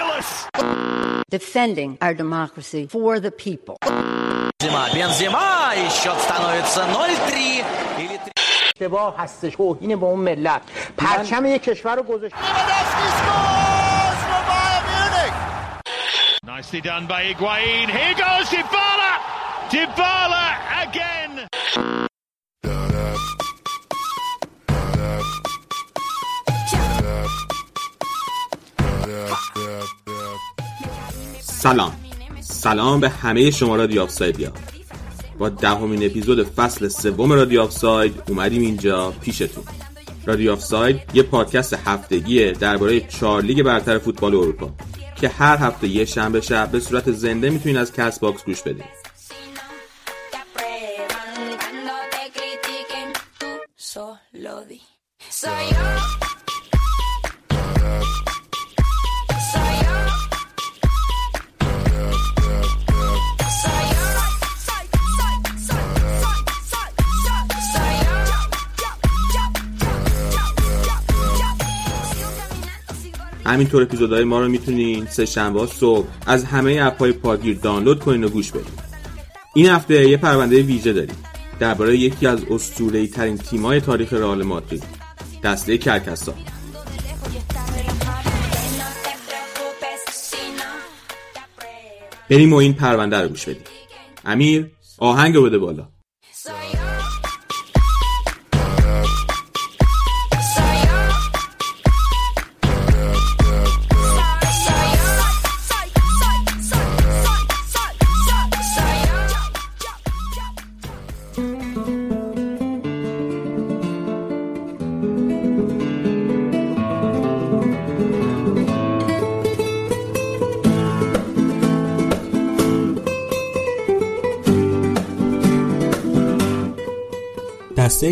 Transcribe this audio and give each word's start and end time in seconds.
Fabulous! 0.00 0.28
defending 1.28 1.98
our 2.00 2.14
democracy 2.14 2.86
for 2.86 3.20
the 3.20 3.30
people. 3.30 3.76
Бензима, 3.82 4.88
Бензима, 4.94 5.72
и 5.76 5.88
счет 5.90 6.18
становится 6.20 6.80
0-3. 6.84 7.64
Или 7.98 8.16
3. 8.16 8.32
اشتباه 8.74 9.14
هستش 9.18 9.54
توهین 9.54 9.96
به 9.96 10.06
اون 10.06 10.20
ملت 10.20 10.62
پرچم 10.96 11.46
یک 11.46 11.62
کشور 11.62 11.96
رو 11.96 12.02
گذاشت 12.02 12.34
Nicely 16.44 16.80
done 16.80 17.06
by 17.06 17.22
Higuain. 17.28 17.86
Here 17.98 18.14
goes 18.24 18.48
Dybala! 18.54 19.12
Dybala 19.72 20.46
again! 20.84 21.32
سلام. 31.61 31.95
سلام 32.39 32.99
به 32.99 33.09
همه 33.09 33.51
شما 33.51 33.75
رادیو 33.75 34.01
آفسایدیا 34.01 34.53
با 35.37 35.49
دهمین 35.49 36.05
اپیزود 36.05 36.43
فصل 36.43 36.87
سوم 36.87 37.31
رادیو 37.31 37.61
آفساید 37.61 38.23
اومدیم 38.27 38.61
اینجا 38.61 39.11
پیشتون. 39.11 39.63
رادیو 40.25 40.51
آفساید 40.51 41.01
یه 41.13 41.23
پادکست 41.23 41.73
هفتگیه 41.73 42.51
درباره 42.51 43.01
چهار 43.01 43.41
لیگ 43.41 43.63
برتر 43.63 43.97
فوتبال 43.97 44.35
اروپا 44.35 44.69
که 45.15 45.29
هر 45.29 45.57
هفته 45.57 45.87
یه 45.87 46.05
شنبه 46.05 46.41
شب 46.41 46.71
به 46.71 46.79
صورت 46.79 47.11
زنده 47.11 47.49
می‌تونید 47.49 47.77
از 47.77 47.93
کست 47.93 48.19
باکس 48.19 48.43
گوش 48.43 48.61
بدید 48.61 48.85
همینطور 73.45 73.83
اپیزودهای 73.83 74.23
ما 74.23 74.39
رو 74.39 74.47
می‌تونین 74.47 75.05
سه 75.05 75.25
شنبه 75.25 75.67
صبح 75.67 76.07
از 76.25 76.43
همه 76.43 76.79
اپهای 76.81 77.11
پادگیر 77.11 77.57
دانلود 77.57 77.99
کنین 77.99 78.23
و 78.23 78.29
گوش 78.29 78.51
بدین. 78.51 78.73
این 79.55 79.69
هفته 79.69 80.09
یه 80.09 80.17
پرونده 80.17 80.61
ویژه 80.61 80.93
داریم. 80.93 81.15
درباره 81.59 81.97
یکی 81.97 82.27
از 82.27 82.39
اسطوره‌ای 82.49 83.07
ترین 83.07 83.37
تیم‌های 83.37 83.81
تاریخ 83.81 84.13
رئال 84.13 84.43
مادرید. 84.43 84.83
دسته 85.43 85.77
کرکسا. 85.77 86.33
بریم 92.29 92.53
و 92.53 92.55
این 92.55 92.73
پرونده 92.73 93.17
رو 93.21 93.27
گوش 93.27 93.45
بدیم. 93.45 93.63
امیر 94.25 94.71
آهنگ 94.97 95.35
رو 95.35 95.43
بده 95.43 95.57
بالا. 95.57 95.87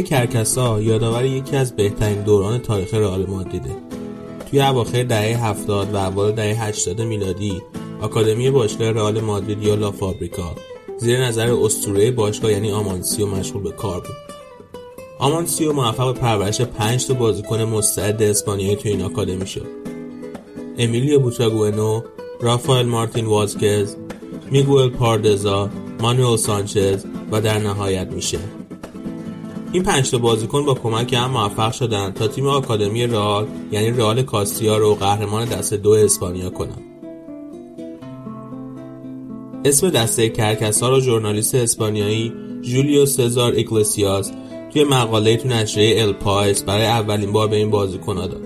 کرکسا 0.04 0.82
یادآور 0.82 1.26
یکی 1.26 1.56
از 1.56 1.76
بهترین 1.76 2.24
دوران 2.24 2.60
تاریخ 2.60 2.94
رئال 2.94 3.26
مادریده. 3.26 3.76
توی 4.50 4.62
اواخر 4.62 5.04
دهه 5.04 5.46
70 5.46 5.94
و 5.94 5.98
اوایل 5.98 6.36
دهه 6.36 6.64
80 6.68 7.02
میلادی، 7.02 7.62
آکادمی 8.02 8.52
باشگاه 8.52 8.92
رئال 8.92 9.22
مادرید 9.22 9.64
یا 9.64 9.76
لا 9.76 9.92
فابریکا 9.92 10.56
زیر 10.98 11.26
نظر 11.26 11.52
اسطوره 11.62 12.12
باشگاه 12.12 12.52
یعنی 12.52 12.72
آمانسیو 12.72 13.28
مشغول 13.28 13.64
به 13.64 13.72
کار 13.72 14.00
بود. 14.00 14.16
آمانسیو 15.20 15.74
موفق 15.74 16.14
به 16.14 16.20
پرورش 16.20 16.62
5 16.62 17.08
تا 17.08 17.14
بازیکن 17.14 17.62
مستعد 17.62 18.24
اسپانیایی 18.24 18.76
توی 18.76 18.92
این 18.92 19.02
آکادمی 19.02 19.48
شد. 19.48 19.68
امیلیو 20.78 21.20
بوتاگوئنو، 21.20 22.02
رافائل 22.42 22.86
مارتین 22.86 23.26
وازکز، 23.26 23.96
میگوئل 24.52 24.90
پاردزا، 24.90 25.70
مانوئل 26.02 26.38
سانچز 26.38 27.06
و 27.31 27.42
در 27.42 27.60
نهایت 27.60 28.08
میشل. 28.08 28.40
این 29.72 29.84
پنج 29.84 30.12
تا 30.12 30.18
بازیکن 30.18 30.66
با 30.66 30.74
کمک 30.74 31.13
هم 31.13 31.31
موفق 31.31 31.72
شدن 31.72 32.12
تا 32.12 32.28
تیم 32.28 32.47
آکادمی 32.47 33.07
رئال 33.07 33.47
یعنی 33.72 33.91
رئال 33.91 34.22
کاستیا 34.22 34.78
رو 34.78 34.96
قهرمان 34.96 35.46
دسته 35.46 35.78
دو 35.78 35.91
اسپانیا 35.91 36.50
کنن. 36.50 36.81
اسم 39.66 39.90
دسته 39.90 40.30
کرکسا 40.30 40.90
رو 40.90 41.00
ژورنالیست 41.00 41.56
اسپانیایی 41.56 42.34
جولیو 42.62 43.06
سزار 43.06 43.52
ایگلسیاس 43.52 44.31
توی 44.74 44.84
مقاله 44.84 45.38
تو 45.38 45.47
نشریه 45.47 46.03
ال 46.03 46.13
پایس 46.13 46.63
برای 46.63 46.86
اولین 46.86 47.31
بار 47.31 47.47
به 47.47 47.56
این 47.56 47.69
بازیکن‌ها 47.69 48.28
داد. 48.28 48.41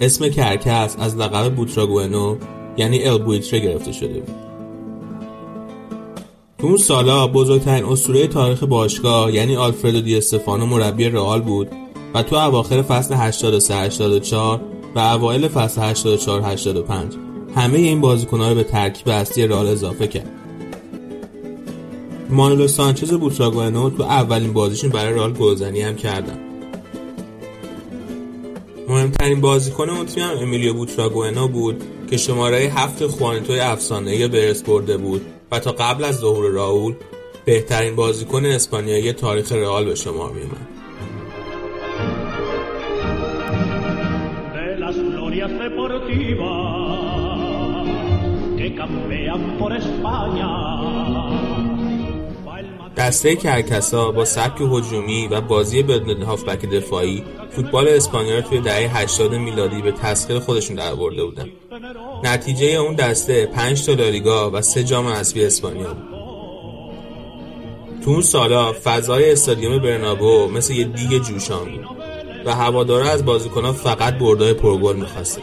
اسم 0.00 0.28
کرکس 0.28 0.96
از 0.98 1.16
لقب 1.16 1.54
بوتراگوئنو 1.54 2.36
یعنی 2.76 3.04
ال 3.04 3.18
بویتره 3.18 3.60
گرفته 3.60 3.92
شده 3.92 4.20
بود. 4.20 4.47
تو 6.58 6.66
اون 6.66 6.76
سالا 6.76 7.26
بزرگترین 7.26 7.84
اسطوره 7.84 8.26
تاریخ 8.26 8.62
باشگاه 8.62 9.34
یعنی 9.34 9.56
آلفردو 9.56 10.00
دی 10.00 10.16
استفانو 10.16 10.66
مربی 10.66 11.08
رئال 11.08 11.40
بود 11.40 11.68
و 12.14 12.22
تو 12.22 12.36
اواخر 12.36 12.82
فصل 12.82 13.14
83 13.14 13.74
84 13.74 14.60
و 14.94 14.98
اوایل 14.98 15.48
فصل 15.48 15.82
84 15.82 16.42
85 16.44 17.14
همه 17.54 17.78
این 17.78 18.00
بازیکن‌ها 18.00 18.48
رو 18.48 18.54
به 18.54 18.64
ترکیب 18.64 19.08
اصلی 19.08 19.46
رئال 19.46 19.66
اضافه 19.66 20.06
کرد. 20.06 20.30
مانولو 22.30 22.68
سانچز 22.68 23.12
بوتراگوئنو 23.12 23.90
تو 23.90 24.02
اولین 24.02 24.52
بازیشون 24.52 24.90
برای 24.90 25.14
رئال 25.14 25.32
گلزنی 25.32 25.82
هم 25.82 25.96
کردن. 25.96 26.38
مهمترین 28.88 29.40
بازیکن 29.40 29.90
اون 29.90 30.06
تیم 30.06 30.24
هم 30.24 30.38
امیلیو 30.38 30.74
بوتراگوئنو 30.74 31.48
بود 31.48 31.82
که 32.10 32.16
شماره 32.16 32.58
هفت 32.58 33.06
خوانیتوی 33.06 33.60
افسانه‌ای 33.60 34.28
برس 34.28 34.62
برده 34.62 34.96
بود 34.96 35.26
و 35.52 35.58
تا 35.58 35.72
قبل 35.72 36.04
از 36.04 36.16
ظهور 36.16 36.50
راول 36.50 36.94
بهترین 37.44 37.96
بازیکن 37.96 38.46
اسپانیایی 38.46 39.12
تاریخ 39.12 39.52
رئال 39.52 39.84
به 39.84 39.94
las 44.78 44.96
glorias 44.96 45.50
deportivas 45.64 47.08
que 48.58 48.74
campean 48.74 49.42
por 49.58 49.72
España. 49.72 50.77
دسته 52.98 53.36
کرکسا 53.36 54.10
با 54.10 54.24
سبک 54.24 54.60
هجومی 54.60 55.28
و 55.28 55.40
بازی 55.40 55.82
بدون 55.82 56.22
هافبک 56.22 56.66
دفاعی 56.66 57.24
فوتبال 57.50 57.88
اسپانیا 57.88 58.36
رو 58.36 58.40
توی 58.40 58.60
دهه 58.60 58.98
80 58.98 59.34
میلادی 59.34 59.82
به 59.82 59.92
تسخیر 59.92 60.38
خودشون 60.38 60.76
درآورده 60.76 61.24
بودن. 61.24 61.48
نتیجه 62.24 62.66
اون 62.66 62.94
دسته 62.94 63.46
5 63.46 63.86
تا 63.86 63.92
لالیگا 63.92 64.50
و 64.50 64.62
3 64.62 64.84
جام 64.84 65.06
حذفی 65.06 65.44
اسپانیا 65.44 65.94
بود. 65.94 66.18
تو 68.04 68.10
اون 68.10 68.22
سالا 68.22 68.72
فضای 68.84 69.32
استادیوم 69.32 69.78
برنابو 69.78 70.48
مثل 70.48 70.74
یه 70.74 70.84
دیگ 70.84 71.22
جوشان 71.22 71.64
بود 71.64 71.86
و 72.44 72.54
هوادارا 72.54 73.10
از 73.10 73.24
بازیکنها 73.24 73.72
فقط 73.72 74.18
بردای 74.18 74.54
پرگل 74.54 74.96
می‌خواستن. 74.96 75.42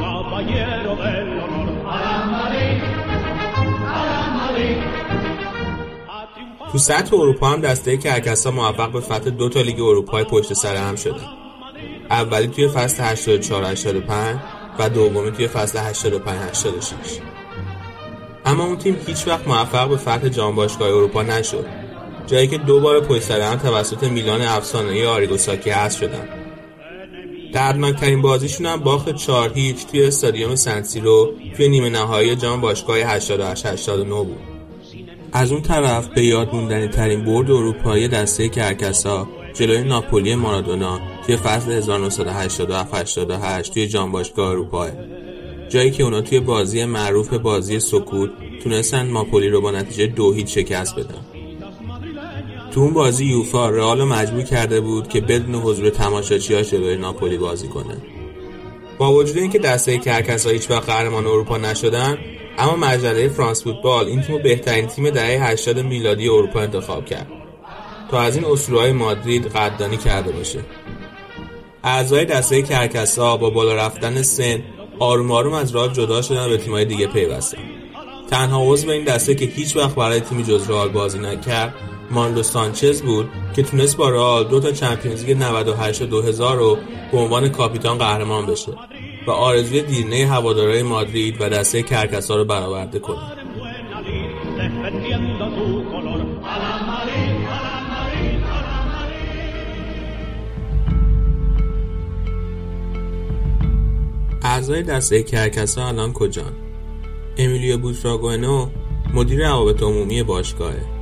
Caballero 0.00 0.96
del 0.96 1.40
honor. 1.40 1.70
تو 6.72 6.78
سطح 6.78 7.16
اروپا 7.16 7.48
هم 7.48 7.60
دسته 7.60 7.96
کرکسا 7.96 8.50
موفق 8.50 8.92
به 8.92 9.00
فتح 9.00 9.30
دو 9.30 9.48
تا 9.48 9.60
لیگ 9.60 9.80
اروپای 9.80 10.24
پشت 10.24 10.52
سر 10.52 10.76
هم 10.76 10.96
شده. 10.96 11.20
اولی 12.10 12.46
توی 12.46 12.68
فصل 12.68 13.02
84 13.02 13.64
85 13.64 14.38
و 14.78 14.88
دومی 14.88 15.30
توی 15.30 15.48
فصل 15.48 15.78
85 15.78 16.40
86. 16.50 16.94
اما 18.44 18.64
اون 18.64 18.76
تیم 18.76 18.96
هیچ 19.06 19.28
وقت 19.28 19.48
موفق 19.48 19.88
به 19.88 19.96
فتح 19.96 20.28
جام 20.28 20.54
باشگاه 20.54 20.88
اروپا 20.88 21.22
نشد. 21.22 21.66
جایی 22.26 22.48
که 22.48 22.58
دو 22.58 22.80
بار 22.80 23.00
پشت 23.00 23.22
سر 23.22 23.40
هم 23.40 23.58
توسط 23.58 24.02
میلان 24.02 24.42
افسانه‌ای 24.42 25.06
آریگوساکی 25.06 25.70
حذف 25.70 25.98
شدن. 25.98 26.39
دردناکترین 27.52 28.22
بازیشون 28.22 28.66
هم 28.66 28.80
باخت 28.80 29.14
4 29.14 29.52
هیچ 29.54 29.86
توی 29.86 30.04
استادیوم 30.04 30.54
سنسیرو 30.54 31.32
توی 31.56 31.68
نیمه 31.68 31.88
نهایی 31.88 32.36
جام 32.36 32.60
باشگاه 32.60 32.96
88 32.98 33.66
89 33.66 34.14
بود. 34.14 34.38
از 35.32 35.52
اون 35.52 35.62
طرف 35.62 36.08
به 36.08 36.24
یاد 36.24 36.54
موندنی 36.54 36.88
ترین 36.88 37.24
برد 37.24 37.50
اروپایی 37.50 38.08
دسته 38.08 38.48
کرکسا 38.48 39.28
جلوی 39.54 39.82
ناپولی 39.82 40.34
مارادونا 40.34 41.00
توی 41.26 41.36
فصل 41.36 41.82
1987-88 43.62 43.68
توی 43.68 43.88
جانباشگاه 43.88 44.50
اروپا 44.50 44.88
جایی 45.68 45.90
که 45.90 46.02
اونا 46.02 46.20
توی 46.20 46.40
بازی 46.40 46.84
معروف 46.84 47.32
بازی 47.32 47.80
سکوت 47.80 48.30
تونستن 48.64 49.06
ناپولی 49.06 49.48
رو 49.48 49.60
با 49.60 49.70
نتیجه 49.70 50.06
دو 50.06 50.32
هیچ 50.32 50.54
شکست 50.54 50.94
بدن 50.94 51.29
تو 52.70 52.80
اون 52.80 52.92
بازی 52.92 53.24
یوفا 53.24 53.70
رئال 53.70 54.04
مجبور 54.04 54.42
کرده 54.42 54.80
بود 54.80 55.08
که 55.08 55.20
بدون 55.20 55.54
حضور 55.54 55.90
تماشاچی‌ها 55.90 56.62
جلوی 56.62 56.96
ناپولی 56.96 57.38
بازی 57.38 57.68
کنه. 57.68 57.96
با 58.98 59.12
وجود 59.12 59.36
اینکه 59.36 59.58
دسته 59.58 59.98
کرکسا 59.98 60.50
هیچ 60.50 60.70
وقت 60.70 60.86
قهرمان 60.86 61.26
اروپا 61.26 61.58
نشدن 61.58 62.18
اما 62.58 62.76
مجله 62.76 63.28
فرانس 63.28 63.64
فوتبال 63.64 64.06
این 64.06 64.22
تیم 64.22 64.42
بهترین 64.42 64.86
تیم 64.86 65.10
دهه 65.10 65.50
80 65.50 65.78
میلادی 65.78 66.28
اروپا 66.28 66.60
انتخاب 66.60 67.06
کرد 67.06 67.26
تا 68.10 68.20
از 68.20 68.36
این 68.36 68.44
اسطوره‌های 68.44 68.92
مادرید 68.92 69.46
قدردانی 69.46 69.96
کرده 69.96 70.32
باشه. 70.32 70.60
اعضای 71.84 72.24
دسته 72.24 72.62
کرکسا 72.62 73.36
با 73.36 73.50
بالا 73.50 73.74
رفتن 73.74 74.22
سن 74.22 74.62
آروم 74.98 75.32
آروم 75.32 75.52
از 75.52 75.70
راه 75.70 75.92
جدا 75.92 76.22
شدن 76.22 76.46
و 76.46 76.48
به 76.48 76.56
تیم‌های 76.58 76.84
دیگه 76.84 77.06
پیوستن. 77.06 77.58
تنها 78.30 78.72
عضو 78.72 78.90
این 78.90 79.04
دسته 79.04 79.34
که 79.34 79.44
هیچ 79.44 79.76
وقت 79.76 79.94
برای 79.94 80.20
تیمی 80.20 80.44
جز 80.44 80.70
رئال 80.70 80.88
بازی 80.88 81.18
نکرد 81.18 81.74
مانلو 82.10 82.42
سانچز 82.42 83.02
بود 83.02 83.28
که 83.56 83.62
تونست 83.62 83.96
با 83.96 84.08
رئال 84.08 84.44
دو 84.44 84.60
تا 84.60 84.72
چمپیونز 84.72 85.24
لیگ 85.24 85.36
98 85.42 86.02
و 86.02 86.06
2000 86.06 86.56
رو 86.56 86.78
به 87.12 87.18
عنوان 87.18 87.48
کاپیتان 87.48 87.98
قهرمان 87.98 88.46
بشه 88.46 88.72
و 89.26 89.30
آرزوی 89.30 89.82
دیرینه 89.82 90.26
هوادارهای 90.26 90.82
مادرید 90.82 91.40
و 91.40 91.48
دسته 91.48 91.82
کرکسا 91.82 92.36
رو 92.36 92.44
برآورده 92.44 92.98
کنه 92.98 93.18
اعضای 104.42 104.82
دسته 104.82 105.22
کرکسا 105.22 105.86
الان 105.86 106.12
کجان؟ 106.12 106.52
امیلیو 107.38 107.78
بوتراگونو 107.78 108.68
مدیر 109.14 109.48
روابط 109.48 109.82
عمومی 109.82 110.22
باشگاهه 110.22 110.99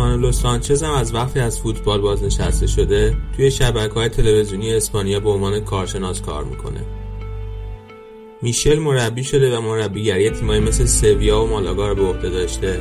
مانولو 0.00 0.32
سانچز 0.32 0.82
هم 0.82 0.92
از 0.92 1.14
وقتی 1.14 1.40
از 1.40 1.60
فوتبال 1.60 2.00
بازنشسته 2.00 2.66
شده 2.66 3.16
توی 3.36 3.50
شبکه 3.50 3.94
های 3.94 4.08
تلویزیونی 4.08 4.74
اسپانیا 4.74 5.20
به 5.20 5.30
عنوان 5.30 5.60
کارشناس 5.60 6.20
کار 6.20 6.44
می‌کنه. 6.44 6.80
میشل 8.42 8.78
مربی 8.78 9.24
شده 9.24 9.58
و 9.58 9.60
مربیگری 9.60 10.30
تیمایی 10.30 10.60
مثل 10.60 10.84
سویا 10.84 11.42
و 11.42 11.46
مالاگا 11.46 11.88
رو 11.88 11.94
به 11.94 12.02
عهده 12.02 12.30
داشته. 12.30 12.80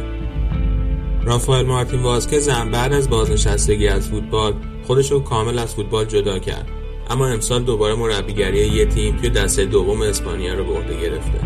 رافائل 1.23 1.65
مارتین 1.65 2.01
واسکز 2.01 2.49
هم 2.49 2.71
بعد 2.71 2.93
از 2.93 3.09
بازنشستگی 3.09 3.87
از 3.87 4.09
فوتبال 4.09 4.53
خودش 4.83 5.11
رو 5.11 5.19
کامل 5.19 5.59
از 5.59 5.75
فوتبال 5.75 6.05
جدا 6.05 6.39
کرد. 6.39 6.67
اما 7.09 7.27
امسال 7.27 7.63
دوباره 7.63 7.95
مربیگری 7.95 8.67
یه 8.67 8.85
تیم 8.85 9.15
توی 9.15 9.29
دسته 9.29 9.65
دوم 9.65 10.01
اسپانیا 10.01 10.53
رو 10.53 10.63
به 10.63 10.73
عهده 10.73 11.01
گرفته. 11.01 11.39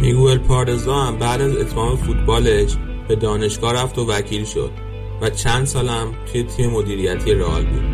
میگوئل 0.00 0.38
پاردزا 0.38 0.94
هم 0.94 1.18
بعد 1.18 1.40
از 1.40 1.56
اتمام 1.56 1.96
فوتبالش 1.96 2.76
به 3.08 3.16
دانشگاه 3.16 3.72
رفت 3.72 3.98
و 3.98 4.06
وکیل 4.06 4.44
شد. 4.44 4.85
و 5.20 5.30
چند 5.30 5.66
سالم 5.66 6.14
توی 6.32 6.42
تیم 6.42 6.70
مدیریتی 6.70 7.34
رئال 7.34 7.66
بود. 7.66 7.84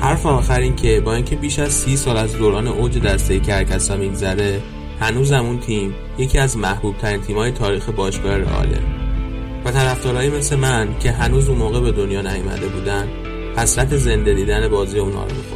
حرف 0.00 0.26
آخر 0.26 0.60
این 0.60 0.76
که 0.76 1.00
با 1.00 1.14
اینکه 1.14 1.36
بیش 1.36 1.58
از 1.58 1.72
سی 1.72 1.96
سال 1.96 2.16
از 2.16 2.36
دوران 2.36 2.68
اوج 2.68 2.98
دسته 2.98 3.40
کرکسا 3.40 3.96
میگذره 3.96 4.62
هنوز 5.00 5.32
اون 5.32 5.60
تیم 5.60 5.94
یکی 6.18 6.38
از 6.38 6.56
محبوب 6.56 6.98
ترین 6.98 7.20
تیمای 7.20 7.50
تاریخ 7.50 7.88
باشگاه 7.88 8.36
رئاله. 8.36 8.80
و 9.64 9.70
طرفدارایی 9.70 10.30
مثل 10.30 10.56
من 10.56 10.98
که 10.98 11.12
هنوز 11.12 11.48
اون 11.48 11.58
موقع 11.58 11.80
به 11.80 11.92
دنیا 11.92 12.22
نیامده 12.22 12.68
بودن 12.68 13.08
حسرت 13.56 13.96
زنده 13.96 14.34
دیدن 14.34 14.68
بازی 14.68 14.98
اونا 14.98 15.24
رو 15.24 15.53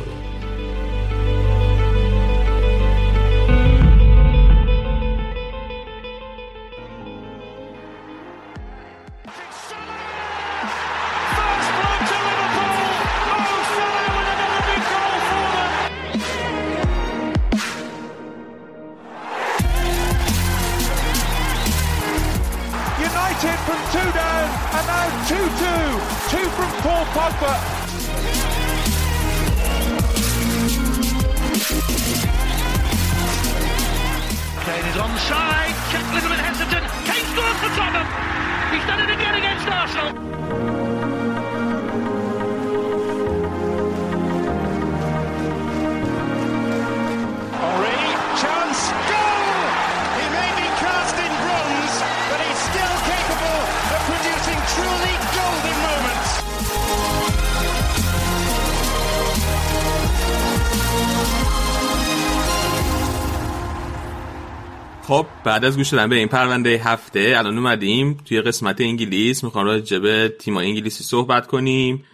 بعد 65.49 65.65
از 65.65 65.77
گوش 65.77 65.89
دادن 65.89 66.09
به 66.09 66.17
این 66.17 66.29
پرونده 66.29 66.71
هفته 66.71 67.35
الان 67.37 67.59
اومدیم 67.59 68.15
توی 68.15 68.41
قسمت 68.41 68.81
انگلیس. 68.81 69.45
می‌خوام 69.45 69.65
راجع 69.65 69.99
به 69.99 70.37
تیمای 70.39 70.67
انگلیسی 70.67 71.05
صحبت 71.05 71.47
کنیم. 71.47 72.05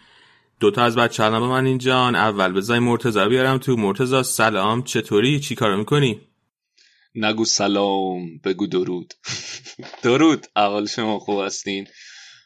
دوتا 0.61 0.83
از 0.83 0.97
بچه 0.97 1.31
با 1.31 1.49
من 1.49 1.67
اینجان 1.67 2.15
اول 2.15 2.53
بذاری 2.53 2.85
رو 2.85 3.29
بیارم 3.29 3.59
تو. 3.59 3.77
مرتضی 3.77 4.23
سلام. 4.23 4.83
چطوری؟ 4.83 5.41
چی 5.41 5.55
کارو 5.55 5.77
می‌کنی؟ 5.77 6.21
نگو 7.15 7.45
سلام 7.45 8.39
بگو 8.45 8.67
درود. 8.67 9.15
درود. 10.05 10.47
اول 10.57 10.87
شما 10.87 11.19
خوب 11.19 11.41
هستین. 11.41 11.87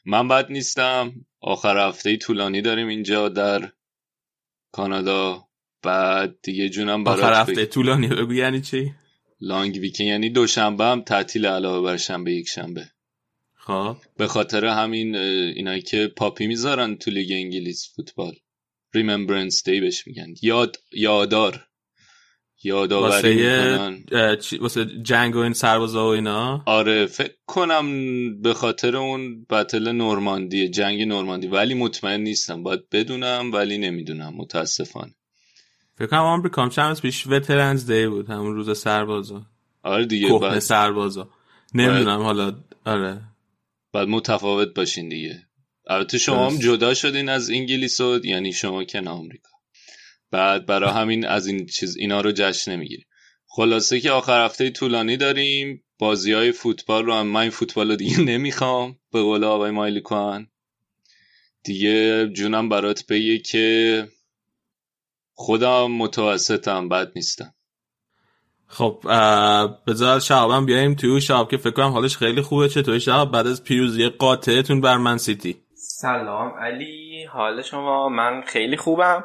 من 0.07 0.29
بد 0.29 0.53
نیستم. 0.53 1.13
آخر 1.41 1.89
هفته 1.89 2.17
طولانی 2.17 2.63
داریم 2.63 2.89
اینجا 2.89 3.29
در 3.29 3.73
کانادا. 4.73 5.45
بعد 5.83 6.35
دیگه 6.43 6.69
جونم 6.69 7.05
برات 7.05 7.19
آخر 7.19 7.41
هفته. 7.41 7.67
طولانی 7.67 8.07
بگو. 8.07 8.33
یعنی 8.33 8.61
چی؟ 8.61 8.93
long 9.41 9.77
weekend 9.77 10.05
یعنی 10.05 10.31
دوشنبه 10.31 10.85
هم 10.85 11.03
تعطیل 11.03 11.47
علاوه 11.47 11.85
بر 11.85 11.97
شنبه 11.97 12.33
یک 12.33 12.49
شنبه. 12.49 12.91
خب. 13.55 13.97
به 14.17 14.27
خاطر 14.27 14.65
همین 14.65 15.17
اینایی 15.17 15.83
که 15.83 16.13
poppy 16.17 16.47
می‌ذارن 16.47 16.97
تو 16.97 17.11
لیگ 17.11 17.33
انگلیس 17.33 17.93
فوتبال. 17.97 18.35
Remembrance 18.95 19.69
Day 19.69 19.81
بهش 19.81 20.07
میگن. 20.07 20.35
یاد 20.43 20.77
یادار 20.93 21.65
یادآوری 22.65 23.47
واسه 24.11 24.57
واسه 24.61 24.87
جنگ 25.03 25.37
و 25.37 25.39
این 25.39 25.53
سربازا 25.53 26.05
و 26.05 26.09
اینا؟ 26.09 26.63
آره 26.67 27.07
فکر 27.07 27.35
کنم 27.47 28.41
به 28.41 28.55
خاطر 28.55 28.97
اون 28.97 29.45
battle 29.51 29.93
نورماندی 29.93 30.69
جنگ 30.69 31.03
نورماندی. 31.03 31.47
ولی 31.47 31.75
مطمئن 31.75 32.21
نیستم. 32.21 32.63
باید 32.63 32.89
بدونم 32.93 33.51
ولی 33.53 33.79
نمی‌دونم. 33.79 34.35
متاسفانه. 34.37 35.15
فکر 35.99 36.07
کنم 36.07 36.21
آمریکا 36.21 36.63
هم 36.63 36.69
چند 36.69 37.01
پیش 37.01 37.27
وترنز 37.27 37.91
دی 37.91 38.07
بود 38.07 38.31
همون 38.31 38.55
روز 38.55 38.79
سربازا. 38.79 39.47
آره 39.83 40.07
دیگه 40.07 40.29
کهنه 40.29 40.41
بعد, 40.41 40.59
سربازا. 40.59 41.31
نمی‌دونم 41.75 42.23
حالا 42.23 42.57
آره. 42.85 43.21
بعد 43.93 44.09
متفاوت 44.09 44.75
باشین 44.75 45.09
دیگه. 45.09 45.43
البته 45.87 46.19
شما 46.19 46.51
هم. 46.51 46.59
جدا 46.59 46.95
شدین 46.95 47.29
از 47.29 47.51
انگلیس 47.51 48.01
و 48.01 48.21
یعنی 48.25 48.53
شما 48.53 48.85
که 48.85 49.01
نه 49.01 49.11
آمریکا. 49.11 49.51
بعد 50.31 50.67
برای 50.67 50.91
همین 50.91 51.27
از 51.27 51.47
این 51.47 51.67
چیز 51.67 51.97
اینا 51.97 52.21
رو 52.21 52.33
جشن 52.33 52.73
نمی‌گیریم 52.73 53.07
خلاصه 53.47 54.01
که 54.01 54.11
آخر 54.11 54.45
هفته 54.45 54.71
طولانی 54.71 55.17
داریم. 55.17 55.85
بازی 55.99 56.33
های 56.33 56.53
فوتبال 56.53 57.05
رو 57.05 57.15
هم 57.15 57.27
من 57.27 57.41
این 57.41 57.51
فوتبال 57.51 57.91
رو 57.91 57.97
دیگه 57.97 58.21
نمی‌خوام 58.33 58.97
به 59.13 59.23
قول 59.23 59.45
آقای 59.45 59.71
مایلی 59.71 60.01
کن 60.01 60.47
دیگه 61.65 62.29
جونم 62.29 62.69
برات 62.69 63.07
بگه 63.07 63.39
که 63.39 64.09
خودم 65.41 65.91
متوسطم 65.91 66.89
بد 66.89 67.13
نیستم. 67.17 67.55
خب 68.67 69.01
بذار 69.87 70.21
شعبم 70.21 70.67
بیایم 70.67 70.95
تو 70.95 71.21
شعب 71.21 71.49
که 71.49 71.57
فکر 71.57 71.71
کنم 71.71 71.89
حالش 71.89 72.17
خیلی 72.17 72.43
خوبه. 72.43 72.69
چطوری 72.69 73.01
شعب؟ 73.01 73.31
بعد 73.31 73.47
از 73.47 73.65
پیروزی 73.65 74.09
قاطعتون 74.09 74.81
بر 74.81 74.97
من 74.97 75.19
سیتی. 75.19 75.57
سلام 75.75 76.55
علی 76.59 77.25
حال 77.25 77.63
شما؟ 77.63 78.09
من 78.09 78.43
خیلی 78.47 78.77
خوبم. 78.77 79.25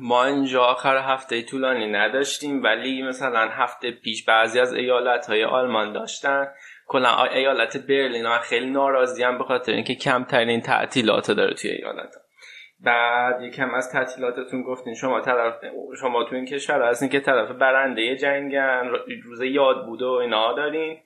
ما 0.00 0.24
اینجا 0.24 0.62
آخر 0.64 0.96
هفته 0.96 1.42
طولانی 1.42 1.86
نداشتیم 1.86 2.62
ولی 2.62 3.02
مثلا 3.02 3.48
هفته 3.50 3.90
پیش 3.90 4.24
بعضی 4.24 4.60
از 4.60 4.72
ایالت 4.72 5.26
های 5.26 5.44
آلمان 5.44 5.92
داشتن. 5.92 6.46
کلا 6.86 7.24
ایالت 7.24 7.76
برلین 7.76 8.26
من 8.26 8.38
خیلی 8.38 8.70
ناراضی 8.70 9.22
هم 9.22 9.38
به 9.38 9.44
خاطر 9.44 9.72
اینکه 9.72 9.94
کمترین 9.94 10.60
تعطیلات 10.60 11.30
داره 11.30 11.54
توی 11.54 11.70
ایالت. 11.70 12.14
بعد 12.84 13.42
یکم 13.42 13.74
از 13.74 13.92
تعطیلاتتون 13.92 14.62
گفتین 14.62 14.94
شما 14.94 15.20
طرف 15.20 15.64
شما 16.00 16.24
تو 16.24 16.34
این 16.34 16.44
کشور 16.44 16.82
هستین 16.82 17.08
که 17.08 17.20
طرف 17.20 17.50
برنده 17.50 18.16
جنگن 18.16 18.90
روز 19.24 19.42
یاد 19.42 19.86
بود 19.86 20.02
و 20.02 20.10
اینا 20.10 20.52
دارین. 20.52 20.98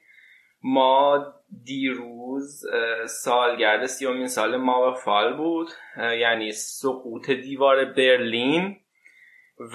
ما 0.63 1.27
دیروز 1.65 2.67
سالگرد 3.07 3.87
سیومین 3.87 4.27
سال 4.27 4.57
ما 4.57 4.95
فال 4.95 5.37
بود 5.37 5.69
یعنی 5.97 6.53
سقوط 6.53 7.31
دیوار 7.31 7.85
برلین 7.85 8.77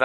و 0.00 0.04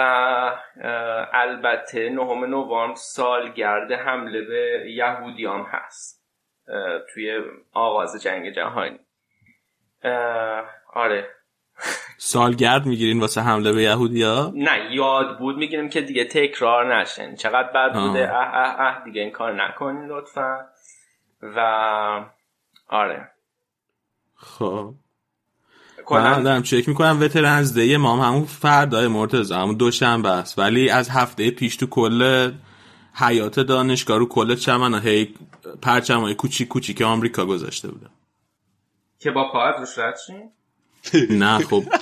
البته 1.32 2.08
نهم 2.10 2.44
نوامبر 2.44 2.94
سالگرد 2.94 3.92
حمله 3.92 4.42
به 4.42 4.90
یهودیان 4.90 5.62
هست 5.62 6.26
توی 7.14 7.40
آغاز 7.72 8.22
جنگ 8.22 8.50
جهانی. 8.50 8.98
آره. 10.92 11.35
سالگرد 12.18 12.86
می‌گیرین 12.86 13.20
واسه 13.20 13.40
حمله 13.40 13.72
به 13.72 13.82
یهودیا 13.82 14.52
نه 14.54 14.94
یاد 14.94 15.38
بود 15.38 15.56
می‌گیریم 15.56 15.88
که 15.88 16.00
دیگه 16.00 16.24
تکرار 16.24 17.00
نشن 17.00 17.34
چقدر 17.34 17.68
بد. 17.72 17.92
بوده؟ 17.94 18.30
اه 18.30 18.54
اه 18.54 18.80
اه 18.80 19.04
دیگه 19.04 19.20
این 19.20 19.30
کار 19.30 19.64
نکنین 19.64 20.06
لطفا. 20.06 20.58
و 21.42 21.60
آره. 22.88 23.28
خب. 24.34 24.94
من 26.10 26.42
دارم 26.42 26.62
چک 26.62 26.88
می‌کنم 26.88 27.18
وترنز 27.20 27.74
دی 27.78 27.96
ما 27.96 28.16
هم 28.16 28.32
همون 28.32 28.44
فردای 28.44 29.08
مرتضی 29.08 29.54
همون 29.54 29.74
دوشنبه 29.74 30.28
است. 30.28 30.58
ولی 30.58 30.90
از 30.90 31.10
هفته 31.10 31.50
پیش 31.50 31.76
تو 31.76 31.86
کل 31.86 32.52
حیات 33.14 33.60
دانشگاه 33.60 34.18
رو 34.18 34.28
کل 34.28 34.54
چمن 34.54 35.00
هی 35.00 35.34
پرچم 35.82 36.20
های 36.20 36.34
کوچیک 36.34 36.68
کوچیک 36.68 37.02
آمریکا 37.02 37.46
گذاشته 37.46 37.88
بوده 37.88 38.06
که 39.18 39.30
با 39.30 39.52
پاهت 39.52 39.76
روش 39.78 39.98
رد؟ 39.98 40.16
نه 41.30 41.58
خب 41.58 41.84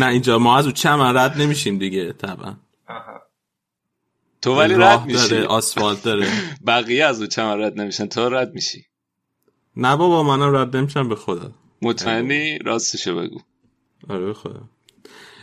نه 0.00 0.06
اینجا 0.06 0.38
ما 0.38 0.58
از 0.58 0.64
اون 0.64 0.74
چمن 0.74 1.16
رد 1.16 1.40
نمیشیم 1.40 1.78
دیگه 1.78 2.12
طبعا. 2.12 2.56
تو 4.42 4.54
ولی 4.58 4.74
رد 4.74 5.04
میشی 5.06 5.28
داره 5.28 5.46
آسفالت 5.46 6.02
داره. 6.02 6.28
بقیه 6.66 7.04
از 7.04 7.18
اون 7.18 7.28
چمن 7.28 7.60
رد 7.62 7.80
نمیشن 7.80 8.06
تو 8.06 8.28
رد 8.28 8.54
میشی. 8.54 8.86
نه 9.76 9.96
بابا 9.96 10.22
منم 10.22 10.56
رد 10.56 10.76
نمیشم 10.76 11.08
به 11.08 11.16
خدا. 11.16 11.52
مطمئنی؟ 11.82 12.58
راستشو 12.58 13.16
بگو. 13.16 13.38
آره 14.08 14.26
به 14.26 14.34
خدا. 14.34 14.62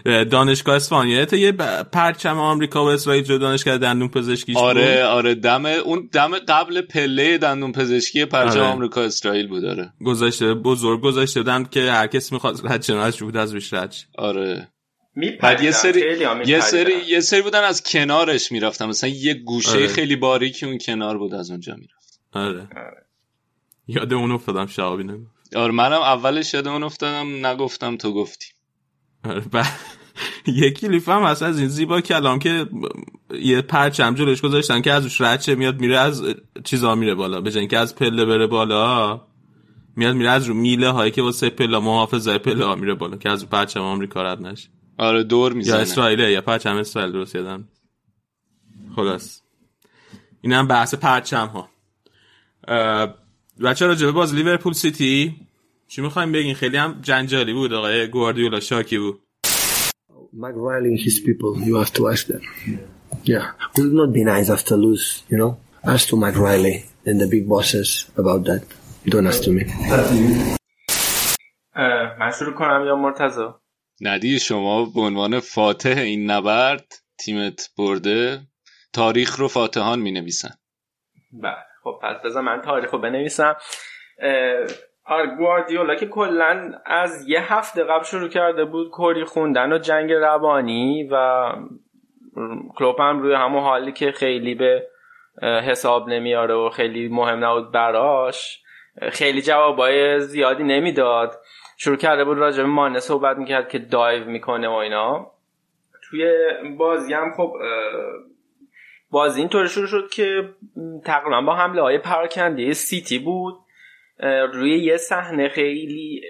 دانشگاه 0.04 0.76
اصفهان. 0.76 1.08
یادته 1.08 1.38
یه 1.38 1.52
پرچم 1.92 2.38
آمریکا 2.38 2.86
و 2.86 2.88
اسرائیل 2.88 3.24
جو 3.24 3.38
دانشگاه 3.38 3.78
دندون 3.78 4.08
پزشکیش 4.08 4.58
آره 4.58 4.82
بود. 4.82 5.06
آره 5.06 5.36
دم 5.36 5.66
اون 5.66 6.10
دم 6.12 6.40
قبل 6.48 6.82
پله 6.82 7.38
دندون 7.38 7.72
پزشکی 7.72 8.26
پرچم 8.26 8.60
آره. 8.60 8.62
آمریکا 8.62 9.02
اسرائیل 9.02 9.48
بود 9.48 9.66
آره. 9.66 9.94
گذاشته 10.06 10.54
بزرگ 10.54 11.02
گذاشته 11.02 11.40
بودن 11.40 11.64
که 11.64 11.92
هر 11.92 12.08
کسی 12.08 12.36
می‌خواد 12.36 12.62
رد 12.64 13.16
بود 13.20 13.38
از 13.38 13.54
روش 13.54 13.74
رد 13.74 13.92
شه. 13.92 14.06
آره. 14.18 14.70
بعد 15.42 15.64
یه 15.64 15.72
سری 15.72 16.02
یه. 16.46 16.60
سری 16.60 16.94
یه 17.08 17.20
سری 17.20 17.42
بودن 17.42 17.64
از 17.64 17.84
کنارش 17.84 18.52
می‌رفتن. 18.52 18.86
مثلا 18.86 19.10
یه 19.10 19.34
گوشه 19.34 19.70
آره. 19.70 19.88
خیلی 19.88 20.16
باریکی 20.16 20.66
اون 20.66 20.78
کنار 20.78 21.18
بود 21.18 21.34
از 21.34 21.52
اونجا 21.52 21.76
می‌رفت. 21.76 22.20
آره. 22.34 22.68
یاد 23.88 24.14
اون 24.14 24.32
افتادم 24.32 24.66
شعبی 24.66 25.04
نگو 25.04 25.26
آره 25.56 25.72
منم 25.72 26.02
اولش 26.02 26.54
یاد 26.54 26.68
اون 26.68 26.84
افتادم 26.84 27.46
نگفتم 27.46 27.98
تو 27.98 28.14
گفتی. 28.14 28.46
آره 28.46 28.53
یه 30.48 30.72
کلیپ 30.72 31.10
هم 31.10 31.24
هست 31.24 31.44
از 31.44 31.60
این 31.60 31.68
زیبا 31.68 32.02
کلام 32.02 32.40
که 32.40 32.66
یه 33.40 33.62
پرچم 33.62 34.16
جلوش 34.16 34.42
گذاشتن 34.42 34.82
که 34.82 34.94
از 34.94 35.08
شه 35.08 35.56
میاد 35.56 35.80
میره 35.80 36.00
از 36.00 36.24
چیزا 36.64 36.96
میره 36.96 37.16
بالا. 37.16 37.42
به 37.42 37.58
اینکه 37.58 37.78
از 37.78 37.96
پله 37.96 38.26
بره 38.26 38.48
بالا 38.48 39.22
میاد 39.96 40.16
میره 40.16 40.30
از 40.30 40.48
رو 40.48 40.54
میله 40.54 40.90
هایی 40.90 41.12
که 41.12 41.22
واسه 41.22 41.50
پله 41.50 41.80
محافظه 41.80 42.38
پله 42.38 42.66
ها 42.66 42.76
میره 42.76 42.94
بالا 42.94 43.18
که 43.18 43.30
از 43.30 43.42
رو 43.44 43.50
پرچم 43.50 43.82
آمریکا 43.82 44.22
رد 44.22 44.42
نشه. 44.42 44.70
آره 44.98 45.24
دور 45.24 45.52
یا 45.52 45.58
می‌زنه. 45.58 45.80
اسرائیله 45.80 46.32
یا 46.32 46.42
پرچم 46.42 46.76
اسرائیل 46.76 47.12
درست 47.12 47.36
یادم. 47.36 47.68
خلاص. 48.96 49.42
این 50.42 50.54
هم 50.54 50.68
بحث 50.68 50.96
پرچم 50.96 51.48
ها 51.48 51.70
بچه 53.64 53.86
راجبه 53.86 54.12
باز 54.12 54.36
لیورپول 54.36 54.74
سیتی. 54.74 55.43
چی 55.96 56.02
می‌خوایم 56.02 56.32
بگین 56.32 56.56
خیلی 56.56 56.78
هم 56.78 57.00
جنجالی 57.02 57.54
بود 57.54 57.74
آقای 57.74 58.08
گواردیولا 58.08 58.60
شاکی 58.60 58.98
بود 58.98 59.22
Mike 60.44 60.60
Riley 60.68 60.90
and 60.94 61.00
his 61.00 61.20
people, 61.28 61.52
you 61.68 61.76
have 61.82 61.94
to 61.98 62.02
ask 62.14 62.24
them. 62.32 62.42
Yeah. 63.32 63.46
Would 63.78 63.94
not 64.02 64.12
be 64.18 64.24
nice 64.34 64.50
after 64.50 64.76
lose, 64.86 65.06
you 65.32 65.38
know? 65.42 65.52
Ask 65.94 66.04
to 66.10 66.16
Mike 66.24 66.40
Riley 66.46 66.78
and 67.08 67.18
the 67.22 67.28
big 67.36 67.46
bosses 67.54 67.90
about 68.22 68.42
that. 68.50 68.62
Don't 69.12 69.28
ask 69.32 69.42
to 69.44 69.52
me. 69.52 69.64
اه، 71.76 72.20
من 72.20 72.32
شروع 72.40 72.54
کنم 72.54 72.84
یا 72.86 72.96
مرتضی 72.96 73.48
ندی 74.02 74.40
شما 74.40 74.86
به 74.86 75.02
عنوان 75.02 75.40
فاتح 75.40 75.98
این 75.98 76.32
نبرد 76.32 76.94
تیمت 77.18 77.70
برده 77.78 78.42
تاریخ 78.94 79.40
رو 79.40 79.48
فاتحان 79.48 80.00
می 80.00 80.12
نویسن 80.12 80.50
بله 81.32 81.56
خب 81.84 82.00
پس 82.04 82.16
بذار 82.26 82.44
من 82.44 82.62
تاریخ 82.62 82.94
رو 82.94 83.00
بنویسم 83.00 83.56
اه، 84.20 84.68
آره 85.06 85.36
گواردیولا 85.36 85.96
که 85.96 86.08
کلا 86.08 86.72
از 86.86 87.30
یه 87.30 87.54
هفته 87.54 87.84
قبل 87.84 88.04
شروع 88.04 88.30
کرده 88.30 88.66
بود 88.66 88.92
کری 88.92 89.24
خوندن 89.24 89.74
و 89.74 89.78
جنگ 89.78 90.12
روانی 90.12 91.10
و 91.12 91.46
کلوپ 92.76 93.02
هم 93.02 93.20
روی 93.20 93.34
همون 93.34 93.64
حالی 93.64 93.92
که 93.92 94.12
خیلی 94.12 94.56
به 94.56 94.88
حساب 95.42 96.10
نمیاره 96.10 96.54
و 96.54 96.70
خیلی 96.70 97.08
مهم 97.08 97.46
نبود 97.46 97.72
براش 97.72 98.64
خیلی 99.12 99.42
جوابای 99.42 100.20
زیادی 100.20 100.64
نمی‌داد. 100.64 101.36
شروع 101.78 101.98
کرده 101.98 102.26
بود 102.26 102.38
راجع 102.38 102.64
به 102.64 102.70
مانه 102.70 103.00
صحبت 103.00 103.38
می‌کرد 103.38 103.70
که 103.70 103.80
دایو 103.80 104.26
می‌کنه 104.26 104.68
و 104.68 104.72
اینا. 104.72 105.32
توی 106.10 106.32
بازی 106.78 107.14
هم 107.14 107.32
خب 107.38 107.54
بازی 109.12 109.40
اینطوری 109.40 109.68
شروع 109.68 109.88
شد 109.88 110.10
که 110.10 110.50
تقریبا 111.06 111.42
با 111.42 111.56
حمله 111.56 111.82
های 111.82 111.98
پراکنده 111.98 112.74
سیتی 112.74 113.20
بود. 113.20 113.63
روی 114.54 114.78
یه 114.78 114.98
صحنه 114.98 115.50
خیلی 115.50 116.22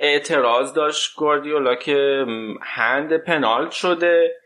اعتراض 0.00 0.74
داشت 0.74 1.16
گواردیولا 1.16 1.74
که 1.74 2.26
هند 2.62 3.16
پنالت 3.16 3.70
شده 3.70 4.36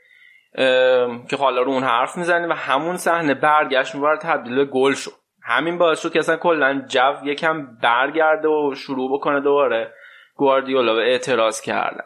که 1.30 1.36
حالا 1.38 1.62
رو 1.62 1.70
اون 1.70 1.82
حرف 1.82 2.16
می‌زنه 2.16 2.48
و 2.48 2.52
همون 2.52 2.96
صحنه 2.96 3.34
برگشت 3.34 3.94
میباره 3.94 4.18
تبدیل 4.18 4.54
به 4.56 4.64
گل 4.64 4.92
شد. 4.92 5.10
همین 5.42 5.78
باعث 5.78 6.02
شد 6.02 6.12
که 6.12 6.18
اصلا 6.18 6.36
کلا 6.36 6.84
جو 6.88 7.14
یکم 7.24 7.66
برگرده 7.82 8.48
و 8.48 8.74
شروع 8.74 9.18
بکنه 9.18 9.40
دوباره 9.40 9.94
گواردیولا 10.36 10.94
به 10.94 11.00
اعتراض 11.00 11.60
کردن. 11.60 12.04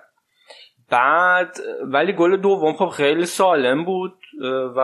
بعد 0.90 1.56
ولی 1.82 2.12
گل 2.12 2.36
دوم 2.36 2.72
خب 2.72 2.88
خیلی 2.88 3.26
سالم 3.26 3.84
بود. 3.84 4.17
و 4.76 4.80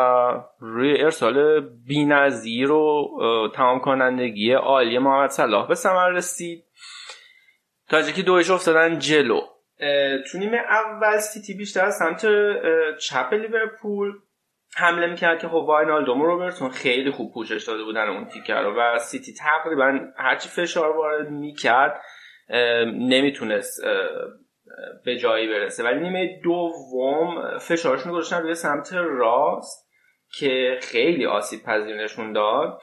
روی 0.59 1.03
ارسال 1.03 1.61
بی‌نظیر 1.61 2.71
و 2.71 3.09
تمام 3.55 3.81
کنندگی 3.81 4.53
عالی 4.53 4.99
محمد 4.99 5.31
صلاح 5.31 5.69
به 5.69 5.75
ثمر 5.75 6.11
رسید. 6.11 6.65
تا 7.89 8.03
که 8.03 8.23
دویش 8.23 8.51
افتادن 8.51 8.99
جلو. 8.99 9.41
تو 10.33 10.39
نیمه 10.39 10.57
اول 10.57 11.19
سیتی 11.19 11.55
بیشتر 11.55 11.85
از 11.85 11.97
سمت 11.97 12.27
چپ 12.97 13.33
لیورپول 13.33 14.13
حمله 14.77 15.07
می‌کرد 15.07 15.39
که 15.39 15.49
خب 15.49 15.55
واینالدوم 15.55 16.21
و 16.21 16.27
رابرتسون 16.27 16.71
خیلی 16.71 17.11
خوب 17.11 17.35
پوشش 17.35 17.65
داده 17.65 17.85
بودن 17.85 18.09
اون 18.09 18.25
تیکه 18.25 18.63
رو 18.63 18.75
و 18.81 18.99
سیتی 18.99 19.33
تقریبا 19.35 19.99
هرچی 20.17 20.49
فشار 20.49 20.97
وارد 20.97 21.31
می‌کرد 21.31 22.01
نمی‌تونست 22.87 23.85
به 25.05 25.17
جایی 25.17 25.49
برسه. 25.49 25.85
ولی 25.85 26.01
نیمه 26.01 26.41
دوم 26.45 27.59
فشارشون 27.59 28.13
گذاشتن 28.13 28.43
روی 28.43 28.55
سمت 28.55 28.93
راست 28.93 29.91
که 30.39 30.79
خیلی 30.83 31.27
آسیب 31.27 31.63
پذیر 31.63 32.03
نشون 32.03 32.33
داد. 32.33 32.81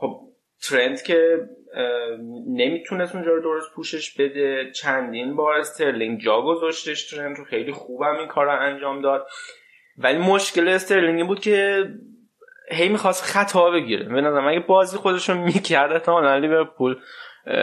خب 0.00 0.20
ترنت 0.68 1.02
که 1.02 1.48
نمی‌تونست 2.46 3.14
اونجا 3.14 3.30
رو 3.32 3.42
درست 3.42 3.74
پوشش 3.74 4.14
بده. 4.18 4.70
چندین 4.70 5.36
بار 5.36 5.54
استرلینگ 5.54 6.20
جا 6.20 6.42
گذاشتش 6.42 7.10
ترنت 7.10 7.36
رو. 7.38 7.44
خیلی 7.44 7.72
خوبم 7.72 8.16
این 8.16 8.28
کار 8.28 8.46
رو 8.46 8.60
انجام 8.60 9.02
داد. 9.02 9.26
ولی 9.98 10.18
مشکل 10.18 10.68
استرلینگ 10.68 11.26
بود 11.26 11.40
که 11.40 11.84
هی 12.72 12.88
می‌خواست 12.88 13.24
خطا 13.24 13.70
بگیره. 13.70 14.04
به 14.04 14.20
نظرم 14.20 14.48
اگه 14.48 14.60
بازی 14.60 14.96
خودشو 14.96 15.38
می‌کرد 15.38 15.92
احتمالا 15.92 16.36
لیورپول 16.36 16.96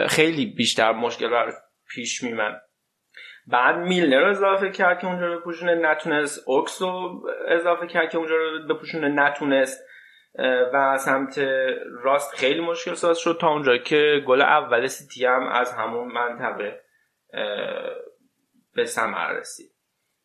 خیلی 0.08 0.46
بیشتر 0.46 0.92
مشکل 0.92 1.28
براش 1.28 1.52
پیش 1.94 2.22
میومد 2.22 2.60
بعد 3.46 3.76
میلنر 3.76 4.20
رو 4.20 4.30
اضافه 4.30 4.70
کرد 4.70 5.00
که 5.00 5.06
اونجا 5.06 5.26
رو 5.26 5.40
بپوشونه 5.40 5.74
نتونست 5.74 6.48
اوکس 6.48 6.82
رو 6.82 7.22
اضافه 7.48 7.86
کرد 7.86 8.10
که 8.10 8.18
اونجا 8.18 8.36
رو 8.36 8.74
بپوشونه 8.74 9.08
نتونست 9.08 9.84
و 10.72 10.98
سمت 10.98 11.38
راست 12.02 12.34
خیلی 12.34 12.60
مشکل 12.60 12.94
ساز 12.94 13.18
شد 13.18 13.38
تا 13.40 13.48
اونجا 13.48 13.78
که 13.78 14.22
گل 14.26 14.42
اول 14.42 14.86
سیتی 14.86 15.26
هم 15.26 15.46
از 15.46 15.72
همون 15.72 16.12
منطقه 16.12 16.80
به 18.74 18.84
ثمر 18.84 19.32
رسید. 19.32 19.70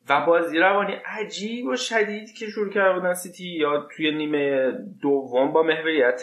و 0.09 0.25
بازی 0.25 0.59
روانی 0.59 0.93
عجیب 0.93 1.65
و 1.65 1.75
شدید 1.75 2.33
که 2.33 2.45
شروع 2.45 2.73
کرده 2.73 2.93
بودن 2.93 3.13
سیتی 3.13 3.49
یا 3.49 3.87
توی 3.95 4.11
نیمه 4.11 4.71
دوم 5.01 5.53
با 5.53 5.63
محوریت 5.63 6.21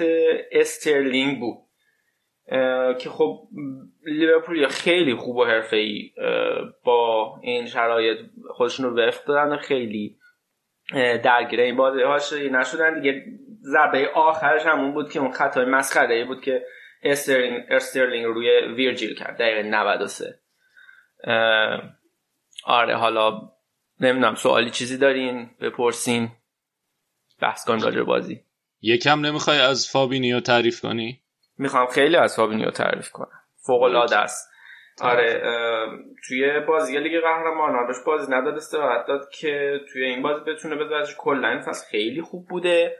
استرلینگ 0.52 1.40
بود. 1.40 1.58
که 2.98 3.10
خب 3.10 3.48
لیورپول 4.06 4.56
یا 4.56 4.68
خیلی 4.68 5.14
خوب 5.14 5.36
و 5.36 5.44
حرفه‌ای 5.44 6.12
با 6.84 7.38
این 7.42 7.66
شرایط 7.66 8.18
خودشون 8.50 8.86
رو 8.86 8.98
وفق 8.98 9.24
دادن 9.24 9.52
و 9.52 9.56
خیلی 9.56 10.16
درگیر 11.22 11.60
این 11.60 11.76
بازی 11.76 12.02
هاش 12.02 12.32
نشدن. 12.32 13.00
دیگه 13.00 13.24
ضربه 13.62 14.10
آخرش 14.14 14.66
همون 14.66 14.92
بود 14.92 15.12
که 15.12 15.20
اون 15.20 15.32
خطای 15.32 15.64
مسخره 15.64 16.14
ای 16.14 16.24
بود 16.24 16.40
که 16.40 16.64
استرلینگ, 17.02 17.64
استرلینگ 17.68 18.24
روی 18.24 18.60
ویرجیل 18.76 19.14
کرد 19.14 19.38
دقیقه 19.38 19.62
93 19.62 20.40
اه، 21.24 21.82
آره 22.64 22.96
حالا 22.96 23.40
نمی‌دونم 24.00 24.34
سوالی 24.34 24.70
چیزی 24.70 24.98
دارین؟ 24.98 25.50
بپرسین. 25.60 26.28
بحث 27.40 27.64
کنیم 27.64 27.80
راجع 27.80 28.02
بازی. 28.02 28.40
یکم 28.82 29.26
نمی‌خوای 29.26 29.58
از 29.58 29.88
فابینیو 29.88 30.40
تعریف 30.40 30.80
کنی؟ 30.80 31.20
می‌خوام 31.58 31.86
خیلی 31.86 32.16
از 32.16 32.36
فابینیو 32.36 32.70
تعریف 32.70 33.10
کنم. 33.10 33.39
فوق 33.66 33.82
العاده 33.82 34.16
است. 34.16 34.50
آره 35.02 35.42
اه، 35.44 35.98
توی 36.28 36.60
بازی 36.60 36.98
لیگ 36.98 37.22
قهرمانان 37.22 37.86
بهش 37.86 37.96
بازی 38.06 38.32
نداد 38.32 38.54
استراحت 38.54 39.06
داد 39.06 39.30
که 39.30 39.80
توی 39.92 40.04
این 40.04 40.22
بازی 40.22 40.44
بتونه 40.44 40.76
بذارش 40.76 41.14
کلا 41.18 41.48
این 41.48 41.60
فصل 41.60 41.90
خیلی 41.90 42.22
خوب 42.22 42.48
بوده. 42.48 42.98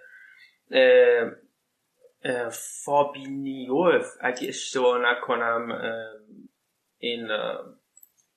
اه، 0.71 1.31
اه، 2.25 2.49
فابینیو 2.85 4.03
اگه 4.21 4.49
اشتباه 4.49 4.99
نکنم 4.99 5.81
این 6.99 7.29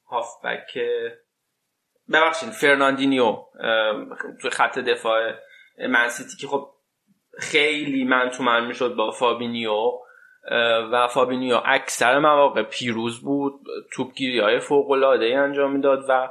هافبک 0.08 0.80
ببخشید 2.14 2.50
فرناندینیو 2.50 3.38
توی 4.42 4.50
خط 4.52 4.80
دفاع 4.80 5.34
من 5.90 6.06
سیتی 6.06 6.38
که 6.38 6.48
خب 6.48 6.74
خیلی 7.40 8.04
man 8.04 8.30
to 8.30 8.44
man 8.44 8.66
می‌شد 8.68 8.96
با 8.96 9.12
فابینیو. 9.12 10.00
و 10.92 11.08
فابینیو 11.08 11.62
اکثر 11.66 12.20
مواقع 12.20 12.64
پیروز 12.64 13.22
بود 13.22 13.54
توپگیری 13.94 14.40
های 14.40 14.60
فوق 14.60 14.92
العاده 14.92 15.38
انجام 15.38 15.72
می‌داد 15.72 16.06
و 16.10 16.30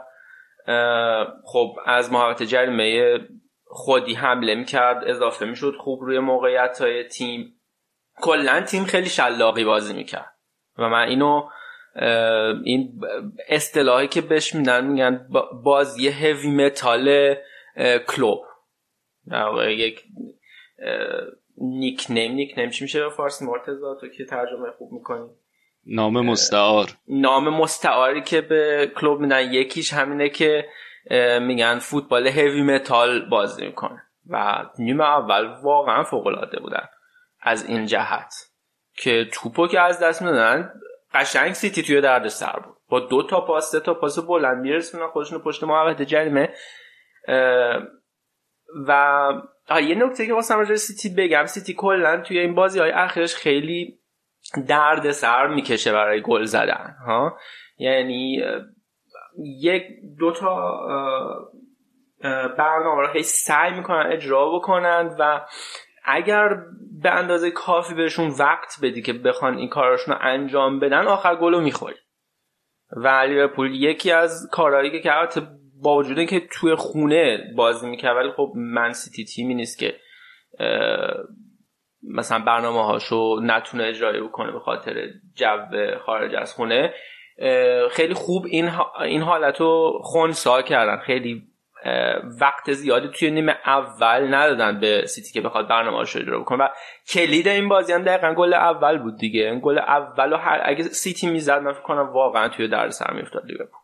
خب 1.45 1.77
از 1.87 2.13
محوطه 2.13 2.47
جریمه 2.47 3.19
خودی 3.65 4.15
حمله 4.15 4.55
می‌کرد 4.55 5.05
اضافه 5.07 5.47
می‌شد 5.47 5.75
خوب 5.79 6.03
روی 6.03 6.19
موقعیت 6.19 6.81
های 6.81 7.05
تیم. 7.05 7.61
کلا 8.21 8.61
تیم 8.61 8.85
خیلی 8.85 9.09
شلاقی 9.09 9.65
بازی 9.65 9.95
می‌کرد 9.95 10.35
و 10.79 10.89
من 10.89 11.09
اینو 11.09 11.49
این 12.65 13.01
اصطلاحی 13.49 14.09
که 14.09 14.21
بهش 14.21 14.55
میدن 14.55 14.87
میگن 14.87 15.27
با- 15.31 15.51
بازی 15.65 16.09
heavy 16.09 16.51
metal 16.51 17.35
کلوپ. 18.09 18.45
یک 19.69 20.05
nickname 21.63 22.33
nickname 22.33 22.71
چی 22.71 22.85
میشه 22.85 23.03
به 23.03 23.11
فارسی؟ 23.11 23.45
مرتضی 23.45 23.81
تو 24.01 24.09
که 24.09 24.25
ترجمه 24.25 24.71
خوب 24.79 24.93
می‌کنی. 24.93 25.27
نام 25.87 26.27
مستعار. 26.27 26.87
نام 27.09 27.49
مستعاری 27.49 28.23
که 28.23 28.41
به 28.41 28.93
کلوپ 28.97 29.21
میدن. 29.21 29.53
یکیش 29.53 29.93
همینه 29.93 30.29
که 30.29 30.69
میگن 31.41 31.79
فوتبال 31.79 32.27
heavy 32.27 32.63
metal 32.63 33.29
بازی 33.29 33.67
می‌کنه. 33.67 34.03
و 34.31 34.65
نیمه 34.79 35.05
اول 35.05 35.47
واقعا 35.63 36.05
فوق 36.05 36.27
العاده 36.27 36.61
بودن. 36.61 36.89
از 37.41 37.67
این 37.69 37.87
جهت 37.87 38.35
که 38.97 39.29
توپو 39.33 39.67
که 39.67 39.81
از 39.81 40.01
دست 40.01 40.23
می‌دادن 40.23 40.73
قشنگ 41.15 41.53
سیتی 41.53 41.83
توی 41.83 42.01
درد 42.01 42.29
سر 42.29 42.59
بود. 42.65 42.77
با 42.89 43.01
دو 43.01 43.23
تا 43.23 43.41
پاس 43.41 43.71
سه 43.71 43.81
تا 43.81 43.95
پاس 43.95 44.19
بلند 44.19 44.63
میرسونن 44.63 45.07
خودشون 45.07 45.39
پشت 45.39 45.65
محوطه 45.65 46.05
جریمه. 46.05 46.55
و 48.89 49.33
یه 49.81 49.95
نکته 49.95 50.27
که 50.27 50.35
واسه 50.35 50.55
راجع 50.55 50.75
سیتی 50.75 51.15
بگم 51.15 51.47
سیتی 51.47 51.75
کلا 51.75 52.21
توی 52.21 52.39
این 52.39 52.55
بازی 52.55 52.79
های 52.79 52.91
اخیرش 52.91 53.35
خیلی 53.35 53.99
درد 54.69 55.11
سر 55.11 55.47
می‌کشه 55.47 55.93
برای 55.93 56.23
گل 56.23 56.45
زدن 56.45 56.97
ها. 57.07 57.39
یعنی 57.79 58.43
یک 59.61 59.83
دو 60.19 60.33
تا 60.33 60.79
برنامه 62.59 63.03
رو 63.03 63.09
هی 63.13 63.23
سعی 63.23 63.71
می‌کنن 63.75 64.13
اجرا 64.13 64.51
بکنن 64.51 65.17
و 65.19 65.41
اگر 66.05 66.49
به 67.03 67.11
اندازه 67.11 67.51
کافی 67.51 67.95
بهشون 67.95 68.29
وقت 68.39 68.79
بدی 68.83 69.03
که 69.03 69.13
بخوان 69.13 69.57
این 69.57 69.69
کاراشون 69.69 70.15
رو 70.15 70.21
انجام 70.23 70.81
بدن 70.81 71.07
آخر 71.07 71.37
گلو 71.37 71.61
می‌خوری. 71.61 71.97
و 72.97 73.09
لیورپول 73.09 73.75
یکی 73.75 74.13
از 74.13 74.49
کارهایی 74.53 74.91
که 74.91 75.01
کرد 75.01 75.62
با 75.83 75.97
وجود 75.97 76.19
اینکه 76.19 76.41
توی 76.41 76.75
خونه 76.75 77.39
بازی 77.57 77.89
می‌کرد 77.89 78.17
ولی 78.17 78.31
خب 78.37 78.53
من 78.57 78.93
سیتی 78.93 79.25
تیمی 79.25 79.55
نیست 79.55 79.79
که 79.79 79.95
مثلا 82.03 82.39
برنامه 82.39 82.85
هاشو 82.85 83.41
نتونه 83.43 83.85
اجرایی 83.85 84.21
بکنه 84.21 84.53
به 84.53 84.61
خاطر 84.61 85.09
جو 85.35 85.67
خارج 86.07 86.35
از 86.35 86.55
خونه. 86.55 86.95
خیلی 87.91 88.15
خوب 88.15 88.47
این 88.47 88.71
این 89.01 89.23
حالت 89.23 89.61
رو 89.61 90.01
خونسا 90.03 90.63
کردن. 90.63 90.97
خیلی 90.97 91.43
وقت 92.41 92.73
زیادی 92.73 93.09
توی 93.09 93.31
نیمه 93.31 93.57
اول 93.67 94.35
ندادن 94.35 94.81
به 94.81 95.07
سیتی 95.07 95.33
که 95.33 95.41
بخواد 95.41 95.69
برنامه 95.69 95.97
رو 95.97 96.03
اجرا 96.03 96.41
بکنه. 96.41 96.65
و 96.65 96.69
کلید 97.09 97.49
این 97.49 97.69
بازی 97.69 97.93
هم 97.93 98.03
دقیقا 98.03 98.35
گل 98.35 98.55
اول 98.55 98.99
بود 98.99 99.17
دیگه. 99.17 99.55
گل 99.55 99.79
اول 99.79 100.31
رو 100.31 100.37
هر 100.37 100.61
اگه 100.65 100.83
سیتی 100.83 101.27
می‌زد 101.27 101.63
من 101.63 101.73
فکر 101.73 101.83
کنم 101.83 102.13
واقعا 102.13 102.49
توی 102.49 102.69
درد 102.69 102.91
سر 102.91 103.13
میافتاد 103.13 103.47
لیورپول. 103.47 103.82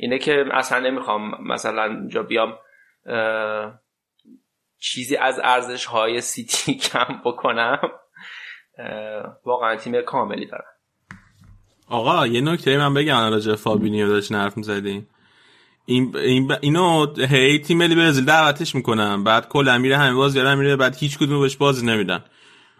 اینه 0.00 0.18
که 0.18 0.44
اصلا 0.52 0.78
نمی‌خوام 0.78 1.48
مثلا 1.48 1.84
اینجا 1.84 2.22
بیام 2.22 2.58
چیزی 4.80 5.16
از 5.16 5.40
ارزش 5.44 5.84
های 5.84 6.20
سیتی 6.20 6.74
کم 6.92 7.20
بکنم. 7.24 7.78
واقعا 9.44 9.76
تیم 9.76 10.02
کاملی 10.02 10.46
دارن 10.46 10.64
آقا 11.88 12.26
یه 12.26 12.40
نکته 12.40 12.78
من 12.78 12.94
بگم 12.94 13.30
راجع 13.30 13.54
فابینیو 13.54 14.08
داشتین 14.08 14.36
حرف 14.36 14.56
می‌زدین. 14.56 15.06
این 15.86 16.16
این. 16.16 16.52
اینو 16.60 17.14
هی 17.16 17.58
تیم 17.58 17.78
ملی 17.78 17.94
برزیل 17.94 18.24
دعوتش 18.24 18.74
می‌کنن 18.74 19.24
بعد 19.24 19.48
کلا 19.48 19.78
میره 19.78 19.96
همه 19.96 20.14
بازی‌ها 20.14 20.54
میره 20.54 20.76
بعد 20.76 20.96
هیچ 20.96 21.18
کدوم 21.18 21.40
بهش 21.40 21.56
بازی 21.56 21.86
نمیدن. 21.86 22.24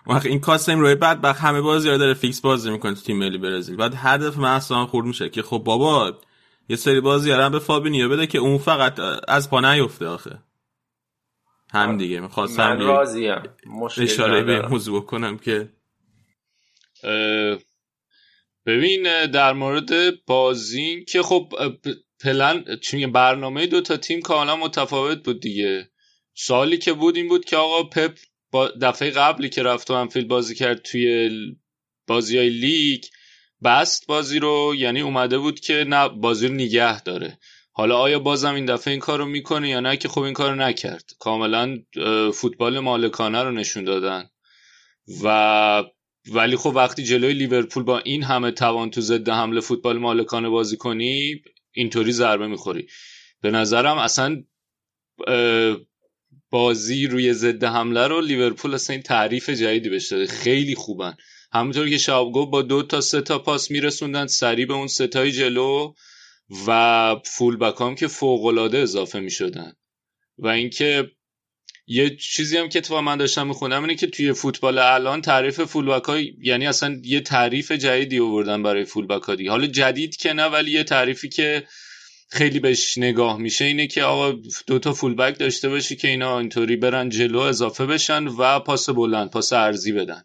وقت 0.07 0.26
این 0.26 0.40
کاسمیرو 0.40 0.94
بعد 0.94 1.20
بعد 1.20 1.37
همه 1.37 1.61
بازی‌ها 1.61 1.96
داره 1.96 2.14
فیکس 2.14 2.40
بازی 2.40 2.70
می‌کنه 2.70 2.94
تو 2.94 3.00
تیم 3.00 3.18
ملی 3.18 3.38
برزیل. 3.38 3.76
بعد 3.76 3.94
هدف 3.96 4.38
من 4.38 4.54
اصلا 4.54 4.87
خورد 4.87 5.07
میشه 5.07 5.28
که 5.28 5.42
خب 5.42 5.59
بابا 5.59 6.12
یه 6.68 6.76
سری 6.76 7.00
بازی 7.00 7.31
هم 7.31 7.52
به 7.52 7.59
فابینیو 7.59 8.09
بده 8.09 8.26
که 8.26 8.38
اون 8.38 8.59
فقط 8.59 8.98
از 9.28 9.50
پا 9.50 9.61
نیفته 9.61 10.07
آخه. 10.07 10.38
هم 11.72 11.98
دیگه 11.98 12.20
می‌خواستم 12.20 12.68
من 12.68 12.81
راضیم 12.81 13.42
اشاره 13.98 14.42
به. 14.42 14.68
موضوع 14.68 15.04
کنم 15.04 15.38
که 15.38 15.68
ببین 18.66 19.26
در 19.26 19.52
مورد 19.52 20.24
بازی 20.26 21.04
که 21.04 21.22
خب 21.22 21.52
پلن 22.20 22.64
چی 22.83 22.96
میگم 22.96 23.12
برنامه 23.12 23.66
دو 23.66 23.81
تا 23.81 23.96
تیم 23.96 24.20
کاملا 24.20 24.57
متفاوت 24.57 25.22
بود 25.24 25.40
دیگه. 25.40 25.90
سوالی 26.35 26.78
که 26.78 26.92
بود 26.92 27.16
این 27.16 27.28
بود 27.28 27.44
که 27.44 27.57
آقا 27.57 27.83
پپ 27.83 28.18
با 28.50 28.68
دفعه 28.68 29.11
قبلی 29.11 29.48
که 29.48 29.62
رفت 29.62 29.90
و 29.90 29.94
انفیلد 29.94 30.28
بازی 30.28 30.54
کرد 30.54 30.83
توی 30.83 31.31
بازی 32.07 32.38
های 32.38 32.50
لیگ 32.50 33.04
بست 33.64 34.07
بازی 34.07 34.38
رو 34.38 34.75
یعنی 34.77 35.01
اومده 35.01 35.38
بود 35.38 35.61
که 35.61 35.85
نه 35.88 36.09
بازی 36.09 36.49
رو 36.49 36.55
نگه 36.55 37.03
داره. 37.03 37.38
حالا 37.73 37.99
آیا 37.99 38.18
بازم 38.18 38.55
این 38.55 38.66
دفعه 38.66 38.90
این 38.90 39.01
کار 39.01 39.18
رو 39.18 39.27
می‌کنه 39.27 39.68
یا 39.68 39.81
نه؟ 39.81 39.97
که 39.97 40.09
خب 40.09 40.21
این 40.21 40.35
کار 40.35 40.51
رو 40.51 40.57
نکرد. 40.57 41.11
کاملا 41.18 41.79
فوتبال 42.35 42.79
مالکانه 42.79 43.42
رو 43.42 43.51
نشون 43.51 43.85
دادن. 43.85 44.31
و 45.25 45.85
ولی 46.33 46.57
خب 46.57 46.73
وقتی 46.75 47.03
جلوی 47.05 47.33
لیورپول 47.33 47.83
با 47.83 47.99
این 47.99 48.23
همه 48.23 48.51
توان 48.51 48.90
تو 48.90 49.01
ضد 49.01 49.29
حمله 49.29 49.61
فوتبال 49.61 49.99
مالکانه 49.99 50.49
بازی 50.49 50.77
کنی 50.77 51.42
اینطوری 51.73 52.12
ضربه 52.12 52.47
می‌خوری. 52.47 52.87
به 53.40 53.51
نظرم 53.51 53.99
اصلا 53.99 54.44
بازی 56.51 57.07
روی 57.07 57.33
ضد 57.33 57.64
حمله 57.64 58.07
رو 58.07 58.21
لیورپول 58.21 58.75
اصلا 58.75 58.94
این 58.94 59.03
تعریف 59.03 59.51
جدیدی 59.51 59.88
بهش 59.88 60.12
خیلی 60.12 60.75
خوبن. 60.75 61.16
همونطور 61.53 61.89
که 61.89 61.99
شاب 61.99 62.33
گفت 62.33 62.51
با 62.51 62.63
دو 62.63 62.83
تا 62.83 63.01
سه 63.01 63.21
تا 63.21 63.39
پاس 63.39 63.71
میرسوندن 63.71 64.27
سریع 64.27 64.67
به 64.67 64.75
اون 64.75 64.87
ستای 64.87 65.33
جلو 65.33 65.95
و 66.67 67.17
فول 67.25 67.57
بک 67.57 67.81
هم 67.81 67.95
که 67.95 68.07
فوق 68.07 68.45
العاده 68.45 68.79
اضافه 68.79 69.21
می‌شدن. 69.21 69.73
و 70.39 70.49
اینکه 70.49 71.11
یه 71.87 72.17
چیزی 72.17 72.57
هم 72.57 72.69
که 72.69 72.81
تو 72.81 73.01
من 73.01 73.17
داشتم 73.17 73.47
میخوندم 73.47 73.83
اینه 73.83 73.95
که 73.95 74.07
توی 74.07 74.33
فوتبال 74.33 74.79
الان 74.79 75.21
تعریف 75.21 75.61
فولبک 75.61 76.05
های 76.05 76.35
یعنی 76.43 76.67
اصلا 76.67 77.01
یه 77.05 77.21
تعریف 77.21 77.73
جدیدی 77.73 78.19
آوردن 78.19 78.63
برای 78.63 78.85
فولبک 78.85 79.23
ها 79.23 79.35
دیگه. 79.35 79.51
حالا 79.51 79.67
جدید 79.67 80.17
که 80.17 80.33
نه 80.33 80.45
ولی 80.45 80.71
یه 80.71 80.85
تعریفی 80.85 81.29
که 81.29 81.67
خیلی 82.31 82.61
بهش 82.61 82.99
نگاه 82.99 83.39
میشه 83.39 83.65
اینه 83.65 83.87
که 83.87 84.03
آقا 84.03 84.39
دو 84.67 84.79
تا 84.79 84.93
فول 84.93 85.15
بک 85.15 85.39
داشته 85.39 85.69
باشی 85.69 85.97
که 85.97 86.09
اینا 86.09 86.39
اینطوری 86.39 86.77
برن 86.77 87.09
جلو 87.09 87.39
اضافه 87.39 87.87
بشن 87.87 88.27
و 88.27 88.61
پاس 88.61 88.91
بلند 88.91 89.31
پاس 89.31 89.53
ارزی 89.53 89.93
بدن. 89.93 90.25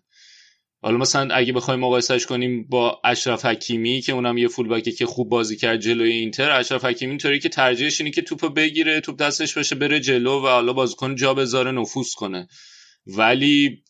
حالا 0.84 0.98
مثلا 0.98 1.36
اگه 1.36 1.54
بخوایم 1.54 1.80
مقایسش 1.80 2.26
کنیم 2.26 2.68
با 2.70 3.02
اشرف 3.04 3.46
حکیمی 3.46 4.02
که 4.02 4.14
اونم 4.14 4.38
یه 4.38 4.48
فول 4.48 4.68
بکه 4.68 4.92
که 4.92 5.06
خوب 5.06 5.30
بازی 5.30 5.58
کرد 5.58 5.80
جلوی 5.80 6.12
اینتر 6.12 6.52
اشرف 6.52 6.86
حکیمی 6.86 7.10
اینطوری 7.10 7.40
که 7.40 7.50
ترجیحش 7.50 8.02
اینه 8.02 8.12
که 8.12 8.22
توپو 8.22 8.50
بگیره 8.50 9.02
توپ 9.02 9.18
دستش 9.18 9.58
باشه 9.58 9.76
بره 9.76 10.00
جلو 10.00 10.40
و 10.40 10.48
حالا 10.48 10.74
بازیکن 10.74 11.16
جا 11.16 11.34
بذاره 11.34 11.72
نفوذ 11.72 12.14
کنه. 12.14 12.48
ولی 13.08 13.84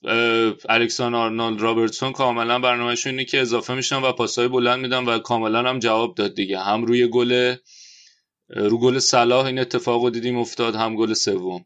الکسان 0.70 1.16
آرنولد 1.16 1.62
رابرتسون 1.62 2.12
کاملا 2.12 2.60
برنامهشون 2.60 3.10
اینه 3.10 3.26
که 3.26 3.42
اضافه 3.42 3.74
میشن 3.74 4.02
و 4.02 4.12
پاسهای 4.12 4.48
بلند 4.48 4.80
میدن 4.80 5.06
و 5.06 5.20
کاملا 5.20 5.70
هم 5.70 5.80
جواب 5.80 6.16
داد 6.16 6.36
دیگه. 6.36 6.60
هم 6.60 6.86
روی 6.86 7.08
گل 7.08 7.56
رو 8.50 8.78
گل 8.78 9.00
صلاح 9.00 9.46
این 9.46 9.60
اتفاق 9.60 10.04
رو 10.04 10.10
دیدیم 10.10 10.38
افتاد 10.38 10.76
هم 10.76 10.96
گل 10.96 11.14
سوم. 11.14 11.66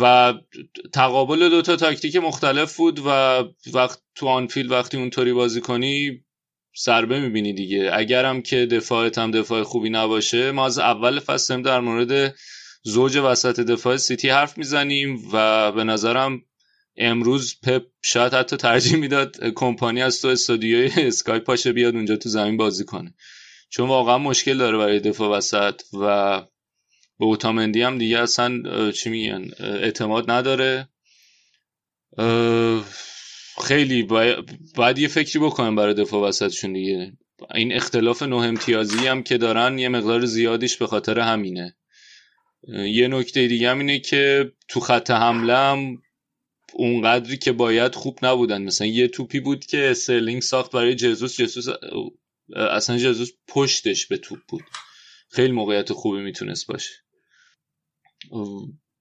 و 0.00 0.34
تقابل 0.92 1.48
دوتا 1.48 1.76
تاکتیک 1.76 2.16
مختلف 2.16 2.76
بود 2.76 3.00
و 3.06 3.42
وقت 3.74 4.02
تو 4.14 4.26
آنفیلد 4.26 4.70
وقتی 4.70 4.96
اونطوری 4.96 5.32
بازی 5.32 5.60
کنی 5.60 6.24
ضربه 6.84 7.20
می‌بینی 7.20 7.52
دیگه. 7.52 7.90
اگرم 7.92 8.42
که 8.42 8.66
دفاعت 8.66 9.18
هم 9.18 9.30
دفاع 9.30 9.62
خوبی 9.62 9.90
نباشه 9.90 10.50
ما 10.50 10.66
از 10.66 10.78
اول 10.78 11.18
فصل 11.18 11.62
در 11.62 11.80
مورد 11.80 12.34
زوج 12.82 13.16
وسط 13.16 13.60
دفاع 13.60 13.96
سیتی 13.96 14.28
حرف 14.28 14.58
می‌زنیم 14.58 15.22
و 15.32 15.72
به 15.72 15.84
نظرم 15.84 16.42
امروز 16.96 17.60
پپ 17.62 17.82
شاید 18.04 18.34
حتی 18.34 18.56
ترجیح 18.56 18.96
می‌داد 18.96 19.36
کمپانی 19.54 20.02
از 20.02 20.22
تو 20.22 20.28
استودیوی 20.28 20.90
اسکای 20.96 21.38
پاشه 21.38 21.72
بیاد 21.72 21.94
اونجا 21.94 22.16
تو 22.16 22.28
زمین 22.28 22.56
بازی 22.56 22.84
کنه. 22.84 23.14
چون 23.70 23.88
واقعا 23.88 24.18
مشکل 24.18 24.58
داره 24.58 24.78
برای 24.78 25.00
دفاع 25.00 25.36
وسط 25.36 25.82
و 26.00 26.42
به 27.22 27.26
اوتامندی 27.26 27.82
هم 27.82 27.98
دیگه 27.98 28.18
اصلا 28.18 28.62
چی 28.92 29.10
میگن 29.10 29.50
اعتماد 29.60 30.30
نداره. 30.30 30.88
خیلی 33.64 34.02
باید, 34.76 34.98
یه 34.98 35.08
فکری 35.08 35.38
بکنم 35.38 35.76
برای 35.76 35.94
دفاع 35.94 36.28
وسطشون 36.28 36.72
دیگه. 36.72 37.12
این 37.54 37.72
اختلاف 37.72 38.22
نه 38.22 38.36
امتیازی 38.36 39.06
هم 39.06 39.22
که 39.22 39.38
دارن 39.38 39.78
یه 39.78 39.88
مقدار 39.88 40.24
زیادیش 40.24 40.76
به 40.76 40.86
خاطر 40.86 41.18
همینه. 41.18 41.76
یه 42.68 43.08
نکته 43.08 43.48
دیگه 43.48 43.70
هم 43.70 43.78
اینه 43.78 43.98
که 43.98 44.52
تو 44.68 44.80
خط 44.80 45.10
حمله 45.10 45.56
هم 45.56 46.02
اونقدری 46.72 47.38
که 47.38 47.52
باید 47.52 47.94
خوب 47.94 48.18
نبودن. 48.22 48.62
مثلا 48.62 48.86
یه 48.86 49.08
توپی 49.08 49.40
بود 49.40 49.66
که 49.66 49.90
استرلینگ 49.90 50.42
ساخت 50.42 50.72
برای 50.72 50.94
جزوس 50.94 51.40
جزوس 51.40 51.74
اصلا 52.56 52.98
جزوس 52.98 53.30
پشتش 53.48 54.06
به 54.06 54.16
توپ 54.16 54.38
بود. 54.48 54.64
خیلی 55.30 55.52
موقعیت 55.52 55.92
خوبی 55.92 56.20
می‌تونست 56.20 56.66
باشه. 56.66 57.01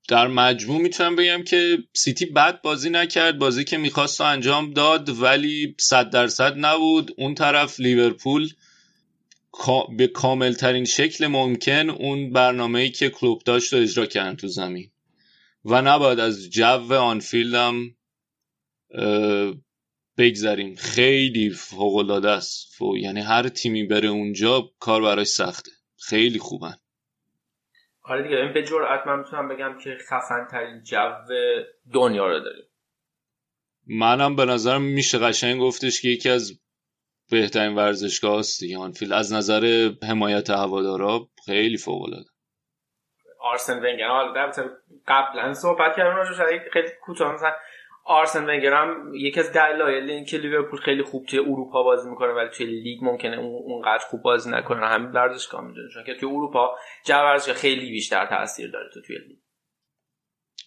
در 0.07 0.27
مجموع 0.27 0.81
می‌تونم 0.81 1.15
بگم 1.15 1.43
که 1.43 1.77
سیتی 1.93 2.25
بد 2.25 2.61
بازی 2.61 2.89
نکرد 2.89 3.39
بازی 3.39 3.63
که 3.63 3.77
می‌خواست 3.77 4.21
انجام 4.21 4.73
داد 4.73 5.09
ولی 5.09 5.75
صد 5.79 6.09
درصد 6.09 6.53
نبود. 6.57 7.11
اون 7.17 7.35
طرف 7.35 7.79
لیورپول 7.79 8.49
به 9.97 10.07
کامل 10.07 10.53
ترین 10.53 10.85
شکل 10.85 11.27
ممکن 11.27 11.89
اون 11.89 12.33
برنامه 12.33 12.89
که 12.89 13.09
کلوب 13.09 13.41
داشت 13.45 13.73
رو 13.73 13.79
اجرا 13.79 14.05
کردن 14.05 14.35
تو 14.35 14.47
زمین. 14.47 14.91
و 15.65 15.81
نباید 15.81 16.19
از 16.19 16.49
جو 16.49 16.93
آنفیلد 16.93 17.53
هم 17.53 17.95
بگذریم. 20.17 20.75
خیلی 20.75 21.49
فوق 21.49 21.95
العاده 21.95 22.29
است 22.29 22.81
یعنی 22.97 23.19
هر 23.19 23.49
تیمی 23.49 23.83
بره 23.83 24.09
اونجا 24.09 24.71
کار 24.79 25.01
براش 25.01 25.27
سخته. 25.27 25.71
خیلی 25.97 26.39
خوبن. 26.39 26.75
آره 28.11 28.23
دیگه 28.23 28.37
این 28.37 28.53
به 28.53 28.63
جرئت 28.63 29.07
من 29.07 29.19
می‌تونم 29.19 29.47
بگم 29.47 29.77
که 29.77 29.97
خفن 30.09 30.47
ترین 30.51 30.83
جو 30.83 31.11
دنیا 31.93 32.27
رو 32.27 32.39
داریم. 32.39 32.65
منم 33.87 34.35
به 34.35 34.45
نظرم 34.45 34.81
میشه 34.81 35.17
قشنگ 35.17 35.61
گفتش 35.61 36.01
که 36.01 36.07
یکی 36.07 36.29
از 36.29 36.51
بهترین 37.31 37.75
ورزشگاه 37.75 38.39
هست 38.39 38.59
دیگه. 38.59 38.77
آنفیلد 38.77 39.13
از 39.13 39.33
نظر 39.33 39.91
حمایت 40.09 40.49
هوادارا 40.49 41.27
خیلی 41.45 41.77
فوق 41.77 42.01
العاده 42.01 42.29
آرسن 43.41 43.79
ونگر. 43.79 44.07
حالا 44.07 44.51
قبلا 45.07 45.53
صحبت 45.53 45.95
کردیم 45.95 46.15
راجعش 46.15 46.37
خیلی 46.73 46.89
کوتاه 47.01 47.33
مثلا 47.33 47.51
آرسن 48.11 48.43
ونگر 48.49 48.73
هم 48.73 49.13
یکی 49.13 49.39
از 49.39 49.51
دلایل 49.53 50.09
این 50.09 50.25
که 50.25 50.37
لیورپول 50.37 50.79
خیلی 50.79 51.03
خوب 51.03 51.25
توی 51.25 51.39
اروپا 51.39 51.83
بازی 51.83 52.09
می‌کنه 52.09 52.31
ولی 52.31 52.49
توی 52.49 52.65
لیگ 52.65 52.99
ممکنه 53.01 53.37
اون 53.37 53.73
اونقدر 53.73 54.03
خوب 54.09 54.21
بازی 54.21 54.49
نکنه. 54.49 54.87
همین 54.87 55.11
ورزشگاه 55.11 55.61
می‌دونه. 55.61 55.89
چون 55.93 56.03
که 56.03 56.13
توی 56.13 56.29
اروپا 56.29 56.75
جو 57.05 57.13
ورزشگاه 57.13 57.55
خیلی 57.55 57.91
بیشتر 57.91 58.25
تاثیر 58.25 58.71
داره 58.71 58.89
تو 58.93 59.01
توی 59.01 59.15
لیگ. 59.15 59.37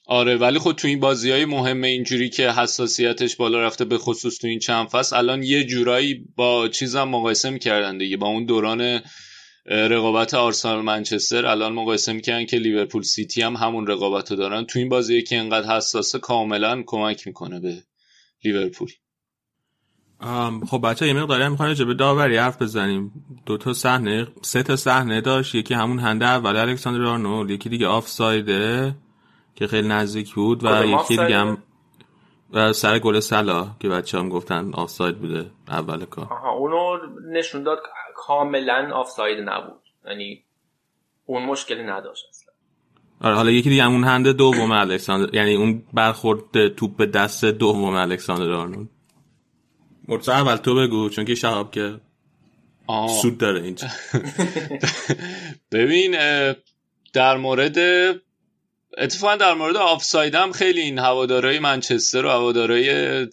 آره 0.06 0.36
ولی 0.36 0.58
خود 0.58 0.76
تو 0.76 0.88
این 0.88 1.00
بازی 1.00 1.30
های 1.30 1.44
مهم 1.44 1.82
اینجوری 1.82 2.28
که 2.28 2.50
حساسیتش 2.50 3.36
بالا 3.36 3.62
رفته 3.62 3.84
به 3.84 3.98
خصوص 3.98 4.38
تو 4.38 4.46
این 4.46 4.58
چند 4.58 4.88
فصل 4.88 5.16
الان 5.16 5.42
یه 5.42 5.64
جورایی 5.64 6.24
با 6.36 6.68
چیزم 6.68 7.08
مقایسه 7.08 7.50
می‌کردن 7.50 7.98
دیگه 7.98 8.16
با 8.16 8.26
اون 8.26 8.44
دوران 8.44 9.00
رقابت 9.66 10.34
آرسنال 10.34 10.80
منچستر. 10.80 11.46
الان 11.46 11.72
مقایسه 11.72 12.12
می‌کردن 12.12 12.46
که 12.46 12.56
لیورپول 12.56 13.02
سیتی 13.02 13.42
هم 13.42 13.56
همون 13.56 13.86
رقابت 13.86 14.30
رو 14.30 14.36
دارن. 14.36 14.64
تو 14.64 14.78
این 14.78 14.88
بازی 14.88 15.22
که 15.22 15.38
انقدر 15.38 15.76
حساسه 15.76 16.18
کاملا 16.18 16.82
کمک 16.86 17.26
می‌کنه 17.26 17.60
به 17.60 17.82
لیورپول. 18.44 18.90
خب 20.70 20.80
بچه 20.88 21.06
یه 21.06 21.12
مقداری 21.12 21.42
هم 21.42 21.56
راجع 21.56 21.84
به 21.84 21.94
داوری 21.94 22.36
حرف 22.36 22.62
بزنیم. 22.62 23.12
دو 23.46 23.56
تا 23.56 23.72
صحنه 23.72 24.26
سه 24.42 24.62
تا 24.62 24.76
صحنه 24.76 25.20
داشت. 25.20 25.54
یکی 25.54 25.74
همون 25.74 25.98
هنده 25.98 26.26
اول 26.26 26.56
الکساندر 26.56 27.04
آرنولد 27.04 27.50
یکی 27.50 27.68
دیگه 27.68 27.86
آفسایده 27.86 28.94
که 29.54 29.66
خیلی 29.66 29.88
نزدیک 29.88 30.34
بود 30.34 30.64
و 30.64 30.68
کدوم 30.68 30.94
یکی؟ 30.94 31.16
دیگه 31.16 31.36
هم 31.36 31.58
و 32.52 32.72
سر 32.72 32.98
گل 32.98 33.20
صلاح 33.20 33.78
که 33.80 33.88
بچه 33.88 34.18
هم 34.18 34.28
گفتن 34.28 34.70
آفساید 34.74 35.18
بوده 35.18 35.50
اول 35.68 36.04
کار. 36.04 36.24
آها 36.24 36.52
اونو 36.52 36.98
نشون 37.32 37.62
داد 37.62 37.78
کاملا 38.14 38.90
آفساید 38.94 39.38
نبود. 39.48 39.82
یعنی 40.06 40.44
اون 41.26 41.42
مشکلی 41.42 41.82
نداشت 41.82 42.24
اصلا. 42.30 42.52
آره 43.20 43.34
حالا 43.34 43.50
یکی 43.50 43.70
دیگه 43.70 43.82
همون 43.82 44.04
هنده 44.04 44.32
دوم 44.32 44.70
الکساندر 44.72 45.34
یعنی 45.34 45.54
اون 45.54 45.82
برخورد 45.92 46.68
توپ 46.68 46.96
به 46.96 47.06
دست 47.06 47.44
دوم 47.44 47.94
الکساندر 47.94 48.50
آرنولد. 48.50 48.88
مرتضی 50.08 50.30
اول 50.30 50.56
تو 50.56 50.74
بگو 50.74 51.08
چون 51.08 51.24
که 51.24 51.34
شهاب 51.34 51.70
که 51.70 52.00
آه. 52.86 53.08
سود 53.08 53.38
داره 53.38 53.62
اینجا 53.62 53.88
ببین 55.72 56.16
در 57.12 57.36
مورد 57.36 57.78
اتفاقا 58.98 59.36
در 59.36 59.54
مورد 59.54 59.76
آفساید 59.76 60.34
هم 60.34 60.52
خیلی 60.52 60.80
این 60.80 60.98
هوادارهای 60.98 61.58
منچستر 61.58 62.24
و 62.24 62.52
جا- 62.52 63.26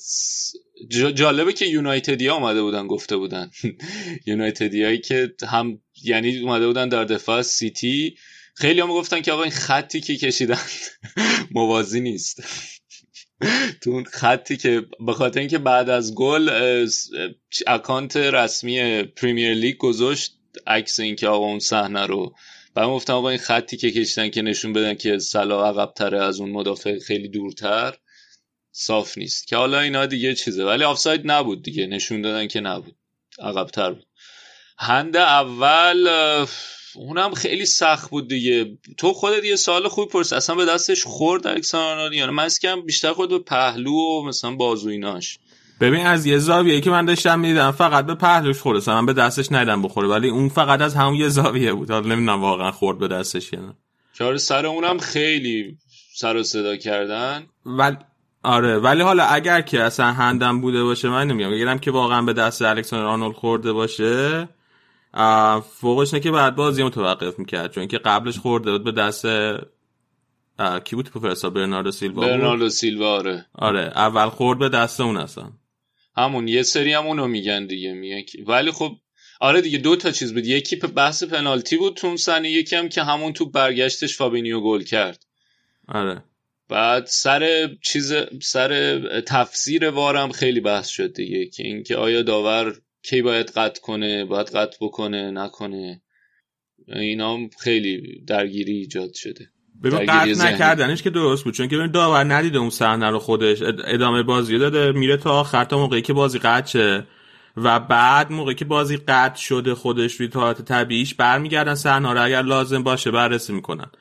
جالبه 0.89 1.53
که 1.53 1.65
یونایتدی 1.65 2.27
ها 2.27 2.35
اومده 2.35 2.61
بودن 2.61 2.87
گفته 2.87 3.17
بودن. 3.17 3.51
یونایتدی 4.27 4.83
هایی 4.83 4.97
که 4.97 5.33
هم 5.47 5.81
یعنی 6.03 6.39
اومده 6.39 6.67
بودن 6.67 6.89
در 6.89 7.05
دفاع 7.05 7.41
سیتی. 7.41 8.17
خیلی 8.55 8.81
هم 8.81 8.87
گفتن 8.87 9.21
که 9.21 9.31
آقا 9.31 9.43
این 9.43 9.51
خطی 9.51 10.01
که 10.01 10.17
کشیدن 10.17 10.59
موازی 11.55 11.99
نیست. 11.99 12.43
تو 13.81 13.89
اون 13.89 14.03
خطی 14.03 14.57
که 14.57 14.85
به 15.05 15.13
خاطر 15.13 15.39
اینکه 15.39 15.57
بعد 15.57 15.89
از 15.89 16.15
گل 16.15 16.49
اکانت 17.67 18.17
رسمی 18.17 19.03
پریمیر 19.03 19.53
لیگ 19.53 19.77
گذاشت 19.77 20.37
عکس 20.67 20.99
اینکه 20.99 21.27
آقا 21.27 21.45
اون 21.45 21.59
صحنه 21.59 22.05
رو. 22.05 22.35
من 22.75 22.87
گفتم 22.87 23.13
آقا 23.13 23.29
این 23.29 23.39
خطی 23.39 23.77
که 23.77 23.91
کشیدن 23.91 24.29
که 24.29 24.41
نشون 24.41 24.73
بدن 24.73 24.93
که 24.93 25.19
صلاح 25.19 25.65
عقب 25.69 25.93
تره 25.93 26.23
از 26.23 26.39
اون 26.39 26.49
مدافع 26.49 26.99
خیلی 26.99 27.27
دورتر. 27.27 27.95
صاف 28.71 29.17
نیست. 29.17 29.47
که 29.47 29.57
حالا 29.57 29.79
اینا 29.79 30.05
دیگه 30.05 30.35
چیزه. 30.35 30.65
ولی 30.65 30.83
آفساید 30.83 31.21
نبود 31.25 31.63
دیگه. 31.63 31.87
نشون 31.87 32.21
دادن 32.21 32.47
که 32.47 32.59
نبود. 32.59 32.95
عقب 33.39 33.67
تر 33.67 33.91
بود. 33.91 34.05
هند 34.77 35.17
اول 35.17 36.07
اونم 36.95 37.33
خیلی 37.33 37.65
سخت 37.65 38.09
بود 38.09 38.27
دیگه. 38.27 38.77
تو 38.97 39.13
خودت 39.13 39.43
یه 39.43 39.55
سوال 39.55 39.87
خوبی 39.87 40.11
پرس. 40.11 40.33
اصلا 40.33 40.55
به 40.55 40.65
دستش 40.65 41.03
خورد 41.03 41.47
الکساندر 41.47 42.13
یعنی 42.13 42.31
من 42.31 42.49
کم 42.61 42.81
بیشتر 42.81 43.13
خود 43.13 43.29
به 43.29 43.39
پهلو 43.39 43.91
و 43.91 44.23
مثلا 44.27 44.51
بازو 44.51 44.89
ایناش. 44.89 45.39
ببین 45.81 46.05
از 46.05 46.25
یه 46.25 46.37
زاویه 46.37 46.81
که 46.81 46.89
من 46.89 47.05
داشتم 47.05 47.39
میدم 47.39 47.71
فقط 47.71 48.05
به 48.05 48.15
پهلوش 48.15 48.59
خورد. 48.59 48.77
اصلا 48.77 49.01
من 49.01 49.05
به 49.05 49.13
دستش 49.13 49.51
ندم 49.51 49.81
بخوره. 49.81 50.07
ولی 50.07 50.29
اون 50.29 50.49
فقط 50.49 50.81
از 50.81 50.95
همون 50.95 51.15
یه 51.15 51.29
زاویه 51.29 51.73
بود. 51.73 51.91
حالا 51.91 52.07
نمی‌دونم 52.15 52.41
واقعا 52.41 52.71
خورد 52.71 52.99
به 52.99 53.07
دستش 53.07 53.53
یا 53.53 53.59
نه. 53.59 53.73
چهار 54.17 54.37
سر 54.37 54.65
اونم 54.65 54.97
خیلی 54.97 55.77
سر 56.15 56.35
و 56.35 56.43
صدا 56.43 56.75
کردن. 56.75 57.47
ولی 57.65 57.97
آره 58.43 58.77
ولی 58.77 59.01
حالا 59.01 59.23
اگر 59.23 59.61
که 59.61 59.81
اصلا 59.83 60.05
هندم 60.13 60.61
بوده 60.61 60.83
باشه 60.83 61.09
من 61.09 61.27
نمیگم 61.27 61.53
اگرم 61.53 61.79
که 61.79 61.91
واقعا 61.91 62.21
به 62.21 62.33
دست 62.33 62.61
الکساندر 62.61 63.05
آرنولد 63.05 63.35
خورده 63.35 63.73
باشه 63.73 64.47
فوقش 65.79 66.13
نه 66.13 66.19
که 66.19 66.31
بعد 66.31 66.55
بازی 66.55 66.83
متوقف 66.83 67.39
می‌کرد. 67.39 67.71
چون 67.71 67.87
که 67.87 67.97
قبلش 67.97 68.37
خورده 68.39 68.71
بود 68.71 68.83
به 68.83 68.91
دست 68.91 69.25
کی 70.83 70.95
بود؟ 70.95 71.09
پروفسور 71.11 71.51
برناردو 71.51 71.91
سیلوا 71.91 72.21
برناردو 72.21 72.69
سیلوا 72.69 73.15
آره. 73.15 73.45
آره 73.55 73.81
اول 73.95 74.29
خورد 74.29 74.59
به 74.59 74.69
دست 74.69 75.01
اون 75.01 75.17
اصلا. 75.17 75.49
همون 76.17 76.47
یه 76.47 76.63
سری 76.63 76.93
هم 76.93 77.07
اونو 77.07 77.27
میگن 77.27 77.65
دیگه 77.65 77.93
میگن 77.93 78.23
ولی 78.47 78.71
خب 78.71 78.91
آره 79.39 79.61
دیگه 79.61 79.77
دو 79.77 79.95
تا 79.95 80.11
چیز 80.11 80.33
بود. 80.33 80.45
یکی 80.45 80.79
پ- 80.79 80.85
بحث 80.85 81.23
پنالتی 81.23 81.77
بود 81.77 81.93
تو 81.95 82.07
اون 82.07 82.17
صحنه 82.17 82.49
یکی 82.49 82.75
هم 82.75 82.89
که 82.89 83.03
همون 83.03 83.33
تو 83.33 83.49
برگشتش 83.51 84.17
فابینیو 84.17 84.61
گل 84.61 84.83
کرد. 84.83 85.25
آره. 85.87 86.23
بعد 86.71 87.05
سر 87.05 87.69
چیز 87.81 88.13
سر 88.41 88.99
تفسیر 89.21 89.89
وارم 89.89 90.31
خیلی 90.31 90.59
بحث 90.59 90.87
شد 90.87 91.13
دیگه 91.13 91.45
که 91.45 91.63
اینکه 91.63 91.95
آیا 91.95 92.21
داور 92.21 92.73
کی 93.03 93.21
باید 93.21 93.49
قطع 93.49 93.81
کنه 93.81 94.25
باید 94.25 94.47
قطع 94.47 94.77
بکنه 94.81 95.31
نکنه 95.31 96.01
اینا 96.87 97.37
خیلی 97.59 98.23
درگیری 98.27 98.71
ایجاد 98.71 99.13
شده. 99.13 99.49
ببین 99.83 99.99
قطع. 100.05 100.53
نکردنش 100.53 101.01
که 101.01 101.09
درست 101.09 101.43
بود 101.43 101.53
چون 101.53 101.67
که 101.67 101.77
ببین 101.77 101.91
داور 101.91 102.23
ندیده 102.23 102.57
اون 102.57 102.69
صحنه 102.69 103.09
رو 103.09 103.19
خودش 103.19 103.61
اد- 103.61 103.81
ادامه 103.85 104.23
بازی 104.23 104.57
داده 104.57 104.91
میره 104.91 105.17
تا 105.17 105.39
آخر 105.39 105.63
تا 105.65 105.77
موقعی 105.77 106.01
که 106.01 106.13
بازی 106.13 106.39
قطع 106.39 106.71
شه. 106.71 107.07
و 107.57 107.79
بعد 107.79 108.31
موقعی 108.31 108.55
که 108.55 108.65
بازی 108.65 108.97
قطع 108.97 109.41
شده 109.41 109.75
خودش 109.75 110.13
روی 110.15 110.29
حالت 110.33 110.61
طبیعیش 110.61 111.13
برمیگردن 111.13 111.75
صحنه 111.75 112.13
رو 112.13 112.25
اگر 112.25 112.41
لازم 112.41 112.83
باشه 112.83 113.11
بررسی 113.11 113.53
می‌کنن. 113.53 113.91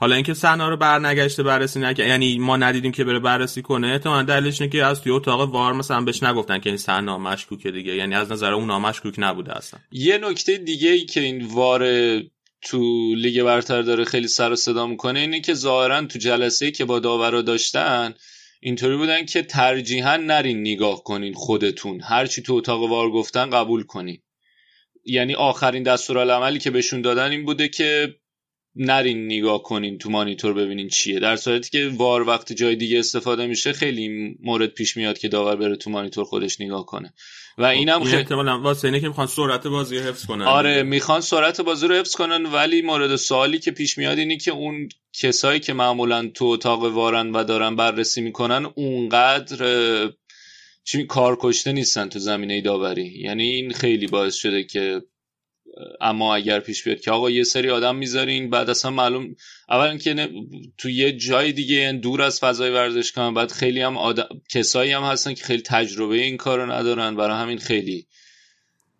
حالا 0.00 0.14
اینکه 0.14 0.34
صحنه 0.34 0.68
رو 0.68 0.76
برنگشته 0.76 1.42
بررسی 1.42 1.80
نکرد 1.80 2.08
یعنی 2.08 2.38
ما 2.38 2.56
ندیدیم 2.56 2.92
که 2.92 3.04
بره 3.04 3.18
بررسی 3.18 3.62
کنه 3.62 3.88
احتمالاً 3.88 4.22
دلیلش 4.22 4.60
اینه 4.60 4.72
که 4.72 4.84
از 4.84 5.02
توی 5.02 5.12
اتاق 5.12 5.40
وار 5.40 5.72
مثلا 5.72 6.00
بهش 6.00 6.22
نگفتن 6.22 6.58
که 6.58 6.70
این 6.70 6.76
صحنه 6.76 7.16
مشکوکه 7.16 7.70
دیگه. 7.70 7.94
یعنی 7.94 8.14
از 8.14 8.32
نظر 8.32 8.52
اون 8.52 8.76
مشکوک 8.76 9.14
نبوده 9.18 9.56
اصلا. 9.56 9.80
یه 9.92 10.18
نکته 10.18 10.56
دیگه 10.56 10.90
ای 10.90 11.04
که 11.04 11.20
این 11.20 11.46
وار 11.46 11.82
تو 12.62 13.14
لیگ 13.14 13.42
برتر 13.42 13.82
داره 13.82 14.04
خیلی 14.04 14.28
سر 14.28 14.52
و 14.52 14.56
صدا 14.56 14.86
می‌کنه 14.86 15.20
اینه 15.20 15.40
که 15.40 15.54
ظاهرا 15.54 16.06
تو 16.06 16.18
جلسه 16.18 16.70
که 16.70 16.84
با 16.84 16.98
داورا 16.98 17.42
داشتن 17.42 18.14
اینطوری 18.60 18.96
بودن 18.96 19.24
که 19.24 19.42
ترجیحاً 19.42 20.16
نرین 20.16 20.60
نگاه 20.60 21.04
کنین 21.04 21.34
خودتون. 21.34 22.00
هرچی 22.00 22.42
تو 22.42 22.54
اتاق 22.54 22.82
وار 22.82 23.10
گفتن 23.10 23.50
قبول 23.50 23.82
کنین. 23.82 24.18
یعنی 25.04 25.34
آخرین 25.34 25.82
دستورالعملی 25.82 26.58
که 26.58 26.70
بهشون 26.70 27.02
دادن 27.02 27.30
این 27.30 27.44
بوده 27.44 27.68
که 27.68 28.14
نرین 28.78 29.26
نگاه 29.26 29.62
کنین 29.62 29.98
تو 29.98 30.10
مانیتور 30.10 30.54
ببینین 30.54 30.88
چیه. 30.88 31.20
در 31.20 31.36
صورتی 31.36 31.70
که 31.70 31.90
وار 31.96 32.28
وقتی 32.28 32.54
جای 32.54 32.76
دیگه 32.76 32.98
استفاده 32.98 33.46
میشه 33.46 33.72
خیلی 33.72 34.36
مورد 34.42 34.68
پیش 34.68 34.96
میاد 34.96 35.18
که 35.18 35.28
داور 35.28 35.56
بره 35.56 35.76
تو 35.76 35.90
مانیتور 35.90 36.24
خودش 36.24 36.60
نگاه 36.60 36.86
کنه. 36.86 37.14
و 37.58 37.64
اینم 37.64 37.98
این 37.98 38.04
خیلی 38.04 38.22
احتمالاً 38.22 38.60
واسه 38.60 38.88
اینه 38.88 39.00
که 39.00 39.08
می‌خوان 39.08 39.26
سرعت 39.26 39.66
بازی 39.66 39.98
رو 39.98 40.04
حفظ 40.04 40.26
کنن. 40.26 40.44
آره 40.44 40.82
می‌خوان 40.82 41.20
سرعت 41.20 41.60
بازی 41.60 41.86
رو 41.86 41.94
حفظ 41.94 42.16
کنن 42.16 42.46
ولی 42.46 42.82
مورد 42.82 43.16
سوالی 43.16 43.58
که 43.58 43.70
پیش 43.70 43.98
میاد 43.98 44.18
اینه 44.18 44.36
که 44.36 44.50
اون 44.50 44.88
کسایی 45.12 45.60
که 45.60 45.72
معمولا 45.72 46.30
تو 46.34 46.44
اتاق 46.44 46.82
وارن 46.82 47.30
و 47.30 47.44
دارن 47.44 47.76
بررسی 47.76 48.20
می‌کنن 48.20 48.66
اونقدر 48.74 50.10
چی 50.84 51.06
کار 51.06 51.38
کشته 51.40 51.72
نیستن 51.72 52.08
تو 52.08 52.18
زمینه 52.18 52.60
داوری. 52.60 53.06
یعنی 53.06 53.50
این 53.50 53.72
خیلی 53.72 54.06
باعث 54.06 54.34
شده 54.34 54.64
که 54.64 55.02
اما 56.00 56.34
اگر 56.34 56.60
پیش 56.60 56.84
بیاد 56.84 57.00
که 57.00 57.10
آقا 57.10 57.30
یه 57.30 57.44
سری 57.44 57.70
آدم 57.70 57.96
می‌ذارین 57.96 58.50
بعد 58.50 58.70
اصلا 58.70 58.90
معلوم 58.90 59.34
اولا 59.68 59.96
که 59.96 60.14
نه- 60.14 60.28
تو 60.78 60.90
یه 60.90 61.12
جای 61.12 61.52
دیگه 61.52 61.74
یعنی 61.74 61.98
دور 61.98 62.22
از 62.22 62.40
فضای 62.40 62.70
ورزشگاه 62.70 63.34
بعد 63.34 63.52
خیلی 63.52 63.80
هم 63.80 63.96
آدم 63.96 64.28
کسایی 64.48 64.92
هم 64.92 65.02
هستن 65.02 65.34
که 65.34 65.44
خیلی 65.44 65.62
تجربه 65.62 66.14
این 66.16 66.36
کارو 66.36 66.72
ندارن 66.72 67.16
برای 67.16 67.36
همین 67.36 67.58
خیلی. 67.58 68.06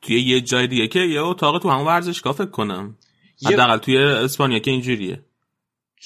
توی 0.03 0.21
یه 0.21 0.41
جای 0.41 0.67
دیگه 0.67 0.89
که 0.89 1.01
یه 1.01 1.21
اتاق 1.21 1.63
تو 1.63 1.71
همون 1.71 1.87
ورزشگاه 1.87 2.33
فکر 2.33 2.51
کنم. 2.51 2.99
یه- 3.41 3.49
حداقل 3.49 3.79
توی 3.79 3.97
اسپانیا 3.99 4.59
که 4.59 4.71
اینجوریه. 4.71 5.21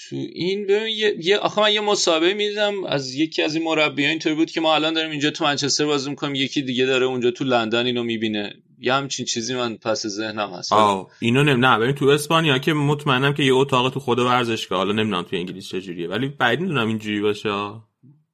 تو 0.08 0.16
این 0.16 0.66
ببین 0.66 0.86
یه, 0.96 1.14
یه 1.20 1.36
آخه 1.36 1.60
من 1.60 1.72
یه 1.72 1.80
مسابقه 1.80 2.34
می‌دیدم 2.34 2.84
از 2.84 3.14
یکی 3.14 3.42
از 3.42 3.54
این 3.54 3.64
مربیان 3.64 4.10
اینطوری 4.10 4.34
بود 4.34 4.50
که 4.50 4.60
ما 4.60 4.74
الان 4.74 4.94
داریم 4.94 5.10
اینجا 5.10 5.30
تو 5.30 5.44
منچستر 5.44 5.84
بازی 5.84 6.10
می‌کنیم 6.10 6.34
یکی 6.34 6.62
دیگه 6.62 6.86
داره 6.86 7.06
اونجا 7.06 7.30
تو 7.30 7.44
لندن 7.44 7.86
اینو 7.86 8.02
می‌بینه. 8.02 8.54
یه 8.84 8.94
همچین 8.94 9.26
چیزی 9.26 9.54
من 9.54 9.76
پس 9.76 10.06
ذهنم 10.06 10.50
هست 10.50 10.72
آه 10.72 11.10
اینو 11.20 11.44
نم 11.44 11.64
نه 11.64 11.78
ببین 11.78 11.94
تو 11.94 12.08
اسپانیا 12.08 12.58
که 12.58 12.72
مطمئنم 12.72 13.34
که 13.34 13.42
یه 13.42 13.54
اتاق 13.54 13.92
تو 13.92 14.00
خود 14.00 14.18
ورزشگاه 14.18 14.78
حالا 14.78 14.92
نمی‌دونم 14.92 15.22
تو 15.22 15.36
انگلیس 15.36 15.68
چجوریه 15.68 16.08
ولی 16.08 16.28
بعید 16.28 16.60
می‌دونم 16.60 16.88
اینجوری 16.88 17.20
باشه 17.20 17.50
آه. 17.50 17.88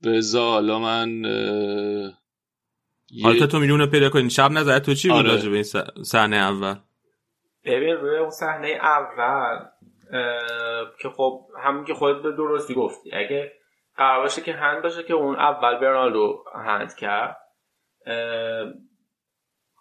بذار 0.04 0.50
حالا 0.50 0.78
من 0.78 1.22
حالا 3.22 3.46
تو 3.46 3.58
می‌دونه 3.58 3.86
پیدا 3.86 4.08
کنی 4.10 4.30
شب 4.30 4.50
نظر 4.50 4.78
تو 4.78 4.94
چی 4.94 5.08
بود 5.08 5.16
آره. 5.16 5.30
راجع 5.30 5.48
به 5.48 5.54
این 5.54 5.62
س- 5.62 5.76
صحنه 6.02 6.36
اول 6.36 6.74
ببین 7.64 7.94
روی 7.94 8.18
اون 8.18 8.30
صحنه 8.30 8.68
اول 8.68 9.58
که 11.02 11.08
خب 11.08 11.46
همون 11.64 11.84
که 11.84 11.94
خودت 11.94 12.22
به 12.22 12.32
درستی 12.32 12.74
گفتی 12.74 13.10
اگه 13.12 13.52
قرار 13.96 14.22
باشه 14.22 14.42
که 14.42 14.52
هند 14.52 14.82
باشه 14.82 15.02
که 15.02 15.14
اون 15.14 15.36
اول 15.36 15.80
برنالدو 15.80 16.44
هند 16.54 16.94
کرد 16.94 17.36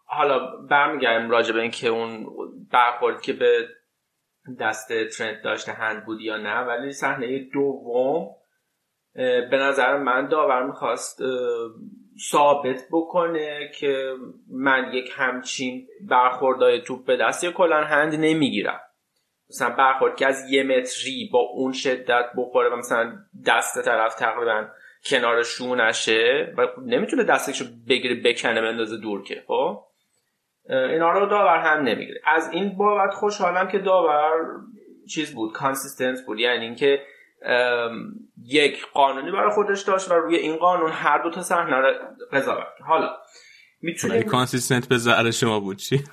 حالا 0.09 0.55
برمیگردیم 0.69 1.29
راجع 1.29 1.53
به 1.53 1.61
اینکه 1.61 1.87
اون 1.87 2.27
برخورد 2.71 3.21
که 3.21 3.33
به 3.33 3.67
دست 4.59 4.93
ترنت 5.17 5.41
داشته 5.43 5.71
هند 5.71 6.05
بود 6.05 6.21
یا 6.21 6.37
نه 6.37 6.59
ولی 6.59 6.91
صحنه 6.91 7.39
دوم 7.39 8.27
به 9.51 9.57
نظر 9.57 9.97
من 9.97 10.27
داور 10.27 10.63
می‌خواست 10.63 11.21
ثابت 12.31 12.83
بکنه 12.91 13.71
که 13.79 14.13
من 14.51 14.93
یک 14.93 15.11
همچین 15.15 15.87
برخوردای 16.01 16.81
توپ 16.81 17.05
به 17.05 17.17
دست 17.17 17.45
کلا 17.45 17.83
هند 17.83 18.15
نمی‌گیرم. 18.15 18.79
مثلا 19.49 19.69
برخورد 19.69 20.15
که 20.15 20.27
از 20.27 20.51
یه 20.51 20.63
متری 20.63 21.29
با 21.33 21.39
اون 21.39 21.71
شدت 21.71 22.25
بخوره 22.37 22.69
و 22.69 22.75
مثلا 22.75 23.17
دست 23.45 23.85
طرف 23.85 24.15
تقریبا 24.15 24.67
کنار 25.05 25.43
شونشه 25.43 26.53
و 26.57 26.67
نمی‌تونه 26.85 27.23
دستشو 27.23 27.65
بگیره 27.89 28.15
بکنه 28.15 28.61
بندازه 28.61 28.97
دور 28.97 29.23
که 29.23 29.43
خب؟ 29.47 29.83
اینا 30.69 31.11
رو 31.11 31.25
داور 31.25 31.57
هم 31.57 31.83
نمی‌گیره. 31.83 32.21
از 32.25 32.49
این 32.51 32.77
بابت 32.77 33.13
خوشحالم 33.13 33.67
که 33.67 33.79
داور 33.79 34.31
چیز 35.09 35.35
بود 35.35 35.53
consistent 35.53 36.25
بود. 36.25 36.39
یعنی 36.39 36.65
اینکه 36.65 37.01
یک 38.45 38.85
قانونی 38.93 39.31
برای 39.31 39.49
خودش 39.49 39.81
داشت 39.81 40.11
و 40.11 40.13
روی 40.13 40.35
این 40.35 40.55
قانون 40.55 40.91
هر 40.91 41.23
دو 41.23 41.31
تا 41.31 41.41
صحنه 41.41 41.75
رو 41.75 41.93
قضاوت. 42.31 42.67
حالا 42.87 43.07
ولی 43.07 43.17
می‌تونیم 43.81 44.23
consistent 44.23 44.89
به 44.89 44.97
ضرر 44.97 45.31
شما 45.31 45.59
بود 45.59 45.77
چی؟ 45.77 46.03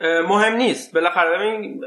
مهم 0.00 0.56
نیست. 0.56 0.94
بالاخره 0.94 1.38
ببین 1.38 1.84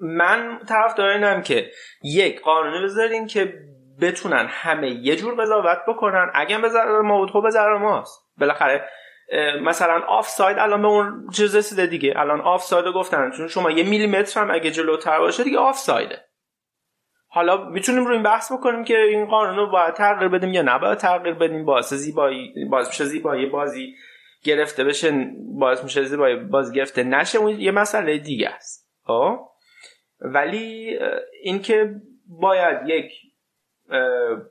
من 0.00 0.58
طرف 0.68 0.98
اینم 0.98 1.42
که 1.42 1.70
یک 2.02 2.40
قانونی 2.40 2.84
بذارین 2.84 3.26
که 3.26 3.54
بتونن 4.00 4.46
همه 4.48 4.90
یه 4.90 5.16
جور 5.16 5.42
قضاوت 5.42 5.78
بکنن. 5.88 6.30
اگه 6.34 6.58
به 6.58 6.68
ضرر 6.68 7.00
ما 7.00 7.18
بود 7.18 7.30
خب 7.30 7.42
به 7.42 7.50
ضرر 7.50 7.78
ماست. 7.78 8.20
بالاخره 8.38 8.88
مثلا 9.62 10.00
آف 10.08 10.28
ساید 10.28 10.58
الان 10.58 10.82
به 10.82 10.88
اون 10.88 11.30
چیز 11.30 11.56
رسیده 11.56 11.86
دیگه. 11.86 12.12
الان 12.16 12.40
آف 12.40 12.62
ساید 12.62 12.84
رو 12.84 12.92
گفتن. 12.92 13.30
چون 13.30 13.48
شما 13.48 13.70
یه 13.70 13.88
میلیمتر 13.88 14.40
هم 14.40 14.50
اگه 14.50 14.70
جلوتر 14.70 15.18
باشه 15.18 15.44
دیگه 15.44 15.58
آف 15.58 15.76
سایده 15.76 16.24
حالا 17.30 17.68
می‌تونیم 17.68 18.04
روی 18.04 18.14
این 18.14 18.22
بحث 18.22 18.52
بکنیم 18.52 18.84
که 18.84 18.98
این 18.98 19.26
قانون 19.26 19.56
رو 19.56 19.70
باید 19.70 19.94
تغییر 19.94 20.28
بدیم 20.28 20.52
یا 20.52 20.62
نباید 20.62 20.98
تغییر 20.98 21.34
بدیم. 21.34 21.64
باعث 21.64 21.94
زیبایی 21.94 22.54
باعث 22.70 22.86
میشه 22.86 23.04
زیبایی 23.04 23.46
بازی 23.46 23.94
گرفته 24.44 24.84
بشه 24.84 25.30
باعث 25.58 25.84
میشه 25.84 26.02
زیبایی 26.02 26.36
بازی 26.36 26.74
گرفته 26.74 27.02
نشه. 27.02 27.38
اون 27.38 27.60
یه 27.60 27.70
مسئله 27.70 28.18
دیگه 28.18 28.48
است. 28.48 28.90
خب؟ 29.04 29.38
ولی 30.20 30.98
اینکه 31.42 31.94
باید 32.26 32.78
یک 32.86 33.12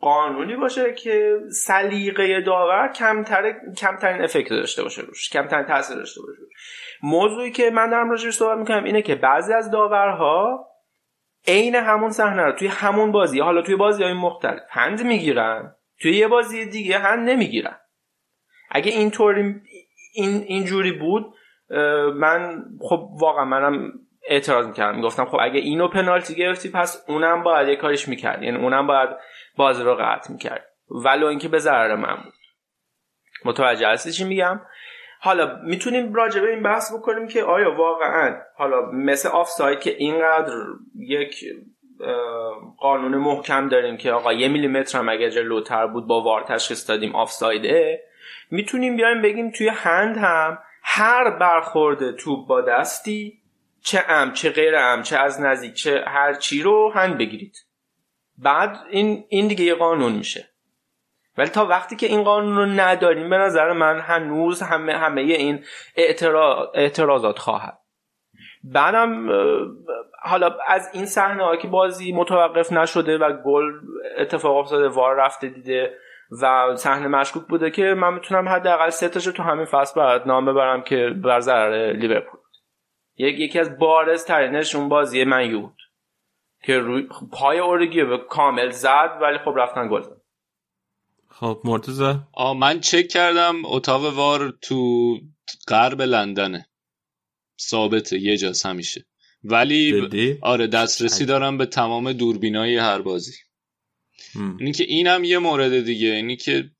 قانونی 0.01 0.55
باشه 0.55 0.93
که 0.93 1.39
سلیقه 1.51 2.41
داور 2.41 2.87
کمتر 2.87 3.53
کمترین 3.77 4.21
effect 4.21 4.49
داشته 4.49 4.83
باشه 4.83 5.01
روش 5.01 5.29
کمترین 5.29 5.65
تاثیر 5.65 5.97
داشته 5.97 6.21
باشه. 6.21 6.41
موضوعی 7.03 7.51
که 7.51 7.69
من 7.69 7.89
دارم 7.89 8.09
راجعش 8.09 8.33
صحبت 8.33 8.57
می‌کنم 8.57 8.83
اینه 8.83 9.01
که 9.01 9.15
بعضی 9.15 9.53
از 9.53 9.71
داورها 9.71 10.67
عین 11.47 11.75
همون 11.75 12.09
صحنه 12.09 12.43
رو 12.43 12.51
توی 12.51 12.67
همون 12.67 13.11
بازی 13.11 13.39
حالا 13.39 13.61
توی 13.61 13.75
بازی 13.75 14.03
های 14.03 14.13
مختلف 14.13 14.61
هند 14.69 15.03
می‌گیرن 15.03 15.75
توی 16.01 16.11
یه 16.17 16.27
بازی 16.27 16.65
دیگه 16.65 16.97
هند 16.97 17.29
نمی‌گیرن 17.29 17.77
اگه 18.71 18.91
اینطوری 18.91 19.55
این 20.13 20.43
اینجوری 20.47 20.91
بود 20.91 21.33
من 22.15 22.63
خب 22.81 23.09
واقعا 23.21 23.45
منم 23.45 23.91
اعتراض 24.27 24.67
می‌کردم. 24.67 24.95
می‌گفتم 24.95 25.25
خب 25.25 25.37
اگه 25.41 25.59
اینو 25.59 25.87
پنالتی 25.87 26.35
گرفتی 26.35 26.69
پس 26.69 27.05
اونم 27.07 27.43
باید 27.43 27.67
یه 27.67 27.75
کاریش 27.75 28.07
می‌کرد 28.07 28.43
یعنی 28.43 28.57
اونم 28.57 28.87
باید 28.87 29.09
بازی 29.57 29.83
رو 29.83 29.95
قطع 29.95 30.31
می‌کرد. 30.31 30.65
ولو 31.05 31.27
اینکه 31.27 31.47
به 31.47 31.59
ضرر 31.59 31.95
من 31.95 32.15
بود. 32.15 32.33
متوجه 33.45 33.87
هستی 33.87 34.11
چی 34.11 34.23
میگم؟ 34.23 34.61
حالا 35.19 35.59
می‌تونیم 35.63 36.13
راجع 36.13 36.41
به 36.41 36.49
این 36.49 36.63
بحث 36.63 36.93
بکنیم 36.93 37.27
که 37.27 37.43
آیا 37.43 37.75
واقعا 37.75 38.35
حالا 38.55 38.91
مثل 38.91 39.29
آف 39.29 39.49
ساید 39.49 39.79
که 39.79 39.95
اینقدر 39.97 40.53
یک 40.95 41.45
قانون 42.79 43.17
محکم 43.17 43.69
داریم 43.69 43.97
که 43.97 44.11
آقا 44.11 44.33
یه 44.33 44.47
میلیمتر 44.47 44.99
هم 44.99 45.09
اگه 45.09 45.29
جلوتر 45.29 45.87
بود 45.87 46.07
با 46.07 46.21
VAR 46.21 46.43
تشخیص 46.43 46.89
دادیم 46.89 47.15
آف 47.15 47.31
سایده 47.31 48.03
می‌تونیم 48.51 48.95
بیایم 48.95 49.21
بگیم 49.21 49.51
توی 49.51 49.67
هند 49.67 50.17
هم 50.17 50.57
هر 50.83 51.29
برخورد 51.29 52.11
توپ 52.15 52.47
با 52.47 52.61
دستی 52.61 53.41
چه 53.87 54.03
عمد 54.07 54.33
چه 54.33 54.49
غیر 54.49 54.75
عمد 54.77 55.01
چه 55.01 55.17
از 55.17 55.41
نزدیک 55.41 55.73
چه 55.73 56.03
هر 56.07 56.33
چی 56.33 56.61
رو 56.61 56.91
هند 56.95 57.17
بگیرید. 57.17 57.55
بعد 58.37 58.77
این 58.89 59.25
این 59.29 59.47
دیگه 59.47 59.63
یه 59.63 59.75
قانون 59.75 60.11
میشه. 60.11 60.49
ولی 61.37 61.49
تا 61.49 61.65
وقتی 61.65 61.95
که 61.95 62.07
این 62.07 62.23
قانون 62.23 62.57
رو 62.57 62.65
نداریم 62.65 63.29
به 63.29 63.37
نظر 63.37 63.71
من 63.71 63.99
هنوز 63.99 64.61
همه 64.61 64.93
همه 64.93 65.21
این 65.21 65.63
اعتراض 65.95 66.67
اعتراضات 66.73 67.39
خواهد. 67.39 67.79
بعدم 68.63 69.29
حالا 70.23 70.57
از 70.67 70.89
این 70.93 71.05
صحنه 71.05 71.57
که 71.57 71.67
بازی 71.67 72.11
متوقف 72.11 72.71
نشده 72.71 73.17
و 73.17 73.33
گل 73.45 73.71
اتفاق 74.17 74.57
افتاده 74.57 74.87
وار 74.87 75.15
رفته 75.15 75.47
دیده 75.47 75.97
و 76.41 76.75
صحنه 76.75 77.07
مشکوک 77.07 77.43
بوده 77.43 77.71
که 77.71 77.83
من 77.83 78.13
می‌تونم 78.13 78.49
حداقل 78.49 78.89
سه 78.89 79.09
تاشو 79.09 79.31
تو 79.31 79.43
همین 79.43 79.65
فصل 79.65 79.99
برات 80.01 80.27
نام 80.27 80.45
ببرم 80.45 80.81
که 80.81 81.09
بر 81.23 81.39
ضرر 81.39 81.93
لیورپول. 81.93 82.36
یک 83.17 83.39
یکی 83.39 83.59
از 83.59 83.77
بارز 83.77 84.25
ترینش 84.25 84.75
اون 84.75 84.89
بازی 84.89 85.23
من 85.23 85.61
بود. 85.61 85.77
که 86.63 86.77
روی 86.77 87.07
پای 87.31 87.59
اورگی 87.59 88.03
به 88.03 88.17
کامل 88.29 88.69
زد 88.71 89.19
ولی 89.21 89.37
خب 89.45 89.53
رفتن 89.57 89.89
گل 89.91 90.01
زد. 90.01 90.21
خب 91.29 91.61
مرتضی؟ 91.63 92.13
آ 92.33 92.53
من 92.53 92.79
چک 92.79 93.07
کردم 93.07 93.65
اتاق 93.65 94.13
وار 94.15 94.57
تو 94.61 95.17
غرب 95.67 96.01
لندنه 96.01 96.69
ثابته 97.61 98.19
یه 98.19 98.37
جاست 98.37 98.65
همیشه. 98.65 99.05
ولی 99.43 100.01
جدی؟ 100.01 100.37
آره 100.41 100.67
دسترسی 100.67 101.25
دارم 101.25 101.57
به 101.57 101.65
تمام 101.65 102.13
دوربینای 102.13 102.77
هر 102.77 103.01
بازی. 103.01 103.33
اینی 104.59 104.71
که 104.71 104.83
اینم 104.83 105.23
یه 105.23 105.37
مورد 105.37 105.85
دیگه 105.85 106.07
اینی 106.07 106.35
که 106.35 106.71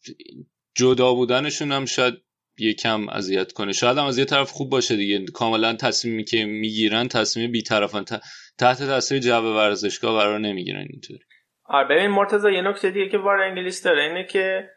جدا 0.76 1.14
بودنشون 1.14 1.72
هم 1.72 1.86
شاید 1.86 2.14
یکم 2.60 3.10
اذیت 3.10 3.52
کنه. 3.52 3.72
شاید 3.72 3.98
هم 3.98 4.06
از 4.06 4.18
یه 4.18 4.26
طرف 4.26 4.52
خوب 4.52 4.70
باشه 4.70 4.96
دیگه. 4.96 5.26
کاملا 5.34 5.74
تصمیمی 5.74 6.24
که 6.24 6.46
می‌گیرن 6.46 7.08
تصمیم 7.08 7.52
بیطرفن 7.52 8.04
تحت 8.60 8.84
تاثیر 8.84 9.20
جو 9.20 9.56
ورزشگاه 9.56 10.20
قرار 10.20 10.40
نمی‌گیرن 10.40 10.86
اینطوری. 10.90 11.20
آره 11.66 11.88
ببین 11.88 12.08
مرتضی 12.08 12.54
یه 12.54 12.62
نکته 12.62 12.90
دیگه 12.90 13.10
که 13.10 13.18
وار 13.18 13.42
انگلیس 13.42 13.84
داره 13.84 14.04
اینه 14.04 14.24
که 14.24 14.70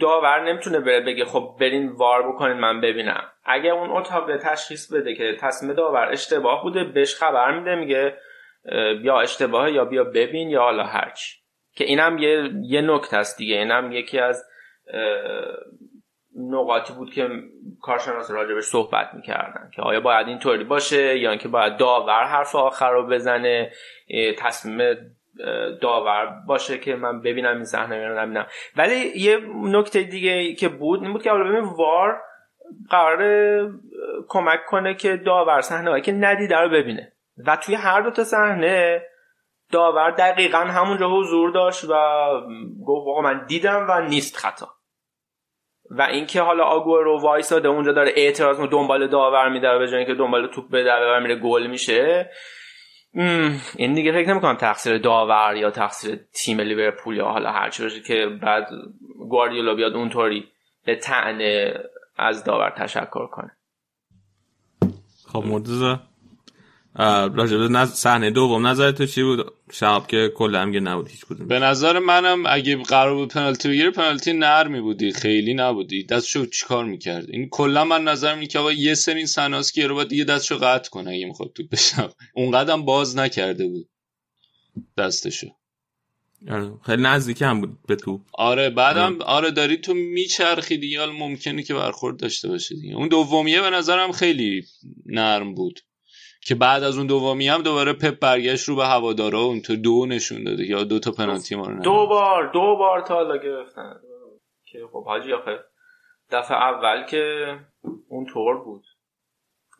داور 0.00 0.48
نمی‌تونه 0.48 0.80
بره 0.80 1.00
بگه 1.00 1.24
خب 1.24 1.56
برین 1.60 1.88
وار 1.88 2.32
بکنین 2.32 2.56
من 2.56 2.80
ببینم. 2.80 3.24
اگه 3.44 3.70
اون 3.70 3.90
اتاق 3.90 4.36
تشخیص 4.36 4.92
بده 4.92 5.14
که 5.14 5.36
تصمیم 5.40 5.72
داور 5.72 6.08
اشتباه 6.12 6.62
بوده 6.62 6.84
بهش 6.84 7.14
خبر 7.14 7.58
میده 7.58 7.74
میگه 7.74 8.16
اه، 8.68 9.04
یا 9.04 9.20
اشتباهه 9.20 9.72
یا 9.72 9.84
بیا 9.84 10.04
ببین 10.04 10.50
یا 10.50 10.60
حالا 10.60 10.84
هرچی. 10.84 11.36
که 11.76 11.84
اینم 11.84 12.18
یه 12.18 12.50
یه 12.62 12.80
نکته 12.80 13.16
است 13.16 13.38
دیگه. 13.38 13.56
اینم 13.56 13.92
یکی 13.92 14.18
از 14.18 14.44
نقاطی 16.36 16.92
بود 16.92 17.12
که 17.12 17.28
کارشناس 17.82 18.30
راجبش 18.30 18.64
صحبت 18.64 19.14
می‌کردن 19.14 19.70
که 19.74 19.82
آیا 19.82 20.00
باید 20.00 20.28
اینطوری 20.28 20.64
باشه 20.64 21.18
یا 21.18 21.30
اینکه 21.30 21.48
باید 21.48 21.76
داور 21.76 22.24
حرف 22.24 22.54
آخر 22.54 22.90
رو 22.90 23.06
بزنه 23.06 23.72
تصمیم 24.38 24.96
داور 25.82 26.32
باشه 26.46 26.78
که 26.78 26.96
من 26.96 27.20
ببینم 27.20 27.54
این 27.54 27.64
صحنه 27.64 28.08
رو 28.08 28.20
نبینم. 28.20 28.46
ولی 28.76 29.12
یه 29.16 29.38
نکته 29.54 30.02
دیگه 30.02 30.54
که 30.54 30.68
بود 30.68 31.02
این 31.02 31.12
بود 31.12 31.22
که 31.22 31.30
ببین 31.30 31.64
وار 31.64 32.20
قرار 32.90 33.20
کمک 34.28 34.64
کنه 34.66 34.94
که 34.94 35.16
داور 35.16 35.60
صحنه 35.60 36.00
که 36.00 36.12
ندیده 36.12 36.56
رو 36.56 36.68
ببینه. 36.68 37.12
و 37.46 37.56
توی 37.56 37.74
هر 37.74 38.00
دو 38.00 38.10
تا 38.10 38.24
صحنه 38.24 39.02
داور 39.72 40.10
دقیقا 40.10 40.58
همونجا 40.58 41.08
حضور 41.08 41.50
داشت 41.50 41.84
و 41.84 41.94
گفت 42.86 43.08
آقا 43.08 43.20
من 43.20 43.46
دیدم 43.46 43.86
و 43.88 44.00
نیست 44.00 44.36
خطا. 44.36 44.75
و 45.90 46.02
اینکه 46.02 46.42
حالا 46.42 46.64
آگورو 46.64 47.20
وایساده 47.20 47.68
اونجا 47.68 47.92
داره 47.92 48.12
اعتراض 48.16 48.60
دنبال 48.60 49.06
داور 49.06 49.48
میده 49.48 49.78
به 49.78 49.88
جای 49.88 49.96
اینکه 49.96 50.14
دنبال 50.14 50.46
توپ 50.46 50.70
بده 50.70 50.92
و 50.92 51.20
میره 51.20 51.36
گل 51.36 51.66
میشه. 51.66 52.30
این 53.76 53.94
دیگه 53.94 54.12
فکر 54.12 54.30
نمی‌کنم 54.30 54.56
تقصیر 54.56 54.98
داور 54.98 55.56
یا 55.56 55.70
تقصیر 55.70 56.20
تیم 56.32 56.60
لیورپول 56.60 57.16
یا 57.16 57.24
حالا 57.24 57.50
هرچی 57.50 57.82
باشه 57.82 58.00
که 58.00 58.26
بعد 58.42 58.68
گواردیولا 59.28 59.74
بیاد 59.74 59.92
اونطوری 59.92 60.48
به 60.84 60.94
طعنه 60.94 61.74
از 62.16 62.44
داور 62.44 62.70
تشکر 62.70 63.26
کنه. 63.26 63.56
خب 65.32 65.44
مرتضی؟ 65.46 65.96
راجب 66.98 67.60
نز... 67.60 67.92
صحنه 67.92 68.30
دوم 68.30 68.66
نظر 68.66 68.92
تو 68.92 69.06
چی 69.06 69.22
بود؟ 69.22 69.52
شهاب 69.72 70.06
که 70.06 70.32
کلا 70.34 70.62
هم 70.62 70.88
نبود 70.88 71.08
هیچ 71.08 71.24
کدوم. 71.26 71.48
به 71.48 71.58
نظر 71.58 71.98
منم 71.98 72.42
اگه 72.46 72.76
قرار 72.76 73.14
بود 73.14 73.28
پنالتی 73.28 73.68
بگیره 73.68 73.90
پنالتی 73.90 74.32
نرمی 74.32 74.80
بودی 74.80 75.12
خیلی 75.12 75.54
نبودی. 75.54 76.04
دستشو 76.04 76.46
چیکار 76.46 76.84
می‌کرد 76.84 77.30
این 77.30 77.48
کلا 77.48 77.84
من 77.84 78.04
نظر 78.04 78.34
اینه 78.34 78.46
که 78.46 78.58
آقا 78.58 78.72
یه 78.72 78.94
سری 78.94 79.26
سناس 79.26 79.72
که 79.72 79.86
رو 79.86 79.94
باید 79.94 80.08
دیگه 80.08 80.24
دستشو 80.24 80.58
قطع 80.58 80.90
کنه 80.90 81.10
اگه 81.10 81.26
می‌خواد 81.26 81.52
تو 81.52 81.62
بشه 81.72 82.08
اون 82.34 82.54
هم 82.54 82.84
باز 82.84 83.16
نکرده 83.16 83.66
بود 83.66 83.88
دستشو. 84.98 85.46
آره، 86.50 86.72
خیلی 86.86 87.02
نزدیک 87.02 87.42
هم 87.42 87.60
بود 87.60 87.78
به 87.86 87.96
تو 87.96 88.20
آره 88.32 88.70
بعدم 88.70 89.22
آره. 89.22 89.50
داری 89.50 89.76
تو 89.76 89.94
میچرخی 89.94 90.76
دیگه 90.76 91.06
ممکنه 91.06 91.62
که 91.62 91.74
برخورد 91.74 92.16
داشته 92.16 92.48
باشه 92.48 92.74
دیگه. 92.74 92.94
اون 92.96 93.08
دومیه 93.08 93.60
به 93.60 93.70
نظرم 93.70 94.12
خیلی 94.12 94.64
نرم 95.06 95.54
بود. 95.54 95.80
که 96.46 96.54
بعد 96.54 96.82
از 96.82 96.98
اون 96.98 97.06
دومی 97.06 97.48
هم 97.48 97.62
دوباره 97.62 97.92
پپ 97.92 98.18
برگشت 98.18 98.68
رو 98.68 98.76
به 98.76 98.86
هوادارا 98.86 99.40
و 99.40 99.46
اونطور 99.46 99.76
دو 99.76 100.06
نشون 100.06 100.44
داده 100.44 100.66
یا 100.66 100.84
دو 100.84 100.98
تا 100.98 101.12
پنالتی 101.12 101.54
ما 101.54 101.66
رو. 101.66 101.82
دو 101.82 102.06
بار 102.06 102.52
دو 102.52 102.76
بار 102.76 103.00
تا 103.00 103.14
حالا 103.14 103.36
گرفتن. 103.36 103.94
که 104.64 104.78
خب 104.92 105.04
حاجی 105.04 105.32
آخه 105.32 105.58
دفعه 106.30 106.56
اول 106.56 107.06
که 107.06 107.54
اون 108.08 108.26
طور 108.26 108.64
بود. 108.64 108.84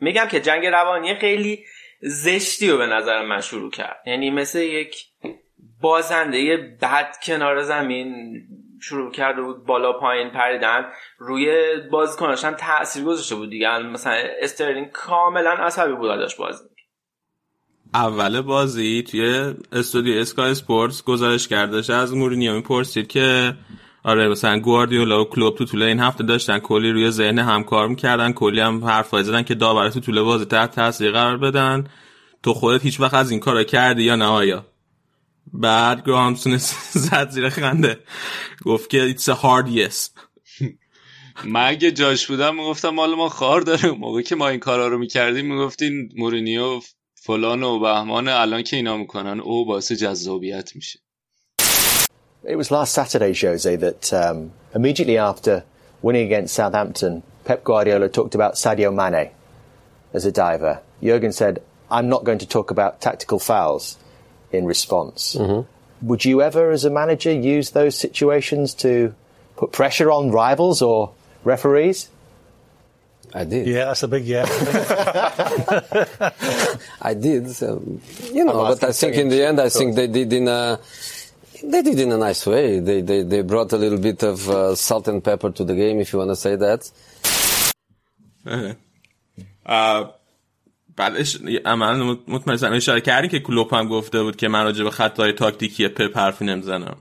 میگم 0.00 0.26
که 0.30 0.40
جنگ 0.40 0.66
روانی 0.66 1.14
خیلی 1.14 1.64
زشتی 2.00 2.70
رو 2.70 2.78
به 2.78 2.86
نظر 2.86 3.26
من 3.26 3.40
شروع 3.40 3.70
کرد. 3.70 4.02
یعنی 4.06 4.30
مثل 4.30 4.58
یک 4.58 5.04
بازنده 5.80 6.56
بد 6.82 7.16
کنار 7.22 7.62
زمین 7.62 8.36
شروع 8.88 9.12
کرده 9.12 9.42
بود 9.42 9.66
بالا 9.66 9.92
پایین 9.92 10.30
پریدن 10.30 10.84
روی 11.18 11.76
بازیکناش 11.92 12.44
هم 12.44 12.54
تاثیر 12.54 13.04
گذاشته 13.04 13.34
بود 13.34 13.50
دیگه. 13.50 13.78
مثلا 13.78 14.12
استرلینگ 14.42 14.90
کاملا 14.90 15.50
عصبی 15.50 15.92
بود 15.92 16.08
داشت 16.08 16.38
بازی. 16.38 16.64
اول 17.94 18.40
بازی 18.40 19.02
توی 19.02 19.54
استودیو 19.72 20.20
اسکای 20.20 20.50
اسپورتس 20.50 21.04
گزارش 21.04 21.48
کردش 21.48 21.90
از 21.90 22.14
مورینیو 22.14 22.54
می‌پرسید 22.54 23.06
که 23.06 23.54
آره 24.04 24.28
مثلا 24.28 24.58
گواردیولا 24.58 25.20
و 25.20 25.24
کلوپ 25.24 25.54
تو 25.54 25.64
طول 25.64 25.82
این 25.82 26.00
هفته 26.00 26.24
داشتن 26.24 26.58
کلی 26.58 26.92
روی 26.92 27.10
ذهن 27.10 27.38
هم 27.38 27.58
کار 27.58 27.88
می‌کردن. 27.88 28.32
کلی 28.32 28.60
هم 28.60 28.84
حرفای 28.84 29.22
زدن 29.22 29.42
که 29.42 29.54
داور 29.54 29.90
تو 29.90 30.00
طول 30.00 30.22
بازی 30.22 30.44
تحت 30.44 30.70
تاثیر 30.70 31.12
قرار 31.12 31.36
بدن. 31.36 31.88
تو 32.42 32.54
خودت 32.54 32.82
هیچ 32.82 33.00
وقت 33.00 33.14
از 33.14 33.30
این 33.30 33.40
کارا 33.40 33.64
کردی 33.64 34.02
یا 34.02 34.16
نه 34.16 34.24
آیا؟ 34.24 34.64
بعد 35.52 36.06
گرام 36.06 36.28
سونس 36.28 36.56
زد 36.92 37.30
زیر 37.30 37.48
خنده 37.48 37.98
گفت 38.64 38.90
که 38.90 39.14
it's 39.14 39.22
a 39.22 39.34
hard 39.34 39.68
yes 39.68 40.10
من 41.44 41.68
اگه 41.68 41.90
جاش 41.90 42.26
بودم 42.26 42.54
می‌گفتم 42.54 42.88
مال 42.88 43.14
ما 43.14 43.28
خار 43.28 43.60
داره 43.60 43.90
موقع 43.90 44.22
که 44.22 44.34
ما 44.34 44.48
این 44.48 44.60
کارا 44.60 44.88
رو 44.88 44.98
می‌کردیم 44.98 45.54
می‌گفتین 45.54 46.12
مورینیو 46.16 46.80
فلان 47.14 47.62
و 47.62 47.78
بهمان 47.78 48.28
الان 48.28 48.62
که 48.62 48.76
اینا 48.76 48.96
می‌کنن 48.96 49.40
او 49.40 49.66
باعث 49.66 49.92
جذابیت 49.92 50.76
میشه 50.76 50.98
It 52.48 52.56
was 52.56 52.70
last 52.70 52.92
Saturday, 52.94 53.32
Jose, 53.32 53.74
that 53.76 54.12
um, 54.12 54.52
immediately 54.72 55.18
after 55.18 55.64
winning 56.00 56.26
against 56.28 56.54
Southampton, 56.54 57.24
Pep 57.44 57.64
Guardiola 57.64 58.08
talked 58.08 58.36
about 58.36 58.54
Sadio 58.54 58.94
Mane 58.94 59.30
as 60.14 60.24
a 60.24 60.30
diver. 60.30 60.80
Jurgen 61.02 61.32
said, 61.32 61.54
I'm 61.90 62.08
not 62.08 62.22
going 62.28 62.38
to 62.38 62.46
talk 62.46 62.70
about 62.70 63.00
tactical 63.00 63.40
fouls 63.40 63.84
in 64.52 64.64
response. 64.64 65.36
Mm-hmm. 65.38 66.06
Would 66.06 66.24
you 66.24 66.42
ever, 66.42 66.70
as 66.70 66.84
a 66.84 66.90
manager, 66.90 67.32
use 67.32 67.70
those 67.70 67.96
situations 67.96 68.74
to 68.74 69.14
put 69.56 69.72
pressure 69.72 70.10
on 70.10 70.30
rivals 70.30 70.82
or 70.82 71.12
referees? 71.44 72.08
I 73.34 73.44
did. 73.44 73.66
Yeah, 73.66 73.86
that's 73.86 74.02
a 74.02 74.08
big 74.08 74.24
yeah. 74.24 74.46
I 77.02 77.14
did. 77.14 77.50
So, 77.50 77.82
you 78.32 78.44
know, 78.44 78.64
but 78.64 78.84
I 78.84 78.92
think 78.92 79.16
in 79.16 79.28
the 79.28 79.44
end, 79.44 79.60
I 79.60 79.68
think 79.68 79.96
they 79.96 80.06
did 80.06 80.32
in 80.32 80.48
a 80.48 80.78
they 81.62 81.82
did 81.82 81.98
in 81.98 82.12
a 82.12 82.18
nice 82.18 82.46
way. 82.46 82.78
They 82.80 83.00
they 83.00 83.22
they 83.22 83.42
brought 83.42 83.72
a 83.72 83.76
little 83.76 83.98
bit 83.98 84.22
of 84.22 84.48
uh, 84.48 84.74
salt 84.74 85.08
and 85.08 85.22
pepper 85.22 85.50
to 85.50 85.64
the 85.64 85.74
game, 85.74 86.00
if 86.00 86.12
you 86.12 86.18
want 86.18 86.30
to 86.30 86.36
say 86.36 86.56
that. 86.56 86.90
آه، 89.66 90.14
بعدش 90.96 91.36
عملا 91.64 92.16
مطمئن 92.28 92.72
اشاره 92.72 93.00
کردی 93.00 93.28
که 93.28 93.40
کلوپ 93.40 93.74
هم 93.74 93.88
گفته 93.88 94.22
بود 94.22 94.36
که 94.36 94.48
من 94.48 94.64
راجع 94.64 94.84
به 94.84 94.90
خطای 94.90 95.32
تاکتیکی 95.32 95.88
پپ 95.88 96.18
حرفی 96.18 96.44
نمی‌زنم. 96.44 96.96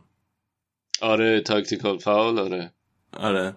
آره 1.01 1.41
تاکتیکال 1.41 1.97
فاول 1.97 2.39
آره. 2.39 2.71
آره. 3.17 3.55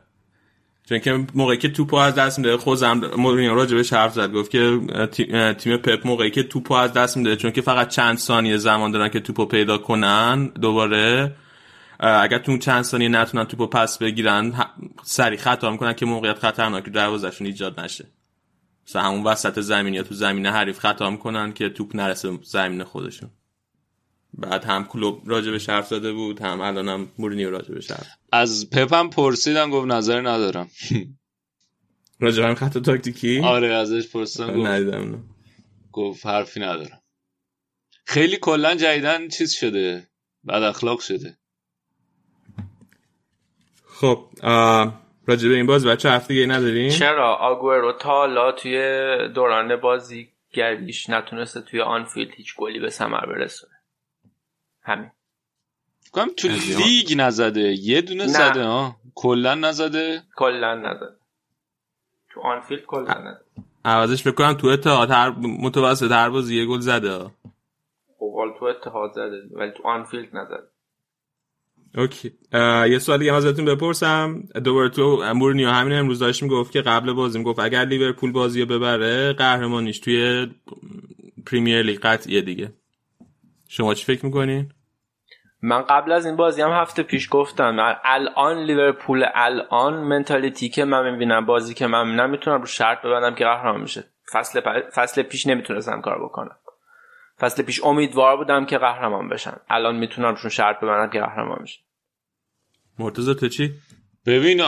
چون 0.88 0.98
که 0.98 1.27
موقعی 1.35 1.57
که 1.57 1.68
توپو 1.68 1.96
از 1.96 2.14
دست 2.14 2.38
میده 2.38 2.57
خودم 2.57 3.01
مورینیو 3.16 3.55
راجبش 3.55 3.92
حرف 3.92 4.14
زد 4.14 4.32
گفت 4.32 4.51
که 4.51 4.80
تی- 5.12 5.53
تیم 5.53 5.76
پپ 5.76 6.07
موقعی 6.07 6.30
که 6.30 6.43
توپو 6.43 6.74
از 6.74 6.93
دست 6.93 7.16
میده 7.16 7.36
چون 7.36 7.51
که 7.51 7.61
فقط 7.61 7.89
چند 7.89 8.18
ثانیه 8.18 8.57
زمان 8.57 8.91
دارن 8.91 9.09
که 9.09 9.20
توپو 9.20 9.45
پیدا 9.47 9.78
کنن 9.78 10.47
دوباره 10.47 11.34
اگر 12.01 12.39
تو 12.39 12.59
چند 12.59 12.82
ثانیه 12.82 13.09
نتونن 13.09 13.45
توپو 13.45 13.66
پس 13.66 13.99
بگیرن 13.99 14.55
سریع 15.03 15.39
خطا 15.39 15.70
می‌کنن 15.70 15.93
که 15.93 16.07
موقعیت 16.07 16.39
خطرناک 16.39 16.84
دروازشون 16.84 17.47
ایجاد 17.47 17.80
نشه. 17.80 18.05
مثلا 18.89 19.03
همون 19.03 19.22
وسط 19.22 19.61
زمین 19.61 19.95
یا 19.95 20.03
تو 20.03 20.14
زمین 20.14 20.47
حریف 20.47 20.78
خطا 20.78 21.11
می‌کنن 21.11 21.53
که 21.53 21.68
توپ 21.68 21.97
نرسه 21.97 22.39
زمین 22.43 22.84
خودشون. 22.84 23.30
بعد 24.34 24.64
هم 24.64 24.84
کلوب 24.84 25.22
راجبش 25.30 25.68
حرف 25.68 25.89
زده 25.89 26.12
بود 26.12 26.41
هم 26.41 26.61
الان 26.61 26.89
هم 26.89 27.09
مورینیو 27.18 27.51
راجبش 27.51 27.91
حرف 27.91 28.07
از 28.32 28.70
پپم 28.70 29.11
پرسیدم 29.11 29.70
گفت 29.70 29.86
نظر 29.86 30.20
ندارم. 30.20 30.70
راجب 32.20 32.43
هم 32.43 32.55
خط 32.55 32.78
تاکتیکی؟ 32.78 33.41
آره 33.41 33.74
ازش 33.74 34.09
پرسیدم 34.09 34.57
گفت. 34.57 34.66
ندیدم. 34.66 35.24
گفت 35.93 36.26
حرفی 36.26 36.61
ندارم. 36.61 37.01
خیلی 38.05 38.36
کلا 38.36 38.74
جدیدن 38.74 39.28
چیز 39.28 39.53
شده. 39.53 40.09
بد 40.49 40.62
اخلاق 40.62 41.01
شده. 41.01 41.39
خب 43.86 44.28
آه، 44.43 45.07
راجب 45.29 45.51
این 45.51 45.66
باز 45.66 45.87
بچه 45.87 46.11
هفته 46.11 46.35
دیگه 46.35 46.47
نداریم؟ 46.47 46.91
چرا؟ 46.91 47.35
آگورو 47.35 47.93
تا 47.93 48.09
حالا 48.09 48.53
توی 48.53 48.79
دوران 49.35 49.76
بازی 49.76 50.29
گریش 50.53 51.11
نتونسته 51.11 51.61
توی 51.61 51.81
آنفیلد 51.81 52.35
هیچ 52.35 52.57
گلی 52.57 52.81
به 52.81 52.91
ثمر 52.91 53.26
برسونه. 53.26 53.72
همین. 54.83 55.11
کنم 56.12 56.29
تو 56.37 56.49
لیگ 56.49 57.14
نزده. 57.16 57.61
یه 57.61 58.01
دونه 58.01 58.22
نه. 58.24 58.29
زده 58.29 58.64
ها 58.64 58.97
کلا 59.14 59.55
نزده. 59.55 60.22
کلا 60.37 60.74
نزد 60.74 61.16
تو 62.31 62.41
آنفیلد 62.41 62.85
کلا 62.85 63.14
نزد 63.14 63.45
عوضش 63.85 64.22
فکر 64.22 64.35
کنم 64.35 64.53
تو 64.53 64.66
اتحاد 64.66 65.11
هر 65.11 65.31
متوسط 65.39 66.12
هر 66.12 66.31
بازی 66.31 66.57
یه 66.61 66.66
گل 66.66 66.81
زده. 66.81 67.31
اوال 68.18 68.59
تو 68.59 68.64
اتحاد 68.64 69.12
زده 69.12 69.43
ولی 69.53 69.70
تو 69.70 69.89
آنفیلد 69.89 70.37
نزد 70.37 70.68
اوکی. 71.97 72.32
یه 72.91 72.99
سوال 72.99 73.18
دیگه 73.18 73.34
ازتون 73.34 73.64
بپرسم. 73.64 74.43
دوباره 74.64 74.89
تو 74.89 75.32
مورینیو 75.34 75.68
همین 75.68 75.99
امروز 75.99 76.18
داشت 76.18 76.43
می‌گفت 76.43 76.72
که 76.72 76.80
قبل 76.80 77.12
بازی 77.12 77.39
می‌گفت 77.39 77.59
اگر 77.59 77.84
لیورپول 77.84 78.32
بازی 78.32 78.64
ببره 78.64 79.32
قهرمانیش 79.32 79.99
توی 79.99 80.47
پریمیر 81.47 81.82
لیگ 81.82 81.99
قطعیه 82.01 82.41
دیگه. 82.41 82.72
شما 83.68 83.95
چی 83.95 84.05
فکر 84.05 84.26
می‌کنین؟ 84.26 84.72
من 85.62 85.82
قبل 85.82 86.12
از 86.12 86.26
این 86.26 86.36
بازی 86.36 86.62
هم 86.62 86.70
هفته 86.70 87.03
پیش 87.03 87.28
گفتم. 87.30 87.97
الان 88.05 88.64
لیورپول 88.64 89.24
الان 89.34 89.95
منتالیتی 89.95 90.68
که 90.68 90.84
من 90.84 91.11
می‌بینم 91.11 91.47
بازی 91.47 91.74
که 91.74 91.86
من 91.86 92.16
نمی‌تونم 92.16 92.61
رو 92.61 92.66
شرط 92.66 93.03
ببندم 93.03 93.34
که 93.34 93.45
قهرمان 93.45 93.80
میشه 93.80 94.05
فصل 94.32 94.61
پ- 94.61 94.91
فصل 94.95 95.22
پیش 95.22 95.47
نمی‌تونستم 95.47 96.01
کار 96.01 96.24
بکنم. 96.24 96.57
فصل 97.41 97.62
پیش 97.62 97.84
امیدوار 97.84 98.36
بودم 98.36 98.66
که 98.66 98.78
قهرمان 98.78 99.28
بشن. 99.28 99.57
الان 99.68 99.97
می‌تونم 99.97 100.28
روشون 100.28 100.51
شرط 100.51 100.76
ببندم 100.80 101.12
که 101.12 101.20
قهرمان 101.20 101.59
میشه 101.62 101.78
مرتضی 102.99 103.34
تو 103.34 103.49
چی؟ 103.49 103.74
ببین 104.26 104.62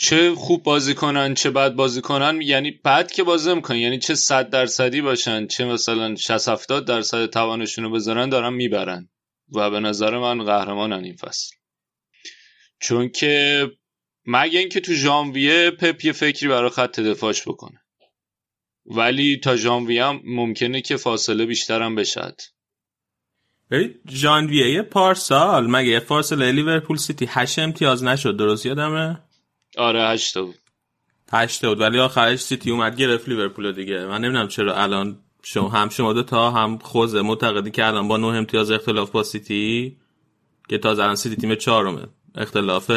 چه 0.00 0.34
خوب 0.34 0.62
بازی 0.62 0.94
کنن 0.94 1.34
چه 1.34 1.50
بد 1.50 1.72
بازی 1.72 2.00
کنن. 2.00 2.42
یعنی 2.42 2.70
بد 2.70 3.10
که 3.10 3.22
بازی 3.22 3.54
می‌کنن 3.54 3.76
یعنی 3.76 3.98
چه 3.98 4.14
صد 4.14 4.50
درصدی 4.50 5.00
باشن 5.00 5.46
چه 5.46 5.64
مثلا 5.64 6.16
60 6.16 6.48
70 6.48 6.84
درصد 6.86 7.26
توانشون 7.26 7.84
رو 7.84 7.90
بذارن 7.90 8.28
دارن 8.28 8.52
می‌برن. 8.52 9.08
و 9.54 9.70
به 9.70 9.80
نظر 9.80 10.18
من 10.18 10.44
قهرمانن 10.44 11.04
این 11.04 11.16
فصل. 11.16 11.56
چون 12.80 13.08
که 13.08 13.66
مگه 14.26 14.58
اینکه 14.58 14.80
تو 14.80 14.92
ژانویه 14.92 15.70
پپ 15.70 16.04
یه 16.04 16.12
فکری 16.12 16.48
برای 16.48 16.70
خط 16.70 17.00
دفاعش 17.00 17.48
بکنه. 17.48 17.80
ولی 18.86 19.36
تا 19.36 19.56
ژانویه 19.56 20.04
هم 20.04 20.20
ممکنه 20.24 20.80
که 20.80 20.96
فاصله 20.96 21.46
بیشترم 21.46 21.94
بشه. 21.94 22.40
ببین 23.70 23.94
ژانویه 24.10 24.82
پارسال 24.82 25.70
مگه 25.70 26.00
فاصله؟ 26.00 26.52
لیورپول 26.52 26.96
سیتی 26.96 27.26
8 27.28 27.58
امتیاز 27.58 28.04
نشد 28.04 28.36
درست 28.36 28.66
یادمه؟ 28.66 29.20
آره 29.78 30.02
هشتا 30.02 30.42
بود. 30.44 30.54
هشته 31.32 31.68
بود 31.68 31.80
ولی 31.80 31.98
آخرش 31.98 32.38
سیتی 32.38 32.70
اومد 32.70 32.96
گرفت 32.96 33.28
لیورپول 33.28 33.72
دیگه. 33.72 34.06
من 34.06 34.20
نمی‌دونم 34.20 34.48
چرا 34.48 34.82
الان 34.82 35.18
شما 35.42 35.68
هم 35.68 35.88
شما 35.88 36.12
دو 36.12 36.22
تا 36.22 36.50
هم 36.50 36.78
خوزه 36.78 37.22
معتقدی 37.22 37.70
که 37.70 37.86
الان 37.86 38.08
با 38.08 38.16
نه 38.16 38.26
امتیاز 38.26 38.70
اختلاف 38.70 39.10
با 39.10 39.22
سیتی 39.22 39.96
که 40.68 40.78
تازه 40.78 41.02
الان 41.02 41.14
سیتی 41.14 41.36
تیم 41.36 41.54
چهارمه. 41.54 42.06
اختلاف 42.34 42.90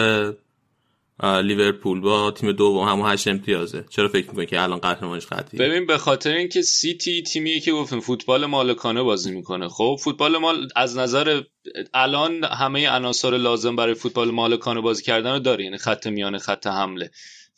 لیورپول 1.23 2.01
با 2.01 2.31
تیم 2.31 2.51
دوم 2.51 2.87
همون 2.87 3.11
هشت 3.11 3.27
امتیازه. 3.27 3.85
چرا 3.89 4.07
فکر 4.07 4.29
می‌کنی 4.29 4.45
که 4.45 4.61
الان 4.61 4.79
قهرمانش 4.79 5.25
قطعیه؟ 5.25 5.67
ببین 5.67 5.85
به 5.85 5.97
خاطر 5.97 6.33
اینکه 6.33 6.61
سیتی 6.61 7.23
تیمیه 7.23 7.59
که 7.59 7.71
گفتیم 7.71 7.99
فوتبال 7.99 8.45
مالکانه 8.45 9.03
بازی 9.03 9.31
می‌کنه. 9.31 9.67
خب 9.69 9.97
فوتبال 10.03 10.37
مال 10.37 10.67
از 10.75 10.97
نظر 10.97 11.41
الان 11.93 12.43
همه 12.43 12.89
عناصر 12.89 13.37
لازم 13.37 13.75
برای 13.75 13.93
فوتبال 13.93 14.31
مالکانه 14.31 14.81
بازی 14.81 15.03
کردن 15.03 15.33
رو 15.33 15.39
داره. 15.39 15.63
یعنی 15.63 15.77
خط 15.77 16.07
میانه 16.07 16.37
خط 16.37 16.67
حمله. 16.67 17.11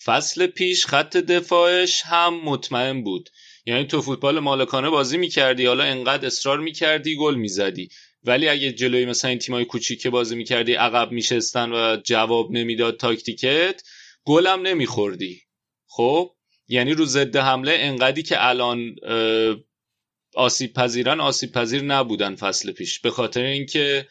فصل 0.06 0.48
پیش 0.48 0.86
خط 0.86 1.18
دفاعش 1.18 2.02
هم 2.06 2.34
مطمئن 2.44 3.04
بود. 3.04 3.30
یعنی 3.66 3.86
تو 3.86 4.02
فوتبال 4.02 4.40
مالکانه 4.40 4.90
بازی 4.90 5.18
می‌کردی 5.18 5.66
حالا 5.66 5.84
انقدر 5.84 6.26
اصرار 6.26 6.60
می‌کردی 6.60 7.18
گل 7.18 7.36
می‌زدی. 7.36 7.90
ولی 8.24 8.48
اگه 8.48 8.72
جلوی 8.72 9.06
مثلا 9.06 9.30
این 9.30 9.40
تیمای 9.40 9.66
کوچیک 9.66 10.08
بازی 10.08 10.36
می‌کردی 10.36 10.74
عقب 10.74 11.12
میشستن 11.12 11.72
و 11.72 11.98
جواب 12.04 12.52
نمی‌داد 12.52 12.98
تاکتیکت 12.98 13.82
گلم 14.26 14.62
نمیخوردی. 14.62 15.42
خب؟ 15.88 16.32
یعنی 16.68 16.94
رو 16.94 17.06
ضد 17.06 17.36
حمله 17.36 17.76
انقدری 17.80 18.24
که 18.24 18.48
الان 18.48 18.96
آسیب 20.36 20.74
پذیرن 20.74 21.20
آسیب 21.20 21.52
پذیر 21.52 21.82
نبودن 21.82 22.36
فصل 22.36 22.72
پیش. 22.72 23.00
به 23.00 23.12
خاطر 23.12 23.42
اینکه 23.42 24.08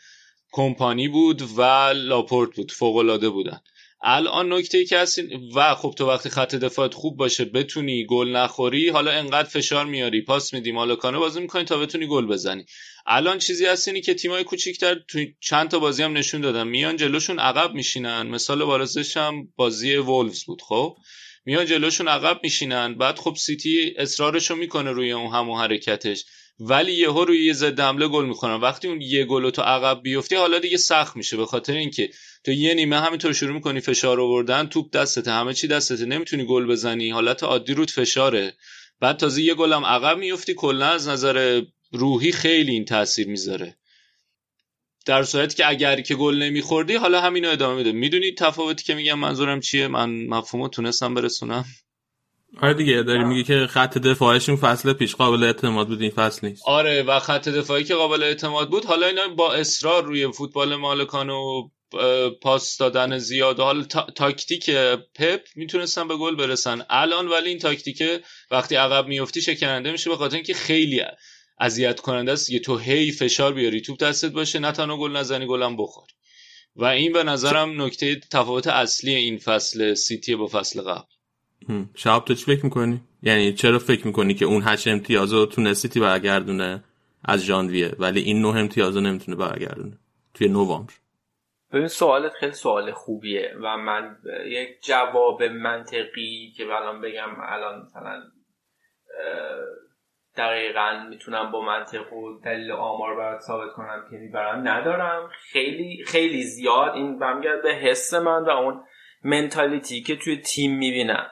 کمپانی 0.52 1.08
بود 1.08 1.42
و 1.56 1.62
لاپورت 1.94 2.56
بود 2.56 2.72
فوق 2.72 2.96
العاده 2.96 3.28
بودن. 3.28 3.60
الان 4.02 4.52
نکته 4.52 4.84
که 4.84 4.98
هست 4.98 5.20
و 5.54 5.74
خب 5.74 5.94
تو 5.98 6.06
وقتی 6.06 6.30
خط 6.30 6.54
دفاعت 6.54 6.94
خوب 6.94 7.16
باشه 7.16 7.44
بتونی 7.44 8.06
گل 8.06 8.36
نخوری 8.36 8.88
حالا 8.88 9.10
انقدر 9.10 9.48
فشار 9.48 9.86
میاری 9.86 10.22
پاس 10.22 10.54
میدی 10.54 10.72
مالکانه 10.72 11.18
بازی 11.18 11.40
می‌کنی 11.40 11.64
تا 11.64 11.78
بتونی 11.78 12.06
گل 12.06 12.26
بزنی. 12.26 12.64
الان 13.06 13.38
چیزی 13.38 13.66
هست 13.66 13.88
اینی 13.88 14.00
که 14.00 14.14
تیمای 14.14 14.44
کوچیکتر 14.44 14.94
تو 15.08 15.24
چند 15.40 15.68
تا 15.70 15.78
بازی 15.78 16.02
هم 16.02 16.16
نشون 16.16 16.40
دادن. 16.40 16.68
میان 16.68 16.96
جلوشون 16.96 17.38
عقب 17.38 17.74
میشینن. 17.74 18.22
مثال 18.22 18.64
بارزش 18.64 19.16
هم 19.16 19.48
بازی 19.56 19.96
وولفز 19.96 20.44
بود 20.44 20.62
خب؟ 20.62 20.96
میان 21.44 21.66
جلوشون 21.66 22.08
عقب 22.08 22.40
میشینن. 22.42 22.94
بعد 22.94 23.18
خب 23.18 23.34
سیتی 23.38 23.94
اصرارشو 23.98 24.56
می‌کنه 24.56 24.90
روی 24.90 25.12
اون 25.12 25.34
همون 25.34 25.60
حرکتش. 25.60 26.24
ولی 26.60 26.92
یهو 26.92 27.24
روی 27.24 27.44
یه 27.44 27.52
ضد 27.52 27.80
حمله 27.80 28.08
گل 28.08 28.24
می‌کنن 28.24 28.54
وقتی 28.54 28.88
اون 28.88 29.00
یه 29.00 29.24
گل 29.24 29.50
تو 29.50 29.62
عقب 29.62 30.02
بیفتی 30.02 30.36
حالا 30.36 30.58
دیگه 30.58 30.76
سخت 30.76 31.16
میشه 31.16 31.36
به 31.36 31.46
خاطر 31.46 31.72
اینکه 31.72 32.10
تو 32.44 32.52
یه 32.52 32.74
نیمه 32.74 33.00
همینطور 33.00 33.32
شروع 33.32 33.52
می‌کنی 33.52 33.80
فشار 33.80 34.20
آوردن 34.20 34.66
توپ 34.66 34.90
دستته 34.90 35.30
همه 35.30 35.54
چی 35.54 35.68
دستته 35.68 36.06
نمی‌تونی 36.06 36.44
گل 36.44 36.66
بزنی 36.66 37.10
حالت 37.10 37.42
عادی 37.42 37.74
رود 37.74 37.90
فشاره. 37.90 38.56
بعد 39.00 39.16
تازه 39.16 39.42
یه 39.42 39.54
گلم 39.54 39.84
عقب 39.84 40.18
میفتی 40.18 40.54
کلا 40.54 40.86
از 40.86 41.08
نظر 41.08 41.62
روحی 41.92 42.32
خیلی 42.32 42.72
این 42.72 42.84
تاثیر 42.84 43.28
می‌ذاره. 43.28 43.76
در 45.06 45.22
صورتی 45.22 45.56
که 45.56 45.68
اگر 45.68 46.00
که 46.00 46.14
گل 46.14 46.42
نمیخوردی 46.42 46.94
حالا 46.94 47.20
همینو 47.20 47.50
ادامه 47.50 47.76
میده 47.76 47.92
می‌دونی 47.92 48.32
تفاوتی 48.32 48.84
که 48.84 48.94
میگم 48.94 49.18
منظورم 49.18 49.60
چیه؟ 49.60 49.88
من 49.88 50.10
مفهومو 50.10 50.68
تونستم 50.68 51.14
برسونم. 51.14 51.64
آره 52.62 52.74
دیگه 52.74 53.02
داری 53.02 53.24
میگی 53.24 53.44
که 53.44 53.66
خط 53.66 53.98
دفاعشون 53.98 54.56
فصل 54.56 54.92
پیش 54.92 55.14
قابل 55.14 55.44
اعتماد 55.44 55.88
بود 55.88 56.02
این 56.02 56.10
فصل 56.10 56.46
نیست. 56.48 56.62
آره 56.66 57.02
و 57.02 57.18
خط 57.18 57.48
دفاعی 57.48 57.84
که 57.84 57.94
قابل 57.94 58.22
اعتماد 58.22 58.70
بود 58.70 58.84
حالا 58.84 59.06
اینا 59.06 59.28
با 59.28 59.54
اصرار 59.54 60.04
روی 60.04 60.32
فوتبال 60.32 60.76
مالکانه 60.76 61.32
و 61.32 61.68
پاس 62.42 62.76
دادن 62.76 63.18
زیاد 63.18 63.60
و 63.60 63.62
حالا 63.62 63.84
تا- 63.84 64.06
تاکتیک 64.16 64.70
پپ 65.14 65.40
می‌تونستن 65.56 66.08
به 66.08 66.16
گل 66.16 66.36
برسن. 66.36 66.82
الان 66.90 67.28
ولی 67.28 67.48
این 67.48 67.58
تاکتیک 67.58 68.02
وقتی 68.50 68.74
عقب 68.74 69.06
میفتی 69.06 69.42
شکننده 69.42 69.92
میشه 69.92 70.10
به 70.10 70.16
خاطر 70.16 70.34
اینکه 70.36 70.54
خیلی 70.54 71.02
اذیت 71.60 72.00
کننده 72.00 72.32
است. 72.32 72.50
یه 72.50 72.58
تو 72.58 72.78
هی 72.78 73.12
فشار 73.12 73.52
بیاری 73.52 73.80
توپ 73.80 73.98
دستت 73.98 74.32
باشه 74.32 74.58
نه 74.58 74.72
تنها 74.72 74.96
گل 74.96 75.16
نزنی 75.16 75.46
گلم 75.46 75.76
بخوری 75.76 76.12
و 76.76 76.84
این 76.84 77.12
به 77.12 77.24
نظرم 77.24 77.82
نکته 77.82 78.20
تفاوت 78.32 78.66
اصلی 78.66 79.14
این 79.14 79.38
فصل 79.38 79.94
سیتی 79.94 80.36
با 80.36 80.46
فصل 80.46 80.80
قبل. 80.82 81.04
شهاب 81.94 82.24
تو 82.24 82.34
چی 82.34 82.44
فکر 82.44 82.64
می‌کنی؟ 82.64 83.00
یعنی 83.22 83.52
چرا 83.52 83.78
فکر 83.78 84.06
می‌کنی 84.06 84.34
که 84.34 84.44
اون 84.44 84.62
هشت 84.64 84.88
امتیاز 84.88 85.32
رو 85.32 85.46
تونست 85.46 85.74
سیتی 85.74 86.00
برگردونه 86.00 86.84
از 87.24 87.44
ژانویه 87.44 87.92
ولی 87.98 88.20
این 88.20 88.42
نه 88.42 88.48
امتیاز 88.48 88.96
رو 88.96 89.02
نمی‌تونه 89.02 89.36
برگردونه 89.36 89.98
توی 90.34 90.48
نوامبر؟ 90.48 90.92
ببین 91.72 91.88
سوالت 91.88 92.32
خیلی 92.32 92.52
سوال 92.52 92.92
خوبیه 92.92 93.54
و 93.62 93.76
من 93.76 94.16
یک 94.46 94.68
جواب 94.82 95.42
منطقی 95.42 96.52
که 96.56 96.64
الان 96.64 97.00
بگم 97.00 97.28
الان 97.42 97.82
مثلا 97.82 98.22
دقیقا 100.36 101.06
می‌تونم 101.10 101.50
با 101.52 101.60
منطق 101.60 102.12
و 102.12 102.40
دلیل 102.44 102.72
آمار 102.72 103.16
برات 103.16 103.40
ثابت 103.40 103.72
کنم 103.72 104.04
که 104.10 104.16
می‌برم 104.16 104.68
ندارم. 104.68 105.30
خیلی 105.52 106.04
خیلی 106.06 106.42
زیاد. 106.42 106.94
این 106.94 107.18
برمیگرد 107.18 107.62
به 107.62 107.74
حس 107.74 108.14
من 108.14 108.44
و 108.44 108.50
اون 108.50 108.82
منتالیتی 109.24 110.02
که 110.02 110.16
توی 110.16 110.36
تیم 110.36 110.78
می‌بینم. 110.78 111.26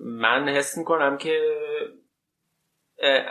من 0.00 0.48
حس 0.48 0.78
می‌کنم 0.78 1.18
که 1.18 1.40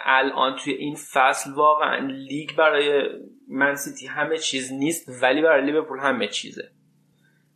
الان 0.05 0.55
توی 0.55 0.73
این 0.73 0.95
فصل 1.13 1.53
واقعا 1.53 2.07
لیگ 2.07 2.55
برای 2.55 3.09
من 3.47 3.75
سیتی 3.75 4.07
همه 4.07 4.38
چیز 4.38 4.73
نیست 4.73 5.23
ولی 5.23 5.41
برای 5.41 5.65
لیورپول 5.65 5.99
همه 5.99 6.27
چیزه. 6.27 6.71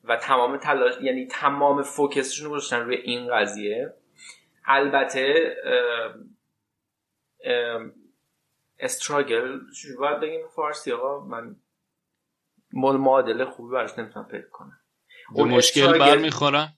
و 0.04 0.18
تمام 0.18 0.58
تلاش 0.58 0.94
یعنی 1.02 1.28
تمام 1.28 1.82
فوکسشون 1.82 2.46
رو 2.46 2.52
گذاشتن 2.52 2.80
روی 2.80 2.96
این 2.96 3.36
قضیه. 3.36 3.94
البته 4.66 5.56
استراگل 8.80 9.60
باید 10.00 10.20
بگیم 10.20 10.48
فارسی 10.56 10.92
آقا؟ 10.92 11.26
من 11.26 11.56
معادله 12.74 13.46
خوبی 13.46 13.74
براش 13.74 14.00
نمی‌تونم 14.00 14.26
پیدا 14.26 14.48
کنم. 14.52 14.80
اون 15.34 15.50
مشکل 15.50 16.00
برمیخورن 16.00 16.56
اه، 16.56 16.74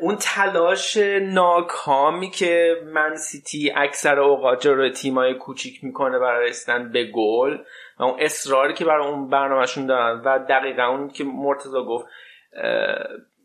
اون 0.00 0.16
تلاش 0.16 0.96
ناکامی 1.22 2.30
که 2.30 2.76
من 2.86 3.16
سیتی 3.16 3.72
اکثر 3.76 4.20
اوقات 4.20 4.60
جلوی 4.60 4.90
تیمای 4.90 5.34
کوچیک 5.34 5.84
می‌کنه 5.84 6.18
برای 6.18 6.48
رسیدن 6.48 6.92
به 6.92 7.04
گل 7.04 7.58
و 7.98 8.02
اون 8.02 8.20
اصراری 8.20 8.74
که 8.74 8.84
برای 8.84 9.06
اون 9.06 9.28
برنامهشون 9.28 9.86
دارن 9.86 10.20
و 10.24 10.38
دقیقا 10.48 10.82
اون 10.82 11.08
که 11.08 11.24
مرتضی 11.24 11.78
گفت 11.88 12.06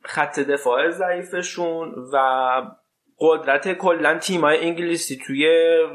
خط 0.04 0.40
دفاع 0.40 0.90
ضعیفشون 0.90 1.96
و 2.14 2.18
قدرت 3.20 3.74
کلا 3.74 4.18
تیمای 4.18 4.66
انگلیسی 4.66 5.18
توی 5.28 5.48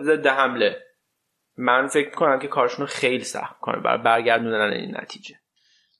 ضد 0.02 0.26
حمله. 0.26 0.76
من 1.56 1.86
فکر 1.86 2.10
کنم 2.10 2.38
که 2.38 2.48
کارشون 2.48 2.86
خیلی 2.86 3.24
سخت 3.24 3.60
کنه 3.60 3.80
برای 3.80 4.02
برگردوندن 4.02 4.72
این 4.72 4.96
نتیجه. 5.00 5.34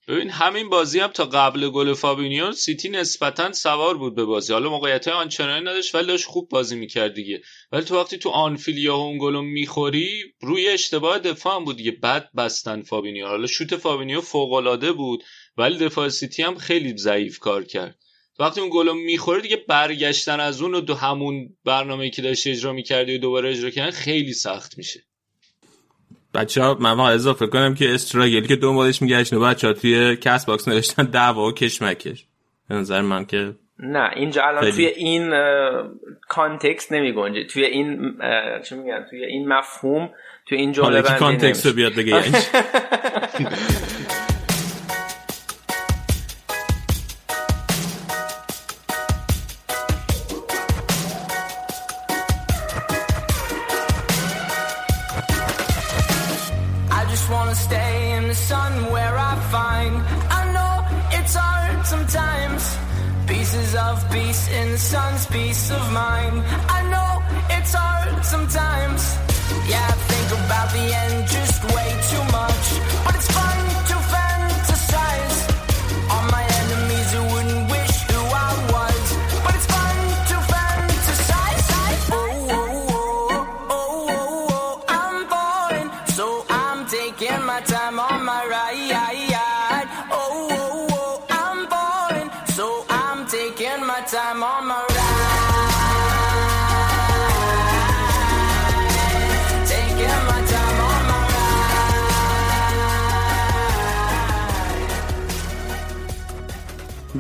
ببین 0.09 0.31
همین 0.31 0.69
بازی 0.69 1.01
هم 1.01 1.07
تا 1.07 1.25
قبل 1.25 1.69
گل 1.69 1.95
فابینیو 1.95 2.53
سیتی 2.53 2.89
نسبتا 2.89 3.53
سوار 3.53 3.99
بود 3.99 4.15
به 4.15 4.25
بازی. 4.25 4.53
حالا 4.53 4.71
موقعیت 4.71 5.09
آنچنانی 5.09 5.61
نداشت 5.61 5.95
ولی 5.95 6.07
داشت 6.07 6.25
خوب 6.25 6.49
بازی 6.49 6.77
می‌کرد 6.77 7.15
دیگه. 7.15 7.43
ولی 7.73 7.85
تو 7.85 7.97
وقتی 7.97 8.19
تو 8.19 8.31
آنفیل 8.31 8.79
یا 8.79 8.95
اون 8.95 9.19
گلو 9.19 9.43
می‌خوری 9.43 10.09
روی 10.41 10.69
اشتباه 10.69 11.19
دفاع 11.19 11.57
هم 11.57 11.65
بود 11.65 11.77
دیگه. 11.77 11.91
بد 11.91 12.29
بستن 12.37 12.83
فابینیو. 12.83 13.27
حالا 13.27 13.47
شوت 13.47 13.77
فابینیو 13.77 14.21
فوق 14.21 14.53
العاده 14.53 14.93
بود 14.93 15.25
ولی 15.57 15.79
دفاع 15.79 16.09
سیتی 16.09 16.43
هم 16.43 16.59
خیلی 16.59 16.97
ضعیف 16.97 17.39
کار 17.39 17.65
کرد. 17.65 17.99
وقتی 18.39 18.61
اون 18.61 18.71
گلو 18.73 18.95
می‌خوره 18.95 19.43
دیگه 19.43 19.57
برگشتن 19.57 20.41
از 20.41 20.63
اون 20.63 20.75
و 20.75 20.81
دو 20.81 20.95
همون 20.95 21.57
برنامه‌ای 21.65 22.11
که 22.11 22.23
داشتی 22.23 22.51
اجرا 22.51 22.73
می‌کردی 22.73 23.15
و 23.15 23.19
دوباره 23.19 23.51
اجرا 23.51 23.71
کردن 23.71 23.91
خیلی 23.91 24.33
سخت 24.33 24.79
میشه. 24.79 25.03
بچه 26.35 26.63
ها 26.63 26.77
من 26.81 26.91
واقعا 26.91 27.13
اضافه 27.13 27.47
کنم 27.47 27.75
که 27.75 27.95
struggle 27.95 28.43
ی 28.43 28.49
که 28.49 28.57
دنبالش 28.57 29.03
میگشت 29.03 29.35
بچه 29.35 29.67
ها 29.67 29.73
توی 29.73 30.17
کست 30.17 30.47
باکس 30.47 30.69
نوشتن 30.69 31.05
دعوا 31.05 31.47
و 31.47 31.53
کشمکش 31.53 32.27
به 32.69 32.75
نظر 32.75 33.01
من 33.01 33.25
که 33.25 33.55
نه 33.79 34.11
اینجا 34.17 34.43
الان. 34.43 34.71
توی 34.71 34.87
این 34.87 35.33
context 36.29 36.93
نمی 36.93 37.13
گنجه 37.13 37.45
توی 37.45 37.65
این 37.65 38.15
چی 38.69 38.75
میگن 38.75 39.07
توی 39.11 39.25
این 39.25 39.49
مفهوم 39.49 40.11
توی 40.47 40.59
این 40.59 40.73
جمله 40.73 41.03
بندی 41.03 41.19
context 41.19 41.67
رو. 41.67 41.73
بیاد 41.73 41.95
بگه 41.95 42.23
in 64.49 64.73
the 64.73 64.79
sun's 64.79 65.27
peace 65.27 65.71
of 65.71 65.93
mind. 65.93 66.43
I 66.69 66.83
know 66.93 67.23
it's 67.51 67.73
hard 67.75 68.25
sometimes. 68.25 69.17
Yeah, 69.69 69.87
I 69.87 69.93
think 70.11 70.29
about 70.45 70.69
the 70.73 70.87
end 71.03 71.27
just 71.29 71.65
way 71.75 71.89
too 72.11 72.14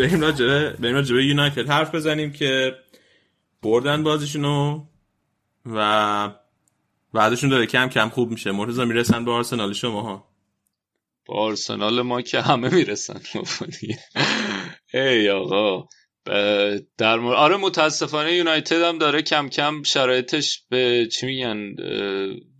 بریم 0.04 0.20
راجبه 0.20 0.70
بریم 0.70 0.94
راجبه 0.94 1.24
یونایتد 1.24 1.68
حرف 1.68 1.94
بزنیم 1.94 2.32
که 2.32 2.74
بردن 3.62 4.02
بازیشونو 4.02 4.84
و 5.66 6.30
بعدشون 7.14 7.50
داره 7.50 7.66
کم 7.66 7.88
کم 7.88 8.08
خوب 8.08 8.30
میشه. 8.30 8.52
مرتضی 8.52 8.84
می‌رسن 8.84 9.24
به 9.24 9.30
آرسنال 9.30 9.72
شما 9.72 10.02
ها؟ 10.02 10.28
با 11.26 11.34
آرسنال 11.34 12.02
ما 12.02 12.22
که 12.22 12.40
همه 12.40 12.74
می‌رسن. 12.74 13.20
ای 14.94 15.30
آقا 15.30 15.88
در 16.98 17.18
مورد 17.18 17.36
آره 17.36 17.56
متاسفانه 17.56 18.32
یونایتد 18.32 18.82
هم 18.82 18.98
داره 18.98 19.22
کم 19.22 19.48
کم 19.48 19.82
شرایطش 19.82 20.62
به 20.70 21.08
چی 21.12 21.26
میگن 21.26 21.74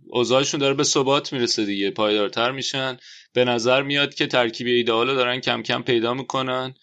اوضاعشون 0.09 0.59
داره 0.59 0.73
به 0.73 0.83
ثبات 0.83 1.33
می‌رسه 1.33 1.65
دیگه. 1.65 1.91
پایدارتر 1.91 2.51
میشن. 2.51 2.97
به 3.33 3.45
نظر 3.45 3.81
میاد 3.81 4.13
که 4.13 4.27
ترکیب 4.27 4.67
ایدئال 4.67 5.09
رو 5.09 5.15
دارن 5.15 5.39
کم 5.39 5.61
کم 5.63 5.81
پیدا 5.81 6.13
می‌کنن. 6.13 6.73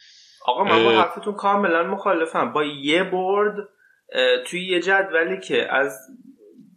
آقا 0.46 0.64
من 0.64 0.84
با. 0.84 0.90
حرفتون 0.90 1.34
کاملا 1.34 1.82
مخالفم. 1.82 2.52
با 2.52 2.64
یه 2.64 3.04
برد 3.04 3.54
توی 4.46 4.66
یه 4.68 4.80
جدولی 4.80 5.40
که 5.40 5.74
از 5.74 5.98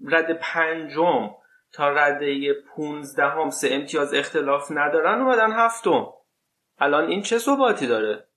رد 0.08 0.40
پنجم 0.40 1.30
تا 1.74 1.90
رده 1.90 2.54
پونزدهم 2.54 3.50
سه 3.50 3.70
امتیاز 3.72 4.14
اختلاف 4.14 4.72
ندارن 4.72 5.22
اومدن 5.22 5.52
هفتم. 5.52 6.08
الان 6.80 7.08
این 7.08 7.22
چه 7.22 7.38
ثباتی 7.38 7.88
داره؟ 7.88 8.28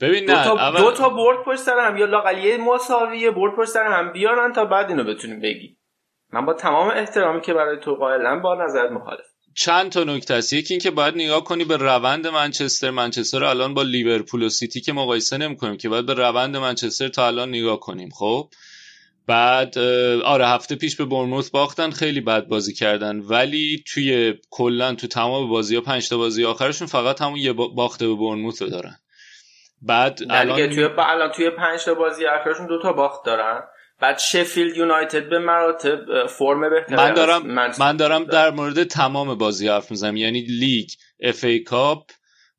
ببین 0.00 0.24
دو 0.26 0.32
نه 0.32 0.44
تا, 0.44 0.52
اول- 0.52 0.80
دو 0.80 0.92
تا 0.92 1.08
برد 1.08 1.42
پشت 1.44 1.58
سر 1.60 1.78
هم 1.78 1.96
یا 1.96 2.06
لاقل 2.06 2.38
یه 2.38 2.56
مساویه 2.56 3.30
برد 3.30 3.56
پشت 3.56 3.68
سر 3.70 3.86
هم 3.86 4.12
بیارن 4.12 4.52
تا 4.52 4.64
بعد 4.64 4.88
اینو 4.88 5.04
بتونیم 5.04 5.40
بگی 5.40 5.78
من 6.32 6.46
با 6.46 6.54
تمام 6.54 6.88
احترامی 6.88 7.40
که 7.40 7.54
برای 7.54 7.80
تو 7.80 7.94
قائلم 7.94 8.42
با 8.42 8.54
نظرت 8.54 8.90
مخالف. 8.90 9.26
چند 9.54 9.92
تا 9.92 10.04
نکته 10.04 10.34
است. 10.34 10.52
یکی 10.52 10.74
اینکه 10.74 10.90
باید 10.90 11.14
نگاه 11.14 11.44
کنی 11.44 11.64
به 11.64 11.76
روند 11.76 12.26
منچستر. 12.26 12.90
منچستر 12.90 13.40
رو 13.40 13.48
الان 13.48 13.74
با 13.74 13.82
لیورپول 13.82 14.42
و 14.42 14.48
سیتی 14.48 14.80
که 14.80 14.92
مقایسه 14.92 15.36
نمی‌کنیم 15.38 15.76
که 15.76 15.88
باید 15.88 16.06
به 16.06 16.14
روند 16.14 16.56
منچستر 16.56 17.08
تا 17.08 17.26
الان 17.26 17.48
نگاه 17.48 17.80
کنیم. 17.80 18.08
خب؟ 18.10 18.48
بعد 19.26 19.78
آره 20.24 20.48
هفته 20.48 20.74
پیش 20.76 20.96
به 20.96 21.04
برنموث 21.04 21.50
باختن 21.50 21.90
خیلی 21.90 22.20
بد 22.20 22.46
بازی 22.46 22.74
کردن. 22.74 23.18
ولی 23.18 23.84
توی 23.92 24.34
کلا 24.50 24.94
تو 24.94 25.06
تمام 25.06 25.48
بازی 25.48 25.74
ها 25.74 25.80
پنج 25.80 26.08
تا 26.08 26.16
بازی 26.16 26.44
آخرشون 26.44 26.86
فقط 26.86 27.22
همون 27.22 27.38
یه 27.38 27.52
با- 27.52 27.68
باخته 27.68 28.08
به 28.08 28.14
برنموث 28.14 28.62
رو 28.62 28.68
دارن. 28.68 28.98
بعد 29.82 30.20
الان 30.30 30.68
توی 30.74 30.84
الان 30.98 31.32
توی 31.32 31.50
پنج 31.50 31.84
تا 31.84 31.94
بازی 31.94 32.26
اخرشون 32.26 32.66
دو 32.66 32.82
تا 32.82 32.92
باخت 32.92 33.24
دارن. 33.24 33.62
بعد 34.02 34.18
شفیلد 34.18 34.76
یونایتد 34.76 35.28
به 35.28 35.38
مراتب 35.38 36.26
فرم 36.26 36.70
بهتری 36.70 36.96
من 36.96 37.14
دارم 37.14 37.46
منچستر 37.46 37.84
من 37.84 37.96
دارم 37.96 38.24
در 38.24 38.50
مورد 38.50 38.84
تمام 38.84 39.38
بازی 39.38 39.68
حرف 39.68 39.90
می‌زنم. 39.90 40.16
یعنی 40.16 40.40
لیگ 40.40 40.88
اف 41.20 41.44
ای 41.44 41.58
کاپ 41.58 42.10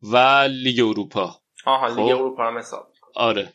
و 0.02 0.18
لیگ 0.50 0.80
اروپا. 0.80 1.42
آها 1.66 1.88
خب. 1.88 2.00
لیگ 2.00 2.08
اروپا 2.08 2.48
هم 2.48 2.58
حساب 2.58 2.88
آره. 3.16 3.54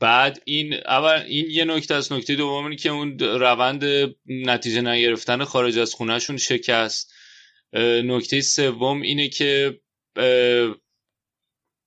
بعد 0.00 0.42
این 0.44 0.74
اول 0.86 1.22
این 1.26 1.46
یه 1.50 1.64
نکته 1.64 1.94
از 1.94 2.12
نکته 2.12 2.34
دوم 2.34 2.76
که 2.76 2.88
اون 2.88 3.18
روند 3.18 3.84
نتیجه 4.26 4.80
نگرفتن 4.80 5.44
خارج 5.44 5.78
از 5.78 5.94
خونهشون 5.94 6.36
شکست. 6.36 7.12
نکته 8.04 8.40
سوم 8.40 9.02
اینه 9.02 9.28
که 9.28 9.80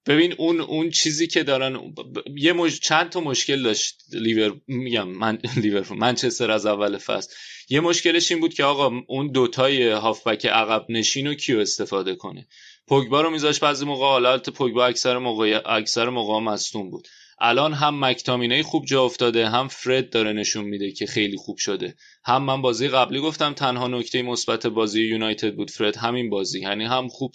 ببین 0.07 0.33
اون 0.37 0.61
اون 0.61 0.89
چیزی 0.89 1.27
که 1.27 1.43
دارن 1.43 1.93
یه 2.35 2.53
مش... 2.53 2.79
چند 2.79 3.09
تا 3.09 3.19
مشکل 3.19 3.63
داشت 3.63 4.03
لیور 4.11 4.61
میگم 4.67 5.07
من 5.07 5.37
لیورپول 5.61 5.97
منچستر 5.97 6.51
از 6.51 6.65
اول 6.65 6.97
فصل. 6.97 7.33
یه 7.69 7.79
مشکلش 7.79 8.31
این 8.31 8.41
بود 8.41 8.53
که 8.53 8.63
آقا 8.63 9.01
اون 9.07 9.31
دوتای 9.31 9.89
هافبک 9.89 10.45
عقب 10.45 10.85
نشین 10.89 11.27
رو 11.27 11.33
کیو 11.33 11.59
استفاده 11.59 12.15
کنه؟ 12.15 12.47
پوگبا 12.87 13.21
رو 13.21 13.29
میذاش 13.29 13.59
بعضی 13.59 13.85
موقع 13.85 14.05
حالت 14.05 14.49
پوگبا 14.49 14.85
اکثر 14.85 15.17
موقع 15.17 15.61
اکثر 15.65 16.09
موقع 16.09 16.39
مصدوم 16.39 16.89
بود. 16.89 17.07
الان 17.39 17.73
هم 17.73 18.05
مکتامینه 18.05 18.63
خوب 18.63 18.85
جا 18.85 19.03
افتاده 19.03 19.49
هم 19.49 19.67
فرد 19.67 20.09
داره 20.09 20.33
نشون 20.33 20.65
میده 20.65 20.91
که 20.91 21.05
خیلی 21.05 21.37
خوب 21.37 21.57
شده. 21.57 21.95
هم 22.25 22.43
من 22.43 22.61
بازی 22.61 22.87
قبلی 22.87 23.19
گفتم 23.19 23.53
تنها 23.53 23.87
نکته 23.87 24.21
مثبت 24.21 24.67
بازی 24.67 25.01
یونایتد 25.01 25.55
بود 25.55 25.71
فرد 25.71 25.95
همین 25.95 26.29
بازی. 26.29 26.59
یعنی 26.59 26.85
هم 26.85 27.07
خوب 27.07 27.33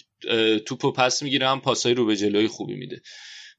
توپو 0.65 0.91
پس 0.91 1.23
می‌گیره 1.23 1.49
هم 1.49 1.61
پاسای 1.61 1.93
رو 1.93 2.05
به 2.05 2.15
جلوی 2.15 2.47
خوبی 2.47 2.75
میده. 2.75 3.01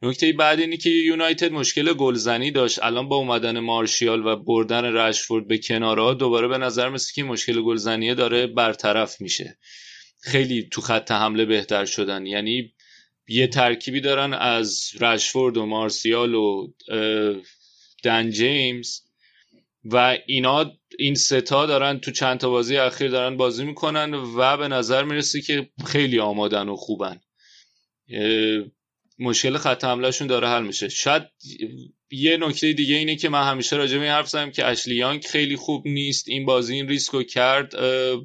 نکته 0.02 0.32
بعد 0.32 0.60
اینی 0.60 0.76
که 0.76 0.90
یونایتد 0.90 1.52
مشکل 1.52 1.92
گلزنی 1.92 2.50
داشت. 2.50 2.78
الان 2.82 3.08
با 3.08 3.16
اومدن 3.16 3.58
مارشیال 3.58 4.26
و 4.26 4.36
بردن 4.36 4.84
رشفورد 4.84 5.48
به 5.48 5.58
کنارها 5.58 6.14
دوباره 6.14 6.48
به 6.48 6.58
نظر 6.58 6.88
مثل 6.88 7.12
که 7.14 7.24
مشکل 7.24 7.62
گلزنی 7.62 8.14
داره 8.14 8.46
برطرف 8.46 9.20
میشه. 9.20 9.58
خیلی 10.22 10.68
تو 10.70 10.80
خط 10.80 11.10
حمله 11.10 11.44
بهتر 11.44 11.84
شدن. 11.84 12.26
یعنی 12.26 12.72
یه 13.32 13.46
ترکیبی 13.46 14.00
دارن 14.00 14.32
از 14.32 14.90
رشفورد 15.00 15.56
و 15.56 15.66
مارسیال 15.66 16.34
و 16.34 16.72
دن 18.02 18.30
جیمز 18.30 19.00
و 19.84 20.18
اینا 20.26 20.72
این 20.98 21.14
ستا 21.14 21.66
دارن 21.66 21.98
تو 21.98 22.10
چند 22.10 22.38
تا 22.38 22.50
بازی 22.50 22.76
اخیر 22.76 23.10
دارن 23.10 23.36
بازی 23.36 23.64
می‌کنن 23.64 24.14
و 24.14 24.56
به 24.56 24.68
نظر 24.68 25.04
می‌رسه 25.04 25.40
که 25.40 25.70
خیلی 25.86 26.18
آمادن 26.18 26.68
و 26.68 26.76
خوبن. 26.76 27.20
مشکل 29.22 29.56
خط 29.56 29.84
حملهشون 29.84 30.26
داره 30.26 30.48
حل 30.48 30.62
میشه. 30.62 30.88
شاید 30.88 31.22
یه 32.10 32.36
نکته 32.36 32.72
دیگه 32.72 32.94
اینه 32.94 33.16
که 33.16 33.28
من 33.28 33.44
همیشه 33.44 33.76
راجع 33.76 33.96
به 33.98 34.02
این 34.02 34.12
حرف 34.12 34.28
زدم 34.28 34.50
که 34.50 34.66
اشلی 34.66 34.94
یانگ 34.94 35.24
خیلی 35.24 35.56
خوب 35.56 35.88
نیست. 35.88 36.28
این 36.28 36.46
بازی 36.46 36.74
این 36.74 36.88
ریسکو 36.88 37.22
کرد. 37.22 37.76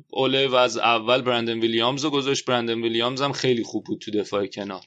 اوله 0.10 0.48
و 0.48 0.56
از 0.56 0.78
اول 0.78 1.22
برندن 1.22 1.60
ویلیامز 1.60 2.04
رو 2.04 2.10
گذاشت. 2.10 2.45
برندن 2.45 2.82
ویلیامز 2.82 3.22
هم 3.22 3.32
خیلی 3.32 3.64
خوب 3.64 3.84
بود 3.84 4.02
تو 4.02 4.12
دفاع 4.12 4.45
کنار. 4.45 4.82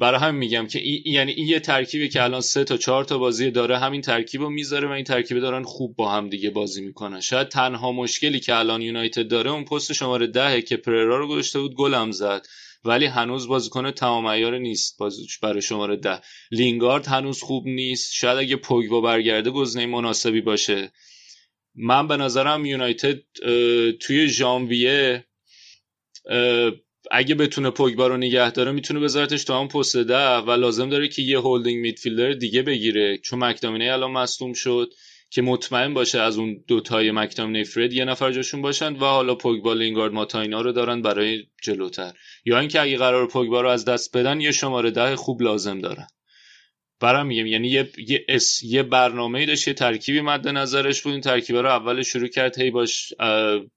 برای 0.00 0.20
همین 0.20 0.38
میگم 0.38 0.66
که 0.66 0.78
این 0.78 1.02
یعنی 1.06 1.32
این 1.32 1.48
یه 1.48 1.60
ترکیبی 1.60 2.08
که 2.08 2.22
الان 2.22 2.40
سه 2.40 2.64
تا 2.64 2.76
چهار 2.76 3.04
تا 3.04 3.18
بازی 3.18 3.50
داره 3.50 3.78
همین 3.78 4.00
ترکیب 4.00 4.40
رو 4.40 4.50
می‌ذاره 4.50 4.88
و 4.88 4.90
این 4.90 5.04
ترکیب 5.04 5.38
دارن 5.38 5.62
خوب 5.62 5.96
با 5.96 6.12
هم 6.12 6.28
دیگه 6.28 6.50
بازی 6.50 6.82
می‌کنن. 6.82 7.20
شاید 7.20 7.48
تنها 7.48 7.92
مشکلی 7.92 8.40
که 8.40 8.54
الان 8.54 8.82
یونایتد 8.82 9.28
داره 9.28 9.50
اون 9.50 9.64
پست 9.64 9.92
شماره 9.92 10.26
دهه 10.26 10.62
که 10.62 10.76
پررا 10.76 11.18
رو 11.18 11.28
گذاشته 11.28 11.60
بود 11.60 11.74
گلم 11.74 12.10
زد. 12.10 12.46
ولی 12.84 13.06
هنوز 13.06 13.48
بازیکن 13.48 13.90
تمام 13.90 14.26
عیار 14.26 14.58
نیست. 14.58 14.98
برای 15.42 15.62
شماره 15.62 15.96
ده. 15.96 16.20
لینگارد 16.50 17.06
هنوز 17.06 17.42
خوب 17.42 17.66
نیست. 17.66 18.14
شاید 18.14 18.38
اگه 18.38 18.56
پوگبا 18.56 19.00
برگرده 19.00 19.50
گزینه 19.50 19.86
مناسبی 19.86 20.40
باشه. 20.40 20.92
من 21.74 22.08
به 22.08 22.16
نظرم 22.16 22.66
یونایتد 22.66 23.20
توی 24.00 24.28
ژانویه 24.28 25.24
اگه 27.10 27.34
بتونه 27.34 27.70
پوگبا 27.70 28.06
رو 28.06 28.16
نگه 28.16 28.50
داره 28.50 28.72
می‌تونه 28.72 29.00
بذارتش 29.00 29.44
تا 29.44 29.58
اون 29.58 29.68
پست 29.68 29.96
ده. 29.96 30.36
و 30.36 30.50
لازم 30.50 30.90
داره 30.90 31.08
که 31.08 31.22
یه 31.22 31.38
هولدینگ 31.38 31.80
میدفیلدر 31.80 32.32
دیگه 32.32 32.62
بگیره. 32.62 33.18
چون 33.18 33.44
مکدامینه 33.44 33.92
الان 33.92 34.10
مصدوم 34.10 34.52
شد. 34.52 34.92
که 35.34 35.42
مطمئن 35.42 35.94
باشه 35.94 36.20
از 36.20 36.38
اون 36.38 36.64
دوتای 36.68 37.10
مکدامینه 37.10 37.64
فرد 37.64 37.92
یه 37.92 38.04
نفر 38.04 38.32
جاشون 38.32 38.62
باشن 38.62 38.92
و 38.92 39.04
حالا 39.04 39.34
پوگبا 39.34 39.72
لینگارد 39.72 40.12
ماتاینا 40.12 40.60
رو 40.60 40.72
دارن 40.72 41.02
برای 41.02 41.44
جلوتر. 41.62 42.12
یا 42.44 42.58
اینکه 42.58 42.80
اگه 42.80 42.96
قرار 42.96 43.26
پوگبا 43.26 43.60
رو 43.60 43.68
از 43.68 43.84
دست 43.84 44.16
بدن 44.16 44.40
یه 44.40 44.52
شماره 44.52 44.90
ده 44.90 45.16
خوب 45.16 45.42
لازم 45.42 45.80
دارن. 45.80 46.06
برام 47.00 47.26
میگم 47.26 47.46
یعنی 47.46 47.68
یه 47.68 47.90
یه, 48.08 48.24
اس... 48.28 48.62
یه 48.62 48.82
برنامه 48.82 49.46
داشت 49.46 49.68
یه 49.68 49.74
ترکیبی 49.74 50.20
مد 50.20 50.48
نظرش 50.48 51.02
بود. 51.02 51.12
این 51.12 51.20
ترکیب 51.20 51.56
رو 51.56 51.68
اول 51.68 52.02
شروع 52.02 52.28
کرد 52.28 52.58
هی 52.58 52.70
باش 52.70 53.12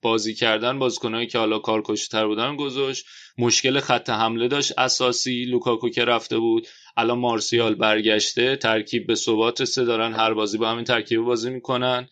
بازی 0.02 0.34
کردن 0.34 0.80
بازیکنایی 0.80 1.28
که 1.28 1.38
حالا 1.38 1.60
کارکشتر 1.60 2.28
بودن 2.28 2.56
گذاشت. 2.56 3.06
مشکل 3.38 3.80
خط 3.80 4.10
حمله 4.10 4.48
داشت. 4.48 4.74
اساسی 4.78 5.46
لوکاکو 5.46 5.90
که 5.90 6.06
رفته 6.06 6.38
بود. 6.38 6.68
الان 6.98 7.20
مارسیال 7.20 7.76
برگشته 7.76 8.56
ترکیب 8.56 9.08
به 9.08 9.16
ثبات 9.16 9.64
سه 9.64 9.86
دارن 9.86 10.14
هر 10.14 10.34
بازی 10.34 10.58
با 10.58 10.70
همین 10.70 10.84
ترکیب 10.84 11.22
بازی 11.22 11.50
می‌کنن. 11.50 12.08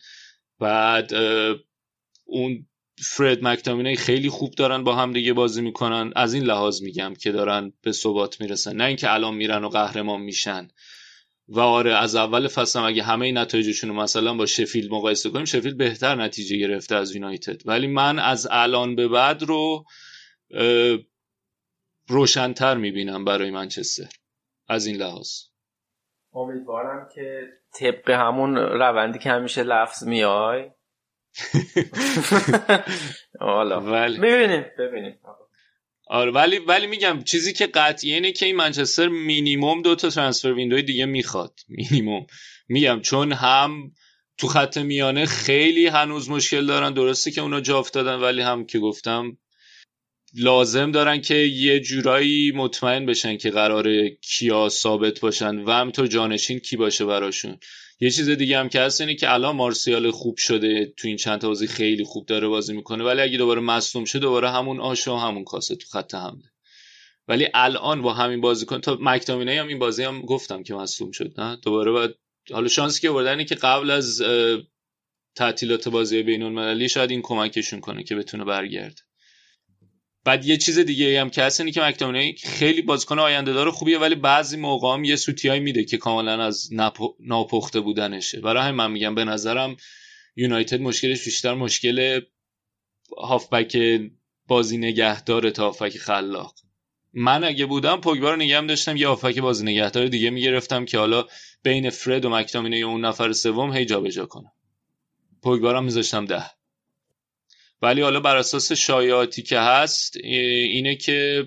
بعد 0.60 1.14
اون 2.24 2.66
فرد 2.98 3.44
مکتامینه 3.44 3.96
خیلی 3.96 4.28
خوب 4.28 4.54
دارن 4.54 4.84
با 4.84 4.94
هم 4.94 5.12
دیگه 5.12 5.32
بازی 5.32 5.62
می‌کنن. 5.62 6.12
از 6.16 6.34
این 6.34 6.42
لحاظ 6.42 6.82
میگم 6.82 7.14
که 7.14 7.32
دارن 7.32 7.72
به 7.82 7.92
ثبات 7.92 8.40
می‌رسن. 8.40 8.76
نه 8.76 8.84
اینکه 8.84 9.12
الان 9.12 9.34
میرن 9.34 9.64
و 9.64 9.68
قهرمان 9.68 10.20
میشن. 10.20 10.68
و 11.48 11.60
آره 11.60 11.94
از 11.94 12.14
اول 12.14 12.48
فصل 12.48 12.78
اگه 12.78 13.02
همه 13.02 13.32
نتایجشون 13.32 13.90
رو 13.90 13.96
مثلا 13.96 14.34
با 14.34 14.46
شفیلد 14.46 14.90
مقایسه 14.90 15.30
کنیم 15.30 15.44
شفیلد 15.44 15.76
بهتر 15.76 16.14
نتیجه 16.14 16.56
گرفته 16.56 16.94
از 16.94 17.14
یونایتد. 17.14 17.62
ولی 17.64 17.86
من 17.86 18.18
از 18.18 18.48
الان 18.50 18.96
به 18.96 19.08
بعد 19.08 19.42
رو 19.42 19.84
روشنتر 22.08 22.76
می‌بینم 22.76 23.24
برای 23.24 23.50
منچستر. 23.50 24.08
از 24.68 24.86
این 24.86 24.96
لحاظ. 24.96 25.28
امیدوارم 26.32 27.08
که 27.14 27.48
طبق 27.80 28.10
همون 28.10 28.56
روندی 28.56 29.18
که 29.18 29.30
همیشه 29.30 29.62
لفظ 29.62 30.04
میای. 30.04 30.70
حالا. 33.40 33.80
ولی 33.80 34.18
ببینیم 34.18 34.64
ببینیم. 34.78 35.18
آره 36.06 36.30
ولی 36.30 36.58
ولی 36.58 36.86
میگم 36.86 37.22
چیزی 37.22 37.52
که 37.52 37.66
قطعیه 37.66 38.14
اینه 38.14 38.32
که 38.32 38.46
این 38.46 38.56
منچستر 38.56 39.08
مینیمم 39.08 39.82
دو 39.82 39.94
تا 39.94 40.10
ترانسفر 40.10 40.52
ویندوی 40.52 40.82
دیگه 40.82 41.06
می‌خواد. 41.06 41.60
مینیمم. 41.68 42.26
میگم 42.68 43.00
چون 43.00 43.32
هم 43.32 43.92
تو 44.38 44.46
خط 44.46 44.78
میانه 44.78 45.26
خیلی 45.26 45.86
هنوز 45.86 46.30
مشکل 46.30 46.66
دارن 46.66 46.92
درسته 46.92 47.30
که 47.30 47.40
اونا 47.40 47.60
جا 47.60 47.78
افتادن 47.78 48.14
ولی 48.14 48.42
هم 48.42 48.66
که 48.66 48.78
گفتم 48.78 49.38
لازم 50.38 50.90
دارن 50.90 51.20
که 51.20 51.34
یه 51.34 51.80
جورایی 51.80 52.52
مطمئن 52.52 53.06
بشن 53.06 53.36
که 53.36 53.50
قرار 53.50 54.08
کیا 54.08 54.68
ثابت 54.68 55.20
باشن 55.20 55.56
و 55.56 55.70
همینطور 55.70 56.06
جانشین 56.06 56.58
کی 56.58 56.76
باشه 56.76 57.04
براشون. 57.04 57.58
یه 58.00 58.10
چیز 58.10 58.30
دیگه 58.30 58.58
هم 58.58 58.68
که 58.68 58.80
هست 58.80 59.00
اینه 59.00 59.14
که 59.14 59.32
الان 59.32 59.56
مارسیال 59.56 60.10
خوب 60.10 60.36
شده 60.36 60.92
تو 60.96 61.08
این 61.08 61.16
چند 61.16 61.42
بازی 61.42 61.66
خیلی 61.66 62.04
خوب 62.04 62.26
داره 62.26 62.48
بازی 62.48 62.72
می‌کنه 62.72 63.04
ولی 63.04 63.20
اگه 63.20 63.38
دوباره 63.38 63.60
مصدوم 63.60 64.04
شه 64.04 64.18
دوباره 64.18 64.50
همون 64.50 64.80
آش 64.80 65.08
و 65.08 65.16
همون 65.16 65.44
کاسه 65.44 65.76
تو 65.76 65.86
خط 65.88 66.14
حمله. 66.14 66.50
ولی 67.28 67.48
الان 67.54 68.02
با 68.02 68.12
همین 68.12 68.40
بازیکن 68.40 68.80
تا 68.80 68.98
مکتامینه 69.00 69.60
هم 69.60 69.68
این 69.68 69.78
بازی 69.78 70.02
هم 70.02 70.22
گفتم 70.22 70.62
که 70.62 70.74
مصدوم 70.74 71.10
شد 71.10 71.40
نه؟ 71.40 71.56
دوباره 71.62 71.92
بعد 71.92 72.14
حالا 72.52 72.68
شانسی 72.68 73.00
که 73.00 73.10
آوردن 73.10 73.44
که 73.44 73.54
قبل 73.54 73.90
از 73.90 74.22
تعطیلات 75.34 75.88
بازی 75.88 76.22
بین 76.22 76.42
المللی 76.42 76.88
شاید 76.88 77.10
این 77.10 77.22
کمکشون 77.22 77.80
کنه 77.80 78.02
که 78.02 78.16
بتونه 78.16 78.44
برگرده. 78.44 79.05
بعد 80.26 80.46
یه 80.46 80.56
چیز 80.56 80.78
دیگه 80.78 81.20
هم 81.20 81.30
که 81.30 81.42
هست 81.42 81.60
اینه 81.60 81.72
که 81.72 81.80
مکتامینه 81.80 82.34
خیلی 82.44 82.82
بازیکن 82.82 83.18
آینده 83.18 83.52
دار 83.52 83.70
خوبیه 83.70 83.98
ولی 83.98 84.14
بعضی 84.14 84.56
موقع 84.56 84.94
هم 84.94 85.04
یه 85.04 85.16
سوتیای 85.16 85.60
میده 85.60 85.84
که 85.84 85.96
کاملا 85.96 86.44
از 86.44 86.70
ناپخته 87.20 87.80
بودنشه. 87.80 88.40
برای 88.40 88.62
همین 88.62 88.74
من 88.74 88.90
میگم 88.90 89.14
به 89.14 89.24
نظرم 89.24 89.76
یونایتد 90.36 90.80
مشکلش 90.80 91.24
بیشتر 91.24 91.54
مشکل 91.54 92.20
هافبک 93.18 94.00
بازی 94.46 94.78
نگهدار 94.78 95.50
تا 95.50 95.64
هافبک 95.64 95.98
خلاق. 95.98 96.54
من 97.14 97.44
اگه 97.44 97.66
بودم 97.66 98.00
پوگبا 98.00 98.30
رو 98.30 98.36
نگهم 98.36 98.66
داشتم 98.66 98.96
یه 98.96 99.08
هافبک 99.08 99.38
بازی 99.38 99.64
نگهدار 99.64 100.06
دیگه 100.06 100.30
می‌گرفتم 100.30 100.84
که 100.84 100.98
حالا 100.98 101.24
بین 101.62 101.90
فرد 101.90 102.24
و 102.24 102.30
مکتامینه 102.30 102.76
اون 102.76 103.04
نفر 103.04 103.32
سوم 103.32 103.72
هی 103.72 103.84
جابجا 103.84 104.26
کنم. 104.26 104.52
پوگبا 105.42 105.72
رو 105.72 105.80
میذاشتم 105.80 106.24
ده. 106.24 106.55
ولی 107.82 108.02
حالا 108.02 108.20
بر 108.20 108.36
اساس 108.36 108.72
شایعاتی 108.72 109.42
که 109.42 109.58
هست 109.58 110.16
اینه 110.16 110.96
که 110.96 111.46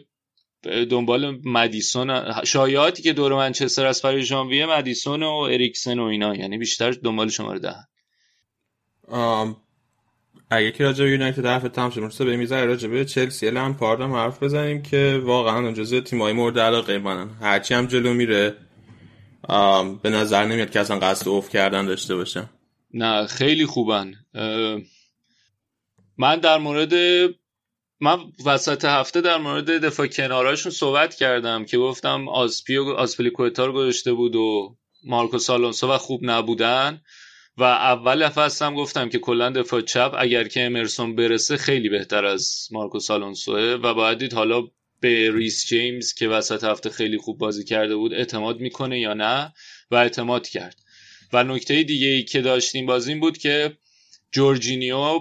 دنبال 0.90 1.40
مدیسون 1.46 2.34
شایعاتی 2.44 3.04
که 3.04 3.14
دور 3.14 3.34
منچستر 3.34 3.86
از 3.86 4.02
برای 4.02 4.22
ژانویه 4.22 4.66
مدیسون 4.66 5.24
و 5.24 5.32
اریکسن 5.32 6.00
و 6.00 6.04
اینا 6.04 6.36
یعنی 6.36 6.58
بیشتر 6.58 6.92
دنبال 6.92 7.30
شماره 7.30 7.60
ده. 7.60 7.76
اگه 10.52 10.72
که 10.72 10.84
راجع 10.84 11.04
به 11.04 11.12
یونایتد 11.12 11.46
حرف 11.46 11.64
تمام 11.64 11.90
شد 11.90 12.02
مرسا 12.02 12.26
به 12.26 12.38
می‌ذاره 12.38 12.66
راجع 12.66 12.88
به 12.88 13.06
چلسی 13.06 13.52
لمپارد 13.52 14.02
هم 14.02 14.14
حرف 14.14 14.44
بزنیم 14.44 14.82
که 14.82 15.22
واقعا 15.24 15.72
جزو 15.72 16.02
تیمای 16.02 16.34
مورد 16.34 16.60
علاقه 16.60 16.98
منن. 16.98 17.30
هرچی 17.42 17.74
هم 17.74 17.86
جلو 17.86 18.14
میره 18.14 18.56
به 20.04 20.10
نظر 20.10 20.46
نمیاد 20.46 20.72
که 20.72 20.80
اصلا 20.80 21.00
قصد 21.00 21.28
اوف 21.28 21.50
کردن 21.50 21.86
داشته 21.86 22.16
باشه 22.16 22.50
نه 22.94 23.28
خیلی 23.28 23.66
خوبن. 23.66 24.14
من 26.20 26.40
در 26.40 26.58
مورد 26.58 26.94
من 28.02 28.20
وسط 28.46 28.86
هفته 28.86 29.22
در 29.22 29.38
مورد 29.38 29.72
دفاع 29.72 30.08
کناراشون 30.08 30.72
صحبت 30.72 31.16
کردم 31.16 31.66
که 31.66 31.78
گفتم 31.78 32.30
آسپی 32.30 32.78
و 32.78 32.84
آسپلیکوتا 32.84 33.66
رو 33.66 33.74
گذاشته 33.74 34.14
بود 34.14 34.36
و 34.36 34.78
مارکو 35.04 35.38
سالونسو 35.38 35.92
و 35.92 35.98
خوب 35.98 36.20
نبودن 36.24 37.02
و 37.58 37.64
اول 37.64 38.30
فصل 38.30 38.66
هم 38.66 38.76
گفتم 38.76 39.10
که 39.10 39.20
کلا 39.20 39.50
دفاع 39.50 39.82
چپ 39.82 40.16
اگر 40.18 40.48
که 40.48 40.66
امرسون 40.66 41.16
برسه 41.16 41.58
خیلی 41.58 41.90
بهتر 41.90 42.26
از 42.26 42.68
مارکو 42.72 43.00
سالونسوه 43.00 43.80
و 43.84 43.94
باید 43.94 44.18
دید 44.18 44.34
حالا 44.34 44.64
به 45.00 45.32
ریس 45.32 45.68
جیمز 45.68 46.14
که 46.14 46.28
وسط 46.28 46.64
هفته 46.64 46.90
خیلی 46.90 47.18
خوب 47.18 47.38
بازی 47.38 47.64
کرده 47.64 47.96
بود 47.96 48.14
اعتماد 48.14 48.60
می‌کنه 48.60 49.00
یا 49.00 49.14
نه 49.14 49.54
و 49.92 49.96
اعتماد 49.96 50.48
کرد. 50.48 50.76
و 51.34 51.44
نکته 51.44 51.84
دیگه 51.84 52.08
ای 52.08 52.24
که 52.24 52.42
داشتیم 52.42 52.86
بازی 52.86 53.16
بود 53.16 53.38
که 53.38 53.78
جورجینیو 54.32 55.20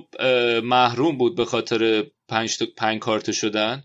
محروم 0.62 1.18
بود 1.18 1.36
به 1.36 1.44
خاطر 1.44 2.06
پنج, 2.28 2.62
پنج 2.76 2.98
کارت 2.98 3.32
شدن 3.32 3.82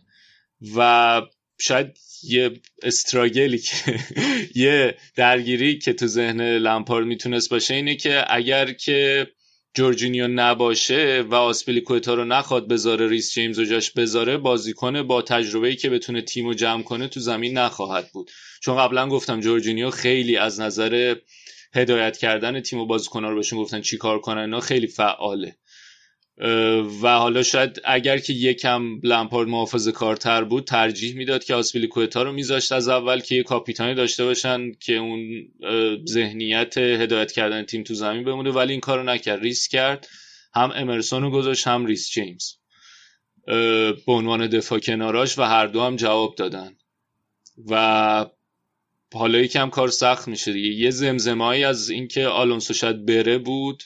و 0.76 1.22
شاید 1.60 1.98
یه 2.24 2.52
struggle 2.84 3.50
ی 3.50 3.58
که 3.58 4.00
یه 4.66 4.98
درگیری 5.16 5.78
که 5.78 5.94
تو 5.94 6.08
ذهن 6.08 6.42
لمپارد 6.42 7.06
می‌تونست 7.06 7.50
باشه 7.50 7.74
اینه 7.74 7.96
که 7.96 8.26
اگر 8.30 8.74
که 8.74 9.28
جورجینیو 9.74 10.28
نباشه 10.28 11.22
و 11.22 11.36
آسپلیکوتا 11.36 12.14
رو 12.14 12.26
نخواد 12.26 12.68
بذاره 12.68 13.08
ریس 13.08 13.34
جیمز 13.34 13.60
و 13.60 13.66
جاش 13.66 13.92
بذاره 13.92 14.38
بازیکن 14.38 15.04
با 15.04 15.22
تجربه‌ای 15.22 15.76
که 15.76 15.90
بتونه 15.90 16.22
تیم 16.22 16.46
رو 16.46 16.54
جمع 16.54 16.84
کنه 16.84 17.08
تو 17.08 17.20
زمین 17.20 17.58
نخواهد 17.58 18.12
بود. 18.12 18.32
چون 18.62 18.78
قبلا 18.78 19.10
گفتم 19.10 19.40
جورجینیو 19.40 19.90
خیلی 19.90 20.38
از 20.38 20.60
نظر 20.60 21.16
هدایت 21.76 22.18
کردن 22.18 22.62
تیم 22.62 22.80
و 22.80 22.86
بازیکن‌ها 22.86 23.30
رو 23.30 23.36
بهشون 23.36 23.60
گفتن 23.60 23.82
چی 23.82 23.98
کار 23.98 24.20
کنن 24.20 24.42
اینا 24.42 24.60
خیلی 24.60 24.88
فعاله. 24.88 25.56
و 27.02 27.18
حالا 27.18 27.44
شاید 27.44 27.82
اگر 27.86 28.18
که 28.18 28.34
یکم 28.34 29.00
لمپارد 29.04 29.48
محافظه 29.48 29.92
کارتر 29.92 30.44
بود 30.44 30.64
ترجیح 30.64 31.16
می‌داد 31.16 31.44
که 31.44 31.56
آسپیلیکوتا 31.56 32.24
رو 32.24 32.32
میذاشت 32.32 32.72
از 32.72 32.88
اول 32.88 33.20
که 33.20 33.36
یه 33.36 33.44
کاپیتانی 33.44 33.96
داشته 33.96 34.26
باشن 34.26 34.72
که 34.72 34.94
اون 34.94 35.48
ذهنیت 36.10 36.78
هدایت 36.78 37.32
کردن 37.32 37.64
تیم 37.64 37.84
تو 37.84 37.94
زمین 37.94 38.24
بمونه. 38.24 38.52
ولی 38.52 38.72
این 38.72 38.82
کارو 38.82 39.04
نکرد 39.04 39.42
ریسک 39.42 39.72
کرد. 39.72 40.08
هم 40.56 40.72
امرسون 40.76 41.24
رو 41.24 41.32
گذاشت 41.32 41.68
هم 41.68 41.86
ریس 41.86 42.10
جیمز. 42.12 42.54
به 44.06 44.12
عنوان 44.12 44.48
دفاع 44.48 44.80
کناراش 44.80 45.40
و 45.40 45.42
هر 45.42 45.68
دو 45.68 45.82
هم 45.82 45.96
جواب 45.96 46.36
دادن. 46.36 46.76
و 47.70 48.26
حالا 49.14 49.40
یکم 49.40 49.70
کار 49.70 49.88
سخت 49.88 50.28
میشه 50.28 50.54
دیگه. 50.54 50.70
یه 50.70 50.90
زمزمایی 50.90 51.64
از 51.64 51.90
اینکه 51.90 52.28
آلونسو 52.28 52.74
شاید 52.74 53.06
بره 53.06 53.38
بود. 53.38 53.84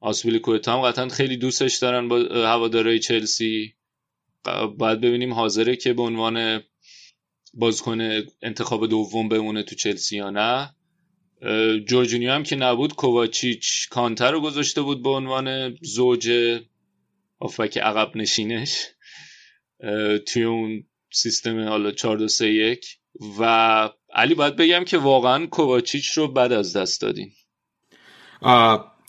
آسپیلیکوتا 0.00 0.72
هم 0.72 0.88
قطعا 0.88 1.08
خیلی 1.08 1.36
دوستش 1.36 1.76
دارن 1.76 2.08
با 2.08 2.18
هوادارهای 2.32 2.98
چلسی. 2.98 3.74
باید 4.78 5.00
ببینیم 5.00 5.34
حاضره 5.34 5.76
که 5.76 5.92
به 5.92 6.02
عنوان 6.02 6.62
بازیکن 7.54 8.22
انتخاب 8.42 8.86
دوم 8.86 9.28
بمونه 9.28 9.62
تو 9.62 9.74
چلسی 9.74 10.16
یا 10.16 10.30
نه. 10.30 10.74
جورجینیو 11.84 12.32
هم 12.32 12.42
که 12.42 12.56
نبود 12.56 12.94
کوواچیچ 12.94 13.88
کانتر 13.88 14.30
رو 14.30 14.40
گذاشته 14.40 14.82
بود 14.82 15.02
به 15.02 15.10
عنوان 15.10 15.78
زوج 15.82 16.30
آفک 17.38 17.78
عقب 17.78 18.16
نشینش. 18.16 18.86
توی 20.26 20.42
اون 20.42 20.84
سیستم 21.12 21.68
حالا 21.68 21.90
4 21.90 22.16
2 22.18 22.28
3 22.28 22.48
1 22.48 22.86
و 23.40 23.90
علی 24.14 24.34
باید 24.34 24.56
بگم 24.56 24.84
که 24.84 24.98
واقعا 24.98 25.46
کوواچیچ 25.46 26.08
رو 26.10 26.28
بد 26.28 26.52
از 26.52 26.76
دست 26.76 27.02
دادیم. 27.02 27.32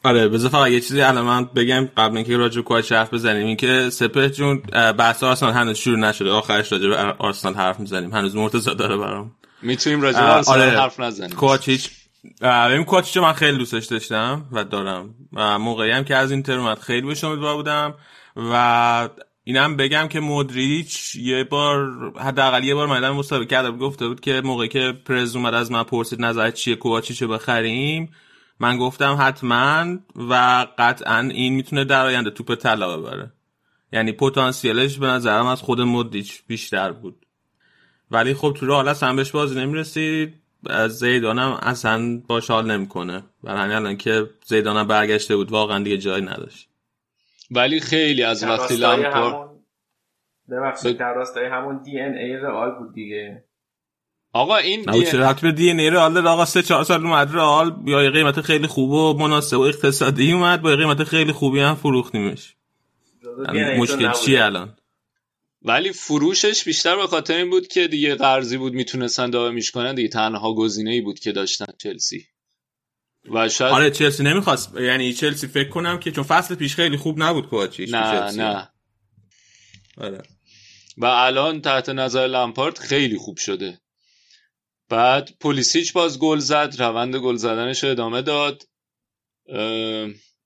آره 0.04 0.28
بذار 0.28 0.52
فقط 0.52 0.70
یه 0.70 0.80
چیزی 0.80 1.02
الان 1.02 1.26
من 1.26 1.46
بگم 1.46 1.90
قبل 1.98 2.18
اینکه 2.18 2.38
راجع 2.38 2.62
به 2.62 2.84
حرف 2.90 3.14
بزنیم 3.14 3.48
اینکه 3.48 3.90
سپه 3.90 4.30
جون 4.30 4.62
بحث 4.98 5.24
آرسنال 5.24 5.54
هنوز 5.54 5.78
شروع 5.78 5.98
نشده. 5.98 6.32
آخرش 6.32 6.72
راجع 6.72 6.88
به 6.88 6.96
آرسنال 6.98 7.54
حرف 7.54 7.80
می‌زنیم. 7.80 8.14
هنوز 8.14 8.36
مرتضی 8.36 8.76
داره 8.76 8.98
برام. 8.98 9.36
می‌تونیم 9.62 10.02
راجع 10.02 10.20
به 10.20 10.26
آرسنال 10.26 10.62
آره. 10.62 10.80
حرف 10.80 11.00
نزنیم. 11.00 11.36
کوچیچ 11.36 11.90
ببین 12.42 12.84
کوچیچ 12.84 13.18
من 13.18 13.34
خیلی 13.34 13.58
دوستش 13.58 13.86
داشتم 13.86 14.46
و 14.52 14.64
دارم. 14.64 15.16
موقعی 15.60 15.92
هم 15.92 16.04
که 16.04 16.16
از 16.16 16.32
اینتر 16.32 16.60
اومد 16.60 16.80
خیلی 16.80 17.08
بهش 17.08 17.24
امیدوار 17.24 17.56
بودم 17.56 17.94
و 18.36 19.10
اینم 19.48 19.78
بگم 19.78 20.08
که 20.08 20.20
مودریچ 20.20 21.16
یه 21.16 21.44
بار 21.44 21.90
حداقل 22.20 22.64
یه 22.64 22.76
بار 22.76 22.88
من 22.88 23.10
مسابقه 23.10 23.46
کردم 23.46 23.78
گفته 23.78 24.08
بود 24.08 24.20
که 24.20 24.42
موقعی 24.42 24.68
که 24.68 24.94
پرز 25.06 25.36
اومد 25.36 25.54
از 25.54 25.72
من 25.72 25.84
پرسید 25.84 26.22
نظر 26.22 26.52
چیه 26.52 26.76
کوواچیچو 26.76 27.28
بخریم 27.28 28.12
من 28.60 28.78
گفتم 28.78 29.18
حتما 29.20 29.98
و 30.16 30.66
قطعا 30.78 31.20
این 31.20 31.54
می‌تونه 31.54 31.84
در 31.84 32.06
آینده 32.06 32.30
توپ 32.30 32.56
طلا 32.56 32.98
ببره. 32.98 33.32
یعنی 33.94 34.12
پتانسیلش 34.12 34.98
به 34.98 35.08
نظرم 35.08 35.46
از 35.46 35.62
خود 35.62 35.82
مودریچ 35.82 36.42
بیشتر 36.48 36.92
بود. 36.92 37.26
ولی 38.12 38.34
خب 38.34 38.56
تو 38.60 38.66
راه 38.66 39.00
هم 39.02 39.16
بهش 39.16 39.32
بازی 39.32 39.60
نمی‌رسید. 39.60 40.34
زیدانم 40.90 41.60
اصلا 41.62 42.22
باش 42.28 42.52
حال 42.52 42.72
نمی‌کنه. 42.72 43.24
برای 43.44 43.62
همین 43.62 43.76
الان 43.76 43.98
که 43.98 44.30
زیدانم 44.46 44.88
برگشته 44.88 45.36
بود 45.36 45.52
واقعا 45.52 45.84
دیگه 45.84 45.98
جایی 45.98 46.26
نداشت. 46.26 46.70
ولی 47.52 47.80
خیلی 47.80 48.24
از 48.24 48.44
وقتی 48.44 48.76
لامپارد 48.76 49.50
ببخشید 50.52 50.98
در 50.98 51.14
راستای 51.14 51.46
همون 51.46 51.82
دی 51.82 52.00
ان 52.00 52.14
ای 52.14 52.34
رئال 52.34 52.72
بود 52.72 52.94
دیگه. 52.94 53.44
آقا 54.34 54.56
این 54.56 54.90
نه 54.90 55.34
به 55.42 55.52
دی 55.52 55.70
ان 55.70 55.80
ای 55.80 55.90
رئال 55.90 56.28
آقا 56.28 56.46
3 56.46 56.64
4 56.64 56.84
سال 56.84 57.06
اومد 57.06 57.36
رئال 57.36 57.76
یا 57.86 58.12
قیمت 58.12 58.42
خیلی 58.42 58.68
خوب 58.68 58.92
و 58.92 59.14
مناسب 59.14 59.58
و 59.58 59.62
اقتصادی 59.62 60.32
اومد 60.32 60.62
با 60.62 60.76
قیمت 60.76 61.04
خیلی 61.04 61.32
خوبی 61.32 61.60
هم 61.60 61.76
فروختیمش. 61.76 62.56
مشکل 63.78 64.12
چیه 64.12 64.44
الان؟ 64.44 64.78
ولی 65.62 65.92
فروشش 65.92 66.64
بیشتر 66.64 66.96
به 66.96 67.08
خاطر 67.08 67.38
این 67.38 67.50
بود 67.50 67.68
که 67.68 67.88
دیگه 67.88 68.16
قرضی 68.16 68.58
بود 68.58 68.74
می‌تونستن 68.74 69.30
داومیش 69.30 69.72
کنن 69.72 69.96
دیگه 69.96 70.10
تنها 70.10 70.54
گزینه 70.54 70.92
ای 70.92 71.02
بود 71.02 71.20
که 71.20 71.32
داشتن 71.32 71.66
چلسی. 71.78 72.28
و 73.34 73.50
شاید 73.50 73.74
آره 73.74 73.92
چلسی 73.92 74.24
نمی‌خواست. 74.24 74.76
یعنی 74.76 75.14
چلسی 75.14 75.48
فکر 75.48 75.70
کنم 75.70 76.00
که 76.00 76.12
چون 76.12 76.24
فصل 76.24 76.56
پیش 76.56 76.76
خیلی 76.76 76.98
خوب 76.98 77.24
نبود 77.24 77.48
کوچیش 77.48 77.94
نه 77.94 78.32
نه. 78.32 78.70
آره. 79.98 80.22
و 80.98 81.06
الان 81.06 81.62
تحت 81.62 81.90
نظر 81.90 82.28
لامپارد 82.28 82.78
خیلی 82.78 83.18
خوب 83.18 83.38
شده. 83.38 83.80
بعد 84.90 85.30
پولیسیچ 85.40 85.94
باز 85.94 86.20
گل 86.20 86.40
زد 86.40 86.76
روند 86.80 87.16
گل 87.16 87.36
زدنش 87.36 87.84
رو 87.84 87.90
ادامه 87.90 88.22
داد. 88.22 88.64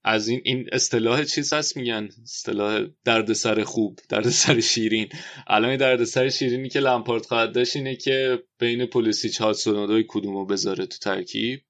از 0.04 0.28
این 0.28 0.42
این 0.44 0.70
اصطلاح 0.72 1.24
چیز 1.24 1.54
هست 1.54 1.78
میگن؟ 1.78 2.10
اصطلاح 2.24 2.86
دردسر 3.06 3.64
خوب 3.64 4.00
دردسر 4.10 4.60
شیرین. 4.60 5.10
الان 5.48 5.78
دردسر 5.78 6.30
شیرینی 6.30 6.70
که 6.70 6.80
لامپارد 6.80 7.26
خواهد 7.26 7.54
داشت 7.54 7.76
اینه 7.76 7.96
که 7.96 8.44
بین 8.60 8.86
پولیسیچ 8.86 9.42
ها 9.42 9.54
سونادوی 9.54 10.06
کدومو 10.08 10.46
بذاره 10.46 10.86
تو 10.86 10.98
ترکیب. 10.98 11.62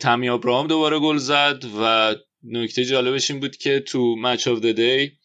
تامی 0.00 0.28
ابراهام 0.28 0.66
دوباره 0.66 0.98
گل 0.98 1.16
زد 1.16 1.64
و 1.80 2.14
نکته 2.42 2.84
جالبش 2.84 3.30
این 3.30 3.40
بود 3.40 3.56
که 3.56 3.80
تو 3.80 4.16
مچ 4.18 4.48
آف 4.48 4.60
دی 4.60 5.18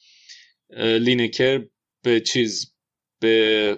لینکر 0.78 1.66
به 2.04 2.20
چیز 2.20 2.74
به 3.20 3.78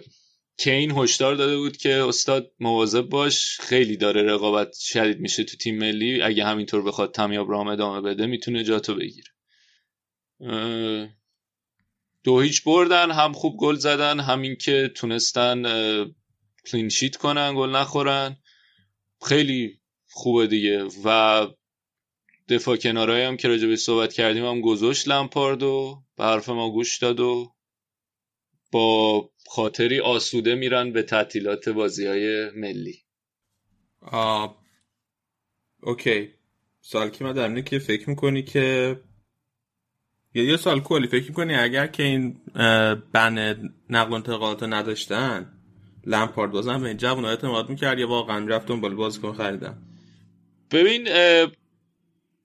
کین 0.57 0.91
هشدار 0.91 1.35
داده 1.35 1.57
بود 1.57 1.77
که 1.77 2.03
استاد 2.03 2.51
مواظب 2.59 3.01
باش 3.01 3.59
خیلی 3.59 3.97
داره 3.97 4.23
رقابت 4.23 4.75
شدید 4.79 5.19
میشه 5.19 5.43
تو 5.43 5.57
تیم 5.57 5.77
ملی 5.77 6.21
اگه 6.21 6.45
همینطور 6.45 6.81
بخواد 6.81 7.11
تامی 7.11 7.37
ابراهام 7.37 7.67
ادامه 7.67 8.01
بده 8.01 8.25
می‌تونه 8.25 8.63
جاتو 8.63 8.95
بگیره. 8.95 9.29
دو 12.23 12.39
هیچ 12.39 12.63
بردن 12.63 13.11
هم 13.11 13.33
خوب 13.33 13.57
گل 13.59 13.75
زدن 13.75 14.19
همین 14.19 14.55
که 14.55 14.91
تونستن 14.95 15.63
کلینشیت 16.65 17.15
کنن 17.15 17.55
گل 17.55 17.69
نخورن. 17.69 18.37
خیلی 19.25 19.78
خوبه 20.19 20.47
دیگه. 20.47 20.87
و 21.05 21.47
دفاع 22.49 22.77
کنارایی 22.77 23.25
هم 23.25 23.37
که 23.37 23.47
راجبه 23.47 23.75
صحبت 23.75 24.13
کردیم 24.13 24.45
هم 24.45 24.61
گذاشت 24.61 25.07
لمپارد 25.07 25.63
و 25.63 26.03
به 26.17 26.23
حرف 26.23 26.49
ما 26.49 26.69
گوش 26.71 26.97
داد 26.97 27.19
و 27.19 27.53
با 28.71 29.29
خاطری 29.47 29.99
آسوده 29.99 30.55
میرن 30.55 30.91
به 30.91 31.03
تعطیلات 31.03 31.69
بازی 31.69 32.07
های 32.07 32.49
ملی. 32.49 32.95
آه. 34.01 34.57
اوکی. 35.83 36.29
سال 36.81 37.09
که 37.09 37.23
من 37.23 37.33
در 37.33 37.61
که 37.61 37.79
فکر 37.79 38.09
می‌کنی 38.09 38.43
که 38.43 38.99
یا 40.33 40.43
یه 40.43 40.57
سال 40.57 40.79
کلی 40.79 41.07
فکر 41.07 41.27
می‌کنی 41.27 41.55
اگر 41.55 41.87
که 41.87 42.03
این 42.03 42.41
بن 43.13 43.69
نقل 43.89 44.11
و 44.11 44.13
انتقالات 44.13 44.63
نداشتن 44.63 45.59
لمپارد 46.05 46.51
بازم 46.51 46.81
به 46.81 46.87
این 46.87 46.97
جوان 46.97 47.25
اعتماد 47.25 47.69
می‌کرد 47.69 47.99
یا 47.99 48.07
واقعا 48.07 48.39
می‌رفت 48.39 48.67
دنبال 48.67 48.95
بازیکن 48.95 49.33
خریدن؟ 49.33 49.88
ببین 50.71 51.07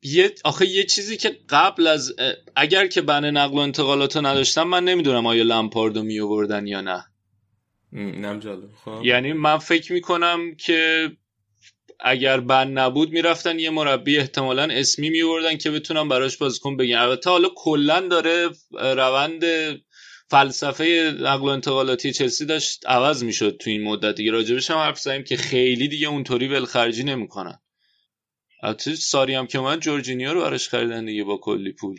یه 0.03 0.35
آخه 0.45 0.67
یه 0.67 0.85
چیزی 0.85 1.17
که 1.17 1.37
قبل 1.49 1.87
از 1.87 2.13
اگر 2.57 2.87
که 2.87 3.01
بن 3.01 3.31
نقل 3.31 3.55
و 3.55 3.61
انتقالات 3.61 4.17
نداشتم 4.17 4.63
من 4.63 4.85
نمی‌دونم 4.85 5.27
آیا 5.27 5.43
لمپاردو 5.43 6.03
می 6.03 6.21
آوردن 6.21 6.67
یا 6.67 6.81
نه. 6.81 7.05
نم 7.93 8.41
خب. 8.85 9.01
یعنی 9.05 9.33
من 9.33 9.59
فکر 9.59 9.93
می‌کنم 9.93 10.55
که 10.55 11.11
اگر 12.01 12.41
بن 12.41 12.71
نبود 12.71 13.11
می‌رفتن 13.11 13.59
یه 13.59 13.71
مربی 13.71 14.19
احتمالا 14.19 14.63
اسمی 14.63 15.11
میوردن 15.11 15.57
که 15.57 15.71
بتونم 15.71 16.09
براش 16.09 16.37
بازیکن 16.37 16.77
بگن 16.77 16.97
البته 16.97 17.31
حالا 17.31 17.49
کلا 17.57 18.01
داره 18.01 18.51
روند 18.73 19.45
فلسفه 20.29 21.15
نقل 21.21 21.43
و 21.43 21.51
انتقالاتی 21.51 22.13
چلسی 22.13 22.47
داشت 22.47 22.87
عوض 22.87 23.25
می‌شد 23.25 23.57
تو 23.61 23.71
این 23.71 23.85
مدت 23.85 24.15
دیگه. 24.15 24.31
راجبش 24.31 24.71
هم 24.71 24.77
حرف 24.77 24.99
زدیم 24.99 25.25
که 25.25 25.37
خیلی 25.37 25.89
دیگه 25.89 26.09
اونطوری 26.09 26.49
ولخرجی 26.49 27.05
نمی‌کنن. 27.05 27.59
البته 28.65 28.95
ساری 28.95 29.35
هم 29.35 29.47
که 29.47 29.59
من 29.59 29.81
جورجینیو 29.81 30.35
رو 30.35 30.41
براش 30.41 30.69
خریدن 30.69 31.05
دیگه 31.05 31.25
با 31.25 31.37
کلی 31.37 31.73
پول. 31.73 31.99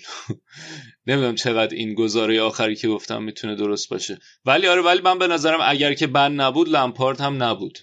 نمی‌دونم 1.07 1.35
چقدر 1.35 1.75
این 1.75 1.93
گزاره 1.93 2.41
آخری 2.41 2.75
که 2.75 2.87
گفتم 2.87 3.23
می‌تونه 3.23 3.55
درست 3.55 3.89
باشه. 3.89 4.19
ولی 4.45 4.67
آره 4.67 4.81
ولی 4.81 5.01
من 5.01 5.19
به 5.19 5.27
نظرم 5.27 5.59
اگر 5.63 5.93
که 5.93 6.07
بند 6.07 6.41
نبود 6.41 6.69
لمپارت 6.69 7.21
هم 7.21 7.43
نبود. 7.43 7.79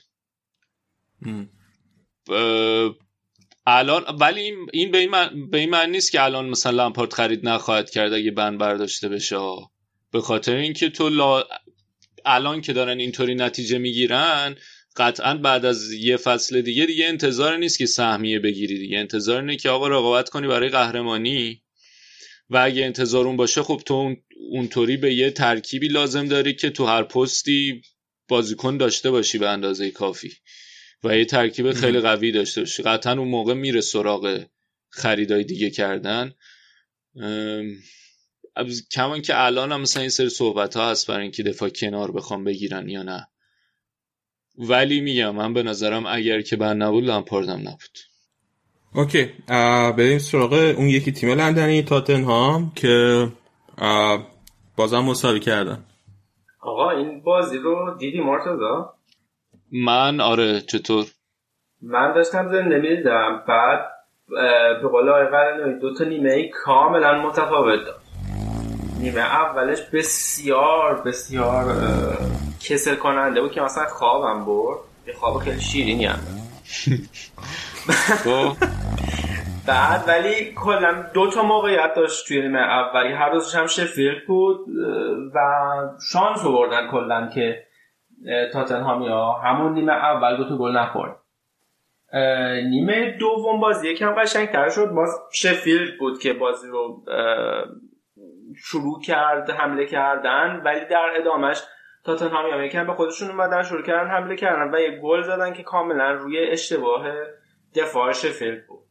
الان 3.66 4.04
ولی 4.20 4.40
این, 4.40 4.66
این 4.72 4.90
به 4.90 4.98
این, 4.98 5.10
من... 5.10 5.50
به 5.50 5.58
این 5.58 5.70
معنی 5.70 5.92
نیست 5.92 6.12
که 6.12 6.22
الان 6.22 6.48
مثلا 6.48 6.84
لمپارت 6.84 7.14
خرید 7.14 7.48
نخواهد 7.48 7.90
کرد 7.90 8.12
اگه 8.12 8.30
بند 8.30 8.58
برداشته 8.58 9.08
بشه. 9.08 9.36
به 10.12 10.20
خاطر 10.20 10.54
اینکه 10.54 10.90
تو 10.90 11.08
لا... 11.08 11.44
الان 12.24 12.60
که 12.60 12.72
دارن 12.72 12.98
اینطوری 12.98 13.34
نتیجه 13.34 13.78
می‌گیرن 13.78 14.56
قطعا 14.96 15.34
بعد 15.34 15.64
از 15.64 15.92
یه 15.92 16.16
فصل 16.16 16.60
دیگه 16.60 16.86
دیگه 16.86 17.06
انتظار 17.06 17.56
نیست 17.56 17.78
که 17.78 17.86
سهمیه 17.86 18.38
بگیری 18.38 18.78
دیگه. 18.78 18.98
انتظار 18.98 19.40
اینه 19.40 19.56
که 19.56 19.70
آقا 19.70 19.88
رقابت 19.88 20.28
کنی 20.28 20.46
برای 20.48 20.68
قهرمانی. 20.68 21.62
و 22.50 22.56
اگه 22.56 22.84
انتظار 22.84 23.26
اون 23.26 23.36
باشه 23.36 23.62
خب 23.62 23.82
تو 23.86 24.14
اونطوری 24.50 24.96
به 24.96 25.14
یه 25.14 25.30
ترکیبی 25.30 25.88
لازم 25.88 26.28
داری 26.28 26.54
که 26.54 26.70
تو 26.70 26.86
هر 26.86 27.02
پستی 27.02 27.82
بازیکن 28.28 28.76
داشته 28.76 29.10
باشی 29.10 29.38
به 29.38 29.48
اندازه 29.48 29.90
کافی. 29.90 30.32
و 31.04 31.18
یه 31.18 31.24
ترکیب 31.24 31.72
خیلی 31.72 32.00
قوی 32.00 32.32
داشته 32.32 32.60
باشی. 32.60 32.82
قطعا 32.82 33.12
اون 33.12 33.28
موقع 33.28 33.54
میره 33.54 33.80
سراغ 33.80 34.44
خریدای 34.88 35.44
دیگه 35.44 35.70
کردن. 35.70 36.34
کمان 38.92 39.22
که 39.22 39.44
الان 39.44 39.72
هم 39.72 39.80
مثلا 39.80 40.00
این 40.00 40.10
سری 40.10 40.28
صحبت 40.28 40.76
ها 40.76 40.90
هست 40.90 41.06
برای 41.06 41.22
اینکه 41.22 41.42
دفاع 41.42 41.68
کنار 41.68 42.12
بخوام 42.12 42.44
بگیرن 42.44 42.88
یا 42.88 43.02
نه. 43.02 43.26
ولی 44.58 45.00
میگم 45.00 45.34
من 45.34 45.54
به 45.54 45.62
نظرم 45.62 46.06
اگر 46.06 46.40
که 46.40 46.56
بند 46.56 46.82
نبود 46.82 47.04
لامپاردم 47.04 47.58
نبود. 47.60 47.98
اوکی 48.94 49.30
بریم 49.98 50.18
سراغ 50.18 50.52
اون 50.52 50.88
یکی 50.88 51.12
تیم 51.12 51.30
لندنی 51.30 51.82
تاتنهام 51.82 52.72
که 52.74 53.28
بازم 54.76 54.98
مساوی 54.98 55.40
کردن. 55.40 55.84
آقا 56.60 56.90
این 56.90 57.22
بازی 57.22 57.58
رو 57.58 57.96
دیدی 57.98 58.20
مرتضا 58.20 58.94
من 59.72 60.20
آره 60.20 60.60
چطور؟ 60.60 61.06
من 61.82 62.12
داشتم 62.12 62.52
زنده 62.52 62.78
می‌دیدم 62.78 63.44
بعد 63.48 63.80
به 64.82 64.88
قول 64.88 65.08
آقای 65.08 65.78
دو 65.80 65.94
تا 65.94 66.04
نیمه 66.04 66.32
ای 66.32 66.48
کاملا 66.48 67.22
متفاوت. 67.22 67.80
نیمه 69.02 69.20
اولش 69.20 69.80
بسیار 69.80 71.02
بسیار 71.02 71.76
کسل 72.60 72.94
کننده 72.94 73.40
بود 73.40 73.52
که 73.52 73.60
مثلا 73.60 73.86
خوابم 73.86 74.44
برد. 74.44 74.78
یه 75.06 75.14
خواب 75.14 75.38
خیلی 75.38 75.60
شیرینی 75.60 76.04
هم 76.04 76.18
خب. 78.24 78.52
بعد 79.66 80.04
ولی 80.08 80.54
کلا 80.54 81.04
دو 81.14 81.30
تا 81.30 81.42
موقعیت 81.42 81.94
داشت 81.96 82.28
توی 82.28 82.42
نیمه 82.42 82.58
اولی 82.58 83.12
هر 83.12 83.30
روزش 83.30 83.54
هم 83.54 83.66
شفیلد 83.66 84.26
بود 84.26 84.60
و 85.34 85.38
شانس 86.12 86.44
آوردن 86.44 86.90
کلا 86.90 87.30
که 87.34 87.66
تاتنهام 88.52 89.02
یا 89.02 89.32
همون 89.32 89.74
نیمه 89.74 89.92
اول 89.92 90.36
دو 90.36 90.48
تا 90.48 90.56
گل 90.56 90.76
نخورد. 90.76 91.16
نیمه 92.70 93.16
دوم 93.20 93.60
بازی 93.60 93.88
یکم 93.88 94.14
قشنگتر 94.14 94.68
شد. 94.68 94.90
باز 94.90 95.10
شفیلد 95.32 95.98
بود 95.98 96.18
که 96.18 96.32
بازی 96.32 96.68
رو 96.68 97.02
شروع 98.56 99.00
کرد 99.02 99.50
حمله 99.50 99.86
کردن 99.86 100.62
ولی 100.64 100.84
در 100.84 101.10
ادامش 101.16 101.62
تاتنهام 102.04 102.62
یکم 102.62 102.86
به 102.86 102.92
خودشون 102.92 103.30
اومدن 103.30 103.62
شروع 103.62 103.82
کردن 103.82 104.10
حمله 104.10 104.36
کردن 104.36 104.74
و 104.74 104.80
یه 104.80 105.00
گل 105.00 105.22
زدن 105.22 105.52
که 105.52 105.62
کاملا 105.62 106.12
روی 106.12 106.38
اشتباه 106.38 107.12
دفاع 107.76 108.12
شفیلد 108.12 108.66
بود. 108.66 108.82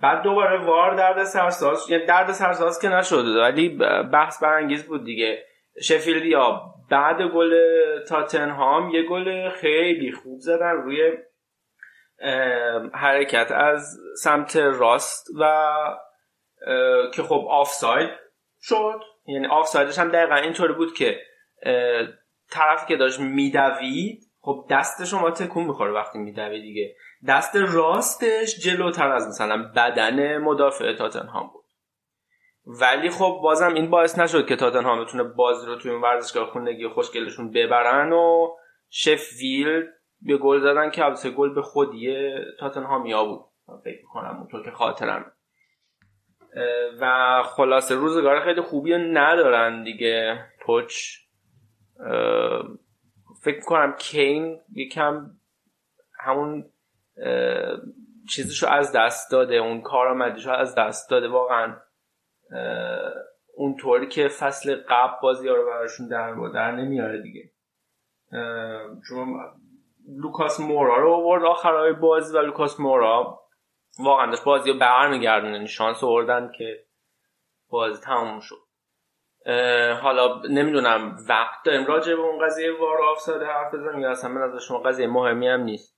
بعد 0.00 0.22
دوباره 0.22 0.64
وار 0.64 0.94
درد 0.94 1.24
سرساز 1.24 1.90
یعنی 1.90 2.06
درد 2.06 2.32
سرساز 2.32 2.78
که 2.78 2.88
نشد 2.88 3.36
ولی 3.36 3.68
بحث 4.12 4.42
برانگیز 4.42 4.86
بود 4.86 5.04
دیگه. 5.04 5.44
شفیلد 5.82 6.24
یا 6.24 6.62
بعد 6.90 7.22
گل 7.22 7.54
تاتنهام 8.08 8.90
یه 8.90 9.02
گل 9.02 9.48
خیلی 9.48 10.12
خوب 10.12 10.38
زدن 10.38 10.70
روی 10.70 11.12
حرکت 12.92 13.52
از 13.52 13.98
سمت 14.22 14.56
راست 14.56 15.26
و 15.40 15.74
که 17.14 17.22
خب 17.22 17.46
آفساید. 17.50 18.10
شد. 18.60 19.00
یعنی 19.26 19.46
آفسایدش 19.46 19.98
هم 19.98 20.08
دقیقا 20.08 20.34
اینطوری 20.34 20.72
بود 20.72 20.94
که 20.94 21.20
طرفی 22.50 22.86
که 22.86 22.96
داشت 22.96 23.20
میدوید 23.20 24.22
خب 24.40 24.66
دست 24.70 25.04
شما 25.04 25.30
تکون 25.30 25.64
می‌خوره 25.64 25.92
وقتی 25.92 26.18
میدوید 26.18 26.62
دیگه. 26.62 26.96
دست 27.28 27.56
راستش 27.56 28.58
جلوتر 28.58 29.12
از 29.12 29.28
مثلا 29.28 29.72
بدن 29.76 30.38
مدافع 30.38 30.92
تاتنهام 30.92 31.50
بود. 31.52 31.64
ولی 32.66 33.10
خب 33.10 33.40
بازم 33.42 33.74
این 33.74 33.90
باعث 33.90 34.18
نشد 34.18 34.46
که 34.46 34.56
تاتنهام 34.56 35.04
بتونه 35.04 35.22
بازی 35.22 35.66
رو 35.66 35.76
توی 35.76 35.90
اون 35.90 36.02
ورزشگاه 36.02 36.50
خونگی 36.50 36.88
خوشگلشون 36.88 37.50
ببرن 37.50 38.12
و 38.12 38.48
شفیلد 38.90 39.86
به 40.20 40.36
گل 40.36 40.60
زدن 40.60 40.90
که 40.90 41.04
البته 41.04 41.30
گل 41.30 41.54
به 41.54 41.62
خودی 41.62 42.34
تاتنهامیا 42.60 43.24
بود. 43.24 43.40
فکر 43.84 44.00
می‌کنم 44.02 44.36
اونطور 44.38 44.64
که 44.64 44.70
خاطرم 44.70 45.32
و 47.00 47.42
خلاصه 47.42 47.94
روزگار 47.94 48.40
خیلی 48.40 48.60
خوبی 48.60 48.94
ندارن 48.94 49.84
دیگه. 49.84 50.44
پچ 50.66 50.94
فکر 53.42 53.60
کنم 53.60 53.94
کین 53.98 54.60
یکم 54.72 55.30
همون 56.20 56.64
چیزشو 58.30 58.66
از 58.68 58.92
دست 58.92 59.32
داده 59.32 59.54
اون 59.54 59.80
کارآمدیشو 59.80 60.50
از 60.50 60.74
دست 60.74 61.10
داده 61.10 61.28
واقعا. 61.28 61.76
اونطوری 63.54 64.08
که 64.08 64.28
فصل 64.28 64.76
قبل 64.88 65.12
بازی 65.22 65.48
ها 65.48 65.54
رو 65.54 65.66
براشون 65.66 66.08
در 66.08 66.34
در 66.54 66.70
نمیاره 66.70 67.22
دیگه. 67.22 67.50
چون 69.08 69.40
لوکاس 70.08 70.60
مورا 70.60 70.96
رو 70.96 71.12
آورد 71.12 71.44
آخرهای 71.44 71.92
بازی 71.92 72.38
و 72.38 72.40
لوکاس 72.40 72.80
مورا 72.80 73.40
واقعا 73.98 74.30
داشت 74.30 74.44
بازی 74.44 74.70
رو 74.70 74.78
برمیگردون 74.78 75.52
یعنی 75.52 75.68
شانس 75.68 76.04
آوردن 76.04 76.52
که 76.58 76.84
بازی 77.68 78.00
تموم 78.00 78.40
شد. 78.40 78.66
حالا 80.02 80.42
نمی‌دونم 80.50 81.16
وقت 81.28 81.62
داریم 81.64 81.86
راجع 81.86 82.14
به 82.14 82.20
اون 82.20 82.46
قضیه 82.46 82.72
وار 82.80 83.02
آفساید 83.02 83.42
حرف 83.42 83.74
بزنیم 83.74 84.00
یا 84.00 84.10
اصلا 84.10 84.30
من 84.30 84.42
از 84.42 84.62
شما 84.62 84.78
قضیه 84.78 85.06
مهمی 85.06 85.48
هم 85.48 85.60
نیست؟ 85.60 85.96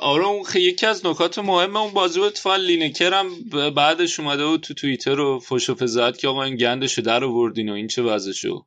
آره 0.00 0.26
اون 0.26 0.44
یکی 0.54 0.86
از 0.86 1.06
نکات 1.06 1.38
مهم 1.38 1.76
اون 1.76 1.92
بازی 1.92 2.20
بود 2.20 2.28
اتفاقا 2.28 2.56
لینکر 2.56 3.14
هم 3.14 3.28
بعدش 3.74 4.20
اومده 4.20 4.46
بود 4.46 4.60
تو 4.60 4.74
توییتر 4.74 5.14
رو 5.14 5.38
فوش 5.38 5.70
و 5.70 5.74
فزاد 5.74 6.16
که 6.16 6.28
آقا 6.28 6.42
این 6.42 6.56
گندشو 6.56 7.02
در 7.02 7.24
آوردین 7.24 7.68
و 7.68 7.72
این 7.72 7.86
چه 7.86 8.02
وضعشو 8.02 8.64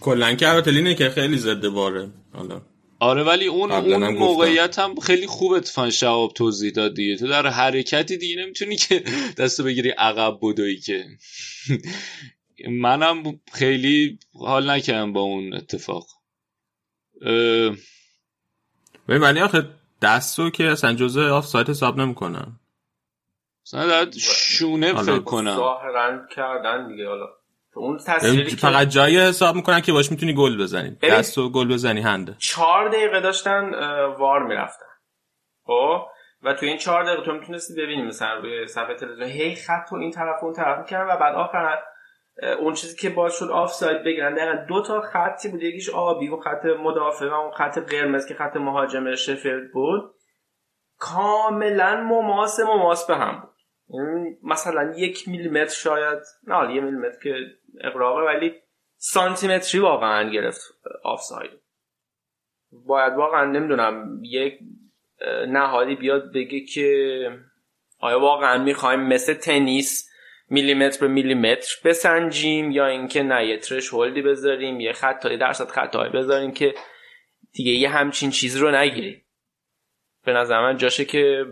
کلا 0.00 0.34
که 0.34 0.48
البته 0.48 0.70
لینکر 0.70 1.08
خیلی 1.08 1.36
زده 1.36 1.70
باره 1.70 2.10
حالا. 2.32 2.60
آره 3.02 3.22
ولی 3.22 3.46
اون 3.46 3.72
اون 3.72 4.16
موقعیت 4.18 4.78
هم 4.78 5.00
خیلی 5.00 5.26
خوب 5.26 5.52
اتفاقا 5.52 5.90
شواب 5.90 6.32
توضیح 6.32 6.72
داد 6.72 6.94
دیگه. 6.94 7.16
تو 7.16 7.28
در 7.28 7.46
حرکتی 7.46 8.16
دیگه 8.16 8.42
نمی‌تونی 8.42 8.76
که 8.76 9.04
دستو 9.38 9.64
بگیری 9.64 9.90
عقب 9.90 10.38
بدوی 10.42 10.76
که. 10.76 11.04
منم 12.68 13.40
خیلی 13.52 14.18
حال 14.34 14.70
نکردم 14.70 15.12
با 15.12 15.20
اون 15.20 15.54
اتفاق. 15.54 16.06
به 19.06 19.18
معنی 19.18 19.40
آخه 19.40 19.68
دستو 20.02 20.50
که 20.50 20.64
اصلا 20.64 20.94
جزء 20.94 21.28
آف 21.30 21.46
سایت 21.46 21.70
حساب 21.70 22.00
نمی‌کنن 22.00 22.60
مثلا 23.66 23.86
در 23.86 24.10
شونه 24.20 25.02
فکر 25.02 25.18
کنم. 25.18 25.56
ظاهرا 25.56 26.26
کردن 26.36 26.88
دیگه 26.88 27.08
حالا. 27.08 27.26
اون 27.74 27.98
تصویری 28.06 28.50
که 28.50 28.56
فقط 28.56 28.86
جایی 28.86 29.18
حساب 29.18 29.54
می‌کنن 29.54 29.80
که 29.80 29.92
باش 29.92 30.10
می‌تونی 30.10 30.34
گل 30.34 30.62
بزنی. 30.62 30.96
دستو 31.02 31.50
گل 31.50 31.68
بزنی 31.68 32.00
هنده 32.00 32.36
چهار 32.38 32.88
دقیقه 32.88 33.20
داشتن 33.20 33.74
وار 34.18 34.42
می‌رفتن. 34.46 34.86
خب؟ 35.66 36.00
و 36.42 36.54
تو 36.54 36.66
این 36.66 36.76
چهار 36.76 37.04
دقیقه 37.04 37.22
تو 37.22 37.32
می‌تونستی 37.32 37.74
ببینی 37.74 38.02
مثلا 38.02 38.34
روی 38.34 38.66
صفحه 38.66 38.94
تلویزیون. 38.94 39.28
هی 39.28 39.54
خط 39.54 39.92
و 39.92 39.94
این 39.94 40.10
طرف 40.10 40.42
و 40.42 40.44
اون 40.44 40.54
طرف 40.54 40.78
می‌کردن 40.78 41.14
و 41.14 41.16
بعد 41.16 41.34
آخر 41.34 41.78
اون 42.60 42.74
چیزی 42.74 42.96
که 42.96 43.10
باز 43.10 43.38
شد 43.38 43.50
آف 43.50 43.72
ساید 43.72 44.04
بگیرن. 44.04 44.34
دقیقا 44.34 44.64
دو 44.68 44.82
تا 44.82 45.00
خطی 45.00 45.48
بود 45.48 45.62
یکیش 45.62 45.90
آبی 45.90 46.28
و 46.28 46.36
خط 46.36 46.64
مدافع 46.64 47.28
و 47.28 47.34
اون 47.34 47.52
خط 47.52 47.78
قرمز 47.78 48.26
که 48.26 48.34
خط 48.34 48.56
مهاجم 48.56 49.14
شفیلد 49.14 49.72
بود. 49.72 50.14
کاملا 50.98 51.96
مماس 51.96 52.60
مماس 52.60 53.06
به 53.06 53.16
هم 53.16 53.40
بود. 53.40 53.51
یعنی 53.92 54.36
مثلا 54.42 54.94
یک 54.96 55.28
میلیمتر 55.28 55.74
شاید 55.74 56.18
نه 56.46 56.74
یه 56.74 56.80
میلیمتر 56.80 57.18
که 57.22 57.34
اقراقه 57.80 58.20
ولی 58.20 58.54
سانتیمتری 58.96 59.80
واقعا 59.80 60.30
گرفت 60.30 60.60
آفساید. 61.04 61.50
باید 62.72 63.12
واقعا 63.12 63.44
نمی‌دونم 63.44 64.20
یک 64.22 64.58
نهادی 65.48 65.94
بیاد 65.94 66.32
بگه 66.34 66.60
که 66.60 67.30
آیا 67.98 68.20
واقعا 68.20 68.64
می‌خوایم 68.64 69.00
مثل 69.00 69.34
تنیس 69.34 70.08
میلیمتر 70.48 71.00
به 71.00 71.08
میلیمتر 71.08 71.74
بسنجیم 71.84 72.70
یا 72.70 72.86
اینکه 72.86 73.22
نه 73.22 73.46
یه 73.46 73.60
هولدی 73.92 74.22
بذاریم 74.22 74.80
یه 74.80 74.92
خطایی 74.92 75.38
درصد 75.38 75.68
خطایی 75.68 76.12
بذاریم 76.12 76.52
که 76.52 76.74
دیگه 77.52 77.70
یه 77.70 77.88
همچین 77.88 78.30
چیز 78.30 78.56
رو 78.56 78.70
نگیریم. 78.70 79.24
به 80.24 80.32
نظر 80.32 80.60
من 80.60 80.76
جاشه 80.76 81.04
که 81.04 81.46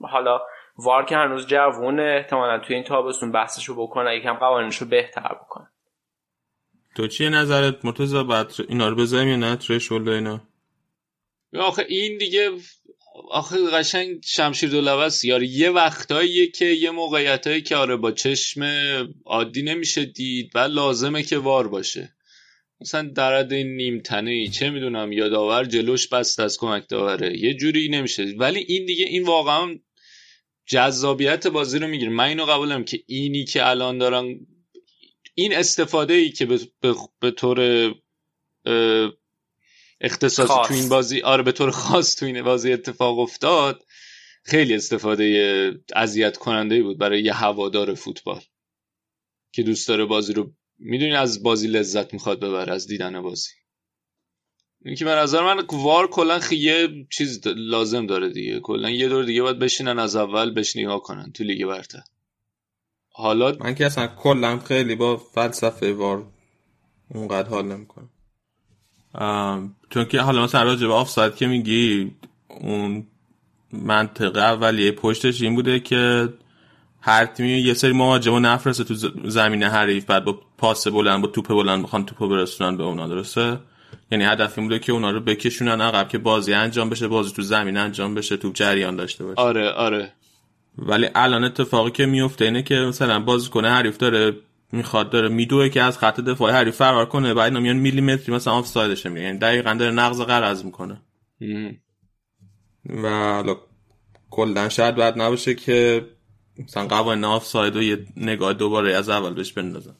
حالا 0.00 0.40
وار 0.76 1.04
که 1.04 1.16
هنوز 1.16 1.46
جوونه 1.46 2.02
احتمالا 2.02 2.58
توی 2.58 2.76
این 2.76 2.84
تابستون 2.84 3.32
بحثش 3.32 3.64
رو 3.64 3.86
بکنه 3.86 4.16
یکم 4.16 4.34
قوانینش 4.34 4.76
رو 4.76 4.86
بهتر 4.86 5.34
بکنه 5.34 5.68
تو 6.96 7.06
چیه 7.06 7.28
نظرت؟ 7.28 7.84
مرتضی 7.84 8.22
بعد 8.22 8.52
اینا 8.68 8.88
رو 8.88 8.96
بذاریم 8.96 9.28
یا 9.28 9.36
نه؟ 9.36 9.56
ترشولد 9.56 10.08
اینا؟ 10.08 10.40
آخه 11.58 11.86
این 11.88 12.18
دیگه 12.18 12.50
آخه 13.30 13.56
قشنگ 13.72 14.20
شمشیر 14.24 14.70
دولوست 14.70 15.24
یار 15.24 15.42
یه 15.42 15.70
وقتاییه 15.70 16.50
که 16.50 16.64
یه 16.64 16.90
موقعیتایی 16.90 17.62
که 17.62 17.76
آره 17.76 17.96
با 17.96 18.12
چشم 18.12 18.62
عادی 19.24 19.62
نمیشه 19.62 20.04
دید 20.04 20.50
و 20.54 20.58
لازمه 20.58 21.22
که 21.22 21.38
وار 21.38 21.68
باشه. 21.68 22.14
مثلا 22.80 23.10
درد 23.16 23.52
این 23.52 23.76
نیم 23.76 24.00
تنه 24.00 24.30
ای 24.30 24.48
چه 24.48 24.70
می‌دونم 24.70 25.12
یادآور 25.12 25.64
جلوش 25.64 26.08
بست 26.08 26.40
از 26.40 26.58
کمک 26.58 26.88
داوره. 26.88 27.38
یه 27.38 27.54
جوری 27.54 27.88
نمیشه. 27.88 28.34
ولی 28.38 28.58
این 28.68 28.86
دیگه 28.86 29.04
این 29.04 29.22
واقعا 29.22 29.78
جذابیت 30.66 31.46
بازی 31.46 31.78
رو 31.78 31.86
می‌گیره 31.86 32.10
من 32.10 32.24
اینو 32.24 32.44
قبولم 32.44 32.84
که 32.84 33.02
اینی 33.06 33.44
که 33.44 33.68
الان 33.68 33.98
دارن 33.98 34.46
این 35.34 35.54
استفاده 35.54 36.14
ای 36.14 36.30
که 36.30 36.46
به, 36.46 36.60
به 37.20 37.30
طور 37.30 37.90
اختصاصی 40.00 40.68
تو 40.68 40.74
این 40.74 40.88
بازی 40.88 41.20
آره 41.20 41.42
به 41.42 41.52
طور 41.52 41.70
خاص 41.70 42.16
تو 42.16 42.26
این 42.26 42.42
بازی 42.42 42.72
اتفاق 42.72 43.18
افتاد 43.18 43.84
خیلی 44.42 44.74
استفاده 44.74 45.80
اذیت 45.96 46.36
کننده 46.36 46.82
بود 46.82 46.98
برای 46.98 47.22
یه 47.22 47.32
هوادار 47.32 47.94
فوتبال 47.94 48.40
که 49.52 49.62
دوست 49.62 49.88
داره 49.88 50.04
بازی 50.04 50.32
رو 50.32 50.52
می‌دونی 50.78 51.14
از 51.14 51.42
بازی 51.42 51.68
لذت 51.68 52.12
می‌خواد 52.12 52.40
ببره 52.40 52.72
از 52.72 52.86
دیدن 52.86 53.22
بازی. 53.22 53.50
این 54.84 54.94
که 54.94 55.04
به 55.04 55.10
نظر 55.10 55.42
من 55.42 55.64
وار 55.72 56.06
کلا 56.06 56.40
یه 56.50 57.06
چیز 57.10 57.40
لازم 57.46 58.06
داره 58.06 58.28
دیگه. 58.28 58.60
کلا 58.60 58.90
یه 58.90 59.08
دور 59.08 59.24
دیگه 59.24 59.42
باید 59.42 59.58
بشینن 59.58 59.98
از 59.98 60.16
اول 60.16 60.50
بهش 60.50 60.76
نگاه 60.76 61.02
کنن 61.02 61.32
تو 61.32 61.44
لیگ 61.44 61.66
برتر. 61.66 62.02
حالا 63.10 63.56
من 63.60 63.74
که 63.74 63.86
اصلا 63.86 64.06
کلا 64.06 64.58
خیلی 64.58 64.94
با 64.94 65.16
فلسفه 65.16 65.92
وار 65.92 66.26
اونقدر 67.08 67.48
حال 67.48 67.64
نمی‌کنم. 67.64 68.10
چون 69.90 70.04
که 70.04 70.20
حالا 70.20 70.44
مثلا 70.44 70.62
راجع 70.62 70.86
به 70.86 70.92
آفساید 70.92 71.36
که 71.36 71.46
میگی 71.46 72.10
اون 72.48 73.06
منطقه 73.72 74.40
اولیه 74.40 74.92
پشتش 74.92 75.42
این 75.42 75.54
بوده 75.54 75.80
که 75.80 76.28
هر 77.00 77.26
تیمی 77.26 77.48
یه 77.48 77.74
سری 77.74 77.92
مهاجمو 77.92 78.40
نفرسته 78.40 78.84
تو 78.84 78.94
زمین 79.28 79.62
حریف 79.62 80.04
بعد 80.04 80.24
با 80.24 80.40
پاس 80.58 80.88
بلند 80.88 81.22
با 81.22 81.28
توپ 81.28 81.48
بلند 81.48 81.82
بخوان 81.82 82.06
توپو 82.06 82.28
برسونن 82.28 82.76
به 82.76 82.82
اونا 82.84 83.08
درسته؟ 83.08 83.58
یعنی 84.10 84.24
هدف 84.24 84.58
این 84.58 84.66
بوده 84.68 84.78
که 84.78 84.92
اونا 84.92 85.10
رو 85.10 85.20
بکشونن 85.20 85.80
عقب 85.80 86.08
که 86.08 86.18
بازی 86.18 86.52
انجام 86.52 86.90
بشه 86.90 87.08
بازی 87.08 87.32
تو 87.32 87.42
زمین 87.42 87.76
انجام 87.76 88.14
بشه 88.14 88.36
تو 88.36 88.50
جریان 88.54 88.96
داشته 88.96 89.24
باشه. 89.24 89.40
آره 89.40 89.70
آره. 89.70 90.12
ولی 90.78 91.08
الان 91.14 91.44
اتفاقی 91.44 91.90
که 91.90 92.06
میفته 92.06 92.44
اینه 92.44 92.62
که 92.62 92.74
مثلا 92.74 93.20
بازیکن 93.20 93.64
حریف 93.64 93.96
داره 93.96 94.36
می‌خواد 94.72 95.10
داره 95.10 95.28
میدوه 95.28 95.68
که 95.68 95.82
از 95.82 95.98
خط 95.98 96.20
دفاعی 96.20 96.54
حریف 96.54 96.76
فرار 96.76 97.06
کنه 97.06 97.34
بعد 97.34 97.56
میان 97.56 97.76
میلیمتری 97.76 98.34
مثلا 98.34 98.52
آفسایدش 98.52 99.06
میگه 99.06 99.26
یعنی 99.26 99.38
دقیقاً 99.38 99.74
داره 99.74 99.92
نقض 99.92 100.20
قرض 100.20 100.64
می‌کنه. 100.64 101.00
و 103.02 103.08
حالا 103.08 103.56
کلا 104.30 104.68
شاید 104.68 104.94
بعد 104.94 105.20
نباشه 105.20 105.54
که 105.54 106.06
مثلا 106.58 106.86
قوانین 106.86 107.24
آفساید 107.24 107.76
و 107.76 107.82
یه 107.82 108.06
نگاه 108.16 108.52
دوباره 108.52 108.94
از 108.94 109.08
اول 109.08 109.34
بهش 109.34 109.52
بندازن. 109.52 109.94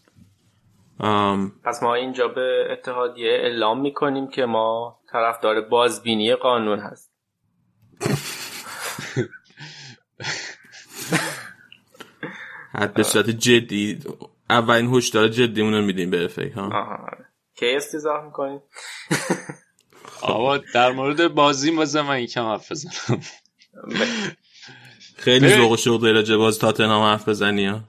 پس 1.65 1.83
ما 1.83 1.95
اینجا 1.95 2.29
به 2.29 2.69
اتحادیه 2.71 3.31
اعلام 3.31 3.81
می‌کنیم 3.81 4.29
که 4.29 4.45
ما 4.45 4.99
طرفدار 5.13 5.61
بازبینی 5.61 6.35
قانون 6.35 6.79
هست 6.79 7.15
حتی 12.73 12.93
به 12.95 13.03
صورت 13.03 13.31
جدی 13.31 13.99
اولین 14.51 14.95
هشدار 14.95 15.29
جدی 15.29 15.61
رو 15.61 15.83
میدیم 15.83 16.11
به 16.11 16.25
افی 16.25 16.49
ها؟ 16.49 16.65
آره. 16.65 17.25
کی 17.55 17.67
استیزاه 17.67 18.25
می‌کنیم؟ 18.25 18.61
آقا 20.23 20.59
در 20.59 20.93
مورد 20.93 21.35
بازی 21.35 21.71
واسه 21.71 22.03
من 22.03 22.21
یکم 22.21 22.45
حرف 22.45 22.73
بزنم. 22.73 23.21
خیلی 25.17 25.49
ذوق 25.49 25.73
و 25.73 25.77
شوق 25.77 26.01
داره 26.01 26.13
راجع 26.13 26.37
باز 26.37 26.59
تاتنهام 26.59 27.03
حرف 27.03 27.29
بزنی 27.29 27.67
ها؟ 27.67 27.81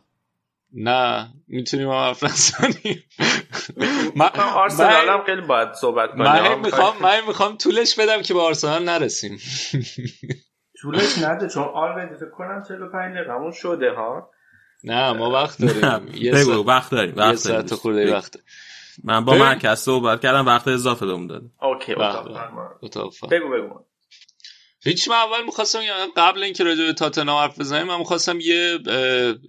نه 0.74 1.34
می‌تونیم 1.48 1.88
هم 1.88 1.94
حرف 1.94 2.24
نزنیم. 2.24 3.04
من 4.16 4.30
آرسنال 4.56 5.10
هم 5.10 5.24
خیلی 5.26 5.42
باید 5.42 5.74
صحبت 5.74 6.10
کنیم 6.10 6.24
من 6.24 6.60
می‌خوام 6.60 6.94
من 7.02 7.22
می‌خوام 7.28 7.58
طولش 7.58 8.00
بدم 8.00 8.22
که 8.22 8.34
به 8.34 8.42
آرسنال 8.42 8.84
نرسیم. 8.84 9.38
طولش 10.82 11.18
نده 11.18 11.50
چون 11.50 11.64
آلردی 11.64 12.16
فکر 12.16 12.30
کنم 12.30 12.64
45 12.68 13.16
دقیقه. 13.16 13.52
شده 13.52 13.92
ها؟ 13.92 14.32
نه 14.84 15.14
ما 15.14 15.32
وقت 15.32 15.62
داریم. 15.62 16.32
بگو 16.34 16.70
وقت 16.70 16.92
داریم 16.92 17.16
یه 17.18 17.24
وقت 17.24 17.36
ساعت 17.36 17.74
خورده 17.74 18.14
وقت. 18.14 18.40
من 19.04 19.26
با 19.26 19.34
مرکز 19.34 19.80
صحبت 19.80 20.22
کردم 20.22 20.46
وقت 20.46 20.68
اضافه 20.68 21.06
بهم 21.06 21.28
داد 21.28 21.42
اوکی 21.62 21.96
بگو 23.32 23.50
بگو. 23.50 23.86
هیچ 24.86 25.08
من 25.08 25.16
اول 25.16 25.46
می‌خواستم 25.46 25.80
قبل 26.18 26.44
اینکه 26.44 26.64
راجع 26.64 26.84
به 26.84 26.94
تاتنهام 26.94 27.42
حرف 27.42 27.60
بزنیم 27.60 27.88
من 27.88 27.98
می‌خواستم 27.98 28.40
یه 28.40 28.80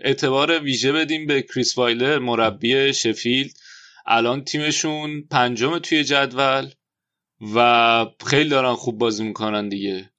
اعتبار 0.01 0.59
ویژه 0.59 0.93
بدیم 0.93 1.27
به 1.27 1.43
کریس 1.43 1.79
وایلدر 1.79 2.19
مربی 2.19 2.93
شفیلد. 2.95 3.51
الان 4.07 4.45
تیمشون 4.45 5.23
پنجم 5.31 5.79
توی 5.79 6.05
جدول 6.05 6.71
و 7.55 8.07
خیلی 8.27 8.49
دارن 8.49 8.75
خوب 8.75 8.99
بازی 8.99 9.25
می‌کنن 9.25 9.69
دیگه. 9.69 10.11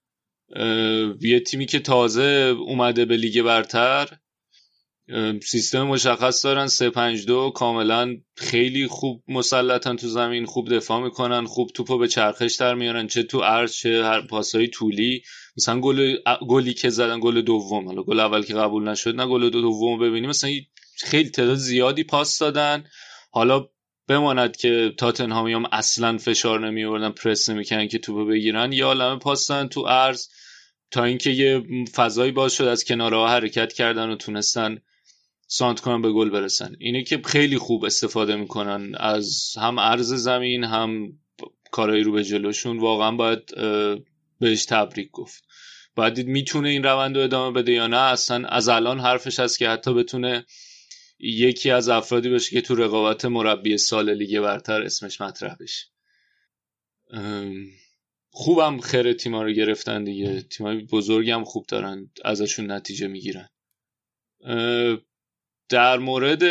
یه 1.21 1.39
تیمی 1.39 1.65
که 1.65 1.79
تازه 1.79 2.55
اومده 2.59 3.05
به 3.05 3.17
لیگ 3.17 3.41
برتر. 3.41 4.09
سیستم 5.43 5.83
مشخص 5.83 6.45
دارن 6.45 6.67
352 6.67 7.51
کاملا 7.55 8.17
خیلی 8.35 8.87
خوب 8.87 9.23
مسلطن 9.27 9.95
تو 9.95 10.07
زمین 10.07 10.45
خوب 10.45 10.73
دفاع 10.73 11.03
می‌کنن 11.03 11.45
خوب 11.45 11.69
توپو 11.69 11.97
به 11.97 12.07
چرخش 12.07 12.55
در 12.55 12.75
میارن 12.75 13.07
چه 13.07 13.23
تو 13.23 13.39
عرض 13.39 13.73
چه 13.73 14.03
هر 14.03 14.21
پاسای 14.21 14.67
طولی. 14.67 15.21
مثلا 15.57 15.79
گل 15.79 16.15
گلی 16.47 16.73
که 16.73 16.89
زدن 16.89 17.19
گل 17.19 17.41
دوم 17.41 17.87
حالا 17.87 18.03
گل 18.03 18.19
اول 18.19 18.43
که 18.43 18.53
قبول 18.53 18.89
نشد 18.89 19.15
نه 19.15 19.27
گل 19.27 19.49
دو 19.49 19.61
دوم 19.61 19.99
ببینیم. 19.99 20.29
مثلا 20.29 20.51
خیلی 20.97 21.29
تعداد 21.29 21.55
زیادی 21.55 22.03
پاس 22.03 22.39
دادن. 22.39 22.83
حالا 23.31 23.67
بماند 24.07 24.57
که 24.57 24.93
تاتنهامی 24.97 25.53
هم 25.53 25.65
اصلا 25.71 26.17
فشار 26.17 26.67
نمی 26.67 26.85
آوردن 26.85 27.09
پرس 27.09 27.49
نمی‌کنن 27.49 27.87
که 27.87 27.99
توپو 27.99 28.25
بگیرن. 28.25 28.73
یا 28.73 28.87
عالمه 28.87 29.19
پاس 29.19 29.47
تو 29.47 29.81
عرض 29.81 30.27
تا 30.91 31.03
اینکه 31.03 31.29
یه 31.29 31.63
فضایی 31.95 32.31
باز 32.31 32.53
شد 32.53 32.63
از 32.63 32.83
کنارها 32.83 33.27
حرکت 33.27 33.73
کردن 33.73 34.09
و 34.09 34.15
تونستن 34.15 34.77
سانت 35.47 35.79
کنن 35.79 36.01
به 36.01 36.11
گل 36.11 36.29
برسن. 36.29 36.75
اینه 36.79 37.03
که 37.03 37.21
خیلی 37.25 37.57
خوب 37.57 37.85
استفاده 37.85 38.35
می‌کنن 38.35 38.95
از 38.95 39.53
هم 39.57 39.79
عرض 39.79 40.13
زمین 40.13 40.63
هم 40.63 41.19
کارایی 41.71 42.03
رو 42.03 42.11
به 42.11 42.23
جلوشون. 42.23 42.79
واقعا 42.79 43.11
باید 43.11 43.55
بهش 44.39 44.65
تبریک 44.65 45.11
گفت. 45.11 45.43
باید 45.95 46.13
دید 46.13 46.27
می‌تونه 46.27 46.69
این 46.69 46.83
روند 46.83 47.17
رو 47.17 47.23
ادامه 47.23 47.61
بده 47.61 47.71
یا 47.71 47.87
نه؟ 47.87 47.97
اصلا 47.97 48.47
از 48.47 48.69
الان 48.69 48.99
حرفش 48.99 49.39
هست 49.39 49.59
که 49.59 49.69
حتی 49.69 49.93
بتونه 49.93 50.45
یکی 51.19 51.71
از 51.71 51.89
افرادی 51.89 52.29
باشه 52.29 52.51
که 52.51 52.61
تو 52.61 52.75
رقابت 52.75 53.25
مربی 53.25 53.77
سال 53.77 54.13
لیگ 54.13 54.39
برتر 54.39 54.81
اسمش 54.81 55.21
مطرح 55.21 55.55
بشه. 55.59 55.85
خوبم 58.29 58.79
خیر 58.79 59.13
تیما 59.13 59.43
رو 59.43 59.51
گرفتن 59.51 60.03
دیگه. 60.03 60.41
تیمای 60.41 60.77
بزرگی 60.77 61.31
هم 61.31 61.43
خوب 61.43 61.65
دارن 61.65 62.11
ازشون 62.25 62.71
نتیجه 62.71 63.07
می‌گیرن. 63.07 63.49
در 65.69 65.97
مورد 65.97 66.43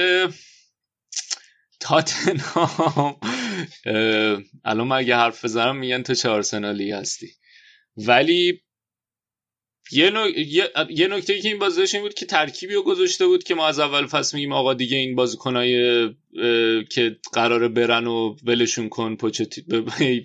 تاتنهام 1.80 3.20
الان 4.64 4.86
من 4.86 4.96
اگه 4.96 5.16
حرف 5.16 5.44
بزنم 5.44 5.76
میگن 5.76 6.02
تو 6.02 6.14
چه 6.14 6.28
آرسنالی 6.28 6.90
هستی 6.90 7.28
ولی 7.96 8.62
یه. 9.92 10.10
نکته 11.08 11.40
که 11.40 11.48
این 11.48 11.58
بازیش 11.58 11.94
این 11.94 12.02
بود 12.02 12.14
که 12.14 12.26
ترکیبی 12.26 12.74
رو 12.74 12.82
گذاشته 12.82 13.26
بود 13.26 13.44
که 13.44 13.54
ما 13.54 13.66
از 13.66 13.78
اول 13.78 14.06
فصل 14.06 14.36
میگیم 14.36 14.52
آقا 14.52 14.74
دیگه 14.74 14.96
این 14.96 15.14
بازیکنای 15.14 16.08
که 16.90 17.16
قراره 17.32 17.68
برن 17.68 18.06
و 18.06 18.36
ولشون 18.44 18.88
کن 18.88 19.16
پوچتی 19.16 19.64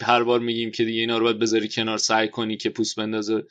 هر 0.02 0.24
بار 0.24 0.39
میگیم 0.39 0.72
که 0.72 0.86
دیگه 0.86 1.00
اینا 1.00 1.18
رو 1.18 1.24
باید 1.24 1.39
بذاری 1.39 1.70
کنار 1.70 1.98
سعی 1.98 2.28
کنی 2.28 2.58
که 2.58 2.70
پوست 2.70 2.96
بندازه 2.96 3.44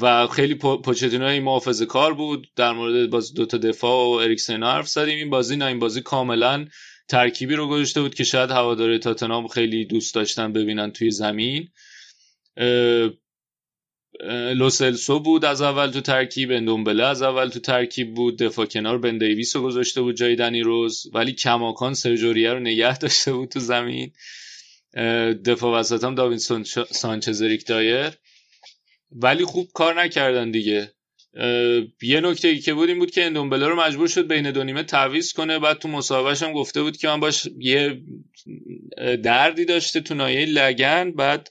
و 0.00 0.26
خیلی 0.26 0.54
پوچتینو 0.54 1.24
این 1.24 1.42
محافظه 1.42 1.86
کار 1.86 2.14
بود. 2.14 2.48
در 2.56 2.72
مورد 2.72 3.10
باز 3.10 3.34
دوتا 3.34 3.58
دفاع 3.58 4.06
و 4.06 4.10
اریکسن 4.10 4.62
حرف 4.62 4.88
زدیم. 4.88 5.18
این 5.18 5.30
بازی 5.30 5.56
نه 5.56 5.64
این 5.64 5.78
بازی 5.78 6.00
کاملا 6.00 6.66
ترکیبی 7.08 7.54
رو 7.54 7.68
گذاشته 7.68 8.02
بود 8.02 8.14
که 8.14 8.24
شاید 8.24 8.50
هواداره 8.50 8.98
تاتنهام 8.98 9.48
خیلی 9.48 9.84
دوست 9.84 10.14
داشتن 10.14 10.52
ببینن 10.52 10.90
توی 10.90 11.10
زمین. 11.10 11.68
لوسلسو 14.54 15.20
بود 15.20 15.44
از 15.44 15.62
اول 15.62 15.90
تو 15.90 16.00
ترکیب 16.00 16.50
اندومبله 16.50 17.04
از 17.04 17.22
اول 17.22 17.48
تو 17.48 17.60
ترکیب 17.60 18.14
بود. 18.14 18.38
دفاع 18.38 18.66
کنار 18.66 18.98
بن 18.98 19.18
دیویس 19.18 19.56
رو 19.56 19.62
گذاشته 19.62 20.02
بود 20.02 20.16
جای 20.16 20.36
دنی 20.36 20.60
روز. 20.60 21.10
ولی 21.14 21.32
کماکان 21.32 21.94
سرجوریه 21.94 22.52
رو 22.52 22.60
نگه 22.60 22.98
داشته 22.98 23.32
بود 23.32 23.48
تو 23.48 23.60
زمین. 23.60 24.12
دفاع 25.44 25.80
وسط 25.80 26.04
هم 26.04 26.14
داوینسون 26.14 26.64
سانچز 26.90 27.42
ریک 27.42 27.66
دایر 27.66 28.10
ولی 29.14 29.44
خوب 29.44 29.68
کار 29.74 30.02
نکردن 30.02 30.50
دیگه. 30.50 30.92
یه 32.02 32.20
نکته 32.20 32.48
ای 32.48 32.58
که 32.58 32.74
بود 32.74 32.88
این 32.88 32.98
بود 32.98 33.10
که 33.10 33.24
اندومبله 33.24 33.68
رو 33.68 33.80
مجبور 33.80 34.08
شد 34.08 34.28
بین 34.28 34.50
دو 34.50 34.64
نیمه 34.64 34.82
تعویض 34.82 35.32
کنه. 35.32 35.58
بعد 35.58 35.78
تو 35.78 35.88
مصاحبهش 35.88 36.42
هم 36.42 36.52
گفته 36.52 36.82
بود 36.82 36.96
که 36.96 37.08
من 37.08 37.20
باش 37.20 37.48
یه 37.58 38.00
دردی 39.22 39.64
داشته 39.64 40.00
تو 40.00 40.14
نایه 40.14 40.46
لگن. 40.46 41.10
بعد 41.10 41.50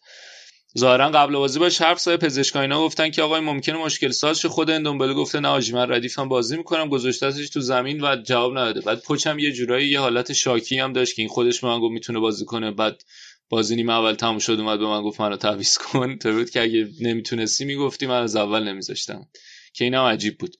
ظاهرا 0.78 1.09
قبل 1.09 1.34
بازی 1.34 1.59
باش 1.59 1.82
حرف 1.82 1.99
زد. 1.99 2.16
پزشکاینا 2.16 2.86
گفتن 2.86 3.09
که 3.09 3.22
آقای 3.22 3.41
ممکنه 3.41 3.78
مشکل 3.78 4.09
ساز 4.09 4.39
شه. 4.39 4.49
خود 4.49 4.70
اندومبله 4.70 5.14
گفته 5.14 5.39
نه 5.39 5.47
آجی 5.47 5.74
من 5.74 5.91
ردیفم 5.91 6.30
بازی 6.30 6.57
می‌کنم. 6.57 6.89
گذاشتهش 6.89 7.49
تو 7.49 7.62
زمین 7.62 8.03
و 8.03 8.16
جواب 8.16 8.51
نداده. 8.51 8.82
بعد 8.82 9.01
پچم 9.01 9.39
یه 9.39 9.51
جورایی 9.51 9.89
یه 9.89 9.99
حالت 9.99 10.34
شاکی 10.34 10.80
هم 10.80 10.93
داشت 10.93 11.16
که 11.16 11.22
این 11.22 11.30
خودش 11.30 11.64
من 11.64 11.80
گفت 11.80 11.93
می‌تونه 11.93 12.20
بازی 12.20 12.45
کنه. 12.45 12.72
بعد 12.72 13.03
بازی 13.51 13.75
نیمه 13.75 13.93
اول 13.93 14.13
تموم 14.13 14.39
شد 14.39 14.59
اومد 14.59 14.79
به 14.79 14.87
من 14.87 15.01
گفت 15.01 15.21
منو 15.21 15.37
تعویض 15.37 15.77
کن. 15.77 16.17
تو 16.21 16.31
بود 16.33 16.49
که 16.49 16.61
اگه 16.61 16.87
نمی‌تونستی 17.01 17.65
می‌گفتی 17.65 18.05
من 18.05 18.21
از 18.23 18.35
اول 18.35 18.63
نمیذاشتم. 18.63 19.27
که 19.73 19.83
اینم 19.83 20.03
عجیب 20.03 20.37
بود. 20.37 20.55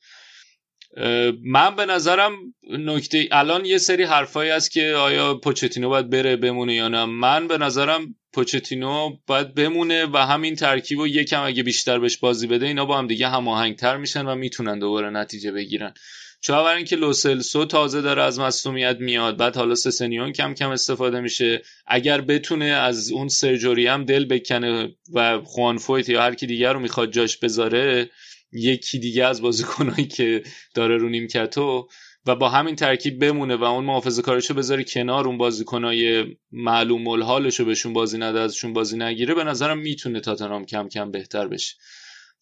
من 1.44 1.76
به 1.76 1.86
نظرم 1.86 2.34
نکته 2.70 3.30
الان 3.32 3.66
یه 3.66 3.78
سری 3.78 4.04
حرفایی 4.04 4.50
هست 4.50 4.72
که 4.72 4.94
آیا 4.94 5.36
پوچتینو 5.36 5.90
باید 5.90 6.10
بره 6.10 6.36
بمونه 6.36 6.76
یا 6.76 6.88
نه. 6.88 7.06
من 7.06 7.48
به 7.48 7.58
نظرم 7.58 8.16
پوچتینو 8.34 9.18
باید 9.28 9.56
بمونه 9.56 10.06
و 10.06 10.18
همین 10.18 10.56
ترکیب 10.56 11.00
و 11.00 11.08
یکم 11.08 11.44
اگه 11.44 11.64
بیشتر 11.64 12.00
بهش 12.00 12.18
بازی 12.18 12.48
بده 12.48 12.66
اینا 12.66 12.86
با 12.86 12.98
هم 12.98 13.08
دیگه 13.08 13.28
هماهنگتر 13.28 13.98
میشن 13.98 14.26
و 14.26 14.36
می‌تونن 14.36 14.80
دوباره 14.80 15.10
نتیجه 15.10 15.52
بگیرن. 15.52 15.94
چون 16.42 16.56
اول 16.56 16.72
اینکه 16.72 16.96
لوسلسو 16.96 17.66
تازه 17.66 18.02
داره 18.02 18.24
از 18.24 18.40
مصونیت 18.40 18.98
میاد 19.00 19.38
بعد 19.38 19.56
حالا 19.56 19.76
سسنیون 19.76 20.32
کم 20.32 20.54
کم 20.54 20.70
استفاده 20.70 21.20
میشه. 21.22 21.62
اگر 21.88 22.22
بتونه 22.22 22.66
از 22.66 23.12
اون 23.12 23.28
سرجوری 23.28 23.88
هم 23.88 24.06
دل 24.06 24.26
بکنه 24.26 24.96
و 25.14 25.42
خوان 25.42 25.78
فویت 25.78 26.10
یا 26.10 26.22
هر 26.22 26.36
کی 26.36 26.48
دیگر 26.48 26.74
رو 26.74 26.80
می‌خواد 26.80 27.12
جاش 27.12 27.38
بذاره 27.38 28.10
یکی 28.52 29.00
دیگه 29.00 29.26
از 29.26 29.42
بازیکنایی 29.42 30.08
که 30.08 30.44
داره 30.76 30.98
رو 30.98 31.10
نیمکتو 31.10 31.88
و 32.26 32.36
با 32.36 32.50
همین 32.50 32.76
ترکیب 32.76 33.20
بمونه 33.20 33.56
و 33.56 33.64
اون 33.64 33.86
محافظه 33.86 34.22
کارشو 34.22 34.54
بذاره 34.54 34.84
کنار 34.84 35.28
اون 35.28 35.38
بازیکنای 35.38 36.26
معلوم 36.52 37.08
الحالشو 37.08 37.66
بهشون 37.66 37.94
بازی 37.94 38.18
نده 38.18 38.40
ازشون 38.40 38.74
بازی 38.74 38.98
نگیره 38.98 39.34
به 39.34 39.44
نظرم 39.44 39.78
می‌تونه 39.78 40.20
تاتنهام 40.20 40.66
کم 40.66 40.90
کم 40.90 41.12
بهتر 41.12 41.48
بشه. 41.48 41.76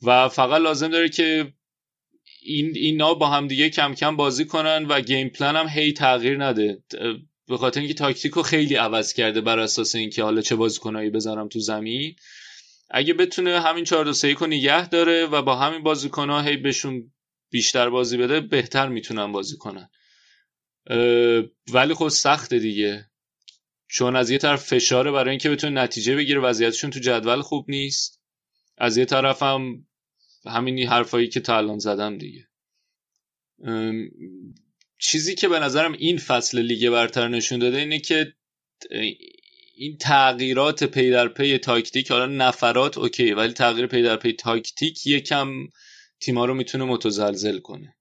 و 0.06 0.30
فقط 0.30 0.62
لازم 0.62 0.88
داره 0.88 1.10
که 1.10 1.54
این 2.42 2.72
اینا 2.76 3.14
با 3.14 3.28
هم 3.28 3.48
دیگه 3.48 3.70
کم 3.70 3.94
کم 3.94 4.16
بازی 4.16 4.46
کنن 4.46 4.86
و 4.86 5.02
گیم 5.02 5.30
پلن 5.30 5.56
هم 5.56 5.68
هی 5.68 5.94
تغییر 5.94 6.46
نده. 6.46 6.84
به 7.48 7.58
خاطر 7.58 7.80
اینکه 7.80 7.94
تاکتیکو 7.94 8.42
خیلی 8.42 8.76
عوض 8.76 9.14
کرده 9.14 9.42
بر 9.42 9.60
اساس 9.60 9.96
اینکه 9.96 10.24
حالا 10.24 10.42
چه 10.42 10.56
بازیکنایی 10.56 11.10
بذارم 11.10 11.48
تو 11.48 11.60
زمین. 11.60 12.16
اگه 12.92 13.14
بتونه 13.14 13.60
همین 13.62 13.84
4 13.84 14.06
2 14.06 14.14
3 14.14 14.48
نگه 14.48 14.90
داره 14.90 15.26
و 15.26 15.42
با 15.42 15.56
همین 15.56 15.84
بازیکن‌ها 15.84 16.42
هی 16.42 16.58
بهشون 16.58 17.12
بیشتر 17.50 17.90
بازی 17.90 18.18
بده 18.18 18.40
بهتر 18.40 18.88
می‌تونن 18.88 19.32
بازی 19.32 19.58
کنن. 19.58 19.90
ولی 21.74 21.94
خب 21.94 22.08
سخته 22.08 22.60
دیگه. 22.60 23.06
چون 23.88 24.16
از 24.16 24.30
یه 24.30 24.38
طرف 24.38 24.64
فشاره 24.64 25.12
برای 25.12 25.30
اینکه 25.30 25.50
بتونه 25.50 25.82
نتیجه 25.82 26.16
بگیره 26.16 26.40
وضعیتشون 26.40 26.90
تو 26.90 27.00
جدول 27.00 27.42
خوب 27.42 27.66
نیست. 27.70 28.22
از 28.78 28.98
یه 28.98 29.06
طرف 29.06 29.44
هم 29.44 29.86
همین 30.46 30.88
حرفایی 30.88 31.28
که 31.28 31.40
تا 31.40 31.58
الان 31.58 31.80
زدم 31.80 32.18
دیگه. 32.18 32.48
چیزی 35.00 35.36
که 35.36 35.48
به 35.48 35.60
نظرم 35.60 35.94
این 35.94 36.18
فصل 36.18 36.60
لیگ 36.62 36.90
برتر 36.90 37.28
نشون 37.28 37.60
داده 37.60 37.78
اینه 37.78 38.00
که 38.00 38.34
این 39.76 39.98
تغییرات 39.98 40.84
پی 40.84 41.10
در 41.10 41.28
پی 41.28 41.58
تاکتیک 41.58 42.12
حالا 42.12 42.26
نفرات 42.26 42.98
اوکی 42.98 43.32
ولی 43.32 43.54
تغییر 43.54 43.88
پی 43.88 44.02
در 44.02 44.16
پی 44.16 44.34
تاکتیک 44.34 45.08
یکم 45.08 45.68
تیما 46.20 46.46
رو 46.46 46.54
می‌تونه 46.54 46.84
متزلزل 46.84 47.60
کنه. 47.60 47.96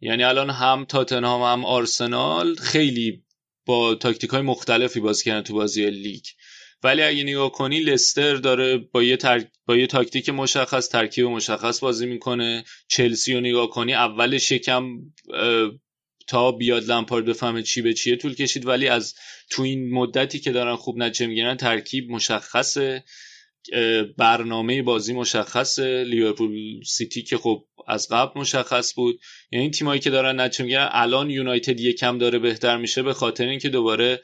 یعنی 0.00 0.24
الان 0.24 0.50
هم 0.50 0.84
تاتنهام 0.84 1.42
هم 1.42 1.64
آرسنال 1.64 2.54
خیلی 2.54 3.24
با 3.66 3.94
تاکتیک 3.94 4.30
های 4.30 4.42
مختلفی 4.42 5.00
بازی 5.00 5.24
کردن 5.24 5.42
تو 5.42 5.54
بازی 5.54 5.90
لیگ. 5.90 6.24
ولی 6.86 7.02
اگه 7.02 7.22
نگاه 7.22 7.52
کنی 7.52 7.80
لستر 7.80 8.34
داره 8.34 8.78
با 8.78 9.02
یه, 9.02 9.16
تر... 9.16 9.44
با 9.66 9.76
یه 9.76 9.86
تاکتیک 9.86 10.28
مشخص 10.28 10.88
ترکیب 10.88 11.26
مشخص 11.26 11.80
بازی 11.80 12.06
می‌کنه. 12.06 12.64
چلسی 12.88 13.34
رو 13.34 13.40
نگاه 13.40 13.70
کنی 13.70 13.94
اولش 13.94 14.50
یکم 14.52 14.84
تا 16.26 16.52
بیاد 16.52 16.84
لمپارد 16.84 17.24
بفهمه 17.24 17.62
چی 17.62 17.82
به 17.82 17.94
چیه 17.94 18.16
طول 18.16 18.34
کشید. 18.34 18.66
ولی 18.66 18.88
از 18.88 19.14
تو 19.50 19.62
این 19.62 19.90
مدتی 19.94 20.38
که 20.38 20.52
دارن 20.52 20.76
خوب 20.76 20.98
نتیجه 20.98 21.26
می‌گیرن 21.26 21.56
ترکیب 21.56 22.10
مشخصه. 22.10 23.04
برنامه 24.18 24.82
بازی 24.82 25.12
مشخصه. 25.12 26.04
لیورپول 26.04 26.82
سیتی 26.84 27.22
که 27.22 27.36
خب 27.36 27.64
از 27.88 28.08
قبل 28.10 28.40
مشخص 28.40 28.94
بود. 28.94 29.20
یعنی 29.52 29.70
تیمایی 29.70 30.00
که 30.00 30.10
دارن 30.10 30.40
نتیجه 30.40 30.62
می‌گیرن 30.62 30.88
الان 30.92 31.30
یونایتد 31.30 31.80
یکم 31.80 32.18
داره 32.18 32.38
بهتر 32.38 32.76
میشه 32.76 33.02
به 33.02 33.12
خاطر 33.12 33.46
اینکه 33.46 33.68
دوباره 33.68 34.20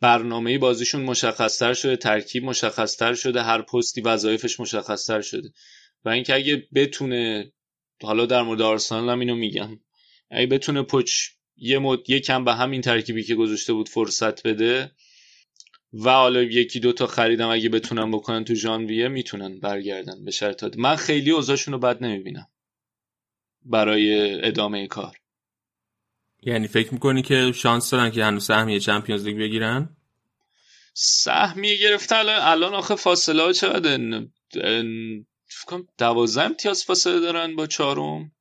برنامه 0.00 0.58
بازیشون 0.58 1.02
مشخصتر 1.02 1.74
شده 1.74 1.96
ترکیب 1.96 2.44
مشخصتر 2.44 3.14
شده 3.14 3.42
هر 3.42 3.62
پستی 3.62 4.00
وظایفش 4.00 4.60
مشخصتر 4.60 5.20
شده. 5.20 5.52
و 6.04 6.08
اینکه 6.08 6.34
اگه 6.34 6.68
بتونه 6.74 7.52
حالا 8.02 8.26
در 8.26 8.42
مورد 8.42 8.62
آرسنال 8.62 9.10
هم 9.10 9.20
اینو 9.20 9.34
میگم. 9.34 9.80
اگه 10.30 10.46
بتونه 10.46 10.82
پچ 10.82 11.12
یه 11.56 11.78
مد 11.78 12.10
یکم 12.10 12.44
به 12.44 12.54
همین 12.54 12.80
ترکیبی 12.80 13.22
که 13.22 13.34
گذاشته 13.34 13.72
بود 13.72 13.88
فرصت 13.88 14.46
بده 14.46 14.92
و 15.92 16.10
حالا 16.10 16.42
یکی 16.42 16.80
دو 16.80 16.92
تا 16.92 17.06
خریدم 17.06 17.48
اگه 17.48 17.68
بتونن 17.68 18.10
بکنن 18.10 18.44
تو 18.44 18.54
ژانویه 18.54 19.08
می‌تونن 19.08 19.60
برگردن 19.60 20.24
به 20.24 20.30
شرط 20.30 20.76
من 20.76 20.96
خیلی 20.96 21.30
اوضاعشون 21.30 21.74
رو 21.74 21.80
بد 21.80 22.04
نمی‌بینم 22.04 22.48
برای 23.62 24.34
ادامه 24.44 24.86
کار. 24.86 25.16
یعنی 26.42 26.68
فکر 26.68 26.94
می‌کنی 26.94 27.22
که 27.22 27.52
شانس 27.54 27.90
دارن 27.90 28.10
که 28.10 28.24
هنوز 28.24 28.44
سهمیه 28.44 28.80
چمپیونز 28.80 29.24
لیگ 29.24 29.38
بگیرن؟ 29.38 29.96
سهمیه 30.94 31.76
گرفته. 31.76 32.16
الان 32.16 32.74
آخه 32.74 32.94
فاصله 32.94 33.42
ها 33.42 33.52
چقدر؟ 33.52 33.98
فکر 35.48 35.84
دوازده 35.98 36.44
امتیاز 36.44 36.84
فاصله 36.84 37.20
دارن 37.20 37.56
با 37.56 37.66
چهارم. 37.66 38.32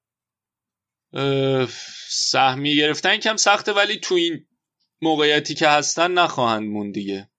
سهمیه 2.07 2.75
گرفتن 2.75 3.17
کم 3.17 3.35
سخته 3.35 3.73
ولی 3.73 3.97
تو 3.97 4.15
این 4.15 4.45
موقعیتی 5.01 5.53
که 5.53 5.67
هستن 5.67 6.11
نخواهند 6.11 6.69
مون 6.69 6.91
دیگه. 6.91 7.29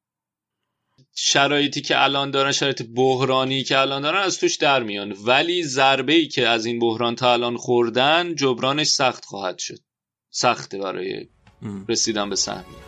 شرایطی 1.14 1.80
که 1.80 2.02
الان 2.02 2.30
دارن 2.30 2.52
شرایط 2.52 2.82
بحرانی 2.82 3.64
که 3.64 3.78
الان 3.78 4.02
دارن 4.02 4.20
از 4.20 4.38
توش 4.38 4.56
در 4.56 4.82
میان. 4.82 5.12
ولی 5.12 5.62
ضربه 5.62 6.12
ای 6.12 6.28
که 6.28 6.48
از 6.48 6.66
این 6.66 6.78
بحران 6.78 7.16
تا 7.16 7.32
الان 7.32 7.56
خوردن 7.56 8.34
جبرانش 8.34 8.86
سخت 8.86 9.24
خواهد 9.24 9.58
شد. 9.58 9.78
سخته 10.36 10.78
برای 10.78 11.28
رسیدن 11.88 12.30
به 12.30 12.36
سهمیه 12.36 12.85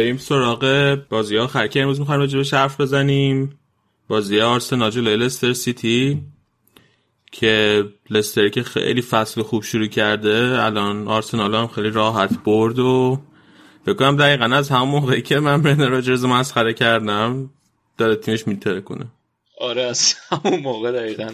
بریم 0.00 0.16
سراغ 0.16 0.98
بازی 1.08 1.36
ها 1.36 1.46
خرکی 1.46 1.80
امروز 1.80 2.00
می‌خوایم 2.00 2.20
راجبش 2.20 2.54
حرف 2.54 2.80
بزنیم. 2.80 3.58
بازی 4.08 4.40
آرسنال 4.40 4.90
جلوی 4.90 5.16
لستر 5.16 5.52
سیتی 5.52 6.22
که 7.32 7.84
لستر 8.10 8.48
که 8.48 8.62
خیلی 8.62 9.02
فصل 9.02 9.42
خوب 9.42 9.62
شروع 9.62 9.86
کرده 9.86 10.64
الان 10.64 11.08
آرسنال 11.08 11.54
هم 11.54 11.66
خیلی 11.66 11.90
راحت 11.90 12.30
برد 12.44 12.78
و 12.78 13.20
بکنم 13.86 14.16
دقیقا 14.16 14.44
از 14.44 14.68
همون 14.68 14.88
موقعی 14.88 15.22
که 15.22 15.40
من 15.40 15.62
برن 15.62 15.90
راجرز 15.90 16.24
مسخره 16.24 16.74
کردم 16.74 17.50
داره 17.98 18.16
تیمش 18.16 18.46
میتره 18.46 18.80
کنه. 18.80 19.06
آره 19.60 19.82
از 19.82 20.14
همون 20.30 20.60
موقع 20.60 20.92
دقیقا. 20.92 21.28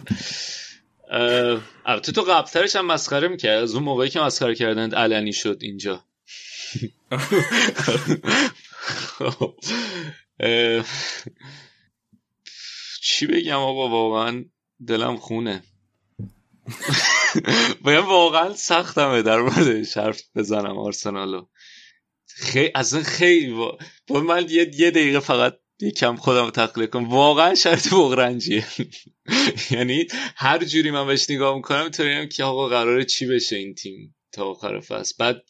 البته 1.86 2.12
تو 2.12 2.22
قبلترش 2.22 2.76
هم 2.76 2.86
مسخره 2.86 3.28
می‌کرد 3.28 3.62
از 3.62 3.74
اون 3.74 3.84
موقعی 3.84 4.08
که 4.08 4.20
مسخره 4.20 4.54
کردند 4.54 4.94
علنی 4.94 5.32
شد 5.32 5.58
اینجا. 5.60 6.04
چی 13.02 13.26
بگم 13.26 13.58
آقا 13.58 13.88
واقعا 13.88 14.44
دلم 14.86 15.16
خونه. 15.16 15.62
باید 17.84 18.04
واقعا 18.04 18.54
سختمه 18.54 19.22
در 19.22 19.40
مورد 19.40 19.86
حرف 19.96 20.22
بزنم 20.34 20.78
آرسنالو. 20.78 21.46
خیلی 22.26 22.70
اصلا 22.74 23.02
خیلی 23.02 23.52
با... 23.52 23.78
من 24.20 24.46
یه, 24.48 24.70
یه 24.74 24.90
دقیقه 24.90 25.20
فقط 25.20 25.58
یکم 25.80 26.16
خودم 26.16 26.50
تقلیل 26.50 26.86
کنم. 26.86 27.08
واقعا 27.08 27.54
شرط 27.54 27.94
بغرنجیه. 27.94 28.66
یعنی 29.70 30.06
هر 30.36 30.64
جوری 30.64 30.90
من 30.90 31.06
بهش 31.06 31.30
نگاه 31.30 31.56
می‌کنم 31.56 31.82
اینطوری 31.82 32.28
که 32.28 32.44
آقا 32.44 32.68
قراره 32.68 33.04
چی 33.04 33.26
بشه 33.26 33.56
این 33.56 33.74
تیم 33.74 34.16
تا 34.32 34.44
آخر 34.44 34.80
فصل. 34.80 35.14
بعد 35.18 35.42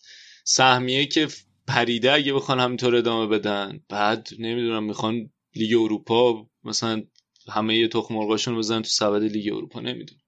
سهمیه 0.44 1.06
که 1.06 1.28
پریده 1.68 2.12
اگه 2.12 2.32
بخوان 2.32 2.60
همینطور 2.60 2.96
ادامه 2.96 3.26
بدن. 3.26 3.80
بعد 3.88 4.28
نمی‌دونم 4.38 4.84
می‌خوان 4.84 5.30
لیگ 5.54 5.78
اروپا 5.80 6.46
مثلا 6.64 7.02
همه 7.48 7.76
یه 7.76 7.88
تخم 7.88 8.14
مرغاشون 8.14 8.58
بزنن 8.58 8.82
تو 8.82 8.88
سبد 8.88 9.22
لیگ 9.22 9.52
اروپا 9.54 9.80
نمی‌دونم. 9.80 10.20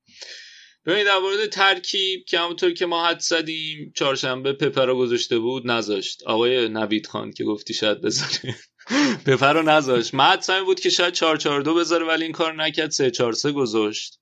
ببینید 0.86 1.06
در 1.06 1.18
مورد 1.18 1.46
ترکیب 1.46 2.24
که 2.24 2.38
همونطور 2.38 2.72
که 2.72 2.86
ما 2.86 3.06
حد 3.06 3.20
زدیم 3.20 3.92
چهارشنبه 3.96 4.52
پپر 4.52 4.86
رو 4.86 4.98
گذاشته 4.98 5.38
بود 5.38 5.70
نذاشت. 5.70 6.22
آقای 6.22 6.68
نوید 6.68 7.06
خان 7.06 7.32
که 7.32 7.44
گفتی 7.44 7.74
شاید 7.74 8.00
بذاره. 8.00 8.56
پپر 9.26 9.52
رو 9.52 9.62
نذاشت. 9.62 10.14
من 10.14 10.24
حدسم 10.24 10.64
بود 10.64 10.80
که 10.80 10.90
شاید 10.90 11.14
4 11.14 11.36
4 11.36 11.62
2 11.62 11.74
بذاره 11.74 12.06
ولی 12.06 12.24
این 12.24 12.32
کار 12.32 12.54
نکرد. 12.54 12.90
3 12.90 13.10
4 13.10 13.32
3 13.32 13.52
گذاشت. 13.52 14.20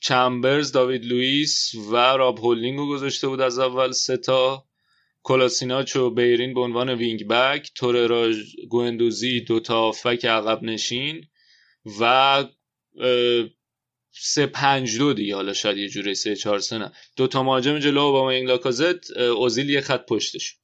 چمبرز 0.00 0.72
داوید 0.72 1.04
لوئیس 1.04 1.74
و 1.74 1.96
راب 1.96 2.38
هولدینگ 2.38 2.78
رو 2.78 2.88
گذاشته 2.88 3.28
بود 3.28 3.40
از 3.40 3.58
اول 3.58 3.92
سه 3.92 4.16
تا. 4.16 4.67
کولاسیناچ 5.22 5.96
و 5.96 6.10
بیرین 6.10 6.54
به 6.54 6.60
عنوان 6.60 6.90
wing 6.90 7.26
back 7.26 7.70
توریرا 7.74 8.36
گوندوزی 8.68 9.40
دوتا 9.40 9.92
هافبک 9.92 10.24
عقب 10.24 10.62
نشین 10.62 11.26
و 12.00 12.44
سه 14.10 14.46
پنج 14.46 14.98
دو 14.98 15.12
دیگه. 15.12 15.34
حالا 15.34 15.52
شاید 15.52 15.78
یه 15.78 15.88
جوری 15.88 16.14
سه 16.14 16.36
چهار 16.36 16.58
سه 16.58 16.78
نه. 16.78 16.92
دو 17.16 17.26
تا 17.26 17.42
مهاجم 17.42 17.78
جلو 17.78 18.12
با 18.12 18.30
این 18.30 18.46
لاکازت 18.46 19.10
اوزیل 19.16 19.70
یه 19.70 19.80
خط 19.80 20.06
پشتش. 20.06 20.56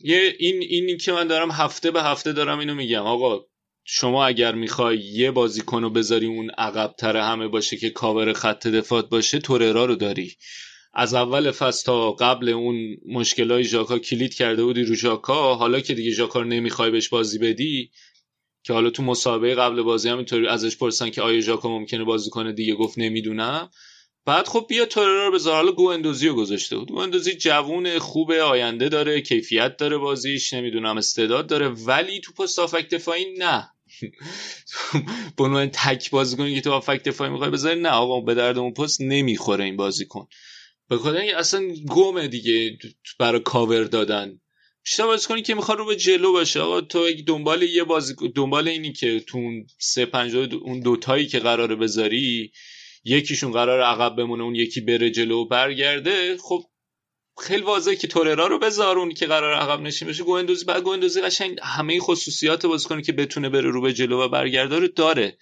یه 0.00 0.36
این 0.38 0.62
اینی 0.62 0.96
که 0.96 1.12
من 1.12 1.26
دارم 1.26 1.50
هفته 1.50 1.90
به 1.90 2.02
هفته 2.02 2.32
دارم 2.32 2.58
اینو 2.58 2.74
میگم. 2.74 3.02
آقا 3.02 3.46
شما 3.84 4.26
اگر 4.26 4.54
می‌خوای 4.54 4.98
یه 4.98 5.30
بازیکن 5.30 5.82
رو 5.82 5.90
بذاری 5.90 6.26
اون 6.26 6.50
عقب 6.50 6.94
تر 6.98 7.16
همه 7.16 7.48
باشه 7.48 7.76
که 7.76 7.90
کاور 7.90 8.32
خط 8.32 8.66
دفاع 8.66 9.02
باشه 9.02 9.38
توررا 9.38 9.84
رو 9.84 9.96
داری. 9.96 10.36
از 10.94 11.14
اول 11.14 11.50
فصل 11.50 11.84
تا 11.84 12.12
قبل 12.12 12.48
اون 12.48 12.96
مشکلای 13.06 13.64
ژاکا 13.64 13.98
کلید 13.98 14.34
کرده 14.34 14.64
بودی 14.64 14.82
رو 14.82 14.94
ژاکا 14.94 15.54
حالا 15.54 15.80
که 15.80 15.94
دیگه 15.94 16.10
ژاکا 16.10 16.40
رو 16.40 16.46
نمی‌خوای 16.46 16.90
بهش 16.90 17.08
بازی 17.08 17.38
بدی 17.38 17.90
که 18.64 18.72
حالا 18.72 18.90
تو 18.90 19.02
مسابقه 19.02 19.54
قبل 19.54 19.82
بازی 19.82 20.08
هم 20.08 20.16
اینطوری 20.16 20.46
ازش 20.48 20.76
پرسن 20.76 21.10
که 21.10 21.22
آیا 21.22 21.40
ژاکا 21.40 21.68
ممکنه 21.68 22.04
بازی 22.04 22.30
کنه؟ 22.30 22.52
دیگه 22.52 22.74
گفت 22.74 22.98
نمی‌دونم. 22.98 23.70
بعد 24.26 24.46
خب 24.48 24.66
بیا 24.68 24.84
توررا 24.86 25.26
رو 25.26 25.34
بذار. 25.34 25.54
حالا 25.54 25.72
گو 25.72 25.86
اندوزی 25.86 26.28
رو 26.28 26.34
گذاشته 26.34 26.76
بود. 26.76 26.88
گو 26.88 26.98
اندوزی 26.98 27.34
جوون 27.34 27.98
خوب 27.98 28.32
آینده 28.32 28.88
داره 28.88 29.20
کیفیت 29.20 29.76
داره 29.76 29.98
بازیش 29.98 30.52
نمی‌دونم 30.52 30.96
استعداد 30.96 31.46
داره 31.46 31.68
ولی 31.68 32.20
تو 32.20 32.32
پست 32.32 32.74
دفاعی 32.74 33.24
نه. 33.38 33.68
به 35.36 35.44
عنوان 35.44 35.68
تک 35.68 36.10
بازیکنی 36.10 36.54
که 36.54 36.60
تو 36.60 36.72
آفک 36.72 37.02
دفاعی 37.02 37.30
می‌خوای 37.30 37.50
بذاری 37.50 37.80
نه. 37.80 37.88
آقا 37.88 38.20
به 38.20 38.34
درد 38.34 38.58
اون 38.58 38.72
پست 38.72 39.00
نمی‌خوره 39.00 39.64
این 39.64 39.76
بازیکن. 39.76 40.26
به 40.92 40.98
خاطر 40.98 41.34
اصلا 41.36 41.68
گمه 41.88 42.28
دیگه 42.28 42.78
برای 43.18 43.40
کاور 43.40 43.84
دادن. 43.84 44.40
بیشتر 44.84 45.06
بازی 45.06 45.26
کنی 45.26 45.42
که 45.42 45.54
می‌خواد 45.54 45.78
رو 45.78 45.86
به 45.86 45.96
جلو 45.96 46.32
باشه. 46.32 46.60
آقا 46.60 46.80
تو 46.80 47.12
دنبال 47.26 47.62
یه 47.62 47.84
بازی 47.84 48.14
دنبال 48.34 48.68
اینی 48.68 48.92
که 48.92 49.20
تو 49.20 49.38
اون 49.38 49.66
سه 49.78 50.06
پنج 50.06 50.36
اون 50.36 50.80
دوتایی 50.80 51.26
که 51.26 51.38
قراره 51.38 51.76
بذاری 51.76 52.52
یکیشون 53.04 53.52
قرار 53.52 53.80
عقب 53.80 54.16
بمونه 54.16 54.42
اون 54.42 54.54
یکی 54.54 54.80
بره 54.80 55.10
جلو 55.10 55.38
و 55.38 55.48
برگرده 55.48 56.36
خب 56.36 56.64
خیلی 57.38 57.62
واضحه 57.62 57.96
که 57.96 58.06
توررا 58.06 58.46
رو 58.46 58.58
بذار 58.58 58.98
اون 58.98 59.14
که 59.14 59.26
قرار 59.26 59.54
عقب 59.54 59.80
نشین 59.80 60.08
بشه 60.08 60.24
گوندوزی 60.24 60.64
بعد 60.64 60.82
گوندوزی 60.82 61.20
قشنگ 61.20 61.58
همه 61.62 62.00
خصوصیات 62.00 62.66
بازیکن 62.66 63.02
که 63.02 63.12
بتونه 63.12 63.48
بره 63.48 63.70
رو 63.70 63.80
به 63.80 63.92
جلو 63.92 64.22
و 64.22 64.28
برگرده 64.28 64.78
رو 64.78 64.88
داره. 64.88 65.38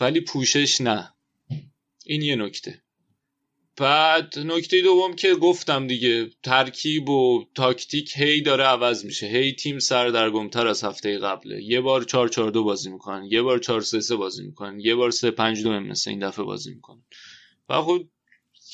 ولی 0.00 0.20
پوشش 0.20 0.80
نه. 0.80 1.14
این 2.06 2.22
یه 2.22 2.36
نکته. 2.36 2.82
بعد 3.78 4.38
نکته 4.38 4.82
دوم 4.82 5.14
که 5.14 5.34
گفتم 5.34 5.86
دیگه 5.86 6.30
ترکیب 6.42 7.08
و 7.08 7.44
تاکتیک 7.54 8.12
هی 8.16 8.40
داره 8.40 8.64
عوض 8.64 9.04
میشه. 9.04 9.26
هی 9.26 9.52
تیم 9.52 9.78
سردرگمتر 9.78 10.66
از 10.66 10.84
هفته 10.84 11.18
قبله. 11.18 11.62
یه 11.62 11.80
بار 11.80 12.04
4 12.04 12.28
4 12.28 12.50
2 12.50 12.64
بازی 12.64 12.90
می‌کنن 12.90 13.24
یه 13.30 13.42
بار 13.42 13.58
4 13.58 13.80
3 13.80 14.00
3 14.00 14.16
بازی 14.16 14.42
می‌کنن 14.42 14.80
یه 14.80 14.94
بار 14.94 15.10
3 15.10 15.30
5 15.30 15.62
2 15.62 15.70
مثل 15.70 16.10
این 16.10 16.28
دفعه 16.28 16.44
بازی 16.44 16.74
می‌کنن. 16.74 17.02
و 17.68 17.82
خب 17.82 18.04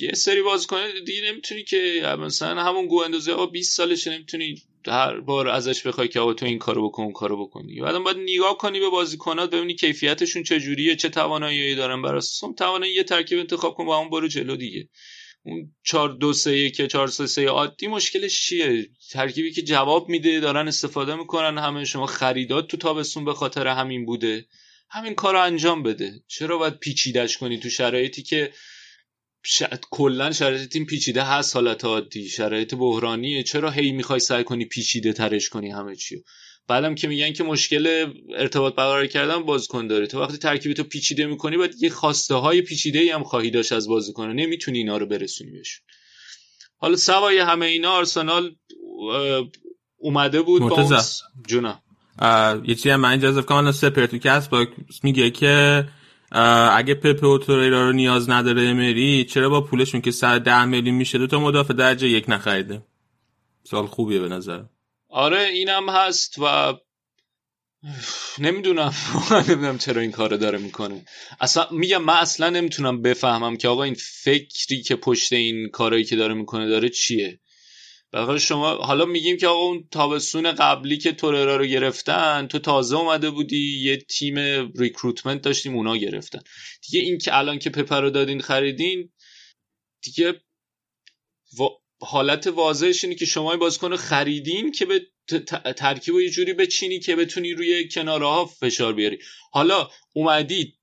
یه 0.01 0.13
سری 0.13 0.43
بازیکن 0.43 0.79
دیگه 1.07 1.33
نمی‌تونی 1.33 1.65
که 1.65 2.03
مثلا 2.19 2.63
همون 2.63 2.87
گو 2.87 3.05
آقا 3.33 3.47
20 3.47 3.77
سالشه 3.77 4.11
نمی‌تونی 4.15 4.63
هر 4.89 5.20
بار 5.20 5.48
ازش 5.48 5.86
بخوای 5.86 6.09
که 6.09 6.20
آقا 6.20 6.35
تو 6.35 6.47
این 6.47 6.59
کارو 6.59 6.89
بکن 6.89 7.02
اون 7.02 7.12
کارو 7.12 7.47
بکنی 7.47 7.81
بعدم 7.81 8.05
باید 8.05 8.16
نگاه 8.16 8.59
کنی 8.59 8.81
به 8.81 8.89
بازیکنات 8.89 9.51
ببینی 9.51 9.74
کیفیتشون 9.74 10.43
چجوریه 10.43 10.97
چه 10.97 11.09
توانایی 11.09 11.74
دارن. 11.74 12.02
بر 12.02 12.16
اساس 12.16 12.55
توانایی 12.56 12.94
یه 12.94 13.02
ترکیب 13.02 13.39
انتخاب 13.39 13.74
کن 13.74 13.86
با 13.86 13.98
اون 13.98 14.11
برو 14.11 14.28
جلو 14.28 14.56
دیگه. 14.56 14.89
اون 15.43 15.74
4 15.85 16.09
2 16.09 16.32
3 16.32 16.70
که 16.70 16.86
4 16.86 17.09
3 17.09 17.27
3 17.27 17.47
عادی 17.47 17.86
مشکلش 17.86 18.47
چیه؟ 18.47 18.89
ترکیبی 19.11 19.52
که 19.52 19.62
جواب 19.62 20.09
میده 20.09 20.40
دارن 20.40 20.69
استفاده 20.69 21.15
می‌کنن 21.15 21.59
همه 21.59 21.85
شما 21.85 22.06
خریدات 22.06 22.69
تو 22.69 22.77
تابستون 22.77 23.24
به 23.24 23.35
خاطر 23.35 23.66
همین 23.66 24.06
بوده. 24.06 24.47
همین 24.90 25.15
کار 25.15 25.35
رو 25.35 25.43
انجام 25.43 25.82
بده. 25.82 26.12
چرا 26.27 26.59
باید 26.59 26.78
پیچیدش 26.78 27.39
کنی 27.39 27.59
تو 27.59 27.70
شرایطی 27.70 28.23
که 28.23 28.52
ش... 29.47 29.62
کلا 29.91 30.33
شرایط 30.33 30.69
تیم 30.73 30.85
پیچیده 30.85 31.23
هست. 31.23 31.57
حالت 31.57 31.85
عادی 31.85 32.29
شرایط 32.29 32.75
بحرانیه. 32.75 33.43
چرا 33.43 33.71
هی 33.71 33.93
می‌خوای 33.93 34.21
سعی 34.21 34.45
کنی 34.45 34.65
پیچیده 34.65 35.12
ترش 35.12 35.49
کنی 35.49 35.71
همه 35.71 35.97
چیو؟ 35.97 36.19
بعدم 36.69 36.95
که 36.95 37.09
میگن 37.09 37.33
که 37.33 37.45
مشکل 37.45 38.12
ارتباط 38.37 38.75
برقرار 38.75 39.07
کردن 39.07 39.43
بازیکن 39.43 39.87
داره. 39.87 40.07
تو 40.07 40.21
وقتی 40.21 40.39
ترکیب 40.39 40.73
تو 40.73 40.85
پیچیده 40.85 41.27
می‌کنی 41.27 41.57
باید 41.57 41.75
یه 41.83 41.91
خواسته 41.91 42.35
های 42.35 42.62
پیچیده 42.62 42.99
ای 42.99 43.11
هم 43.11 43.25
خواهی 43.25 43.51
داشت 43.51 43.73
از 43.73 43.89
بازیکن. 43.89 44.33
نمی‌تونی 44.33 44.79
اینا 44.79 44.97
رو 44.97 45.07
برسونی 45.07 45.51
بهشون. 45.51 45.87
حالا 46.77 46.97
سوای 46.97 47.39
همه 47.39 47.66
اینا 47.66 47.91
آرسنال 47.91 48.57
اومده 49.97 50.43
بود 50.43 50.62
مرتضی. 50.62 51.23
جونا 51.49 51.83
یه 52.65 52.75
چیزی 52.75 52.91
هم 52.91 53.01
من 53.01 53.12
اجازه 53.12 53.43
کنم. 53.43 53.73
سپرتو 53.73 54.19
کس 54.19 54.49
با 54.49 54.66
میگه 55.03 55.31
که 55.31 55.85
اگه 56.73 56.94
پپ 56.94 57.24
و 57.24 57.39
توریرا 57.39 57.86
رو 57.86 57.93
نیاز 57.93 58.31
نداره 58.31 58.62
امری 58.62 59.24
چرا 59.24 59.48
با 59.48 59.61
پولشون 59.61 60.01
که 60.01 60.11
110 60.11 60.65
میلیون 60.65 60.97
میشه؟ 60.97 61.19
دو 61.19 61.27
تا 61.27 61.40
مدافع 61.40 61.74
درجه 61.74 62.09
یک 62.09 62.24
نخریده. 62.28 62.82
سال 63.65 63.86
خوبیه 63.86 64.20
به 64.20 64.28
نظر. 64.28 64.62
آره 65.09 65.40
اینم 65.40 65.89
هست 65.89 66.39
و 66.39 66.74
نمی‌دونم. 68.39 68.94
نمی‌دونم 69.48 69.78
چرا 69.78 70.02
این 70.02 70.11
کارو 70.11 70.36
داره 70.36 70.59
می‌کنه. 70.59 71.05
اصلا 71.40 71.66
میگم 71.70 72.02
من 72.02 72.15
اصلا 72.15 72.51
نمی‌تونم 72.51 73.02
بفهمم 73.02 73.56
که 73.56 73.69
آقا 73.69 73.82
این 73.82 73.97
فکری 73.98 74.82
که 74.82 74.97
پشت 74.97 75.32
این 75.32 75.69
کارایی 75.69 76.05
که 76.05 76.16
داره 76.16 76.35
می‌کنه 76.35 76.69
داره 76.69 76.89
چیه. 76.89 77.40
بخاطر 78.15 78.39
شما 78.39 78.74
حالا 78.74 79.05
میگیم 79.05 79.36
که 79.36 79.47
آقا 79.47 79.61
اون 79.61 79.89
تابستون 79.91 80.53
قبلی 80.53 80.99
که 80.99 81.12
توررا 81.12 81.57
رو 81.57 81.66
گرفتن 81.66 82.47
تو 82.47 82.59
تازه 82.59 82.97
اومده 82.97 83.31
بودی 83.31 83.82
یه 83.82 83.97
تیم 83.97 84.35
ریکروتمنت 84.78 85.43
داشتیم 85.43 85.77
اونا 85.77 85.97
گرفتن. 85.97 86.39
دیگه 86.82 87.05
این 87.05 87.19
که 87.19 87.39
الان 87.39 87.59
که 87.59 87.70
پپر 87.70 88.01
رو 88.01 88.11
دادین 88.11 88.41
خریدین 88.41 89.12
دیگه 90.03 90.41
حالت 92.01 92.47
واضحش 92.47 93.05
اینه 93.05 93.16
که 93.16 93.27
شما 93.27 93.51
این 93.51 93.61
بازیکن 93.61 93.97
خریدین 93.97 94.73
که 94.73 94.86
به 94.86 95.07
ترکیب 95.77 96.15
یه 96.15 96.31
جوری 96.31 96.53
بچینی 96.53 97.01
که 97.01 97.17
بتونی 97.17 97.53
روی 97.53 97.89
کناره 97.89 98.27
ها 98.27 98.45
فشار 98.45 98.93
بیاری. 98.93 99.19
حالا 99.53 99.89
اومدی 100.13 100.75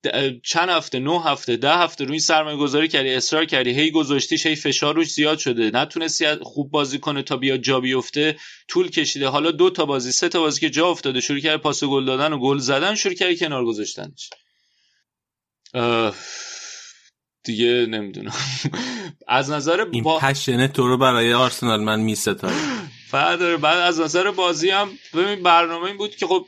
چند 0.44 0.68
هفته 0.68 0.98
نه 0.98 1.24
هفته 1.24 1.56
ده 1.56 1.76
هفته 1.76 2.04
روی 2.04 2.18
سرمایه 2.18 2.56
گذاری 2.56 2.88
کردی 2.88 3.10
اصرار 3.10 3.44
کردی 3.44 3.70
هی 3.70 3.90
گذاشتیش 3.90 4.46
هی 4.46 4.56
فشار 4.56 4.94
روش 4.94 5.12
زیاد 5.12 5.38
شده. 5.38 5.70
نتونستی 5.74 6.26
خوب 6.34 6.70
بازی 6.70 6.98
کنه 6.98 7.22
تا 7.22 7.36
بیاد 7.36 7.60
جا 7.60 7.80
بیفته 7.80 8.36
طول 8.68 8.90
کشیده. 8.90 9.28
حالا 9.28 9.50
دو 9.50 9.70
تا 9.70 9.86
بازی 9.86 10.12
سه 10.12 10.28
تا 10.28 10.40
بازی 10.40 10.60
که 10.60 10.70
جا 10.70 10.88
افتاده 10.88 11.20
شروع 11.20 11.40
کرد 11.40 11.60
پاس 11.60 11.84
گل 11.84 12.04
دادن 12.04 12.32
و 12.32 12.38
گل 12.38 12.58
زدن 12.58 12.94
شروع 12.94 13.14
کردی 13.14 13.36
کنار 13.36 13.64
گذاشتنش. 13.64 14.30
دیگه 17.44 17.86
نمی‌دونم. 17.86 18.34
از 19.28 19.50
نظر 19.50 19.86
این 19.92 20.02
با... 20.02 20.18
پشنه 20.18 20.68
تو 20.68 20.88
رو 20.88 20.98
برای 20.98 21.34
آرسنال 21.34 21.80
من 21.80 22.00
میستارم 22.00 22.81
بعد 23.12 23.60
بعد 23.60 23.78
از 23.78 24.00
نظر 24.00 24.30
بازی 24.30 24.70
هم 24.70 24.90
ببین 25.14 25.42
برنامه 25.42 25.84
این 25.84 25.96
بود 25.96 26.16
که 26.16 26.26
خب 26.26 26.46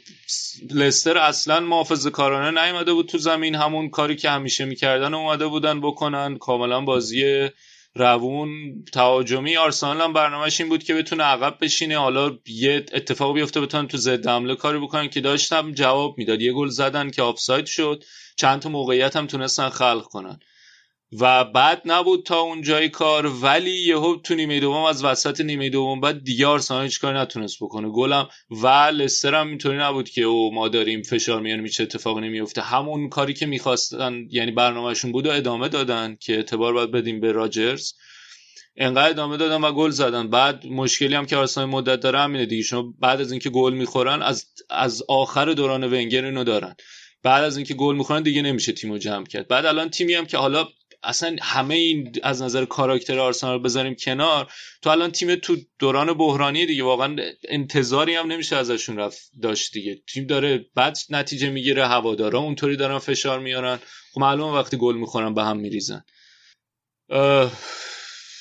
لستر 0.71 1.19
اصلا 1.19 1.61
محافظه 1.61 2.11
کارانه 2.11 2.65
نیومده 2.65 2.93
بود 2.93 3.09
تو 3.09 3.19
زمین. 3.19 3.55
همون 3.55 3.91
کاری 3.91 4.17
که 4.17 4.31
همیشه 4.31 4.65
می‌کردن 4.65 5.15
اومده 5.15 5.47
بودن 5.47 5.81
بکنن. 5.81 6.39
کاملا 6.39 6.81
بازی 6.81 7.49
روون 7.95 8.49
تهاجمی. 8.93 9.57
آرسنال 9.57 10.01
هم 10.01 10.13
برنامهش 10.13 10.61
این 10.61 10.69
بود 10.69 10.85
که 10.85 10.95
بتونه 10.95 11.25
عقب 11.25 11.59
بشینه. 11.61 11.99
حالا 11.99 12.39
یه 12.47 12.87
اتفاق 12.93 13.35
بیفته 13.35 13.61
بتونن 13.61 13.89
تو 13.89 13.97
ضد 13.97 14.27
حمله 14.27 14.57
کاری 14.57 14.79
بکنن 14.79 15.09
که 15.09 15.21
داشتم 15.21 15.73
جواب 15.73 16.19
می‌داد. 16.19 16.43
یه 16.43 16.53
گل 16.53 16.69
زدن 16.69 17.11
که 17.11 17.23
آفساید 17.23 17.67
شد. 17.67 18.05
چند 18.37 18.61
تا 18.61 18.69
موقعیت 18.69 19.17
هم 19.17 19.27
تونستن 19.27 19.69
خلق 19.69 20.05
کنن. 20.05 20.39
و 21.21 21.45
بعد 21.45 21.83
نبود 21.85 22.27
تا 22.27 22.41
اون 22.41 22.63
جای 22.63 22.89
کار 22.89 23.27
ولی 23.27 23.71
یهو 23.71 24.17
تو 24.17 24.35
نیمه 24.35 24.61
دوم 24.61 24.85
از 24.85 25.05
وسط 25.05 25.41
نیمه 25.41 25.71
دوم 25.71 26.01
بعد 26.01 26.25
دیگه 26.25 26.47
آرسنال 26.47 26.85
هیچ 26.85 27.01
کاری 27.01 27.19
نتونست 27.19 27.57
بکنه. 27.61 27.89
گلم 27.89 28.29
و 28.51 28.67
لستر 28.69 29.35
هم 29.35 29.49
اینطوری 29.49 29.79
نبود 29.79 30.09
که 30.09 30.23
او 30.23 30.55
ما 30.55 30.69
داریم 30.69 31.03
فشار 31.03 31.41
میانیم 31.41 31.65
هیچ 31.65 31.81
اتفاقی 31.81 32.21
نمیفته. 32.21 32.63
همون 32.63 33.09
کاری 33.09 33.35
که 33.35 33.47
می‌خواستن 33.47 34.27
یعنی 34.31 34.51
برنامهشون 34.51 35.13
بود 35.13 35.27
و 35.27 35.31
ادامه 35.31 35.69
دادن 35.69 36.17
که 36.21 36.35
اعتبار 36.35 36.73
باید 36.73 36.91
بدیم 36.91 37.21
به 37.21 37.33
راجرز. 37.33 37.93
انقدر 38.77 39.11
ادامه 39.11 39.37
دادن 39.37 39.61
و 39.61 39.73
گل 39.73 39.91
زدن. 39.91 40.31
بعد 40.31 40.67
مشکلی 40.67 41.15
هم 41.15 41.27
که 41.27 41.37
آرسنال 41.37 41.67
مدت 41.67 42.01
داره 42.01 42.19
همینه 42.19 42.47
دیگه. 42.47 42.63
شما 42.63 42.95
بعد 43.01 43.21
از 43.21 43.31
اینکه 43.31 43.51
گل 43.51 43.73
می‌خورن 43.73 44.23
از 44.23 44.47
از 44.71 45.03
آخر 45.09 45.53
دوران 45.53 45.85
ونگر 45.85 46.25
اینو 46.25 46.45
دارن. 46.45 46.75
بعد 47.23 47.45
از 47.45 47.57
اینکه 47.57 47.75
گل 47.75 47.97
می‌خورن 47.97 48.23
دیگه 48.23 48.43
نمیشه 48.43 48.73
تیمو 48.73 48.99
جمع 48.99 49.27
کرد. 49.27 49.49
بعد 49.49 49.67
الان 49.67 49.91
تیمی 49.91 50.15
هم 50.15 50.27
که 50.27 50.37
حالا 50.37 50.69
اصلا 51.05 51.37
همه 51.43 51.75
این 51.75 52.13
از 52.23 52.43
نظر 52.43 52.65
کاراکتر 52.65 53.19
آرسنال 53.19 53.63
بذاریم 53.63 53.95
کنار. 53.95 54.53
تو 54.83 54.91
الان 54.91 55.11
تیم 55.11 55.35
تو 55.35 55.57
دوران 55.79 56.13
بحرانی 56.13 56.67
دیگه 56.67 56.85
واقعا 56.85 57.17
انتظاری 57.49 58.15
هم 58.15 58.33
نمیشه 58.33 58.57
ازشون 58.57 58.97
رفت 58.97 59.31
داشت 59.43 59.73
دیگه. 59.73 60.03
تیم 60.13 60.27
داره 60.27 60.67
بعد 60.75 60.97
نتیجه 61.11 61.51
می‌گیره 61.51 61.87
هوادارا 61.87 62.39
اونطوری 62.39 62.77
دارن 62.77 62.99
فشار 62.99 63.41
میارن. 63.41 63.79
خب 64.13 64.21
معلومه 64.21 64.59
وقتی 64.59 64.77
گل 64.77 64.97
می‌خورن 64.97 65.35
به 65.35 65.45
هم 65.45 65.57
میریزن. 65.57 66.05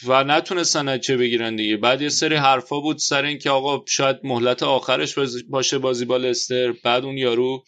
و 0.06 0.24
نتونستن 0.24 0.90
نتیجه 0.90 1.18
بگیرن 1.18 1.56
دیگه. 1.56 1.78
بعد 1.78 2.02
یه 2.02 2.10
سری 2.10 2.36
حرفا 2.36 2.80
بود 2.80 2.98
سر 2.98 3.26
اینکه 3.26 3.50
آقا 3.50 3.86
شاید 3.88 4.18
مهلت 4.24 4.64
آخرش 4.64 5.16
باشه 5.50 5.78
بازی 5.78 6.06
با 6.06 6.18
لستر 6.18 6.72
بعد 6.72 7.06
اون 7.06 7.18
یارو 7.18 7.64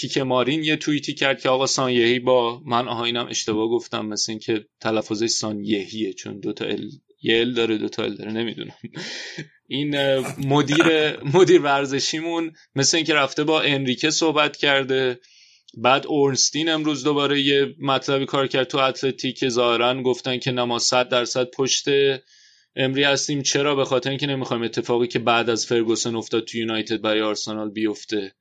کیک 0.00 0.18
مارین 0.18 0.64
یه 0.64 0.76
توییتی 0.76 1.14
کرد 1.14 1.40
که 1.42 1.48
آقا 1.48 1.66
سانیهی 1.66 2.18
با 2.18 2.62
من 2.66 2.88
آها 2.88 3.04
اینم 3.04 3.26
اشتباه 3.26 3.68
گفتم 3.68 4.06
مثل 4.06 4.32
اینکه 4.32 4.64
تلفظش 4.80 5.26
سانیهیه 5.26 6.12
چون 6.12 6.40
دوتا 6.40 6.64
ال 6.64 6.90
یه 7.22 7.40
ال 7.40 7.52
داره 7.54 7.78
دوتا 7.78 8.02
ال 8.02 8.16
داره 8.16 8.32
نمی‌دونم. 8.32 8.74
این 9.68 10.18
مدیر 10.46 11.16
مدیر 11.24 11.60
ورزشیمون 11.60 12.52
مثل 12.74 12.96
اینکه 12.96 13.14
رفته 13.14 13.44
با 13.44 13.60
انریکه 13.60 14.10
صحبت 14.10 14.56
کرده. 14.56 15.20
بعد 15.76 16.06
اورنستین 16.06 16.68
امروز 16.68 17.04
دوباره 17.04 17.40
یه 17.40 17.74
مطلبی 17.80 18.26
کار 18.26 18.46
کرد 18.46 18.66
تو 18.66 18.78
اتلتیک. 18.78 19.48
ظاهرا 19.48 20.02
گفتن 20.02 20.38
که 20.38 20.52
ما 20.52 20.78
100 20.78 21.08
درصد 21.08 21.50
پشت 21.50 21.84
امری 22.76 23.02
هستیم. 23.02 23.42
چرا؟ 23.42 23.74
به 23.74 23.84
خاطر 23.84 24.10
اینکه 24.10 24.26
نمی‌خوایم 24.26 24.62
اتفاقی 24.62 25.06
که 25.06 25.18
بعد 25.18 25.50
از 25.50 25.66
فرگوسن 25.66 26.16
افتاد 26.16 26.44
تو 26.44 26.58
یونایتد 26.58 27.00
برای 27.00 27.20
آرسنال 27.20 27.70
بیفته. 27.70 28.32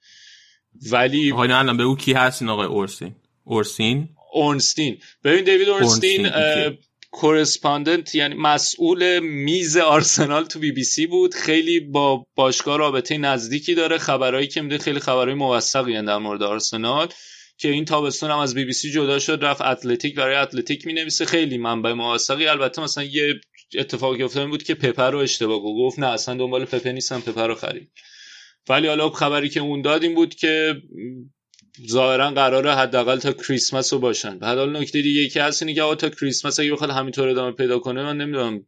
ولی 0.92 1.32
آقای 1.32 1.52
الان 1.52 1.78
بگو 1.78 1.96
کی 1.98 2.14
هستن 2.14 2.50
آقای 2.50 2.68
اورسین؟ 2.68 3.16
اورسین؟ 3.44 4.10
اورنستین. 4.34 4.98
ببین 5.24 5.44
دیوید 5.44 5.70
اورنستین 5.70 6.30
correspondent 7.12 8.16
یعنی 8.16 8.36
مسئول 8.36 9.20
میز 9.20 9.78
آرسنال 9.78 10.46
تو 10.46 10.60
بی 10.60 10.72
بی 10.72 10.84
سی 10.84 11.08
بود. 11.08 11.34
خیلی 11.34 11.80
با 11.80 12.26
باشگاه 12.36 12.78
رابطه 12.78 13.18
نزدیکی 13.18 13.76
داره. 13.76 13.98
خبرایی 13.98 14.48
که 14.48 14.62
میده 14.62 14.78
خیلی 14.78 15.00
خبرهای 15.00 15.34
موثقی 15.34 16.02
در 16.02 16.18
مورد 16.18 16.44
آرسنال 16.44 17.08
که 17.58 17.70
این 17.70 17.86
تابستون 17.86 18.32
هم 18.32 18.38
از 18.38 18.54
بی 18.54 18.66
بی 18.66 18.74
سی 18.74 18.92
جدا 18.92 19.20
شد 19.20 19.40
رفت 19.42 19.62
اتلتیک 19.62 20.16
برای 20.16 20.36
اتلتیک 20.36 20.88
می 20.88 20.94
نویسه 20.94 21.26
خیلی 21.26 21.58
منبع 21.58 21.94
موثقی. 21.94 22.48
البته 22.48 22.82
مثلا 22.82 23.04
یه 23.04 23.42
اتفاقی 23.78 24.24
افتاده 24.24 24.48
بود 24.48 24.64
که 24.64 24.76
پپه 24.76 25.12
رو 25.12 25.20
اشتباه 25.20 25.60
گفت 25.60 26.00
نه 26.00 26.08
اصلا 26.08 26.36
دنبال 26.36 26.66
پپه 26.66 26.92
نیستم 26.92 27.22
پپه 27.22 27.48
رو 27.48 27.56
خرید. 27.56 27.92
ولی 28.70 28.88
حالا 28.88 29.10
خبری 29.10 29.50
که 29.50 29.60
اون 29.60 29.82
داد 29.82 30.04
این 30.04 30.16
بود 30.16 30.36
که 30.36 30.76
ظاهرا 31.88 32.32
قراره 32.32 32.76
حداقل 32.76 33.20
تا 33.20 33.32
کریسمس 33.32 33.94
رو 33.94 34.00
باشن. 34.00 34.40
بعد 34.40 34.58
حالا 34.58 34.80
نکته 34.80 35.02
دیگه 35.02 35.30
که 35.30 35.44
هست 35.44 35.64
اینه 35.64 35.74
که 35.74 35.96
تا 35.96 36.10
کریسمس 36.10 36.60
اگه 36.60 36.72
بخواد 36.72 36.90
همینطور 36.90 37.28
ادامه 37.28 37.52
پیدا 37.52 37.80
کنه 37.80 38.04
من 38.04 38.18
نمی‌دونم 38.18 38.66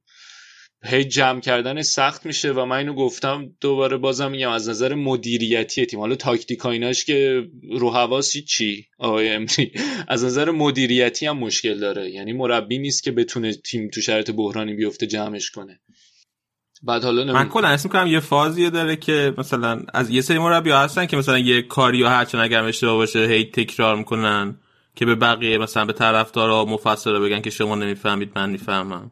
هی 0.84 1.04
جمع 1.04 1.40
کردن 1.40 1.82
سخت 1.82 2.26
میشه 2.26 2.52
و 2.52 2.66
من 2.66 2.78
اینو 2.78 2.94
گفتم 2.94 3.56
دوباره 3.62 3.98
بازم 3.98 4.32
میگم 4.32 4.50
از 4.50 4.70
نظر 4.70 4.94
مدیریتی 4.94 5.86
تیم. 5.86 6.00
حالا 6.00 6.16
تاکتیک 6.16 6.66
ایناش 6.66 7.06
که 7.06 7.44
رو 7.72 7.90
حواسی 7.90 8.42
چی؟ 8.42 8.86
آقای 9.00 9.30
امری 9.30 9.72
از 10.08 10.24
نظر 10.24 10.52
مدیریتی 10.52 11.26
هم 11.26 11.38
مشکل 11.38 11.80
داره. 11.80 12.12
یعنی 12.12 12.34
مربی 12.34 12.78
نیست 12.78 13.04
که 13.04 13.12
بتونه 13.12 13.54
تیم 13.54 13.90
تو 13.90 14.02
شرایط 14.02 14.32
بحرانی 14.32 14.74
بیفته 14.74 15.08
جمعش 15.08 15.52
کنه. 15.52 15.80
بعد 16.84 17.04
حالا 17.04 17.34
من 17.34 17.50
کلا 17.50 17.68
اسم 17.68 17.90
کنم 17.90 18.08
یه 18.08 18.20
فازیه 18.20 18.70
داره 18.70 18.96
که 18.96 19.34
مثلا 19.38 19.82
از 19.94 20.10
یه 20.10 20.22
سری 20.22 20.40
مربی 20.40 20.72
هستن 20.72 21.06
که 21.06 21.18
مثلا 21.18 21.38
یه 21.38 21.62
کاری 21.62 21.98
یا 21.98 22.10
هرچند 22.10 22.42
اگر 22.42 22.64
اشتباه 22.64 22.96
باشه 22.96 23.20
هی 23.20 23.44
تکرار 23.46 23.96
می‌کنن 23.96 24.56
که 24.96 25.06
به 25.06 25.16
بقیه 25.16 25.58
مثلا 25.58 25.86
به 25.86 25.94
طرفدارا 25.94 26.66
مفسرا 26.66 27.20
بگن 27.20 27.42
که 27.42 27.50
شما 27.50 27.76
نمی‌فهمید 27.76 28.32
من 28.36 28.50
می‌فهمم. 28.50 29.12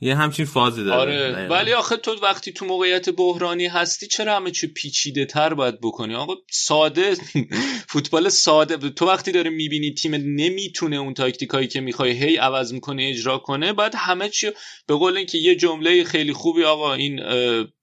یه 0.00 0.14
همچین 0.14 0.46
فازی 0.46 0.84
داره. 0.84 1.00
آره. 1.00 1.48
ولی 1.48 1.72
آخه 1.72 1.96
تو 1.96 2.14
وقتی 2.22 2.52
تو 2.52 2.66
موقعیت 2.66 3.08
بحرانی 3.08 3.66
هستی 3.66 4.06
چرا 4.06 4.36
همه 4.36 4.50
چی 4.50 4.66
پیچیده 4.66 5.24
تر 5.24 5.54
باید 5.54 5.80
بکنی؟ 5.80 6.14
آقا 6.14 6.34
ساده. 6.50 7.16
فوتبال 7.90 8.28
ساده. 8.28 8.90
تو 8.90 9.06
وقتی 9.06 9.32
داره 9.32 9.50
می‌بینی 9.50 9.94
تیم 9.94 10.14
نمی‌تونه 10.14 10.96
اون 10.96 11.14
تاکتیکایی 11.14 11.66
که 11.66 11.80
می‌خوای 11.80 12.10
هی 12.10 12.36
عوض 12.36 12.72
می‌کنه 12.72 13.08
اجرا 13.10 13.38
کنه 13.38 13.72
بعد 13.72 13.94
همه 13.94 14.28
چی 14.28 14.50
به 14.86 14.94
قول 14.94 15.16
اینکه 15.16 15.38
یه 15.38 15.56
جمله 15.56 16.04
خیلی 16.04 16.32
خوبی 16.32 16.64
آقا 16.64 16.94
این 16.94 17.20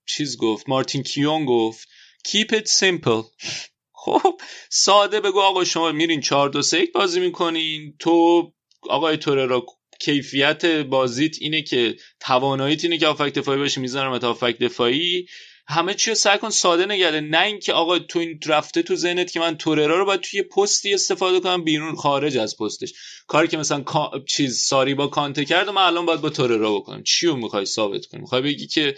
چیز 0.06 0.36
گفت 0.36 0.68
مارتین 0.68 1.02
کیون 1.02 1.44
گفت 1.44 1.88
keep 2.28 2.56
it 2.56 2.66
simple. 2.80 3.24
خب 4.04 4.40
ساده 4.70 5.20
بگو 5.20 5.40
آقا 5.40 5.64
شما 5.64 5.92
میرین 5.92 6.20
4 6.20 6.48
2 6.48 6.62
3 6.62 6.86
بازی 6.94 7.20
می‌کنین. 7.20 7.94
تو 7.98 8.42
آقای 8.90 9.16
توررا 9.16 9.66
کیفیت 10.06 10.64
بازیت 10.64 11.36
اینه 11.40 11.62
که 11.62 11.96
تواناییت 12.20 12.84
اینه 12.84 12.98
که 12.98 13.06
آفک 13.06 13.32
دفاعی 13.34 13.58
باشی 13.58 13.80
می‌ذارم 13.80 14.18
تا 14.18 14.30
آفک 14.30 14.58
دفاعی. 14.58 15.26
همه 15.68 15.94
چی 15.94 16.10
رو 16.10 16.16
سعی 16.16 16.38
کن 16.38 16.50
ساده 16.50 16.86
نگرده 16.86 17.20
نه 17.20 17.42
اینکه 17.42 17.72
آقا 17.72 17.98
تو 17.98 18.18
این 18.18 18.40
رفته 18.46 18.82
تو 18.82 18.96
ذهنت 18.96 19.32
که 19.32 19.40
من 19.40 19.56
توررا 19.56 19.98
رو 19.98 20.04
باید 20.04 20.20
توی 20.20 20.42
پستی 20.42 20.94
استفاده 20.94 21.40
کنم 21.40 21.64
بیرون 21.64 21.94
خارج 21.96 22.36
از 22.36 22.56
پستش. 22.56 22.92
کاری 23.26 23.48
که 23.48 23.56
مثلا 23.56 23.84
چیز 24.28 24.58
ساری 24.58 24.94
با 24.94 25.06
کانته 25.06 25.44
کرد 25.44 25.68
و 25.68 25.72
من 25.72 25.82
الان 25.82 26.06
باید 26.06 26.20
با 26.20 26.30
توررا 26.30 26.74
بکنم. 26.74 27.02
چی 27.02 27.26
رو 27.26 27.36
می‌خوای 27.36 27.66
ثابت 27.66 28.06
کنی؟ 28.06 28.20
می‌خوای 28.20 28.42
بگی 28.42 28.66
که 28.66 28.96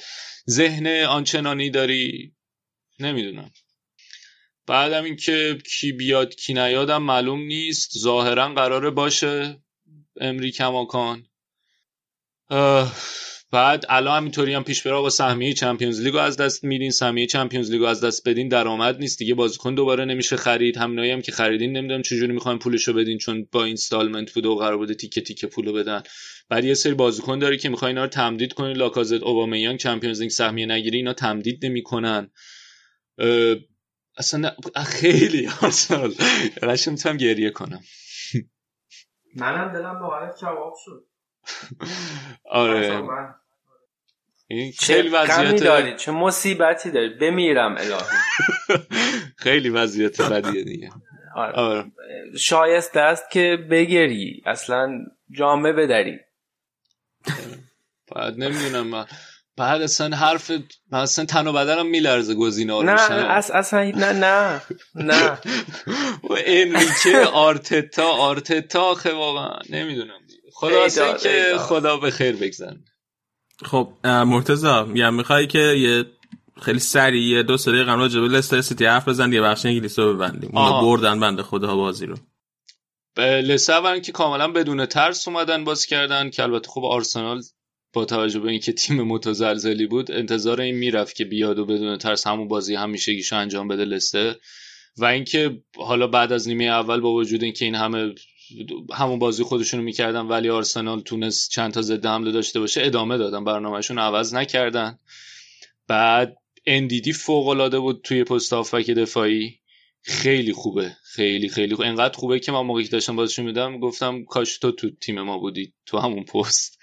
ذهن 0.51 0.87
آنچنانی 1.05 1.71
داری؟ 1.71 2.33
نمی‌دونم. 2.99 3.51
بعدم 4.67 5.05
اینکه 5.05 5.59
کی 5.79 5.93
بیاد 5.93 6.35
کی 6.35 6.55
نیادم 6.55 7.03
معلوم 7.03 7.41
نیست. 7.41 7.99
ظاهرا 7.99 8.55
قراره 8.55 8.91
باشه. 8.91 9.63
امری 10.21 10.51
کماکان 10.51 11.25
بعد 13.51 13.85
الان 13.89 14.17
همینطوری 14.17 14.55
هم 14.55 14.65
پیش 14.65 14.83
بره 14.83 14.95
با 14.95 15.11
سهمیه 15.11 15.55
Champions 15.55 16.01
League 16.01 16.16
و 16.16 16.19
از 16.19 16.37
دست 16.37 16.65
میدین. 16.65 16.91
سهمیه 16.91 17.27
Champions 17.27 17.71
League 17.71 17.83
و 17.83 17.85
از 17.85 18.05
دست 18.05 18.29
بدین 18.29 18.49
درآمد 18.49 18.99
نیست 18.99 19.19
دیگه 19.19 19.35
بازیکن 19.35 19.75
دوباره 19.75 20.05
نمیشه 20.05 20.37
خرید. 20.37 20.77
همینایی 20.77 21.11
هم 21.11 21.23
که 21.23 21.33
خریدین 21.33 21.77
نمی‌دونم 21.77 22.03
چجوری 22.03 22.33
می‌خواین 22.33 22.59
پولشو 22.59 22.93
بدین 22.93 23.19
چون 23.19 23.49
با 23.53 23.65
installment 23.65 24.33
بود 24.33 24.47
و 24.47 24.57
قرار 24.57 24.77
بوده 24.77 24.95
تیکه 24.95 25.21
تیکه 25.21 25.47
پولو 25.47 25.73
بدن. 25.73 26.03
بعد 26.49 26.65
یه 26.65 26.75
سری 26.75 26.95
بازیکن 26.95 27.39
داره 27.39 27.57
که 27.57 27.69
می‌خواین 27.69 27.97
اینا 27.97 28.05
رو 28.05 28.11
تمدید 28.11 28.53
کنین. 28.53 28.77
لاکازت 28.77 29.23
اوبامیانگ 29.23 29.77
Champions 29.77 30.21
League 30.21 30.31
سهمیه 30.31 30.67
نگیری 30.67 30.97
اینا 30.97 31.13
تمدید 31.13 31.67
نمی‌کنن. 31.67 32.31
اصلا 34.17 34.53
خیلی 34.87 35.49
براش 36.63 36.89
می‌تونم 36.89 37.17
گریه 37.17 37.51
کنم. 37.51 37.81
منم 39.39 39.73
دلم 39.73 39.99
با 39.99 40.33
جواب 40.41 40.75
شد. 40.85 41.05
آره. 42.45 43.03
این 44.47 44.73
خیلی 44.79 45.09
وضعیت 45.09 45.65
داری؟ 45.65 45.97
چه 45.97 46.13
مصیبتی 46.13 46.91
داری؟ 46.91 47.09
بمیرم 47.09 47.77
الهی. 47.79 47.99
خیلی 49.45 49.71
وضعیت 49.71 50.23
بدیه 50.23 50.65
دیگه. 50.65 50.91
آره. 51.35 51.53
آره. 51.53 51.85
شایسته 52.39 53.01
است 53.01 53.31
که 53.31 53.67
بگری. 53.71 54.43
اصلا 54.47 54.99
جامعه 55.31 55.73
بدری. 55.73 56.19
بعد 58.15 58.35
نمی‌دونم 58.39 58.87
من. 58.87 59.07
بعد 59.59 59.83
اصلا 59.83 60.17
حرف 60.17 60.51
من 60.93 60.99
اصلا 60.99 61.25
تن 61.25 61.47
و 61.47 61.53
بدنم 61.53 61.87
میلرزه 61.87 62.35
گزینه 62.35 62.73
ها 62.73 62.83
نه 62.83 62.93
اص... 63.13 63.51
اصلا 63.51 63.91
نه 63.91 64.13
نه 64.13 64.63
نه. 64.95 65.39
و 66.31 66.37
انریکه 66.47 67.19
آرتتا 67.33 68.09
آرتتا 68.09 68.81
آخه 68.81 69.15
واقعا. 69.15 69.59
نمی‌دونم. 69.71 70.19
خدا 70.53 70.89
که 71.17 71.57
خدا 71.59 71.97
به 71.97 72.11
خیر 72.11 72.37
بگذن 72.37 72.85
خب 73.65 73.89
مرتزا 74.05 74.89
یعنی 74.95 75.17
می‌خوای 75.17 75.47
که 75.47 75.59
یه 75.59 76.05
خیلی 76.63 76.79
سریع 76.79 77.23
یه 77.23 77.43
دو 77.43 77.57
سری 77.57 77.85
قبل 77.85 77.99
راجع 77.99 78.21
به 78.21 78.29
لستر 78.29 78.61
سیتی 78.61 78.87
حرف 78.87 79.09
بزن 79.09 79.33
یه 79.33 79.41
بخش 79.41 79.67
انگلیسی 79.67 80.03
رو 80.03 80.15
ببندیم 80.15 80.51
اونا 80.53 80.81
بردن 80.81 81.21
بنده 81.21 81.43
خدا 81.43 81.77
بازی 81.77 82.07
رو. 82.07 82.17
لستر 83.19 83.99
که 83.99 84.13
کاملا 84.13 84.49
بدون 84.49 84.87
ترس 84.87 85.29
اومدن 85.29 85.65
باز 85.65 85.87
کردن 85.87 86.31
که 86.31 86.43
البته 86.43 86.69
خب 86.69 86.85
آرسنال 86.85 87.43
با 87.93 88.05
توجه 88.05 88.41
به 88.41 88.51
اینکه 88.51 88.73
تیم 88.73 89.03
متزلزلی 89.03 89.87
بود 89.87 90.11
انتظار 90.11 90.61
این 90.61 90.75
می‌رفت 90.75 91.17
که 91.17 91.25
بیاد 91.25 91.59
و 91.59 91.67
بدون 91.67 91.99
ترس 91.99 92.27
همون 92.27 92.49
بازی 92.49 92.75
همیشگیشو 92.75 93.37
انجام 93.37 93.69
بده 93.69 93.85
لسته 93.85 94.37
و 94.99 95.05
اینکه 95.05 95.63
حالا 95.77 96.07
بعد 96.07 96.33
از 96.33 96.49
نیمه 96.49 96.65
اول 96.65 97.01
با 97.01 97.13
وجود 97.13 97.45
اینکه 97.45 97.65
این 97.65 97.75
همه 97.75 98.15
همون 98.93 99.19
بازی 99.19 99.43
خودشونو 99.43 99.83
می‌کردن 99.83 100.21
ولی 100.21 100.51
آرسنال 100.51 101.01
تونست 101.01 101.51
چند 101.51 101.73
تا 101.73 101.83
ضد 101.83 102.07
حمله 102.07 102.33
داشته 102.33 102.61
باشه 102.61 102.81
ادامه 102.85 103.19
دادن 103.19 103.45
برنامهشون 103.45 103.99
عوض 103.99 104.35
نکردن. 104.35 104.99
بعد 105.89 106.37
اندیدی 106.67 107.13
فوق 107.13 107.49
العاده 107.49 107.79
بود 107.79 108.01
توی 108.05 108.25
پست 108.25 108.53
هافبک 108.53 108.91
دفاعی. 108.91 109.59
خیلی 110.03 110.53
خوبه 110.53 110.97
خیلی 111.03 111.49
خیلی 111.49 111.75
خوبه 111.75 111.89
انقدر 111.89 112.19
خوبه 112.19 112.41
که 112.41 112.53
من 112.53 112.61
موقعی 112.61 112.89
داشتم 112.89 113.17
بازشون 113.17 113.45
میدم 113.45 113.81
گفتم 113.81 114.25
کاش 114.25 114.59
تو 114.59 114.73
تو 114.73 114.91
تیم 114.91 115.21
ما 115.21 115.39
بودی 115.39 115.73
تو 115.87 115.99
همون 115.99 116.25
پست. 116.25 116.78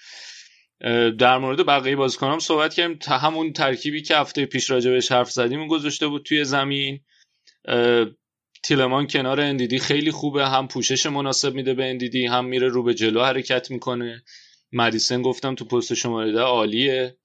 در 1.19 1.37
مورد 1.37 1.65
بقیه 1.65 1.95
بازیکنام 1.95 2.39
صحبت 2.39 2.73
کردیم. 2.73 2.97
تا 2.97 3.17
همون 3.17 3.53
ترکیبی 3.53 4.01
که 4.01 4.17
هفته 4.17 4.45
پیش 4.45 4.69
راجع 4.69 4.91
بهش 4.91 5.11
حرف 5.11 5.31
زدیم 5.31 5.67
گذاشته 5.67 6.07
بود 6.07 6.23
توی 6.23 6.43
زمین. 6.43 6.99
تیلمان 8.63 9.07
کنار 9.07 9.41
اندیدی 9.41 9.79
خیلی 9.79 10.11
خوبه. 10.11 10.47
هم 10.47 10.67
پوشش 10.67 11.05
مناسب 11.05 11.53
میده 11.53 11.73
به 11.73 11.89
اندیدی 11.89 12.25
هم 12.25 12.45
میره 12.45 12.67
رو 12.67 12.83
به 12.83 12.93
جلو 12.93 13.23
حرکت 13.23 13.71
می‌کنه. 13.71 14.23
مدیسن 14.71 15.21
گفتم 15.21 15.55
تو 15.55 15.65
پست 15.65 15.93
شماره 15.93 16.31
ده 16.31 16.39
عالیه 16.39 17.17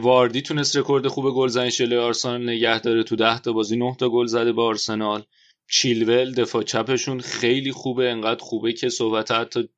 واردی 0.00 0.42
تونست 0.42 0.76
رکورد 0.76 1.06
خوب 1.06 1.34
گلزنی 1.34 1.70
جلوی 1.70 1.98
آرسنال 1.98 2.42
نگه 2.42 2.80
داره. 2.80 3.02
تو 3.02 3.16
ده 3.16 3.38
تا 3.38 3.52
بازی 3.52 3.76
9 3.76 3.96
تا 3.98 4.08
گل 4.08 4.26
زده 4.26 4.52
به 4.52 4.62
آرسنال. 4.62 5.24
چیلول 5.70 6.34
دفاع 6.34 6.62
چپشون 6.62 7.20
خیلی 7.20 7.72
خوبه. 7.72 8.10
انقدر 8.10 8.40
خوبه 8.40 8.72
که 8.72 8.88
صحبت 8.88 9.30
حتی 9.30 9.68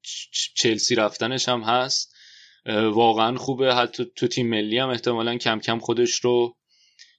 چلسی 0.54 0.94
رفتنش 0.94 1.48
هم 1.48 1.60
هست. 1.60 2.15
واقعا 2.92 3.36
خوبه. 3.36 3.74
حتی 3.74 4.04
تو 4.16 4.26
تیم 4.26 4.48
ملی 4.48 4.78
هم 4.78 4.88
احتمالا 4.88 5.36
کم 5.36 5.60
کم 5.60 5.78
خودش 5.78 6.14
رو 6.14 6.56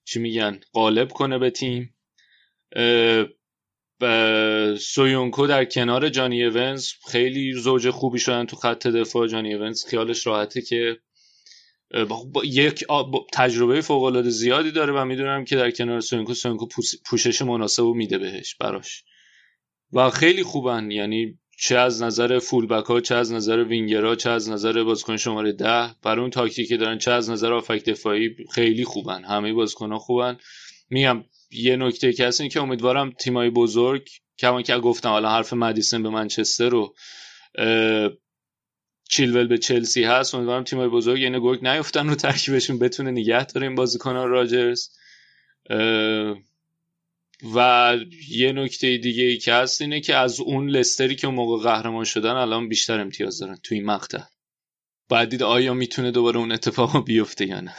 چی 0.06 0.20
میگن 0.20 0.60
قالب 0.74 1.12
کنه 1.12 1.38
به 1.38 1.50
تیم. 1.50 1.94
سویونجو 4.80 5.48
در 5.48 5.66
کنار 5.66 6.10
جانی 6.10 6.44
اوانز 6.44 6.92
خیلی 7.12 7.54
زوج 7.54 7.90
خوبی 7.90 8.20
شدن 8.20 8.46
تو 8.46 8.56
خط 8.56 8.88
دفاع. 8.88 9.28
جانی 9.28 9.54
اوانز 9.54 9.86
خیالش 9.86 10.28
راحته 10.28 10.62
که 10.62 10.98
با 12.34 12.42
یک 12.46 12.86
تجربه 13.34 13.82
فوق 13.82 14.04
العاده 14.04 14.30
زیادی 14.30 14.72
داره 14.72 14.94
و 14.94 15.06
می‌دونم 15.06 15.46
که 15.46 15.56
در 15.56 15.72
کنار 15.72 16.00
سویونجو 16.00 16.34
سویونجو 16.34 16.68
پوشش 17.06 17.42
مناسب 17.42 17.84
میده 17.84 18.18
بهش 18.18 18.56
براش. 18.56 19.04
و 19.94 20.10
خیلی 20.10 20.44
خوبن. 20.44 20.92
یعنی 20.92 21.40
چه 21.60 21.78
از 21.78 22.04
نظر 22.04 22.40
fullback 22.40 22.86
ها 22.86 23.02
چه 23.02 23.16
از 23.16 23.34
نظر 23.34 23.64
وینگرها 23.64 24.16
چه 24.16 24.30
از 24.30 24.50
نظر 24.50 24.84
بازیکن 24.84 25.18
شماره 25.18 25.52
ده. 25.52 25.96
برای 26.04 26.22
اون 26.22 26.30
تاکتیکی 26.30 26.78
دارن 26.78 26.98
چه 26.98 27.12
از 27.12 27.30
نظر 27.30 27.54
هافبک 27.54 27.84
دفاعی 27.84 28.36
خیلی 28.52 28.84
خوبن. 28.84 29.24
همه 29.24 29.54
بازیکن 29.54 29.92
ها 29.92 30.00
خوبن. 30.00 30.38
میگم 30.90 31.24
یه 31.52 31.76
نکته 31.76 32.14
که 32.14 32.28
هست 32.28 32.50
که 32.50 32.62
امیدوارم 32.62 33.12
تیمای 33.12 33.50
بزرگ 33.50 34.10
کما 34.40 34.62
که 34.62 34.78
گفتم 34.78 35.10
حالا 35.10 35.30
حرف 35.30 35.54
مدیسن 35.54 36.04
به 36.04 36.10
منچستر 36.10 36.70
رو 36.70 36.96
چیلول 39.10 39.48
به 39.48 39.58
چلسی 39.58 40.04
هست. 40.04 40.36
امیدوارم 40.36 40.64
تیمای 40.64 40.88
بزرگ 40.88 41.20
یعنی 41.20 41.40
گرگ 41.40 41.68
نیفتن 41.68 42.10
رو 42.10 42.16
ترکیبشون 42.16 42.80
بتونه 42.80 43.12
نگه 43.12 43.46
داره 43.46 43.68
این 43.68 43.76
بازیکنان 43.76 44.30
راجرز. 44.30 44.90
و 47.56 47.98
یه 48.30 48.52
نکته 48.52 48.98
دیگه 48.98 49.24
ای 49.24 49.38
که 49.38 49.54
هست 49.54 49.82
اینه 49.82 50.02
که 50.02 50.16
از 50.16 50.40
اون 50.40 50.70
لستری 50.70 51.16
که 51.16 51.28
اون 51.28 51.36
موقع 51.36 51.64
قهرمان 51.64 52.04
شدن 52.04 52.32
الان 52.32 52.70
بیشتر 52.70 53.00
امتیاز 53.00 53.40
دارن 53.40 53.58
تو 53.64 53.76
این 53.76 53.86
مقطع. 53.86 54.24
بعد 55.10 55.30
دید 55.30 55.44
آیا 55.44 55.74
می‌تونه 55.74 56.12
دوباره 56.12 56.38
اون 56.38 56.52
اتفاق 56.52 57.06
بیفته 57.06 57.48
یا 57.48 57.62
نه؟ 57.62 57.74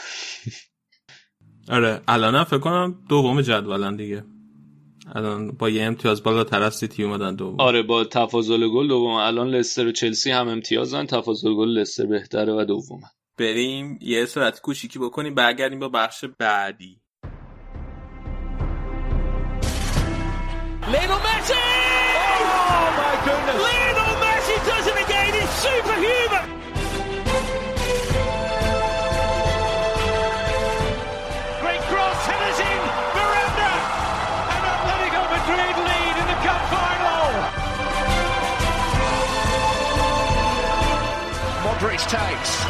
آره 1.77 2.03
الان 2.09 2.45
فکر 2.45 2.59
کنم 2.59 3.05
دوم 3.09 3.41
جدولن 3.41 3.97
دیگه. 3.97 4.25
الان 5.15 5.51
با 5.51 5.69
یه 5.69 5.83
امتیاز 5.83 6.23
بالاتر 6.23 6.63
از 6.63 6.75
سیتی 6.75 7.05
اومدن 7.05 7.35
دوم. 7.35 7.61
آره 7.61 7.83
با 7.83 8.05
تفاضل 8.05 8.69
گل 8.69 8.89
دوم. 8.89 9.11
الان 9.11 9.49
لستر 9.49 9.87
و 9.87 9.93
چلسی 9.93 10.31
هم 10.31 10.49
امتیازن 10.49 11.07
تفاضل 11.07 11.55
گل 11.55 11.69
لستر 11.69 12.07
بهتره 12.07 12.53
و 12.53 12.65
دومه 12.65 13.07
بریم 13.39 13.99
یه 14.03 14.27
سرعت 14.27 14.61
کوچیکی 14.61 14.99
بکنیم 14.99 15.35
برگردیم 15.35 15.79
با 15.79 15.89
بخش 15.89 16.25
بعدی. 16.39 17.01
Lionel 20.89 21.19
Messi! 21.21 21.53
Oh 21.53 22.89
my 22.97 23.15
goodness! 23.27 23.61
Lionel 23.61 24.15
Messi 24.25 24.57
does 24.65 24.87
it 24.87 24.97
again! 25.05 25.35
He's 25.37 25.53
superhuman! 25.61 26.49
Great 31.61 31.83
cross, 31.93 32.21
headers 32.25 32.61
in, 32.65 32.81
Miranda! 33.13 33.73
And 34.49 34.65
Atletico 34.73 35.23
Madrid 35.29 35.77
lead 35.77 36.15
in 36.23 36.27
the 36.33 36.39
cup 36.41 36.63
final! 36.73 37.29
Modric 41.69 42.01
takes. 42.09 42.68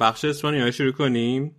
بخش 0.00 0.24
اسپانیا 0.24 0.70
شروع 0.70 0.92
کنیم. 0.92 1.56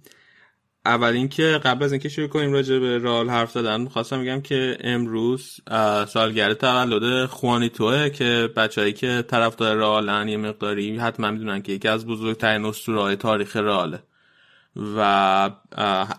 اول 0.85 1.13
اینکه 1.13 1.43
قبل 1.43 1.83
از 1.83 1.91
اینکه 1.91 2.09
شروع 2.09 2.27
کنیم 2.27 2.53
راجع 2.53 2.79
به 2.79 2.97
رال 2.97 3.29
حرف 3.29 3.51
زدن 3.51 3.81
می‌خواستم 3.81 4.21
بگم 4.21 4.41
که 4.41 4.77
امروز 4.81 5.59
سالگرد 6.07 6.53
تولد 6.53 7.25
خوانیتوه 7.25 8.09
که 8.09 8.49
بچههایی 8.55 8.93
که 8.93 9.23
طرفدار 9.27 9.75
رالن 9.75 10.27
یه 10.27 10.37
مقداری 10.37 10.97
حتما 10.97 11.31
می‌دونن 11.31 11.61
که 11.61 11.71
یکی 11.71 11.87
از 11.87 12.05
بزرگترین 12.05 12.65
اسطوره‌های 12.65 13.15
تاریخ 13.15 13.55
راله 13.55 13.99
و 14.97 15.51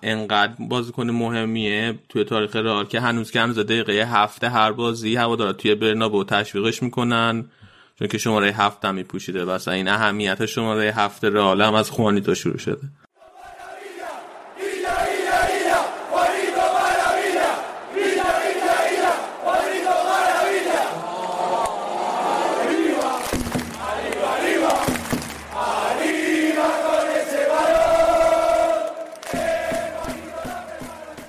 انقدر 0.03 0.53
بازیکن 0.59 1.11
مهمیه 1.11 1.99
توی 2.09 2.25
تاریخ 2.25 2.57
رئال 2.57 2.85
که 2.85 3.01
هنوز 3.01 3.31
که 3.31 3.41
هنوز 3.41 3.59
دقیقه 3.59 3.93
هفته 3.93 4.49
هر 4.49 4.73
بازی 4.73 5.17
هوادارا 5.17 5.53
توی 5.53 5.75
برنابو 5.75 6.25
تشویقش 6.25 6.83
می‌کنن. 6.83 7.51
چون 7.99 8.09
که 8.09 8.19
شماره 8.19 8.51
هفت 8.53 8.85
هم 8.85 8.95
میپوشیده 8.95 9.45
بس 9.45 9.69
این 9.69 9.89
اهمیت 9.89 10.47
شماره 10.47 10.93
هفت 10.97 11.25
رئال 11.25 11.63
هم 11.63 11.75
از 11.75 11.91
خوانیتو 11.91 12.35
شروع 12.35 12.59
شده. 12.59 12.83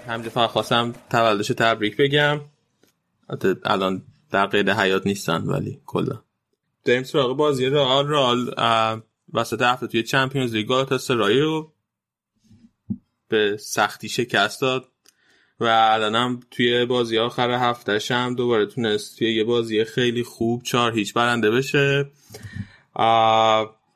همینجا 0.08 0.30
فقط 0.30 0.50
خواستم 0.50 0.94
تولدش 1.10 1.48
تبریک 1.48 1.98
بگم. 1.98 2.42
الان 3.66 4.02
در 4.32 4.46
قید 4.46 4.70
حیات 4.70 5.08
نیستن 5.08 5.42
ولی 5.44 5.82
کلا. 5.86 6.27
داریم 6.88 7.04
سراغ 7.04 7.38
بازی 7.38 7.66
رئال. 7.66 8.08
رئال 8.08 8.54
وسط 9.34 9.62
هفته 9.62 9.88
توی 9.88 10.04
چمپیونز 10.04 10.56
لیگ 10.56 10.68
گالاتاسرای 10.68 11.40
رو 11.40 11.74
به 13.30 13.58
سختی 13.58 14.10
شکست 14.10 14.62
داد 14.62 14.86
و 15.60 15.66
الانم 15.66 16.40
توی 16.52 16.86
بازی 16.86 17.18
آخر 17.18 17.52
هفتهش 17.52 18.12
هم 18.12 18.36
دوباره 18.36 18.66
تونست 18.66 19.20
توی 19.20 19.36
یه 19.36 19.44
بازی 19.44 19.84
خیلی 19.84 20.24
خوب 20.24 20.64
چهار 20.64 20.94
هیچ 20.94 21.14
برنده 21.14 21.52
بشه. 21.52 22.12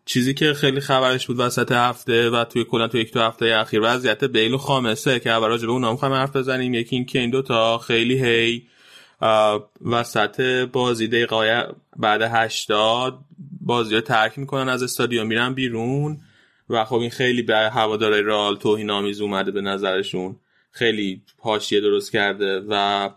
چیزی 0.06 0.34
که 0.34 0.54
خیلی 0.54 0.80
خبرش 0.80 1.28
بود 1.28 1.40
وسط 1.40 1.72
هفته 1.72 2.30
و 2.30 2.44
توی 2.44 2.64
کلا 2.64 2.88
توی 2.88 3.02
یک 3.02 3.14
دو 3.14 3.20
هفته 3.20 3.46
اخیر 3.46 3.80
وضعیت 3.84 4.24
بیل 4.24 4.54
و 4.54 4.58
خامسه 4.58 5.20
که 5.20 5.30
راجع 5.30 5.66
به 5.66 5.72
اونام 5.72 5.92
می‌خوایم 5.92 6.14
حرف 6.14 6.36
بزنیم. 6.36 6.74
یکی 6.74 6.96
این 6.96 7.06
که 7.06 7.20
این 7.20 7.30
دوتا 7.30 7.78
خیلی 7.78 8.26
هی 8.26 8.68
وسط 9.86 10.42
بازی 10.72 11.08
دقیقه 11.08 11.68
بعد 11.98 12.22
80 12.22 13.20
بازی 13.62 13.96
رو 13.96 14.02
ترک 14.02 14.40
می‌کنن 14.40 14.70
از 14.70 14.84
استادیوم 14.84 15.28
میرن 15.28 15.54
بیرون. 15.54 16.22
و 16.70 16.86
خب 16.86 16.96
این 16.96 17.10
خیلی 17.10 17.42
به 17.42 17.58
هوادارهای 17.58 18.22
رئال 18.22 18.56
توهین 18.56 18.90
آمیز 18.90 19.22
اومده 19.22 19.52
به 19.52 19.62
نظرشون. 19.62 20.36
خیلی 20.72 21.22
حاشیه 21.40 21.82
درست 21.82 22.12
کرده 22.12 22.64
و 22.70 23.10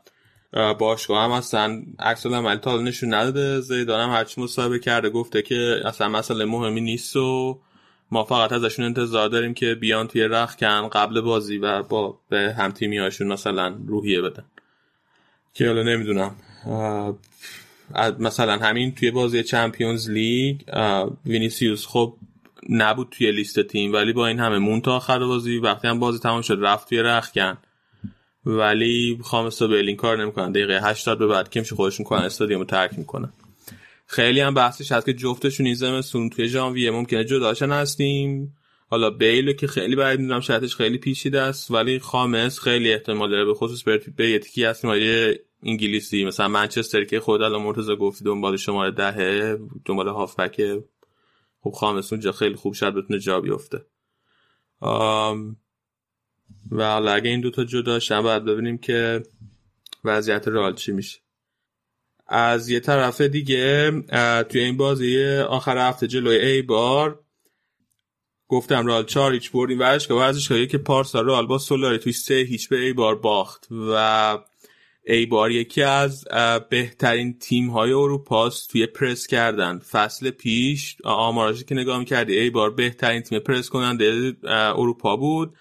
باشگاه 0.79 1.25
هم 1.25 1.31
اصلا 1.31 1.83
عکس 1.99 2.27
العمل 2.27 2.57
تا 2.57 2.81
نشون 2.81 3.15
نداده. 3.15 3.61
زیدان 3.61 4.01
هم 4.01 4.17
هرچی 4.17 4.41
مصاحبه 4.41 4.79
کرده 4.79 5.11
گفته 5.11 5.43
که 5.43 5.81
اصلا 5.85 6.09
مسئله 6.09 6.45
مهمی 6.45 6.81
نیست 6.81 7.17
و 7.17 7.61
ما 8.11 8.25
فقط 8.25 8.53
ازشون 8.53 8.85
انتظار 8.85 9.29
داریم 9.29 9.55
که 9.55 9.75
بیان 9.75 10.09
توی 10.09 10.23
رخکن 10.23 10.89
قبل 10.89 11.21
بازی 11.21 11.59
و 11.59 11.83
با 11.83 12.19
به 12.29 12.55
هم 12.59 12.73
تیمی 12.73 12.99
هاشون 12.99 13.27
مثلا 13.27 13.79
روحیه 13.87 14.21
بدن. 14.21 14.45
که 15.55 15.67
حالا 15.67 15.83
نمی‌دونم 15.83 16.35
مثلا 18.19 18.57
همین 18.57 18.95
توی 18.95 19.11
بازی 19.11 19.43
Champions 19.43 20.11
League 20.11 20.61
وینیسیوس 21.27 21.87
خب 21.87 22.17
نبود 22.69 23.09
توی 23.11 23.33
لیست 23.33 23.61
تیم 23.61 23.93
ولی 23.93 24.13
با 24.13 24.27
این 24.27 24.39
همه 24.39 24.59
موند 24.59 24.81
تا 24.81 24.97
آخر 24.97 25.19
بازی 25.19 25.59
وقتی 25.59 25.89
هم 25.89 25.99
بازی 25.99 26.19
تمام 26.19 26.43
شد 26.43 26.59
رفت 26.61 26.89
توی 26.89 26.99
رخکن 26.99 27.59
ولی 28.47 29.19
خامس 29.23 29.63
و 29.63 29.69
بیل 29.69 29.85
این 29.85 29.97
کار 29.97 30.23
نمی‌کنن. 30.23 30.53
دقیقه 30.53 30.81
80 30.83 31.19
به 31.19 31.27
بعد 31.27 31.49
که 31.49 31.61
میشه 31.61 31.75
خودشون 31.75 32.07
کنن 32.07 32.23
استادیوم 32.23 32.61
رو 32.61 32.67
ترک 32.67 32.99
می‌کنن. 32.99 33.33
خیلی 34.07 34.41
هم 34.41 34.55
بحثش 34.55 34.93
هست 34.93 35.07
که 35.07 35.13
جفتشون 35.13 35.67
این 35.67 35.75
زمستون 35.75 36.31
توی 36.31 36.49
ژانویه 36.49 36.91
ممکنه 36.91 37.25
جداشن 37.25 37.73
هستیم. 37.73 38.57
حالا 38.95 39.11
بیل 39.11 39.53
که 39.53 39.67
خیلی 39.67 39.97
بعید 39.97 40.21
می‌دونم 40.21 40.41
شرطش 40.41 40.77
خیلی 40.77 40.99
پیچیده 40.99 41.41
است 41.41 41.71
ولی 41.71 41.99
خامس 41.99 42.59
خیلی 42.59 42.93
احتمال 42.93 43.31
داره 43.31 43.45
به 43.45 43.55
خصوص 43.55 43.83
به 44.17 44.31
یه 44.31 44.39
تیکی 44.39 44.65
هست 44.65 44.85
انگلیسی 45.63 46.25
مثلا 46.25 46.49
منچستر 46.49 47.05
که 47.05 47.21
خود 47.21 47.43
الان 47.43 47.63
مرتضی 47.63 47.97
گفتی 47.97 48.25
دنبال 48.25 48.57
شماره 48.57 48.91
دهه 48.91 49.59
دنبال 49.85 50.09
هافبک. 50.09 50.63
خب 51.61 51.71
خامس 51.71 52.13
اونجا 52.13 52.33
خیلی 52.33 52.55
خوب 52.55 52.73
شد 52.73 52.95
بتونه 52.95 53.19
جا 53.19 53.41
بیفته. 53.41 53.85
و 56.71 56.85
حالا 56.93 57.13
اگه 57.13 57.31
این 57.31 57.41
دوتا 57.41 57.65
جدا 57.65 57.99
شن 57.99 58.23
باید 58.23 58.45
ببینیم 58.45 58.79
که 58.79 59.23
وضعیت 60.05 60.49
رئال 60.49 60.75
چی 60.75 60.93
میشه. 60.93 61.19
از 62.27 62.69
یه 62.69 62.81
طرف 62.81 63.21
دیگه 63.21 63.91
توی 64.43 64.61
این 64.61 64.77
بازی 64.77 65.25
آخر 65.49 65.89
هفته 65.89 66.07
جلوی 66.07 66.37
ای 66.37 66.63
بار 66.63 67.24
گفتم 68.55 68.87
رال 68.87 69.05
چهار 69.05 69.33
هیچ 69.33 69.51
برد 69.51 69.71
این 69.71 69.79
ورزشگاه 69.79 70.19
ورزشگاهی 70.19 70.67
که 70.67 70.79
پارسا 70.79 71.21
رال 71.21 71.47
با 71.47 71.59
سولاری 71.59 71.99
توی 71.99 72.13
سه 72.13 72.35
هیچ 72.35 72.69
به 72.69 72.77
ای 72.77 72.93
بار 72.93 73.15
باخت 73.15 73.69
و 73.71 74.39
ای 75.07 75.27
بار 75.27 75.51
یکی 75.51 75.83
از 75.83 76.25
بهترین 76.71 77.39
تیم 77.39 77.71
های 77.71 77.93
اروپاست 77.93 78.71
توی 78.71 78.87
پرس 78.87 79.27
کردن. 79.27 79.79
فصل 79.79 80.31
پیش 80.31 80.97
آماراشی 81.05 81.65
که 81.65 81.75
نگاه 81.75 81.99
می‌کردی 81.99 82.39
ای 82.39 82.51
بار 82.51 82.71
بهترین 82.71 83.21
تیم 83.23 83.39
پرس 83.39 83.69
کننده 83.69 84.33
اروپا 84.49 85.17
بود. 85.17 85.55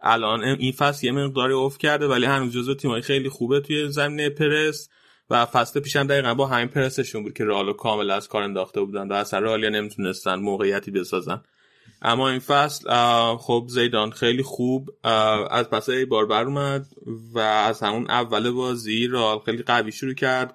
الان 0.00 0.44
این 0.44 0.72
فصل 0.72 1.06
یه 1.06 1.12
مقداری 1.12 1.52
اوف 1.52 1.78
کرده 1.78 2.06
ولی 2.06 2.26
هنوز 2.26 2.52
جزو 2.52 2.74
تیمای 2.74 3.02
خیلی 3.02 3.28
خوبه 3.28 3.60
توی 3.60 3.88
زمینه 3.88 4.30
پرس 4.30 4.88
و 5.30 5.46
فصل 5.46 5.80
پیشم 5.80 6.06
دقیقا 6.06 6.34
با 6.34 6.46
همین 6.46 6.68
پرسشون 6.68 7.22
بود 7.22 7.32
که 7.32 7.44
رئالو 7.44 7.72
کامل 7.72 8.10
از 8.10 8.28
کار 8.28 8.42
انداخته 8.42 8.80
بودن 8.80 9.08
و 9.08 9.12
اصلا 9.12 9.40
رئالیا 9.40 9.70
نمی‌تونستن 9.70 10.34
موقعیتی 10.34 10.90
بسازن. 10.90 11.40
اما 12.02 12.30
این 12.30 12.38
فصل 12.38 12.90
خب 13.36 13.66
زیدان 13.68 14.10
خیلی 14.10 14.42
خوب 14.42 14.90
از 15.50 15.70
پس 15.70 15.88
ایبار 15.88 16.26
بر 16.26 16.44
اومد 16.44 16.86
و 17.34 17.38
از 17.38 17.80
همون 17.80 18.10
اول 18.10 18.50
بازی 18.50 19.06
رئال 19.06 19.38
خیلی 19.38 19.62
قوی 19.62 19.92
شروع 19.92 20.14
کرد. 20.14 20.54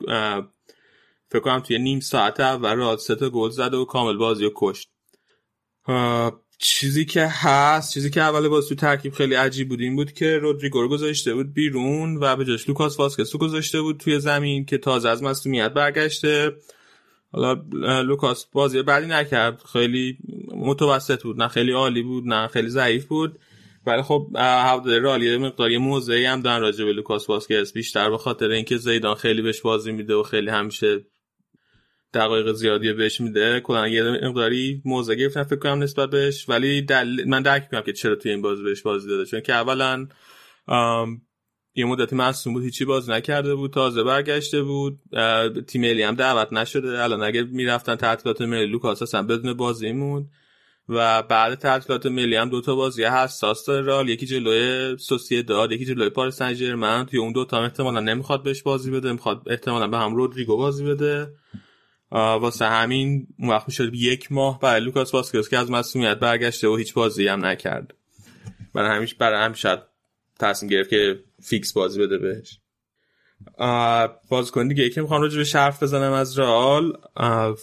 فکر 1.32 1.40
کنم 1.42 1.60
توی 1.60 1.80
نیم 1.80 2.00
ساعت 2.00 2.40
اول 2.40 2.70
رئال 2.70 2.98
سه 2.98 3.16
تا 3.16 3.30
گل 3.30 3.50
زد 3.50 3.74
و 3.74 3.86
کامل 3.86 4.18
بازی 4.18 4.44
رو 4.44 4.52
کشت. 4.56 4.90
چیزی 6.58 7.06
که 7.06 7.26
هست 7.26 7.94
چیزی 7.94 8.10
که 8.10 8.22
اول 8.22 8.48
بازی 8.48 8.70
تو 8.70 8.76
ترکیب 8.76 9.14
خیلی 9.14 9.36
عجیب 9.36 9.70
بود 9.70 9.80
این 9.80 9.96
بود 9.96 10.12
که 10.12 10.38
رودریگو 10.38 10.82
رو 10.82 10.88
گذاشته 10.88 11.34
بود 11.34 11.54
بیرون 11.54 12.18
و 12.18 12.36
به 12.36 12.46
جاش 12.46 12.70
لوکاس 12.70 13.00
واسکس 13.00 13.34
رو 13.34 13.40
گذاشته 13.40 13.82
بود 13.82 13.98
توی 13.98 14.20
زمین 14.20 14.66
که 14.66 14.78
تازه 14.78 15.10
از 15.10 15.24
مصدومیت 15.24 15.74
برگشته. 15.74 16.56
حالا 17.32 17.54
لوکاس 18.02 18.46
بازی 18.46 18.82
بدی 18.82 19.08
نکرد. 19.08 19.64
خیلی 19.74 20.18
متوسط 20.56 21.24
بود. 21.24 21.42
نه 21.42 21.48
خیلی 21.48 21.72
عالی 21.72 22.02
بود 22.02 22.28
نه 22.28 22.48
خیلی 22.48 22.70
ضعیف 22.70 23.06
بود. 23.06 23.40
ولی 23.88 24.02
خب 24.02 24.28
هواداری 24.36 25.00
رئال 25.00 25.38
مقداری 25.38 25.78
موضعی 25.78 26.26
هم 26.26 26.42
دارن 26.42 26.62
راجع 26.62 26.86
به 26.86 26.94
لوکاس 26.94 27.30
واسکس 27.30 27.74
بیشتر 27.74 28.10
به 28.10 28.18
خاطر 28.18 28.50
اینکه 28.50 28.78
زیدان 28.78 29.16
خیلی 29.16 29.42
بهش 29.42 29.62
بازی 29.62 29.92
میده 29.92 30.16
و 30.16 30.24
خیلی 30.24 30.50
همیشه 30.50 31.06
دقایق 32.14 32.52
زیادی 32.52 32.94
بهش 32.94 33.22
میده. 33.22 33.60
کلا 33.60 33.88
یه 33.88 34.04
مقداری 34.04 34.82
موضع 34.86 35.16
گرفتن 35.16 35.44
فکر 35.44 35.60
کنم 35.60 35.84
نسبت 35.84 36.10
بهش. 36.10 36.50
ولی 36.50 36.82
دل... 36.82 37.24
من 37.28 37.42
درک 37.42 37.62
می‌کنم 37.62 37.82
که 37.82 37.94
چرا 37.94 38.16
توی 38.16 38.32
این 38.32 38.42
بازی 38.42 38.64
بهش 38.64 38.82
بازی 38.82 39.08
داده. 39.08 39.26
چون 39.26 39.42
که 39.42 39.54
اولا 39.54 40.08
یه 41.76 41.86
مدتی 41.86 42.16
مصوم 42.16 42.54
بود 42.54 42.64
هیچی 42.64 42.86
باز 42.86 43.10
نکرده 43.10 43.56
بود 43.56 43.74
تازه 43.74 44.04
برگشته 44.04 44.62
بود. 44.62 45.00
تیم 45.68 45.82
ملی 45.82 46.04
هم 46.04 46.16
دعوت 46.16 46.54
نشده. 46.54 47.04
الان 47.04 47.24
اگه 47.24 47.44
می‌رفتن 47.44 47.96
تعطیلات 47.96 48.42
ملی 48.42 48.66
لوکاس 48.66 49.02
اصلا 49.02 49.24
بدون 49.24 49.54
بازی 49.54 49.92
موند 49.92 50.30
و 50.90 51.24
بعد 51.24 51.56
تعطیلات 51.56 52.06
ملی 52.06 52.36
هم 52.36 52.50
دوتا 52.50 52.76
بازی 52.76 53.04
حساس 53.04 53.66
داره. 53.66 53.82
رئال 53.82 54.10
یکی 54.10 54.26
جلوی 54.26 54.98
سوسیداد 54.98 55.72
یکی 55.72 55.86
جلوی 55.86 56.10
پاریس 56.10 56.36
سن 56.36 56.54
ژرمن 56.54 57.06
توی 57.06 57.20
اون 57.20 57.32
دوتا 57.32 57.64
احتمالا 57.64 58.00
نمی‌خواد 58.00 58.44
بهش 58.44 58.62
بازی 58.62 58.92
بده 58.92 59.12
می‌خواد 59.12 59.42
احتمالا 59.48 59.88
به 59.88 59.98
هم 59.98 60.16
رودریگو 60.16 60.58
بازی 60.58 60.86
بده. 60.86 61.28
واسه 62.12 62.66
همین 62.66 63.28
اون 63.40 63.50
وقت 63.50 63.68
می‌شد 63.68 63.96
یک 63.96 64.32
ماه 64.32 64.60
برای 64.60 64.82
لوکاس 64.82 65.14
واسکس 65.14 65.50
که 65.50 65.58
از 65.58 65.72
مصدومیت 65.72 66.20
برگشته 66.20 66.68
و 66.68 66.76
هیچ 66.76 66.94
بازی 66.94 67.28
هم 67.28 67.46
نکرد. 67.46 67.94
برای 68.74 68.98
همیش 68.98 69.16
برای 69.16 69.44
هم 69.44 69.54
شاید 69.54 69.80
تصمیم 70.40 70.70
گرفت 70.72 70.90
که 70.90 71.20
فیکس 71.46 71.74
بازی 71.74 72.00
بده 72.00 72.18
بهش. 72.18 72.60
بازیکن 74.30 74.68
دیگه. 74.68 74.84
یکی 74.84 75.02
می‌خوام 75.02 75.22
راجع 75.22 75.38
به 75.38 75.44
شرف 75.44 75.84
بزنم 75.84 76.12
از 76.12 76.40
رئال. 76.40 76.98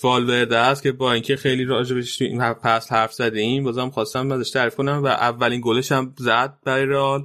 والورده 0.03 0.57
است 0.57 0.83
که 0.83 0.93
با 0.93 1.13
اینکه 1.13 1.37
خیلی 1.37 1.65
راجبش 1.65 2.23
این 2.23 2.53
پس 2.53 2.93
حرف 2.93 3.13
زدیم 3.13 3.65
بازم 3.65 3.91
خواستم 3.91 4.33
ازش 4.33 4.51
تعریف 4.51 4.75
کنم 4.75 5.03
و 5.05 5.07
اولین 5.07 5.61
گلش 5.65 5.93
هم 5.93 6.15
زد 6.19 6.59
برای 6.65 6.87
رئال. 6.87 7.25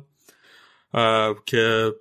که 1.46 1.94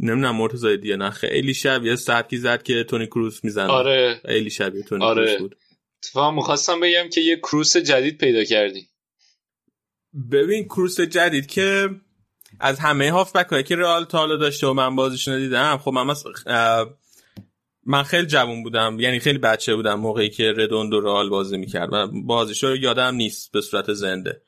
نمی‌دونم 0.00 0.36
مرتضی 0.36 0.76
دیگه 0.76 0.96
نه 0.96 1.10
خیلی 1.10 1.54
شبیه 1.54 1.96
سبکی 1.96 2.36
زد 2.36 2.62
که 2.62 2.84
تونی 2.84 3.06
کروس 3.06 3.44
می‌زنه. 3.44 3.72
آره. 3.72 4.20
خیلی 4.26 4.50
شبیه 4.50 4.82
تونی 4.82 5.04
آره. 5.04 5.26
کروس 5.26 5.40
بود. 5.40 5.56
اتفاقا 6.02 6.30
می‌خواستم 6.30 6.80
بگم 6.80 7.08
که 7.12 7.20
یه 7.20 7.36
کروس 7.36 7.76
جدید 7.76 8.18
پیدا 8.18 8.44
کردی. 8.44 8.88
ببین 10.32 10.64
کروس 10.64 11.00
جدید 11.00 11.46
که 11.46 11.88
از 12.60 12.78
همه 12.78 13.10
هافبک 13.10 13.46
هایی 13.46 13.62
که 13.62 13.76
رئال 13.76 14.04
تا 14.04 14.18
حالا 14.18 14.36
داشته 14.36 14.66
و 14.66 14.72
من 14.72 14.96
بازیشون 14.96 15.38
دیدم 15.38 15.76
خب 15.76 15.90
من 15.90 16.14
من 17.86 18.02
خیلی 18.02 18.26
جوون 18.26 18.62
بودم 18.62 19.00
یعنی 19.00 19.18
خیلی 19.18 19.38
بچه 19.38 19.74
بودم 19.74 19.94
موقعی 19.94 20.30
که 20.30 20.52
ردوندو 20.56 21.00
رئال 21.00 21.28
بازی 21.28 21.56
می‌کرد 21.56 21.88
و 21.92 22.06
بازیشو 22.24 22.76
یادم 22.76 23.14
نیست 23.14 23.52
به 23.52 23.60
صورت 23.60 23.92
زنده. 23.92 24.42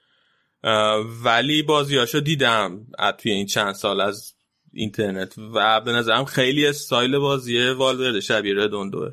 ولی 1.24 1.62
بازیاشو 1.62 2.20
دیدم 2.20 2.86
توی 3.18 3.32
این 3.32 3.46
چند 3.46 3.74
سال 3.74 4.00
از 4.00 4.34
اینترنت 4.72 5.34
و 5.54 5.80
به 5.80 5.92
نظرم 5.92 6.24
خیلی 6.24 6.66
استایل 6.66 7.18
بازی 7.18 7.68
والورده 7.68 8.20
شبیه 8.20 8.54
ردوندوه 8.54 9.12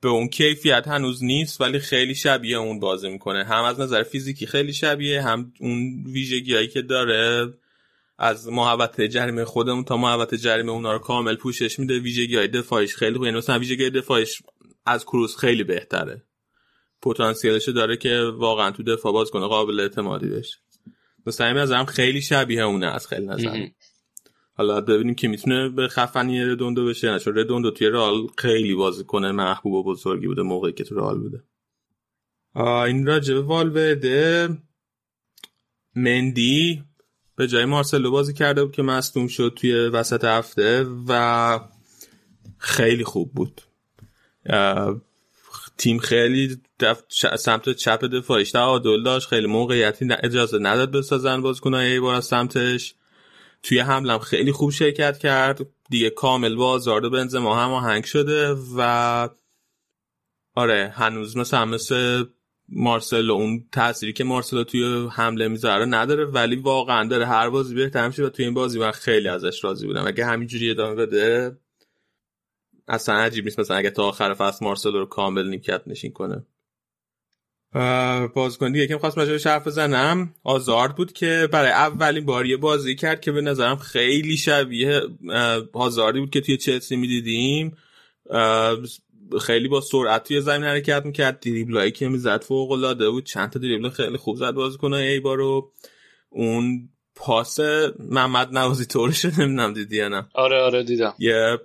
به 0.00 0.08
اون 0.08 0.28
کیفیت 0.28 0.88
هنوز 0.88 1.24
نیست 1.24 1.60
ولی 1.60 1.78
خیلی 1.78 2.14
شبیه 2.14 2.56
اون 2.56 2.80
بازی 2.80 3.08
می‌کنه. 3.08 3.44
هم 3.44 3.64
از 3.64 3.80
نظر 3.80 4.02
فیزیکی 4.02 4.46
خیلی 4.46 4.72
شبیه 4.72 5.22
هم 5.22 5.52
اون 5.60 6.04
ویژگی 6.06 6.54
هایی 6.54 6.68
که 6.68 6.82
داره 6.82 7.52
از 8.18 8.48
محوطه 8.48 9.08
جریمه 9.08 9.44
خودمون 9.44 9.84
تا 9.84 9.96
محوطه 9.96 10.36
جریمه 10.36 10.72
اونا 10.72 10.92
رو 10.92 10.98
کامل 10.98 11.36
پوشش 11.36 11.78
میده. 11.78 11.98
ویژگی 11.98 12.36
های 12.36 12.48
دفاعیش 12.48 12.96
خیلی 12.96 13.14
خوبه. 13.14 13.26
یعنی 13.26 13.38
مثلا 13.38 13.58
ویژگی 13.58 13.90
دفاعیش 13.90 14.42
از 14.86 15.04
کروس 15.04 15.36
خیلی 15.36 15.64
بهتره. 15.64 16.22
پتانسیلش 17.02 17.68
داره 17.68 17.96
که 17.96 18.20
واقعا 18.34 18.70
تو 18.70 18.82
دفاع 18.82 19.12
باز 19.12 19.30
کنه 19.30 19.46
قابل 19.46 19.80
اعتمادی 19.80 20.28
بشه 20.28 20.58
مثلا 21.26 21.46
این 21.46 21.56
نظرم 21.56 21.84
خیلی 21.84 22.22
شبیه 22.22 22.62
اونه 22.62 22.86
از 22.86 23.08
خیلی 23.08 23.26
نظر. 23.26 23.66
حالا 24.56 24.80
ببینیم 24.80 25.14
که 25.14 25.28
می‌تونه 25.28 25.68
به 25.68 25.88
خفنی 25.88 26.44
ردوندو 26.44 26.86
بشه. 26.86 27.18
چون 27.18 27.38
ردوندو 27.38 27.70
توی 27.70 27.88
رئال 27.88 28.26
خیلی 28.38 28.74
بازی 28.74 29.04
کنه 29.04 29.32
محبوب 29.32 29.74
و 29.74 29.82
بزرگی 29.82 30.26
بوده 30.26 30.42
موقعی 30.42 30.72
که 30.72 30.84
تو 30.84 30.94
رئال 30.94 31.18
بوده. 31.18 31.42
این 32.86 33.06
راجع 33.06 33.34
به 33.34 33.40
والورده 33.40 34.48
مندی 35.96 36.84
به 37.36 37.46
جای 37.46 37.64
مارسلو 37.64 38.10
بازی 38.10 38.34
کرده 38.34 38.64
بود 38.64 38.74
که 38.74 38.82
مصدوم 38.82 39.26
شد 39.26 39.52
توی 39.56 39.74
وسط 39.74 40.24
هفته 40.24 40.86
و 41.08 41.60
خیلی 42.58 43.04
خوب 43.04 43.32
بود. 43.32 43.60
تیم 45.78 45.98
خیلی. 45.98 46.60
سمت 47.38 47.70
چپ 47.70 48.04
دفاعیش 48.04 48.50
تعادل 48.50 49.02
داشت 49.02 49.28
خیلی 49.28 49.46
موقعیتی 49.46 50.08
اجازه 50.22 50.58
نداد 50.58 50.92
بسازن 50.92 51.42
بازیکنای 51.42 51.92
ایبار 51.92 52.14
از 52.14 52.24
سمتش. 52.24 52.94
توی 53.64 53.78
حملم 53.78 54.18
خیلی 54.18 54.52
خوب 54.52 54.70
شرکت 54.70 55.18
کرد. 55.18 55.66
دیگه 55.90 56.10
کامل 56.10 56.54
با 56.54 56.70
آزارد 56.70 57.10
بنزما 57.10 57.56
هم 57.56 57.72
آهنگ 57.72 58.04
شده 58.04 58.56
و 58.76 59.28
آره 60.54 60.92
هنوز 60.96 61.36
مثلا 61.36 61.64
مثل 61.64 62.24
مارسلو 62.68 63.34
اون 63.34 63.68
تأثیری 63.72 64.12
که 64.12 64.24
مارسلو 64.24 64.64
توی 64.64 65.08
حمله 65.12 65.48
می‌ذاره 65.48 65.84
نداره 65.84 66.24
ولی 66.24 66.56
واقعا 66.56 67.08
داره 67.08 67.26
هر 67.26 67.50
بازی 67.50 67.74
بهتر 67.74 68.06
میشه 68.06 68.24
و 68.24 68.28
توی 68.28 68.44
این 68.44 68.54
بازی 68.54 68.78
من 68.78 68.90
خیلی 68.90 69.28
ازش 69.28 69.64
راضی 69.64 69.86
بودم. 69.86 70.06
اگه 70.06 70.26
همینجوری 70.26 70.70
ادامه 70.70 70.94
بده 70.94 71.58
اصلا 72.88 73.14
عجیب 73.14 73.44
نیست 73.44 73.60
مثلا 73.60 73.76
اگه 73.76 73.90
تا 73.90 74.04
آخر 74.08 74.34
فصل 74.34 74.64
مارسلو 74.64 74.98
رو 74.98 75.06
کامل 75.06 75.48
نیمکت 75.48 75.82
نشین 75.88 76.12
کنه. 76.12 76.46
بازیکن 78.34 78.72
دیگه 78.72 78.86
که 78.86 78.94
می‌خواستم 78.94 79.20
راجعش 79.20 79.46
حرف 79.46 79.66
بزنم 79.66 80.34
آزارد 80.44 80.94
بود 80.94 81.12
که 81.12 81.48
برای 81.52 81.70
اولین 81.70 82.24
بار 82.24 82.46
یه 82.46 82.56
بازی 82.56 82.94
کرد 82.94 83.20
که 83.20 83.32
به 83.32 83.40
نظرم 83.40 83.76
خیلی 83.76 84.36
شبیه 84.36 85.00
آزاردی 85.72 86.20
بود 86.20 86.30
که 86.30 86.40
توی 86.40 86.56
چلسی 86.56 86.96
می‌دیدیم. 86.96 87.76
خیلی 89.40 89.68
با 89.68 89.80
سرعت 89.80 90.28
توی 90.28 90.40
زمین 90.40 90.64
حرکت 90.64 91.06
می‌کرد 91.06 91.40
دریبلایی 91.40 91.90
که 91.90 92.08
می‌زد 92.08 92.42
فوق 92.42 92.70
العاده 92.70 93.10
بود 93.10 93.24
چند 93.24 93.50
تا 93.50 93.58
دریبل 93.58 93.88
خیلی 93.88 94.16
خوب 94.16 94.36
زد 94.36 94.50
بازیکن 94.50 94.92
ایبا 94.92 95.34
رو. 95.34 95.72
اون 96.30 96.88
پاس 97.14 97.60
محمد 97.98 98.58
نوازی 98.58 98.86
طورش 98.86 99.24
نمی‌دونم 99.24 99.72
دیدی 99.72 99.96
یا 99.96 100.08
نه؟ 100.08 100.26
آره 100.34 100.56
آره 100.56 100.82
دیدم. 100.82 101.14
یه 101.18 101.58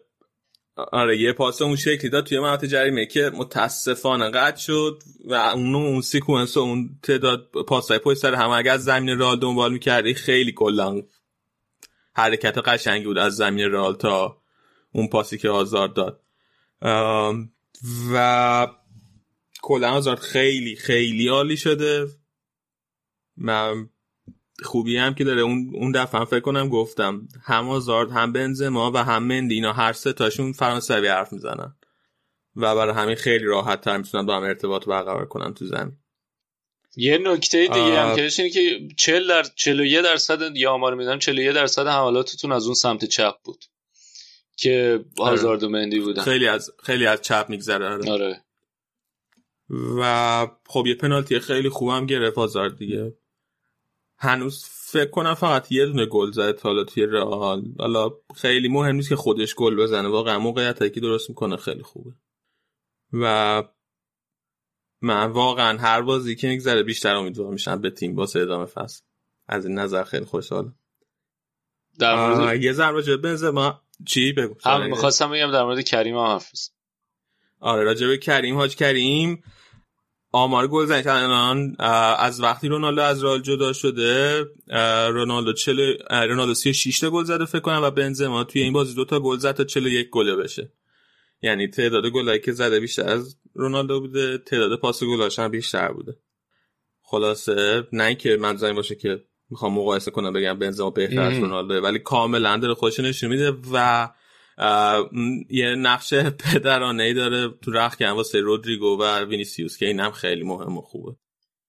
آره 0.92 1.22
یه 1.22 1.34
پاس 1.34 1.62
اون 1.62 1.76
شکلی 1.76 2.10
داد 2.10 2.26
توی 2.26 2.40
محوطه 2.40 2.68
جریمه 2.68 3.06
که 3.06 3.32
متاسفانه 3.34 4.30
قطع 4.30 4.60
شد 4.60 5.04
و 5.26 5.34
اون 5.34 5.76
اون 5.76 6.02
سیکونس 6.02 6.58
و 6.58 6.60
اون 6.60 7.00
تعداد 7.04 7.50
پاسای 7.68 8.00
پشت 8.00 8.20
سر 8.20 8.36
هم 8.36 8.50
اگر 8.50 8.74
از 8.74 8.84
زمین 8.84 9.20
رال 9.20 9.40
دنبال 9.40 9.74
می‌کردی 9.74 10.14
خیلی 10.14 10.52
کلا 10.52 11.02
حرکت 12.14 12.58
قشنگی 12.58 13.06
بود 13.06 13.18
از 13.18 13.36
زمین 13.36 13.72
رال 13.72 13.96
تا 13.96 14.42
اون 14.92 15.08
پاسی 15.08 15.38
که 15.38 15.50
آزاد 15.50 15.94
داد. 15.94 16.24
و 18.14 18.68
کلا 19.62 19.92
آزاد 19.92 20.20
خیلی 20.20 20.76
خیلی 20.76 21.28
عالی 21.28 21.58
شده. 21.58 22.08
من 23.38 23.90
خوبی 24.64 24.98
هم 24.98 25.15
که 25.15 25.23
داره. 25.23 25.41
اون 25.41 25.72
اون 25.73 25.91
دفعه 25.91 26.19
هم 26.19 26.26
فکر 26.26 26.40
کنم 26.40 26.69
گفتم 26.69 27.27
هم 27.44 27.69
آزارد 27.69 28.11
هم 28.11 28.34
بنزما 28.34 28.91
و 28.91 28.98
هم 28.98 29.23
مندی 29.23 29.56
اینا 29.56 29.73
هر 29.73 29.94
سه 29.94 30.14
تاشون 30.14 30.52
فرانسوی 30.52 31.07
حرف 31.07 31.34
می‌زنن. 31.34 31.76
و 32.56 32.76
برای 32.76 32.94
همین 32.94 33.15
خیلی 33.15 33.45
راحت 33.45 33.81
تر 33.81 33.98
می‌تونن 33.98 34.26
با 34.26 34.36
هم 34.36 34.44
ارتباط 34.44 34.86
برقرار 34.86 35.26
کنن 35.26 35.53
تو 35.53 35.65
زمین. 35.65 35.98
یه 36.95 37.18
نکته 37.18 37.61
دیگه 37.61 37.99
آه. 37.99 38.10
هم 38.10 38.15
که 38.15 38.30
اینه 38.38 38.49
که 38.49 38.88
40 38.98 39.27
در 39.27 39.44
41 39.44 40.03
درصد 40.03 40.56
یا 40.56 40.72
آمار 40.72 40.95
میدم 40.95 41.19
41 41.19 41.56
درصد 41.56 41.88
حملاتتون 41.88 42.52
از 42.52 42.65
اون 42.65 42.76
سمت 42.76 43.06
چپ 43.06 43.36
بود 43.44 43.65
که 44.57 45.06
هازارد 45.19 45.64
و 45.64 45.69
مندی 45.69 45.99
بودن. 45.99 46.23
خیلی 46.23 46.48
از 46.48 46.72
خیلی 46.84 47.07
از 47.07 47.22
چپ 47.22 47.45
میگذره 47.49 47.86
آره. 47.86 48.11
آره. 48.11 48.44
و 49.99 50.48
خب 50.68 50.84
یه 50.88 50.95
پنالتی 50.95 51.40
خیلی 51.40 51.69
خوبم 51.69 52.06
گرفت 52.06 52.38
آزارد 52.38 52.77
دیگه. 52.77 53.14
هنوز 54.20 54.66
فکر 54.66 55.10
کنم 55.10 55.34
فقط 55.34 55.72
یه 55.72 55.86
دونه 55.86 56.06
گل 56.06 56.32
زده 56.32 56.54
تا 56.54 56.70
حالا 56.70 56.84
توی 56.84 57.06
رئال. 57.06 57.64
حالا 57.80 58.12
خیلی 58.36 58.68
مهم 58.68 58.96
نیست 58.96 59.10
که 59.10 59.16
خودش 59.16 59.56
گل 59.56 59.76
بزنه. 59.76 60.08
واقعا 60.08 60.40
موقعیت 60.40 60.94
که 60.94 61.00
درست 61.00 61.30
می‌کنه 61.30 61.58
خیلی 61.58 61.84
خوبه. 61.84 62.12
و 63.14 63.64
من 65.02 65.26
واقعا 65.26 65.78
هر 65.78 66.02
بازی 66.02 66.36
که 66.36 66.48
میگذره 66.48 66.84
بیشتر 66.84 67.16
امیدوار 67.16 67.52
میشم 67.52 67.82
به 67.82 67.90
تیم 67.90 68.16
واسه 68.16 68.40
ادامه 68.40 68.66
فصل. 68.66 69.02
از 69.48 69.66
این 69.66 69.80
نظر 69.80 70.04
خیلی 70.04 70.26
خوشحالم. 70.26 70.76
در 72.00 72.16
مورد 72.16 72.64
یه 72.64 72.74
ضربه 72.74 73.04
جه 73.04 73.18
بنزما 73.18 73.82
چی؟ 74.06 74.34
بگو. 74.34 74.56
می‌خواستم 74.88 75.32
بگم 75.32 75.52
در 75.52 75.64
مورد 75.64 75.84
کریم 75.84 76.16
هم 76.16 76.22
حرف 76.26 76.52
بزن. 76.52 76.72
آره 77.60 77.84
راجع 77.84 78.08
به 78.08 78.18
کریم 78.18 78.56
حاج 78.56 78.76
کریم. 78.76 79.44
آمار 80.32 80.68
گل 80.68 80.86
زنی 80.86 81.04
الان 81.08 81.76
از 82.20 82.42
وقتی 82.42 82.68
رونالدو 82.68 83.02
از 83.02 83.24
رئال 83.24 83.42
جدا 83.42 83.74
شده 83.74 84.46
رونالدو 85.10 85.54
40 85.54 85.94
اه، 86.10 86.26
رونالدو 86.26 86.54
36 86.54 87.00
تا 87.00 87.10
گل 87.10 87.24
زده 87.24 87.46
فکر 87.46 87.60
کنم 87.60 87.82
و 87.84 87.92
بنزما 87.92 88.44
توی 88.44 88.62
این 88.62 88.74
بازی 88.74 88.96
دو 88.96 89.06
تا 89.06 89.20
گل 89.20 89.38
زد 89.38 89.52
تا 89.52 89.64
41 89.64 90.10
گله 90.10 90.36
بشه 90.36 90.74
یعنی 91.42 91.68
تعداد 91.68 92.06
گلایی 92.06 92.40
که 92.40 92.52
زده 92.52 92.80
بیشتر 92.80 93.10
از 93.10 93.38
رونالدو 93.54 94.00
بوده 94.00 94.38
تعداد 94.38 94.80
پاس 94.80 95.04
گلاش 95.04 95.40
هم 95.40 95.52
بیشتر 95.52 95.92
بوده 95.92 96.18
خلاصه 97.02 97.88
نه 97.94 98.04
اینکه 98.04 98.38
منظورم 98.38 98.76
باشه 98.76 98.96
که 98.96 99.24
می‌خوام 99.50 99.74
مقایسه 99.74 100.12
کنم 100.12 100.34
بگم 100.34 100.60
بنزما 100.60 100.90
بهتر 100.90 101.22
از. 101.22 101.38
رونالدو 101.38 101.74
ولی 101.74 102.00
کاملا 102.00 102.58
داره 102.58 102.74
خودش 102.74 103.00
نشون 103.00 103.30
میده 103.30 103.58
و 103.74 104.10
یه 105.49 105.76
نقش 105.76 106.14
پدرانه 106.14 107.03
ای 107.03 107.14
داره 107.14 107.49
تو 107.61 107.72
رخ 107.72 107.95
کردن 107.95 108.11
واسه 108.11 108.40
رودریگو 108.40 108.98
و 109.02 109.26
وینیسیوس 109.26 109.77
که 109.77 109.86
اینم 109.86 110.11
خیلی 110.11 110.44
مهم 110.44 110.77
و 110.77 110.81
خوبه. 110.81 111.15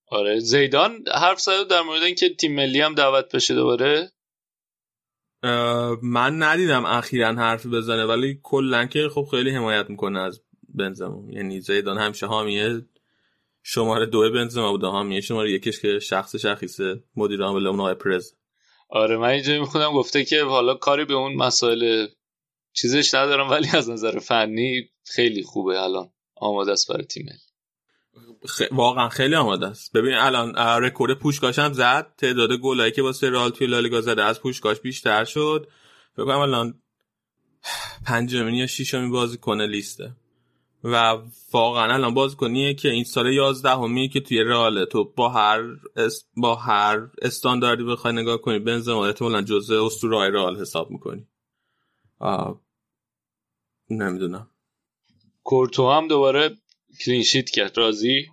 آره 0.06 0.38
زیدان 0.38 1.04
حرف 1.14 1.40
زد 1.40 1.68
در 1.70 1.80
مورد 1.80 2.02
اینکه 2.02 2.28
تیم 2.28 2.54
ملی 2.54 2.80
هم 2.80 2.94
دعوت 2.94 3.34
بشه 3.34 3.54
دوباره؟ 3.54 4.12
من 6.02 6.42
ندیدم 6.42 6.84
اخیرا 6.84 7.32
حرفی 7.32 7.68
بزنه 7.68 8.04
ولی 8.04 8.40
کلا 8.42 8.86
که 8.86 9.08
خب 9.14 9.26
خیلی 9.30 9.50
حمایت 9.50 9.90
می‌کنه 9.90 10.20
از 10.20 10.42
بنزما. 10.74 11.24
یعنی 11.30 11.60
زیدان 11.60 11.98
همیشه 11.98 12.26
حامیه 12.26 12.82
شماره 13.62 14.06
دو 14.06 14.30
بنزما 14.30 14.70
بوده. 14.70 14.86
حامیه 14.86 15.20
شماره 15.20 15.50
یکش 15.50 15.80
که 15.80 15.98
شخص 15.98 16.36
شخیص 16.36 16.80
مدیر 17.16 17.42
عامل 17.42 17.66
اون 17.66 17.80
آقای 17.80 17.94
پرز. 17.94 18.32
آره 18.88 19.16
من 19.16 19.28
اینجا 19.28 19.60
می‌خونم 19.60 19.92
گفته 19.92 20.24
که 20.24 20.42
حالا 20.42 20.74
کاری 20.74 21.04
به 21.04 21.14
اون 21.14 21.34
مسائل 21.34 22.06
چیزش 22.72 23.14
ندارم 23.14 23.50
ولی 23.50 23.68
از 23.74 23.90
نظر 23.90 24.18
فنی 24.18 24.88
خیلی 25.04 25.42
خوبه 25.42 25.82
الان. 25.82 26.10
آماده 26.36 26.72
است 26.72 26.92
برای 26.92 27.04
تیم 27.04 27.26
خ... 28.46 28.62
واقعا 28.72 29.08
خیلی 29.08 29.34
آماده 29.34 29.66
است. 29.66 29.92
ببین 29.92 30.14
الان 30.14 30.54
رکورد 30.56 31.18
پوشکاش 31.18 31.58
هم 31.58 31.72
زد. 31.72 32.14
تعداد 32.18 32.52
گلایی 32.52 32.92
که 32.92 33.02
واسه 33.02 33.30
رئال 33.30 33.50
توی 33.50 33.66
لالیگا 33.66 34.00
زده 34.00 34.22
از 34.24 34.40
پوشکاش 34.40 34.80
بیشتر 34.80 35.24
شد. 35.24 35.68
فکر 36.16 36.30
الان 36.30 36.74
پنجمین 38.06 38.54
یا 38.54 38.66
ششمین 38.66 39.10
بازیکن 39.10 39.60
لیسته. 39.60 40.12
و 40.84 41.18
واقعا 41.52 41.94
الان 41.94 42.14
بازیکنیه 42.14 42.74
که 42.74 42.88
این 42.88 43.04
سال 43.04 43.32
11 43.32 43.70
امیه 43.70 44.08
که 44.08 44.20
توی 44.20 44.44
رئاله 44.44 44.86
تو 44.86 45.04
با 45.04 45.28
هر 45.28 45.60
اس... 45.96 46.24
با 46.36 46.54
هر 46.54 47.08
استانداردی 47.22 47.84
بخوای 47.84 48.14
نگاه 48.14 48.38
کنی 48.38 48.58
بنزما 48.58 49.06
احتمالاً 49.06 49.42
جزء 49.42 49.86
اسطوره‌های 49.86 50.30
رئال 50.30 50.60
حساب 50.60 50.90
می‌کنی. 50.90 51.26
نمی‌دونم. 53.90 54.50
کورتوا 55.44 55.90
هم 55.90 56.08
دوباره 56.08 56.56
clean 57.04 57.27
sheet 57.27 57.50
کرد 57.50 57.78
راضی؟ 57.78 58.26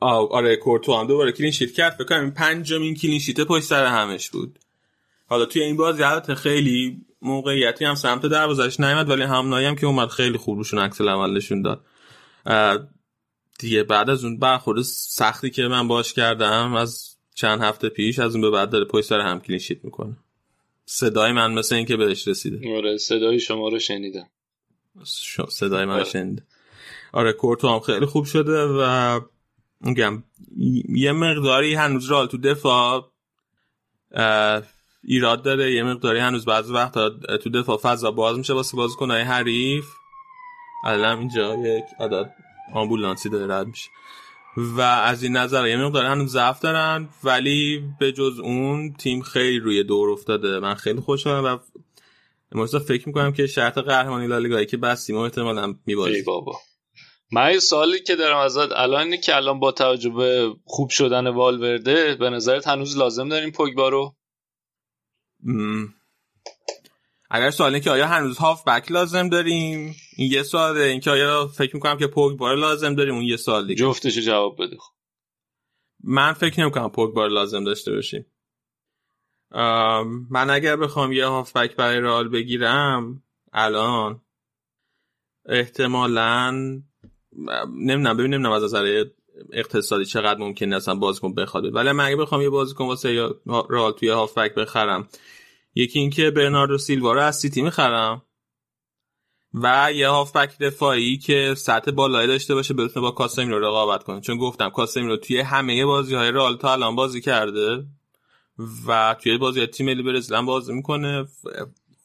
آره 0.00 0.56
کورتوا 0.56 0.94
هم 0.94 1.06
دوباره 1.06 1.32
clean 1.32 1.50
sheet 1.50 1.72
کرد. 1.72 1.92
فکر 1.92 2.04
کنم 2.04 2.20
این 2.20 2.30
پنجمین 2.30 2.94
clean 2.94 3.18
sheet 3.18 3.40
پشت 3.40 3.64
سر 3.64 3.86
همش 3.86 4.30
بود. 4.30 4.58
حالا 5.26 5.44
توی 5.44 5.62
این 5.62 5.76
بازی 5.76 6.02
البته 6.02 6.34
خیلی 6.34 7.06
موقعیتی 7.22 7.84
هم 7.84 7.94
سمت 7.94 8.26
دروازش 8.26 8.80
نیومد 8.80 9.10
ولی 9.10 9.22
همنایی 9.22 9.66
هم 9.66 9.76
که 9.76 9.86
اومد 9.86 10.08
خیلی 10.08 10.38
خوب 10.38 10.56
روشون 10.58 10.78
عکس 10.78 11.00
نشون 11.00 11.62
داد. 11.62 11.84
دیگه 13.58 13.82
بعد 13.82 14.10
از 14.10 14.24
اون 14.24 14.38
برخورد 14.38 14.82
سختی 14.82 15.50
که 15.50 15.62
من 15.62 15.88
باش 15.88 16.12
کردم 16.12 16.74
از 16.74 17.16
چند 17.34 17.62
هفته 17.62 17.88
پیش 17.88 18.18
از 18.18 18.32
اون 18.32 18.40
به 18.40 18.50
بعد 18.50 18.70
داره 18.70 18.84
پشت 18.84 19.06
سر 19.06 19.20
هم 19.20 19.40
کلین 19.40 19.58
شیت 19.58 19.84
می‌کنه. 19.84 20.16
صدای 20.90 21.32
من 21.32 21.52
مثل 21.54 21.74
این 21.74 21.86
که 21.86 21.96
بهش 21.96 22.28
رسیده. 22.28 22.76
آره 22.76 22.96
صدای 22.98 23.40
شما 23.40 23.68
رو 23.68 23.78
شنیدم. 23.78 24.28
ش- 25.04 25.40
صدای 25.48 25.84
من 25.84 25.94
آره. 25.94 26.04
شنیده. 26.04 26.42
آره 27.12 27.32
کورتو 27.32 27.68
هم 27.68 27.80
خیلی 27.80 28.06
خوب 28.06 28.24
شده 28.24 28.64
و 28.64 29.20
میگم 29.80 30.22
یه 30.88 31.12
مقداری 31.12 31.74
هنوز 31.74 32.10
رال 32.10 32.26
تو 32.26 32.38
دفاع 32.38 33.10
ایراد 35.04 35.42
داره. 35.42 35.72
یه 35.72 35.82
مقداری 35.82 36.18
هنوز 36.18 36.44
بعضی 36.44 36.72
وقتا 36.72 37.10
تو 37.42 37.50
دفاع 37.50 37.76
فضا 37.78 38.10
باز 38.10 38.38
میشه 38.38 38.52
واسه 38.52 38.76
بازیکنهای 38.76 39.22
حریف. 39.22 39.84
الان 40.84 41.18
اینجا 41.18 41.54
یک 41.54 41.84
عدد 42.00 42.34
آمبولانسی 42.74 43.28
داره 43.28 43.54
رد 43.54 43.66
میشه. 43.66 43.90
و 44.58 44.80
از 44.80 45.22
این 45.22 45.36
نظر 45.36 45.68
یه 45.68 45.76
مقدار 45.76 46.04
هنوز 46.04 46.32
ضعف 46.32 46.60
دارن 46.60 47.08
ولی 47.24 47.84
به 48.00 48.12
جز 48.12 48.38
اون 48.38 48.92
تیم 48.92 49.22
خیلی 49.22 49.58
روی 49.58 49.82
دور 49.82 50.10
افتاده. 50.10 50.60
من 50.60 50.74
خیلی 50.74 51.00
خوشحالم 51.00 51.44
و 51.44 51.58
امروز 52.52 52.76
فکر 52.76 53.08
می‌کنم 53.08 53.32
که 53.32 53.46
شرط 53.46 53.78
قهرمانی 53.78 54.26
لالیگایی 54.26 54.66
که 54.66 54.76
بستیم 54.76 55.16
و 55.16 55.18
احتمالاً 55.18 55.66
ای 55.66 55.74
میبازیم 55.86 56.24
بابا. 56.26 56.52
من 57.32 57.52
یه 57.52 57.58
سوالی 57.58 58.00
که 58.00 58.16
دارم 58.16 58.36
ازت 58.36 58.72
الان 58.72 59.02
اینه 59.02 59.18
که 59.18 59.36
الان 59.36 59.60
با 59.60 59.72
توجه 59.72 60.10
به 60.10 60.52
خوب 60.64 60.90
شدن 60.90 61.26
والورده 61.26 62.14
به 62.14 62.30
نظرت 62.30 62.68
هنوز 62.68 62.98
لازم 62.98 63.28
داریم 63.28 63.50
پوگبا 63.50 63.88
رو. 63.88 64.14
اگر 67.30 67.50
سوال 67.50 67.74
اینه 67.74 67.84
که 67.84 67.90
آیا 67.90 68.06
هنوز 68.06 68.38
هاف 68.38 68.64
بک 68.64 68.92
لازم 68.92 69.28
داریم؟ 69.28 69.96
این 70.16 70.32
یه 70.32 70.42
سواله. 70.42 70.80
اینکه 70.80 71.10
آیا 71.10 71.46
فکر 71.46 71.74
می‌کنم 71.76 71.98
که 71.98 72.06
پوگبا 72.06 72.52
لازم 72.52 72.94
داریم؟ 72.94 73.14
اون 73.14 73.24
یه 73.24 73.36
سوال 73.36 73.66
دیگه. 73.66 73.80
جفتش 73.80 74.18
جواب 74.18 74.62
بده 74.62 74.76
خب. 74.76 74.92
من 76.04 76.32
فکر 76.32 76.60
نمی‌کنم 76.60 76.88
پوگبا 76.90 77.26
لازم 77.26 77.64
داشته 77.64 77.92
باشیم. 77.92 78.26
من 80.30 80.50
اگر 80.50 80.76
بخوام 80.76 81.12
یه 81.12 81.26
هاف 81.26 81.56
بک 81.56 81.76
برای 81.76 82.00
رئال 82.00 82.28
بگیرم 82.28 83.22
الان 83.52 84.22
احتمالا 85.46 86.50
نمی‌دونم 87.68 88.16
ببین 88.16 88.34
نمی‌دونم 88.34 88.52
از 88.52 88.62
نظر 88.64 89.04
اقتصادی 89.52 90.04
چقدر 90.04 90.40
ممکنه 90.40 90.76
اصلا 90.76 90.94
بازیکن 90.94 91.34
بخواد. 91.34 91.74
ولی 91.74 91.92
من 91.92 92.04
اگه 92.04 92.16
بخوام 92.16 92.42
یه 92.42 92.50
بازیکن 92.50 92.84
واسه 92.84 93.28
رئال 93.70 93.92
توی 93.92 94.08
هاف 94.08 94.38
بک 94.38 94.54
بخرم 94.54 95.08
یکی 95.78 95.98
اینکه 95.98 96.30
برناردو 96.30 96.78
سیلوا 96.78 97.12
رو 97.12 97.20
از 97.20 97.36
سیتی 97.36 97.62
می‌خرم 97.62 98.22
و 99.54 99.90
یه 99.94 100.08
هافبک 100.08 100.58
دفاعی 100.58 101.18
که 101.18 101.54
سطح 101.56 101.90
بالایی 101.90 102.28
داشته 102.28 102.54
باشه 102.54 102.74
بتونه 102.74 103.02
با 103.02 103.10
کاسمیرو 103.10 103.58
رقابت 103.58 104.04
کنه. 104.04 104.20
چون 104.20 104.38
گفتم 104.38 104.70
کاسمیرو 104.70 105.16
توی 105.16 105.40
همه 105.40 105.84
بازی 105.84 106.14
های 106.14 106.30
رئال 106.30 106.56
تا 106.56 106.72
الان 106.72 106.96
بازی 106.96 107.20
کرده 107.20 107.84
و 108.86 109.16
توی 109.22 109.38
بازی 109.38 109.66
تیم 109.66 109.86
ملی 109.86 110.02
برزیل 110.02 110.36
هم 110.36 110.46
بازی 110.46 110.72
می‌کنه. 110.72 111.26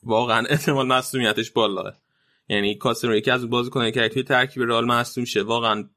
واقعا 0.04 0.46
احتمال 0.50 0.88
مصونیتش 0.88 1.52
بالاه. 1.52 1.94
یعنی 2.50 2.76
کاسمیرو 2.76 3.18
یکی 3.18 3.32
از 3.32 3.50
بازیکنایی 3.50 3.92
که 3.92 4.10
توی 4.10 4.24
ترکیب 4.24 4.64
رئال 4.64 4.86
مصدوم 4.86 5.26
شه. 5.26 5.44
واقعا 5.44 5.90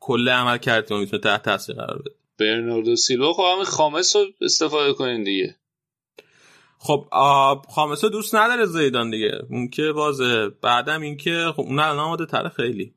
کل 0.00 0.28
عمل 0.28 0.58
کرده 0.58 0.98
می‌تونه 0.98 1.22
تحت 1.22 1.42
تاثیر 1.42 1.76
قرار 1.76 1.98
بده. 1.98 2.10
برناردو 2.38 2.96
سیلوا 2.96 3.32
خب 3.32 3.62
خامس 3.62 4.16
رو 4.16 4.26
استفاده 4.40 4.92
کنین 4.92 5.24
دیگه. 5.24 5.56
خب 6.86 7.08
خامسه 7.70 8.08
دوست 8.08 8.34
نداره 8.34 8.66
زیدان 8.66 9.10
دیگه. 9.10 9.38
اون 9.50 9.68
که 9.68 9.92
بازه. 9.92 10.48
بعدم 10.48 11.00
این 11.00 11.16
که 11.16 11.52
خب 11.56 11.60
اون 11.62 11.78
الان 11.78 11.98
آماده 11.98 12.26
تره 12.26 12.48
خیلی. 12.48 12.94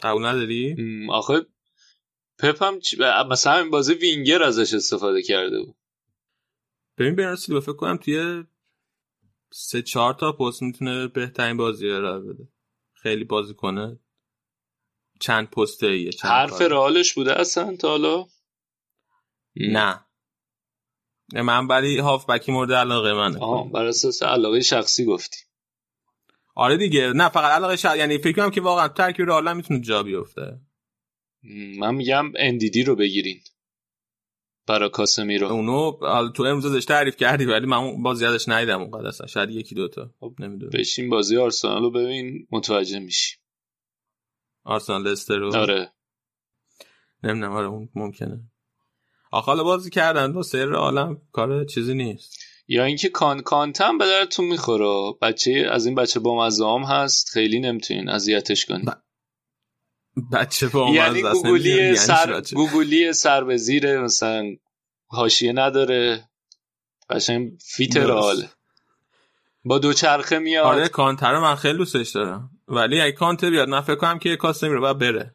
قبول 0.00 0.26
نداری؟ 0.26 0.76
آخه 1.10 1.46
پپ 2.38 2.62
هم 2.62 2.80
چی- 2.80 2.96
مثلا 3.30 3.52
همین 3.52 3.70
بازی 3.70 3.94
وینگر 3.94 4.42
ازش 4.42 4.74
استفاده 4.74 5.22
کرده 5.22 5.60
بود. 5.62 5.74
ببین 6.98 7.16
برنارد 7.16 7.36
سیلوا 7.38 7.60
فکر 7.60 7.72
کنم 7.72 7.96
توی 7.96 8.44
سه 9.52 9.82
چهار 9.82 10.14
تا 10.14 10.32
پست 10.32 10.62
می‌تونه 10.62 11.08
بهترین 11.08 11.56
بازی 11.56 11.90
ارائه 11.90 12.20
بده. 12.20 12.48
خیلی 12.92 13.24
بازی 13.24 13.54
کنه. 13.54 13.98
چند 15.20 15.50
پسته 15.50 15.86
ایه 15.86 16.10
چند 16.12 16.30
حرف. 16.30 16.60
رئالش 16.62 17.14
بوده 17.14 17.40
اصلا 17.40 17.76
تا 17.76 17.88
حالا؟ 17.88 18.26
نه. 19.56 20.04
من 21.32 21.66
ولی 21.66 21.98
هافبکی 21.98 22.52
مورد 22.52 22.72
علاقه 22.72 23.12
من 23.12 23.36
آه 23.36 23.72
بر 23.72 23.84
اساس 23.84 24.22
علاقه 24.22 24.60
شخصی 24.60 25.04
گفتی. 25.04 25.38
آره 26.54 26.76
دیگه. 26.76 27.12
نه 27.12 27.28
فقط 27.28 27.52
علاقه 27.52 27.76
شخصی. 27.76 27.98
یعنی 27.98 28.18
فکر 28.18 28.36
کنم 28.36 28.50
که 28.50 28.60
واقعا 28.60 28.88
ترکیب 28.88 29.26
رئال 29.26 29.56
می‌تونه 29.56 29.80
جا 29.80 30.02
بیفته. 30.02 30.60
من 31.78 31.94
میگم 31.94 32.32
اندیدی 32.36 32.82
رو 32.82 32.96
بگیرین. 32.96 33.40
برای 34.66 34.88
کاسمیرو. 34.88 35.46
اونو 35.46 35.92
تو 36.30 36.42
امروز 36.42 36.66
ازش 36.66 36.84
تعریف 36.84 37.16
کردی 37.16 37.44
ولی 37.44 37.66
من 37.66 38.02
بازی 38.02 38.26
ازش 38.26 38.48
ندیدم 38.48 38.80
اونقدر 38.80 39.06
اصلا 39.06 39.26
شاید 39.26 39.50
یکی 39.50 39.74
دوتا 39.74 40.10
خب 40.20 40.34
نمی‌دونم. 40.38 40.70
بشین 40.70 41.10
بازی 41.10 41.36
آرسنال 41.36 41.82
رو 41.82 41.90
ببین. 41.90 42.46
متوجه 42.50 42.98
میشی 42.98 43.36
آرسنال 44.64 45.08
لستر 45.08 45.36
رو. 45.36 45.56
آره. 45.56 45.92
نمی‌دونم 47.22 47.52
آره 47.52 47.66
اون 47.66 47.88
ممکنه. 47.94 48.51
حالا 49.40 49.64
بازی 49.64 49.90
کردن 49.90 50.32
دو 50.32 50.42
سر 50.42 50.72
عالم 50.72 51.20
کار 51.32 51.64
چیزی 51.64 51.94
نیست. 51.94 52.38
یا 52.68 52.84
اینکه 52.84 53.08
کان 53.08 53.40
کانتم 53.40 53.98
به 53.98 54.04
درتون 54.06 54.44
می‌خوره. 54.44 55.12
بچه 55.22 55.68
از 55.70 55.86
این 55.86 55.94
بچه 55.94 56.20
با 56.20 56.48
هم 56.48 56.82
هست. 56.82 57.30
خیلی 57.30 57.60
نمی‌تونین 57.60 58.08
اذیتش 58.08 58.66
کنین. 58.66 58.84
ب... 58.84 58.92
بچه 60.32 60.68
با 60.68 60.90
یعنی 60.90 61.22
گوگلی 61.22 61.96
سر 61.96 62.42
گوگلی 62.54 63.12
سر 63.12 63.44
به 63.44 63.56
زیره 63.56 63.98
مثلا 63.98 64.44
حاشیه 65.06 65.52
نداره. 65.52 66.28
قشنگ 67.10 67.52
fit 67.60 67.96
رئال 67.96 68.46
با 69.64 69.78
دو 69.78 69.92
چرخه 69.92 70.38
میاد. 70.38 70.64
آره 70.64 70.88
کانته 70.88 71.32
رو 71.32 71.40
من 71.40 71.54
خیلی 71.54 71.78
دوستش 71.78 72.10
دارم. 72.10 72.50
ولی 72.68 73.00
اگه 73.00 73.12
کانته 73.12 73.50
بیاد 73.50 73.68
من 73.68 73.80
فکر 73.80 73.94
کنم 73.94 74.18
که 74.18 74.36
کاسمیرو 74.36 74.80
باید 74.80 74.98
بره. 74.98 75.34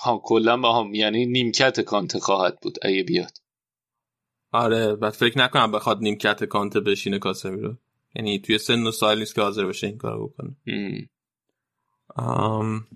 ها 0.00 0.20
کلا 0.24 0.56
با 0.56 0.80
هم 0.80 0.94
یعنی 0.94 1.26
نیمکت 1.26 1.80
کانته 1.80 2.18
خواهد 2.18 2.60
بود 2.60 2.78
اگه 2.82 3.02
بیاد. 3.02 3.38
آره 4.52 4.96
بعد 4.96 5.12
فکر 5.12 5.38
نکنم 5.38 5.72
بخواد 5.72 5.98
نیمکت 5.98 6.44
کانته 6.44 6.76
بشینه 6.76 7.18
کاسمیرو 7.18 7.74
یعنی 8.16 8.38
توی 8.38 8.58
سن 8.58 8.86
و 8.86 8.90
سال 8.90 9.18
نیست 9.18 9.34
که 9.34 9.40
حاضر 9.40 9.66
بشه 9.66 9.86
این 9.86 9.98
کارو 9.98 10.28
بکنه. 10.28 10.56
آم... 12.16 12.86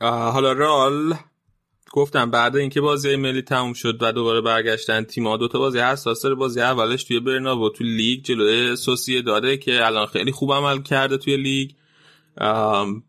حالا 0.00 0.52
رئال 0.52 1.14
گفتم 1.92 2.30
بعد 2.30 2.56
اینکه 2.56 2.80
بازی 2.80 3.16
ملی 3.16 3.42
تموم 3.42 3.72
شد 3.72 4.02
و 4.02 4.12
دوباره 4.12 4.40
برگشتن 4.40 5.04
تیم‌ها 5.04 5.36
دو 5.36 5.48
تا 5.48 5.58
بازی 5.58 5.78
حساس 5.78 6.26
بازی 6.26 6.60
اولش 6.60 7.04
توی 7.04 7.20
برنابو 7.20 7.70
تو 7.70 7.84
لیگ 7.84 8.24
جلوی 8.24 8.76
سوسیداده 8.76 9.56
که 9.56 9.86
الان 9.86 10.06
خیلی 10.06 10.32
خوب 10.32 10.52
عمل 10.52 10.82
کرده 10.82 11.18
توی 11.18 11.36
لیگ. 11.36 11.70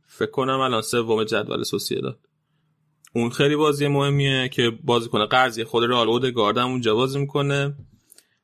فکر 0.08 0.32
کنم 0.32 0.60
الان 0.60 0.82
سوم 0.82 1.24
جدول 1.24 1.64
سوسیداد 1.64 2.29
اون 3.14 3.30
خیلی 3.30 3.56
بازی 3.56 3.88
مهمیه 3.88 4.50
که 4.50 4.72
بازی 4.84 5.10
کنه. 5.10 5.26
قرضی 5.26 5.64
خود 5.64 5.90
رئال 5.90 6.10
اودگارد 6.10 6.58
هم 6.58 6.68
اونجا 6.68 6.96
بازی 6.96 7.20
می‌کنه 7.20 7.76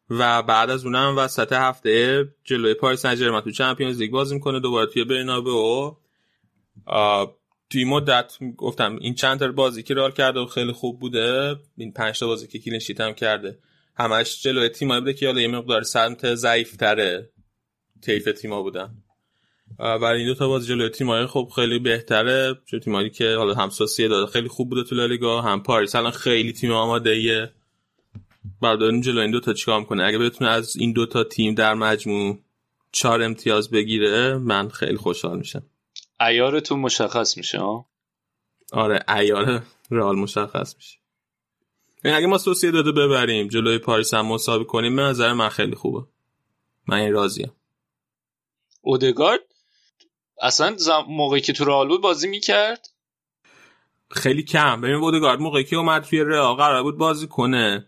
و 0.10 0.44
بعد 0.44 0.70
از 0.70 0.86
اونم 0.86 1.18
وسط 1.18 1.54
هفته 1.54 2.26
جلوی 2.44 2.74
پاریس 2.74 3.02
سن 3.02 3.42
تو 3.42 3.52
Champions 3.52 4.00
League 4.00 4.12
بازی 4.12 4.36
می‌کنه 4.36 4.60
دوباره 4.60 4.92
توی 4.92 5.04
برنابو 5.04 5.96
توی 7.70 7.86
مدت 7.86 8.34
گفتم 8.58 8.98
این 9.02 9.14
چند 9.14 9.40
تا 9.40 9.52
بازی 9.52 9.84
که 9.84 9.94
رال 9.94 10.12
کرده 10.12 10.40
و 10.40 10.46
خیلی 10.46 10.72
خوب 10.72 11.00
بوده 11.00 11.56
این 11.78 11.92
پنج 11.92 12.20
تا 12.20 12.28
بازی 12.28 12.48
که 12.48 12.60
کلین 12.60 12.82
هم 13.00 13.14
کرده 13.14 13.60
همش 13.98 14.44
جلوی 14.44 14.70
تیمایی 14.70 15.02
بوده 15.02 15.14
که 15.14 15.26
حالا 15.26 15.42
یه 15.42 15.48
مقدار 15.48 15.84
سمت 15.84 16.36
ضعیف 16.36 16.76
تره 16.76 17.30
طیف 18.02 18.30
تیما 18.42 18.62
بودن. 18.62 19.04
ولی 19.80 20.20
این 20.20 20.28
دو 20.28 20.34
تا 20.34 20.48
بازی 20.48 20.68
جلوی 20.68 20.90
تیمای 20.90 21.26
خب 21.26 21.52
خیلی 21.56 21.80
بهتره. 21.80 22.56
چون 22.66 22.80
تیمایی 22.80 23.10
که 23.10 23.36
حالا 23.36 23.54
هم 23.54 23.70
سوسیه 23.70 24.08
داده 24.08 24.32
خیلی 24.32 24.48
خوب 24.48 24.70
بوده 24.70 24.84
تو 24.84 24.96
لالیگا 24.96 25.42
هم 25.42 25.64
پاریس. 25.64 25.96
الان 25.96 26.12
خیلی 26.12 26.54
تیم 26.54 26.72
آماده 26.72 27.10
ایه 27.10 27.52
بردارین 28.62 29.02
جلو 29.02 29.22
این 29.22 29.32
دو 29.32 29.40
تا 29.40 29.54
چیکار 29.54 29.84
کنه 29.84 30.04
اگه 30.04 30.18
بتونه 30.18 30.50
از 30.50 30.76
این 30.76 30.94
دو 30.94 31.06
تا 31.06 31.24
تیم 31.24 31.54
در 31.54 31.74
مجموع 31.74 32.40
چهار 32.92 33.22
امتیاز 33.22 33.70
بگیره 33.70 34.38
من 34.38 34.70
خیلی 34.70 34.98
خوشحال 34.98 35.38
میشم. 35.38 35.64
ایارتون 36.20 36.80
مشخص 36.80 37.38
میشه 37.38 37.60
ها؟ 37.60 37.86
آره 38.74 39.00
ایار 39.10 39.64
رئال 39.92 40.16
مشخص 40.16 40.76
میشه. 40.76 40.98
این 42.04 42.14
یعنی 42.14 42.18
اگه 42.18 42.28
ما 42.28 42.38
سوسیه 42.38 42.72
داده 42.72 42.92
ببریم 42.92 43.48
جلوی 43.48 43.78
پاریس 43.78 44.14
هم 44.14 44.26
مساوی 44.26 44.66
کنیم 44.66 44.96
به 44.96 45.02
نظر 45.02 45.34
من 45.34 45.50
خیلی 45.50 45.76
خوبه. 45.76 46.08
من 46.88 46.98
این 46.98 47.14
راضیم. 47.14 47.52
اودگارد؟ 48.82 49.55
اصلا 50.42 50.76
موقعی 51.08 51.42
که 51.42 51.54
تو 51.54 51.66
رئال 51.66 51.88
بود 51.88 52.02
بازی 52.02 52.28
می‌کرد؟ 52.28 52.90
خیلی 54.12 54.44
کم. 54.44 54.82
ببین 54.82 54.96
اودگارد 54.96 55.40
موقعی 55.40 55.64
که 55.64 55.76
اومد 55.76 56.04
توی 56.04 56.20
رئال 56.20 56.56
قرار 56.56 56.84
بود 56.84 56.98
بازی 56.98 57.28
کنه. 57.28 57.86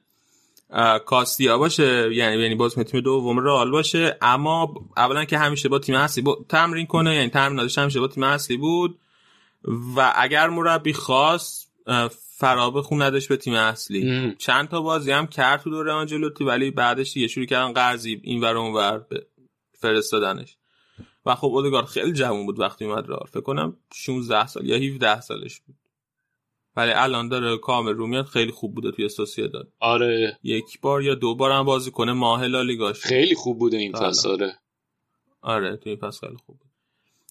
کاستیا 1.05 1.57
باشه 1.57 2.13
یعنی 2.13 2.41
یعنی 2.41 2.55
باز 2.55 2.75
تیم 2.75 3.01
دوم 3.01 3.39
رئال 3.39 3.71
باشه. 3.71 4.17
اما 4.21 4.73
اولا 4.97 5.25
که 5.25 5.37
همیشه 5.37 5.69
با 5.69 5.79
تیم 5.79 5.95
اصلی 5.95 6.23
با 6.23 6.45
تمرین 6.49 6.85
کنه 6.85 7.15
یعنی 7.15 7.29
تمریناتش 7.29 7.77
همیشه 7.77 7.99
با 7.99 8.07
تیم 8.07 8.23
اصلی 8.23 8.57
بود. 8.57 8.99
و 9.95 10.13
اگر 10.15 10.49
مربی 10.49 10.93
خواست 10.93 11.71
فرا 12.37 12.81
خوندش 12.81 13.27
به 13.27 13.37
تیم 13.37 13.53
اصلی. 13.53 14.35
چند 14.37 14.69
تا 14.69 14.81
بازی 14.81 15.11
هم 15.11 15.27
کرد 15.27 15.61
تو 15.61 15.69
دوره 15.69 15.91
آنجلوتی 15.91 16.43
ولی 16.43 16.71
بعدش 16.71 17.13
دیگه 17.13 17.27
شروع 17.27 17.45
کردن 17.45 17.73
قرضی 17.73 18.21
این 18.23 18.41
ور 18.41 18.57
اون 18.57 18.73
ور 18.73 19.05
فرستادنش. 19.79 20.57
و 21.27 21.35
خب 21.35 21.47
اودگارد 21.47 21.85
خیلی 21.85 22.13
جوان 22.13 22.45
بود 22.45 22.59
وقتی 22.59 22.85
اومد 22.85 23.07
رئال. 23.07 23.27
فکر 23.29 23.41
کنم 23.41 23.77
16 23.93 24.47
سال 24.47 24.65
یا 24.65 24.77
17 24.77 25.21
سالش 25.21 25.59
بود. 25.59 25.75
ولی 26.75 26.91
الان 26.91 27.29
داره 27.29 27.57
کامل 27.57 27.93
رو 27.93 28.07
میاد 28.07 28.25
خیلی 28.25 28.51
خوب 28.51 28.75
بوده 28.75 28.91
توی 28.91 29.47
داد 29.47 29.71
آره. 29.79 30.39
یک 30.43 30.81
بار 30.81 31.03
یا 31.03 31.15
دو 31.15 31.35
بار 31.35 31.51
هم 31.51 31.63
بازی 31.63 31.91
کنه 31.91 32.13
ماه 32.13 32.47
لالیگاش 32.47 32.99
خیلی 32.99 33.35
خوب 33.35 33.59
بوده 33.59 33.77
این 33.77 33.91
پس 33.91 34.25
آره. 34.25 34.59
آره 35.41 35.77
توی 35.77 35.95
پس 35.95 36.19
خیلی 36.19 36.37
خوب 36.45 36.57
بود. 36.59 36.67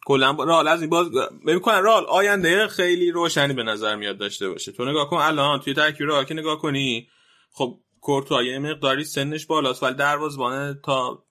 کلا 0.06 0.32
رال 0.32 0.68
از 0.68 0.81
این 0.81 0.90
باز 0.90 1.06
کنم 1.62 1.82
رال 1.82 2.05
آینده 2.05 2.68
خیلی 2.68 3.10
روشنی 3.10 3.55
به 3.55 3.62
نظر 3.62 3.97
میاد 3.97 4.18
داشته 4.18 4.48
باشه. 4.48 4.73
تو 4.73 4.85
نگاه 4.85 5.10
کن 5.10 5.16
الان 5.16 5.60
توی 5.60 5.74
ترکیب 5.74 6.06
رال 6.06 6.24
که 6.24 6.35
نگاه 6.35 6.59
کنی 6.59 7.09
خب 7.51 7.81
کورتوا 8.01 8.43
یه 8.43 8.59
مقداری 8.59 9.05
سنش 9.05 9.47
بالاست 9.47 9.82
ولی 9.82 9.94
دروازه‌بان 9.94 10.81
تا 10.85 11.24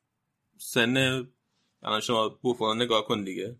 سن 0.57 1.27
الان 1.85 1.99
شما 1.99 2.29
بوفون 2.29 2.81
نگاه 2.81 3.05
کن 3.05 3.23
دیگه. 3.23 3.55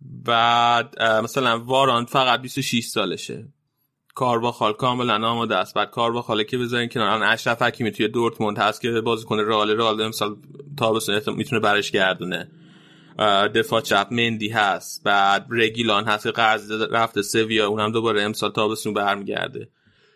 بعد 0.00 1.02
مثلا 1.02 1.58
واران 1.58 2.04
فقط 2.04 2.40
26 2.42 2.84
سالشه. 2.84 3.48
کارواخال 4.14 4.72
کاملا 4.72 5.28
آماده 5.28 5.56
است. 5.56 5.74
بعد 5.74 5.90
کارواخاله 5.90 6.44
که 6.44 6.58
بذارین 6.58 6.88
کنار. 6.88 7.08
الان 7.08 7.28
اشرف 7.28 7.62
حکیمی 7.62 7.90
توی 7.90 8.08
دورتموند 8.08 8.58
هست 8.58 8.80
که 8.80 9.00
بازیکن 9.00 9.38
رئال 9.38 9.70
رئال 9.70 10.00
امسال 10.00 10.36
تابستون 10.76 11.34
می‌تونه 11.34 11.60
برش 11.60 11.90
گردونه. 11.90 12.50
دفاع 13.54 13.80
چپ 13.80 14.08
مندی 14.10 14.48
هست. 14.48 15.04
بعد 15.04 15.46
رگیلان 15.50 16.04
هست 16.04 16.22
که 16.22 16.30
قرض 16.30 16.72
رفته 16.72 17.22
سویا. 17.22 17.68
اونم 17.68 17.92
دوباره 17.92 18.22
امسال 18.22 18.50
تابستون 18.52 18.94
برمیگرده. 18.94 19.68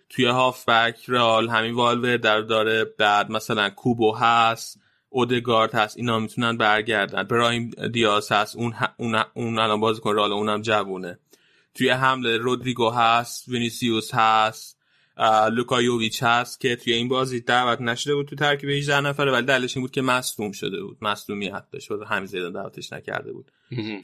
توی 0.08 0.26
هافبک 0.26 0.96
رئال 1.08 1.48
همین 1.48 1.74
والور 1.74 2.16
در 2.16 2.40
داره. 2.40 2.84
بعد 2.84 3.30
مثلا 3.30 3.70
کوبو 3.70 4.14
هست. 4.16 4.79
اودگارد 5.10 5.74
هست 5.74 5.96
اینا 5.96 6.18
می‌تونن 6.18 6.56
برگردن. 6.56 7.22
برایم 7.22 7.70
دیاز 7.70 8.32
هست 8.32 8.56
اون 8.56 8.74
اون 8.96 9.22
اون 9.34 9.58
الان 9.58 9.80
بازیکن 9.80 10.14
رئال 10.14 10.32
اونم 10.32 10.62
جوونه. 10.62 11.18
توی 11.74 11.90
حمله 11.90 12.36
رودریگو 12.36 12.90
هست 12.90 13.48
وینیسیوس 13.48 14.14
هست 14.14 14.76
لوکا 15.52 15.80
یوویچ 15.80 16.22
هست 16.22 16.60
که 16.60 16.76
توی 16.76 16.92
این 16.92 17.08
بازی 17.08 17.40
دعوت 17.40 17.80
نشده 17.80 18.14
بود 18.14 18.26
تو 18.26 18.36
ترکیب 18.36 18.70
18 18.70 19.00
نفره 19.00 19.32
ولی 19.32 19.46
دلیلش 19.46 19.76
این 19.76 19.84
بود 19.84 19.90
که 19.90 20.02
مصدوم 20.02 20.52
شده 20.52 20.82
بود. 20.82 20.96
مصدومیت 21.02 21.64
داشت 21.72 21.90
و 21.90 22.04
همین 22.04 22.26
زیدان 22.26 22.52
دعوتش 22.52 22.92
نکرده 22.92 23.32
بود. 23.32 23.50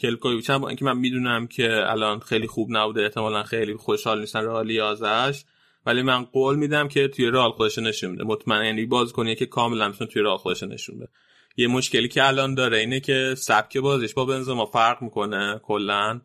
که 0.00 0.08
لوکا 0.08 0.25
یوویچ 0.25 0.50
هم 0.50 0.58
با 0.58 0.68
اینکه 0.68 0.84
من 0.84 0.98
می‌دونم 0.98 1.46
که 1.46 1.90
الان 1.90 2.20
خیلی 2.20 2.46
خوب 2.46 2.68
نبوده 2.70 3.02
احتمالا 3.02 3.42
خیلی 3.42 3.74
خوشحال 3.76 4.20
نیستن 4.20 4.40
رئالی 4.40 4.80
ازش 4.80 5.44
ولی 5.86 6.02
من 6.02 6.24
قول 6.24 6.56
میدم 6.56 6.88
که 6.88 7.08
توی 7.08 7.26
رئال 7.26 7.50
خودش 7.50 7.78
نشون 7.78 8.10
میده 8.10 8.24
مطمئن 8.24 8.64
یعنی 8.64 8.88
کنه 9.12 9.34
که 9.34 9.46
کاملا 9.46 9.88
می‌تونه 9.88 10.10
توی 10.10 10.22
رئال 10.22 10.36
خودش 10.36 10.62
نشون 10.62 10.98
بده. 10.98 11.08
یه 11.56 11.68
مشکلی 11.68 12.08
که 12.08 12.26
الان 12.26 12.54
داره 12.54 12.78
اینه 12.78 13.00
که 13.00 13.34
سبک 13.38 13.78
بازیش 13.78 14.14
با 14.14 14.24
بنزما 14.24 14.66
فرق 14.66 15.02
می‌کنه 15.02 15.60
کلا. 15.62 16.20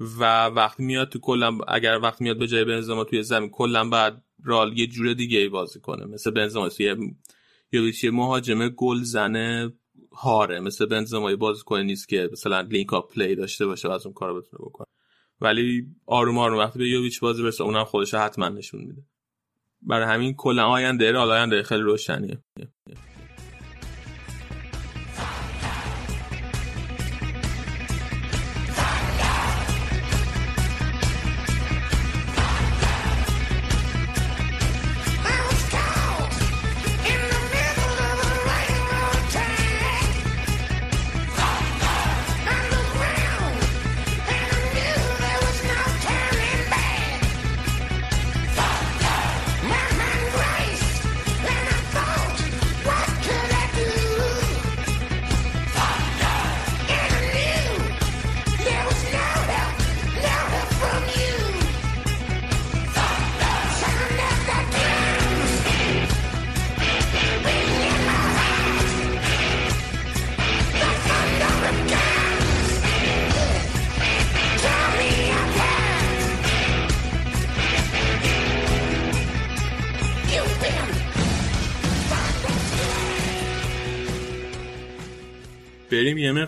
و 0.00 0.46
وقتی 0.46 0.84
میاد 0.84 1.08
تو 1.08 1.18
کلا 1.18 1.58
اگر 1.68 1.98
وقتی 2.02 2.24
میاد 2.24 2.38
به 2.38 2.46
جای 2.46 2.64
بنزما 2.64 3.04
توی 3.04 3.22
زمین 3.22 3.50
کلا 3.50 3.88
بعد 3.88 4.24
رئال 4.44 4.78
یه 4.78 4.86
جور 4.86 5.12
دیگه 5.12 5.38
ای 5.38 5.48
بازی 5.48 5.80
کنه. 5.80 6.06
مثل 6.06 6.30
بنزما 6.30 6.68
یه 6.78 6.96
یه 7.72 8.10
مهاجم 8.10 8.68
گل 8.68 9.02
زنه 9.02 9.72
هاره. 10.12 10.60
مثل 10.60 10.86
بنزما 10.86 11.36
بازی 11.36 11.62
کنه 11.64 11.82
نیست 11.82 12.08
که 12.08 12.28
مثلا 12.32 12.60
link-up 12.60 13.14
play 13.14 13.34
داشته 13.34 13.66
باشه 13.66 13.88
و 13.88 13.90
از 13.90 14.06
اون 14.06 14.14
کارو 14.14 14.40
بتونه 14.40 14.64
بکنه. 14.64 14.86
ولی 15.40 15.86
آروم 16.06 16.38
آروم 16.38 16.58
وقتی 16.58 16.78
به 16.78 16.88
یوویچ 16.88 17.20
بازی 17.20 17.42
برسه 17.42 17.64
اونم 17.64 17.84
خودش 17.84 18.14
حتما 18.14 18.48
نشون 18.48 18.80
میده. 18.80 19.02
برای 19.82 20.06
همین 20.06 20.34
کلا 20.34 20.66
آینده 20.66 21.12
آینده 21.12 21.62
خیلی 21.62 21.82
روشنیه. 21.82 22.42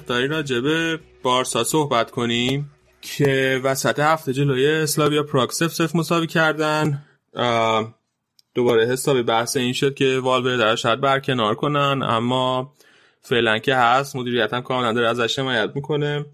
مقداری 0.06 0.28
راجبه 0.28 0.98
بارسا 1.22 1.64
صحبت 1.64 2.10
کنیم 2.10 2.70
که 3.00 3.60
وسط 3.64 3.98
هفته 3.98 4.32
جلوی 4.32 4.66
اسلاویا 4.66 5.22
پراگ 5.22 5.50
سف 5.50 5.72
سف 5.72 5.96
مساوی 5.96 6.26
کردن. 6.26 7.04
دوباره 8.54 8.86
حسابی 8.86 9.22
بحث 9.22 9.56
این 9.56 9.72
شد 9.72 9.94
که 9.94 10.18
والور 10.18 10.56
در 10.56 10.76
شاید 10.76 11.00
برکنار 11.00 11.54
کنن 11.54 12.02
اما 12.02 12.72
فعلا 13.20 13.58
که 13.58 13.74
هست 13.74 14.16
مدیریت 14.16 14.54
هم 14.54 14.62
کاملا 14.62 14.92
داره 14.92 15.08
ازش 15.08 15.38
حمایت 15.38 15.70
می‌کنه. 15.74 16.26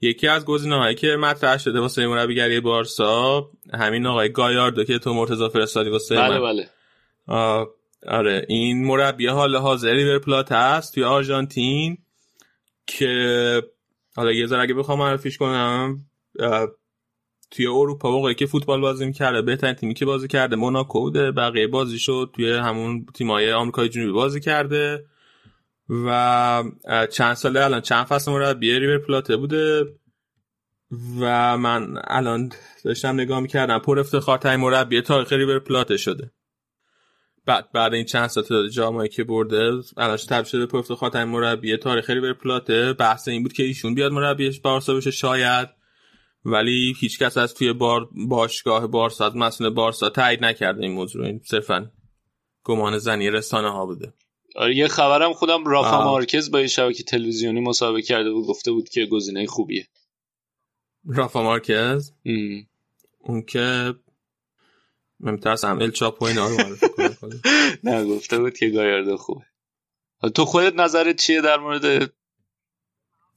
یکی 0.00 0.28
از 0.28 0.44
گزینه‌هایی 0.44 0.94
که 0.94 1.16
مطرح 1.16 1.58
شده 1.58 1.80
واسه 1.80 2.06
مربیگری 2.06 2.60
بارسا 2.60 3.50
همین 3.74 4.06
آقای 4.06 4.32
گایاردو 4.32 4.84
که 4.84 4.98
تو 4.98 5.14
مرتضی 5.14 5.48
فرستادی 5.48 5.90
واسه 5.90 6.16
بله 6.16 6.40
بله. 6.40 6.68
آره 8.06 8.46
این 8.48 8.84
مربی 8.84 9.26
حال 9.26 9.56
حاضر 9.56 9.92
ریور 9.92 10.18
پلات 10.18 10.52
هست 10.52 10.94
توی 10.94 11.04
آرژانتین. 11.04 11.98
که 12.98 13.62
حالا 14.16 14.32
یه 14.32 14.46
ذره 14.46 14.62
اگه 14.62 14.74
بخوام 14.74 14.98
معرفیش 14.98 15.38
کنم 15.38 15.98
توی 17.50 17.66
اروپا 17.66 18.10
موقعی 18.10 18.34
که 18.34 18.46
فوتبال 18.46 18.80
بازی 18.80 19.06
می‌کرده 19.06 19.42
بهترین 19.42 19.74
تیمی 19.74 19.94
که 19.94 20.04
بازی 20.04 20.28
کرده 20.28 20.56
موناکو 20.56 21.00
بوده. 21.00 21.32
بقیه 21.32 21.66
بازی 21.66 21.98
شد 21.98 22.30
توی 22.36 22.52
همون 22.52 23.06
تیمای 23.14 23.52
آمریکای 23.52 23.88
جنوبی 23.88 24.12
بازی 24.12 24.40
کرده. 24.40 25.04
و 25.88 26.64
چند 27.10 27.34
ساله 27.34 27.64
الان 27.64 27.80
چند 27.80 28.06
فصل 28.06 28.32
مربی 28.32 28.78
ریور 28.78 28.98
پلاته 28.98 29.36
بوده. 29.36 29.84
و 31.20 31.56
من 31.58 32.02
الان 32.04 32.52
داشتم 32.84 33.20
نگاه 33.20 33.40
می‌کردم 33.40 33.78
پر 33.78 33.98
افتخارترین 33.98 34.60
مربی 34.60 35.00
تاریخ 35.02 35.32
ریور 35.32 35.58
پلاته 35.58 35.96
شده. 35.96 36.30
بعد 37.46 37.72
بعد 37.72 37.94
این 37.94 38.04
چند 38.04 38.26
سال 38.26 38.68
جامعه 38.68 39.08
که 39.08 39.24
برده 39.24 39.70
الان 39.96 40.16
تبدیل 40.16 40.44
شده 40.44 40.66
پر 40.66 40.78
افتخارترین 40.78 41.28
مربی 41.28 41.76
تاریخ 41.76 42.10
ریور 42.10 42.32
پلاته. 42.32 42.92
بحث 42.92 43.28
این 43.28 43.42
بود 43.42 43.52
که 43.52 43.62
ایشون 43.62 43.94
بیاد 43.94 44.12
مربیش 44.12 44.60
بارسا 44.60 44.94
بشه 44.94 45.10
شاید 45.10 45.68
ولی 46.44 46.94
هیچ 47.00 47.18
کس 47.18 47.36
از 47.36 47.54
توی 47.54 47.72
بار 47.72 48.08
باشگاه 48.28 48.86
بارسا 48.86 49.26
از 49.26 49.36
مسئول 49.36 49.70
بارسا 49.70 50.10
تایید 50.10 50.44
نکرده 50.44 50.82
این 50.82 50.92
موضوع. 50.92 51.26
این 51.26 51.40
صرفا 51.44 51.90
گمان 52.64 52.98
زنی 52.98 53.30
رسانه 53.30 53.70
ها 53.70 53.86
بوده. 53.86 54.12
آره 54.56 54.76
یه 54.76 54.88
خبرم 54.88 55.32
خودم 55.32 55.64
رافا 55.64 55.96
آه. 55.96 56.04
مارکز 56.04 56.50
با 56.50 56.60
یه 56.60 56.66
شبکه 56.66 57.02
تلویزیونی 57.02 57.60
مسابقه 57.60 58.02
کرده 58.02 58.30
و 58.30 58.42
گفته 58.42 58.72
بود 58.72 58.88
که 58.88 59.06
گزینه 59.06 59.46
خوبیه. 59.46 59.86
رافا 61.04 61.42
مارکز؟ 61.42 62.12
ام. 62.24 62.66
اون 63.18 63.42
که 63.42 63.94
من 65.20 65.32
میترسم 65.32 65.78
ال 65.78 65.90
چاپ 65.90 66.22
و 66.22 66.24
اینا 66.24 66.48
رو 66.48 66.56
معرفی 66.56 66.88
کنه. 66.88 67.40
نه 67.84 68.04
گفته 68.04 68.38
بود 68.38 68.58
که 68.58 68.68
گایارده 68.68 69.16
خوبه. 69.16 69.44
تو 70.34 70.44
خودت 70.44 70.74
نظرت 70.74 71.16
چیه 71.16 71.40
در 71.40 71.56
مورد 71.56 72.12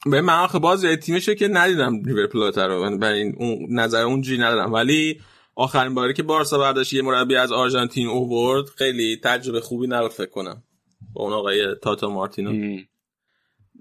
به 0.05 0.21
من 0.21 0.39
آخه 0.39 0.59
باز 0.59 0.85
تیمشه 0.85 1.35
که 1.35 1.47
ندیدم 1.47 2.03
ریور 2.03 2.27
پلات 2.27 2.57
رو. 2.57 2.97
برای 2.97 3.19
این 3.19 3.35
اون 3.37 3.79
نظر 3.79 4.01
اونجوری 4.01 4.37
ندارم 4.37 4.73
ولی 4.73 5.21
آخرین 5.55 5.93
باری 5.93 6.13
که 6.13 6.23
بارسا 6.23 6.57
برداشت 6.57 6.93
یه 6.93 7.01
مربی 7.01 7.35
از 7.35 7.51
آرژانتین 7.51 8.07
اوورد 8.07 8.69
خیلی 8.69 9.19
تجربه 9.23 9.61
خوبی 9.61 9.87
نبود 9.87 10.11
فکر 10.11 10.29
کنم. 10.29 10.63
با 11.13 11.23
اون 11.23 11.33
آقای 11.33 11.75
تاتا 11.75 12.09
مارتینو. 12.09 12.77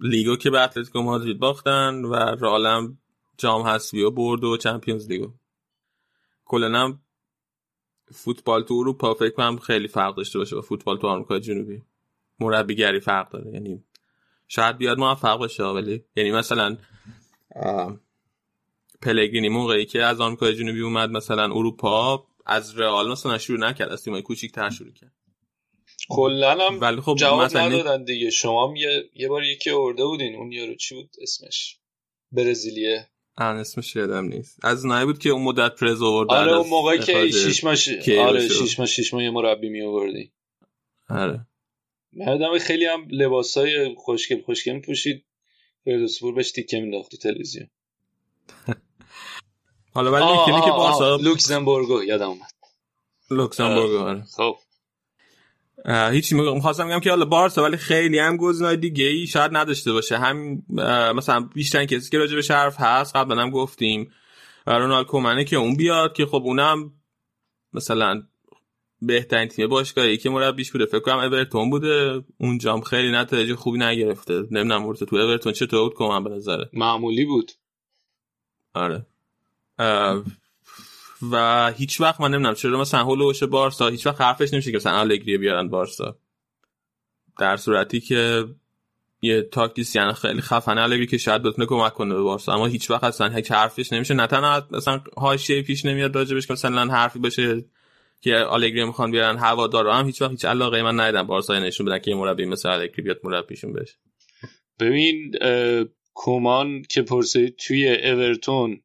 لیگو 0.00 0.36
که 0.36 0.50
به 0.50 0.60
اتلتیکو 0.60 1.02
مادرید 1.02 1.38
باختن 1.38 2.04
و 2.04 2.14
رالم 2.14 2.98
جام 3.38 3.62
حذفی 3.62 4.02
و 4.02 4.10
برد 4.10 4.44
و 4.44 4.56
چمپیونز 4.56 5.08
لیگو. 5.08 5.32
کلا 6.44 6.98
فوتبال 8.12 8.62
تو 8.62 8.74
اروپا 8.74 9.14
فکر 9.14 9.30
کنم 9.30 9.58
خیلی 9.58 9.88
فرق 9.88 10.14
داشته 10.16 10.38
باشه 10.38 10.56
با 10.56 10.62
فوتبال 10.62 10.98
تو 10.98 11.06
آمریکا 11.06 11.38
جنوبی. 11.38 11.82
مربیگری 12.40 13.00
فرق 13.00 13.30
داره. 13.30 13.50
یعنی 13.52 13.84
شاید 14.48 14.78
بیاد 14.78 14.98
موفق 14.98 15.38
باشه 15.38 15.64
ولی 15.64 16.04
یعنی 16.16 16.30
مثلا 16.32 16.76
پلگرینی 19.02 19.48
موقعی 19.48 19.86
که 19.86 20.02
از 20.02 20.20
آمریکای 20.20 20.54
جنوبی 20.54 20.80
اومد 20.80 21.10
مثلا 21.10 21.44
اروپا 21.44 22.26
از 22.46 22.78
رئال 22.78 23.12
مثلا 23.12 23.38
شروع 23.38 23.58
نکرد 23.58 23.88
از 23.88 24.04
تیمای 24.04 24.22
کوچیک‌تر 24.22 24.70
شروع 24.70 24.92
کرد. 24.92 25.12
کلا 26.08 26.66
هم 26.66 26.80
ولی 26.80 27.00
خب 27.00 27.14
جواب 27.14 27.42
مثلا 27.42 27.68
ندادن 27.68 28.04
دیگه. 28.04 28.30
شما 28.30 28.74
یه 28.76 29.10
یه 29.14 29.28
بار 29.28 29.44
یکی 29.44 29.70
ارده 29.70 30.04
بودین. 30.04 30.36
اون 30.36 30.52
یارو 30.52 30.74
چی 30.74 30.94
بود؟ 30.94 31.10
اسمش. 31.22 31.78
برزیلیه. 32.32 33.08
آن 33.48 33.56
اسمش 33.56 33.96
یادم 33.96 34.24
نیست. 34.24 34.64
از 34.64 34.86
نای 34.86 35.04
بود 35.04 35.18
که 35.18 35.30
اون 35.30 35.42
مدت 35.42 35.74
پرز 35.74 36.02
آورد 36.02 36.30
آره 36.30 36.52
اون 36.52 36.68
موقعی 36.68 36.98
که 36.98 37.30
شیش 37.30 37.64
ماش 37.64 37.88
آره 38.18 38.48
شیش 38.48 38.78
ماه 38.78 38.88
شیش 38.88 39.14
ماه 39.14 39.22
یه 39.22 39.30
مربی 39.30 39.68
می 39.68 39.82
آوردی. 39.82 40.32
آره. 41.08 41.46
مردم 42.12 42.58
خیلی 42.58 42.84
هم 42.84 43.08
لباسای 43.10 43.94
خوشگل 43.94 44.42
خوشگل 44.42 44.78
پوشید 44.80 45.24
فردوسپور 45.84 46.34
بهش 46.34 46.52
تیکه 46.52 46.80
مینداخت 46.80 47.10
تو 47.10 47.16
تلویزیون. 47.16 47.70
حالا 49.94 50.12
ولی 50.12 50.32
می‌کنی 50.32 50.64
که 50.64 50.70
بارسا 50.70 51.16
لوکزمبورگو 51.16 52.04
یادم 52.04 52.28
اومد. 52.28 52.50
لوکزمبورگو 53.30 53.98
آره. 53.98 54.24
خب. 54.36 54.56
هیچی 55.86 56.34
می‌خواستم 56.34 56.88
بگم 56.88 57.00
که 57.00 57.10
حالا 57.10 57.24
بارسا 57.24 57.62
ولی 57.62 57.76
خیلی 57.76 58.18
هم 58.18 58.36
گزینه‌های 58.36 58.76
دیگه 58.76 59.04
ای 59.04 59.26
شاید 59.26 59.56
نداشته 59.56 59.92
باشه. 59.92 60.18
هم 60.18 60.62
مثلا 61.16 61.40
بیشتر 61.40 61.84
کسی 61.84 62.10
که 62.10 62.18
راجع 62.18 62.34
به 62.34 62.42
شرف 62.42 62.76
هست 62.78 63.16
قبلا 63.16 63.42
هم 63.42 63.50
گفتیم 63.50 64.10
رونالد 64.66 65.06
کومنه 65.06 65.44
که 65.44 65.56
اون 65.56 65.76
بیاد 65.76 66.12
که 66.12 66.26
خب 66.26 66.42
اونم 66.44 66.92
مثلا 67.72 68.22
بهترین 69.02 69.48
تیم 69.48 69.68
باشگاهی 69.68 70.16
که 70.16 70.30
مربیش 70.30 70.72
بوده. 70.72 70.86
فکر 70.86 71.00
کنم 71.00 71.18
اورتون 71.18 71.70
بوده. 71.70 72.24
اونجام 72.38 72.80
خیلی 72.80 73.12
نتایج 73.12 73.54
خوبی 73.54 73.78
نگرفته. 73.78 74.34
نمی‌دونم 74.34 74.86
ورته 74.86 75.06
تو 75.06 75.16
اورتون 75.16 75.52
چطور 75.52 75.82
بود 75.82 75.94
کومن 75.94 76.24
به 76.24 76.30
نظره 76.30 76.70
معمولی 76.72 77.24
بود. 77.24 77.52
آره. 78.74 79.06
و 81.30 81.72
هیچ 81.76 82.00
وقت 82.00 82.20
من 82.20 82.30
نمی‌دونم 82.30 82.54
چرا 82.54 82.80
مثلا 82.80 83.00
هولوش 83.00 83.42
بارسا 83.42 83.88
هیچ 83.88 84.06
وقت 84.06 84.20
حرفش 84.20 84.52
نمیشه 84.52 84.70
که 84.70 84.76
مثلا 84.76 85.00
الگری 85.00 85.38
بیارن 85.38 85.68
بارسا. 85.68 86.16
در 87.38 87.56
صورتی 87.56 88.00
که 88.00 88.44
یه 89.22 89.42
تاکتیسیان 89.42 90.12
خیلی 90.12 90.40
خفنه 90.40 90.80
الگری 90.80 91.06
که 91.06 91.18
شاید 91.18 91.42
بتونه 91.42 91.66
کمک 91.66 91.94
کنه 91.94 92.14
به 92.14 92.22
بارسا 92.22 92.52
اما 92.52 92.66
هیچ 92.66 92.90
وقت 92.90 93.04
اصلا 93.04 93.28
هیچ 93.28 93.52
حرفش 93.52 93.92
نمیشه. 93.92 94.14
نه 94.14 94.26
تنها 94.26 94.66
مثلا 94.70 95.00
حاشیه 95.16 95.62
پیش 95.62 95.84
نمیاد 95.84 96.16
راجبش 96.16 96.46
که 96.46 96.52
مثلا 96.52 96.92
حرفی 96.92 97.18
بشه 97.18 97.64
که 98.20 98.34
آلگری 98.36 98.84
می‌خوان 98.84 99.10
بیارن 99.10 99.38
هوادارا 99.38 99.94
هم 99.94 100.06
هیچ 100.06 100.22
وقت 100.22 100.30
هیچ 100.30 100.44
علاقه 100.44 100.82
من 100.82 101.00
ندیدم 101.00 101.22
بارسا 101.22 101.58
نشون 101.58 101.86
بدن 101.86 101.98
که 101.98 102.14
مربی 102.14 102.44
مثل 102.44 102.68
الگری 102.68 103.02
بیاد 103.02 103.20
مربیشون 103.24 103.72
بشه. 103.72 103.94
ببین 104.80 105.34
کومان 106.14 106.82
که 106.82 107.02
پرسید 107.02 107.56
توی 107.56 107.96
اورتون 107.96 108.80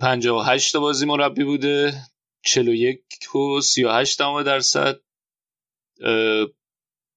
58 0.00 0.72
تا 0.72 0.80
بازی 0.80 1.06
مربی 1.06 1.44
بوده. 1.44 2.02
41 2.44 3.00
و 3.34 3.60
38 3.60 4.18
درصد. 4.18 5.00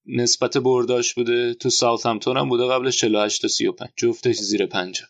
نسبت 0.06 0.56
برداشت 0.56 1.14
بوده. 1.14 1.54
تو 1.54 1.70
ساوت 1.70 2.06
همتون 2.06 2.36
هم 2.36 2.48
بوده 2.48 2.66
قبل 2.66 2.90
48 2.90 3.42
تا 3.42 3.48
35 3.48 3.90
جفتش 3.96 4.36
زیر 4.36 4.66
50 4.66 5.08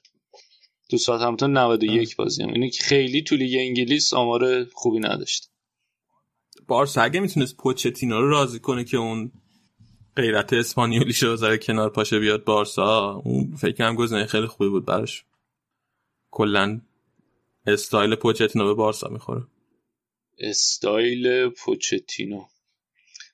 تو 0.90 0.98
ساوت 0.98 1.22
همتون 1.22 1.58
91 1.58 2.16
بازی 2.16 2.42
هم. 2.42 2.52
اینه 2.52 2.70
که 2.70 2.82
خیلی 2.82 3.22
تو 3.22 3.36
لیگ 3.36 3.56
انگلیس 3.58 4.14
آمار 4.14 4.64
خوبی 4.64 4.98
نداشت 4.98 5.50
بارسا 6.66 7.02
اگه 7.02 7.20
می‌تونست 7.20 7.56
پوچتینو 7.56 8.20
رو 8.20 8.30
راضی 8.30 8.58
کنه 8.58 8.84
که 8.84 8.96
اون 8.96 9.32
غیرت 10.16 10.52
اسپانیولی 10.52 11.12
شو 11.12 11.32
بذاره 11.32 11.58
کنار 11.58 11.90
پاشه 11.90 12.18
بیاد 12.18 12.44
بارسا 12.44 13.22
اون 13.24 13.56
فکر 13.56 13.72
کنم 13.72 13.94
گزینه 13.94 14.26
خیلی 14.26 14.46
خوبی 14.46 14.70
بود 14.70 14.86
براش. 14.86 15.24
کلا 16.30 16.80
استایل 17.66 18.14
پوچتینو 18.14 18.64
به 18.64 18.74
بارسا 18.74 19.08
می‌خوره. 19.08 19.42
استایل 20.38 21.48
پوچتینو. 21.48 22.44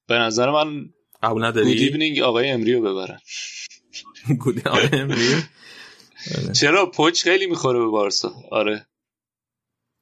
به 0.07 0.15
نظر 0.15 0.51
من 0.51 0.91
قبول 1.23 1.45
نداری 1.45 1.67
گود 1.67 1.83
ایونینگ 1.83 2.21
آقای 2.21 2.51
امریو 2.51 2.81
ببرن. 2.81 3.21
گود 4.45 4.69
آقای 4.69 4.89
امریو. 4.93 5.39
چرا 6.61 6.87
پوچ 6.87 7.23
خیلی 7.23 7.47
می‌خوره 7.47 7.79
به 7.79 7.87
بارسا؟ 7.87 8.35
آره. 8.51 8.87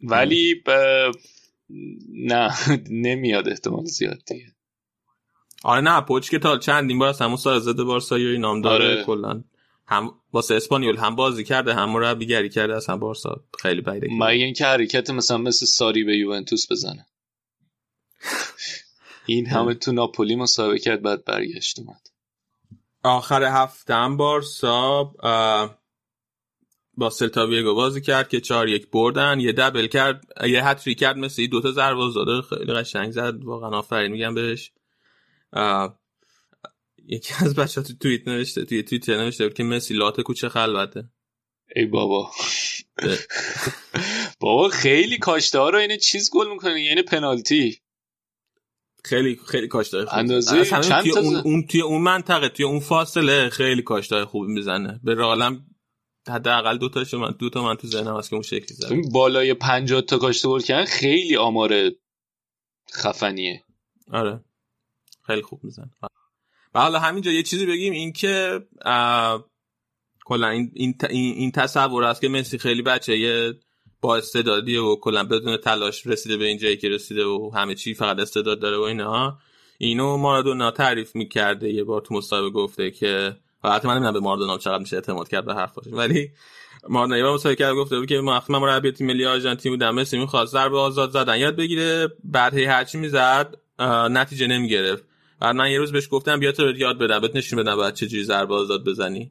ولی 0.01 0.55
ب... 0.67 0.71
نه 2.09 2.55
نمیاد 3.05 3.49
احتمال 3.49 3.85
زیاد 3.85 4.23
دیگه. 4.27 4.53
آره 5.65 5.81
نه 5.81 6.01
پوچ 6.01 6.31
که 6.31 6.39
تا 6.39 6.59
چندین 6.59 6.99
بار 6.99 7.09
از 7.09 7.23
همون 7.23 7.37
سال 7.37 7.59
زده 7.61 7.85
بارسایی 7.85 8.39
نام 8.39 8.61
داره 8.61 8.85
آره. 8.85 9.05
کلا. 9.05 9.45
هم 9.89 10.15
واسه 10.33 10.55
اسپانیول 10.55 10.97
هم 10.97 11.17
بازی 11.17 11.45
کرده 11.45 11.75
هم 11.75 11.91
مربیگری 11.91 12.49
کرده 12.49 12.77
اصلا 12.77 12.97
بارسا 12.97 13.45
خیلی 13.59 13.81
بعیده 13.81 14.09
مگه 14.11 14.45
اینکه 14.45 14.65
حرکت 14.65 15.11
مثلا 15.11 15.39
مثل 15.39 15.67
ساری 15.67 16.05
به 16.05 16.17
یوونتوس 16.17 16.73
بزنه. 16.73 17.07
این 19.27 19.47
همه 19.47 19.75
تو 19.75 19.93
ناپولی 19.93 20.37
مسابقه 20.37 20.79
کرد 20.79 21.03
بعد 21.03 21.25
برگشت 21.25 21.79
اومد. 21.79 22.09
آخر 23.03 23.43
هفته 23.43 23.95
هم 23.95 24.17
بارسا 24.17 25.05
با 26.95 27.11
سلتا 27.11 27.47
ویگو 27.47 27.75
بازی 27.75 28.01
کرد 28.01 28.29
که 28.29 28.41
چهار 28.41 28.69
یک 28.69 28.91
بردن. 28.91 29.41
یه 29.41 29.53
دبل 29.53 29.87
کرد 29.87 30.25
یه 30.47 30.67
هتری 30.67 30.95
کرد 30.95 31.17
مثل 31.17 31.47
دو 31.47 31.61
تا 31.61 31.73
ضربه 31.73 32.11
زده 32.11 32.43
خیلی 32.43 32.73
قشنگ 32.73 33.11
زد 33.11 33.45
واقعا 33.45 33.71
آفرین 33.71 34.13
میگم 34.13 34.35
بهش. 34.35 34.73
یکی 37.09 37.35
از 37.41 37.55
بچه 37.55 37.83
تو 37.83 37.93
توییت 38.01 38.29
نوشته 38.29 38.65
توی 38.65 38.83
توییت 38.83 39.09
نوشته؟ 39.09 39.45
بود 39.45 39.57
که 39.57 39.65
مسی 39.65 39.95
لات 39.95 40.21
کوچه 40.21 40.49
خلوته. 40.49 41.09
ای 41.77 41.87
بابا. 41.87 42.31
بابا 44.41 44.69
خیلی 44.69 45.19
کاشته 45.19 45.59
ها 45.59 45.71
رو 45.71 45.79
این 45.79 45.97
چیز 45.97 46.31
گل 46.33 46.51
می‌کنه 46.51 46.83
یعنی 46.83 47.03
پنالتی. 47.03 47.81
خیلی 49.05 49.41
خیلی 49.47 49.69
کاشته 49.69 50.05
خوب 50.05 50.19
اندازه 50.19 50.65
چند 50.65 51.03
توی 51.03 51.13
تا 51.13 51.21
اون؟ 51.21 51.37
اون 51.37 51.67
توی 51.67 51.81
اون 51.81 52.03
منطقه 52.03 52.49
توی 52.49 52.65
اون 52.65 52.81
فاصله 52.81 53.49
خیلی 53.49 53.83
کاشته 53.83 54.25
خوبی 54.25 54.53
می‌زنه. 54.53 55.01
به 55.05 55.15
رالم 55.15 55.67
حداقل 56.29 56.79
دو 56.79 56.89
تاشو 56.89 57.19
من 57.19 57.35
دو 57.39 57.51
تا 57.51 57.65
من 57.65 57.75
تو 57.75 57.87
ذهنم 57.87 58.17
هست 58.17 58.31
که 58.31 58.35
اون 58.35 58.43
شکلی 58.43 58.75
زد 58.75 58.87
ببین 58.87 59.09
بالای 59.13 59.55
50 59.55 60.01
تا 60.01 60.19
کاشته 60.19 60.49
گل 60.49 60.61
کردن 60.61 60.85
خیلی 60.85 61.37
آمار 61.37 61.91
خفنیه. 62.95 63.65
آره. 64.13 64.45
خیلی 65.27 65.43
خوب 65.43 65.65
می‌زنه. 65.65 65.91
و 66.77 66.79
حالا 66.79 66.99
همینجا 66.99 67.31
یه 67.31 67.43
چیزی 67.43 67.67
بگیم 67.67 67.93
این 67.93 68.13
که 68.13 68.61
اه، 68.85 69.45
کلا 70.25 70.49
این, 70.49 70.71
این, 70.75 70.95
این, 71.11 71.35
این 71.35 71.51
تصور 71.51 72.05
هست 72.05 72.21
که 72.21 72.29
مسی 72.29 72.59
خیلی 72.59 72.83
بچه 72.83 73.19
یه 73.19 73.55
با 74.01 74.17
استعدادیه 74.17 74.81
و 74.81 74.97
کلا 74.97 75.25
بدون 75.25 75.57
تلاش 75.57 76.07
رسیده 76.07 76.37
به 76.37 76.45
این 76.45 76.59
جایی 76.59 76.77
که 76.77 76.89
رسیده 76.89 77.25
و 77.25 77.51
همه 77.55 77.75
چی 77.75 77.95
فقط 77.95 78.19
استعداد 78.19 78.61
داره 78.61 78.77
و 78.77 78.81
اینها 78.81 79.39
اینو 79.79 80.17
مارادونا 80.17 80.71
تعریف 80.71 81.17
می‌کرده 81.17 81.73
یه 81.73 81.85
بار 81.85 82.01
تو 82.01 82.15
مصاحبه 82.15 82.51
گفته 82.51 82.91
که 82.91 83.37
حتی 83.65 83.89
من 83.89 83.95
نمی‌دونم 83.95 84.13
به 84.13 84.21
مارادونا 84.21 84.59
چقدر 84.59 84.79
میشه 84.79 84.97
اعتماد 84.97 85.29
کرد 85.29 85.45
به 85.45 85.69
ولی 85.93 86.31
مارادونا 86.89 87.17
یه 87.17 87.23
بار 87.23 87.35
مصاحبه 87.35 87.57
کرد 87.57 87.75
گفته 87.75 87.99
بود 87.99 88.09
که 88.09 88.21
من 88.21 88.37
وقتی 88.37 88.53
مربی 88.53 88.93
تیم 88.93 89.07
ملی 89.07 89.27
آرژانتین 89.27 89.73
بودم 89.73 89.95
مسی 89.95 90.19
می‌خواست 90.19 90.53
ضربه 90.53 90.79
آزاد 90.79 91.11
زدن. 91.11 91.37
یاد 91.37 91.57
بگیره 91.57 92.09
بعد 92.25 92.59
هرچی 92.59 92.99
می‌زد 92.99 93.55
نتیجه 94.11 94.47
نمی‌گرفت. 94.47 95.05
بعد 95.41 95.57
من 95.57 95.71
یه 95.71 95.79
روز 95.79 95.93
بهش 95.93 96.09
گفتم 96.11 96.41
بیا 96.41 96.53
تو 96.53 96.77
یاد 96.77 96.99
بدم 96.99 97.21
بهت 97.21 97.37
نشون 97.37 97.63
بدم 97.63 97.77
بعد 97.77 97.95
چجوری 97.95 98.25
ضربه 98.25 98.55
آزاد 98.55 98.85
بزنی. 98.85 99.31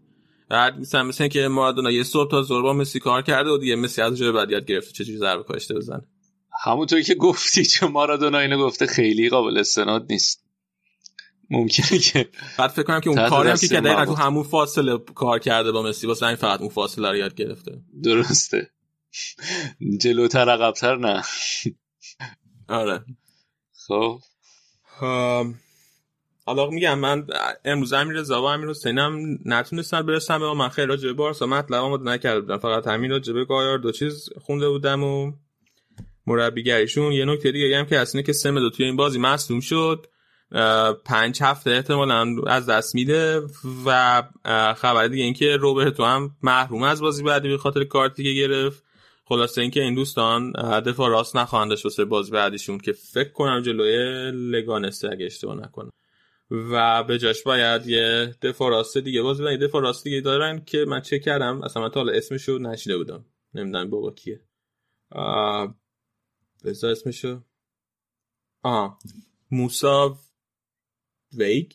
بعد 0.49 0.79
مثلا 0.79 1.03
مثلا 1.03 1.27
که 1.27 1.47
مارادونا 1.47 1.91
یه 1.91 2.03
صبح 2.03 2.31
تا 2.31 2.43
ظهر 2.43 2.61
با 2.61 2.73
مسی 2.73 2.99
کار 2.99 3.21
کرده 3.21 3.49
و 3.49 3.57
دیگه 3.57 3.75
مسی 3.75 4.01
از 4.01 4.17
جای 4.17 4.31
بعد 4.31 4.51
یاد 4.51 4.65
گرفته 4.65 4.91
چجوری 4.91 5.17
ضربه 5.17 5.43
کاشته 5.43 5.73
بزنه. 5.73 6.01
همونطوری 6.65 7.03
که 7.03 7.15
گفتی 7.15 7.65
چه 7.65 7.87
مارادونا 7.87 8.39
اینو 8.39 8.57
گفته 8.57 8.85
خیلی 8.85 9.29
قابل 9.29 9.57
استناد 9.57 10.05
نیست. 10.09 10.45
ممکنه 11.49 11.99
که 11.99 12.29
بعد 12.57 12.69
فکر 12.69 12.83
کنم 12.83 12.99
که 12.99 13.09
اون 13.09 13.29
کاری 13.29 13.49
هم 13.49 13.57
که 13.57 13.67
دقیقا 13.67 14.05
تو 14.05 14.11
مواد. 14.11 14.19
همون 14.19 14.43
فاصله 14.43 14.97
کار 14.97 15.39
کرده 15.39 15.71
با 15.71 15.83
مسی 15.83 16.07
واسه 16.07 16.25
همین 16.25 16.35
فقط 16.35 16.59
اون 16.59 16.69
فاصله 16.69 17.09
رو 17.09 17.15
یاد 17.15 17.35
گرفته. 17.35 17.81
درسته. 18.03 18.69
جلوتر 20.01 20.49
عقبتر 20.49 20.95
نه. 20.95 21.23
آره. 22.69 23.05
خب. 23.87 24.19
ام، 25.01 25.59
حالا 26.45 26.69
میگم 26.69 26.99
من 26.99 27.27
امروز 27.65 27.93
امیر 27.93 28.17
رضا 28.17 28.41
و 28.41 28.45
امیر 28.45 28.69
حسین 28.69 28.97
هم 28.97 29.39
نتونستن 29.45 30.01
برسن 30.01 30.39
به 30.39 30.53
من 30.53 30.69
خیلی 30.69 30.87
راجع 30.87 31.07
به 31.07 31.13
بارسا 31.13 31.45
مطلب 31.45 31.83
آماده 31.83 32.03
نکرده 32.03 32.41
بودم. 32.41 32.57
فقط 32.57 32.87
همین 32.87 33.11
راجع 33.11 33.33
به 33.33 33.45
گایار 33.45 33.77
دو 33.77 33.91
چیز 33.91 34.29
خونده 34.41 34.69
بودم 34.69 35.03
و 35.03 35.31
مربیگریشون 36.27 37.11
یه 37.11 37.25
نکته 37.25 37.51
دیگه 37.51 37.77
هم 37.77 37.85
که 37.85 38.05
اینه 38.13 38.23
که 38.23 38.33
سمدو 38.33 38.69
توی 38.69 38.85
این 38.85 38.95
بازی 38.95 39.19
مصدوم 39.19 39.59
شد. 39.59 40.07
پنج 41.05 41.43
هفته 41.43 41.71
احتمالا 41.71 42.35
از 42.47 42.65
دست 42.65 42.95
میده 42.95 43.41
و 43.85 44.23
خبر 44.77 45.07
دیگه 45.07 45.23
اینکه 45.23 45.57
روبرتو 45.57 46.03
هم 46.03 46.35
محروم 46.43 46.83
از 46.83 47.01
بازی 47.01 47.23
بعدی 47.23 47.49
به 47.49 47.57
خاطر 47.57 47.83
کارتی 47.83 48.23
که 48.23 48.33
گرفت. 48.33 48.83
خلاصه 49.25 49.61
اینکه 49.61 49.81
این 49.81 49.95
دوستان 49.95 50.51
دفاع 50.81 51.09
راست 51.09 51.35
نخواهند 51.35 51.69
داشت 51.69 52.01
بازی 52.01 52.31
بعدیشون 52.31 52.77
که 52.77 52.91
فکر 52.91 53.31
کنم 53.31 53.61
جلوی 53.61 54.31
لگانسته 54.31 55.09
اگه 55.11 55.25
اشتباه 55.25 55.55
نکنم. 55.55 55.91
و 56.51 57.03
به 57.03 57.17
جاش 57.17 57.43
باید 57.43 57.87
یه 57.87 58.35
دفاع 58.41 58.69
راست 58.69 58.97
دیگه. 58.97 59.21
باز 59.21 59.39
یه 59.39 59.57
دفاع 59.57 59.81
راست 59.81 60.03
دیگه 60.03 60.21
دارن 60.21 60.65
که 60.65 60.85
من 60.87 61.01
چک 61.01 61.21
کردم. 61.21 61.63
اصلا 61.63 61.81
من 61.81 61.89
تا 61.89 61.99
حالا 61.99 62.13
اسمشو 62.13 62.57
نشیده 62.57 62.97
بودم. 62.97 63.25
نمی‌دونم 63.53 63.89
بابا 63.89 64.11
کیه. 64.11 64.41
آه، 65.11 65.75
بذار 66.65 66.91
اسمشو. 66.91 67.41
آها 68.63 68.99
موسا 69.51 70.17
ویگ. 71.33 71.71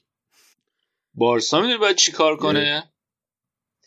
بارسا 1.14 1.60
می‌دونی 1.60 1.78
باید 1.78 1.96
چی 1.96 2.12
کار 2.12 2.36
کنه؟ 2.36 2.92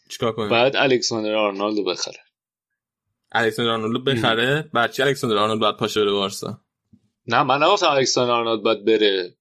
چیکار 0.10 0.32
کنه؟ 0.32 0.50
بعد 0.50 0.76
الکساندر 0.76 1.36
آرنالدو 1.36 1.84
بخره. 1.84 2.20
الکساندر 3.32 3.72
آرنولد 3.72 4.04
بخره؟ 4.04 4.70
بعد 4.74 4.92
چی 4.92 5.04
الکساندر 5.04 5.38
آرنولد 5.38 5.62
بعد 5.62 5.78
پاشه 5.78 6.02
بره 6.02 6.12
بارسا؟ 6.12 6.62
نه 7.28 7.44
من 7.44 7.64
نگفتم 7.64 7.90
الکساندر 7.90 8.32
آرنولد 8.32 8.64
باید 8.64 8.86
بره. 8.86 9.36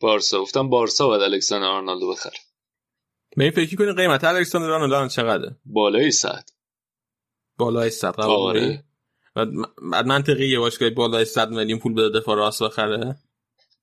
بارسا. 0.00 0.40
گفتم 0.40 0.68
بارسا 0.68 1.06
باید 1.06 1.22
الکساندر 1.22 1.66
آرنالدو 1.66 2.10
بخره. 2.10 2.38
به 3.36 3.44
این 3.44 3.52
فکر 3.52 3.76
کنی 3.76 3.92
قیمت 3.92 4.24
الکساندر 4.24 4.70
آرنولد 4.70 4.92
الان 4.92 5.08
چقدره؟ 5.08 5.56
بالای 5.64 6.10
صد. 6.10 6.44
بالای 7.58 7.90
100 7.90 8.14
قبول 8.14 8.34
آره. 8.34 8.84
بعد 9.34 9.48
بعد 9.92 10.06
منطقی 10.06 10.48
یه 10.48 10.58
باشگاه 10.58 10.90
بالای 10.90 11.24
100 11.24 11.50
میلیون 11.50 11.78
پول 11.78 11.92
بده 11.94 12.20
دفاع 12.20 12.36
راست 12.36 12.62
بخره؟ 12.62 13.16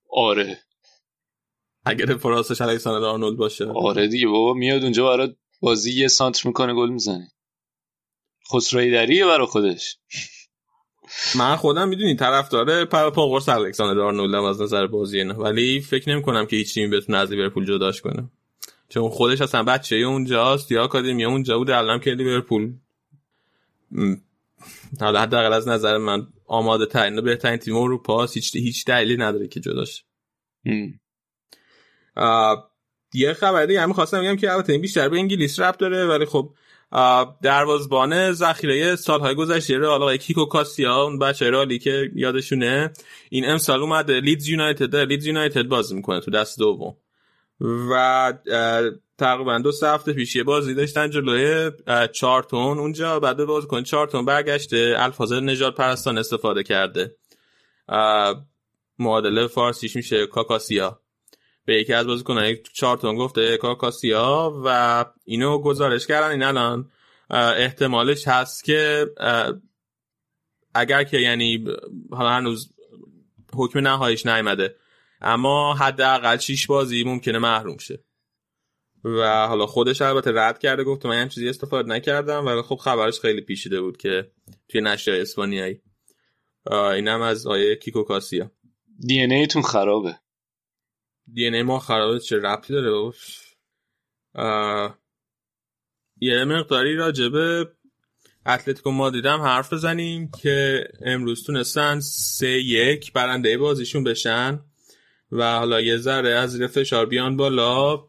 آره. 0.10 0.60
اگر 1.86 2.06
دفاع 2.06 2.32
راستش 2.32 2.62
الکساندر 2.62 3.08
آرنولد 3.08 3.38
باشه. 3.38 3.66
آره 3.66 4.08
دیگه. 4.08 4.28
بابا 4.28 4.54
میاد 4.54 4.84
اونجا 4.84 5.06
برات 5.06 5.36
بازی 5.60 6.00
یه 6.02 6.08
سانتر 6.08 6.48
می‌کنه 6.48 6.74
گل 6.74 6.90
می‌زنه. 6.90 7.32
خسروی 8.54 8.92
دریه 8.92 9.26
برا 9.26 9.46
خودش. 9.46 9.98
من 11.36 11.56
خودم 11.56 11.90
می‌دونی 11.90 12.16
طرفدار 12.16 12.86
پر 12.86 13.10
پا 13.10 13.28
قرص 13.28 13.50
الکساندر 13.50 14.02
آرنولدم 14.02 14.44
از 14.44 14.62
نظر 14.62 14.88
بازی 14.88 15.18
اینا. 15.18 15.34
ولی 15.34 15.82
فکر 15.82 16.10
نمی 16.10 16.22
کنم 16.22 16.46
که 16.46 16.56
هیچ 16.56 16.74
تیمی 16.74 16.98
بتونه 16.98 17.18
از 17.18 17.32
لیورپول 17.32 17.66
جداش 17.66 18.02
کنه. 18.02 18.30
چون 18.90 19.10
خودش 19.10 19.42
اصلا 19.42 19.64
بچه 19.64 19.96
اونجاست 19.96 20.72
یا 20.72 20.84
آکادمی 20.84 21.26
اونجا 21.26 21.58
بود 21.58 21.70
الان 21.70 22.00
که 22.00 22.12
لیورپول. 22.12 22.74
حالا 25.00 25.22
حداقل 25.22 25.54
از 25.54 25.68
نظر 25.68 25.98
من 25.98 26.28
آماده 26.46 26.86
ترین 26.86 27.20
و 27.20 27.22
بهترین 27.22 27.58
تیم 27.58 27.76
اروپا. 27.76 28.26
هیچ 28.26 28.56
هیچ 28.56 28.86
دلیلی 28.86 29.18
نداره 29.18 29.48
که 29.48 29.60
جداش. 29.60 30.04
یه 33.14 33.34
خبر 33.34 33.66
دیگه 33.66 33.82
هم 33.82 33.94
خواستم 33.94 34.22
بگم 34.22 34.36
که 34.36 34.52
البته 34.52 34.74
این 34.74 34.82
بیشتر 34.82 35.10
به 35.10 35.18
انگلیس 35.18 35.60
ربط 35.60 35.78
داره 35.78 36.06
ولی 36.06 36.26
خب 36.26 36.54
دروازبان 37.42 38.32
ذخیره 38.32 38.96
سالهای 38.96 39.36
گذشته. 39.36 39.78
رئال 39.78 40.02
آقای 40.02 40.18
کیکو 40.18 40.46
کاسیا 40.46 41.04
اون 41.04 41.20
بچه 41.20 41.50
رالی 41.50 41.80
که 41.80 42.12
یادشونه. 42.16 42.94
این 43.30 43.50
امسال 43.50 43.82
اومده 43.82 44.20
لیدز 44.20 44.48
یونایتد. 44.48 44.96
لیدز 44.96 45.26
یونایتد 45.26 45.64
بازی 45.64 45.96
می‌کنه 45.96 46.20
تو 46.20 46.32
دست 46.32 46.60
دوم. 46.60 46.96
و 47.62 48.34
تقریبا 49.18 49.60
دو 49.60 49.72
سه 49.72 49.88
هفته 49.88 50.14
پیش 50.14 50.36
یه 50.36 50.44
بازی 50.44 50.74
داشتن 50.74 51.10
جلوی 51.10 51.72
چارتون. 52.12 52.80
اونجا 52.80 53.20
بعد 53.20 53.38
به 53.38 53.46
بازیکن 53.46 53.84
چارتون 53.84 54.26
برگشته. 54.26 54.96
الفاظ 54.98 55.34
نجات 55.34 55.76
پرستان 55.76 56.18
استفاده 56.18 56.64
کرده. 56.64 57.16
معادله 59.00 59.48
فارسیش 59.48 59.96
میشه 59.96 60.28
کاکاسیا. 60.28 61.00
به 61.66 61.76
یکی 61.76 61.94
از 61.94 62.08
بازیکنان 62.08 62.56
چارتون 62.74 63.16
گفته 63.16 63.58
کاکاسیا 63.58 64.62
و 64.66 65.06
اینو 65.26 65.58
گزارش 65.58 66.08
کردن 66.08 66.30
این 66.32 66.44
الان 66.44 66.92
احتمالش 67.30 68.28
هست 68.28 68.64
که 68.64 69.08
اگر 70.74 71.04
که 71.04 71.18
یعنی 71.18 71.66
حالا 72.12 72.30
هنوز 72.30 72.74
حکم 73.56 73.80
نهاییش 73.80 74.26
نیامده 74.26 74.76
اما 75.22 75.74
حداقل 75.74 76.38
شیش 76.38 76.68
بازی 76.68 77.04
ممکنه 77.04 77.40
محروم 77.40 77.78
شه. 77.78 78.04
و 79.04 79.48
حالا 79.48 79.66
خودش 79.66 80.02
البته 80.02 80.32
رد 80.36 80.60
کرده 80.60 80.84
گفت 80.84 81.06
من 81.06 81.30
چیزی 81.30 81.50
استفاده 81.50 81.90
نکردم 81.90 82.46
ولی 82.46 82.62
خب 82.62 82.76
خبرش 82.76 83.20
خیلی 83.20 83.42
پیچیده 83.42 83.82
بود 83.82 83.98
که 83.98 84.32
توی 84.70 84.82
نشر 84.82 85.12
اسپانیایی. 85.12 85.82
اینم 86.72 87.22
از 87.22 87.48
آیه 87.48 87.76
کیکو 87.76 88.04
کاسیا. 88.04 88.52
دی 89.08 89.22
ان 89.22 89.32
ایتون 89.32 89.62
خرابه. 89.62 90.20
دی 91.34 91.48
ان 91.48 91.62
ما 91.62 91.80
خرابه 91.80 92.20
چه 92.20 92.38
ربطی 92.38 92.74
داره؟ 92.74 93.14
آه، 94.36 95.00
یه 96.18 96.46
مقداری 96.46 96.96
راجبه 96.96 97.72
اتلتیکو 98.46 98.92
مادرید 98.92 99.26
هم 99.26 99.42
حرف 99.42 99.74
بزنیم 99.74 100.32
که 100.42 100.88
امروز 101.06 101.46
تونستن 101.46 102.00
سه 102.00 102.48
یک 102.48 103.14
برنده 103.14 103.58
بازیشون 103.58 104.04
بشن 104.04 104.60
و 105.32 105.58
حالا 105.58 105.82
یه 105.82 105.98
ذره 105.98 106.30
از 106.30 106.52
زیر 106.52 106.68
فشار 106.68 107.06
بیان 107.06 107.38
بالا. 107.38 108.04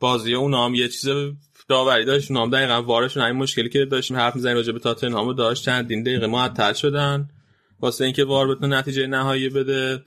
بازی 0.00 0.34
اون 0.34 0.54
هم 0.54 0.74
یه 0.74 0.88
چیز 0.88 1.08
داوری 1.68 2.04
داشت. 2.04 2.30
اون 2.30 2.40
هم 2.40 2.50
دقیقا 2.50 2.82
وارشون 2.82 3.22
همین 3.22 3.42
مشکلی 3.42 3.68
که 3.68 3.84
داشتیم 3.84 4.16
حرف 4.16 4.36
می‌زنیم 4.36 4.56
راجع 4.56 4.72
به 4.72 4.78
تاتنهام 4.78 5.26
رو 5.26 5.32
داشت. 5.32 5.64
چندین 5.64 6.02
دقیقه 6.02 6.26
معطل 6.26 6.72
شدن. 6.72 7.28
واسه 7.80 8.04
اینکه 8.04 8.24
وار 8.24 8.54
بتونه 8.54 8.78
نتیجه 8.78 9.06
نهایی 9.06 9.48
بده. 9.48 10.04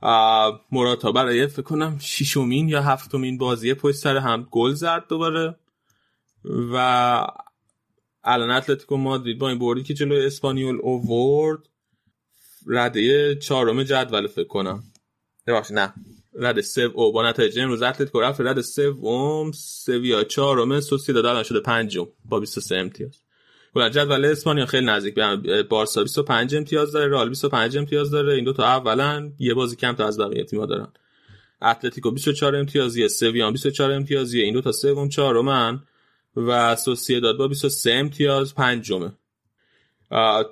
آه، 0.00 0.66
موراتا 0.72 1.12
برای 1.12 1.46
فکر 1.46 1.62
کنم 1.62 1.98
ششمین 1.98 2.68
یا 2.68 2.82
هفتمین 2.82 3.38
بازی 3.38 3.74
پشت 3.74 3.96
سر 3.96 4.16
هم 4.16 4.46
گل 4.50 4.72
زد 4.72 5.04
دوباره. 5.08 5.56
و 6.44 7.26
الان 8.24 8.50
اتلتیکو 8.50 8.96
مادرید 8.96 9.38
با 9.38 9.48
این 9.48 9.58
بردی 9.58 9.82
که 9.82 9.94
جلوی 9.94 10.26
اسپانیول 10.26 10.78
اوورد 10.82 11.68
رده 12.66 13.34
چهارم 13.36 13.82
جدول 13.82 14.26
فکر 14.26 14.48
کنم. 14.48 14.82
ببخشید 15.46 15.78
نه. 15.78 15.94
رد 16.34 16.60
سوم 16.60 17.12
با 17.12 17.28
نتایج 17.28 17.58
امروز 17.58 17.82
اتلتیکو 17.82 18.20
رفت 18.20 18.40
رد 18.40 18.60
سوم 18.60 19.52
سویا 19.52 20.24
چهارم 20.24 20.80
سوسیداد 20.80 21.26
الان 21.26 21.42
شده 21.42 21.60
پنجم 21.60 22.06
با 22.24 22.40
23 22.40 22.76
امتیاز. 22.76 23.19
جدول 23.74 24.24
اسپانیا 24.24 24.66
خیلی 24.66 24.86
نزدیک 24.86 25.14
به. 25.14 25.62
بارسا 25.62 26.02
25 26.02 26.54
امتیاز 26.54 26.92
داره 26.92 27.10
رئال 27.10 27.28
25 27.28 27.76
امتیاز 27.76 28.10
داره. 28.10 28.34
این 28.34 28.44
دو 28.44 28.52
تا 28.52 28.64
اولا 28.64 29.32
یه 29.38 29.54
بازی 29.54 29.76
کم 29.76 29.92
تا 29.92 30.06
از 30.06 30.20
بقیه 30.20 30.44
تیم‌ها 30.44 30.66
دارن. 30.66 30.88
اتلتیکو 31.62 32.10
24 32.10 32.56
امتیازیه 32.56 33.08
سویا 33.08 33.50
24 33.50 33.92
امتیازیه 33.92 34.44
این 34.44 34.54
دو 34.54 34.60
تا 34.60 34.72
سوم 34.72 35.08
چهارمن 35.08 35.82
و 36.36 36.76
سوسیداد 36.76 37.36
با 37.36 37.48
23 37.48 37.92
امتیاز 37.92 38.54
پنجمه. 38.54 39.12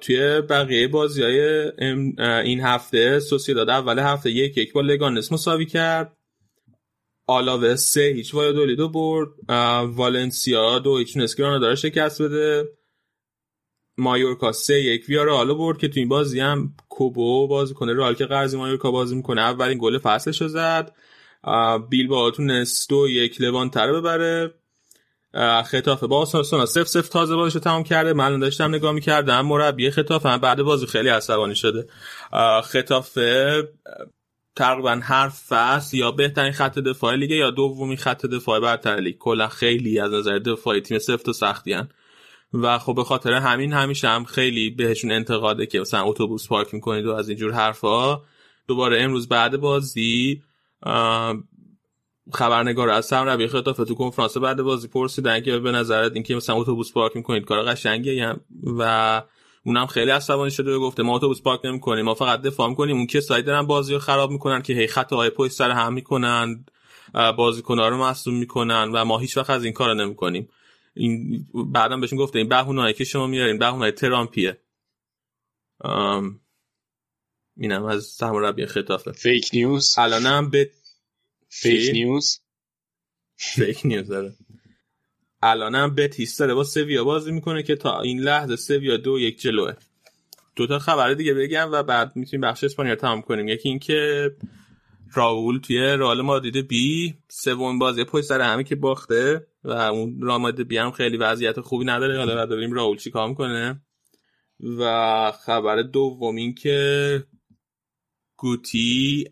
توی 0.01 0.40
بقیه 0.40 0.89
بازی 0.89 1.23
های 1.23 1.73
این 2.45 2.61
هفته 2.61 3.20
سوسیداد 3.20 3.70
اول 3.70 3.99
هفته 3.99 4.31
یک 4.31 4.59
یک 4.59 4.73
با 4.73 4.81
لگانس 4.81 5.32
مساوی 5.32 5.66
کرد. 5.66 6.16
آلاوه 7.27 7.77
سه 7.77 8.01
هیچ 8.01 8.35
دو 8.35 8.89
برد. 8.89 9.28
والنسیا 9.97 10.78
دو 10.78 10.99
هیچ 10.99 11.16
نسکرانو 11.16 11.59
داره 11.59 11.74
شکست 11.74 12.23
بده. 12.23 12.69
مایورکا 13.99 14.53
سه 14.53 14.81
یک 14.81 15.05
ویار 15.09 15.29
حالا 15.31 15.55
برد 15.55 15.79
که 15.79 15.89
تو 15.89 16.01
این 16.01 16.09
بازی 16.09 16.41
هم 16.41 16.75
کوبو 16.89 17.49
بازی 17.49 17.75
کنه. 17.75 17.93
رال 17.93 18.15
که 18.15 18.27
قرضی 18.27 18.57
مایورکا 18.57 18.91
بازی 18.91 19.16
می‌کنه. 19.16 19.41
اولین 19.41 19.79
گل 19.81 19.99
فصلش 19.99 20.43
رو 20.43 20.49
زد 20.49 20.95
بیل 21.91 22.09
با 22.09 22.31
تونست 22.31 22.91
دو 22.91 23.09
یک 23.09 23.41
لوان 23.41 23.70
تره 23.70 23.93
ببره. 23.93 24.55
خطافه 25.65 26.07
با 26.07 26.19
آساسونا 26.19 26.66
سف 26.66 26.89
سف 26.89 27.09
تازه 27.09 27.37
بازش 27.37 27.55
رو 27.55 27.61
تمام 27.61 27.83
کرده. 27.83 28.12
من 28.12 28.39
داشتم 28.39 28.75
نگاه 28.75 28.93
می‌کردم. 28.93 29.47
مربی 29.47 29.91
خطافه 29.91 30.29
هم 30.29 30.39
بعد 30.39 30.62
بازی 30.62 30.87
خیلی 30.87 31.09
عصبانی 31.09 31.55
شده. 31.55 31.89
خطافه 32.65 33.62
تقریبا 34.57 35.01
هر 35.03 35.29
فصل 35.29 35.97
یا 35.97 36.11
بهترین 36.11 36.53
خط 36.53 36.79
دفاعی 36.79 37.19
لیگ 37.19 37.31
یا 37.31 37.51
دومی 37.51 37.97
خط 37.97 38.27
دفاعی 38.27 38.61
برتر 38.61 38.97
لیگ. 38.97 39.19
کلا 39.19 39.49
خیلی 39.49 40.01
از 40.01 40.12
نظر 40.12 40.39
دفاعی 40.39 40.81
تیم 40.81 40.99
سفت 40.99 41.29
و 41.29 41.33
سختی 41.33 41.73
هن. 41.73 41.89
و 42.53 42.79
خب 42.79 42.95
به 42.95 43.05
خاطر 43.05 43.33
همین 43.33 43.73
همیشه 43.73 44.09
هم 44.09 44.25
خیلی 44.25 44.70
بهشون 44.70 45.12
انتقاده 45.12 45.66
که 45.66 45.81
مثلا 45.81 46.05
اتوبوس 46.05 46.49
پارک 46.49 46.75
می‌کنید 46.75 47.07
و 47.07 47.15
از 47.15 47.29
اینجور 47.29 47.53
حرفا. 47.53 48.20
دوباره 48.66 49.03
امروز 49.03 49.29
بعد 49.29 49.57
بازی 49.57 50.43
خبرنگار 52.33 52.91
از 52.91 53.12
ربی 53.12 53.47
خطافه 53.47 53.85
تو 53.85 53.95
کنفرانس 53.95 54.37
بعد 54.37 54.62
بازی 54.62 54.89
پرسیدن 54.89 55.41
که 55.41 55.59
به 55.59 55.73
نظرت 55.73 56.12
اینکه 56.15 56.35
مثلا 56.35 56.57
اتوبوس 56.57 56.93
پارک 56.93 57.16
می‌کنید 57.16 57.45
کار 57.45 57.62
قشنگیه 57.62 58.35
و 58.79 59.23
اونم 59.65 59.87
خیلی 59.87 60.11
عصبانی 60.11 60.51
شده 60.51 60.75
و 60.75 60.81
گفته 60.81 61.03
ما 61.03 61.16
اتوبوس 61.16 61.43
پارک 61.43 61.61
نمی‌کنیم 61.65 62.05
ما 62.05 62.15
فقط 62.15 62.43
دفاع 62.43 62.69
می‌کنیم. 62.69 62.97
اون 62.97 63.07
کسایی 63.07 63.43
دارن 63.43 63.66
بازی 63.66 63.93
رو 63.93 63.99
خراب 63.99 64.31
می‌کنن 64.31 64.62
که 64.62 64.73
هی 64.73 64.87
خطاهای 64.87 65.31
پشت 65.31 65.53
سر 65.53 65.70
هم 65.70 65.93
می‌کنن 65.93 66.65
بازیکن‌ها 67.37 67.89
رو 67.89 67.99
مصدوم 67.99 68.35
می‌کنن 68.35 68.91
و 68.95 69.05
ما 69.05 69.19
هیچ 69.19 69.37
وقت 69.37 69.51
از 69.51 69.65
این 69.65 69.73
کارو 69.73 69.95
نمی‌کنیم. 69.95 70.49
این 70.99 71.47
بعدم 71.73 72.01
بهشون 72.01 72.19
گفته 72.19 72.39
این 72.39 72.49
بهونه‌ای 72.49 72.93
که 72.93 73.05
شما 73.05 73.27
میارین 73.27 73.59
بهونه‌های 73.59 73.93
ترامپیه. 73.93 74.61
اینم 77.57 77.85
از 77.85 78.05
سرمربی 78.05 78.66
ختافه 78.66 79.12
fake 79.12 79.51
news 79.53 79.95
الانم 79.99 80.51
به 80.51 80.70
fake 81.49 81.91
news 81.93 82.41
fake 83.37 83.81
news 83.85 84.09
داره 84.09 84.35
الانم 85.43 85.95
به 85.95 86.09
تیس 86.09 86.37
داره. 86.37 86.55
با 86.55 86.65
سویا 86.65 87.05
بازی 87.05 87.33
می‌کنه 87.33 87.62
که 87.62 87.77
تا 87.77 88.01
این 88.01 88.20
لحظه 88.20 88.57
سویا 88.57 88.97
دو 88.97 89.19
یک 89.19 89.41
جلوه. 89.41 89.73
دو 90.57 90.66
تا 90.66 90.79
خبر 90.79 91.15
دیگه 91.15 91.35
بگم 91.35 91.69
و 91.73 91.83
بعد 91.83 92.16
می‌تونیم 92.16 92.41
بخش 92.41 92.65
اسپانیا 92.65 92.97
تمام 92.97 93.23
کنیم. 93.23 93.49
یکی 93.49 93.69
اینکه 93.69 94.31
راول 95.15 95.59
توی 95.59 95.79
رئال 95.79 96.23
مادرید 96.23 96.69
بی 96.69 97.19
سوم 97.29 97.79
بازی 97.79 98.05
پشت 98.05 98.25
سر 98.25 98.41
همه 98.41 98.65
که 98.65 98.77
باخته. 98.77 99.47
و 99.65 99.71
اون 99.71 100.23
رئال 100.23 100.41
مادرید 100.41 100.69
بی 100.69 100.79
هم 100.79 100.91
خیلی 100.91 101.17
وضعیت 101.17 101.61
خوبی 101.61 101.85
نداره. 101.85 102.19
حالا 102.19 102.35
بعد 102.35 102.49
ببینیم 102.49 102.73
راول 102.73 102.97
چیکار 102.97 103.29
می‌کنه. 103.29 103.83
و 104.79 105.33
خبر 105.33 105.83
دوم 105.83 106.37
این 106.37 106.55
که 106.55 107.25
گوتی 108.37 109.25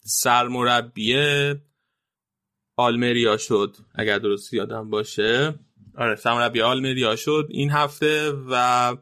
سرمربی 0.00 1.16
آلمریا 2.76 3.36
شد 3.36 3.76
اگر 3.94 4.18
درست 4.18 4.54
یادم 4.54 4.90
باشه. 4.90 5.54
آره 5.94 6.16
سرمربی 6.16 6.60
آلمریا 6.60 7.16
شد 7.16 7.46
این 7.50 7.70
هفته 7.70 8.32
و 8.50 8.96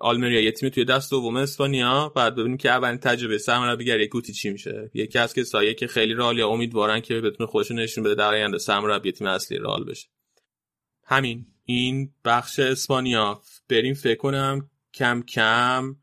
آلمریا 0.00 0.40
یه 0.40 0.52
تیم 0.52 0.68
توی 0.68 0.84
دست 0.84 1.10
دوم 1.10 1.36
اسپانیا. 1.36 2.08
بعد 2.08 2.34
ببینیم 2.34 2.56
که 2.56 2.70
اولین 2.70 2.98
تجربه 2.98 3.38
سرمربیگری 3.38 4.08
گوتی 4.08 4.32
چی 4.32 4.50
میشه. 4.50 4.90
یکی 4.94 5.18
از 5.18 5.34
کسایی 5.34 5.74
که 5.74 5.86
خیلی 5.86 6.14
رئال 6.14 6.40
امیدوارن 6.40 7.00
که 7.00 7.20
بتونه 7.20 7.50
خودشون 7.50 7.78
نشون 7.78 8.04
بده 8.04 8.14
در 8.14 8.28
آینده 8.28 8.58
سرمربی 8.58 9.12
تیم 9.12 9.26
اصلی 9.26 9.58
رئال 9.58 9.84
بشه. 9.84 10.08
همین. 11.04 11.46
این 11.64 12.14
بخش 12.24 12.58
اسپانیا. 12.58 13.40
بریم 13.68 13.94
فکر 13.94 14.18
کنم 14.18 14.70
کم 14.94 15.22
کم 15.22 15.96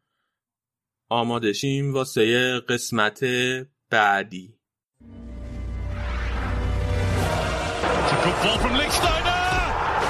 آمادشیم 1.10 1.94
واسه 1.94 2.60
قسمت 2.60 3.26
بعدی. 3.90 4.53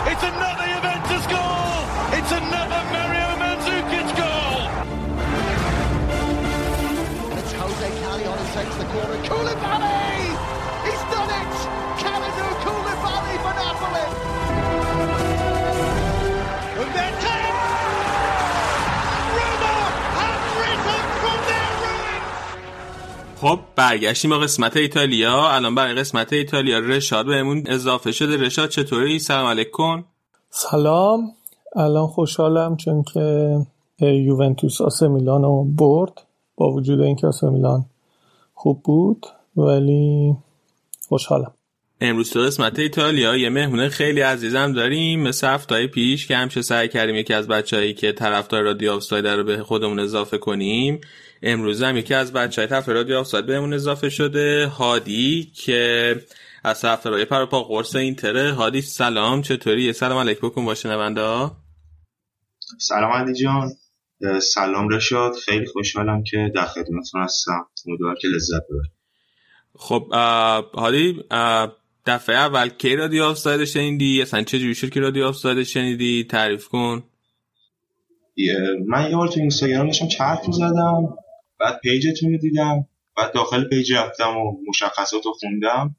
It's 0.09 0.46
خب 23.41 23.59
برگشتیم 23.76 24.31
با 24.31 24.38
قسمت 24.38 24.77
ایتالیا. 24.77 25.49
الان 25.49 25.76
برای 25.76 25.93
قسمت 25.93 26.34
ایتالیا 26.34 26.80
رشاد 26.80 27.26
بهمون 27.26 27.64
اضافه 27.65 28.11
شده. 28.11 28.38
رشاد 28.38 28.69
چطوری؟ 28.69 29.19
سلام 29.19 29.47
علیکم. 29.47 30.03
سلام. 30.49 31.31
الان 31.76 32.07
خوشحالم 32.07 32.77
چون 32.77 33.03
که 33.03 33.57
یوونتوس 33.99 34.81
آسه 34.81 35.07
میلان 35.07 35.43
رو 35.43 35.64
برد. 35.64 36.22
با 36.55 36.72
وجود 36.72 37.01
اینکه 37.01 37.27
آسه 37.27 37.49
میلان 37.49 37.85
خوب 38.53 38.84
بود 38.84 39.26
ولی 39.57 40.35
خوشحالم. 41.09 41.53
امروز 42.01 42.31
تو 42.31 42.39
قسمت 42.39 42.79
ایتالیا 42.79 43.37
یه 43.37 43.49
مهمونه 43.49 43.89
خیلی 43.89 44.21
عزیزم 44.21 44.73
داریم. 44.73 45.21
مثل 45.21 45.47
هفته 45.47 45.87
پیش 45.87 46.27
که 46.27 46.37
همیشه 46.37 46.61
سعی 46.61 46.87
کردیم 46.87 47.15
یکی 47.15 47.33
از 47.33 47.47
بچههایی 47.47 47.93
که 47.93 48.11
طرفدار 48.11 48.63
رادیو 48.63 48.91
آفساید 48.91 49.27
رو 49.27 49.43
به 49.43 49.63
خودمون 49.63 49.99
اضافه 49.99 50.37
کنیم. 50.37 51.01
امروز 51.43 51.83
هم 51.83 51.97
یکی 51.97 52.13
از 52.13 52.33
بچه 52.33 52.61
های 52.61 52.69
طرف 52.69 52.89
رادیو 52.89 53.17
آفساید 53.17 53.45
بهمون 53.45 53.73
اضافه 53.73 54.09
شده 54.09 54.67
هادی 54.67 55.51
که 55.55 56.15
از 56.63 56.81
طرفدارای 56.81 57.25
پروپا 57.25 57.63
قرص 57.63 57.95
اینتره 57.95 58.51
هادی 58.51 58.81
سلام 58.81 59.41
چطوری؟ 59.41 59.93
سلام 59.93 60.17
علیک 60.17 60.37
بکن 60.37 60.65
با 60.65 60.75
شنونده 60.75 61.51
سلام 62.79 63.11
علی 63.11 63.33
جان. 63.33 63.69
سلام 64.41 64.89
رشاد 64.89 65.33
خیلی 65.33 65.65
خوشحالم 65.65 66.23
که 66.23 66.51
در 66.55 66.65
خدمتتون 66.65 67.21
هستم. 67.21 67.67
امیدوارم 67.87 68.15
که 68.21 68.27
لذت 68.27 68.63
ببرید. 68.69 68.91
خب 69.79 70.07
هادی 70.73 71.23
دفعه 72.07 72.35
اول 72.35 72.69
کی 72.69 72.95
رادیو 72.95 73.23
آفساید 73.23 73.65
شنیدی؟ 73.65 74.21
اصلا 74.21 74.43
چه 74.43 74.59
جوری 74.59 74.75
شد 74.75 74.89
که 74.89 74.99
رادیو 74.99 75.25
آفساید 75.25 75.63
شنیدی؟ 75.63 76.23
تعریف 76.23 76.67
کن. 76.67 77.03
من 78.88 79.09
یه 79.09 79.15
بار 79.15 79.27
تو 79.27 79.39
اینستاگرام 79.39 79.88
داشتم 79.88 80.07
چرخ 80.07 80.51
زدم 80.51 81.17
بعد 81.59 81.79
page 81.79 82.09
تون 82.09 82.31
رو 82.31 82.38
دیدم 82.38 82.88
بعد 83.17 83.34
داخل 83.34 83.63
page 83.69 83.93
رفتم 83.93 84.38
و 84.38 84.57
مشخصات 84.67 85.25
رو 85.25 85.31
خوندم. 85.31 85.95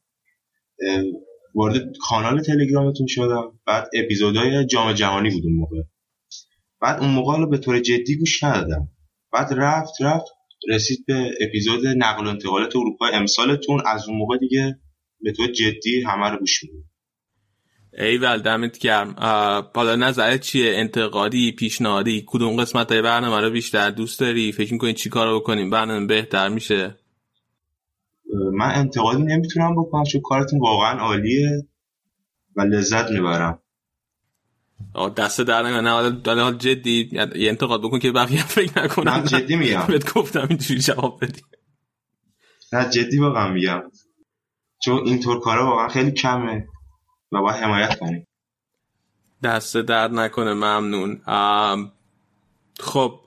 وارد 1.54 1.82
کانال 2.08 2.42
تلگرامتون 2.42 3.06
شدم 3.06 3.52
بعد 3.66 3.88
اپیزودهای 3.94 4.66
جام 4.66 4.92
جهانی 4.92 5.30
بود 5.30 5.44
اون 5.44 5.54
موقع. 5.54 5.82
بعد 6.80 7.00
اون 7.00 7.10
موقع 7.10 7.38
رو 7.38 7.48
به 7.48 7.58
طور 7.58 7.80
جدی 7.80 8.16
گوش 8.16 8.44
ندادم 8.44 8.88
بعد 9.32 9.48
رفت 9.52 9.92
رفت 10.00 10.26
رسید 10.68 11.06
به 11.06 11.30
اپیزود 11.40 11.86
نقل 11.86 12.26
و 12.26 12.28
انتقالات 12.28 12.76
اروپا. 12.76 13.06
امسالتون 13.06 13.82
از 13.86 14.08
اون 14.08 14.18
موقع 14.18 14.38
دیگه 14.38 14.78
به 15.20 15.32
طور 15.32 15.52
جدی 15.52 16.02
همه 16.02 16.30
رو 16.30 16.38
گوش 16.38 16.64
میدم. 16.64 16.84
ایول 17.98 18.42
دمت 18.42 18.78
گرم. 18.78 19.14
حالا 19.74 19.96
نظرت 19.96 20.40
چیه؟ 20.40 20.76
انتقادی 20.76 21.52
پیشنهادی؟ 21.52 22.24
کدوم 22.26 22.56
قسمت 22.56 22.92
های 22.92 23.02
برنامه 23.02 23.40
رو 23.40 23.50
بیشتر 23.50 23.90
دوست 23.90 24.20
داری؟ 24.20 24.52
فکر 24.52 24.72
می‌کنی 24.72 24.94
چی 24.94 25.08
کار 25.08 25.34
بکنیم؟ 25.34 25.70
برنامه 25.70 26.06
بهتر 26.06 26.48
میشه؟ 26.48 26.98
من 28.52 28.70
انتقادی 28.74 29.22
نمی‌تونم 29.22 29.76
بکنم 29.76 30.04
چون 30.04 30.20
کارتون 30.20 30.60
واقعا 30.60 30.98
عالیه 30.98 31.68
و 32.56 32.60
لذت 32.60 33.10
می‌برم. 33.10 33.62
دست 35.16 35.40
در 35.40 35.62
نه 35.62 35.90
حالا 35.90 36.52
جدی 36.52 37.10
یه 37.12 37.48
انتقاد 37.48 37.82
بکن 37.82 37.98
که 37.98 38.12
بقیه 38.12 38.46
فکر 38.46 38.84
نکنم 38.84 39.12
من 39.12 39.24
جدی 39.24 39.56
میگم. 39.56 39.84
بهت 39.88 40.12
گفتم 40.14 40.46
اینجوری 40.48 40.80
جواب 40.80 41.24
بدی. 41.24 41.42
نه 42.72 42.90
جدی 42.90 43.18
واقعا 43.18 43.52
میگم. 43.52 43.82
چون 44.82 45.06
اینطور 45.06 45.40
کارا 45.40 45.66
واقعا 45.66 45.88
خیلی 45.88 46.10
کمه 46.10 46.66
و 47.32 47.40
باید 47.40 47.56
حمایت 47.56 47.98
کنیم. 47.98 48.26
دست 49.42 49.76
درد 49.76 50.12
نکنه 50.12 50.54
ممنون. 50.54 51.22
آم، 51.26 51.92
خب 52.80 53.20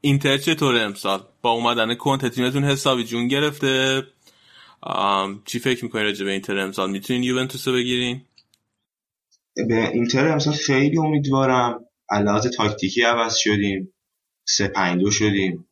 اینتر 0.00 0.38
چطوره 0.38 0.80
امسال؟ 0.80 1.22
با 1.42 1.50
اومدن 1.50 1.94
کنت 1.94 2.26
تیمتون 2.26 2.64
حسابی 2.64 3.04
جون 3.04 3.28
گرفته. 3.28 4.02
چی 5.44 5.58
فکر 5.58 5.84
می‌کنین 5.84 6.04
راجع 6.04 6.24
به 6.24 6.30
اینتر 6.30 6.58
امسال؟ 6.58 6.90
می‌تونین 6.90 7.22
یوونتوس 7.22 7.68
رو 7.68 7.74
بگیرین؟ 7.74 8.22
به 9.68 9.88
اینتر 9.88 10.28
امسال 10.28 10.54
خیلی 10.54 10.98
امیدوارم. 10.98 11.84
علاوه 12.10 12.48
تاکتیکی 12.48 13.02
عوض 13.02 13.36
شدیم 13.36 13.94
سه 14.44 14.68
پنج 14.68 15.00
دو 15.00 15.10
شدیم. 15.10 15.68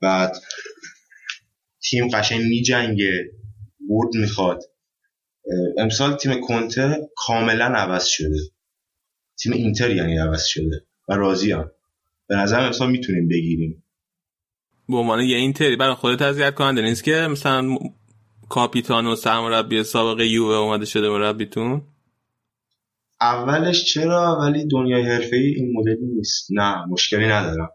بعد 0.00 0.36
تیم 1.82 2.08
قشنگ 2.08 2.40
میجنگه. 2.40 3.30
برد 3.88 4.14
می‌خواد. 4.14 4.62
امسال 5.78 6.16
تیم 6.16 6.40
کنته 6.40 7.08
کاملا 7.16 7.64
عوض 7.64 8.04
شده. 8.04 8.38
تیم 9.38 9.52
اینتر 9.52 9.90
یعنی 9.90 10.18
عوض 10.18 10.44
شده 10.44 10.86
و 11.08 11.14
راضی 11.14 11.52
هم. 11.52 11.70
به 12.28 12.36
نظرم 12.36 12.64
امسال 12.64 12.90
می‌تونیم 12.90 13.28
بگیریم. 13.28 13.84
به 14.88 14.96
عنوان 14.96 15.20
یه 15.20 15.36
اینتری 15.36 15.76
برای 15.76 15.94
خودت 15.94 16.22
اذیت 16.22 16.54
کننده 16.54 16.82
نیست 16.82 17.04
که 17.04 17.12
مثلا 17.30 17.76
کاپیتان 18.48 19.06
و 19.06 19.16
سرمربی 19.16 19.82
سابق 19.82 20.20
یووه 20.20 20.54
اومده 20.54 20.84
شده 20.84 21.08
مربیتون 21.08 21.82
اولش 23.20 23.84
چرا؟ 23.84 24.38
ولی 24.40 24.66
دنیای 24.66 25.02
حرفه 25.02 25.36
این 25.36 25.72
مدلی 25.76 26.06
نیست. 26.16 26.48
نه 26.50 26.86
مشکلی 26.86 27.26
ندارم. 27.26 27.70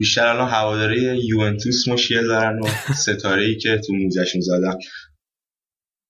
بیشتر 0.00 0.26
الان 0.26 0.48
هواداری 0.48 1.26
یوونتوس 1.26 1.88
مشکل 1.88 2.26
دارن 2.26 2.58
و 2.58 2.66
ستاره 2.94 3.44
ای 3.44 3.56
که 3.56 3.78
تو 3.86 3.92
موزشون 3.92 4.40
زدن. 4.40 4.78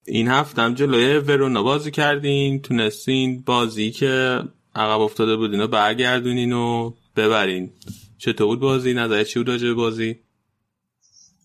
این 0.06 0.28
هفته 0.28 0.62
هم 0.62 0.74
جلوی 0.74 1.18
ورونا 1.18 1.62
بازی 1.62 1.90
کردین 1.90 2.62
تونستین 2.62 3.42
بازی 3.42 3.90
که 3.90 4.40
عقب 4.74 5.00
افتاده 5.00 5.36
بودین 5.36 5.60
و 5.60 5.66
برگردونین 5.66 6.52
و 6.52 6.94
ببرین. 7.16 7.72
چطور 8.18 8.46
بود 8.46 8.60
بازی؟ 8.60 8.94
نظر 8.94 9.24
چی 9.24 9.38
بود 9.38 9.48
راجع 9.48 9.72
بازی؟ 9.72 10.16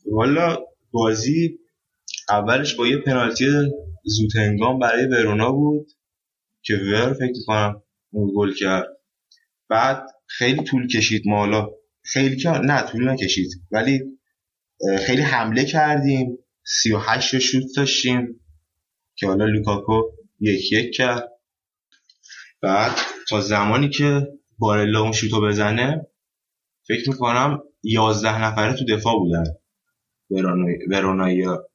والا 0.05 0.57
بازی 0.91 1.59
اولش 2.29 2.75
با 2.75 2.87
یه 2.87 2.97
پنالتی 2.97 3.45
زودهنگام 4.03 4.79
برای 4.79 5.05
ورونا 5.05 5.51
بود 5.51 5.87
که 6.61 6.75
ور 6.75 7.13
فکر 7.13 7.33
کنم 7.47 7.81
اون 8.11 8.31
گل 8.35 8.53
کرد. 8.53 8.87
بعد 9.69 10.07
خیلی 10.27 10.63
طول 10.63 10.87
کشید 10.87 11.23
ما 11.25 11.37
حالا 11.37 11.69
خیلی 12.05 12.35
که 12.37 12.49
نه 12.49 12.81
طول 12.81 13.09
نکشید. 13.09 13.49
ولی 13.71 13.99
خیلی 15.07 15.21
حمله 15.21 15.65
کردیم. 15.65 16.37
38 16.63 17.31
تا 17.31 17.39
شوت 17.39 17.63
داشتیم 17.77 18.39
که 19.15 19.27
حالا 19.27 19.45
لوکاکو 19.45 20.01
یک 20.39 20.71
یک 20.71 20.95
کرد. 20.95 21.29
بعد 22.61 22.91
تا 23.29 23.41
زمانی 23.41 23.89
که 23.89 24.27
بارلا 24.57 25.01
اون 25.01 25.11
شوتو 25.11 25.41
بزنه 25.41 26.07
فکر 26.87 27.09
می‌کنم 27.09 27.59
11 27.83 28.43
نفره 28.43 28.73
تو 28.73 28.85
دفاع 28.85 29.13
بودن. 29.19 29.43
ورونای- 30.31 30.87
وروناییا 30.89 31.67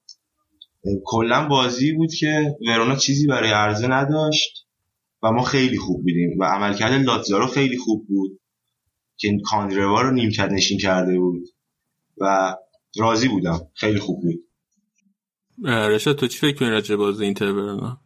کلا 1.04 1.48
بازی 1.48 1.92
بود 1.92 2.10
که 2.14 2.56
ورونا 2.68 2.96
چیزی 2.96 3.26
برای 3.26 3.50
عرضه 3.50 3.86
نداشت 3.86 4.66
و 5.22 5.30
ما 5.32 5.42
خیلی 5.42 5.78
خوب 5.78 6.02
بودیم 6.02 6.38
و 6.40 6.44
عملکرد 6.44 6.92
لاتزارو 6.92 7.46
خیلی 7.46 7.78
خوب 7.78 8.06
بود. 8.08 8.39
که 9.20 9.28
این 9.28 9.42
کاندروا 9.44 10.00
رو 10.00 10.10
نیمکت 10.10 10.48
نشین 10.52 10.78
کرده 10.78 11.18
بود 11.18 11.48
و 12.18 12.56
راضی 12.98 13.28
بودم. 13.28 13.60
خیلی 13.74 13.98
خوب 13.98 14.22
بود. 14.22 14.44
رشاد 15.64 16.16
تو 16.16 16.26
چی 16.26 16.38
فکر 16.38 16.58
کنی 16.58 16.70
راجع 16.70 16.96
به 16.96 17.02
بازی 17.02 17.24
اینتر 17.24 17.52
ورونا 17.52 18.00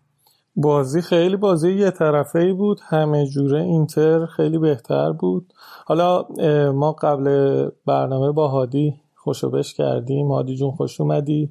بازی 0.57 1.03
خیلی 1.03 1.37
بازی 1.37 1.73
یه 1.73 1.91
طرفه 1.91 2.39
ای 2.39 2.53
بود. 2.53 2.81
همه 2.89 3.27
جوره 3.27 3.63
اینتر 3.63 4.27
خیلی 4.27 4.59
بهتر 4.59 5.13
بود. 5.13 5.53
حالا 5.87 6.29
ما 6.73 6.93
قبل 6.93 7.69
برنامه 7.87 8.33
با 8.33 8.49
هادی 8.49 8.95
خوشوبش 9.15 9.75
کردیم. 9.75 10.33
هادی 10.33 10.57
جون 10.57 10.71
خوش 10.71 11.01
اومدی. 11.01 11.51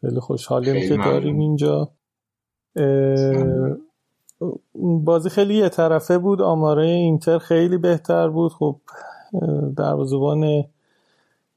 خیلی 0.00 0.20
خوشحالیم 0.20 0.88
که. 0.88 0.96
داریم 0.96 1.38
اینجا. 1.38 1.90
بازی 5.04 5.28
خیلی 5.30 5.54
یه 5.54 5.68
طرفه 5.68 6.18
بود. 6.18 6.42
آماره 6.42 6.86
اینتر 6.86 7.38
خیلی 7.38 7.78
بهتر 7.78 8.28
بود. 8.28 8.52
خب 8.52 8.76
دروازه‌بان 9.76 10.64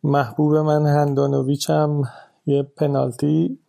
محبوب 0.04 0.56
من 0.56 0.86
هندانویچ 0.86 1.70
هم 1.70 2.04
یه 2.46 2.64
پنالتی 2.64 3.60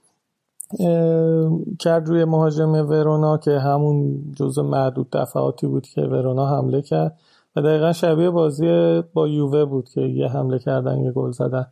کرد 1.78 2.08
روی 2.08 2.24
مهاجم 2.24 2.72
ورونا 2.72 3.38
که 3.38 3.58
همون 3.58 4.24
جزء 4.36 4.62
معدود 4.62 5.10
دفعاتی 5.12 5.66
بود 5.66 5.86
که 5.86 6.00
ورونا 6.00 6.46
حمله 6.46 6.82
کرد. 6.82 7.18
و 7.56 7.62
دقیقا 7.62 7.92
شبیه 7.92 8.30
بازی 8.30 9.02
با 9.14 9.28
یووه 9.28 9.64
بود 9.64 9.88
که 9.88 10.00
یه 10.00 10.28
حمله 10.28 10.58
کردن 10.58 11.00
یه 11.00 11.12
گل 11.12 11.30
زدن. 11.30 11.66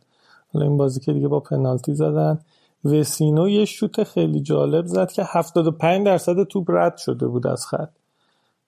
حالا 0.53 0.65
این 0.65 0.77
بازی 0.77 0.99
که 0.99 1.13
دیگه 1.13 1.27
با 1.27 1.39
پنالتی 1.39 1.93
زدن. 1.93 2.39
وسینو 2.91 3.49
یه 3.49 3.65
شوت 3.65 4.03
خیلی 4.03 4.39
جالب 4.39 4.85
زد 4.85 5.11
که 5.11 5.23
75 5.25 6.05
درصد 6.05 6.43
توپ 6.43 6.71
رد 6.71 6.97
شده 6.97 7.27
بود 7.27 7.47
از 7.47 7.65
خط. 7.65 7.89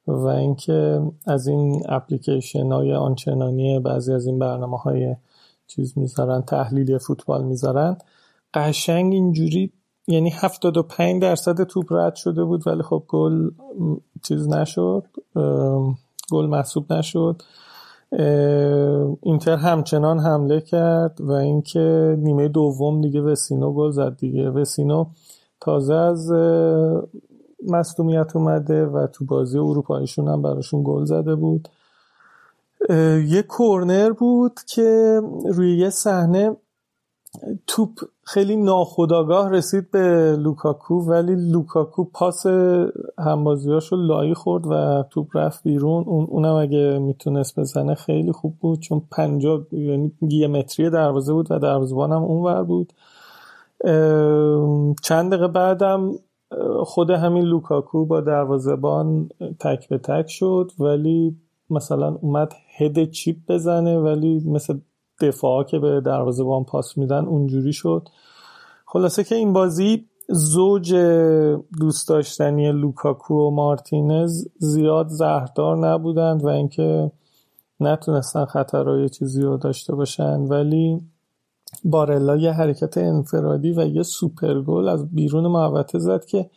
و 0.07 0.27
اینکه 0.27 1.01
از 1.25 1.47
این 1.47 1.83
اپلیکیشن 1.89 2.71
های 2.71 2.93
آنچنانی 2.93 3.79
بعضی 3.79 4.13
از 4.13 4.25
این 4.25 4.39
برنامه 4.39 4.77
های 4.77 5.15
چیز 5.67 5.97
می‌ذارن 5.97 6.41
تحلیلی 6.41 6.97
فوتبال 6.97 7.43
می‌ذارن 7.43 7.97
قشنگ 8.53 9.13
اینجوری 9.13 9.71
یعنی 10.07 10.29
75 10.29 11.21
درصد 11.21 11.63
توپ 11.63 11.93
رد 11.93 12.15
شده 12.15 12.43
بود 12.43 12.67
ولی 12.67 12.83
خب 12.83 13.03
گل 13.07 13.49
چیز 14.23 14.47
نشد 14.47 15.05
گل 16.31 16.45
محسوب 16.45 16.93
نشد. 16.93 17.41
اینتر 19.21 19.55
همچنان 19.55 20.19
حمله 20.19 20.61
کرد 20.61 21.21
و 21.21 21.31
اینکه 21.31 22.15
نیمه 22.19 22.47
دوم 22.47 23.01
دیگه 23.01 23.21
وسینو 23.21 23.73
گل 23.73 23.91
زد 23.91 24.17
دیگه. 24.17 24.49
وسینو 24.49 25.05
تازه 25.61 25.93
از 25.93 26.31
مصدومیت 27.67 28.35
اومده 28.35 28.85
و 28.85 29.07
تو 29.07 29.25
بازی 29.25 29.57
اروپاییشون 29.57 30.27
هم 30.27 30.41
براشون 30.41 30.83
گل 30.85 31.05
زده 31.05 31.35
بود. 31.35 31.69
یه 33.27 33.41
کورنر 33.47 34.11
بود 34.11 34.59
که 34.67 35.21
روی 35.45 35.77
یه 35.77 35.89
صحنه 35.89 36.55
توپ 37.67 37.89
خیلی 38.23 38.55
ناخداگاه 38.55 39.49
رسید 39.51 39.91
به 39.91 40.35
لوکاکو 40.39 40.93
ولی 40.95 41.51
لوکاکو 41.51 42.03
پاس 42.03 42.45
همبازیاشو 43.19 43.95
لایی 43.95 44.33
خورد 44.33 44.67
و 44.67 45.03
توپ 45.09 45.37
رفت 45.37 45.63
بیرون. 45.63 46.03
اون 46.07 46.27
اونم 46.29 46.55
اگه 46.55 46.99
می‌تونست 46.99 47.59
بزنه 47.59 47.95
خیلی 47.95 48.31
خوب 48.31 48.55
بود 48.59 48.79
چون 48.79 49.01
پنجا 49.11 49.67
یعنی 49.71 50.11
یه 50.21 50.47
متری 50.47 50.89
دروازه 50.89 51.33
بود 51.33 51.51
و 51.51 51.59
دروازه‌بان 51.59 52.11
هم 52.11 52.23
اونور 52.23 52.63
بود. 52.63 52.93
چند 55.01 55.31
دقیقه 55.31 55.47
بعدم 55.47 56.11
خود 56.83 57.09
همین 57.09 57.43
لوکاکو 57.43 58.05
با 58.05 58.21
دروازه‌بان 58.21 59.29
تک 59.59 59.89
به 59.89 59.97
تک 59.97 60.29
شد 60.29 60.71
ولی 60.79 61.35
مثلا 61.69 62.17
اومد 62.21 62.53
head 62.77 63.11
chip 63.11 63.37
بزنه 63.47 63.99
ولی 63.99 64.43
مثل 64.45 64.77
دفاعا 65.21 65.63
که 65.63 65.79
به 65.79 66.01
دروازه‌بان 66.01 66.63
پاس 66.63 66.97
میدن 66.97 67.25
اونجوری 67.25 67.73
شد. 67.73 68.07
خلاصه 68.85 69.23
که 69.23 69.35
این 69.35 69.53
بازی 69.53 70.05
زوج 70.29 70.93
دوست 71.79 72.09
داشتنی 72.09 72.71
لوکاکو 72.71 73.35
و 73.35 73.49
مارتینز 73.49 74.47
زیاد 74.57 75.07
زهردار 75.07 75.77
نبودند 75.77 76.43
و 76.43 76.47
اینکه 76.47 77.11
نتونستن 77.79 78.45
خطرهای 78.45 79.09
چیزی 79.09 79.41
رو 79.41 79.57
داشته 79.57 79.95
باشن. 79.95 80.39
ولی 80.39 81.01
بارلا 81.83 82.35
یه 82.35 82.51
حرکت 82.51 82.97
انفرادی 82.97 83.71
و 83.71 83.85
یه 83.85 84.03
سوپر 84.03 84.61
گل 84.61 84.87
از 84.87 85.15
بیرون 85.15 85.47
محوطه 85.47 85.99
زد 85.99 86.25
که 86.25 86.49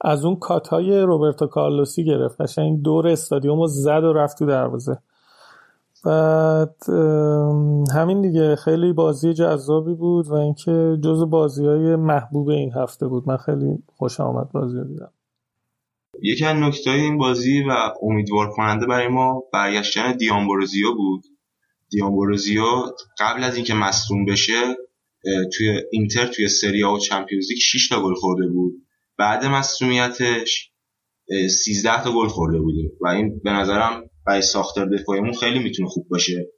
از 0.00 0.24
اون 0.24 0.36
کاتای 0.36 1.00
روبرتو 1.00 1.46
کارلوسی 1.46 2.04
گرفت. 2.04 2.40
قشنگ 2.40 2.82
دور 2.82 3.08
استادیوم 3.08 3.60
رو 3.60 3.66
زد 3.66 4.04
و 4.04 4.12
رفت 4.12 4.38
تو 4.38 4.46
دروازه. 4.46 4.98
بعد 6.04 6.76
همین 7.94 8.22
دیگه. 8.22 8.56
خیلی 8.56 8.92
بازی 8.92 9.34
جذابی 9.34 9.94
بود 9.94 10.28
و 10.28 10.34
اینکه 10.34 10.98
جز 11.04 11.30
بازی 11.30 11.66
های 11.66 11.96
محبوب 11.96 12.48
این 12.48 12.72
هفته 12.72 13.08
بود. 13.08 13.28
من 13.28 13.36
خیلی 13.36 13.82
خوشم 13.96 14.22
آمد 14.22 14.52
بازی 14.52 14.76
رو 14.76 14.84
دیدم. 14.84 15.12
یکی 16.22 16.44
از 16.44 16.56
نکته 16.56 16.90
این 16.90 17.18
بازی 17.18 17.62
و 17.62 17.72
امیدوار 18.02 18.50
کننده 18.50 18.86
برای 18.86 19.08
ما 19.08 19.42
برگشتن 19.52 20.16
دیامبروزیو 20.16 20.94
بود. 20.94 21.22
دیامبروزیو 21.90 22.64
قبل 23.18 23.44
از 23.44 23.56
اینکه 23.56 23.74
مصدوم 23.74 24.24
بشه 24.24 24.60
توی 25.56 25.80
اینتر 25.92 26.26
توی 26.26 26.48
سری 26.48 26.84
آ 26.84 26.94
و 26.94 26.98
چمپیونز 26.98 27.46
لیگ 27.50 27.58
6 27.58 27.88
تا 27.88 28.02
گل 28.02 28.14
خورده 28.14 28.48
بود. 28.48 28.72
بعد 29.18 29.44
مصدومیتش 29.44 30.72
اه، 31.30 31.48
13 31.48 32.02
تا 32.02 32.12
گل 32.12 32.28
خورده 32.28 32.58
بوده. 32.58 32.92
و 33.00 33.08
این 33.08 33.40
به 33.44 33.50
نظرم 33.50 34.09
برای 34.30 34.42
ساختار 34.42 34.88
دفاعیمون 34.88 35.32
خیلی 35.32 35.58
می‌تونه 35.58 35.88
خوب 35.88 36.08
باشه. 36.08 36.48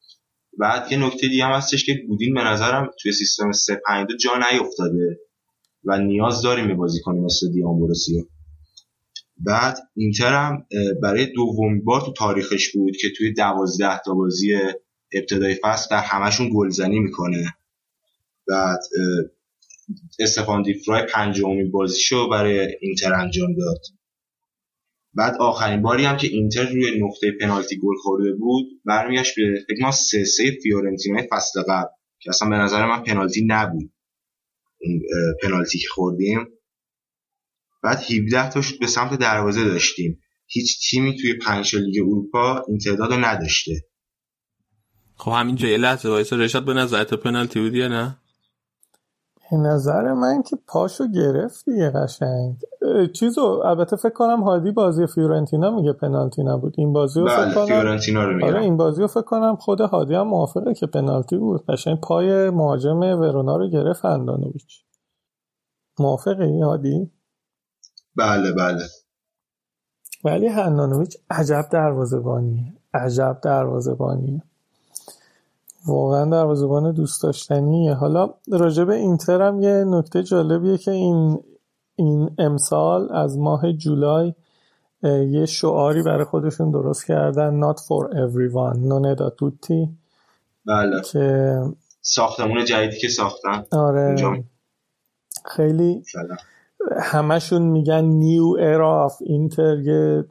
بعد 0.58 0.92
یه 0.92 1.06
نکته 1.06 1.28
دیگه 1.28 1.44
هم 1.44 1.52
هستش 1.52 1.84
که 1.84 1.94
گودین 2.08 2.34
به 2.34 2.40
نظرم 2.40 2.90
توی 3.02 3.12
سیستم 3.12 3.52
3 3.52 3.80
5 3.86 4.08
جا 4.20 4.30
نیافتاده 4.52 5.20
و 5.84 5.98
نیاز 5.98 6.42
داریم 6.42 6.68
به 6.68 6.74
بازیکن 6.74 7.14
مثل 7.14 7.52
دیامبروسیو 7.52 8.24
بعد 9.38 9.78
اینتر 9.96 10.32
هم 10.32 10.66
برای 11.02 11.26
دومین 11.26 11.84
بار 11.84 12.00
تو 12.00 12.12
تاریخش 12.12 12.72
بود 12.72 12.96
که 12.96 13.08
توی 13.16 13.32
دوازده 13.32 14.00
تا 14.04 14.14
بازی 14.14 14.54
ابتدای 15.12 15.56
فصل 15.62 15.86
در 15.90 16.02
همشون 16.02 16.50
گلزنی 16.54 16.98
می‌کنه. 16.98 17.54
بعد 18.48 18.80
استفان 20.18 20.62
دیفرای 20.62 21.06
پنجمین 21.06 21.70
بازیشو 21.70 22.28
برای 22.28 22.76
اینتر 22.80 23.14
انجام 23.14 23.54
داد. 23.54 23.80
بعد 25.14 25.36
آخرین 25.40 25.82
باری 25.82 26.04
هم 26.04 26.16
که 26.16 26.26
اینتر 26.26 26.68
روی 26.68 27.00
نقطه 27.00 27.32
پنالتی 27.40 27.78
گل 27.78 27.96
خورده 28.02 28.32
بود 28.32 28.66
برمیگشت 28.84 29.36
به 29.36 29.64
فکر 29.68 29.90
سه 29.90 30.24
سه 30.24 30.58
فیورنتینا 30.62 31.22
فصل 31.30 31.62
قبل 31.62 31.90
که 32.20 32.30
اصلا 32.30 32.48
به 32.48 32.56
نظر 32.56 32.86
من 32.86 33.02
پنالتی 33.02 33.44
نبود. 33.46 33.92
اون 34.80 35.00
پنالتی 35.42 35.78
که 35.78 35.88
خوردیم. 35.90 36.48
بعد 37.82 37.98
17 37.98 38.50
تاش 38.50 38.72
به 38.72 38.86
سمت 38.86 39.18
دروازه 39.18 39.64
داشتیم. 39.64 40.20
هیچ 40.46 40.90
تیمی 40.90 41.16
توی 41.16 41.34
پنج 41.34 41.76
لیگ 41.76 42.02
اروپا 42.02 42.64
این 42.68 42.78
تعداد 42.78 43.12
رو 43.12 43.24
نداشته. 43.24 43.72
خب 45.16 45.30
همینجا 45.30 45.68
یه 45.68 45.76
لحظه 45.76 46.08
وایسا. 46.08 46.36
رشاد 46.36 46.64
به 46.64 46.74
نظر 46.74 47.04
تو 47.04 47.16
پنالتی 47.16 47.60
بود 47.60 47.74
یا 47.74 47.88
نه؟ 47.88 48.21
به 49.52 49.58
نظر 49.58 50.12
من 50.12 50.42
که 50.42 50.56
پاشو 50.66 51.06
گرفت 51.06 51.64
دیگه 51.64 51.90
قشنگ. 51.90 52.56
چیزو 53.12 53.42
البته 53.64 53.96
فکر 53.96 54.12
کنم 54.12 54.42
هادی 54.42 54.70
بازی 54.70 55.06
فیورنتینا 55.06 55.70
میگه 55.70 55.92
پنالتی 55.92 56.42
نبود 56.42 56.74
این 56.78 56.92
بازی 56.92 57.20
رو 57.20 57.26
بله 57.26 57.36
فکر 57.36 57.54
کنم 57.54 57.66
فیورنتینا 57.66 58.24
رو 58.24 58.46
آره 58.46 58.60
این 58.60 58.76
بازی 58.76 59.02
رو 59.02 59.08
فکر 59.08 59.22
کنم 59.22 59.56
خود 59.56 59.80
هادی 59.80 60.14
هم 60.14 60.28
موافقه 60.28 60.74
که 60.74 60.86
پنالتی 60.86 61.36
بود. 61.36 61.64
قشنگ 61.68 62.00
پای 62.00 62.50
مهاجم 62.50 63.00
ورونا 63.00 63.56
رو 63.56 63.68
گرفت 63.68 64.04
هاندانویچ. 64.04 64.84
موافقه 65.98 66.60
هادی؟ 66.64 67.10
بله 68.16 68.52
بله. 68.52 68.84
ولی 70.24 70.46
هندانویچ 70.46 71.16
عجب 71.30 71.64
دروازه‌بانیه. 71.72 72.72
عجب 72.94 73.38
دروازه‌بانیه. 73.42 74.42
واقعا 75.86 76.24
دروازه‌بان 76.30 76.92
دوست 76.92 77.22
داشتنیه. 77.22 77.94
حالا 77.94 78.34
راجع 78.52 78.84
به 78.84 78.94
اینتر 78.94 79.42
هم 79.42 79.60
یه 79.60 79.84
نکته 79.84 80.22
جالبیه 80.22 80.78
که 80.78 80.90
این 80.90 81.38
این 81.96 82.30
امسال 82.38 83.12
از 83.12 83.38
ماه 83.38 83.72
جولای 83.72 84.34
یه 85.02 85.46
شعاری 85.46 86.02
برای 86.02 86.24
خودشون 86.24 86.70
درست 86.70 87.06
کردن 87.06 87.60
not 87.60 87.76
for 87.76 88.08
everyone 88.10 88.76
non 88.76 89.16
da 89.16 89.30
tutti 89.30 89.88
بله. 90.66 91.00
که 91.00 91.58
ساختمون 92.00 92.64
جدیدی 92.64 92.98
که 92.98 93.08
ساختن. 93.08 93.64
آره. 93.72 94.00
اونجا 94.00 94.34
خیلی 95.44 96.02
سلام. 96.12 96.36
همشون 97.00 97.62
میگن 97.62 98.04
نیو 98.04 98.54
era 98.56 99.10
of 99.10 99.16
اینتر 99.20 99.78
یه 99.78 100.24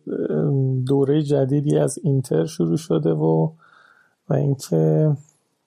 دوره 0.88 1.22
جدیدی 1.22 1.78
از 1.78 2.00
اینتر 2.04 2.46
شروع 2.46 2.78
شده 2.78 3.12
و 3.12 3.52
و 4.30 4.34
اینکه 4.34 5.12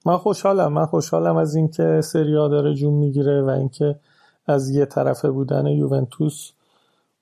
من 0.05 0.16
خوشحالم 0.16 0.72
من 0.72 0.86
خوشحالم 0.86 1.36
از 1.36 1.55
اینکه 1.55 2.01
سریا 2.01 2.48
داره 2.48 2.74
جون 2.74 2.94
می‌گیره 2.94 3.43
و 3.43 3.48
اینکه 3.48 3.97
از 4.47 4.70
یه 4.70 4.86
طرفه 4.86 5.31
بودن 5.31 5.66
یوونتوس 5.66 6.51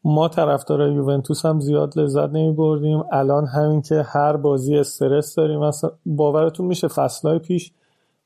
ما 0.04 0.28
طرفدار 0.28 0.88
یوونتوس 0.88 1.46
هم 1.46 1.60
زیاد 1.60 1.98
لذت 1.98 2.28
نمی 2.28 2.52
بردیم 2.52 3.04
الان 3.12 3.46
همین 3.46 3.82
که 3.82 4.02
هر 4.02 4.36
بازی 4.36 4.76
استرس 4.78 5.34
داریم. 5.34 5.70
باورتون 6.06 6.66
میشه 6.66 6.88
فصلهای 6.88 7.38
پیش 7.38 7.72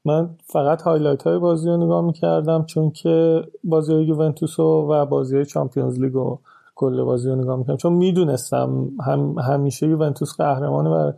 من 0.04 0.30
فقط 0.44 0.82
highlight 0.82 1.22
های 1.22 1.38
بازی 1.38 1.68
رو 1.68 1.76
نگاه 1.76 2.04
می‌کردم 2.04 2.64
چون 2.64 2.90
که 2.90 3.42
بازی 3.64 3.94
های 3.94 4.04
یوونتوس 4.04 4.58
و 4.58 5.06
بازی 5.06 5.36
های 5.36 5.46
چامپیونز 5.46 6.00
لیگ 6.00 6.16
و 6.16 6.38
کل 6.74 7.02
بازی 7.02 7.28
رو 7.28 7.36
نگاه 7.36 7.56
می‌کردم. 7.56 7.76
چون 7.76 7.92
می‌دونستم 7.92 8.90
هم 9.06 9.38
همیشه 9.38 9.86
یوونتوس 9.86 10.36
قهرمانه 10.36 10.90
و 10.90 11.12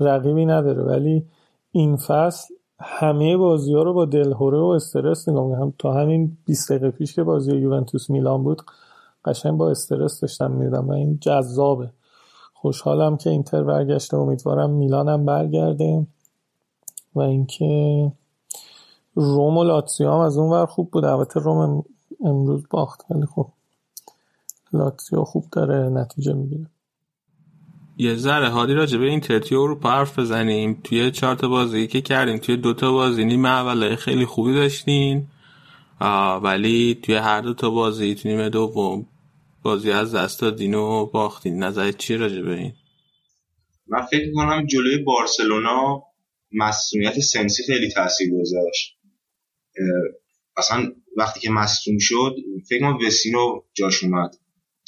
رقیبی 0.00 0.46
نداره. 0.46 0.82
ولی 0.82 1.24
این 1.72 1.96
فصل 1.96 2.54
همه 2.80 3.36
بازی 3.36 3.74
ها 3.74 3.82
رو 3.82 3.94
با 3.94 4.04
دلهوره 4.04 4.58
و 4.58 4.64
استرس 4.64 5.28
نگاه 5.28 5.46
می‌کنم. 5.48 5.74
تا 5.78 5.92
همین 5.94 6.38
20 6.44 6.72
دقیقه 6.72 6.90
پیش 6.90 7.14
که 7.14 7.22
بازی 7.22 7.56
یوونتوس 7.56 8.10
میلان 8.10 8.42
بود 8.42 8.62
قشنگ 9.24 9.58
با 9.58 9.70
استرس 9.70 10.20
داشتم 10.20 10.50
میدم 10.50 10.88
و 10.88 10.92
این 10.92 11.18
جذابه. 11.20 11.90
خوشحالم 12.54 13.16
که 13.16 13.30
اینتر 13.30 13.62
برگشته. 13.64 14.16
امیدوارم 14.16 14.70
میلانم 14.70 15.24
برگرده. 15.24 16.06
و 17.14 17.20
اینکه 17.20 18.12
روم 19.14 19.58
و 19.58 19.64
لاتزیو 19.64 20.10
هم 20.12 20.20
از 20.20 20.38
اون 20.38 20.50
ور 20.50 20.66
خوب 20.66 20.90
بود. 20.90 21.04
البته 21.04 21.40
روم 21.40 21.58
ام- 21.58 21.84
امروز 22.24 22.64
باخت 22.70 23.06
ولی 23.10 23.26
خب 23.26 23.48
لاتزیو 24.72 25.24
خوب 25.24 25.44
داره 25.52 25.88
نتیجه 25.88 26.32
می‌گیره. 26.32 26.66
یه 27.98 28.14
ذره 28.14 28.48
هادی 28.48 28.72
راجع 28.72 28.98
به 28.98 29.06
این 29.06 29.20
ترتی 29.20 29.54
اروپا 29.54 29.90
حرف 29.90 30.18
بزنیم. 30.18 30.80
توی 30.84 31.10
چهار 31.10 31.34
تا 31.34 31.48
بازی 31.48 31.86
که 31.86 32.00
کردیم 32.00 32.38
توی 32.38 32.56
دو 32.56 32.74
تا 32.74 32.92
بازی 32.92 33.24
نیمه 33.24 33.48
اول 33.48 33.96
خیلی 33.96 34.24
خوبی 34.24 34.54
داشتین. 34.54 35.26
ولی 36.42 37.00
توی 37.02 37.14
هر 37.14 37.40
دو 37.40 37.54
تا 37.54 37.70
بازی 37.70 38.14
تو 38.14 38.28
نیمه 38.28 38.48
دوم 38.48 39.06
بازی 39.62 39.90
از 39.90 40.14
دست 40.14 40.40
دادین 40.40 40.74
و 40.74 41.06
باختین. 41.06 41.62
نظرت 41.62 41.98
چیه 41.98 42.16
راجع 42.16 42.42
به 42.42 42.56
این؟ 42.56 42.72
من 43.86 44.02
فکر 44.02 44.32
کنم 44.34 44.66
جلوی 44.66 44.98
بارسلونا 44.98 46.02
مسئولیت 46.52 47.20
سنسی 47.20 47.62
خیلی 47.62 47.90
تاثیر 47.90 48.28
گذاشت. 48.40 48.98
اصلا 50.56 50.92
وقتی 51.16 51.40
که 51.40 51.50
مصدوم 51.50 51.98
شد 52.00 52.34
فکر 52.68 52.80
کنم 52.80 53.06
وسینو 53.06 53.62
جاش 53.74 54.04
اومد. 54.04 54.30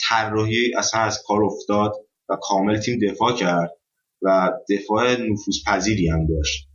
طراحی 0.08 0.74
اصلا 0.76 1.00
از 1.00 1.22
کار 1.26 1.44
افتاد. 1.44 1.92
و 2.28 2.36
کامل 2.42 2.78
تیم 2.80 2.98
دفاع 2.98 3.32
کرد 3.36 3.70
و 4.22 4.50
دفاع 4.70 5.16
نفوذپذیری 5.20 6.08
هم 6.08 6.26
داشت. 6.26 6.68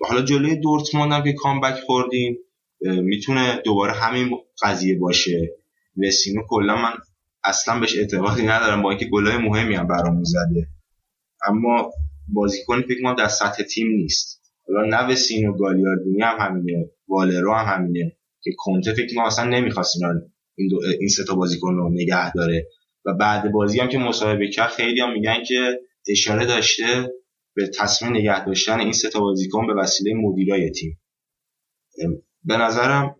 حالا 0.00 0.22
جلوی 0.22 0.56
دورتموند 0.56 1.12
هم 1.12 1.24
که 1.24 1.32
کامبک 1.32 1.74
خوردیم 1.74 2.38
می‌تونه 2.80 3.62
دوباره 3.64 3.92
همین 3.92 4.30
قضیه 4.62 4.98
باشه. 4.98 5.56
وسینو 6.06 6.42
کلا 6.48 6.76
من 6.76 6.92
اصلا 7.44 7.80
بهش 7.80 7.98
اعتقادی 7.98 8.42
ندارم 8.42 8.82
با 8.82 8.90
اینکه 8.90 9.06
گلای 9.06 9.36
مهمی 9.36 9.74
هم 9.74 9.86
برامون 9.86 10.24
زده. 10.24 10.68
اما 11.46 11.92
بازیکن 12.28 12.82
فکر 12.82 13.02
کنم 13.02 13.14
در 13.14 13.28
سطح 13.28 13.62
تیم 13.62 13.86
نیست. 13.88 14.42
حالا 14.66 14.86
نه 14.88 15.12
وسینو 15.12 15.56
گالیاردینی 15.56 16.22
هم 16.22 16.36
همینه 16.40 16.90
والرو 17.08 17.54
هم 17.54 17.74
همینه 17.74 18.16
که 18.42 18.50
کنته 18.58 18.92
فکر 18.94 19.14
کنم 19.14 19.24
اصلا 19.24 19.44
نمی‌خواست 19.44 19.96
این, 20.54 20.68
دو 20.68 20.76
این 21.00 21.08
سه 21.08 21.24
تا 21.24 21.34
بازیکن 21.34 21.74
رو 21.74 21.90
نگه 21.92 22.32
داره. 22.32 22.66
و 23.06 23.14
بعد 23.14 23.52
بازی 23.52 23.80
هم 23.80 23.88
که 23.88 23.98
مصاحبه 23.98 24.48
کرد 24.48 24.70
خیلی 24.70 25.00
هم 25.00 25.12
میگن 25.12 25.42
که 25.44 25.80
اشاره 26.08 26.46
داشته 26.46 27.12
به 27.54 27.70
تصمیم 27.78 28.16
نگه 28.16 28.44
داشتن 28.44 28.80
این 28.80 28.92
سه 28.92 29.08
تا 29.08 29.20
بازیکن 29.20 29.66
به 29.66 29.74
وسیله 29.74 30.14
مدیرای 30.14 30.70
تیم. 30.70 31.00
به 32.44 32.56
نظرم 32.56 33.16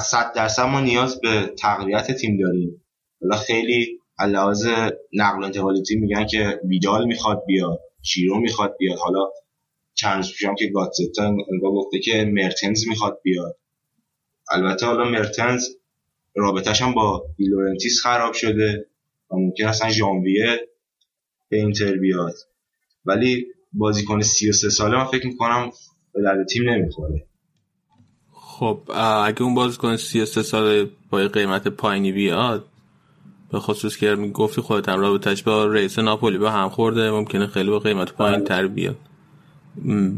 100 0.00 0.32
درصد 0.32 0.62
ما 0.62 0.80
نیاز 0.80 1.20
به 1.20 1.52
تقویت 1.58 2.12
تیم 2.12 2.38
داریم. 2.38 2.84
حالا 3.20 3.36
خیلی 3.36 3.98
لحاظ 4.28 4.66
نقل 5.12 5.40
و 5.42 5.44
انتقال 5.44 5.82
تیم 5.82 6.00
میگن 6.00 6.26
که 6.26 6.60
ویدال 6.68 7.06
می‌خواد 7.06 7.44
بیاد 7.46 7.80
ژیرو 8.04 8.40
می‌خواد 8.40 8.76
بیاد. 8.78 8.98
حالا 8.98 9.28
چند 9.94 10.16
روز 10.16 10.32
پیش 10.32 10.44
هم 10.44 10.54
که 10.54 10.66
گاتزتا 10.66 11.36
گفته 11.62 11.98
که 11.98 12.24
مرتنز 12.24 12.88
می‌خواد 12.88 13.20
بیاد. 13.22 13.58
البته 14.52 14.86
حالا 14.86 15.04
مرتنز 15.04 15.68
رابطش 16.36 16.82
هم 16.82 16.94
با 16.94 17.26
دیلورنتیس 17.36 18.00
خراب 18.02 18.32
شده 18.32 18.86
و 19.30 19.36
ممکن 19.36 19.66
اصلا 19.66 19.90
ژانویه 19.90 20.68
به 21.48 21.56
اینتر 21.56 21.96
بیاد. 21.96 22.34
ولی 23.04 23.46
بازیکن 23.72 24.20
33 24.20 24.70
ساله 24.70 24.96
من 24.96 25.04
فکر 25.04 25.26
می‌کنم 25.26 25.70
به 26.14 26.22
درد 26.22 26.46
تیم 26.46 26.70
نمی‌خوره. 26.70 27.26
خب 28.32 28.80
اگه 29.24 29.42
اون 29.42 29.54
بازیکن 29.54 29.96
33 29.96 30.42
ساله 30.42 30.90
با 31.10 31.18
قیمت 31.18 31.68
پایینی 31.68 32.12
بیاد 32.12 32.64
به 33.52 33.60
خصوص 33.60 33.96
که 33.96 34.16
گفتی 34.16 34.60
خودت 34.60 34.88
هم 34.88 35.00
رابطش 35.00 35.42
با 35.42 35.64
رئیس 35.66 35.98
ناپولی 35.98 36.38
با 36.38 36.50
هم 36.50 36.68
خورده 36.68 37.10
ممکنه 37.10 37.46
خیلی 37.46 37.70
با 37.70 37.78
قیمت 37.78 38.12
پایین 38.12 38.44
تر 38.44 38.66
بیاد. 38.66 38.96
م، 39.84 40.10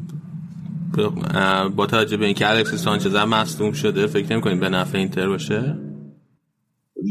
ب- 0.97 1.37
اه، 1.37 1.69
با 1.69 1.87
توجه 1.87 2.17
به 2.17 2.25
اینکه 2.27 2.51
الکس 2.51 2.75
سانچز 2.75 3.15
هم 3.15 3.29
مصدوم 3.29 3.73
شده 3.73 4.07
فکر 4.07 4.37
نمی 4.37 4.61
به 4.61 4.69
نفع 4.69 4.99
اینتر 4.99 5.29
باشه؟ 5.29 5.79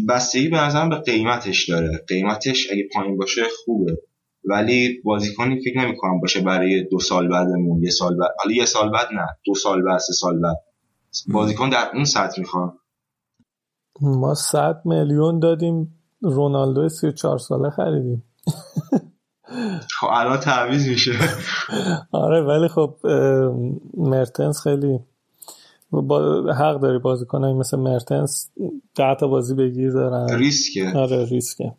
بستگی 0.09 0.49
به 0.49 0.57
نظرم 0.57 0.89
به 0.89 0.95
قیمتش 0.95 1.69
داره. 1.69 2.05
قیمتش 2.07 2.71
اگه 2.71 2.83
پایین 2.93 3.17
باشه 3.17 3.41
خوبه. 3.65 3.97
ولی 4.45 5.01
بازیکنی 5.03 5.61
فکر 5.61 5.79
نمی‌کنم 5.79 6.19
باشه 6.19 6.41
برای 6.41 6.83
دو 6.91 6.99
سال 6.99 7.27
بعدمون 7.27 7.83
یه 7.83 7.89
سال 7.89 8.17
بعد 8.17 8.29
حالا 8.43 8.55
یه 8.55 8.65
سال 8.65 8.91
بعد 8.91 9.07
نه 9.13 9.27
دو 9.45 9.55
سال 9.55 9.81
بعد 9.83 9.99
سه 9.99 10.13
سال 10.13 10.39
بعد. 10.39 10.57
بازیکن 11.27 11.69
در 11.69 11.91
اون 11.93 12.03
سطح 12.03 12.39
می‌خوام. 12.39 12.77
ما 14.01 14.33
100 14.33 14.81
میلیون 14.85 15.39
دادیم 15.39 15.99
رونالدو 16.21 16.89
34 16.89 17.37
ساله 17.37 17.69
خریدیم. 17.69 18.23
خب 19.99 20.07
الان 20.11 20.37
تعویض 20.39 20.89
میشه. 20.89 21.11
آره 22.11 22.41
ولی 22.41 22.67
خب 22.67 22.95
مرتنس 23.97 24.61
خیلی 24.63 24.99
با 25.91 26.43
حق 26.53 26.79
داری 26.81 26.99
بازی 26.99 27.25
کنه 27.25 27.53
مثل 27.53 27.77
مرتنس 27.77 28.51
ده 28.95 29.15
تا 29.15 29.27
بازی 29.27 29.55
بگیر 29.55 29.91
دارن. 29.91 30.37
ریسکه. 30.37 30.91
آره 30.95 31.25
ریسکه. 31.25 31.73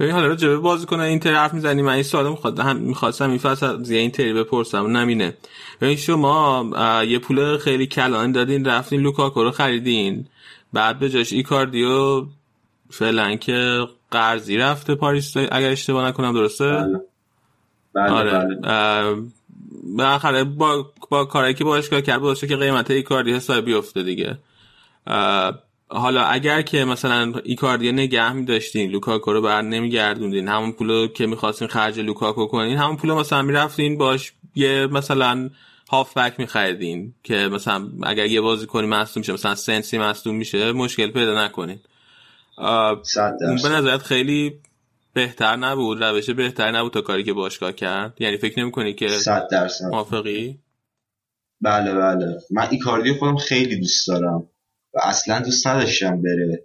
ببین 0.00 0.12
حالا 0.12 0.26
راجبه 0.26 0.56
بازی 0.56 0.86
کنه 0.86 1.02
اینتر 1.02 1.34
حرف 1.34 1.54
می‌زنی 1.54 1.82
من 1.82 1.92
این 1.92 2.02
سوال 2.02 2.30
می‌خواد 2.30 2.58
هم 2.58 2.76
می‌خواستم 2.76 3.30
این 3.30 3.38
فصل 3.38 3.66
از 3.66 3.90
اینتری 3.90 4.32
بپرسم. 4.32 4.96
نمینه 4.96 5.34
ببین 5.80 5.96
شما 5.96 6.66
یه 7.08 7.18
پول 7.18 7.56
خیلی 7.58 7.86
کلان 7.86 8.32
دادین 8.32 8.64
رفتین 8.64 9.00
لوکاکو 9.00 9.42
رو 9.42 9.50
خریدین. 9.50 10.26
بعد 10.72 10.98
به 10.98 11.10
جاش 11.10 11.32
ایکاردیو 11.32 12.26
فعلا 12.90 13.36
که 13.36 13.86
قرضی 14.10 14.56
رفته 14.56 14.94
پاریس 14.94 15.36
اگر 15.36 15.70
اشتباه 15.70 16.08
نکنم 16.08 16.32
درسته؟ 16.32 16.64
بله. 16.64 17.00
بله 17.94 18.10
آره. 18.10 18.56
بله. 18.62 19.22
بالاخره 19.82 20.44
با 20.44 20.92
با 21.10 21.24
کاری 21.24 21.54
که 21.54 21.64
باشگاه 21.64 22.00
کرد 22.00 22.20
باشه 22.20 22.46
که 22.46 22.56
قیمت 22.56 22.90
ایکاردی 22.90 23.32
حساب 23.32 23.64
بیفته 23.64 24.02
دیگه. 24.02 24.38
حالا 25.88 26.22
اگر 26.22 26.62
که 26.62 26.84
مثلا 26.84 27.32
ایکاردی 27.44 27.92
نگه 27.92 28.32
می 28.32 28.44
داشتین 28.44 28.90
لوکاکو 28.90 29.32
رو 29.32 29.42
بر 29.42 29.62
نمیگردوندین 29.62 30.48
همون 30.48 30.72
پولو 30.72 31.06
که 31.08 31.26
می‌خواستین 31.26 31.68
خرج 31.68 32.00
لوکاکو 32.00 32.46
کنین 32.46 32.78
همون 32.78 32.96
پولو 32.96 33.16
مثلا 33.16 33.42
می‌رفتین 33.42 33.98
باش 33.98 34.32
یه 34.54 34.86
مثلا 34.86 35.50
هافبک 35.90 36.40
میخریدین 36.40 37.14
که 37.22 37.34
مثلا 37.34 37.88
اگر 38.02 38.26
یه 38.26 38.40
بازیکنی 38.40 38.86
مصدوم 38.86 39.20
میشه 39.20 39.32
مثلا 39.32 39.54
سنسی 39.54 39.98
مصدوم 39.98 40.34
میشه 40.34 40.72
مشکل 40.72 41.10
پیدا 41.10 41.44
نکنین. 41.44 41.78
به 43.62 43.68
نظرت 43.68 44.02
خیلی 44.02 44.52
بهتر 45.12 45.56
نبود؟ 45.56 46.04
روش 46.04 46.30
بهتر 46.30 46.70
نبود 46.70 46.92
تا 46.92 47.00
کاری 47.00 47.24
که 47.24 47.32
باشگاه 47.32 47.72
کرد؟ 47.72 48.20
یعنی 48.20 48.36
فکر 48.36 48.60
نمی 48.60 48.70
کنی 48.70 48.94
که 48.94 49.08
صد 49.08 49.48
درصد. 49.50 49.84
موافقی؟ 49.84 50.58
بله 51.60 51.94
بله. 51.94 52.38
من 52.50 52.66
ایکاردیو 52.70 53.14
خودم 53.14 53.36
خیلی 53.36 53.76
دوست 53.76 54.08
دارم 54.08 54.48
و 54.94 54.98
اصلا 55.02 55.40
دوست 55.40 55.66
نداشتم 55.66 56.22
بره. 56.22 56.64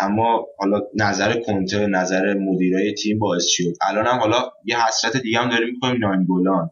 اما 0.00 0.46
حالا 0.58 0.80
نظر 0.94 1.40
کنته 1.40 1.86
نظر 1.86 2.34
مدیرای 2.34 2.94
تیم 2.94 3.18
باعث 3.18 3.44
شد. 3.46 3.72
الان 3.88 4.06
هم 4.06 4.18
حالا 4.18 4.50
یه 4.64 4.86
حسرت 4.86 5.16
دیگه 5.16 5.38
هم 5.38 5.50
داریم 5.50 5.68
می‌کنیم 5.68 6.06
ناینگولان. 6.06 6.70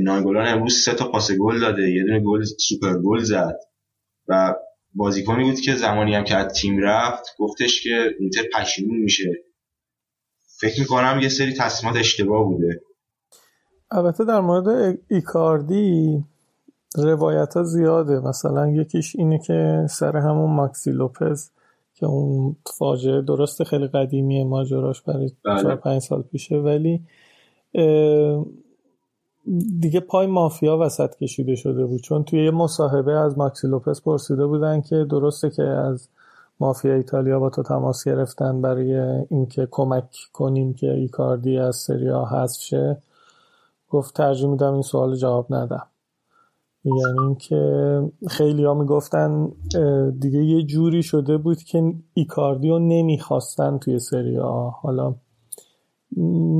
ناینگولان 0.00 0.46
امروز 0.46 0.82
سه 0.84 0.94
تا 0.94 1.08
پاس 1.08 1.32
گل 1.32 1.60
داده 1.60 1.90
یه 1.90 2.02
دونه 2.02 2.20
گل 2.20 2.44
سوپر 2.58 2.98
گل 2.98 3.18
زد 3.18 3.58
و 4.28 4.54
بازیکنی 4.94 5.44
بود 5.44 5.60
که 5.60 5.74
زمانی 5.74 6.14
هم 6.14 6.24
که 6.24 6.36
از 6.36 6.52
تیم 6.52 6.78
رفت 6.82 7.24
گفتش 7.38 7.82
که 7.82 8.14
اینتر 8.20 8.42
پشیمون 8.54 8.98
میشه. 8.98 9.44
فکر 10.64 10.80
می‌کنم 10.80 11.18
یه 11.22 11.28
سری 11.28 11.54
تصمیمات 11.54 11.98
اشتباه 11.98 12.44
بوده. 12.44 12.80
البته 13.90 14.24
در 14.24 14.40
مورد 14.40 14.98
ایکاردی 15.08 16.24
روایت 16.96 17.54
ها 17.54 17.62
زیاده. 17.62 18.20
مثلا 18.20 18.70
یکیش 18.70 19.16
اینه 19.16 19.38
که 19.38 19.86
سر 19.90 20.16
همون 20.16 20.50
ماکسی 20.50 20.90
لوپز 20.90 21.50
که 21.94 22.06
اون 22.06 22.56
فاجعه 22.78 23.22
درست 23.22 23.64
خیلی 23.64 23.86
قدیمیه 23.86 24.44
ماجراش 24.44 25.02
برای 25.02 25.30
بله. 25.44 25.62
چهار 25.62 25.76
پنج 25.76 26.02
سال 26.02 26.22
پیشه 26.22 26.56
ولی 26.56 27.00
دیگه 29.80 30.00
پای 30.00 30.26
مافیا 30.26 30.78
وسط 30.78 31.16
کشیده 31.16 31.54
شده 31.54 31.86
بود. 31.86 32.00
چون 32.00 32.24
توی 32.24 32.44
یه 32.44 32.50
مصاحبه 32.50 33.12
از 33.12 33.38
ماکسی 33.38 33.68
لوپز 33.68 34.02
پرسیده 34.02 34.46
بودن 34.46 34.80
که 34.80 35.06
درسته 35.10 35.50
که 35.50 35.62
از 35.62 36.08
مافیا 36.60 36.94
ایتالیا 36.94 37.40
با 37.40 37.50
تو 37.50 37.62
تماس 37.62 38.04
گرفتن 38.04 38.60
برای 38.60 38.94
اینکه 39.30 39.68
کمک 39.70 40.04
کنیم 40.32 40.74
که 40.74 40.92
ایکاردی 40.92 41.58
از 41.58 41.76
سریا 41.76 42.24
حذف 42.24 42.60
شه. 42.60 43.02
گفت 43.90 44.14
ترجیح 44.14 44.48
میدم 44.48 44.72
این 44.72 44.82
سوال 44.82 45.16
جواب 45.16 45.54
ندم. 45.54 45.86
یعنی 46.84 47.20
اینکه 47.20 48.02
خیلی 48.28 48.64
ها 48.64 48.74
می‌گفتن 48.74 49.52
دیگه 50.20 50.44
یه 50.44 50.62
جوری 50.62 51.02
شده 51.02 51.36
بود 51.36 51.62
که 51.62 51.94
ایکاردی 52.14 52.70
رو 52.70 52.78
نمی‌خواستن 52.78 53.78
توی 53.78 53.98
سریا 53.98 54.74
حالا 54.82 55.14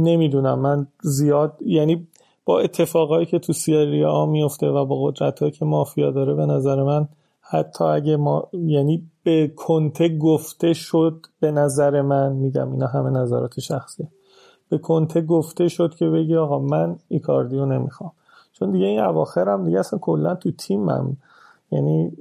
نمی‌دونم 0.03 0.59
من 0.59 0.87
زیاد 1.03 1.59
یعنی 1.67 2.07
با 2.45 2.61
اتفاقایی 2.61 3.27
که 3.27 3.39
تو 3.39 3.53
سریا 3.53 4.27
میفته 4.27 4.67
و 4.67 4.85
با 4.85 5.03
قدرت 5.03 5.53
که 5.53 5.65
مافیا 5.65 6.11
داره 6.11 6.35
به 6.35 6.47
نظر 6.47 6.83
من 6.83 7.09
حتی 7.55 7.85
اگه 7.85 8.17
ما 8.17 8.49
یعنی 8.53 9.11
به 9.23 9.53
کنته 9.57 10.19
گفته 10.19 10.73
شد 10.73 11.27
به 11.41 11.51
نظر 11.51 12.03
من 12.03 12.33
میگم 12.33 12.73
اینا 12.73 12.87
همه 12.87 13.11
نظرات 13.11 13.61
شخصی. 13.61 14.09
به 14.69 14.79
کنته 14.79 15.21
گفته 15.21 15.69
شد 15.69 15.95
که 15.95 16.07
بگی 16.07 16.37
آقا 16.37 16.59
من 16.59 16.99
ایکاردیو 17.09 17.67
نمی‌خوام. 17.67 18.13
چون 18.53 18.71
دیگه 18.71 18.87
این 18.87 19.01
اواخر 19.01 19.49
هم 19.49 19.65
دیگه 19.65 19.79
اصلا 19.79 19.99
کلا 19.99 20.35
تو 20.35 20.51
تیمم. 20.51 21.17
یعنی 21.73 22.17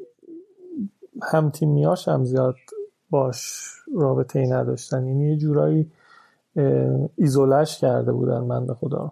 هم 1.24 1.50
تیمیاش 1.50 2.08
هم 2.08 2.26
زیاد 2.26 2.56
باش 3.10 3.64
رابطه 3.96 4.40
ای 4.40 4.48
نداشتن. 4.48 5.08
یعنی 5.08 5.30
یه 5.30 5.38
جورایی 5.38 5.92
isolate 7.16 7.65
ش 7.65 7.80
کرده 7.80 8.12
بودن 8.12 8.40
من 8.40 8.66
به 8.66 8.74
خدا. 8.74 9.12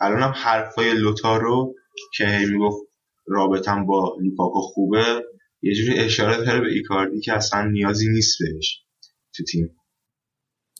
الان 0.00 0.20
هم 0.20 0.32
حرفای 0.36 0.94
لوتارو 0.94 1.74
که 2.16 2.24
می‌گفت 2.52 2.95
رابطم 3.26 3.86
با 3.86 4.16
لوکاکو 4.20 4.60
خوبه 4.60 5.24
یه 5.62 5.74
جوری 5.74 5.98
اشاره 5.98 6.44
داره 6.44 6.60
به 6.60 6.72
ایکاردی 6.72 7.20
که 7.20 7.32
اصلا 7.32 7.64
نیازی 7.70 8.08
نیست 8.08 8.38
بهش 8.40 8.84
تو 9.36 9.44
تیم. 9.44 9.76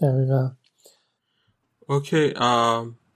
دقیقا. 0.02 0.50
okay 1.88 2.34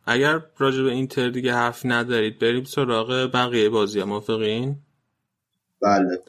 اگر 0.07 0.43
راجع 0.59 0.83
به 0.83 0.91
اینتر 0.91 1.31
دیگه 1.31 1.55
حرف 1.55 1.83
ندارید 1.87 2.39
بریم 2.39 2.65
سراغ 2.65 3.31
بقیه 3.35 3.69
بازی 3.69 4.03
موافقین؟ 4.03 4.77
بله. 5.83 6.23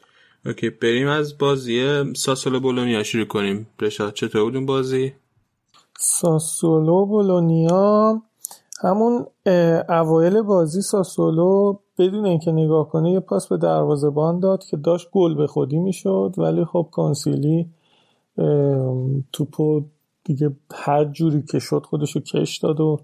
okay 0.46 0.70
بریم 0.70 1.08
از 1.08 1.38
بازی 1.38 2.04
ساسولو 2.14 2.60
بولونیا 2.60 3.02
شروع 3.02 3.24
کنیم. 3.26 3.66
رشاد 3.80 4.14
چطور 4.14 4.44
بود 4.44 4.56
اون 4.56 4.66
بازی؟ 4.66 5.14
ساسولو 5.98 7.06
بولونیا 7.06 8.22
همون 8.82 9.26
اوایل 9.88 10.42
بازی 10.42 10.82
ساسولو 10.82 11.78
بدون 11.98 12.26
اینکه 12.26 12.52
نگاه 12.52 12.88
کنه 12.88 13.10
یه 13.10 13.20
پاس 13.20 13.48
به 13.48 13.56
دروازه‌بان 13.56 14.40
داد 14.40 14.64
که 14.64 14.76
داشت 14.76 15.10
گل 15.10 15.34
به 15.34 15.46
خودی 15.46 15.78
می‌شد. 15.78 16.34
ولی 16.38 16.64
خب 16.64 16.88
کانسیلی 16.90 17.70
توپو 19.32 19.82
دیگه 20.24 20.50
هر 20.74 21.04
جوری 21.04 21.42
که 21.42 21.58
شد 21.58 21.86
خودشو 21.86 22.20
کش 22.20 22.58
داد 22.58 22.80
و 22.80 23.00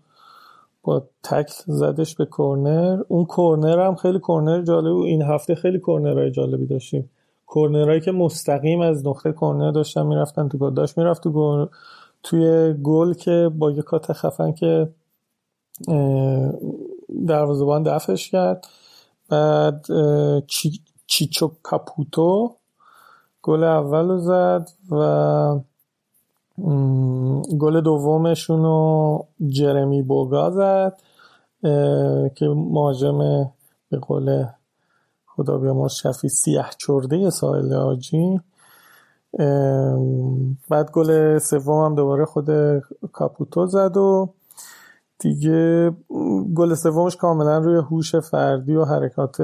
با 0.82 1.02
تکل 1.22 1.62
زدش 1.66 2.14
به 2.14 2.24
کورنر. 2.24 3.02
اون 3.08 3.24
کورنر 3.24 3.86
هم 3.86 3.94
خیلی 3.94 4.18
کورنر 4.18 4.62
جالب 4.62 4.96
و 4.96 5.02
این 5.02 5.22
هفته 5.22 5.54
خیلی 5.54 5.78
کورنرهای 5.78 6.30
جالبی 6.30 6.66
داشتیم. 6.66 7.10
کورنرهایی 7.46 8.00
که 8.00 8.12
مستقیم 8.12 8.80
از 8.80 9.06
نقطه 9.06 9.32
کورنر 9.32 9.70
داشتن 9.70 10.06
می‌رفتن 10.06 10.48
تو 10.48 10.70
داشت 10.70 10.98
می‌رفت 10.98 11.22
تو 11.22 11.30
گل. 11.30 11.66
توی 12.22 12.74
گل 12.82 13.12
که 13.12 13.50
با 13.58 13.70
یه 13.70 13.82
کات 13.82 14.12
خفن 14.12 14.52
که 14.52 14.88
دروازه‌بان 17.28 17.82
دفعش 17.82 18.30
کرد. 18.30 18.66
بعد 19.28 19.86
چی، 20.46 20.80
چیچو 21.06 21.50
کاپوتو 21.62 22.54
گل 23.42 23.64
اول 23.64 24.18
زد 24.18 24.70
و 24.90 25.60
گل 27.58 27.80
دومشون 27.80 28.62
رو 28.62 29.26
جرمی 29.48 30.02
بوگا 30.02 30.50
زد 30.50 31.00
که 32.34 32.46
مهاجم 32.48 33.18
به 33.90 33.98
قول 33.98 34.46
خدا 35.26 35.58
بیامرز 35.58 35.92
شفی 35.92 36.28
سیح 36.28 36.70
چرده 36.78 37.30
ساحل 37.30 37.72
آجی 37.72 38.40
بعد 40.68 40.90
گل 40.92 41.38
سوم 41.38 41.84
هم 41.84 41.94
دوباره 41.94 42.24
خود 42.24 42.78
کاپوتو 43.12 43.66
زد 43.66 43.96
و 43.96 44.28
دیگه 45.18 45.90
گل 46.54 46.74
سومش 46.74 47.16
کاملا 47.16 47.58
روی 47.58 47.76
هوش 47.76 48.16
فردی 48.16 48.76
و 48.76 48.84
حرکات 48.84 49.42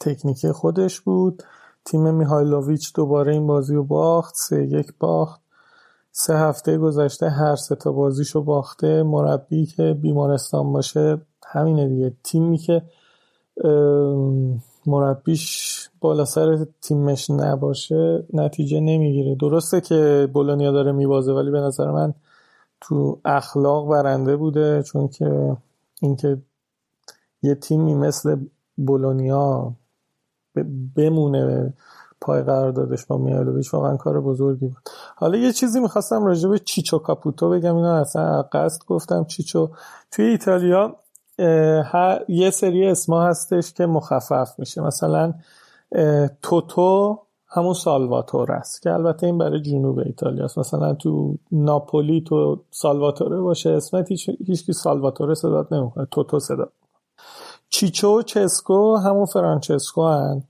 تکنیکی 0.00 0.52
خودش 0.52 1.00
بود. 1.00 1.42
تیم 1.84 2.14
میهایلوویچ 2.14 2.92
دوباره 2.94 3.32
این 3.32 3.46
بازی 3.46 3.74
رو 3.74 3.84
باخت 3.84 4.34
سه 4.36 4.66
یک 4.66 4.92
باخت. 5.00 5.40
سه 6.12 6.36
هفته 6.36 6.78
گذشته 6.78 7.30
هر 7.30 7.56
سه 7.56 7.74
تا 7.74 7.92
بازیشو 7.92 8.42
باخته. 8.42 9.02
مربی 9.02 9.66
که 9.66 9.98
بیمارستان 10.02 10.72
باشه 10.72 11.20
همینه 11.46 11.88
دیگه. 11.88 12.12
تیمی 12.24 12.58
که 12.58 12.82
مربیش 14.86 15.88
بالا 16.00 16.24
سر 16.24 16.66
تیمش 16.82 17.30
نباشه 17.30 18.24
نتیجه 18.32 18.80
نمی‌گیره. 18.80 19.34
درسته 19.34 19.80
که 19.80 20.28
بولونیا 20.32 20.72
داره 20.72 20.92
میبازه 20.92 21.32
ولی 21.32 21.50
به 21.50 21.60
نظر 21.60 21.90
من 21.90 22.14
تو 22.84 23.20
اخلاق 23.24 23.88
برنده 23.88 24.36
بوده 24.36 24.82
چون 24.82 25.08
که 25.08 25.56
اینکه 26.00 26.38
یه 27.42 27.54
تیمی 27.54 27.94
مثل 27.94 28.36
بولونیا 28.76 29.72
بمونه 30.96 31.74
پای 32.20 32.42
قرار 32.42 32.72
دادش 32.72 33.06
با 33.06 33.18
میالوویچ 33.18 33.74
واقعا 33.74 33.96
کار 33.96 34.20
بزرگی 34.20 34.66
بود. 34.66 34.88
حالا 35.16 35.38
یه 35.38 35.52
چیزی 35.52 35.80
می‌خواستم 35.80 36.24
راجع 36.24 36.48
به 36.48 36.58
چیچو 36.58 36.98
کاپوتو 36.98 37.50
بگم 37.50 37.76
اینا 37.76 37.96
اصلا 37.96 38.42
قصد 38.42 38.84
گفتم. 38.86 39.24
چیچو 39.24 39.70
توی 40.10 40.24
ایتالیا 40.24 40.96
یه 42.28 42.50
سری 42.50 42.86
اسما 42.86 43.22
هستش 43.22 43.72
که 43.72 43.86
مخفف 43.86 44.54
میشه. 44.58 44.80
مثلا 44.80 45.34
توتو 46.42 47.18
همون 47.54 47.74
سالواتور 47.74 48.52
است 48.52 48.82
که 48.82 48.92
البته 48.92 49.26
این 49.26 49.38
برای 49.38 49.60
جنوب 49.60 49.98
ایتالیا 49.98 50.44
است. 50.44 50.58
مثلا 50.58 50.94
تو 50.94 51.38
ناپولی 51.52 52.20
تو 52.20 52.60
سالواتوره 52.70 53.40
باشه 53.40 53.70
اسمت 53.70 54.10
هیچ 54.10 54.30
هیچکی 54.46 54.72
سالواتوره 54.72 55.34
صدات 55.34 55.72
نمی‌کنه 55.72 56.06
توتو 56.10 56.38
صدا. 56.38 56.68
چیچو 57.68 58.18
و 58.18 58.22
چسکو 58.22 58.96
همون 58.96 59.24
فرانچسکو 59.24 60.06
هن. 60.06 60.42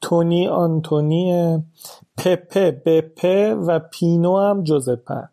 تونی 0.00 0.48
آنتونی 0.48 1.58
پپه 2.16 2.70
بپه 2.70 3.54
و 3.54 3.78
پینو 3.78 4.38
هم 4.38 4.62
جوزپه 4.62 5.28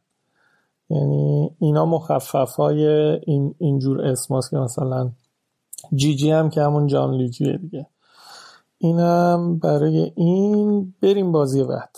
یعنی 0.89 1.49
اینا 1.59 1.85
مخفف 1.85 2.55
های 2.55 2.85
این 3.25 3.55
اینجور 3.57 4.01
اسماست 4.01 4.49
که 4.49 4.57
مثلا 4.57 5.11
جیجی 5.95 6.31
هم 6.31 6.49
که 6.49 6.61
همون 6.61 6.87
جان 6.87 7.13
لیجیه 7.13 7.57
دیگه. 7.57 7.87
اینم 8.83 9.57
برای 9.57 10.11
این 10.15 10.93
بریم 11.01 11.31
بازی 11.31 11.63
بعد. 11.63 11.97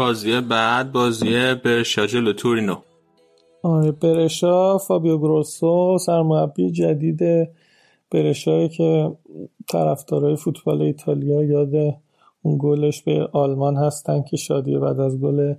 بازی 0.00 0.40
بعد 0.40 0.92
بازی 0.92 1.54
برشا 1.54 2.06
جلو 2.06 2.32
تورینو. 2.32 2.76
آره 3.62 3.92
برشا 3.92 4.78
فابیو 4.78 5.18
گروسو 5.18 5.98
سرمربی 5.98 6.70
جدید 6.70 7.48
برشایی 8.10 8.68
که 8.68 9.12
طرفدارای 9.68 10.36
فوتبال 10.36 10.82
ایتالیا 10.82 11.42
یاد 11.42 11.74
اون 12.42 12.58
گلش 12.60 13.02
به 13.02 13.28
آلمان 13.32 13.76
هستن 13.76 14.22
که 14.22 14.36
شادی 14.36 14.78
بعد 14.78 15.00
از 15.00 15.20
گل 15.20 15.54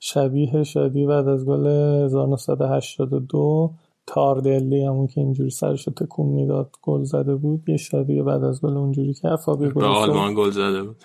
شبیه 0.00 0.64
شادی 0.64 1.06
بعد 1.06 1.28
از 1.28 1.44
گل 1.44 1.66
1982 1.66 3.70
تاردلی 4.06 4.84
همون 4.84 5.06
که 5.06 5.20
اینجوری 5.20 5.50
سرش 5.50 5.84
تکون 5.84 6.26
می‌داد 6.26 6.70
گل 6.82 7.02
زده 7.02 7.34
بود. 7.34 7.68
یه 7.68 7.76
شادی 7.76 8.22
بعد 8.22 8.44
از 8.44 8.60
گل 8.60 8.76
اونجوری 8.76 9.14
که 9.14 9.28
فابیو 9.44 9.68
به 9.68 9.74
گروسو 9.74 9.88
آلمان 9.88 10.34
گل 10.34 10.50
زده 10.50 10.82
بود. 10.82 10.96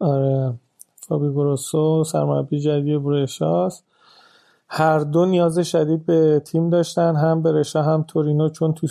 آره. 0.00 0.54
فابی 1.08 1.30
گروسو 1.30 2.04
سرمربی 2.04 2.60
جدید 2.60 3.02
برشاست 3.02 3.84
هر 4.68 4.98
دو 4.98 5.24
نیاز 5.26 5.58
شدید 5.58 6.06
به 6.06 6.42
تیم 6.44 6.70
داشتن 6.70 7.16
هم 7.16 7.42
برشا 7.42 7.82
هم 7.82 8.04
تورینو 8.08 8.48
چون 8.48 8.74
تو 8.74 8.86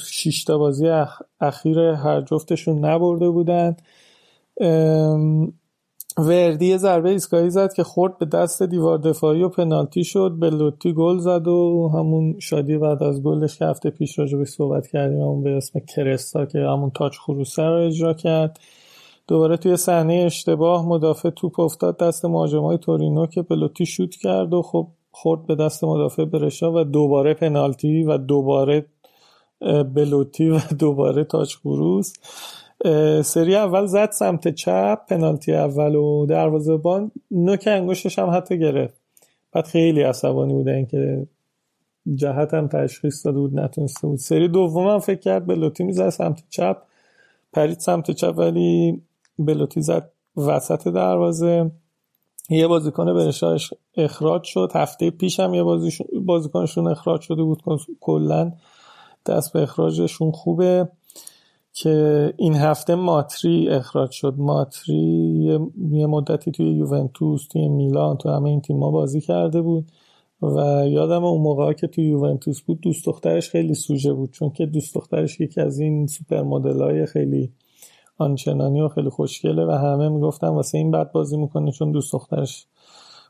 تا 0.47 0.57
بازی 0.57 0.87
اخ... 0.87 1.21
اخیر 1.41 1.79
هر 1.79 2.21
جفتشون 2.21 2.85
نبرده 2.85 3.29
بودن 3.29 3.75
وردی 6.17 6.65
یه 6.65 6.77
ضربه 6.77 7.09
ایستگاهی 7.09 7.49
زد 7.49 7.73
که 7.73 7.83
خورد 7.83 8.17
به 8.17 8.25
دست 8.25 8.63
دیوار 8.63 8.97
دفاعی 8.97 9.43
و 9.43 9.49
پنالتی 9.49 10.03
شد. 10.03 10.35
بلوتی 10.39 10.93
گل 10.93 11.17
زد 11.17 11.47
و 11.47 11.91
همون 11.93 12.39
شادی 12.39 12.77
بعد 12.77 13.03
از 13.03 13.23
گلش 13.23 13.57
که 13.57 13.65
هفته 13.65 13.89
پیش 13.89 14.19
راجبش 14.19 14.47
صحبت 14.47 14.87
کردیم 14.87 15.17
همون 15.21 15.43
به 15.43 15.49
اسم 15.49 15.79
کرستا 15.79 16.45
که 16.45 16.59
همون 16.59 16.91
تاچ 16.95 17.17
خروسه 17.17 17.63
رو 17.63 17.85
اجرا 17.85 18.13
کرد. 18.13 18.59
دوباره 19.27 19.57
توی 19.57 19.77
صحنه 19.77 20.13
اشتباه 20.13 20.87
مدافع 20.87 21.29
توپ 21.29 21.59
افتاد 21.59 21.97
دست 21.97 22.25
مهاجمای 22.25 22.77
تورینو 22.77 23.25
که 23.27 23.41
بلوتی 23.41 23.85
شوت 23.85 24.15
کرد 24.15 24.53
و 24.53 24.61
خب 24.61 24.87
خورد 25.11 25.45
به 25.45 25.55
دست 25.55 25.83
مدافع 25.83 26.25
برشا 26.25 26.71
و 26.73 26.83
دوباره 26.83 27.33
پنالتی 27.33 28.03
و 28.03 28.17
دوباره 28.17 28.85
بلوتی 29.93 30.49
و 30.49 30.59
دوباره 30.79 31.23
تاچ 31.23 31.55
خروس. 31.55 32.13
سری 33.23 33.55
اول 33.55 33.85
زد 33.85 34.11
سمت 34.11 34.47
چپ 34.47 34.99
پنالتی 35.09 35.53
اول 35.53 35.95
و 35.95 36.25
دروازه‌بان 36.25 37.11
نوک 37.31 37.63
انگشتش 37.67 38.19
هم 38.19 38.29
حتی 38.29 38.59
گرفت. 38.59 39.01
بعد 39.51 39.65
خیلی 39.65 40.01
عصبانی 40.01 40.53
بودن 40.53 40.85
که 40.85 41.27
جهت 42.15 42.53
هم 42.53 42.67
تشخیص 42.67 43.25
داده 43.25 43.39
بود 43.39 43.59
نتونسته 43.59 44.07
بود. 44.07 44.19
سری 44.19 44.47
دوم 44.47 44.87
هم 44.87 44.99
فکر 44.99 45.19
کرد 45.19 45.47
بلوتی 45.47 45.83
می‌زد 45.83 46.09
سمت 46.09 46.43
چپ. 46.49 46.77
پرید 47.53 47.79
سمت 47.79 48.11
چپ 48.11 48.33
ولی 48.37 49.01
بلوتی 49.39 49.81
زد 49.81 50.11
وسط 50.37 50.87
دروازه. 50.87 51.71
یه 52.49 52.67
بازیکن 52.67 53.13
برشاش 53.13 53.73
اخراج 53.97 54.43
شد. 54.43 54.71
هفته 54.75 55.09
پیش 55.09 55.39
هم 55.39 55.53
یه 55.53 55.63
بازیکنشون 56.25 56.87
اخراج 56.87 57.21
شده 57.21 57.43
بود. 57.43 57.61
کلا 57.99 58.51
دست 59.25 59.53
به 59.53 59.63
اخراجشون 59.63 60.31
خوبه. 60.31 60.89
که 61.73 62.33
این 62.37 62.55
هفته 62.55 62.95
ماتری 62.95 63.69
اخراج 63.69 64.11
شد. 64.11 64.33
ماتری 64.37 65.59
یه 65.91 66.07
مدتی 66.07 66.51
توی 66.51 66.71
یوونتوس 66.71 67.47
توی 67.47 67.67
میلان 67.67 68.17
تو 68.17 68.29
همه 68.29 68.49
این 68.49 68.61
تیم‌ها 68.61 68.91
بازی 68.91 69.21
کرده 69.21 69.61
بود. 69.61 69.85
و 70.41 70.87
یادم 70.87 71.23
اون 71.23 71.41
موقع 71.41 71.73
که 71.73 71.87
توی 71.87 72.05
یوونتوس 72.05 72.61
بود 72.61 72.81
دوست 72.81 73.05
دخترش 73.05 73.49
خیلی 73.49 73.73
سوژه 73.73 74.13
بود. 74.13 74.31
چون 74.31 74.49
که 74.49 74.65
دوست 74.65 74.95
دخترش 74.95 75.39
یکی 75.39 75.61
از 75.61 75.79
این 75.79 76.07
سوپر 76.07 76.43
های 76.81 77.05
خیلی 77.05 77.51
آنچنانی 78.17 78.81
و 78.81 78.87
خیلی 78.87 79.09
خوشگله 79.09 79.65
و 79.65 79.71
همه 79.71 80.09
می‌گفتن 80.09 80.47
واسه 80.47 80.77
این 80.77 80.91
بد 80.91 81.11
بازی 81.11 81.37
می‌کنه 81.37 81.71
چون 81.71 81.91
دوست 81.91 82.13
دخترش 82.13 82.65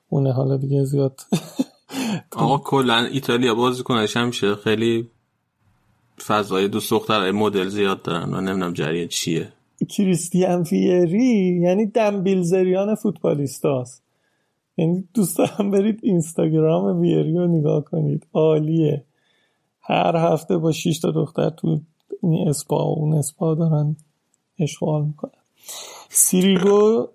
اونه. 0.09 0.31
حالا 0.31 0.57
دیگه 0.57 0.83
زیاد 0.83 1.21
آقا 2.35 2.57
کلا 2.57 3.05
ایتالیا 3.05 3.55
بازی 3.55 3.83
کنش 3.83 4.17
همیشه 4.17 4.55
خیلی 4.55 5.07
فضای 6.27 6.67
دوست 6.67 6.91
دختر 6.91 7.31
مدل 7.31 7.67
زیاد 7.67 8.01
دارن 8.01 8.33
و 8.33 8.41
نمی‌دونم 8.41 8.73
جریان 8.73 9.07
چیه. 9.07 9.53
کریستیان 9.89 10.63
فیری 10.63 11.59
یعنی 11.61 11.85
دنبیلزریان 11.85 12.95
فوتبالیستاست. 12.95 14.03
یعنی 14.77 15.07
دوست 15.13 15.37
دارم 15.37 15.71
برید 15.71 15.99
اینستاگرام 16.03 16.99
ویری 16.99 17.33
رو 17.33 17.47
نگاه 17.47 17.83
کنید. 17.83 18.27
عالیه. 18.33 19.05
هر 19.81 20.15
هفته 20.15 20.57
با 20.57 20.71
6 20.71 20.99
تا 20.99 21.11
دختر 21.11 21.49
تو 21.49 21.79
این 22.23 22.47
اسپا 22.47 22.77
و 22.77 22.99
اون 22.99 23.13
اسپا 23.13 23.55
دارن. 23.55 23.95
اشغال 24.59 25.05
می‌کنن 25.05 25.31
سیریگو 26.09 27.07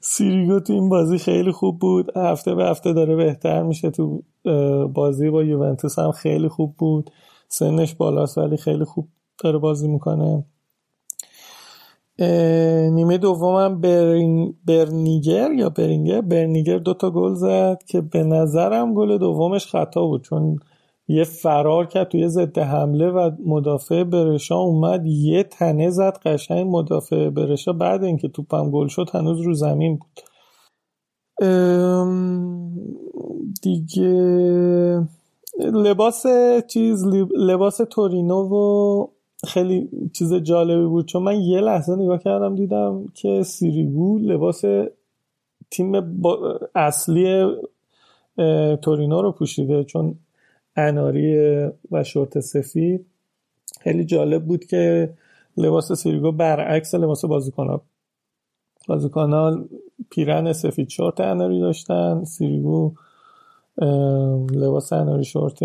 سیریگو 0.00 0.60
تو 0.60 0.72
این 0.72 0.88
بازی 0.88 1.18
خیلی 1.18 1.52
خوب 1.52 1.78
بود. 1.78 2.16
هفته 2.16 2.54
به 2.54 2.64
هفته 2.64 2.92
داره 2.92 3.16
بهتر 3.16 3.62
میشه 3.62 3.90
تو 3.90 4.22
بازی 4.94 5.30
با 5.30 5.42
یوونتوس 5.42 5.98
هم 5.98 6.12
خیلی 6.12 6.48
خوب 6.48 6.74
بود. 6.78 7.10
سنش 7.48 7.94
بالاست 7.94 8.38
ولی 8.38 8.56
خیلی 8.56 8.84
خوب 8.84 9.08
داره 9.38 9.58
بازی 9.58 9.88
می‌کنه. 9.88 10.44
نیمه 12.90 13.18
دومم 13.18 13.80
برین... 13.80 14.54
برنیگر 14.66 15.52
یا 15.52 15.68
برینگر 15.68 16.20
برنیگر 16.20 16.78
دوتا 16.78 17.10
گل 17.10 17.34
زد 17.34 17.82
که 17.86 18.00
به 18.00 18.22
نظرم 18.22 18.94
گل 18.94 19.18
دومش 19.18 19.66
خطا 19.66 20.06
بود 20.06 20.22
چون 20.22 20.60
یه 21.08 21.24
فرار 21.24 21.86
کرد 21.86 22.08
توی 22.08 22.28
ضد 22.28 22.58
حمله 22.58 23.10
و 23.10 23.30
مدافع 23.46 24.04
برشا 24.04 24.56
اومد 24.56 25.06
یه 25.06 25.42
تنه 25.42 25.90
زد 25.90 26.18
قشنگ 26.24 26.66
مدافع 26.70 27.28
برشا. 27.28 27.72
بعد 27.72 28.04
اینکه 28.04 28.28
توپم 28.28 28.70
گل 28.70 28.86
شد 28.88 29.10
هنوز 29.12 29.40
رو 29.40 29.54
زمین 29.54 29.98
بود. 29.98 30.20
دیگه 33.62 35.08
لباس 35.58 36.26
چیز 36.68 37.04
لباس 37.36 37.80
تورینو 37.90 38.42
و 38.42 39.06
خیلی 39.46 39.88
چیز 40.12 40.34
جالبی 40.34 40.86
بود. 40.86 41.06
چون 41.06 41.22
من 41.22 41.40
یه 41.40 41.60
لحظه 41.60 41.96
نگاه 41.96 42.18
کردم 42.18 42.54
دیدم 42.54 43.04
که 43.14 43.42
سیریگو 43.42 44.18
لباس 44.18 44.64
تیم 45.70 45.92
اصلی 46.74 47.46
تورینو 48.82 49.22
رو 49.22 49.32
پوشیده. 49.32 49.84
چون 49.84 50.14
اناری 50.78 51.36
و 51.90 52.04
شورت 52.04 52.40
سفید. 52.40 53.06
خیلی 53.80 54.04
جالب 54.04 54.44
بود 54.44 54.64
که 54.64 55.14
لباس 55.56 55.92
سیریگو 55.92 56.32
برعکس 56.32 56.94
لباس 56.94 57.24
بازیکنها 57.24 57.82
بازیکنها 58.88 59.64
پیرن 60.10 60.52
سفید 60.52 60.88
شورت 60.88 61.20
اناری 61.20 61.60
داشتن. 61.60 62.24
سیریگو 62.24 62.92
لباس 64.52 64.92
اناری 64.92 65.24
شورت 65.24 65.58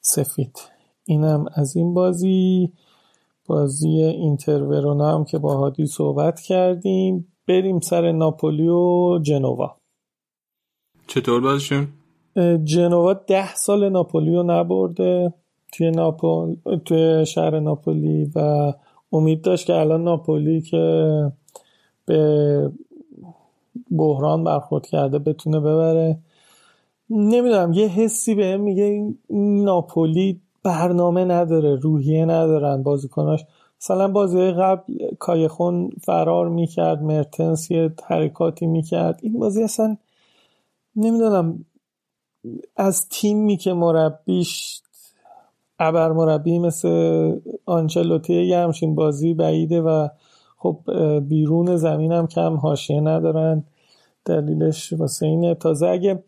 سفید. 0.00 0.58
اینم 1.04 1.46
از 1.54 1.76
این 1.76 1.94
بازی. 1.94 2.72
بازی 3.46 3.88
اینتر 3.88 4.62
ورونا 4.62 5.14
هم 5.14 5.24
که 5.24 5.38
با 5.38 5.56
هادی 5.56 5.86
صحبت 5.86 6.40
کردیم. 6.40 7.32
بریم 7.46 7.80
سر 7.80 8.12
ناپولی 8.12 8.68
و 8.68 9.18
جنوا. 9.22 9.76
چطور 11.06 11.40
بازشون؟ 11.40 11.88
جنوا 12.64 13.12
ده 13.12 13.54
سال 13.54 13.88
ناپولی 13.88 14.34
رو 14.34 14.42
نبرده 14.42 15.32
توی, 15.72 15.90
ناپول... 15.90 16.56
توی 16.84 17.26
شهر 17.26 17.60
ناپولی 17.60 18.30
و 18.34 18.72
امید 19.12 19.42
داشت 19.42 19.66
که 19.66 19.74
الان 19.74 20.04
ناپولی 20.04 20.60
که 20.60 21.32
به 22.06 22.72
بحران 23.90 24.44
برخورد 24.44 24.86
کرده 24.86 25.18
بتونه 25.18 25.60
ببره. 25.60 26.18
نمی‌دونم 27.10 27.72
یه 27.72 27.86
حسی 27.86 28.34
به 28.34 28.56
میگه 28.56 29.14
ناپولی 29.64 30.40
برنامه 30.62 31.24
نداره 31.24 31.74
روحیه 31.74 32.24
ندارن 32.24 32.82
بازیکناش. 32.82 33.44
مثلا 33.80 34.08
بازی 34.08 34.50
قبل 34.50 34.82
کایخون 35.18 35.90
فرار 36.00 36.48
می‌کرد 36.48 37.02
مرتنس 37.02 37.70
یه 37.70 37.90
حرکاتی 38.04 38.66
می‌کرد. 38.66 39.20
این 39.22 39.38
بازی 39.38 39.62
اصلا 39.62 39.96
نمی‌دونم 40.96 41.64
از 42.76 43.08
تیمی 43.08 43.56
که 43.56 43.72
مربیش 43.72 44.82
ابر 45.78 46.12
مربی 46.12 46.58
مثل 46.58 46.88
آنچلوتی 47.66 48.34
یه 48.34 48.58
همچین 48.58 48.94
بازی 48.94 49.34
بعیده 49.34 49.80
و 49.80 50.08
خب 50.56 50.78
بیرون 51.28 51.76
زمین 51.76 52.12
هم 52.12 52.26
کم 52.26 52.56
حاشیه 52.56 53.00
ندارن. 53.00 53.64
دلیلش 54.24 54.92
واسه 54.92 55.26
اینه. 55.26 55.54
تازه 55.54 55.86
اگه 55.86 56.22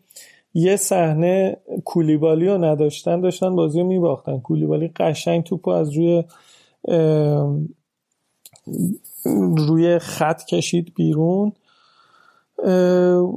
یه 0.53 0.75
صحنه 0.75 1.57
کولیبالی 1.85 2.47
رو 2.47 2.63
نداشتن 2.65 3.21
داشتن 3.21 3.55
بازی 3.55 3.79
رو 3.79 3.87
میباختن. 3.87 4.39
کولیبالی 4.39 4.87
قشنگ 4.87 5.43
توپ 5.43 5.67
از 5.67 5.91
روی 5.91 6.23
روی 9.57 9.99
خط 9.99 10.45
کشید 10.45 10.93
بیرون. 10.95 11.53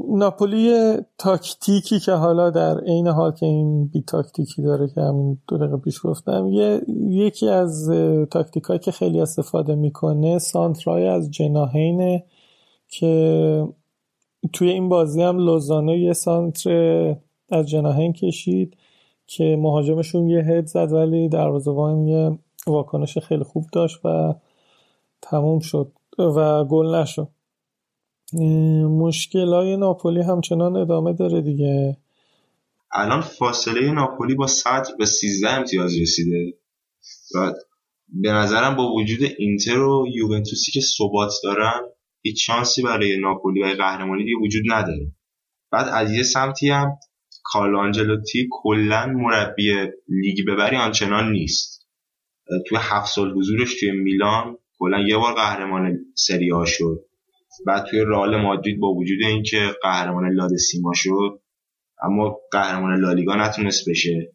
ناپولی 0.09 0.97
تاکتیکی 1.19 2.01
که 2.01 2.13
حالا 2.13 2.51
در 2.51 2.81
عین 2.81 3.09
حال 3.09 3.33
که 3.33 3.47
این 3.47 3.87
بی 3.87 4.03
تاکتیکی 4.03 4.63
داره 4.63 4.89
که 4.89 5.01
همین 5.01 5.39
دو 5.49 5.59
دقیقه 5.59 5.77
پیش 5.77 6.01
گفتم 6.05 6.47
یه، 6.47 6.81
یکی 7.09 7.49
از 7.49 7.91
تاکتیکایی 8.31 8.79
که 8.79 8.91
خیلی 8.91 9.21
استفاده 9.21 9.75
می‌کنه 9.75 10.39
سانترای 10.39 11.07
از 11.07 11.31
جناهینه 11.31 12.25
که 12.89 13.69
توی 14.53 14.71
این 14.71 14.89
بازی 14.89 15.23
هم 15.23 15.39
لوزانو 15.39 15.97
یه 15.97 16.13
سانتر 16.13 17.17
از 17.51 17.69
جناهین 17.69 18.13
کشید 18.13 18.77
که 19.27 19.57
مهاجمشون 19.61 20.29
یه 20.29 20.41
هد 20.41 20.67
زد 20.67 20.93
ولی 20.93 21.29
دروازه‌بان 21.29 22.09
یه 22.09 22.39
واکنش 22.67 23.19
خیلی 23.19 23.45
خوب 23.45 23.65
داشت 23.73 24.01
و 24.05 24.35
تموم 25.23 25.59
شد 25.59 25.93
و 26.19 26.65
گل 26.65 26.95
نشد. 26.95 27.29
مشکل 28.89 29.49
های 29.49 29.77
ناپولی 29.77 30.23
همچنان 30.23 30.77
ادامه 30.77 31.13
داره 31.13 31.41
دیگه. 31.41 31.97
الان 32.93 33.21
فاصله 33.21 33.93
ناپولی 33.93 34.35
با 34.35 34.47
صدر 34.47 34.95
به 34.99 35.07
13 35.07 35.51
امتیاز 35.51 36.01
رسیده. 36.01 36.55
و 37.35 37.53
به 38.09 38.33
نظرم 38.33 38.77
با 38.77 38.93
وجود 38.93 39.31
اینتر 39.39 39.79
و 39.79 40.07
یوونتوسی 40.15 40.73
که 40.73 40.81
ثبات 40.81 41.33
دارن 41.45 41.81
هیچ 42.23 42.47
شانسی 42.47 42.83
برای 42.83 43.21
ناپولی 43.21 43.63
و 43.63 43.67
قهرمانی 43.67 44.25
دیگه 44.25 44.37
وجود 44.43 44.63
نداره. 44.69 45.13
بعد 45.71 45.89
از 45.89 46.13
یه 46.13 46.23
سمتی 46.23 46.69
هم 46.69 46.99
کارلو 47.45 47.79
آنجلوتی 47.79 48.49
کلا 48.51 49.07
مربی 49.07 49.75
لیگ 50.09 50.47
ببری 50.49 50.77
آنچنان 50.77 51.33
نیست. 51.33 51.87
توی 52.69 52.79
هفت 52.81 53.13
سال 53.13 53.31
حضورش 53.31 53.81
توی 53.81 53.91
میلان 53.91 54.59
کلا 54.79 55.01
یه 55.01 55.17
بار 55.17 55.35
قهرمان 55.35 55.99
سری 56.15 56.51
شد. 56.67 57.05
بعد 57.67 57.85
توی 57.85 58.01
رئال 58.01 58.43
مادرید 58.43 58.81
با 58.81 58.89
وجود 58.89 59.19
اینکه 59.23 59.71
قهرمان 59.83 60.33
لاد 60.33 60.57
سیما 60.57 60.93
شد 60.95 61.41
اما 62.03 62.37
قهرمان 62.51 63.01
لالیگا 63.01 63.37
نتونست 63.37 63.89
بشه. 63.89 64.33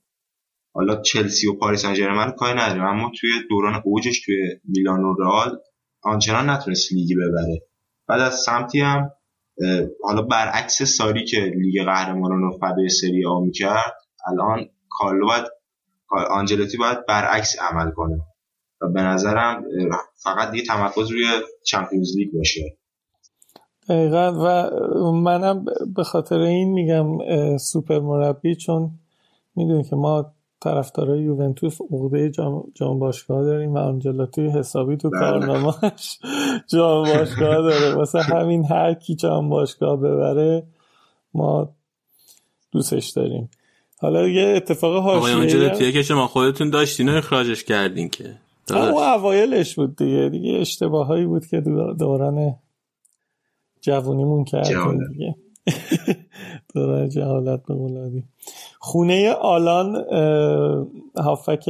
حالا 0.74 1.02
چلسی 1.02 1.48
و 1.48 1.54
پاریس 1.54 1.82
سن 1.82 2.32
کاری 2.32 2.60
نداریم 2.60 2.84
اما 2.84 3.12
توی 3.20 3.30
دوران 3.50 3.82
اوجش 3.86 4.26
توی 4.26 4.60
میلان 4.64 5.04
و 5.04 5.16
رئال 5.20 5.60
آنچنان 6.04 6.50
نتونست 6.50 6.94
لیگی 6.94 7.16
ببره. 7.16 7.62
بعد 8.08 8.22
از 8.22 8.36
سمتی 8.36 8.80
هم 8.80 9.12
حالا 10.04 10.22
برعکس 10.22 10.84
ساری 10.84 11.26
که 11.26 11.40
لیگ 11.40 11.86
قهرمانان 11.86 12.42
رو 12.42 12.58
فدای 12.58 12.90
سری 12.90 13.26
آ 13.26 13.40
می‌کرد 13.40 13.94
الان 14.28 14.70
کارلو 14.90 15.28
باید 15.28 15.46
آنجلوتی 16.30 16.78
باید 16.78 17.06
برعکس 17.06 17.60
عمل 17.60 17.92
کنه. 17.92 18.20
و 18.82 18.88
به 18.88 19.02
نظرم 19.02 19.64
فقط 20.24 20.52
دیگه 20.52 20.64
تمرکز 20.64 21.12
روی 21.12 21.26
چمپیونز 21.66 22.18
لیگ 22.18 22.34
باشه. 22.34 22.78
دقیقا. 23.90 24.32
و 24.32 25.11
منم 25.11 25.66
به 25.95 26.03
خاطر 26.03 26.40
این 26.40 26.69
میگم 26.69 27.18
سوپر 27.58 28.00
مربی 28.00 28.56
چون 28.56 28.92
می‌دونی 29.56 29.84
که 29.84 29.95
ما 29.95 30.32
طرفدارای 30.61 31.22
یوونتوس 31.22 31.77
عقده 31.92 32.30
جام, 32.30 32.64
جام 32.74 33.00
باشگاه 33.00 33.43
داریم 33.43 33.74
و 33.74 33.77
آنجلاتی 33.77 34.48
حسابی 34.48 34.98
تو 34.98 35.09
بله. 35.09 35.19
کارنامهش 35.19 36.19
جام 36.68 37.03
باشگاه 37.03 37.56
داره. 37.56 37.95
واسه 37.95 38.22
همین 38.22 38.66
هر 38.66 38.93
کی 38.93 39.16
جام 39.16 39.50
باشگاه 39.50 39.98
ببره 39.98 40.64
ما 41.34 41.69
دوستش 42.72 43.09
داریم. 43.09 43.50
حالا 44.01 44.27
یه 44.27 44.48
اتفاق 44.48 45.03
حاشیه‌ای 45.03 45.34
آقای 45.34 45.42
آنجلاتی 45.42 45.92
که 45.92 46.03
شما 46.03 46.27
خودتون 46.27 46.69
داشتین 46.69 47.09
و 47.09 47.11
اخراجش 47.11 47.64
کردین 47.64 48.09
که. 48.09 48.24
او 48.72 49.01
اوایلش 49.01 49.76
بود 49.76 49.95
دیگه. 49.95 50.30
دیگه 50.30 50.58
اشتباهایی 50.59 51.26
بود 51.26 51.45
که 51.45 51.61
دوران 52.00 52.56
جوونیمون 53.82 54.43
کردیم 54.43 55.08
دیگه. 55.08 55.35
دوران 56.75 57.09
جهالت 57.09 57.64
به 57.66 57.74
قولادی. 57.74 58.24
خونه 58.80 59.32
آلان 59.33 59.95
هافک 61.17 61.69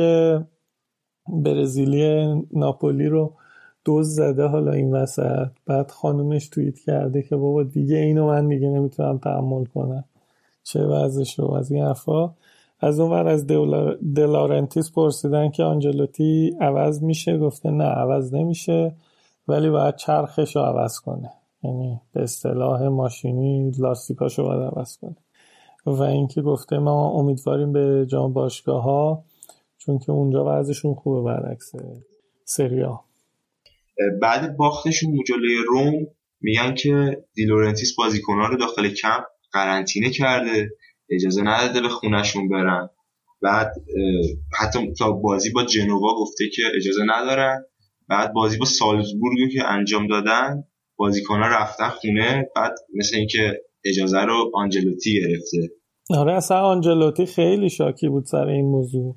برزیلی 1.28 2.36
ناپولی 2.54 3.08
رو 3.08 3.34
دوز 3.86 4.16
زده 4.16 4.44
حالا 4.44 4.72
این 4.72 4.96
وسط. 4.96 5.48
بعد 5.66 5.92
خانومش 5.92 6.48
توییت 6.48 6.80
کرده 6.80 7.22
که 7.22 7.36
بابا 7.36 7.64
دیگه 7.64 7.98
اینو 7.98 8.28
من 8.28 8.48
دیگه 8.48 8.68
نمی‌تونم 8.70 9.18
تحمل 9.18 9.66
کنم. 9.66 10.04
چه 10.64 10.84
وضعش 10.84 11.40
رو 11.40 11.54
از 11.54 11.72
این 11.72 11.84
حرفا. 11.84 12.34
از 12.80 13.00
اون 13.00 13.28
از 13.28 13.48
دلارنتیس 14.16 14.92
پرسیدن 14.92 15.50
که 15.50 15.64
آنجلوتی 15.64 16.56
عوض 16.62 17.04
میشه؟ 17.04 17.38
گفته 17.38 17.72
نه 17.72 17.84
عوض 17.84 18.34
نمیشه. 18.34 18.96
ولی 19.48 19.70
باید 19.70 19.96
چرخش 19.96 20.56
رو 20.56 20.62
عوض 20.62 21.00
کنه. 21.00 21.30
یعنی 21.64 22.02
به 22.14 22.22
اصطلاح 22.22 22.88
ماشینی 22.88 23.72
لاستیکاشو 23.80 24.44
باید 24.44 24.62
عوض 24.62 24.98
کنه. 24.98 25.16
و 25.86 26.02
اینکه 26.02 26.42
گفته 26.42 26.78
ما 26.78 27.10
امیدواریم 27.10 27.74
به 27.74 28.06
جام 28.10 28.34
باشگاه 28.34 28.84
ها 28.84 29.24
چون 29.78 30.00
که 30.00 30.12
اونجا 30.12 30.46
وضعشون 30.48 30.94
خوبه 30.94 31.22
برعکس 31.22 31.72
سریا. 32.46 33.04
بعد 34.22 34.58
باختشون 34.58 35.24
جلوی 35.28 35.58
روم 35.68 35.94
میگن 36.42 36.76
که 36.76 37.24
دیلورنتیس 37.34 37.96
بازیکنها 37.96 38.48
رو 38.48 38.58
داخل 38.58 38.90
کمپ 38.90 39.24
قرنطینه 39.52 40.10
کرده 40.10 40.70
اجازه 41.10 41.42
نداده 41.42 41.82
به 41.82 41.90
خونشون 41.90 42.50
برن. 42.50 42.90
بعد 43.42 43.74
حتی 44.60 44.94
تا 44.94 45.12
بازی 45.12 45.52
با 45.52 45.64
جنوا 45.64 46.16
گفته 46.20 46.44
که 46.56 46.62
اجازه 46.76 47.02
ندارن. 47.08 47.66
بعد 48.10 48.34
بازی 48.34 48.58
با 48.58 48.66
سالزبورگ 48.66 49.38
که 49.54 49.64
انجام 49.66 50.08
دادن 50.08 50.64
بازیکنها 51.00 51.48
رفتن 51.48 51.90
خونه 51.90 52.50
بعد 52.56 52.76
مثل 52.94 53.18
اینکه 53.18 53.62
اجازه 53.86 54.20
رو 54.20 54.52
آنجلوتی 54.54 55.22
گرفته. 55.22 55.72
آره 56.10 56.34
اصلا 56.34 56.58
آنجلوتی 56.62 57.26
خیلی 57.26 57.70
شاکی 57.70 58.10
بود 58.10 58.26
سر 58.26 58.48
این 58.48 58.66
موضوع. 58.66 59.16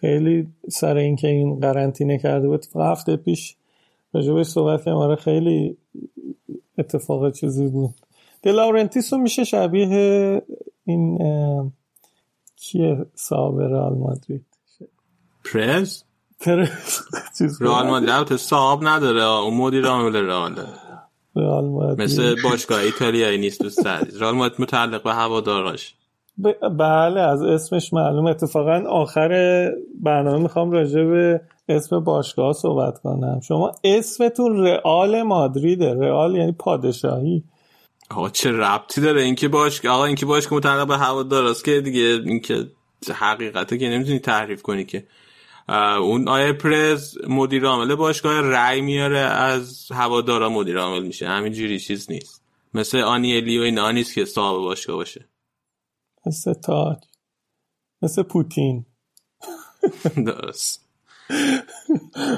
خیلی 0.00 0.46
سر 0.70 0.96
اینکه 0.96 1.28
این 1.28 1.60
قرنطینه 1.60 2.18
کرده 2.18 2.48
بود. 2.48 2.66
هفته 2.76 3.16
پیش 3.16 3.56
راجبش 4.14 4.46
صحبت 4.46 4.84
کردم 4.84 4.96
آره 4.96 5.16
خیلی 5.16 5.76
اتفاق 6.78 7.32
چیزی 7.32 7.68
بود. 7.68 7.94
دلاورنتیس 8.42 9.12
رو 9.12 9.18
میشه 9.18 9.44
شبیه 9.44 10.42
این 10.84 11.18
کیه؟ 12.56 13.06
صاحب 13.14 13.60
رئال 13.72 13.94
مادرید. 13.98 14.46
پرز 15.52 16.02
پرز 16.40 17.00
رئال 17.60 17.86
مادرید. 17.86 18.36
صاحب 18.36 18.78
نداره. 18.82 19.24
اون 19.24 19.56
مدیر 19.56 19.86
عامل 19.86 20.16
رئال 20.16 20.54
رئال 21.36 21.64
مادرید. 21.64 22.00
مثل 22.00 22.42
باشگاه 22.42 22.80
ایتالیایی 22.80 23.38
نیست 23.38 23.62
دوست 23.62 23.86
عزیز. 23.86 24.22
رئال 24.22 24.34
مادرید 24.34 24.60
متعلق 24.60 25.02
به 25.02 25.14
هواداراش. 25.14 25.94
ب- 26.44 26.68
بله 26.78 27.20
از 27.20 27.42
اسمش 27.42 27.92
معلوم 27.92 28.26
اتفاقا 28.26 28.82
آخر 28.88 29.30
برنامه 30.02 30.42
می‌خوام 30.42 30.70
راجع 30.70 31.04
به 31.04 31.40
اسم 31.68 32.00
باشگاه 32.00 32.52
صحبت 32.52 32.98
کنم. 32.98 33.40
شما 33.40 33.72
اسمتون 33.84 34.66
رئال 34.66 35.22
مادریده. 35.22 35.94
رئال 35.94 36.36
یعنی 36.36 36.52
پادشاهی. 36.52 37.44
آقا 38.10 38.28
چه 38.28 38.50
ربطی 38.52 39.00
داره؟ 39.00 39.22
اینکه 39.22 39.48
باش 39.48 39.84
آقا 39.84 40.04
اینکه 40.04 40.26
باشگاه 40.26 40.56
متعلق 40.56 40.88
به 40.88 40.96
هواداراست 40.96 41.64
که 41.64 41.80
دیگه 41.80 42.20
اینکه 42.24 42.66
حقیقته 43.14 43.78
که 43.78 43.88
نمی‌تونی 43.88 44.18
تحریف 44.18 44.62
کنی 44.62 44.84
که 44.84 45.04
اون 45.76 46.28
آیه 46.28 46.52
پرز 46.52 47.18
مدیر 47.28 47.66
عامل 47.66 47.94
باشگاه 47.94 48.40
رأی 48.40 48.80
میاره 48.80 49.18
از 49.18 49.92
هوادارا 49.92 50.48
مدیر 50.48 50.78
عامل 50.78 51.02
میشه. 51.02 51.28
همینجوری 51.28 51.80
چیز 51.80 52.10
نیست. 52.10 52.42
مثل 52.74 52.98
آنیلی 52.98 53.58
و 53.58 53.62
اینا 53.62 53.90
نیست 53.90 54.14
که 54.14 54.24
صاحب 54.24 54.56
باشگاه 54.56 54.96
باشه. 54.96 55.28
مثل 56.26 56.52
تاج. 56.52 56.98
مثل 58.02 58.22
پوتین. 58.22 58.86
درست. 60.26 60.88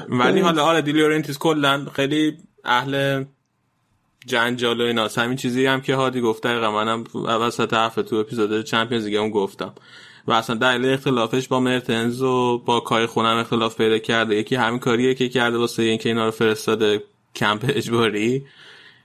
ولی 0.09 0.39
حالا 0.39 0.63
آره 0.65 0.81
دلائورنتیس 0.81 1.37
کلا 1.37 1.85
خیلی 1.93 2.37
اهل 2.63 3.25
جنجال 4.25 4.81
و 4.81 4.83
ایناست. 4.83 5.17
همین 5.17 5.37
چیزی 5.37 5.65
هم 5.65 5.81
که 5.81 5.95
هادی 5.95 6.21
گفته 6.21 6.49
دقیقا 6.49 6.71
منم 6.71 7.03
وسط 7.15 7.73
حرف 7.73 7.95
تو 7.95 8.15
اپیزود 8.15 8.61
Champions 8.61 9.05
League 9.05 9.15
هم 9.15 9.29
گفتم. 9.29 9.73
و 10.27 10.31
اصلا 10.31 10.55
دلیل 10.55 10.93
اختلافش 10.93 11.47
با 11.47 11.59
مرتنز 11.59 12.21
و 12.21 12.57
با 12.65 12.79
کایخونم 12.79 13.37
اختلاف 13.37 13.77
پیدا 13.77 13.97
کرده. 13.97 14.35
یکی 14.35 14.55
همین 14.55 14.79
کاریه 14.79 15.15
که 15.15 15.29
کرده 15.29 15.57
واسه 15.57 15.83
اینکه 15.83 16.09
اینا 16.09 16.25
رو 16.25 16.31
فرستاده 16.31 17.03
کمپ 17.35 17.65
اجباری. 17.69 18.45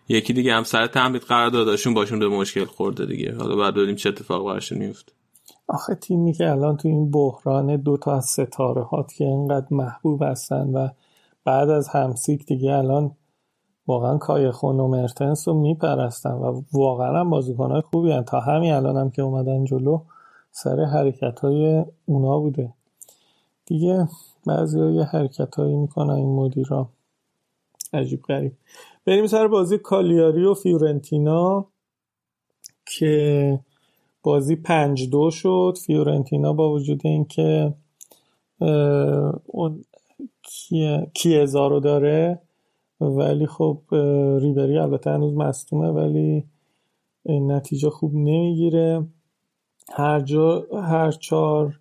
یکی 0.09 0.33
دیگه 0.33 0.55
هم 0.55 0.63
سر 0.63 0.87
تمرید 0.87 1.23
قرار 1.23 1.51
داداشون 1.51 1.95
باشون 1.95 2.19
به 2.19 2.29
مشکل 2.29 2.65
خورده 2.65 3.07
دیگه. 3.07 3.35
حالا 3.35 3.57
بعد 3.57 3.75
ببینیم 3.75 3.97
چه 3.97 4.09
اتفاق 4.09 4.47
براشون 4.47 4.79
میفته. 4.79 5.13
آخه 5.69 5.95
تیمی 5.95 6.33
که 6.33 6.51
الان 6.51 6.77
تو 6.77 6.89
این 6.89 7.11
بحران 7.11 7.77
دو 7.77 7.97
تا 7.97 8.17
از 8.17 8.25
ستاره 8.25 8.83
هات 8.83 9.13
که 9.13 9.25
اینقدر 9.25 9.67
محبوب 9.71 10.23
هستن 10.23 10.69
و 10.69 10.89
بعد 11.45 11.71
از 11.71 11.89
همسیک 11.89 12.47
دیگه 12.47 12.73
الان 12.73 13.11
واقعا 13.87 14.19
کایخون 14.19 14.81
و 14.81 14.89
مرتنس 14.89 15.49
رو 15.49 15.55
میپرستن 15.55 16.31
و 16.31 16.63
واقعا 16.73 17.25
بازیکنهای 17.25 17.81
خوبی 17.81 18.13
هن. 18.13 18.23
تا 18.23 18.41
همین 18.41 18.73
الان 18.73 18.97
هم 18.97 19.11
که 19.11 19.23
اومدن 19.23 19.65
جلو 19.65 20.01
سر 20.51 20.85
حرکت 20.85 21.41
های 21.41 21.85
اونا 22.07 22.39
بوده. 22.39 22.73
دیگه 23.67 24.09
بعضی 24.47 24.81
ها 24.81 24.91
یه 24.91 25.03
حرکت 25.03 25.55
هایی 25.55 25.77
می‌کنن 25.77 26.11
این 26.11 26.35
مدیرا 26.35 26.89
عجیب 27.93 28.23
غریب. 28.23 28.53
بریم 29.05 29.27
سر 29.27 29.49
بازی 29.49 29.79
کالیاری 29.79 30.45
و 30.45 30.55
فیورنتینا 30.55 31.67
که 32.87 33.61
بازی 34.23 34.57
پنج 34.57 35.11
دو 35.11 35.31
شد. 35.31 35.79
فیورنتینا 35.87 36.53
با 36.53 36.73
وجود 36.73 37.01
اینکه 37.05 37.75
اون 39.47 39.85
کیزا 41.15 41.67
رو 41.69 41.81
داره 41.81 42.41
ولی 43.01 43.47
خب 43.47 43.81
ریبری 44.41 44.79
البته 44.79 45.11
هنوز 45.11 45.35
مصدومه 45.35 45.89
ولی 45.89 46.45
نتیجه 47.27 47.91
خوب 47.91 48.15
نمی‌گیره. 48.15 49.07
هر 49.93 50.21
جا 50.21 50.67
هر 50.73 51.11
چهار 51.11 51.79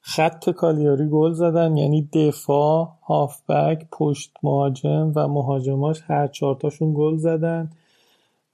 خط 0.00 0.50
کالیاری 0.50 1.08
گل 1.08 1.32
زدن 1.32 1.76
یعنی 1.76 2.08
دفاع 2.12 2.88
هافبک 3.06 3.86
پشت 3.92 4.32
مهاجم 4.42 5.12
و 5.14 5.28
مهاجماش 5.28 6.02
هر 6.06 6.26
چهارتاشون 6.26 6.94
گل 6.96 7.16
زدن. 7.16 7.70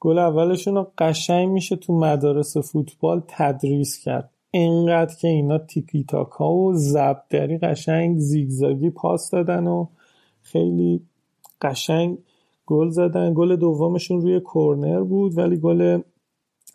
گل 0.01 0.19
اولشون 0.19 0.75
رو 0.75 0.87
قشنگ 0.99 1.49
میشه 1.49 1.77
تو 1.77 1.93
مدارس 1.93 2.57
فوتبال 2.57 3.23
تدریس 3.29 3.99
کرد. 3.99 4.31
اینقدر 4.51 5.15
که 5.15 5.29
اینا 5.29 5.59
تیکی 5.59 6.05
تاکا 6.05 6.53
و 6.53 6.73
زبدری 6.75 7.59
قشنگ 7.59 8.19
زیگزاگی 8.19 8.91
پاس 8.91 9.31
دادن 9.31 9.67
و 9.67 9.87
خیلی 10.43 11.01
قشنگ 11.63 12.19
گل 12.67 12.89
زدن. 12.89 13.35
گل 13.35 13.57
دومشون 13.57 14.21
روی 14.21 14.41
کورنر 14.41 15.01
بود 15.01 15.39
ولی 15.39 15.57
گل 15.57 16.01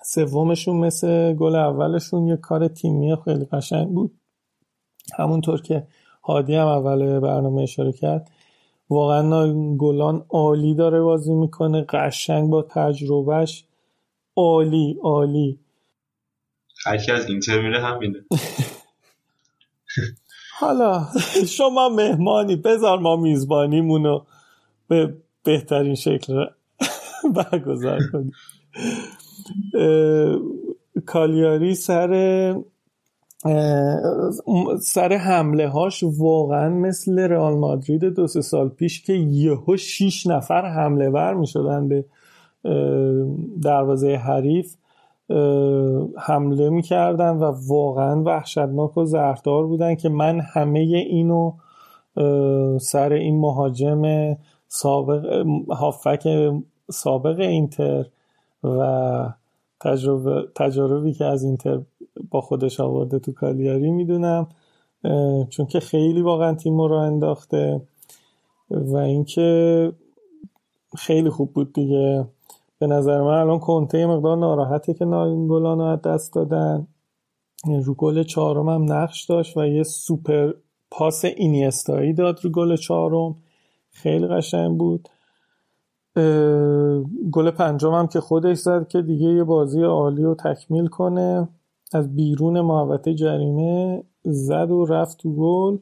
سومشون 0.08 0.76
مثل 0.76 1.34
گل 1.34 1.56
اولشون 1.56 2.27
یه 2.27 2.38
کار 2.38 2.68
تیمی 2.68 3.16
خیلی 3.26 3.45
قشنگ 3.45 3.88
بود. 3.88 4.19
همونطور 5.18 5.61
که 5.61 5.88
هادی 6.24 6.56
هم 6.56 6.68
اول 6.68 7.19
برنامه 7.19 7.61
اشاره 7.61 7.92
کرد 7.92 8.32
واقعا 8.90 9.53
گلان 9.77 10.26
عالی 10.30 10.76
داره 10.76 11.02
بازی 11.02 11.34
می‌کنه 11.34 11.86
قشنگ 11.90 12.50
با 12.50 12.61
تجربهش. 12.61 13.64
عالی 14.36 14.98
عالی. 15.03 15.60
هرکی 16.86 17.11
از 17.11 17.30
اینتر 17.30 17.61
میره 17.61 17.82
همینه. 17.82 18.26
حالا 20.60 21.08
شما 21.58 21.90
مهمانی 21.90 22.56
بذار 22.56 23.00
ما 23.00 23.16
میزبانیمونو 23.16 24.22
به 24.88 25.18
بهترین 25.44 25.95
شکل 25.95 26.45
برگزار 27.36 28.00
کنیم. 28.11 28.32
کالیاری 31.06 31.76
سر 31.76 32.56
سر 34.82 35.14
حمله 35.14 35.67
هاش 35.67 36.03
واقعا 36.17 36.69
مثل 36.69 37.19
رئال 37.19 37.53
مادرید 37.53 38.06
دو 38.06 38.27
سه 38.27 38.42
سال 38.42 38.69
پیش 38.69 39.01
که 39.01 39.14
یهو 39.14 39.77
شیش 39.77 40.27
نفر 40.27 40.66
حمله 40.66 41.09
ور 41.09 41.34
می 41.34 41.48
شدن 41.48 41.88
به 41.88 42.06
دروازه 43.61 44.16
حریف 44.16 44.76
حمله 46.17 46.69
می‌کردن 46.69 47.30
و 47.30 47.53
واقعا 47.67 48.24
وحشتناک 48.24 48.98
و 48.98 49.06
زهردار 49.06 49.67
بودن 49.67 49.95
که 49.95 50.09
من 50.09 50.40
همه 50.40 50.80
اینو 50.80 51.53
سر 52.80 53.14
این 53.14 53.40
مهاجم 53.40 54.35
سابق 54.67 55.45
هافک 55.69 56.51
سابق 56.92 57.40
اینتر 57.40 58.06
و 58.68 59.30
تجربه 59.82 60.48
تجاربی 60.56 61.14
که 61.14 61.26
از 61.26 61.44
اینتر 61.44 61.82
با 62.32 62.42
خودش 62.42 62.80
آورده 62.80 63.20
تو 63.20 63.32
کالیاری 63.32 63.92
می‌دونم 63.92 64.48
چون 65.50 65.66
که 65.66 65.80
خیلی 65.80 66.22
واقعا 66.22 66.56
تیم 66.56 66.82
رو 66.82 66.96
انداخته 66.96 67.82
و 68.72 68.98
اینکه 68.98 69.92
خیلی 70.98 71.30
خوب 71.30 71.54
بود 71.54 71.74
دیگه. 71.74 72.26
به 72.80 72.88
نظر 72.88 73.22
من 73.22 73.40
الان 73.40 73.60
کنته 73.60 74.06
مقدار 74.06 74.38
ناراحته 74.38 74.94
که 74.94 75.06
ناینگولان 75.06 75.78
رو 75.78 75.84
از 75.84 76.02
دست 76.02 76.34
دادن. 76.34 76.88
رو 77.86 77.94
گل 77.94 78.24
چهارم 78.24 78.70
هم 78.70 78.94
نقش 78.94 79.26
داشت 79.26 79.58
و 79.58 79.66
یه 79.66 79.84
سوپر 79.84 80.54
پاس 80.92 81.26
اینیستایی 81.26 82.14
داد 82.14 82.40
رو 82.44 82.50
گل 82.50 82.76
چهارم. 82.76 83.36
خیلی 83.92 84.28
قشنگ 84.28 84.78
بود. 84.78 85.10
گل 87.32 87.52
هم 87.84 88.08
که 88.08 88.20
خودش 88.20 88.58
زد 88.58 88.88
که 88.88 89.02
دیگه 89.02 89.28
یه 89.28 89.44
بازی 89.44 89.82
عالی 89.84 90.24
رو 90.24 90.36
تکمیل 90.36 90.88
کنه. 90.88 91.48
از 91.94 92.16
بیرون 92.16 92.62
محوطه 92.62 93.14
جریمه 93.14 94.04
زد 94.24 94.72
و 94.72 94.86
رفت 94.86 95.18
تو 95.18 95.36
گل. 95.36 95.78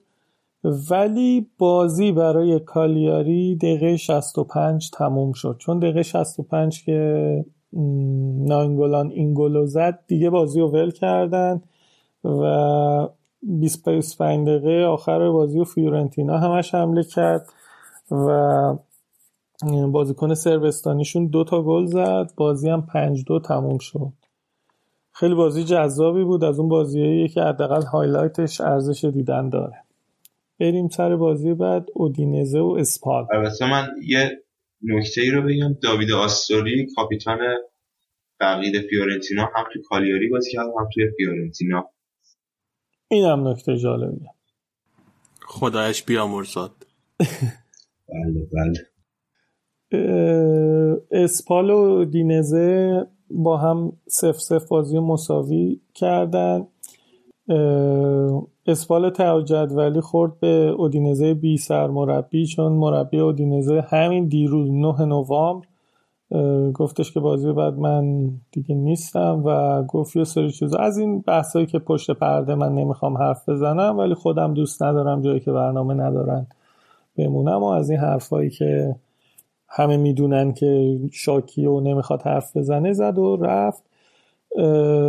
ولی 0.91 1.47
بازی 1.57 2.11
برای 2.11 2.59
کالیاری 2.59 3.55
دقیقه 3.55 3.97
65 3.97 4.89
تموم 4.93 5.31
شد. 5.31 5.55
چون 5.59 5.79
دقیقه 5.79 6.03
65 6.03 6.83
که 6.83 7.45
ناینگولان 8.47 9.11
این 9.11 9.33
گل 9.33 9.65
زد 9.65 9.99
دیگه 10.07 10.29
بازی 10.29 10.59
رو 10.59 10.67
ول 10.67 10.91
کردن 10.91 11.61
و 12.23 13.07
25 13.41 14.47
دقیقه 14.47 14.85
آخر 14.85 15.29
بازی 15.29 15.59
و 15.59 15.63
فیورنتینا 15.63 16.37
همش 16.37 16.75
حمله 16.75 17.03
کرد 17.03 17.49
و 18.11 18.77
بازیکن 19.91 20.33
سربستانیشون 20.33 21.27
دو 21.27 21.43
تا 21.43 21.63
گل 21.63 21.85
زد. 21.85 22.31
بازی 22.37 22.69
هم 22.69 22.85
پنج 22.85 23.23
دو 23.27 23.39
تموم 23.39 23.77
شد. 23.77 24.13
خیلی 25.11 25.35
بازی 25.35 25.63
جذابی 25.63 26.23
بود. 26.23 26.43
از 26.43 26.59
اون 26.59 26.69
بازیایی 26.69 27.27
که 27.27 27.41
حداقل 27.41 27.81
highlight 27.81 28.47
ش 28.47 28.61
ارزش 28.61 29.05
دیدن 29.05 29.49
داره. 29.49 29.83
بریم 30.59 30.87
سر 30.87 31.15
بازی 31.15 31.53
بعد. 31.53 31.85
اودینزه 31.93 32.59
و 32.59 32.75
اسپال. 32.79 33.27
البته 33.33 33.69
من 33.69 33.87
یه 34.07 34.43
نکته 34.81 35.21
ای 35.21 35.31
رو 35.31 35.41
بگم. 35.41 35.73
داوید 35.83 36.11
آستوری 36.11 36.87
کاپیتان 36.95 37.39
فقید 38.39 38.81
فیورنتینا 38.89 39.43
هم 39.55 39.63
تو 39.73 39.79
کالیاری 39.89 40.29
بازی 40.29 40.51
کرد 40.51 40.67
هم 40.79 40.89
توی 40.93 41.11
فیورنتینا. 41.17 41.89
این 43.07 43.25
هم 43.25 43.47
نکته 43.47 43.77
جالبیه. 43.77 44.29
خدایش 45.45 46.03
بیامرزاد. 46.03 46.71
بله 48.09 48.47
بله. 48.53 48.94
اسپال 51.11 51.69
و 51.69 52.05
دینزه 52.05 53.01
با 53.31 53.57
هم 53.57 53.93
سف 54.07 54.39
سف 54.39 54.67
بازی 54.67 54.99
مساوی 54.99 55.79
کردن. 55.93 56.67
اسپال 58.67 59.09
ته 59.09 59.43
جدولی 59.43 60.01
خورد 60.01 60.39
به 60.39 60.75
اودینزه 60.77 61.33
بی 61.33 61.59
مربی 61.69 62.45
چون 62.45 62.71
مربی 62.71 63.19
اودینزه 63.19 63.81
همین 63.81 64.27
دیروز 64.27 64.71
9 64.71 65.05
نوامبر. 65.05 65.67
گفتش 66.73 67.11
که 67.11 67.19
بازی 67.19 67.53
بعد 67.53 67.73
من 67.73 68.29
دیگه 68.51 68.75
نیستم 68.75 69.41
و 69.45 69.83
گفت 69.83 70.15
یه 70.15 70.23
سری 70.23 70.51
چیزا. 70.51 70.77
از 70.77 70.97
این 70.97 71.21
بحثایی 71.21 71.65
که 71.65 71.79
پشت 71.79 72.11
پرده 72.11 72.55
من 72.55 72.75
نمی‌خوام 72.75 73.17
حرف 73.17 73.49
بزنم 73.49 73.97
ولی 73.97 74.13
خودم 74.13 74.53
دوست 74.53 74.83
ندارم 74.83 75.21
جایی 75.21 75.39
که 75.39 75.51
برنامه 75.51 75.93
ندارن 75.93 76.47
بمونم 77.17 77.63
و 77.63 77.65
از 77.65 77.89
این 77.89 77.99
حرفایی 77.99 78.49
که 78.49 78.95
همه 79.75 79.97
می‌دونن 79.97 80.53
که 80.53 80.99
شاکی 81.11 81.65
و 81.65 81.79
نمی‌خواد 81.79 82.21
حرف 82.21 82.57
بزنه 82.57 82.93
زد 82.93 83.17
و 83.17 83.35
رفت. 83.35 83.83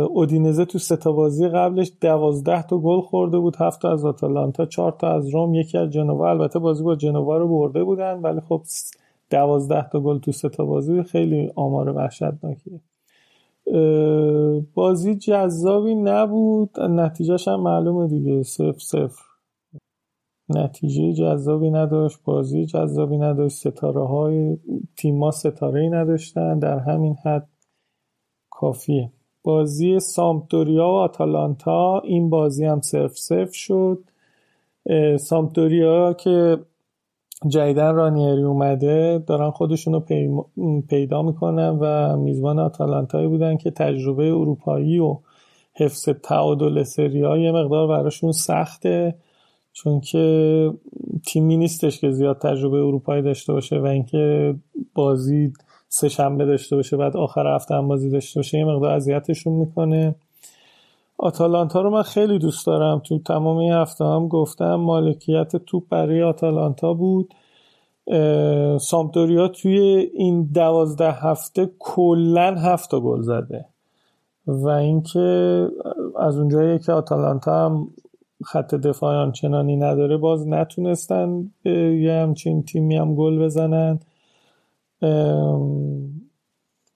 اودینزه 0.09 0.65
تو 0.65 0.79
ستا 0.79 1.11
بازی 1.11 1.47
قبلش 1.47 1.91
دوازده 2.01 2.61
تا 2.61 2.77
گل 2.77 3.01
خورده 3.01 3.39
بود 3.39 3.55
هفت 3.59 3.81
تا 3.81 3.91
از 3.91 4.05
آتالانتا 4.05 4.65
چهار 4.65 4.91
تا 4.91 5.07
از 5.07 5.29
روم 5.29 5.53
یکی 5.53 5.77
از 5.77 5.89
جنوا. 5.89 6.29
البته 6.29 6.59
بازی 6.59 6.83
با 6.83 6.95
جنوا 6.95 7.37
رو 7.37 7.47
برده 7.47 7.83
بودن 7.83 8.19
ولی 8.21 8.41
خب 8.49 8.61
دوازده 9.29 9.89
تا 9.89 9.99
گل 9.99 10.19
تو 10.19 10.31
ستا 10.31 10.65
بازی 10.65 11.03
خیلی 11.03 11.51
آمار 11.55 11.89
وحشتناکیه. 11.89 12.79
بازی 14.73 15.15
جذابی 15.15 15.95
نبود 15.95 16.79
نتیجهش 16.79 17.47
هم 17.47 17.61
معلومه 17.61 18.07
دیگه 18.07 18.43
صفر 18.43 18.79
صفر. 18.79 19.26
نتیجه 20.49 21.13
جذابی 21.13 21.69
نداشت 21.69 22.19
بازی 22.23 22.65
جذابی 22.65 23.17
نداشت 23.17 23.57
ستاره 23.57 24.07
های 24.07 24.57
تیما 24.97 25.31
ستاره 25.31 25.89
نداشتن 25.89 26.59
در 26.59 26.79
همین 26.79 27.15
حد 27.25 27.47
کافیه. 28.49 29.11
بازی 29.43 29.99
سامپدوریا 29.99 30.83
و 30.83 30.95
آتالانتا 30.95 31.99
این 31.99 32.29
بازی 32.29 32.65
هم 32.65 32.81
صرف 32.81 33.17
صرف 33.17 33.55
شد. 33.55 34.03
سامپدوریا 35.19 36.13
که 36.13 36.57
جیدن 37.47 37.95
رانیری 37.95 38.43
اومده 38.43 39.23
دارن 39.27 39.49
خودشون 39.49 39.93
رو 39.93 39.99
پیدا 40.89 41.21
می‌کنن 41.21 41.69
و 41.69 42.17
میزبان 42.17 42.59
آتالانتایی 42.59 43.27
بودن 43.27 43.57
که 43.57 43.71
تجربه 43.71 44.23
اروپایی 44.23 44.99
و 44.99 45.17
حفظ 45.73 46.09
تعادل 46.09 46.83
سری 46.83 47.19
یه 47.19 47.51
مقدار 47.51 47.87
براشون 47.87 48.31
سخته. 48.31 49.15
چون 49.83 50.01
که 50.01 50.73
تیمی 51.25 51.57
نیستش 51.57 51.99
که 51.99 52.11
زیاد 52.11 52.37
تجربه 52.37 52.77
اروپایی 52.77 53.21
داشته 53.21 53.53
باشه 53.53 53.79
و 53.79 53.85
اینکه 53.85 54.55
بازی 54.93 55.53
سه 55.89 56.09
شنبه 56.09 56.45
داشته 56.45 56.75
باشه 56.75 56.97
بعد 56.97 57.17
آخر 57.17 57.55
هفته 57.55 57.75
هم 57.75 57.87
بازی 57.87 58.09
داشته 58.09 58.39
باشه 58.39 58.57
یه 58.57 58.65
مقدار 58.65 58.91
اذیتشون 58.91 59.53
می‌کنه. 59.53 60.15
آتالانتا 61.17 61.81
رو 61.81 61.89
من 61.89 62.01
خیلی 62.01 62.39
دوست 62.39 62.67
دارم. 62.67 62.99
تو 62.99 63.19
تمام 63.19 63.57
این 63.57 63.73
هفته 63.73 64.05
هم 64.05 64.27
گفتم 64.27 64.75
مالکیت 64.75 65.55
توپ 65.55 65.83
برای 65.89 66.23
آتالانتا 66.23 66.93
بود. 66.93 67.33
سامپدوریا 68.79 69.47
توی 69.47 69.79
این 70.13 70.49
دوازده 70.53 71.11
هفته 71.11 71.69
کلا 71.79 72.55
هفت 72.55 72.95
گل 72.95 73.21
زده 73.21 73.65
و 74.47 74.67
اینکه 74.67 75.67
از 76.19 76.37
اونجایی 76.37 76.79
که 76.79 76.91
آتالانتا 76.91 77.65
هم 77.65 77.87
خط 78.45 78.75
دفاع 78.75 79.15
آنچنانی 79.15 79.75
نداره. 79.75 80.17
باز 80.17 80.47
نتونستن 80.47 81.51
یه 81.65 82.13
همچین 82.13 82.63
تیمی 82.63 82.95
هم 82.95 83.15
گل 83.15 83.39
بزنن. 83.39 83.99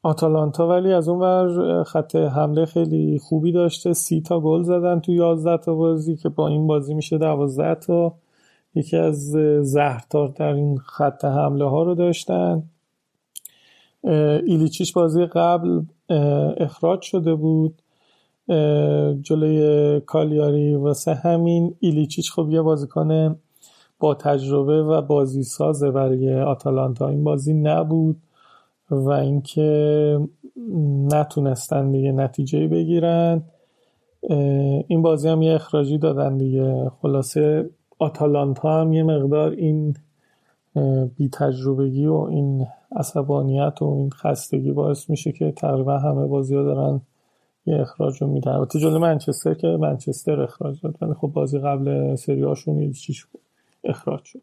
آتالانتا. 0.03 0.67
ولی 0.67 0.93
از 0.93 1.09
اون 1.09 1.19
ور 1.19 1.83
خط 1.83 2.15
حمله 2.15 2.65
خیلی 2.65 3.19
خوبی 3.19 3.51
داشته. 3.51 3.93
سی 3.93 4.21
تا 4.21 4.39
گل 4.39 4.63
زدن 4.63 4.99
تو 4.99 5.11
یازده 5.11 5.57
تا 5.57 5.75
بازی 5.75 6.15
که 6.15 6.29
با 6.29 6.47
این 6.47 6.67
بازی 6.67 6.93
میشه 6.93 7.17
دوازده 7.17 7.75
تا. 7.75 8.13
یکی 8.75 8.97
از 8.97 9.31
زهرتار 9.61 10.27
در 10.27 10.53
این 10.53 10.77
خط 10.77 11.25
حمله 11.25 11.65
ها 11.65 11.83
رو 11.83 11.95
داشتن. 11.95 12.63
ایلیچیش 14.43 14.93
بازی 14.93 15.25
قبل 15.25 15.81
اخراج 16.57 17.01
شده 17.01 17.35
بود. 17.35 17.81
جلوی 19.21 19.99
کالیاری 19.99 20.75
واسه 20.75 21.13
همین 21.13 21.75
ایلیچیچ 21.79 22.31
خب 22.31 22.47
یه 22.49 22.61
بازیکن 22.61 23.35
با 23.99 24.15
تجربه 24.15 24.83
و 24.83 25.01
بازی 25.01 25.43
سازه 25.43 25.91
برای 25.91 26.41
آتالانتا. 26.41 27.09
این 27.09 27.23
بازی 27.23 27.53
نبود 27.53 28.17
و 28.91 29.09
اینکه 29.09 30.19
نتونستن 31.11 31.91
دیگه 31.91 32.11
نتیجه 32.11 32.67
بگیرن 32.67 33.43
این 34.87 35.01
بازی 35.01 35.29
هم 35.29 35.41
یه 35.41 35.53
اخراجی 35.53 35.97
دادن 35.97 36.37
دیگه. 36.37 36.91
خلاصه 37.01 37.69
آتالانتا 37.99 38.81
هم 38.81 38.93
یه 38.93 39.03
مقدار 39.03 39.51
این 39.51 39.95
بی 41.17 41.29
تجربگی 41.29 42.05
و 42.05 42.13
این 42.13 42.67
عصبانیت 42.95 43.81
و 43.81 43.85
این 43.85 44.09
خستگی 44.09 44.71
باعث 44.71 45.09
میشه 45.09 45.31
که 45.31 45.51
تقریبا 45.51 45.97
همه 45.97 46.25
بازی 46.25 46.55
ها 46.55 46.63
دارن 46.63 47.01
یه 47.65 47.81
اخراج 47.81 48.21
رو 48.21 48.27
میدن 48.27 48.51
البته 48.51 48.79
جلو 48.79 48.99
منچستر 48.99 49.53
که 49.53 49.67
منچستر 49.67 50.41
اخراج 50.41 50.81
داد. 50.81 50.95
ولی 51.01 51.13
خب 51.13 51.27
بازی 51.27 51.59
قبل 51.59 52.15
سریاشون 52.15 52.91
چیش 52.91 53.25
اخراج 53.83 54.23
شد. 54.23 54.41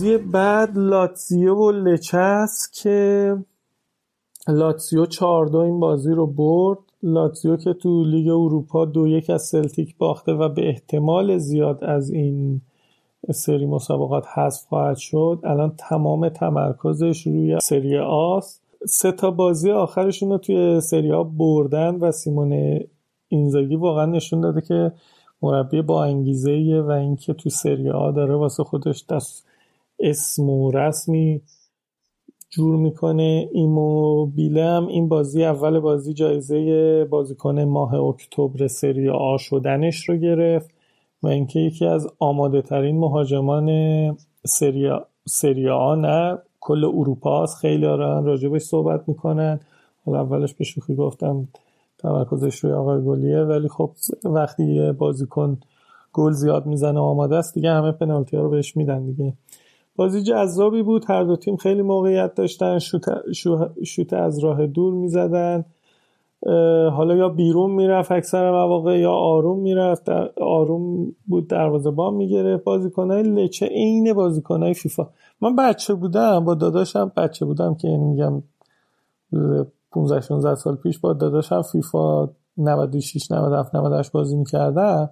بازی 0.00 0.18
بعد 0.18 0.78
لاتزیو 0.78 1.54
و 1.54 1.70
لچس 1.70 2.70
که 2.82 3.36
لاتزیو 4.48 5.06
4 5.06 5.56
این 5.56 5.80
بازی 5.80 6.12
رو 6.12 6.26
برد. 6.26 6.78
لاتزیو 7.02 7.56
که 7.56 7.72
تو 7.72 8.04
لیگ 8.04 8.28
اروپا 8.28 8.84
دو 8.84 9.06
یک 9.08 9.30
از 9.30 9.42
سلتیک 9.42 9.98
باخته 9.98 10.32
و 10.32 10.48
به 10.48 10.68
احتمال 10.68 11.38
زیاد 11.38 11.84
از 11.84 12.10
این 12.10 12.60
سری 13.30 13.66
مسابقات 13.66 14.26
حذف 14.34 14.66
خواهد 14.68 14.96
شد. 14.96 15.40
الان 15.44 15.74
تمام 15.78 16.28
تمرکزش 16.28 17.26
روی 17.26 17.58
سری 17.62 17.98
آست. 17.98 18.62
سه 18.86 19.12
تا 19.12 19.30
بازی 19.30 19.70
آخرشون 19.70 20.30
رو 20.30 20.38
توی 20.38 20.80
سری 20.80 21.12
آ 21.12 21.22
بردن 21.22 21.94
و 21.94 22.12
سیمون 22.12 22.80
اینزاگی 23.28 23.76
واقعا 23.76 24.06
نشون 24.06 24.40
داده 24.40 24.60
که 24.60 24.92
مربی 25.42 25.82
با 25.82 26.04
انگیزه 26.04 26.80
و 26.80 26.90
اینکه 26.90 27.34
تو 27.34 27.50
سری 27.50 27.90
آ 27.90 28.10
داره 28.10 28.34
واسه 28.34 28.64
خودش 28.64 29.04
دست 29.06 29.49
اسم 30.00 30.50
و 30.50 30.70
رسمی 30.70 31.42
جور 32.50 32.76
می‌کنه. 32.76 33.48
ایموبیله 33.52 34.64
هم 34.64 34.86
این 34.86 35.08
بازی 35.08 35.44
اول 35.44 35.80
بازی 35.80 36.14
جایزه 36.14 37.04
بازیکن 37.10 37.60
ماه 37.62 37.94
اکتبر 37.94 38.66
سری 38.66 39.08
آ 39.08 39.36
شدنش 39.36 40.08
رو 40.08 40.16
گرفت 40.16 40.70
و 41.22 41.28
اینکه 41.28 41.60
یکی 41.60 41.86
از 41.86 42.08
آماده 42.18 42.62
ترین 42.62 42.98
مهاجمان 42.98 43.68
سری, 44.46 44.90
سری 45.28 45.68
آ 45.68 45.94
نه 45.94 46.38
کل 46.60 46.84
اروپا 46.84 47.42
است 47.42 47.56
خیلی 47.56 47.82
دارن 47.82 48.24
راجبش 48.24 48.62
صحبت 48.62 49.08
می‌کنن. 49.08 49.60
حالا 50.06 50.20
اولش 50.20 50.54
به 50.54 50.64
شوخی 50.64 50.94
گفتم 50.94 51.48
تمرکزش 51.98 52.58
روی 52.58 52.72
آقای 52.72 53.04
گلیه 53.04 53.40
ولی 53.40 53.68
خب 53.68 53.90
وقتی 54.24 54.92
بازیکن 54.92 55.58
گل 56.12 56.32
زیاد 56.32 56.66
می‌زنه 56.66 57.00
آماده 57.00 57.36
است 57.36 57.54
دیگه 57.54 57.70
همه 57.70 57.92
پنالتی 57.92 58.36
ها 58.36 58.42
رو 58.42 58.50
بهش 58.50 58.76
میدن 58.76 59.06
دیگه. 59.06 59.32
بازی 60.00 60.22
جذابی 60.22 60.82
بود. 60.82 61.04
هر 61.08 61.24
دو 61.24 61.36
تیم 61.36 61.56
خیلی 61.56 61.82
موقعیت 61.82 62.34
داشتن. 62.34 62.78
شوت, 62.78 63.04
شوت 63.84 64.12
از 64.12 64.38
راه 64.38 64.66
دور 64.66 64.94
می‌زدن. 64.94 65.64
حالا 66.90 67.14
یا 67.14 67.28
بیرون 67.28 67.70
می‌رفت 67.70 68.12
اکثر 68.12 68.50
مواقع 68.50 68.98
یا 68.98 69.12
آروم 69.12 69.58
می‌رفت. 69.60 70.08
آروم 70.40 71.12
بود 71.26 71.48
دروازه 71.48 71.90
بان 71.90 72.14
می‌گرفت. 72.14 72.64
بازیکنهای 72.64 73.22
لچه 73.22 73.66
عین 73.66 74.12
بازیکنهای 74.12 74.74
فیفا. 74.74 75.08
من 75.40 75.56
بچه 75.56 75.94
بودم 75.94 76.44
با 76.44 76.54
داداشم 76.54 77.12
بچه 77.16 77.44
بودم 77.44 77.74
که 77.74 77.88
یعنی 77.88 78.04
میگم 78.04 78.42
15 79.92 80.20
16 80.20 80.54
سال 80.54 80.76
پیش 80.76 80.98
با 80.98 81.12
داداشم 81.12 81.62
فیفا 81.62 82.28
96 82.58 83.30
97 83.30 83.74
98 83.74 84.12
بازی 84.12 84.36
می‌کردم. 84.36 85.10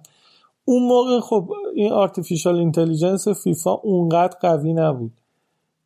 اون 0.69 0.83
موقع 0.83 1.19
خب 1.19 1.51
این 1.75 1.91
artificial 1.91 2.55
intelligence 2.55 3.27
فیفا 3.27 3.71
اونقدر 3.71 4.37
قوی 4.41 4.73
نبود 4.73 5.11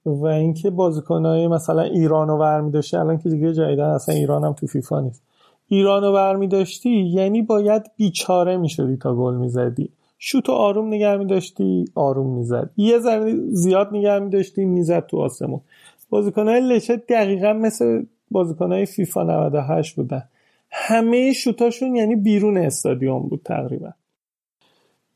و 0.05 0.25
اینکه 0.25 0.69
بازیکنهای 0.69 1.47
مثلا 1.47 1.81
ایران 1.81 2.27
رو 2.27 2.37
برمی 2.37 2.71
داشتی 2.71 2.97
الان 2.97 3.17
که 3.17 3.29
دیگه 3.29 3.53
جدیدن 3.53 3.83
اصلا 3.83 4.15
ایران 4.15 4.43
هم 4.43 4.53
تو 4.53 4.67
فیفا 4.67 4.99
نیست. 4.99 5.23
ایران 5.67 6.03
رو 6.03 6.13
برمی 6.13 6.47
داشتی 6.47 6.89
یعنی 6.89 7.41
باید 7.41 7.83
بیچاره 7.97 8.57
می‌شدی 8.57 8.97
تا 8.97 9.15
گل 9.15 9.35
می‌زدی. 9.35 9.89
شوت 10.17 10.49
آروم 10.49 10.87
نگه 10.87 11.17
می 11.17 11.25
داشتی 11.25 11.85
آروم 11.95 12.35
می‌زد. 12.35 12.69
یه 12.77 12.99
ذره 12.99 13.35
زیاد 13.49 13.89
نگه 13.91 14.19
می 14.19 14.29
داشتی 14.29 14.65
می‌زد 14.65 15.05
تو 15.05 15.17
آسمون. 15.17 15.61
بازیکنهای 16.09 16.61
لچه 16.61 16.95
دقیقا 16.95 17.53
مثل 17.53 18.03
بازیکنهای 18.31 18.85
فیفا 18.85 19.23
98 19.23 19.95
بودن. 19.95 20.23
همه 20.71 21.33
شوتاشون 21.33 21.95
یعنی 21.95 22.15
بیرون 22.15 22.57
استادیوم 22.57 23.19
بود 23.19 23.41
تقریبا. 23.45 23.93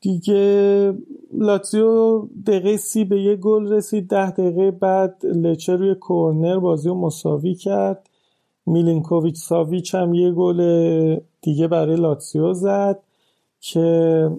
دیگه 0.00 0.94
لاتزیو 1.32 2.20
دقیقه 2.46 2.76
سی 2.76 3.04
به 3.04 3.22
یه 3.22 3.36
گل 3.36 3.72
رسید 3.72 4.08
ده 4.08 4.30
دقیقه 4.30 4.70
بعد 4.70 5.26
لچه 5.26 5.76
روی 5.76 5.94
کورنر 5.94 6.58
بازی 6.58 6.88
رو 6.88 6.94
مساوی 6.94 7.54
کرد. 7.54 8.10
میلینکوویچ 8.66 9.36
ساویچ 9.36 9.94
هم 9.94 10.14
یه 10.14 10.32
گل 10.32 10.60
دیگه 11.42 11.68
برای 11.68 11.96
لاتزیو 11.96 12.52
زد 12.52 12.98
که 13.60 14.30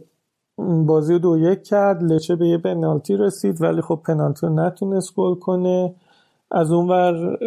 بازی 0.87 1.13
رو 1.13 1.19
دو 1.19 1.37
یک 1.39 1.63
کرد. 1.63 2.03
لچه 2.03 2.35
به 2.35 2.47
یه 2.47 2.57
پنالتی 2.57 3.17
رسید 3.17 3.61
ولی 3.61 3.81
خب 3.81 4.01
پنالتی 4.05 4.47
رو 4.47 4.53
نتونست 4.53 5.15
گل 5.15 5.35
کنه. 5.35 5.95
از 6.51 6.71
اونور 6.71 7.37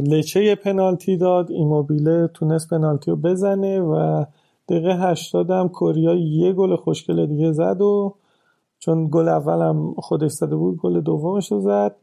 لچه 0.00 0.44
یه 0.44 0.54
پنالتی 0.54 1.16
داد. 1.16 1.50
ایموبیله 1.50 2.30
تونست 2.34 2.70
پنالتی 2.70 3.10
رو 3.10 3.16
بزنه 3.16 3.80
و 3.80 4.24
دقیقه 4.68 4.94
هشتاد 4.94 5.50
هم 5.50 5.68
کوریا 5.68 6.14
یه 6.14 6.52
گل 6.52 6.76
خوشگل 6.76 7.26
دیگه 7.26 7.52
زد 7.52 7.80
و 7.80 8.14
چون 8.78 9.08
گل 9.12 9.28
اولم 9.28 9.94
خودش 9.94 10.30
زده 10.30 10.56
بود 10.56 10.76
گل 10.76 11.00
دومش 11.00 11.52
رو 11.52 11.60
زد. 11.60 11.96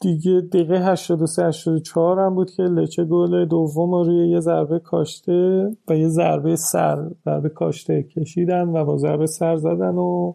دیگه 0.00 0.40
دقیقه 0.40 0.92
83 0.92 1.46
84 1.46 2.20
هم 2.20 2.34
بود 2.34 2.50
که 2.50 2.62
لچه 2.62 3.04
گل 3.04 3.44
دوم 3.44 3.94
روی 3.94 4.28
یه 4.28 4.40
ضربه 4.40 4.78
کاشته 4.78 5.70
و 5.88 5.96
یه 5.96 6.08
ضربه 6.08 6.56
سر 6.56 7.10
ضربه 7.24 7.48
کاشته 7.48 8.02
کشیدن 8.02 8.68
و 8.68 8.84
با 8.84 8.96
ضربه 8.96 9.26
سر 9.26 9.56
زدن 9.56 9.94
و 9.94 10.32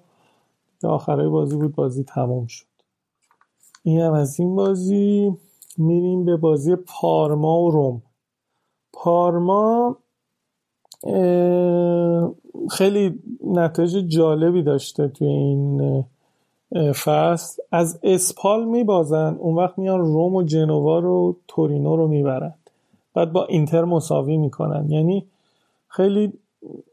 آخرای 0.83 1.29
بازی 1.29 1.57
بود 1.57 1.75
بازی 1.75 2.03
تمام 2.03 2.45
شد. 2.45 2.65
این 3.83 4.01
هم 4.01 4.13
از 4.13 4.39
این 4.39 4.55
بازی. 4.55 5.37
میریم 5.77 6.25
به 6.25 6.37
بازی 6.37 6.75
پارما 6.75 7.61
و 7.61 7.71
روم. 7.71 8.01
پارما 8.95 9.97
خیلی 12.69 13.19
نتایج 13.43 13.97
جالبی 13.97 14.63
داشته 14.63 15.07
توی 15.07 15.27
این 15.27 16.03
فصل. 16.91 17.61
از 17.71 17.99
اسپال 18.03 18.65
میبازن 18.65 19.37
اون 19.39 19.55
وقت 19.55 19.79
میان 19.79 19.99
روم 19.99 20.35
و 20.35 20.43
جنوا 20.43 20.99
رو 20.99 21.35
تورینو 21.47 21.95
رو 21.95 22.07
می‌برن. 22.07 22.53
بعد 23.13 23.31
با 23.33 23.45
اینتر 23.45 23.83
مساوی 23.83 24.37
می‌کنن. 24.37 24.89
یعنی 24.89 25.25
خیلی 25.87 26.33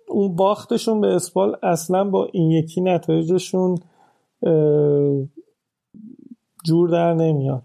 اون 0.09 0.37
باختشون 0.37 1.01
به 1.01 1.07
اسپال 1.07 1.57
اصلا 1.63 2.05
با 2.05 2.29
این 2.33 2.51
یکی 2.51 2.81
نتایجشون 2.81 3.79
جور 6.65 6.89
در 6.89 7.15
نمیاد. 7.15 7.63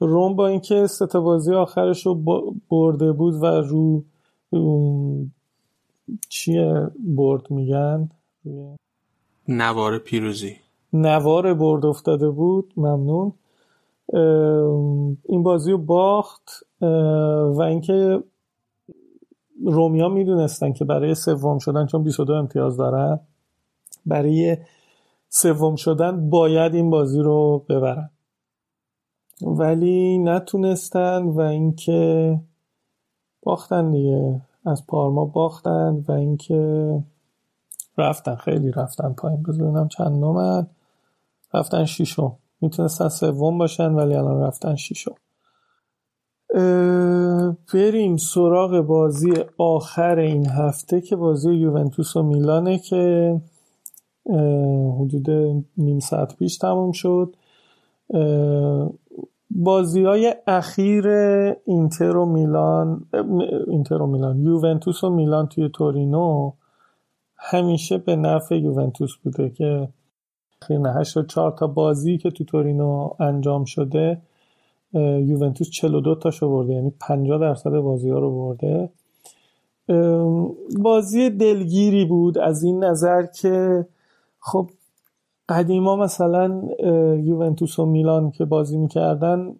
روم 0.00 0.36
با 0.36 0.46
اینکه 0.46 0.86
ستا 0.86 1.20
بازی 1.20 1.54
آخرش 1.54 2.06
رو 2.06 2.14
برده 2.70 3.12
بود 3.12 3.34
و 3.34 3.46
رو 3.46 4.04
چیه 6.28 6.90
برد 6.98 7.50
میگن؟ 7.50 8.08
نوار 9.48 9.98
پیروزی. 9.98 10.56
نوار 10.92 11.54
برد 11.54 11.86
افتاده 11.86 12.30
بود 12.30 12.72
ممنون. 12.76 13.32
این 15.24 15.42
بازی 15.42 15.70
رو 15.70 15.78
باخت 15.78 16.50
و 17.56 17.62
اینکه 17.62 18.22
رومیا 19.64 20.08
می‌دونستن 20.08 20.72
که 20.72 20.84
برای 20.84 21.14
سوم 21.14 21.58
شدن 21.58 21.86
چون 21.86 22.02
22 22.02 22.32
امتیاز 22.32 22.76
دارن 22.76 23.20
برای 24.06 24.56
سوم 25.28 25.76
شدن 25.76 26.30
باید 26.30 26.74
این 26.74 26.90
بازی 26.90 27.20
رو 27.20 27.64
ببرن. 27.68 28.10
ولی 29.42 30.18
نتونستن 30.18 31.22
و 31.22 31.40
اینکه 31.40 32.40
باختن 33.42 33.90
دیگه. 33.90 34.40
از 34.66 34.86
پارما 34.86 35.24
باختن 35.24 36.04
و 36.08 36.12
اینکه 36.12 37.04
رفتن 37.98 38.34
خیلی 38.34 38.70
رفتن 38.70 39.12
پایین. 39.12 39.42
بزنم 39.42 39.88
چند 39.88 40.16
نومن. 40.16 40.66
رفتن 41.54 41.84
شیشم. 41.84 42.36
می‌تونستن 42.60 43.08
سوم 43.08 43.58
باشن 43.58 43.94
ولی 43.94 44.14
الان 44.14 44.40
رفتن 44.40 44.74
شیشم. 44.74 45.14
بریم 47.74 48.16
سراغ 48.16 48.80
بازی 48.80 49.32
آخر 49.58 50.18
این 50.18 50.46
هفته 50.46 51.00
که 51.00 51.16
بازی 51.16 51.52
یوونتوس 51.52 52.16
و 52.16 52.22
میلانه 52.22 52.78
که 52.78 53.40
حدود 54.98 55.30
نیم 55.76 55.98
ساعت 55.98 56.36
پیش 56.36 56.58
تموم 56.58 56.92
شد. 56.92 57.36
بازی 59.50 60.04
های 60.04 60.34
اخیر 60.46 61.08
اینتر 61.64 62.16
و 62.16 62.26
میلان 62.26 63.06
اینتر 63.66 64.02
و 64.02 64.06
میلان 64.06 64.38
یوونتوس 64.38 65.04
و 65.04 65.10
میلان 65.10 65.46
توی 65.46 65.68
تورینو 65.68 66.52
همیشه 67.36 67.98
به 67.98 68.16
نفع 68.16 68.56
یوونتوس 68.56 69.16
بوده 69.16 69.50
که 69.50 69.88
نه 70.70 71.04
چهار 71.28 71.52
تا 71.58 71.66
بازی 71.66 72.18
که 72.18 72.30
تو 72.30 72.44
تورینو 72.44 73.10
انجام 73.20 73.64
شده 73.64 74.22
یوونتوس 74.94 75.70
42 75.70 76.14
تاشو 76.14 76.48
برده 76.50 76.72
یعنی 76.72 76.92
50 77.00 77.40
درصد 77.40 77.70
بازی 77.70 78.10
ها 78.10 78.18
رو 78.18 78.30
برده. 78.30 78.90
بازی 80.78 81.30
دلگیری 81.30 82.04
بود 82.04 82.38
از 82.38 82.62
این 82.62 82.84
نظر 82.84 83.26
که 83.26 83.86
خب 84.40 84.70
قدیما 85.50 85.96
مثلا 85.96 86.62
یوونتوس 87.16 87.78
و 87.78 87.86
میلان 87.86 88.30
که 88.30 88.44
بازی 88.44 88.78
می‌کردن 88.78 89.54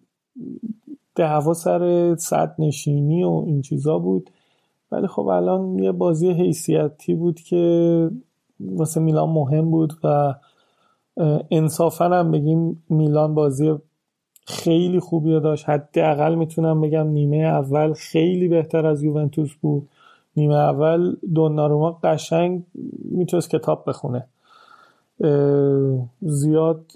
دعوا 1.15 1.53
سر 1.53 2.15
صد 2.15 2.55
نشینی 2.59 3.23
و 3.23 3.43
این 3.47 3.61
چیزا 3.61 3.99
بود. 3.99 4.29
ولی 4.91 5.07
خب 5.07 5.27
الان 5.27 5.79
یه 5.79 5.91
بازی 5.91 6.31
حیثیتی 6.31 7.15
بود 7.15 7.39
که 7.39 8.09
واسه 8.59 9.01
میلان 9.01 9.29
مهم 9.29 9.71
بود 9.71 9.93
و 10.03 10.35
انصافا 11.51 12.05
هم 12.05 12.31
بگیم 12.31 12.83
میلان 12.89 13.35
بازی 13.35 13.75
خیلی 14.47 14.99
خوبی 14.99 15.39
داشت. 15.39 15.69
حداقل 15.69 16.35
می‌تونم 16.35 16.81
بگم 16.81 17.07
نیمه 17.07 17.37
اول 17.37 17.93
خیلی 17.93 18.47
بهتر 18.47 18.85
از 18.85 19.03
یوونتوس 19.03 19.53
بود. 19.61 19.89
نیمه 20.37 20.55
اول 20.55 21.15
دوناروما 21.33 21.99
قشنگ 22.03 22.63
می‌تونست 23.11 23.49
کتاب 23.49 23.83
بخونه. 23.87 24.27
زیاد 26.21 26.91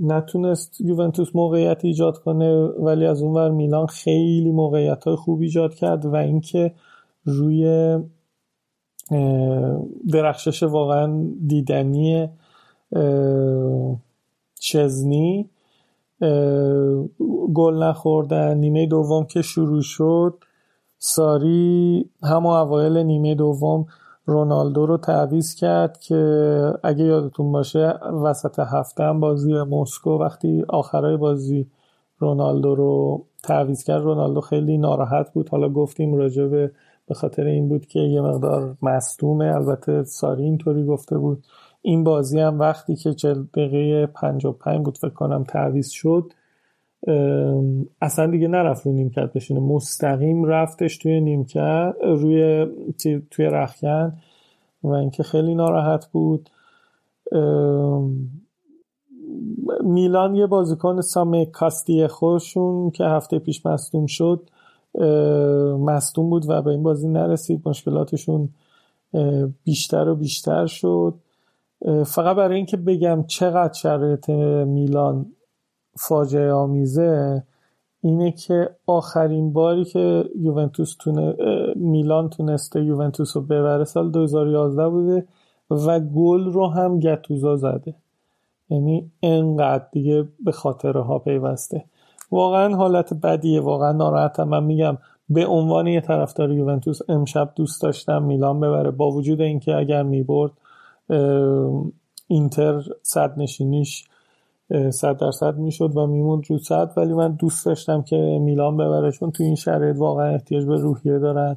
نتونست 0.00 0.80
یوونتوس 0.80 1.36
موقعیت 1.36 1.84
ایجاد 1.84 2.18
کنه 2.18 2.64
ولی 2.64 3.06
از 3.06 3.22
اونور 3.22 3.50
میلان 3.50 3.86
خیلی 3.86 4.50
موقعیت 4.50 5.04
های 5.04 5.16
خوب 5.16 5.40
ایجاد 5.40 5.74
کرد 5.74 6.04
و 6.04 6.14
اینکه 6.16 6.74
روی 7.24 7.98
درخشش 10.12 10.62
واقعا 10.62 11.26
دیدنی 11.46 12.28
چزنی 14.60 15.50
گل 17.54 17.82
نخوردن 17.82 18.58
نیمه 18.58 18.86
دوم 18.86 19.24
که 19.24 19.42
شروع 19.42 19.82
شد 19.82 20.34
ساری 20.98 22.04
همه 22.22 22.48
اوایل 22.48 22.98
نیمه 22.98 23.34
دوم 23.34 23.86
رونالدو 24.24 24.86
رو 24.86 24.96
تعویز 24.96 25.54
کرد 25.54 25.98
که 25.98 26.72
اگه 26.82 27.04
یادتون 27.04 27.52
باشه 27.52 27.94
وسط 28.24 28.58
هفته 28.58 29.04
هم 29.04 29.20
بازی 29.20 29.52
مسکو 29.52 30.10
وقتی 30.10 30.64
آخرای 30.68 31.16
بازی 31.16 31.70
رونالدو 32.18 32.74
رو 32.74 33.24
تعویز 33.42 33.84
کرد 33.84 34.02
رونالدو 34.02 34.40
خیلی 34.40 34.78
ناراحت 34.78 35.32
بود. 35.32 35.48
حالا 35.48 35.68
گفتیم 35.68 36.14
راجع 36.14 36.46
به 36.46 36.70
خاطر 37.14 37.46
این 37.46 37.68
بود 37.68 37.86
که 37.86 38.00
یه 38.00 38.20
مقدار 38.20 38.76
مصدومه. 38.82 39.44
البته 39.54 40.04
ساری 40.04 40.44
اینطوری 40.44 40.84
گفته 40.86 41.18
بود. 41.18 41.44
این 41.82 42.04
بازی 42.04 42.40
هم 42.40 42.58
وقتی 42.58 42.96
که 42.96 43.14
چل 43.14 43.42
دقیقه 43.42 44.06
55 44.06 44.84
بود 44.84 44.98
فکر 44.98 45.14
کنم 45.14 45.44
تعویض 45.44 45.90
شد 45.90 46.32
اصلا 48.00 48.30
دیگه 48.30 48.48
نرفت 48.48 48.86
رو 48.86 48.92
نیمکت 48.92 49.32
بشینه. 49.32 49.60
مستقیم 49.60 50.44
رفتش 50.44 50.98
توی 50.98 51.20
نیمکت 51.20 51.94
روی 52.02 52.66
توی 53.30 53.44
رخکن 53.46 54.12
و 54.82 54.88
اینکه 54.88 55.22
خیلی 55.22 55.54
ناراحت 55.54 56.06
بود. 56.12 56.50
میلان 59.84 60.34
یه 60.34 60.46
بازیکن 60.46 61.00
سام 61.00 61.44
کاستیه 61.44 62.08
خودشون 62.08 62.90
که 62.90 63.04
هفته 63.04 63.38
پیش 63.38 63.66
مصدوم 63.66 64.06
شد 64.06 64.50
مصدوم 65.78 66.30
بود 66.30 66.50
و 66.50 66.62
به 66.62 66.70
این 66.70 66.82
بازی 66.82 67.08
نرسید. 67.08 67.62
مشکلاتشون 67.68 68.48
بیشتر 69.64 70.08
و 70.08 70.14
بیشتر 70.14 70.66
شد. 70.66 71.14
فقط 72.06 72.36
برای 72.36 72.56
اینکه 72.56 72.76
بگم 72.76 73.24
چقدر 73.26 73.72
شرایط 73.72 74.30
میلان 74.66 75.26
فاجعه 75.96 76.52
آمیزه 76.52 77.42
اینه 78.00 78.32
که 78.32 78.70
آخرین 78.86 79.52
باری 79.52 79.84
که 79.84 80.24
یوونتوس 80.40 80.96
تونه 80.98 81.34
میلان 81.76 82.28
تونسته 82.28 82.84
یوونتوس 82.84 83.36
رو 83.36 83.42
ببره 83.42 83.84
سال 83.84 84.10
2011 84.10 84.88
بوده 84.88 85.26
و 85.70 86.00
گل 86.00 86.44
رو 86.44 86.66
هم 86.66 86.98
گتوزا 86.98 87.56
زده. 87.56 87.94
یعنی 88.70 89.10
انقدر 89.22 89.86
دیگه 89.92 90.28
به 90.44 90.52
خاطره 90.52 91.00
ها 91.00 91.18
پیوسته. 91.18 91.84
واقعا 92.30 92.76
حالت 92.76 93.14
بدیه 93.14 93.60
واقعا 93.60 93.92
ناراحتم. 93.92 94.48
من 94.48 94.64
میگم 94.64 94.98
به 95.28 95.46
عنوان 95.46 95.86
یه 95.86 96.00
طرفدار 96.00 96.52
یوونتوس 96.52 96.98
امشب 97.08 97.52
دوست 97.56 97.82
داشتم 97.82 98.22
میلان 98.22 98.60
ببره. 98.60 98.90
با 98.90 99.10
وجود 99.10 99.40
اینکه 99.40 99.76
اگر 99.76 100.02
می‌برد 100.02 100.52
اینتر 102.26 102.82
صد 103.02 103.34
نشینیش 103.36 104.08
صد 104.90 105.16
درصد 105.16 105.58
می‌شد 105.58 105.96
و 105.96 106.06
میموند 106.06 106.42
رو 106.48 106.58
صد. 106.58 106.92
ولی 106.96 107.12
من 107.12 107.32
دوست 107.32 107.66
داشتم 107.66 108.02
که 108.02 108.16
میلان 108.42 108.76
ببره 108.76 109.12
چون 109.12 109.30
تو 109.30 109.42
این 109.42 109.54
شرایط 109.54 109.96
واقعا 109.96 110.26
احتیاج 110.26 110.64
به 110.64 110.76
روحیه 110.76 111.18
دارن. 111.18 111.56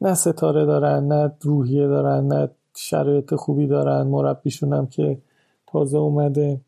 نه 0.00 0.14
ستاره 0.14 0.64
دارن 0.64 1.06
نه 1.06 1.32
روحیه 1.40 1.86
دارن 1.86 2.26
نه 2.26 2.48
شرایط 2.76 3.34
خوبی 3.34 3.66
دارن. 3.66 4.02
مربیشون 4.06 4.72
هم 4.72 4.86
که 4.86 5.18
تازه 5.66 5.98
اومده. 5.98 6.60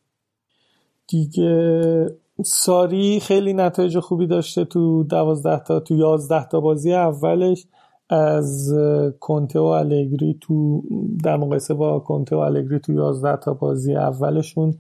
دیگه 1.09 2.07
ساری 2.44 3.20
خیلی 3.20 3.53
نتایج 3.53 3.99
خوبی 3.99 4.27
داشته 4.27 4.65
تو 4.65 5.05
دوازده 5.05 5.59
تا 5.59 5.81
تو 5.81 5.94
یازده 5.94 6.49
تا 6.49 6.61
بازی 6.61 6.94
اولش. 6.94 7.67
از 8.09 8.75
کنته 9.20 9.61
و 9.61 9.62
الگری 9.62 10.39
تو 10.41 10.83
در 11.25 11.36
مقایسه 11.36 11.75
با 11.75 11.99
کنته 12.01 12.36
و 12.36 12.39
الگری 12.39 12.81
تو 12.81 12.93
یازده 12.93 13.36
تا 13.36 13.55
بازی 13.55 13.97
اولشون 13.97 14.75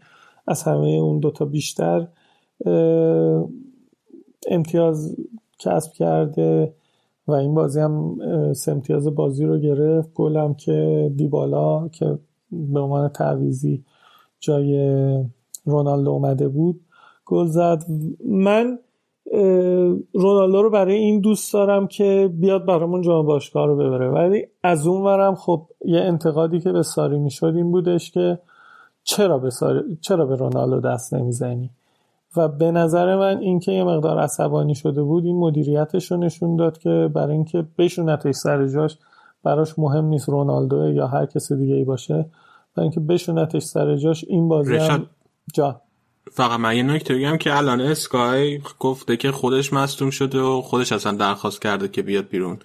از 0.46 0.62
همه 0.62 0.88
اون 0.88 1.18
دوتا 1.18 1.44
بیشتر 1.44 2.08
امتیاز 4.50 5.16
کسب 5.58 5.92
کرده 5.92 6.74
و 7.28 7.32
این 7.32 7.54
بازی 7.54 7.80
هم 7.80 8.18
سه 8.52 8.72
امتیاز 8.72 9.14
بازی 9.14 9.44
رو 9.44 9.58
گرفت. 9.58 10.14
گلم 10.14 10.54
که 10.54 11.10
دیبالا 11.16 11.88
که 11.88 12.18
به 12.52 12.80
عنوان 12.80 13.08
تعویزی 13.08 13.84
جای 14.40 14.74
رونالدو 15.64 16.10
اومده 16.10 16.48
بود 16.48 16.80
گل 17.26 17.46
زد. 17.46 17.82
من 18.28 18.78
رونالدو 20.12 20.62
رو 20.62 20.70
برای 20.70 20.94
این 20.94 21.20
دوست 21.20 21.52
دارم 21.52 21.86
که 21.86 22.30
بیاد 22.34 22.66
برامون 22.66 23.02
جام 23.02 23.26
باشگاه 23.26 23.66
رو 23.66 23.76
ببره. 23.76 24.10
ولی 24.10 24.46
از 24.62 24.86
اون 24.86 25.02
ورم 25.02 25.34
خب 25.34 25.66
یه 25.84 26.00
انتقادی 26.00 26.60
که 26.60 26.72
به 26.72 26.82
ساری 26.82 27.18
می‌شد 27.18 27.52
این 27.56 27.70
بودش 27.70 28.10
که 28.10 28.38
چرا 29.04 29.38
به, 29.38 29.50
ساری... 29.50 29.98
چرا 30.00 30.26
به 30.26 30.36
رونالدو 30.36 30.80
دست 30.80 31.14
نمی‌زنی؟ 31.14 31.70
و 32.36 32.48
به 32.48 32.70
نظر 32.70 33.16
من 33.16 33.38
اینکه 33.38 33.72
یه 33.72 33.84
مقدار 33.84 34.18
عصبانی 34.18 34.74
شده 34.74 35.02
بود 35.02 35.24
این 35.24 35.36
مدیریتش 35.36 36.10
رو 36.10 36.16
نشون 36.16 36.56
داد 36.56 36.78
که 36.78 37.10
برای 37.14 37.32
اینکه 37.32 37.64
بشونتش 37.78 38.34
سر 38.34 38.66
جاش 38.66 38.98
براش 39.42 39.78
مهم 39.78 40.04
نیست 40.04 40.28
رونالدو 40.28 40.92
یا 40.92 41.06
هر 41.06 41.26
کسی 41.26 41.56
دیگه 41.56 41.74
ای 41.74 41.84
باشه. 41.84 42.26
و 42.76 42.80
اینکه 42.80 43.00
بشونتش 43.00 43.62
سر 43.62 43.96
جاش 43.96 44.24
این 44.28 44.48
بازی 44.48 44.76
هم 44.76 45.06
جا 45.52 45.80
فقط 46.32 46.60
من 46.60 46.76
یه 46.76 46.82
نکته 46.82 47.14
بگم 47.14 47.36
که 47.36 47.56
الان 47.56 47.80
اسکای 47.80 48.60
گفته 48.78 49.16
که 49.16 49.32
خودش 49.32 49.72
مصدوم 49.72 50.10
شده 50.10 50.40
و 50.40 50.60
خودش 50.62 50.92
اصلا 50.92 51.12
درخواست 51.12 51.62
کرده 51.62 51.88
که 51.88 52.02
بیاد 52.02 52.28
بیرون. 52.28 52.58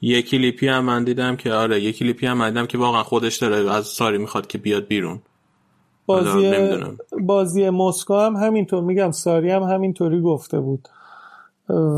یه 0.00 0.22
کلیپی 0.22 0.68
هم 0.68 0.84
من 0.84 1.04
دیدم 1.04 1.36
که 1.36 1.52
آره 1.52 1.80
یه 1.80 1.92
کلیپی 1.92 2.26
هم 2.26 2.38
من 2.38 2.48
دیدم 2.48 2.66
که 2.66 2.78
واقعا 2.78 3.02
خودش 3.02 3.36
داره 3.36 3.72
از 3.72 3.86
ساری 3.86 4.18
می‌خواد 4.18 4.46
که 4.46 4.58
بیاد 4.58 4.86
بیرون. 4.86 5.20
بازی 6.12 6.52
بازی 7.20 7.70
مسکو 7.70 8.14
هم 8.14 8.36
همینطور 8.36 8.82
میگم 8.82 9.10
ساری 9.10 9.50
هم 9.50 9.62
همینطوری 9.62 10.20
گفته 10.20 10.60
بود. 10.60 10.88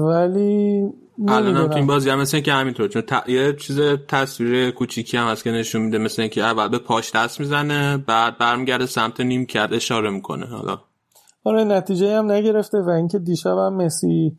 ولی 0.07 0.89
الان 1.29 1.57
هم 1.57 1.69
تو 1.69 1.77
این 1.77 1.87
بازی 1.87 2.11
هم 2.11 2.21
مثل 2.21 2.41
که 2.41 2.53
همینطور 2.53 2.89
چون 2.89 3.03
ت... 3.03 3.29
یه 3.29 3.53
چیز 3.53 3.81
تصویر 4.09 4.71
کوچیکی 4.71 5.17
هم 5.17 5.27
هست 5.27 5.45
که 5.45 5.51
نشون 5.51 5.83
میده 5.83 5.99
مثل 5.99 6.23
اینکه 6.23 6.43
اول 6.43 6.69
به 6.69 6.79
پاش 6.79 7.13
دست 7.15 7.41
می‌زنه 7.41 7.97
بعد 7.97 8.39
برمیگرده 8.39 8.87
سمت 8.87 9.21
نیم 9.21 9.47
کرد 9.47 9.75
اشاره 9.75 10.11
می‌کنه. 10.11 10.47
حالا 10.47 10.79
آره 11.45 11.65
نتیجه 11.65 12.19
هم 12.19 12.33
نگرفته 12.33 12.79
و 12.79 12.89
اینکه 12.91 13.19
دیشب 13.19 13.59
هم 13.59 13.77
مسی 13.77 14.37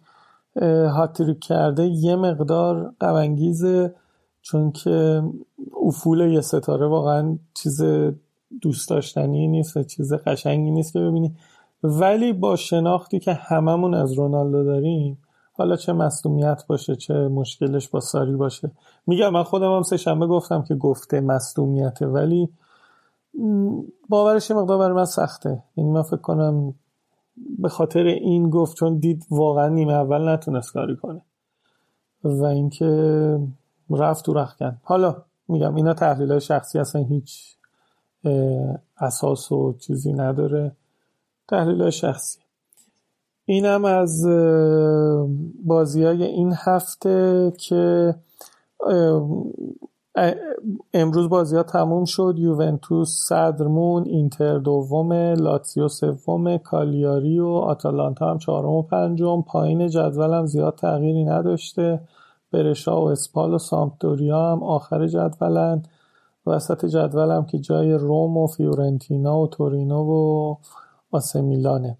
هاتریک 0.96 1.40
کرده 1.40 1.84
یه 1.84 2.16
مقدار 2.16 2.94
قوانگیزه 3.00 3.96
چون 4.42 4.72
که 4.72 5.22
افول 5.86 6.20
یه 6.20 6.42
ستاره 6.42 6.88
واقعا 6.88 7.38
چیز 7.54 7.82
دوست 8.62 8.90
داشتنی 8.90 9.48
نیست 9.48 9.88
چیز 9.88 10.14
قشنگی 10.14 10.72
نیست 10.72 10.94
که 10.94 11.00
ببینی. 11.00 11.36
ولی 11.84 12.34
با 12.34 12.56
شناختی 12.56 13.20
که 13.20 13.34
هممون 13.34 13.94
از 13.94 14.14
رونالدو 14.14 14.64
داریم 14.64 15.18
حالا 15.58 15.76
چه 15.76 15.94
مصدومیت 15.94 16.64
باشه 16.68 16.96
چه 16.96 17.14
مشکلش 17.14 17.90
با 17.90 18.00
ساری 18.00 18.36
باشه. 18.36 18.72
میگم 19.08 19.30
من 19.30 19.44
خودم 19.44 19.76
هم 19.76 19.82
سه 19.82 19.98
شنبه 19.98 20.28
گفتم 20.28 20.64
که 20.64 20.76
گفته 20.76 21.22
مصدومیته 21.22 22.08
ولی 22.08 22.50
باورش 24.10 24.52
مقدار 24.52 24.78
برای 24.78 24.96
من 24.96 25.06
سخته. 25.06 25.64
یعنی 25.78 25.90
من 25.90 26.02
فکر 26.02 26.18
کنم 26.18 26.74
به 27.60 27.70
خاطر 27.70 28.04
این 28.04 28.50
گفت 28.50 28.78
چون 28.78 28.98
دید 28.98 29.26
واقعا 29.32 29.68
نیمه 29.68 29.94
اول 29.94 30.30
نتونست 30.30 30.74
کاری 30.74 30.96
کنه. 30.96 31.22
و 32.24 32.44
اینکه 32.44 33.40
رفت 33.90 34.26
تو 34.26 34.34
رخکن. 34.34 34.78
حالا 34.84 35.16
میگم 35.48 35.76
اینا 35.76 35.94
تحلیل 35.94 36.32
های 36.32 36.42
شخصی 36.42 36.80
اصلا 36.80 37.04
هیچ 37.04 37.56
اساس 38.98 39.52
و 39.52 39.74
چیزی 39.80 40.14
نداره. 40.14 40.72
تحلیل 41.48 41.90
شخصی. 41.90 42.40
اینم 43.46 43.86
از 43.86 44.26
بازی 45.66 46.04
های 46.04 46.24
این 46.24 46.54
هفته 46.56 47.54
که 47.58 48.16
امروز 50.94 51.30
بازی 51.30 51.56
ها 51.56 51.64
تموم 51.64 52.06
شد. 52.06 52.36
یوونتوس 52.38 53.10
صدرمون 53.28 54.04
اینتر 54.04 54.58
دوم 54.58 55.14
لاتسیو 55.14 55.88
سوم 55.88 56.58
کالیاری 56.58 57.40
و 57.40 57.48
آتالانتا 57.48 58.32
هم 58.32 58.38
چهارم 58.38 58.70
و 58.70 58.82
پنجم. 58.82 59.42
پایین 59.42 59.88
جدولم 59.88 60.46
زیاد 60.46 60.76
تغییری 60.76 61.26
نداشته. 61.26 62.00
برشا 62.52 63.02
و 63.02 63.06
اسپال 63.06 63.54
و 63.54 63.58
سامپدوریا 63.58 64.52
هم 64.52 64.64
آخر 64.64 65.08
جدولن. 65.08 65.84
وسط 66.48 66.86
جدولم 66.86 67.46
که 67.46 67.60
جای 67.60 67.94
روم 67.94 68.38
و 68.38 68.48
فیورنتینا 68.48 69.40
و 69.40 69.48
تورینو 69.48 70.04
و 70.04 70.56
آسمیلانه 71.12 71.98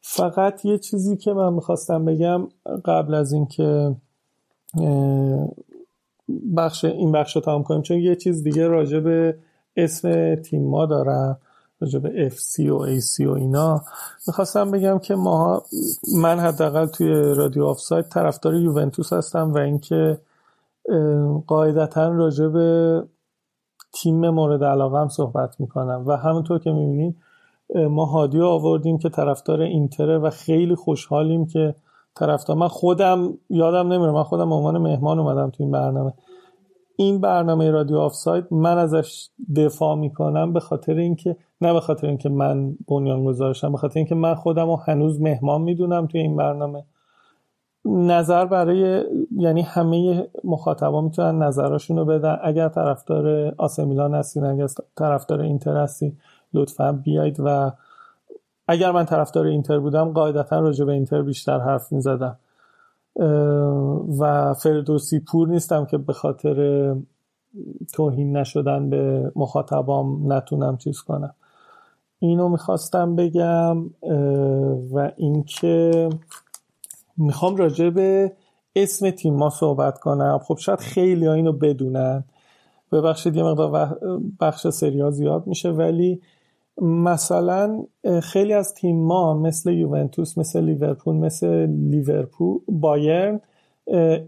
فقط 0.00 0.64
یه 0.64 0.78
چیزی 0.78 1.16
که 1.16 1.32
من 1.32 1.52
می‌خواستم 1.52 2.04
بگم 2.04 2.48
قبل 2.84 3.14
از 3.14 3.32
اینکه 3.32 3.96
بخش 6.56 6.84
این 6.84 7.12
بخش 7.12 7.36
رو 7.36 7.42
تمام 7.42 7.62
کنیم 7.62 7.82
چون 7.82 7.98
یه 7.98 8.16
چیز 8.16 8.42
دیگه 8.42 8.66
راجع 8.66 9.00
به 9.00 9.36
اسم 9.76 10.34
تیما 10.34 10.86
دارم 10.86 11.38
راجع 11.80 11.98
به 11.98 12.30
FC 12.30 12.60
و 12.60 12.86
AC 12.86 13.26
و 13.26 13.30
اینا. 13.30 13.82
می‌خواستم 14.26 14.70
بگم 14.70 14.98
که 14.98 15.14
ما 15.14 15.62
من 16.14 16.40
حداقل 16.40 16.86
توی 16.86 17.08
رادیو 17.12 17.64
آف 17.64 17.80
سایت 17.80 18.08
طرفدار 18.08 18.54
یوونتوس 18.54 19.12
هستم 19.12 19.52
و 19.52 19.58
اینکه 19.58 20.18
قاعدتا 21.46 22.08
راجع 22.08 22.46
به 22.46 23.02
تیم 23.92 24.30
مورد 24.30 24.64
علاقه 24.64 24.98
هم 24.98 25.08
صحبت 25.08 25.60
می‌کنم. 25.60 26.04
و 26.06 26.16
همونطور 26.16 26.58
که 26.58 26.70
می‌بینید 26.70 27.16
ما 27.74 28.04
هادیو 28.04 28.44
آوردیم 28.44 28.98
که 28.98 29.08
طرفدار 29.08 29.60
اینتره 29.60 30.18
و 30.18 30.30
خیلی 30.30 30.74
خوشحالیم 30.74 31.46
که 31.46 31.74
طرفدار 32.14 32.56
من 32.56 32.68
خودم 32.68 33.38
یادم 33.50 33.92
نمیره 33.92 34.12
من 34.12 34.22
خودم 34.22 34.52
عنوان 34.52 34.78
مهمان 34.78 35.18
اومدم 35.18 35.50
تو 35.50 35.62
این 35.62 35.70
برنامه. 35.72 36.12
این 36.96 37.20
برنامه 37.20 37.70
رادیو 37.70 37.98
آف 37.98 38.14
سایت 38.14 38.52
من 38.52 38.78
ازش 38.78 39.28
دفاع 39.56 39.96
می‌کنم 39.96 40.52
به 40.52 40.60
خاطر 40.60 40.94
اینکه 40.94 41.36
نه 41.60 41.72
به 41.72 41.80
خاطر 41.80 42.06
اینکه 42.06 42.28
من 42.28 42.76
بنیان 42.88 43.24
گذارشم 43.24 43.72
به 43.72 43.78
خاطر 43.78 43.98
اینکه 43.98 44.14
من 44.14 44.34
خودم 44.34 44.66
رو 44.66 44.76
هنوز 44.76 45.20
مهمان 45.20 45.62
می‌دونم 45.62 46.06
توی 46.06 46.20
این 46.20 46.36
برنامه. 46.36 46.84
نظر 47.84 48.44
برای 48.44 49.04
یعنی 49.36 49.62
همه 49.62 50.28
مخاطبا 50.44 51.00
می‌تونن 51.00 51.42
نظرشون 51.42 51.96
رو 51.96 52.04
بدن. 52.04 52.38
اگر 52.42 52.68
طرفدار 52.68 53.54
آسمیلان 53.58 54.14
هستین 54.14 54.44
اگر 54.44 54.66
طرفدار 54.96 55.40
اینتر 55.40 55.76
هستی 55.76 56.16
لطفا 56.54 56.92
بیاید 56.92 57.36
و 57.44 57.72
اگر 58.68 58.90
من 58.90 59.04
طرفدار 59.04 59.46
اینتر 59.46 59.78
بودم 59.78 60.12
قاعدتا 60.12 60.60
راجع 60.60 60.84
به 60.84 60.92
اینتر 60.92 61.22
بیشتر 61.22 61.58
حرف 61.58 61.92
می‌زدم. 61.92 62.38
و 64.18 64.54
فردوسی 64.54 65.20
پور 65.20 65.48
نیستم 65.48 65.84
که 65.84 65.98
به 65.98 66.12
خاطر 66.12 66.96
توهین 67.92 68.36
نشدن 68.36 68.90
به 68.90 69.32
مخاطبام 69.36 70.32
نتونم 70.32 70.76
چیز 70.76 71.00
کنم. 71.00 71.34
اینو 72.18 72.48
می‌خواستم 72.48 73.16
بگم 73.16 73.84
و 74.92 75.10
اینکه 75.16 76.08
می‌خوام 77.16 77.56
راجع 77.56 77.90
به 77.90 78.32
اسم 78.76 79.10
تیما 79.10 79.50
صحبت 79.50 79.98
کنم. 79.98 80.40
خب 80.42 80.56
شاید 80.58 80.78
خیلی 80.80 81.26
ها 81.26 81.32
اینو 81.32 81.52
بدونن. 81.52 82.24
ببخشید 82.92 83.36
یه 83.36 83.42
مقدار 83.42 83.98
بخش 84.40 84.68
سری 84.68 84.99
آ 84.99 85.10
زیاد 85.10 85.46
میشه 85.46 85.70
ولی 85.70 86.20
مثلا 86.82 87.84
خیلی 88.22 88.52
از 88.52 88.74
تیما 88.74 89.34
مثل 89.34 89.72
یوونتوس 89.72 90.38
مثل 90.38 90.60
لیورپول 90.60 91.16
مثل 91.16 91.66
لیورپول 91.66 92.60
بایرن 92.68 93.40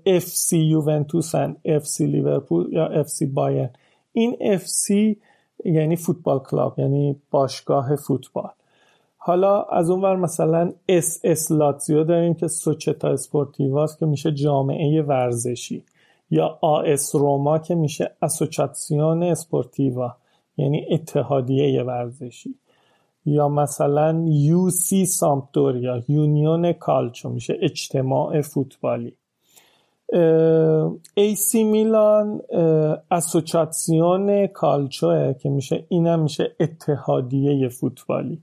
FC 0.06 0.58
یوونتوسن 0.58 1.56
FC 1.64 2.06
لیورپول 2.06 2.72
یا 2.72 2.86
FC 2.86 3.26
بایرن. 3.26 3.70
این 4.12 4.36
FC 4.40 5.16
یعنی 5.64 5.96
football 5.96 6.38
club 6.38 6.78
یعنی 6.78 7.16
باشگاه 7.30 7.96
فوتبال. 7.96 8.50
حالا 9.26 9.62
از 9.62 9.90
اون 9.90 10.02
ور 10.02 10.16
مثلا 10.16 10.72
SS 10.88 11.52
لاتزیو 11.52 12.04
داریم 12.04 12.34
که 12.34 12.48
Società 12.48 13.08
Sportiva 13.08 13.87
س 13.87 13.96
که 13.96 14.06
میشه 14.06 14.32
جامعه 14.32 15.02
ورزشی 15.02 15.84
یا 16.30 16.58
AS 16.60 17.14
روما 17.14 17.58
که 17.58 17.74
میشه 17.74 18.10
Associazione 18.22 19.22
Sportiva 19.22 20.14
یعنی 20.56 20.86
اتحادیه 20.90 21.82
ورزشی. 21.82 22.54
یا 23.26 23.48
مثلا 23.48 24.24
UC 24.28 25.06
سامپدوریا 25.06 26.02
Unione 26.08 26.72
Calcio 26.72 27.28
میشه 27.28 27.58
اجتماع 27.60 28.40
فوتبالی. 28.40 29.12
AC 31.14 31.64
میلان 31.64 32.40
Associazione 33.10 34.46
Calcio 34.46 35.22
ه 35.22 35.34
که 35.34 35.48
میشه 35.48 35.84
اینم 35.88 36.20
میشه 36.20 36.56
اتحادیه 36.60 37.68
فوتبالی. 37.68 38.38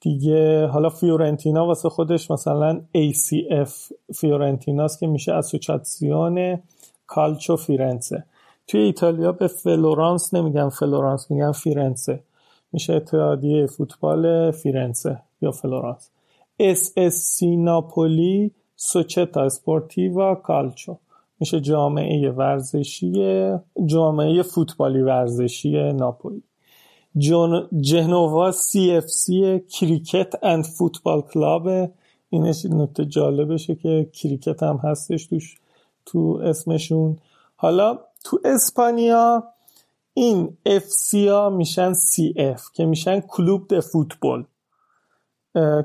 دیگه 0.00 0.66
حالا 0.66 0.88
فیورنتینا 0.88 1.66
واسه 1.66 1.88
خودش 1.88 2.30
مثلا 2.30 2.80
ACF 2.96 3.70
فیورنتیناست 4.14 5.00
که 5.00 5.06
میشه 5.06 5.32
Associazione 5.32 6.58
Calcio 7.06 7.56
فیرنسه 7.56 8.24
توی 8.66 8.80
ایتالیا 8.80 9.32
به 9.32 9.46
فلورانس 9.46 10.34
نمیگن 10.34 10.68
فلورانس 10.68 11.30
میگن 11.30 11.52
فیرنسه 11.52 12.20
میشه 12.72 12.94
اتحادیه 12.94 13.66
فوتبال 13.66 14.50
فیرنسه 14.50 15.18
یا 15.42 15.50
فلورانس. 15.50 16.10
سی 17.10 17.56
ناپولی 17.56 18.50
Società 18.76 19.42
Sportiva 19.42 20.34
Calcio 20.34 20.96
میشه 21.40 21.60
جامعه 21.60 22.30
ورزشی 22.30 23.12
جامعه 23.86 24.42
فوتبالی 24.42 25.00
ورزشی 25.00 25.92
ناپولی. 25.92 26.42
جن... 27.16 27.68
جنوا 27.80 28.50
CFC 28.50 29.60
cricket 29.60 30.44
and 30.44 30.64
football 30.64 31.20
club 31.22 31.68
اینش 32.30 32.66
نکته 32.66 33.04
جالبشه 33.04 33.74
که 33.74 34.10
کریکت 34.12 34.62
هم 34.62 34.76
هستش 34.76 35.26
توش 35.26 35.56
تو 36.06 36.40
اسمشون. 36.44 37.18
حالا 37.56 37.98
تو 38.24 38.38
اسپانیا 38.44 39.44
این 40.14 40.56
FC 40.66 41.28
ها 41.28 41.50
میشن 41.50 41.92
CF 41.92 42.62
که 42.72 42.86
میشن 42.86 43.20
Club 43.20 43.68
de 43.68 43.80
Fútbol. 43.80 44.44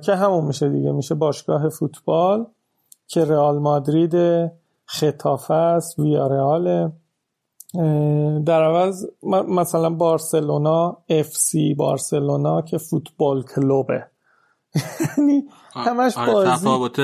که 0.04 0.16
همون 0.16 0.46
میشه 0.46 0.70
دیگه. 0.70 0.92
میشه 0.92 1.16
باشگاه 1.16 1.70
فوتبال 1.70 2.46
که 3.08 3.26
رئال 3.26 3.60
مادرید 3.60 4.52
ختافه 4.86 5.54
است 5.54 6.00
ویارئال 6.00 6.92
در 8.46 8.64
عوض 8.64 9.06
مثلا 9.48 9.90
بارسلونا 9.90 10.98
FC 11.10 11.74
بارسلونا 11.74 12.62
که 12.62 12.78
Futbol 12.78 13.44
Club 13.44 13.85
ه. 13.85 14.06
یعنی 15.18 15.44
همش 15.74 16.18
آره 16.18 16.34
بازی. 16.34 16.52
تفاوت 16.52 17.02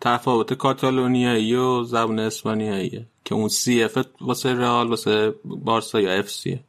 تفاوت 0.00 0.52
کاتالونیایی 0.52 1.54
و 1.54 1.82
زبان 1.84 2.18
اسپانیاییه 2.18 3.06
که 3.24 3.34
اون 3.34 3.48
CF 3.48 3.98
واسه 4.20 4.54
رئال 4.54 4.88
واسه 4.88 5.34
بارسا 5.44 6.00
یا 6.00 6.12
FC 6.12 6.60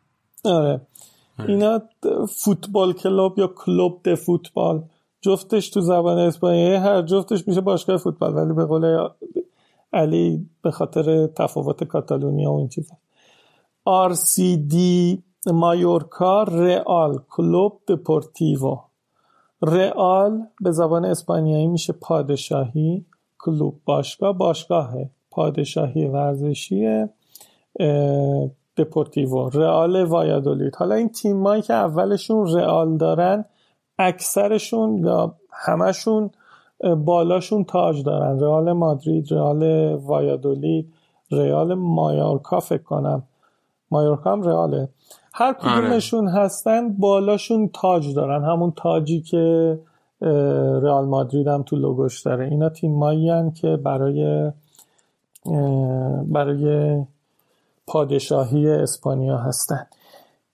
آره. 0.45 0.82
اینا 1.48 1.82
Futbol 2.30 2.93
Club 2.93 3.40
یا 3.40 3.48
Club 3.48 4.01
de 4.03 4.15
Fútbol. 4.15 4.83
جفتش 5.22 5.69
تو 5.69 5.82
زبان 5.82 6.17
اسپانیایی 6.17 6.75
هر 6.75 7.01
جفتش 7.01 7.48
میشه 7.48 7.61
باشگاه 7.61 7.98
فوتبال 7.98 8.33
ولی 8.33 8.53
به 8.53 8.65
قول 8.65 9.09
علی 9.93 10.49
به 10.61 10.72
خاطر 10.72 11.27
تفاوت 11.27 11.83
کاتالونیا 11.83 12.51
و 12.51 12.57
این 12.57 12.67
چیزا. 12.67 12.95
دی 14.69 15.23
مایورکا 15.45 16.43
رئال 16.43 17.19
کلوب 17.29 17.81
دپورتیو. 17.87 18.77
رئال 19.61 20.43
به 20.61 20.71
زبان 20.71 21.05
اسپانیایی 21.05 21.67
میشه 21.67 21.93
پادشاهی. 21.93 23.05
کلوب 23.39 23.81
باشگاه 23.85 24.37
باشگاه 24.37 24.93
پادشاهی 25.31 26.07
ورزشی 26.07 27.05
دپورتیو. 28.77 29.49
رئال 29.49 30.03
وایادولید. 30.03 30.75
حالا 30.75 30.95
این 30.95 31.09
تیمایی 31.09 31.61
که 31.61 31.73
اولشون 31.73 32.47
رئال 32.47 32.97
دارن 32.97 33.45
اکثرشون 33.99 34.97
یا 34.97 35.35
همشون 35.51 36.31
بالاشون 36.97 37.63
تاج 37.63 38.03
دارن. 38.03 38.39
رئال 38.39 38.71
مادرید 38.71 39.31
رئال 39.31 39.93
وایادولید 39.95 40.93
رئال 41.31 41.73
مایورکا 41.73 42.59
فکر 42.59 42.83
کنم. 42.83 43.23
مایورکا 43.93 44.31
هم 44.31 44.41
رئاله. 44.41 44.89
هر 45.33 45.53
کدومشون 45.53 46.27
هستن 46.27 46.93
بالاشون 46.93 47.69
تاج 47.73 48.15
دارن. 48.15 48.43
همون 48.43 48.73
تاجی 48.75 49.22
که 49.22 49.80
رئال 50.81 51.05
مادرید 51.05 51.47
هم 51.47 51.63
تو 51.63 51.75
لوگوش 51.75 52.22
داره. 52.22 52.45
اینا 52.45 52.69
تیمایی 52.69 53.51
که 53.51 53.77
برای 53.77 54.51
برای 56.25 56.97
پادشاهی 57.88 58.69
اسپانیا 58.69 59.38
هستن. 59.38 59.88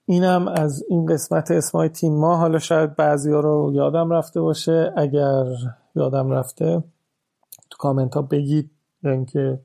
اینم 0.06 0.48
از 0.48 0.84
این 0.88 1.06
قسمت 1.06 1.50
اسمای 1.50 1.88
تیم 1.88 2.14
ما. 2.14 2.36
حالا 2.36 2.58
شاید 2.58 2.96
بعضی 2.96 3.32
ها 3.32 3.40
رو 3.40 3.70
یادم 3.74 4.10
رفته 4.10 4.40
باشه. 4.40 4.92
اگر 4.96 5.44
یادم 5.94 6.30
رفته 6.30 6.82
تو 7.70 7.78
کامنت 7.78 8.14
ها 8.14 8.22
بگید. 8.22 8.70
اینکه 9.04 9.58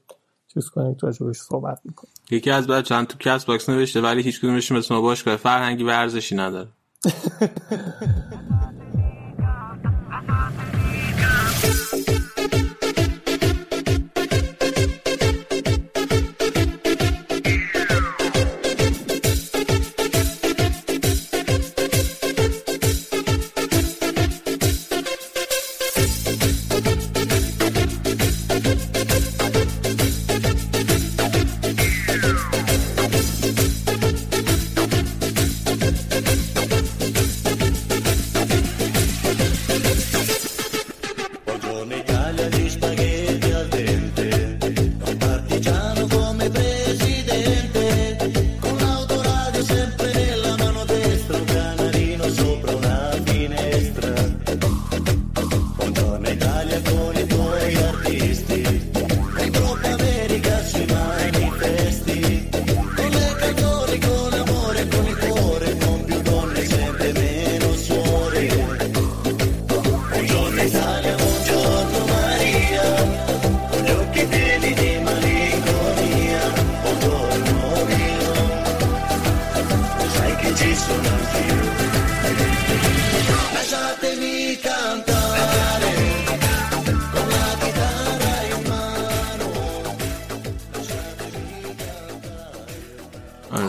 چیز 0.56 0.70
کنید 0.70 1.04
راجبش 1.04 1.38
صحبت 1.38 1.80
می‌کنید 1.86 2.14
یکی 2.32 2.52
از 2.52 2.68
بعد 2.68 2.84
چند 2.84 3.08
تو 3.08 3.18
کس 3.18 3.46
باکس 3.46 3.70
نوشته 3.70 4.02
ولی 4.02 4.22
هیچ 4.22 4.40
کدومش 4.40 4.72
مثل 4.72 4.96
ما 4.96 5.02
باشگاه 5.02 5.36
فرهنگی 5.36 5.84
ورزشی 5.84 6.36
نداره. 6.36 6.70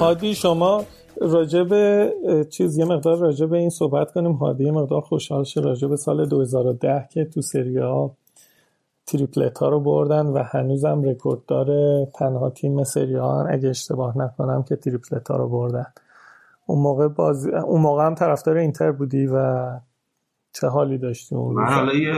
هادی 0.07 0.35
شما 0.35 0.85
راجع 1.21 1.63
به 1.63 2.13
چیز 2.51 2.79
یه 2.79 2.85
مقدار 2.85 3.19
راجع 3.19 3.47
به 3.47 3.59
این 3.59 3.71
صحبت 3.71 4.13
کنیم. 4.13 4.33
هادی 4.33 4.65
یه 4.65 4.73
مقدار 4.73 5.01
خوشحال 5.01 5.45
شه 5.45 5.61
راجع 5.61 5.89
به 5.89 5.97
سال 5.97 6.27
2010 6.27 7.09
که 7.11 7.25
تو 7.25 7.43
سری 7.43 7.79
آ 7.79 8.17
Triplete 9.07 9.69
رو 9.69 9.81
بردن 9.81 10.27
و 10.27 10.43
هنوزم 10.43 11.03
رکورد 11.03 11.47
داره. 11.47 12.09
تنها 12.15 12.51
تیم 12.51 12.85
سری 12.85 13.15
آ 13.15 13.47
اگه 13.47 13.69
اشتباه 13.69 14.19
نکنم 14.19 14.63
که 14.63 14.77
Triplete 14.77 15.37
رو 15.37 15.49
بردن. 15.49 15.87
اون 16.67 16.83
موقع 16.83 17.09
بازی 17.09 17.51
اون 17.51 17.81
موقع 17.81 18.07
هم 18.07 18.15
طرفدار 18.15 18.57
اینتر 18.57 18.93
بودی 18.93 19.27
و 19.27 19.67
چه 20.53 20.67
حالی 20.67 20.99
داشتی 20.99 21.35
من 21.35 21.73
حالا 21.73 21.95
یه 21.95 22.15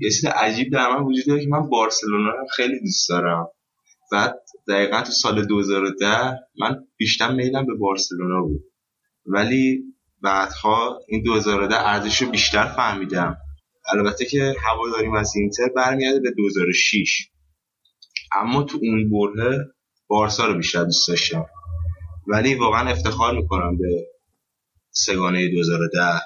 یه 0.00 0.10
چیز 0.10 0.24
عجیب 0.24 0.72
در 0.72 0.96
من 0.96 1.04
وجود 1.04 1.24
داره 1.26 1.40
که 1.40 1.48
من 1.48 1.68
بارسلونا 1.68 2.30
رو 2.30 2.46
خیلی 2.56 2.80
دوست 2.80 3.08
دارم. 3.08 3.48
بعد 4.12 4.34
دقیقا 4.68 5.02
تو 5.02 5.12
سال 5.12 5.46
2010 5.46 6.38
من 6.60 6.84
بیشتر 6.96 7.32
میلم 7.34 7.66
به 7.66 7.74
بارسلونا 7.74 8.42
بود. 8.42 8.64
ولی 9.26 9.82
بعدها 10.22 11.00
این 11.08 11.22
2010 11.22 11.76
ارزش 11.76 12.22
رو 12.22 12.30
بیشتر 12.30 12.66
فهمیدم. 12.66 13.36
البته 13.92 14.24
که 14.24 14.54
هواداریم 14.60 15.14
از 15.14 15.32
اینتر 15.36 15.68
برمیاده 15.76 16.20
به 16.20 16.30
2006 16.30 17.30
اما 18.32 18.62
تو 18.62 18.78
اون 18.82 19.10
بره 19.10 19.66
بارسا 20.06 20.46
رو 20.46 20.54
بیشتر 20.54 20.84
دوست 20.84 21.08
داشتم. 21.08 21.46
ولی 22.26 22.54
واقعا 22.54 22.90
افتخار 22.90 23.36
می‌کنم 23.36 23.78
به 23.78 24.06
سگانه 24.90 25.48
2010 25.48 26.20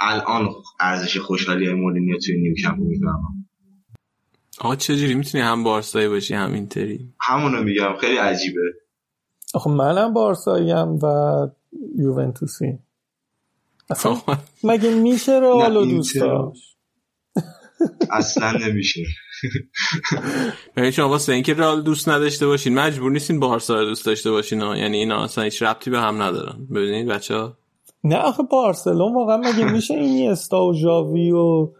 الان 0.00 0.50
ارزش 0.80 1.18
خوشحالی 1.18 1.72
مورینیو 1.72 2.18
توی 2.18 2.40
نیوکمپ 2.40 2.78
می‌فهمم 2.78 3.43
آقا 4.60 4.76
چجوری 4.76 5.14
می‌تونی 5.14 5.44
هم 5.44 5.64
بارسایی 5.64 6.08
باشی 6.08 6.34
هم 6.34 6.52
اینتری؟ 6.52 7.12
همونو 7.20 7.62
میگم 7.62 7.96
خیلی 8.00 8.16
عجیبه. 8.16 8.60
آخه 9.54 9.70
منم 9.70 10.12
بارساییم 10.12 10.98
و 11.02 11.06
یوونتوسی. 11.98 12.78
اصلا 13.90 14.16
مگه 14.64 14.94
میشه 14.94 15.32
رئالو 15.32 15.84
دوست 15.84 16.20
داشت 16.20 16.76
اصلا 18.10 18.52
نمیشه. 18.52 19.00
یعنی 20.76 20.92
شما 20.92 21.08
واسه 21.08 21.32
اینکه 21.32 21.54
رئال 21.54 21.82
دوست 21.82 22.08
نداشته 22.08 22.46
باشین 22.46 22.74
مجبور 22.74 23.10
نیستین 23.10 23.40
بارسا 23.40 23.80
رو 23.80 23.84
دوست 23.84 24.06
داشته 24.06 24.30
باشین 24.30 24.60
ها. 24.60 24.76
یعنی 24.76 24.96
اینا 24.96 25.24
اصلا 25.24 25.44
هیچ 25.44 25.62
ربطی 25.62 25.90
به 25.90 26.00
هم 26.00 26.22
ندارن. 26.22 26.66
ببینید 26.74 27.08
بچه 27.08 27.34
ها 27.34 27.58
نه 28.04 28.16
آخه 28.16 28.42
بارسلون 28.42 29.14
واقعا 29.14 29.36
مگه 29.36 29.72
میشه 29.72 29.94
این 29.94 30.30
استا 30.30 30.66
و 30.66 30.74
ژاوی 30.74 31.30
و 31.30 31.72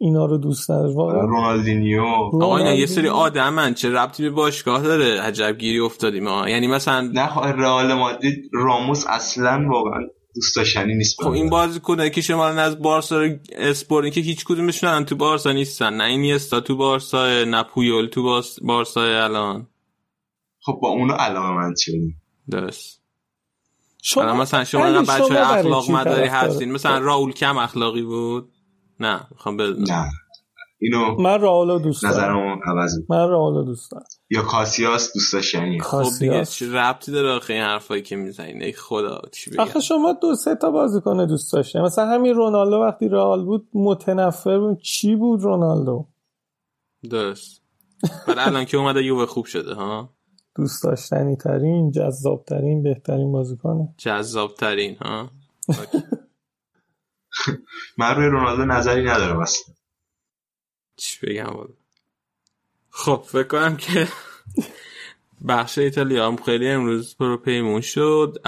اینا 0.00 0.26
رو 0.26 0.38
دوست 0.38 0.70
نداشت 0.70 0.96
واقعا 0.96 1.20
رونالدینیو. 1.20 2.02
آقا 2.02 2.56
اینا 2.56 2.74
یه 2.74 2.86
سری 2.86 3.08
آدمن 3.08 3.74
چه 3.74 3.90
ربطی 3.90 4.22
به 4.22 4.30
باشگاه 4.30 4.82
داره؟ 4.82 5.20
عجب 5.20 5.58
گیری 5.58 5.78
افتادیم. 5.78 6.28
ها 6.28 6.48
یعنی 6.48 6.66
مثلا 6.66 7.00
نه 7.00 7.38
رئال 7.38 7.94
مادرید 7.94 8.50
راموس 8.52 9.04
اصلا 9.08 9.68
واقعا 9.70 10.00
دوست 10.34 10.56
داشتنی 10.56 10.94
نیست 10.94 11.22
خب 11.22 11.30
این 11.30 11.50
بازیکنه 11.50 12.10
که 12.10 12.20
شما 12.20 12.46
از 12.46 12.82
بارسا 12.82 13.28
اسپورین 13.52 14.12
که 14.12 14.20
هیچ 14.20 14.44
کدومشون 14.44 15.04
تو 15.04 15.16
بارسا 15.16 15.52
نیستن. 15.52 15.94
نه 15.94 16.04
این 16.04 16.34
استا 16.34 16.60
تو 16.60 16.76
بارسا 16.76 17.44
نه 17.44 17.62
پویول 17.62 18.06
تو 18.06 18.42
بارسا 18.62 19.00
الان. 19.00 19.66
خب 20.60 20.78
با 20.82 20.88
اونو 20.88 21.12
علاقه 21.12 21.50
من 21.50 21.74
شدیم 21.78 22.22
درست. 22.50 23.02
شما 24.02 24.34
مثلا 24.34 24.64
شما 24.64 25.02
بچه 25.02 25.24
های 25.24 25.36
اخلاق 25.36 25.90
مداری 25.90 26.28
هستین. 26.28 26.72
مثلا 26.72 26.98
راول 26.98 27.32
کم 27.32 27.56
اخلاقی 27.56 28.02
بود. 28.02 28.48
نه 29.00 29.26
می‌خوام 29.30 29.56
بدونم 29.56 29.84
نه. 29.92 30.08
اینو 30.80 31.20
من 31.20 31.40
راولو 31.40 31.78
دوست 31.78 32.02
دارم. 32.02 32.14
نظرمو 32.14 32.56
عوض 32.66 32.98
من 33.08 33.28
راولو 33.28 33.64
دوست 33.64 33.90
دارم. 33.92 34.04
یا 34.30 34.42
کاسیاس 34.42 35.12
دوست 35.14 35.32
داشتنی؟ 35.32 35.80
خب 35.80 36.04
دیگه 36.20 36.44
چه 36.44 36.72
ربطی 36.72 37.12
داره 37.12 37.28
آخه 37.28 37.52
این 37.52 37.62
حرفایی 37.62 38.02
که 38.02 38.16
می‌زنین؟ 38.16 38.62
ای 38.62 38.72
خدا 38.72 39.20
چی 39.32 39.50
بگم؟ 39.50 39.60
آخه 39.60 39.80
شما 39.80 40.12
دو 40.12 40.34
سه 40.34 40.54
تا 40.54 40.70
بازیکن 40.70 41.26
دوست 41.26 41.52
داشتین. 41.52 41.82
مثلا 41.82 42.06
همین 42.06 42.34
رونالدو 42.34 42.76
وقتی 42.76 43.08
رئال 43.08 43.44
بود 43.44 43.68
متنفر 43.74 44.58
بود. 44.58 44.80
چی 44.82 45.16
بود 45.16 45.42
رونالدو؟ 45.42 46.06
درست. 47.10 47.62
ولی 48.28 48.40
الان 48.40 48.64
که 48.64 48.76
اومده 48.76 49.04
یووه 49.04 49.26
خوب 49.26 49.44
شده 49.44 49.74
ها؟ 49.74 50.10
دوست 50.56 50.84
داشتنی 50.84 51.36
ترین 51.36 51.90
جذاب 51.90 52.44
ترین 52.44 52.82
بهترین 52.82 53.32
بازیکنه 53.32 53.94
جذاب 53.98 54.54
ترین 54.54 54.96
ها 54.96 55.30
من 57.98 58.14
روی 58.14 58.26
رونالدو 58.26 58.64
نظری 58.64 59.04
ندارم 59.04 59.38
اصلا. 59.38 59.74
چی 60.96 61.26
بگم 61.26 61.44
بالا 61.44 61.74
خب 62.90 63.24
فکر 63.28 63.42
کنم 63.42 63.76
که 63.76 64.08
بخش 65.48 65.78
ایتالیا 65.78 66.26
هم 66.26 66.36
خیلی 66.36 66.68
امروز 66.68 67.16
پرو 67.16 67.36
پیمون 67.36 67.80
شد. 67.80 68.38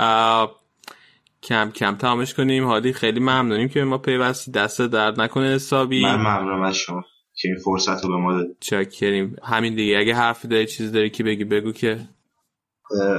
کم 1.43 1.71
کم 1.71 1.97
تمامش 1.97 2.35
کنیم. 2.35 2.65
حالی 2.67 2.93
خیلی 2.93 3.21
ممنونیم 3.21 3.69
که 3.69 3.85
ما 3.85 3.99
پیوستی. 3.99 4.51
دست 4.51 4.83
درد 4.83 5.21
نکنه 5.21 5.55
حسابی. 5.55 6.03
من 6.03 6.17
ممنونم 6.17 6.63
از 6.63 6.77
شما 6.77 7.05
که 7.35 7.49
این 7.49 7.59
فرصت 7.65 8.05
رو 8.05 8.09
به 8.09 8.17
ما 8.17 8.33
دادید. 8.33 8.57
چاکریم. 8.61 9.37
همین 9.43 9.75
دیگه. 9.75 9.99
اگه 9.99 10.15
حرفی 10.15 10.49
داری 10.49 10.67
چیز 10.67 10.93
داری 10.93 11.11
که 11.11 11.25
بگی 11.25 11.45
بگو 11.45 11.73
که. 11.73 12.09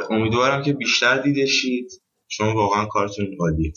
امیدوارم 0.10 0.64
که 0.64 0.74
بیشتر 0.74 1.22
دیده 1.22 1.46
شید. 1.46 1.92
چون 2.28 2.54
واقعا 2.54 2.86
کارتون 2.86 3.26
عالیه. 3.40 3.74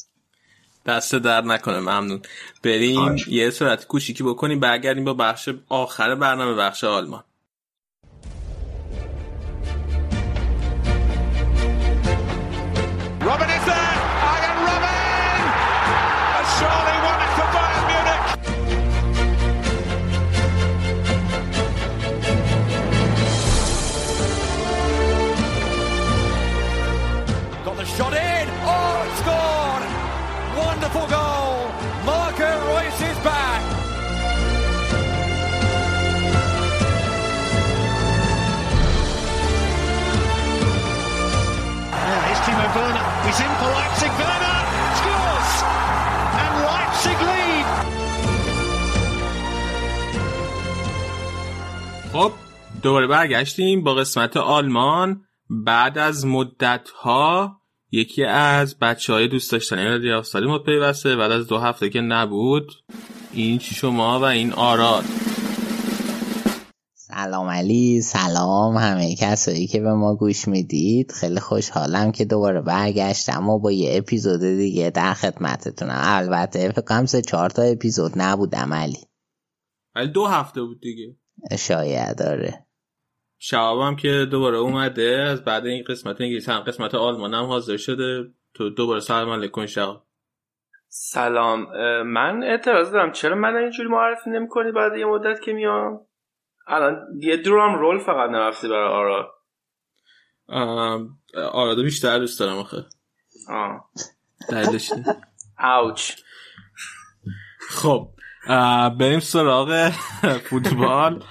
دست 0.86 1.14
در 1.14 1.40
نکنه 1.40 1.80
ممنون 1.80 2.22
بریم 2.62 2.98
آج. 2.98 3.28
یه 3.28 3.50
صورت 3.50 3.86
کوچیکی 3.86 4.22
بکنیم 4.22 4.60
برگردیم 4.60 5.04
با 5.04 5.14
بخش 5.14 5.48
آخر 5.68 6.14
برنامه 6.14 6.54
بخش 6.54 6.84
آلمان 6.84 7.24
دوباره 52.84 53.06
برگشتیم 53.06 53.84
با 53.84 53.94
قسمت 53.94 54.36
آلمان. 54.36 55.24
بعد 55.50 55.98
از 55.98 56.26
مدت 56.26 56.88
ها 56.88 57.60
یکی 57.90 58.24
از 58.24 58.78
بچه 58.78 59.12
های 59.12 59.28
دوست 59.28 59.52
داشتنی 59.52 59.84
رادیو 59.84 60.16
افساری 60.16 60.46
ما 60.46 60.58
پیوسته. 60.58 61.16
بعد 61.16 61.32
از 61.32 61.46
دو 61.46 61.58
هفته 61.58 61.90
که 61.90 62.00
نبود 62.00 62.72
این 63.32 63.58
شما 63.58 64.20
و 64.20 64.24
این 64.24 64.52
آراد. 64.52 65.04
سلام 66.94 67.46
علی 67.46 68.00
سلام 68.00 68.76
همه 68.76 69.16
کسایی 69.16 69.66
که 69.66 69.80
به 69.80 69.92
ما 69.92 70.14
گوش 70.14 70.48
می‌دید. 70.48 71.12
خیلی 71.12 71.40
خوشحالم 71.40 72.12
که 72.12 72.24
دوباره 72.24 72.60
برگشتم 72.60 73.48
و 73.48 73.58
با 73.58 73.72
یه 73.72 73.98
اپیزود 73.98 74.40
دیگه 74.40 74.90
در 74.90 75.14
خدمتتونم. 75.14 76.02
البته 76.04 76.68
فکر 76.68 76.80
کنم 76.80 77.06
سه 77.06 77.22
چهار 77.22 77.50
تا 77.50 77.62
اپیزود 77.62 78.12
نبودم 78.16 78.74
علی. 78.74 79.00
ولی 79.94 80.08
دو 80.08 80.26
هفته 80.26 80.62
بود 80.62 80.80
دیگه. 80.80 81.16
شاید 81.58 82.18
داره 82.18 82.64
شعبم 83.47 83.97
که 83.97 84.26
دوباره 84.31 84.56
اومده 84.56 85.26
از 85.31 85.44
بعد 85.44 85.66
این 85.66 85.84
قسمت 85.89 86.20
انگلیس 86.20 86.48
هم 86.48 86.60
قسمت 86.60 86.94
آلمان 86.94 87.34
هم 87.34 87.44
حاضر 87.44 87.76
شده. 87.76 88.31
تو 88.55 88.70
دوباره 88.70 89.00
سلام 89.00 89.31
علیکم 89.31 89.66
شعب. 89.66 90.02
سلام. 90.89 91.66
من 92.06 92.42
اعتراض 92.42 92.92
دارم. 92.92 93.12
چرا 93.12 93.34
من 93.34 93.56
اینجوری 93.56 93.89
معرفی 93.89 94.31
نمی 94.31 94.48
کنی 94.48 94.73
بعد 94.73 94.97
یه 94.97 95.06
مدت 95.06 95.40
که 95.40 95.52
میام؟ 95.52 96.00
الان 96.66 96.97
یه 97.20 97.36
درام 97.36 97.78
رول 97.78 97.98
فقط 97.98 98.31
نرفتی 98.31 98.68
برای 98.68 98.89
آراد. 98.89 99.31
آرادو 101.52 101.82
بیشتر 101.82 102.18
دوست 102.18 102.40
دارم 102.40 102.56
آخه. 102.56 102.84
آه. 103.48 103.90
دلیلش 104.50 104.90
اوچ 105.58 106.12
خب 107.70 108.08
بریم 108.98 109.20
سراغ 109.20 109.90
فوتبال. 110.50 111.23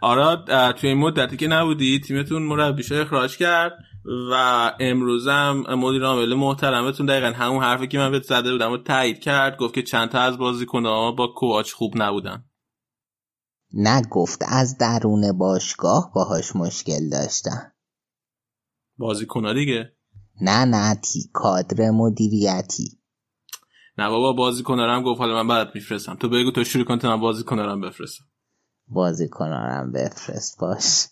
آراد 0.00 0.72
توی 0.72 0.88
این 0.88 0.98
مدتی 0.98 1.36
که 1.36 1.46
نبودی 1.46 2.00
تیمتون 2.00 2.42
مربیش 2.42 2.92
اخراج 2.92 3.36
کرد 3.36 3.72
و 4.30 4.34
امروزم 4.80 5.64
مدیر 5.68 6.04
عامل 6.04 6.34
محترمتون 6.34 7.06
دقیقا 7.06 7.26
همون 7.26 7.62
حرفی 7.62 7.88
که 7.88 7.98
من 7.98 8.10
بهت 8.10 8.22
زده 8.22 8.52
بودم 8.52 8.72
و 8.72 8.76
تایید 8.76 9.18
کرد 9.18 9.56
گفت 9.56 9.74
که 9.74 9.82
چند 9.82 10.08
تا 10.08 10.20
از 10.20 10.38
بازیکن‌ها 10.38 11.12
با 11.12 11.26
کوچ 11.26 11.72
خوب 11.72 11.92
نبودن. 11.96 12.44
نه 13.74 14.02
گفت 14.10 14.42
از 14.48 14.78
درون 14.78 15.38
باشگاه 15.38 16.12
باهاش 16.14 16.56
مشکل 16.56 17.08
داشتن. 17.10 17.72
بازیکن‌ها 18.98 19.52
دیگه؟ 19.52 19.92
نه 20.40 20.64
نه 20.64 20.94
تی 20.94 21.30
کادر 21.32 21.90
مدیریتی. 21.90 22.98
نه 23.98 24.08
بابا 24.08 24.50
هم 24.90 25.02
گفت 25.02 25.20
حالا 25.20 25.42
من 25.42 25.48
بعد 25.48 25.74
میفرستم. 25.74 26.14
تو 26.14 26.28
بگو 26.28 26.50
تو 26.50 26.64
شروع 26.64 26.84
کن 26.84 26.98
تا 26.98 27.16
من 27.16 27.68
هم 27.68 27.80
بفرستم. 27.80 28.24
هم 29.40 29.92
بفرست 29.92 30.58
باش. 30.58 31.08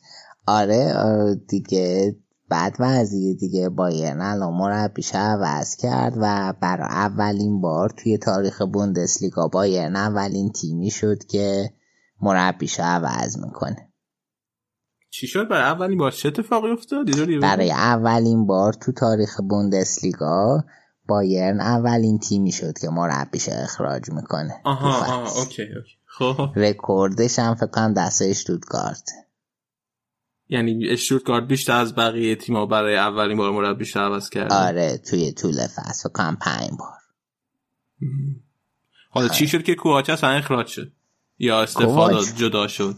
آره 0.46 0.94
آره، 0.94 1.34
دیگه 1.34 2.16
بعد 2.48 2.76
وضعیه 2.78 3.34
دیگه. 3.34 3.68
بایرن 3.68 4.20
الان 4.20 4.54
مربیش 4.54 5.14
عوض 5.14 5.76
کرد 5.76 6.12
و 6.16 6.54
برای 6.60 6.88
اولین 6.88 7.60
بار 7.60 7.90
توی 7.90 8.18
تاریخ 8.18 8.62
بوندسلیگا 8.62 9.48
بایرن 9.48 9.96
اولین 9.96 10.52
تیمی 10.52 10.90
شد 10.90 11.24
که 11.24 11.70
مربیش 12.20 12.80
عوض 12.80 13.38
می‌کنه. 13.38 13.92
چی 15.10 15.26
شد؟ 15.26 15.48
برای 15.48 15.62
اولین 15.62 15.98
بار 15.98 16.10
چه 16.10 16.28
اتفاقی 16.28 16.70
افتاد. 16.70 17.06
برای 17.42 17.70
اولین 17.70 18.46
بار 18.46 18.72
تو 18.72 18.92
تاریخ 18.92 19.40
بوندسلیگا 19.48 20.64
بایرن 21.08 21.60
اولین 21.60 22.18
تیمی 22.18 22.52
شد 22.52 22.78
که 22.78 22.88
مربیش 22.88 23.48
اخراج 23.48 24.10
می‌کنه. 24.10 24.60
آها 24.64 24.88
آها 24.88 25.40
اوکی 25.40 25.62
اوکی. 25.62 26.03
خب. 26.18 26.50
رکوردش 26.56 27.38
هم 27.38 27.54
فکر 27.54 27.66
کنم 27.66 27.94
دست 27.94 28.22
اشتوتگارت 28.22 29.10
یعنی 30.48 30.88
اشتوتگارت 30.88 31.46
بیشتر 31.48 31.76
از 31.76 31.94
بقیه 31.94 32.36
تیم‌ها 32.36 32.66
برای 32.66 32.96
اولین 32.96 33.36
بار 33.36 33.52
مربیش 33.52 33.96
عوض 33.96 34.30
کرد 34.30 34.52
آره 34.52 34.98
توی 35.10 35.32
طول 35.32 35.66
فصل. 35.66 36.08
فکر 36.08 36.12
کنم 36.12 36.36
پنج 36.40 36.70
بار. 36.78 36.98
حالا 39.10 39.26
آره. 39.26 39.34
چی 39.34 39.48
شد 39.48 39.62
که 39.62 39.74
کوواچ 39.74 40.10
اصلا 40.10 40.30
اخراج 40.30 40.66
شد؟ 40.66 40.92
یا 41.38 41.62
استفاده 41.62 42.14
کوواچ؟ 42.14 42.34
جدا 42.36 42.68
شد؟ 42.68 42.94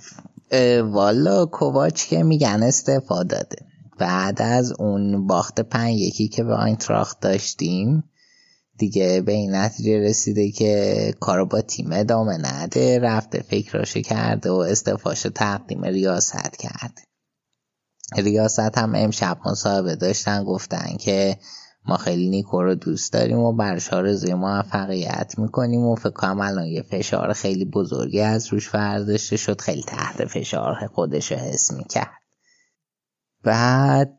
والا 0.83 1.47
کوواچ 1.47 2.05
که 2.05 2.23
میگن 2.23 2.63
استعفا 2.63 3.23
داده 3.23 3.57
بعد 3.99 4.43
از 4.43 4.73
اون 4.79 5.27
باخت 5.27 5.61
پنج 5.61 5.95
یکی 5.95 6.29
که 6.29 6.45
به 6.45 6.55
آینتراخت 6.55 7.21
داشتیم 7.21 8.05
دیگه 8.79 9.21
به 9.21 9.33
این 9.33 9.55
نتیجه 9.55 9.99
رسیده 9.99 10.51
که 10.51 11.15
کارو 11.21 11.47
با 11.47 11.61
تیم 11.61 11.93
ادامه 11.93 12.39
نده 12.39 12.99
رفته 12.99 13.43
فکراشو 13.43 14.01
کرده 14.01 14.51
و 14.51 14.55
استعفاشو 14.55 15.29
تقدیم 15.29 15.85
ریاست 15.85 16.57
کرد 16.59 16.99
ریاست 18.17 18.79
هم 18.79 18.95
امشب 18.95 19.39
مصاحبه 19.47 19.97
داشتن 19.97 20.45
گفتن 20.45 20.97
که 21.01 21.37
ما 21.89 21.97
خیلی 21.97 22.29
نیکو 22.29 22.63
رو 22.63 22.75
دوست 22.75 23.13
داریم 23.13 23.39
و 23.39 23.53
برش 23.53 23.93
آرزوی 23.93 24.35
موفقیت 24.35 25.35
می‌کنیم 25.39 25.81
و 25.81 25.95
فکر 25.95 26.11
کنم 26.11 26.41
الان 26.41 26.67
یه 26.67 26.83
فشار 26.83 27.33
خیلی 27.33 27.65
بزرگی 27.65 28.21
از 28.21 28.53
روش 28.53 28.71
برداشته 28.71 29.37
شد 29.37 29.61
خیلی 29.61 29.83
تحت 29.83 30.25
فشار 30.25 30.87
خودش 30.95 31.33
رو 31.33 31.39
حس 31.39 31.73
می‌کرد. 31.73 32.26
بعد 33.47 34.19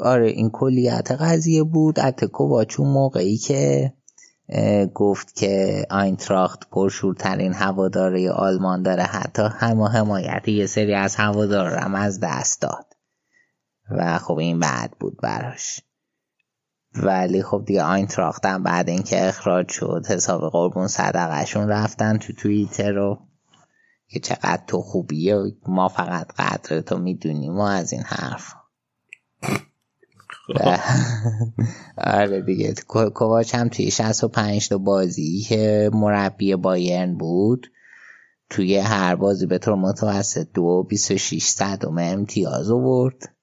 آره 0.00 0.26
این 0.26 0.50
کلیت 0.50 1.12
قضیه 1.12 1.62
بود. 1.62 2.00
اتکوواچ 2.00 2.80
اون 2.80 2.88
موقعی 2.88 3.36
که 3.36 3.92
گفت 4.94 5.34
که 5.34 5.86
آینتراخت 5.90 6.70
پرشورترین 6.70 7.52
هواداره 7.52 8.30
آلمان 8.30 8.82
داره 8.82 9.02
حتی 9.02 9.42
همه 9.42 9.88
حمایت 9.88 10.48
یه 10.48 10.66
سری 10.66 10.94
از 10.94 11.16
هوادارا 11.16 11.80
هم 11.80 11.94
از 11.94 12.20
دست 12.20 12.62
داد. 12.62 12.86
و 13.90 14.18
خب 14.18 14.38
این 14.38 14.60
بد 14.60 14.90
بود 15.00 15.16
براش. 15.22 15.80
ولی 16.94 17.42
خب 17.42 17.62
دیگه 17.66 17.82
آینتراخت 17.82 18.46
هم 18.46 18.62
بعد 18.62 18.88
اینکه 18.88 19.28
اخراج 19.28 19.68
شد 19.68 20.06
حساب 20.08 20.50
قربون 20.50 20.86
صدقشون 20.86 21.68
رفتن 21.68 22.18
تو 22.18 22.32
توییتر 22.32 22.92
رو 22.92 23.18
که 24.12 24.20
چقدر 24.20 24.62
تو 24.66 24.80
خوبیه 24.80 25.36
و 25.36 25.50
ما 25.66 25.88
فقط 25.88 26.26
قدر 26.38 26.80
تو 26.80 26.98
می‌دونیم 26.98 27.56
و 27.58 27.60
از 27.60 27.92
این 27.92 28.02
حرف. 28.02 28.54
و- 30.48 30.78
آره 32.18 32.40
دیگه. 32.42 32.74
کو- 32.88 33.10
کوواچ 33.10 33.54
هم 33.54 33.68
توی 33.68 33.90
65 33.90 34.68
تا 34.68 34.78
بازی 34.78 35.40
که 35.48 35.90
مربی 35.92 36.56
بایرن 36.56 37.14
بود 37.18 37.66
توی 38.50 38.76
هر 38.78 39.16
بازی 39.16 39.46
به 39.46 39.58
طور 39.58 39.74
متوسط 39.74 40.48
دو 40.54 40.62
و 40.62 40.82
26 40.82 41.42
صدم 41.42 41.98
امتیاز 41.98 42.70
آورد. 42.70 43.34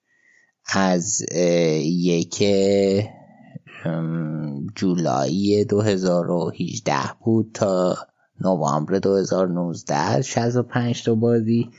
از 0.74 1.22
یک 1.84 2.44
جولای 4.76 5.66
2018 5.70 6.94
بود 7.24 7.52
تا 7.54 7.98
نوامبر 8.42 9.00
2019 9.00 10.22
65 10.22 11.04
تا 11.04 11.16
بازی 11.16 11.70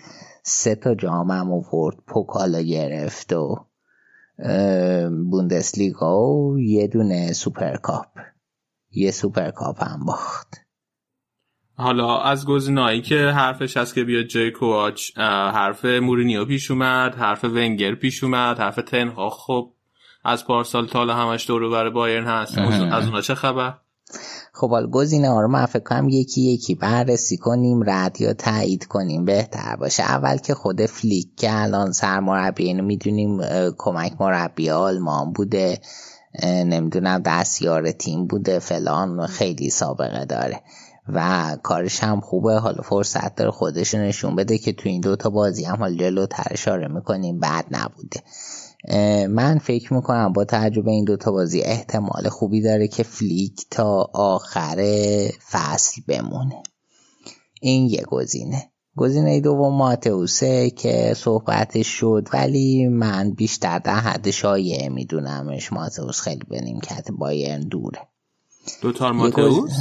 سه 0.43 0.75
تا 0.75 0.95
جام 0.95 1.31
هم 1.31 1.53
آورد 1.53 1.97
پوکالا 2.07 2.61
گرفت 2.61 3.33
و 3.33 3.67
بوندسلیگا 5.31 6.27
و 6.27 6.59
یه 6.59 6.87
دونه 6.87 7.33
سوپرکاپ. 7.33 8.09
یه 8.91 9.11
سوپرکاپ 9.11 9.85
هم 9.85 10.05
باخت. 10.05 10.49
حالا 11.75 12.21
از 12.21 12.47
گزینه‌هایی 12.47 13.03
که 13.03 13.17
حرفش 13.17 13.77
هست 13.77 13.95
که 13.95 14.05
بیاد 14.05 14.25
جای 14.25 14.53
اه، 15.17 15.53
حرف 15.53 15.85
مورینیو 15.85 16.45
پیش 16.45 16.71
اومد 16.71 17.15
حرف 17.15 17.45
ونگر 17.45 17.95
پیش 17.95 18.25
اومد 18.25 18.59
حرف 18.59 18.77
تن 18.77 19.31
هاخ 19.31 19.73
از 20.25 20.47
پارسال 20.47 20.87
تا 20.87 20.99
حالا 20.99 21.15
همش 21.15 21.47
دور 21.47 21.71
برای 21.71 21.91
بایرن 21.91 22.27
هست. 22.27 22.59
از 22.59 23.07
اونا 23.07 23.21
چه 23.21 23.35
خبر؟ 23.35 23.75
خب 24.61 24.71
حالا 24.71 24.87
گزینه 24.87 25.41
رو 25.41 25.49
من 25.49 25.67
فکر 25.67 25.83
کنم 25.83 26.09
یکی 26.09 26.41
یکی 26.41 26.75
بررسی 26.75 27.37
کنیم 27.37 27.91
رد 27.91 28.21
یا 28.21 28.33
تایید 28.33 28.85
کنیم. 28.85 29.25
بهتر 29.25 29.77
باشه. 29.77 30.03
اول 30.03 30.37
که 30.37 30.55
خود 30.55 30.87
فلیک 30.87 31.37
که 31.37 31.49
الان 31.63 31.93
سرمربی 31.93 32.65
اینو 32.65 32.85
می‌دونیم 32.85 33.41
کمک 33.79 34.13
مربی 34.21 34.71
آلمان 34.71 35.33
بوده 35.33 35.81
نمی‌دونم 36.45 37.23
دستیار 37.25 37.91
تیم 37.91 38.27
بوده 38.27 38.59
فلان 38.59 39.27
خیلی 39.27 39.71
سابقه 39.71 40.25
داره. 40.25 40.61
و 41.09 41.57
کارش 41.63 42.03
هم 42.03 42.21
خوبه. 42.21 42.59
حالا 42.59 42.83
فرصت 42.83 43.35
داره 43.35 43.51
خودش 43.51 43.95
نشون 43.95 44.37
بده 44.37 44.59
که 44.59 44.73
تو 44.73 44.89
این 44.89 45.01
دوتا 45.01 45.31
بازی 45.31 45.65
هم 45.65 45.77
حالا 45.77 45.95
جلوتر 45.95 46.47
اشاره 46.51 46.89
می‌کنیم. 46.89 47.41
بد 47.41 47.65
نبوده. 47.71 48.21
من 49.29 49.59
فکر 49.59 49.95
می‌کنم 49.95 50.33
با 50.33 50.45
تجربه 50.45 50.91
این 50.91 51.05
دوتا 51.05 51.33
بازی 51.33 51.61
احتمال 51.61 52.29
خوبی 52.29 52.63
داره 52.63 52.89
که 52.89 53.03
فلیک 53.03 53.61
تا 53.71 54.11
آخر 54.15 54.77
فصل 55.51 56.03
بمونه. 56.09 56.63
این 57.61 57.87
یه 57.87 58.03
گزینه. 58.09 58.71
گزینه 58.97 59.41
دوم 59.41 59.77
ماتئوسه 59.77 60.71
که 60.71 61.15
صحبتش 61.17 61.87
شد 61.87 62.29
ولی 62.33 62.89
من 62.89 63.31
بیشتر 63.31 63.79
در 63.79 63.95
حد 64.01 64.31
شایعه 64.31 64.89
میدونمش 64.89 65.73
ماتئوس 65.73 66.21
خیلی 66.21 66.43
به 66.49 66.61
نیمکت 66.61 67.11
بایرن 67.11 67.61
دوره. 67.61 67.99
دوتار 68.83 69.13
ماتئوس؟ 69.13 69.73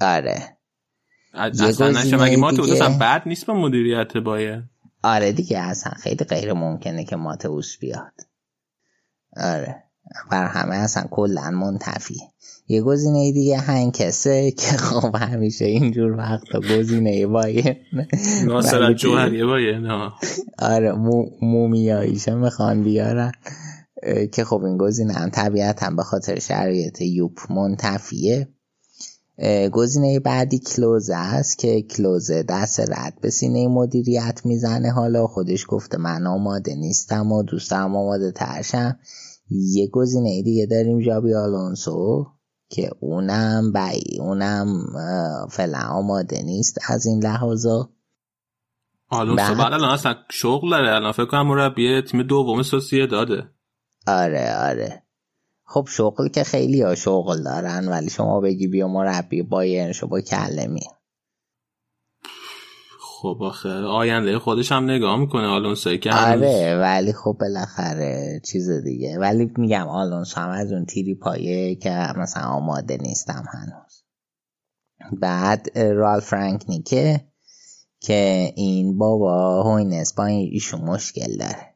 آره. 0.00 0.56
اصلا 1.34 1.90
نشه 1.90 2.16
مگه 2.16 2.36
ماتئوس 2.36 2.70
دیگه- 2.70 2.84
اصلا 2.84 2.98
بد 2.98 3.22
نیست 3.26 3.46
با 3.46 3.54
مدیریت 3.54 4.16
بایرن؟ 4.16 4.70
آره 5.02 5.32
دیگه 5.32 5.58
اصلا 5.58 5.92
خیلی 5.92 6.24
غیر 6.24 6.52
ممکنه 6.52 7.04
که 7.04 7.16
ماتئوس 7.16 7.78
بیاد. 7.78 8.12
آره. 9.36 9.84
بر 10.30 10.46
همه 10.46 10.76
اصلا 10.76 11.04
کلا 11.10 11.50
منتفی. 11.50 12.16
یه 12.68 12.82
گزینه 12.82 13.32
دیگه 13.32 13.58
هنکسه 13.58 14.50
که 14.50 14.66
خب 14.76 15.16
همیشه 15.16 15.64
اینجور 15.64 16.12
وقتا 16.12 16.60
گزینه 16.60 17.26
باید 17.26 17.76
ناصرت 18.46 18.96
جوهری 18.96 19.44
بایرن 19.44 19.86
ها 19.86 20.12
آره 20.58 20.92
مو 20.92 21.26
مومیاییشه 21.42 22.34
می‌خوان 22.34 22.82
بیارن. 22.82 23.32
که 24.32 24.44
خب 24.44 24.64
این 24.64 24.78
گزینه 24.78 25.12
هم 25.12 25.30
طبیعتا 25.30 25.90
به 25.90 26.02
خاطر 26.02 26.38
شرایط 26.38 27.00
یوپ 27.00 27.52
منتفیه. 27.52 28.48
گزینه 29.72 30.20
بعدی 30.20 30.58
کلوزه 30.58 31.16
است 31.16 31.58
که 31.58 31.82
کلوزه 31.82 32.42
دست 32.42 32.80
رد 32.80 33.18
به 33.20 33.30
سینه 33.30 33.68
مدیریت 33.68 34.40
می‌زنه. 34.44 34.90
حالا 34.92 35.26
خودش 35.26 35.64
گفته 35.68 35.98
من 35.98 36.26
آماده 36.26 36.74
نیستم 36.74 37.32
و 37.32 37.42
دوست 37.42 37.70
دارم 37.70 37.96
آماده 37.96 38.32
ترشم. 38.32 38.98
یه 39.50 39.86
گزینه 39.86 40.42
دیگه 40.42 40.66
داریم 40.66 41.00
جابی 41.00 41.34
آلونسو 41.34 42.26
که 42.68 42.90
اونم 43.00 43.72
بای 43.72 44.18
اونم 44.20 44.66
فعلا 45.50 45.78
آماده 45.78 46.42
نیست 46.42 46.78
از 46.88 47.06
این 47.06 47.24
لحاظا. 47.24 47.90
آلونسو 49.08 49.54
بعد 49.54 49.72
الان 49.72 49.90
اصلا 49.90 50.14
شغل 50.30 50.70
داره. 50.70 50.94
الان 50.94 51.12
فکر 51.12 51.26
کنم 51.26 51.46
مربی 51.46 52.02
تیم 52.02 52.22
دوم 52.22 52.62
سوسیه 52.62 53.06
داده. 53.06 53.42
آره 54.06 54.56
آره. 54.56 55.02
خب 55.72 55.86
شغل 55.88 56.28
که 56.28 56.44
خیلی 56.44 56.82
ها 56.82 56.94
شغل 56.94 57.42
دارن 57.42 57.88
ولی 57.88 58.10
شما 58.10 58.40
بگی 58.40 58.68
بیا 58.68 58.88
مربی 58.88 59.42
بایرن 59.42 59.92
شو 59.92 60.06
با 60.06 60.20
کله 60.20 60.66
می. 60.66 60.80
خب 63.00 63.38
آخه 63.40 63.68
آینده 63.68 64.38
خودش 64.38 64.72
هم 64.72 64.84
نگاه 64.84 65.16
می‌کنه 65.16 65.46
آلونسو 65.46 65.96
که 65.96 66.12
هنوز 66.12 66.42
آره 66.42 66.78
ولی 66.78 67.12
خب 67.12 67.36
بالاخره 67.40 68.40
چیز 68.44 68.70
دیگه. 68.70 69.18
ولی 69.18 69.52
میگم 69.56 69.88
آلونسو 69.88 70.40
هم 70.40 70.50
از 70.50 70.72
اون 70.72 70.84
تیریپایه 70.84 71.74
که 71.74 71.90
مثلا 72.16 72.42
آماده 72.42 72.96
نیستم 72.96 73.44
هنوز. 73.52 74.04
بعد 75.20 75.78
رالف 75.78 76.20
رانگنیکه 76.20 77.24
که 78.00 78.52
این 78.56 78.98
بابا 78.98 79.62
هوینس 79.62 80.14
با 80.14 80.24
ایشون 80.26 80.80
مشکل 80.80 81.36
داره. 81.36 81.69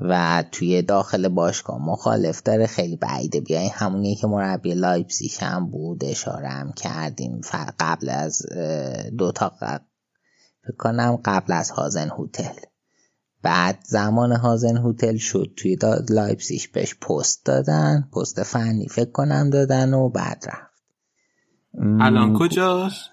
و 0.00 0.44
توی 0.52 0.82
داخل 0.82 1.28
باشگاه 1.28 1.78
مخالف 1.86 2.42
داره. 2.42 2.66
خیلی 2.66 2.96
بعیده. 2.96 3.40
بیای 3.40 3.68
همونی 3.68 4.14
که 4.14 4.26
مربی 4.26 4.74
لایپزیگ 4.74 5.32
هم 5.40 5.70
بود. 5.70 6.04
اشاره 6.04 6.48
هم 6.48 6.72
کردیم. 6.72 7.40
قبل 7.80 8.08
از 8.08 8.42
دو 9.18 9.32
تا 9.32 9.52
فکر 9.58 10.76
کنم 10.78 11.18
قبل 11.24 11.52
از 11.52 11.70
هازنهوتل 11.70 12.60
بعد 13.42 13.78
زمان 13.84 14.32
هازنهوتل 14.32 15.16
شد. 15.16 15.52
توی 15.56 15.76
لایپزیگ 16.10 16.62
بهش 16.72 16.94
پست 16.94 17.46
دادن. 17.46 18.08
پست 18.12 18.42
فنی 18.42 18.88
فکر 18.88 19.10
کنم 19.10 19.50
دادن 19.50 19.94
و 19.94 20.08
بعد 20.08 20.44
رفت. 20.46 20.70
الان 22.00 22.38
کجاست؟ 22.38 23.09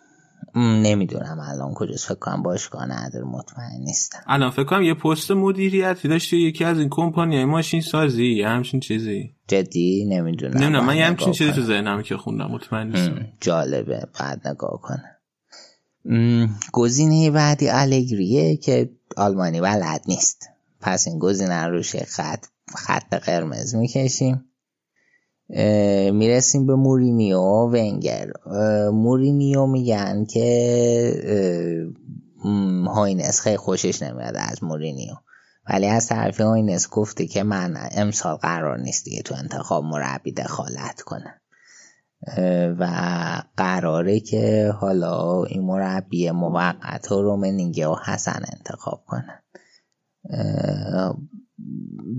نمی‌دونم 0.56 1.40
الان 1.40 1.74
کجاست. 1.74 2.06
فکر 2.08 2.16
کنم 2.16 2.44
باشگاه 2.44 2.86
نداره. 2.86 3.26
مطمئن 3.26 3.80
نیستم. 3.80 4.20
الان 4.28 4.52
فکر 4.52 4.64
کنم 4.64 4.84
یه 4.84 4.94
پست 4.94 5.32
مدیریتی 5.32 6.08
داشت 6.08 6.34
یکی 6.34 6.64
از 6.64 6.80
این 6.80 6.90
کمپانی 6.92 7.46
ماشین 7.46 7.82
سازی 7.82 8.26
یه 8.26 8.48
همچین 8.48 8.80
چیزی. 8.80 9.36
جدی؟ 9.48 10.06
نمی‌دونم. 10.06 10.54
نمی‌دونم. 10.54 10.86
من 10.86 10.96
یه 10.98 11.06
همچین 11.06 11.32
چیزی 11.32 11.52
تو 11.52 11.62
ذهنم 11.62 12.02
که 12.02 12.18
خوندم. 12.18 12.52
مطمئن 12.52 12.88
نیستم. 12.88 13.28
جالبه. 13.42 14.08
بعد 14.20 14.48
نگاه 14.48 14.82
کنم. 14.82 15.04
گزینه 16.72 17.32
بعدی 17.32 17.70
الگریه 17.70 18.58
که 18.58 18.90
آلمانی 19.18 19.62
بلد 19.62 20.02
نیست. 20.08 20.50
پس 20.82 21.08
این 21.08 21.20
گزینه 21.20 21.66
روش 21.68 21.96
خط 21.96 22.46
خط 22.76 23.14
قرمز 23.14 23.76
می‌کشیم. 23.76 24.44
می‌رسیم 26.12 26.66
به 26.66 26.76
مورینیو 26.76 27.40
و 27.40 27.68
ونگر. 27.68 28.32
مورینیو 28.92 29.66
میگن 29.66 30.26
که 30.26 31.54
هوینس 32.88 33.40
خیلی 33.40 33.58
خوشش 33.58 34.02
نمیاد 34.02 34.36
از 34.38 34.64
مورینیو. 34.64 35.14
ولی 35.70 35.88
از 35.88 36.08
طرف 36.08 36.42
هوینس 36.42 36.90
گفته 36.90 37.28
که 37.28 37.44
من 37.44 37.78
امسال 37.92 38.36
قرار 38.36 38.80
نیست 38.80 39.06
دیگه 39.06 39.22
تو 39.22 39.36
انتخاب 39.36 39.84
مربی 39.84 40.32
دخالت 40.32 41.02
کنم. 41.02 41.34
و 42.80 42.88
قراره 43.58 44.20
که 44.20 44.74
حالا 44.80 45.44
این 45.44 45.64
مربی 45.64 46.32
موقت 46.32 47.08
رو 47.08 47.22
رومنینگه 47.22 47.88
و 47.88 47.96
حسن 48.06 48.42
انتخاب 48.58 49.04
کنن. 49.08 49.44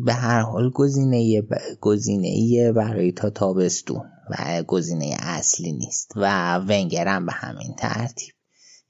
به 0.05 0.13
هر 0.13 0.41
حال 0.41 0.71
گزینه 0.71 1.43
گزینه 1.81 2.73
برای 2.73 3.13
تا 3.13 3.31
تابستون 3.31 4.03
و 4.31 4.63
گزینه 4.63 5.17
اصلی 5.19 5.73
نیست 5.73 6.13
و 6.17 6.55
ونگرم 6.59 7.27
به 7.27 7.33
همین 7.33 7.75
ترتیب 7.79 8.35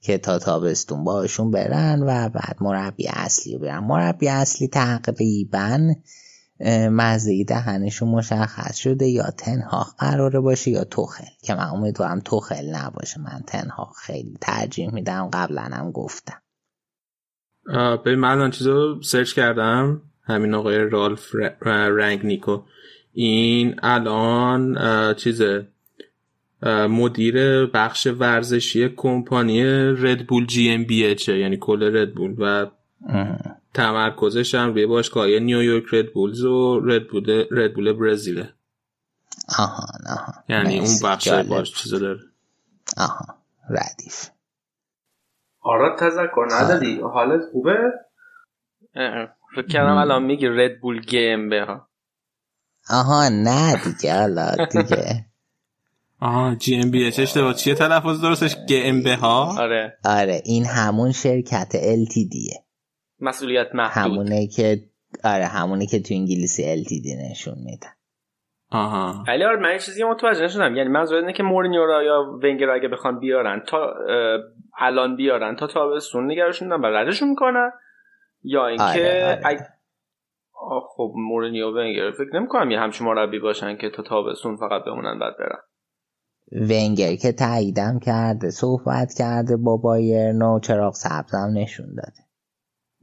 که 0.01 0.17
تا 0.17 0.39
تابستون 0.39 1.03
باشون 1.03 1.51
برن 1.51 1.99
و 2.01 2.29
بعد 2.29 2.57
مربی 2.61 3.07
اصلی 3.07 3.57
برن. 3.57 3.79
مربی 3.79 4.29
اصلی 4.29 4.67
تقریبا 4.67 5.93
مزه 6.91 7.43
دهنشون 7.43 8.09
مشخص 8.09 8.75
شده. 8.75 9.07
یا 9.07 9.31
تنها 9.37 9.87
قراره 9.97 10.39
باشه 10.39 10.71
یا 10.71 10.83
توخل. 10.83 11.25
که 11.41 11.55
من 11.55 11.69
امیدوارم 11.69 12.19
توخل 12.19 12.75
نباشه. 12.75 13.19
من 13.19 13.43
تنها 13.47 13.91
خیلی 14.05 14.37
ترجیح 14.41 14.93
میدم. 14.93 15.29
قبلا 15.33 15.61
هم 15.61 15.91
گفتم. 15.91 16.41
به 18.03 18.15
من 18.15 18.31
الان 18.31 18.51
چیزو 18.51 19.01
سرچ 19.01 19.33
کردم. 19.33 20.01
همین 20.29 20.53
آقای 20.53 20.77
رالف 20.77 21.35
رنگ 21.61 22.25
نیکو. 22.25 22.61
این 23.13 23.79
الان 23.83 24.77
چیز 25.13 25.41
مدیر 26.89 27.65
بخش 27.65 28.07
ورزشی 28.07 28.89
کمپانی 28.89 29.63
ردبول 29.93 30.45
جی 30.45 30.69
ام 30.69 30.83
بی 30.83 31.05
اچه 31.05 31.37
یعنی 31.37 31.57
کل 31.57 31.97
ردبول 31.97 32.35
و 32.39 32.65
تمرکزش 33.73 34.55
هم 34.55 34.73
روی 34.73 34.85
باشگاه 34.85 35.27
نیویورک 35.27 35.83
ردبولز 35.91 36.43
و 36.43 36.79
ردبول 36.79 37.45
ردبول 37.51 37.93
برزیله 37.93 38.53
آها 39.59 39.83
آها. 40.09 40.33
یعنی 40.49 40.79
اون 40.79 40.89
بخش 41.03 41.27
باش 41.27 41.73
چیزا 41.73 41.99
داره. 41.99 42.19
آها 42.97 43.25
ردیف. 43.69 44.29
آراد 45.61 45.99
تذکر 45.99 46.47
ندادی؟ 46.51 46.99
حالت 47.01 47.41
خوبه؟ 47.51 47.77
فکر 49.55 49.67
کردم 49.67 49.97
الان 49.97 50.23
میگی 50.23 50.47
ردبول 50.47 50.99
GmbH 51.01 51.89
آها 52.89 53.29
نه 53.29 53.75
دیگه 53.75 54.19
حالا 54.19 54.55
دیگه. 54.71 55.25
آها 56.21 56.55
جی 56.55 56.75
ام 56.75 56.91
بی 56.91 57.07
اچ 57.07 57.19
اشتباه. 57.19 57.53
چیه 57.53 57.75
تلفظ 57.75 58.21
درستش؟ 58.21 58.55
GmbH؟ 58.67 59.61
آره. 59.61 59.97
آره 60.05 60.41
این 60.45 60.65
همون 60.65 61.11
شرکت 61.11 61.71
ال 61.75 62.05
تی 62.05 62.27
دیه 62.27 62.63
مسئولیت 63.19 63.67
محدود. 63.73 64.03
همونه 64.03 64.47
که 64.47 64.77
آره 65.23 65.45
همونه 65.45 65.85
که 65.85 65.99
تو 65.99 66.13
انگلیسی 66.13 66.71
ال 66.71 66.83
تی 66.83 67.01
دی 67.01 67.15
نشون 67.15 67.55
میدن. 67.65 67.89
آها. 68.71 69.23
ولی 69.27 69.43
آره 69.43 69.59
من 69.59 69.77
چیزی 69.77 70.03
متوجه 70.03 70.43
نشدم. 70.43 70.75
یعنی 70.75 70.89
منظور 70.89 71.17
اینه 71.17 71.33
که 71.33 71.43
مورینیو 71.43 71.85
را 71.85 72.03
یا 72.03 72.39
ونگر 72.43 72.69
اگه 72.69 72.87
بخوان 72.87 73.19
بیارن 73.19 73.63
تا 73.67 73.93
الان 74.79 75.15
بیارن 75.15 75.55
تا 75.55 75.67
تابستون 75.67 76.31
نگرشون 76.31 76.71
و 76.71 76.85
ردشون 76.85 77.29
می‌کنن. 77.29 77.71
یا 78.43 78.67
اینکه 78.67 78.83
آره، 78.83 79.41
آره. 79.45 79.67
آه 80.53 80.83
خب 80.95 81.13
مورینیو 81.15 81.67
و 81.67 81.77
ونگر. 81.77 82.11
فکر 82.11 82.39
نمی‌کنم 82.39 82.71
یه 82.71 82.79
همچین 82.79 83.07
مربی 83.07 83.39
باشن 83.39 83.77
که 83.77 83.89
تا 83.89 84.03
تابستون 84.03 84.57
فقط 84.57 84.85
بمونن 84.85 85.19
بعد 85.19 85.33
برن. 85.39 85.59
ونگر 86.51 87.15
که 87.15 87.31
تاییدم 87.31 87.99
کرده 87.99 88.49
صحبت 88.49 89.13
کرده 89.13 89.57
با 89.57 89.77
بایرن 89.77 90.41
و 90.41 90.59
چراغ 90.59 90.93
سبزم 90.93 91.51
نشون 91.53 91.95
داده. 91.95 92.25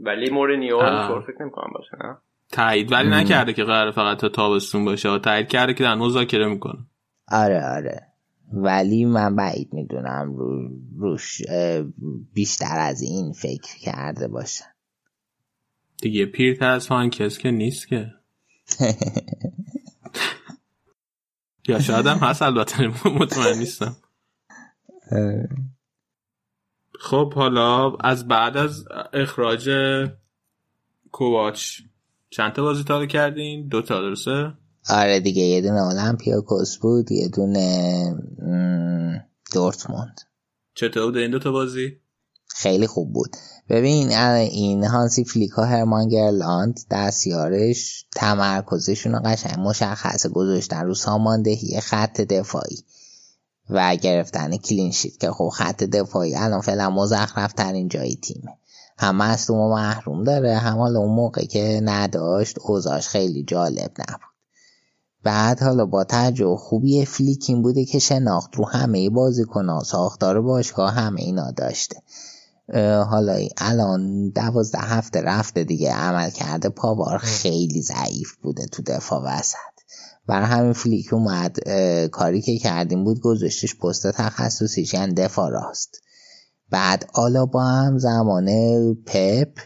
ولی 0.01 0.31
مورینیو 0.31 0.77
اینطور 0.77 1.21
فکر 1.21 1.43
نمی‌کنم 1.43 1.71
باشه 1.75 1.97
نه؟ 2.01 2.17
تایید 2.53 2.93
ولی 2.93 3.11
نکرده 3.11 3.53
که 3.53 3.65
قرار 3.65 3.93
فقط 3.93 4.19
تا 4.19 4.29
تابستون 4.29 4.85
باشه. 4.85 5.19
تایید 5.19 5.49
کرده 5.49 5.75
که 5.75 5.85
در 5.85 5.95
مذاکره 5.95 6.47
می‌کنه. 6.47 6.79
آره 7.33 7.63
آره. 7.77 8.03
ولی 8.53 9.05
من 9.05 9.37
بعید 9.37 9.69
می‌دونم 9.73 10.35
رو 10.37 10.69
روش 10.99 11.43
بیشتر 12.35 12.79
از 12.79 13.03
این 13.03 13.33
فکر 13.33 13.79
کرده 13.81 14.29
باشن 14.29 14.76
دیگه 16.03 16.27
پیرتر 16.27 16.71
از 16.71 16.89
کس 16.89 17.39
که 17.39 17.51
نیست 17.51 17.89
که. 17.89 18.13
یا 21.69 21.81
شاید 21.81 22.07
هم 22.07 22.19
هست 22.19 22.43
البته 22.43 23.09
مطمئن 23.09 23.59
نیستم. 23.59 23.97
خب 27.01 27.35
حالا 27.35 27.97
از 27.97 28.29
بعد 28.29 28.57
از 28.57 28.85
اخراج 29.13 29.71
کوواچ 31.13 31.81
چند 32.31 32.53
تا 32.53 32.63
بازی 32.63 32.85
تا 32.85 33.07
کردین؟ 33.07 33.69
دو 33.69 33.83
تا 33.83 34.01
درسته؟ 34.01 34.53
آره 34.89 35.21
دیگه 35.21 35.43
یه 35.43 35.61
دونه 35.61 35.81
اولمپیاکوس 35.81 36.79
بود 36.79 37.13
یه 37.13 37.29
دونه 37.29 38.15
دورتموند. 39.55 40.21
چطور 40.75 41.07
بود 41.07 41.17
این 41.17 41.31
دو 41.31 41.39
تا 41.39 41.53
بازی؟ 41.53 42.01
خیلی 42.47 42.87
خوب 42.87 43.13
بود. 43.13 43.37
ببین 43.69 44.13
این 44.13 44.85
هانسی 44.85 45.25
فلیکا 45.25 45.65
هرمان 45.65 46.09
گرلاند 46.09 46.81
دستیارش 46.91 48.07
تمرکزشون 48.17 49.13
رو 49.13 49.21
قشنگ 49.25 49.59
مشخص 49.59 50.27
گذاشتن 50.27 50.87
رو 50.87 50.95
ساماندهی 50.95 51.81
خط 51.81 52.21
دفاعی 52.21 52.85
و 53.71 53.97
گرفتن 53.97 54.57
کلینشیت 54.57 55.17
که 55.21 55.31
خب 55.31 55.49
خط 55.49 55.85
دفاعی 55.85 56.37
الان 56.37 56.61
فعلا 56.61 56.91
مزخرف 56.91 57.53
ترین 57.53 57.89
جای 57.89 58.15
تیمه. 58.15 58.59
هم 58.99 59.17
مصدوم 59.17 59.59
و 59.59 59.71
محروم 59.71 60.25
داره 60.25 60.57
هم 60.57 60.79
حالا 60.79 60.99
اون 60.99 61.15
موقع 61.15 61.45
که 61.45 61.81
نداشت 61.85 62.59
اوزاش 62.59 63.09
خیلی 63.09 63.45
جالب 63.45 63.91
نبود. 63.99 64.37
بعد 65.23 65.63
حالا 65.63 65.87
با 65.87 66.05
توجه 66.05 66.57
خوبی 66.57 67.05
فلیکین 67.05 67.63
بوده 67.63 67.85
که 67.85 67.99
شناخت 67.99 68.57
رو 68.57 68.69
همه 68.69 69.11
بازیکن‌ها 69.11 69.83
ساختار 69.85 70.41
باشگاه 70.41 70.93
همه 70.93 71.21
اینا 71.21 71.51
داشته. 71.51 72.03
حالا 73.11 73.49
الان 73.59 74.31
دوازده 74.31 74.79
هفته 74.79 75.21
رفته 75.21 75.65
دیگه 75.65 75.93
عمل 75.93 76.31
کرده 76.31 76.69
پاوار 76.69 77.19
خیلی 77.19 77.83
ضعیف 77.83 78.37
بوده 78.43 78.67
تو 78.67 78.83
دفاع 78.87 79.23
وسط. 79.25 79.57
برای 80.27 80.47
همین 80.47 80.73
فلیک 80.73 81.13
اومد 81.13 81.57
کاری 82.09 82.43
که 82.43 82.59
کردیم 82.59 83.05
بود 83.05 83.21
گذاشتش 83.21 83.77
پست 83.77 84.07
تخصصیش 84.07 84.95
یعنی 84.95 85.15
دفاع 85.15 85.51
راست. 85.51 86.01
بعد 86.71 87.11
آلابا 87.15 87.65
هم 87.65 87.99
زمان 87.99 88.49
پپ 88.95 89.59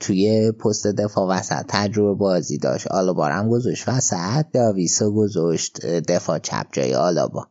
توی 0.00 0.52
پست 0.52 0.86
دفاع 0.86 1.38
وسط 1.38 1.64
تجربه 1.68 2.14
بازی 2.14 2.58
داشت. 2.58 2.86
آلابا 2.86 3.26
هم 3.26 3.48
گذاشت 3.48 3.88
وسط 3.88 4.46
داویسو 4.52 5.14
گذاشت 5.14 5.86
دفاع 5.86 6.38
چپ 6.38 6.66
جای 6.72 6.94
آلابا 6.94 7.48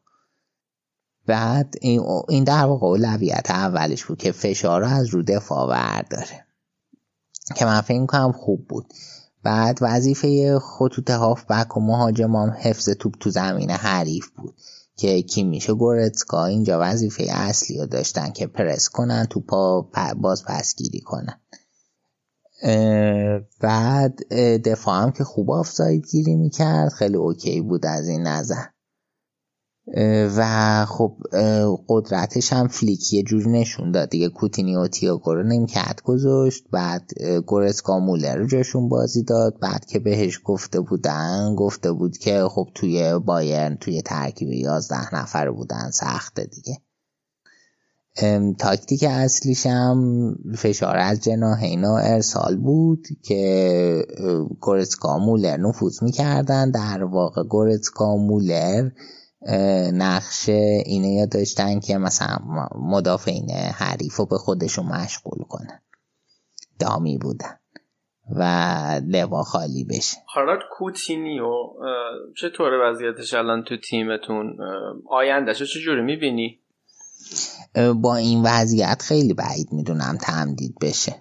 بعد 1.27 1.75
این, 1.81 2.43
در 2.43 2.65
واقع 2.65 2.87
اولویت 2.87 3.51
اولش 3.51 4.05
بود 4.05 4.17
که 4.17 4.31
فشار 4.31 4.81
رو 4.81 4.87
از 4.87 5.07
رو 5.07 5.23
دفاع 5.23 5.69
ورداره 5.69 6.45
که 7.55 7.65
من 7.65 7.81
فکر 7.81 8.05
کنم 8.05 8.31
خوب 8.31 8.67
بود. 8.67 8.93
بعد 9.43 9.77
وظیفه 9.81 10.59
خطوط 10.59 11.09
هافبک 11.09 11.77
و 11.77 11.79
مهاجم 11.79 12.35
هم 12.35 12.55
حفظ 12.59 12.89
توپ 12.89 13.13
تو 13.19 13.29
زمین 13.29 13.71
حریف 13.71 14.27
بود. 14.29 14.55
که 14.99 15.21
کیمیش 15.21 15.43
و 15.43 15.73
گورتسکا 15.73 16.45
اینجا 16.45 16.79
وظیفه 16.81 17.27
اصلی 17.29 17.77
رو 17.77 17.85
داشتن 17.85 18.31
که 18.31 18.47
پرس 18.47 18.89
کنن 18.89 19.25
توپا 19.25 19.89
باز 20.17 20.43
پسگیری 20.45 21.01
کنن. 21.01 21.39
بعد 23.59 24.33
دفاع 24.63 25.01
هم 25.01 25.11
که 25.11 25.23
خوب 25.23 25.51
آفساید 25.51 26.07
گیری 26.07 26.35
می‌کرد. 26.35 26.89
خیلی 26.89 27.15
OK 27.15 27.61
بود 27.61 27.85
از 27.85 28.07
این 28.07 28.27
نظر. 28.27 28.63
و 30.37 30.85
خب 30.85 31.17
قدرتش 31.89 32.53
هم 32.53 32.67
فلیک 32.67 33.13
یه 33.13 33.23
جور 33.23 33.47
نشون 33.47 33.91
داد 33.91 34.09
دیگه. 34.09 34.29
کوتینیو 34.29 34.87
تیاگو 34.87 35.33
رو 35.33 35.43
نیمکت 35.43 36.01
گذاشت. 36.03 36.63
بعد 36.71 37.11
گورسکا 37.45 37.99
مولر 37.99 38.35
رو 38.35 38.47
جاشون 38.47 38.89
بازی 38.89 39.23
داد. 39.23 39.59
بعد 39.59 39.85
که 39.85 39.99
بهش 39.99 40.39
گفته 40.43 40.79
بودن 40.79 41.55
گفته 41.55 41.91
بود 41.91 42.17
که 42.17 42.43
خب 42.49 42.67
توی 42.75 43.19
بایرن 43.19 43.75
توی 43.75 44.01
ترکیب 44.01 44.51
یازده 44.51 45.15
نفر 45.15 45.51
بودن. 45.51 45.89
سخته 45.91 46.45
دیگه. 46.45 46.77
تاکتیک 48.59 49.03
اصلیش 49.03 49.65
هم 49.65 50.35
فشار 50.57 50.97
از 50.97 51.23
جناحین 51.23 51.85
و 51.85 51.91
ارسال 51.91 52.55
بود 52.57 53.07
که 53.23 54.05
گورسکا 54.61 55.17
مولر 55.17 55.57
نفوذ 55.57 56.03
می‌کردن. 56.03 56.71
در 56.71 57.03
واقع 57.03 57.43
گورسکا 57.43 58.15
مولر 58.17 58.89
نقش 59.93 60.49
اینه 60.85 61.13
یا 61.13 61.25
داشتن 61.25 61.79
که 61.79 61.97
مثلا 61.97 62.37
مدافعین 62.75 63.51
حریف 63.51 64.15
رو 64.15 64.25
به 64.25 64.37
خودشون 64.37 64.85
مشغول 64.85 65.43
کنن. 65.43 65.81
دامی 66.79 67.17
بودن 67.17 67.59
و 68.29 68.43
لوا 69.05 69.43
خالی 69.43 69.83
بشه. 69.83 70.17
حالا 70.25 70.59
کوتینیو 70.77 71.51
چطور 72.41 72.71
وضعیتش 72.83 73.33
الان 73.33 73.63
تو 73.63 73.77
تیمتون؟ 73.77 74.57
آیندهش 75.09 75.63
چجوری 75.63 76.01
می‌بینی؟ 76.01 76.59
با 77.95 78.15
این 78.15 78.43
وضعیت 78.43 79.01
خیلی 79.01 79.33
بعید 79.33 79.67
می‌دونم 79.71 80.17
تمدید 80.21 80.75
بشه. 80.81 81.15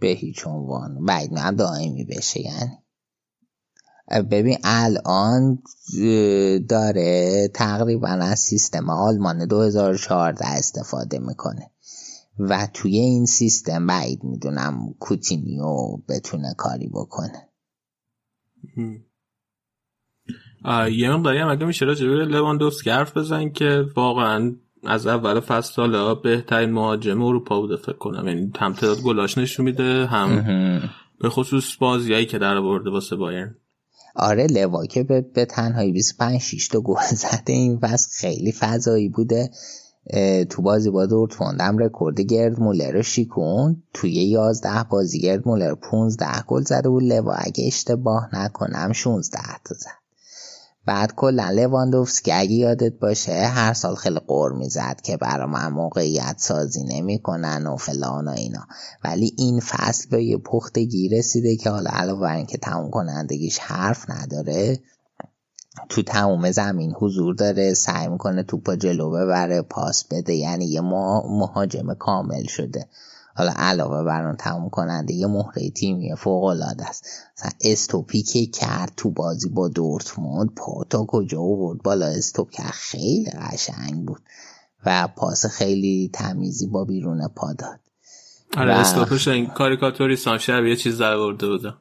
به 0.00 0.08
هیچ 0.08 0.46
عنوان 0.46 1.04
بعید 1.04 1.30
می‌دونم 1.30 1.56
دائمی 1.56 2.04
بشه 2.04 2.40
یعنی. 2.40 2.78
ببین 4.30 4.56
الان 4.64 5.58
داره 6.68 7.48
تقریبا 7.54 8.08
از 8.08 8.38
سیستم 8.38 8.90
آلمان 8.90 9.46
2014 9.46 10.44
استفاده 10.46 11.18
می‌کنه. 11.18 11.70
و 12.38 12.68
توی 12.74 12.96
این 12.96 13.26
سیستم 13.26 13.86
بعید 13.86 14.24
می‌دونم 14.24 14.94
کوتینیو 15.00 15.96
بتونه 16.08 16.54
کاری 16.56 16.88
بکنه. 16.88 17.48
یه 20.92 21.10
مقداری 21.10 21.38
هم 21.38 21.48
اگه 21.48 21.66
میشه 21.66 21.84
راجع 21.84 22.06
به 22.06 22.12
لواندوفسکی 22.12 22.90
حرف 22.90 23.16
بزن 23.16 23.48
که 23.50 23.84
واقعا 23.96 24.56
از 24.84 25.06
اول 25.06 25.40
فصل 25.40 25.72
سال 25.72 26.20
بهترین 26.22 26.70
مهاجم 26.70 27.22
اروپا 27.22 27.60
بوده 27.60 27.76
فکر 27.76 27.98
کنم. 27.98 28.28
یعنی 28.28 28.52
هم 28.56 28.72
تعداد 28.72 29.00
گلاش 29.00 29.38
نشون 29.38 29.64
میده 29.64 30.06
هم 30.06 30.42
به 31.20 31.28
خصوص 31.28 31.76
بازیایی 31.80 32.26
که 32.26 32.38
در 32.38 32.56
آورده 32.56 32.90
واسه 32.90 33.16
بایرن. 33.16 33.54
آره 34.16 34.46
لوا 34.46 34.86
که 34.86 35.02
به, 35.02 35.20
به 35.20 35.44
تنهایی 35.44 35.92
25 35.92 36.40
6 36.40 36.68
تا 36.68 36.80
گل 36.80 37.14
زده. 37.24 37.52
این 37.52 37.78
فصل 37.78 38.08
خیلی 38.10 38.52
فضایی 38.52 39.08
بوده. 39.08 39.50
تو 40.50 40.62
بازی 40.62 40.90
با 40.90 41.06
دورتموند 41.06 41.60
هم 41.60 41.78
رکورد 41.78 42.20
گرد 42.20 42.60
مولر 42.60 43.02
شیکون 43.02 43.82
توی 43.94 44.12
11 44.12 44.82
بازی 44.90 45.20
گرد 45.20 45.48
مولر 45.48 45.74
15 45.74 46.26
گل 46.46 46.62
زده 46.62 46.88
بود. 46.88 47.02
لوا 47.02 47.34
اگه 47.34 47.66
اشتباه 47.66 48.28
نکنم 48.32 48.92
16 48.92 49.38
تا 49.64 49.74
زد. 49.74 50.05
بعد 50.86 51.14
کلا 51.14 51.50
لواندوفسکی 51.50 52.32
اگه 52.32 52.52
یادت 52.52 52.92
باشه 52.98 53.32
هر 53.32 53.72
سال 53.72 53.94
خیلی 53.94 54.18
قور 54.18 54.52
می‌زد 54.52 55.00
که 55.04 55.16
برا 55.16 55.46
من 55.46 55.68
موقعیت 55.68 56.34
سازی 56.38 56.84
نمی‌کنن 56.84 57.66
و 57.66 57.76
فلان 57.76 58.28
و 58.28 58.30
اینا. 58.30 58.66
ولی 59.04 59.34
این 59.38 59.60
فصل 59.60 60.08
به 60.10 60.24
یه 60.24 60.38
پختگی 60.38 61.08
رسیده 61.08 61.56
که 61.56 61.70
حالا 61.70 61.90
علاوه 61.90 62.20
بر 62.20 62.36
اینکه 62.36 62.58
تموم 62.58 62.90
کنندگیش 62.90 63.58
حرف 63.58 64.10
نداره 64.10 64.78
تو 65.88 66.02
تموم 66.02 66.50
زمین 66.50 66.92
حضور 67.00 67.34
داره 67.34 67.74
سعی 67.74 68.08
می‌کنه 68.08 68.42
توپا 68.42 68.76
جلو 68.76 69.10
ببره 69.10 69.62
پاس 69.62 70.04
بده 70.04 70.34
یعنی 70.34 70.64
یه 70.64 70.80
مهاجم 70.80 71.94
کامل 71.94 72.44
شده. 72.44 72.88
حالا 73.36 73.52
علاوه 73.56 74.04
بر 74.04 74.26
اون 74.26 74.36
تموم 74.36 74.68
کننده 74.68 75.14
یه 75.14 75.26
مهره 75.26 75.70
تیمی 75.70 76.16
فوق 76.16 76.44
العاده 76.44 76.88
است. 76.88 77.06
مثلا 77.38 77.50
استوپی 77.60 78.22
که 78.22 78.46
کرد 78.46 78.92
تو 78.96 79.10
بازی 79.10 79.48
با 79.48 79.68
دورتموند 79.68 80.54
پا 80.54 80.84
تا 80.90 81.04
کجا 81.08 81.40
آورد؟ 81.40 81.82
بالا 81.82 82.06
استوپ 82.06 82.50
کرد. 82.50 82.70
خیلی 82.70 83.30
قشنگ 83.30 84.04
بود. 84.06 84.22
و 84.86 85.08
پاس 85.16 85.46
خیلی 85.46 86.10
تمیزی 86.12 86.66
با 86.66 86.84
بیرون 86.84 87.28
پا 87.28 87.52
داد. 87.52 87.80
آره 88.56 88.74
و... 88.74 88.78
استوپش 88.78 89.28
این 89.28 89.46
کاریکاتوری 89.46 90.16
سانشب 90.16 90.64
یه 90.64 90.76
چیز 90.76 90.98
در 90.98 91.16
ورده 91.16 91.48
بودم 91.48 91.78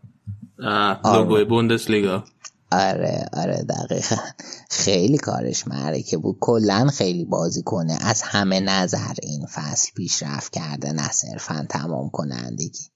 لوگوی 1.14 1.46
بوندس 1.46 1.90
لیگا 1.90 2.24
آره 2.72 3.26
آره 3.34 3.64
دقیقا. 3.70 4.16
خیلی 4.70 5.18
کارش 5.18 5.68
معرکه 5.68 6.18
بود. 6.18 6.38
کلا 6.40 6.88
خیلی 6.88 7.26
بازی 7.26 7.64
کنه. 7.64 7.98
از 8.02 8.22
همه 8.22 8.60
نظر 8.60 9.14
این 9.24 9.46
فصل 9.46 9.92
پیشرفت 9.96 10.54
کرده. 10.54 10.92
نه 10.92 11.12
صرفا 11.12 11.66
تمام 11.70 12.10
کنندگی. 12.10 12.90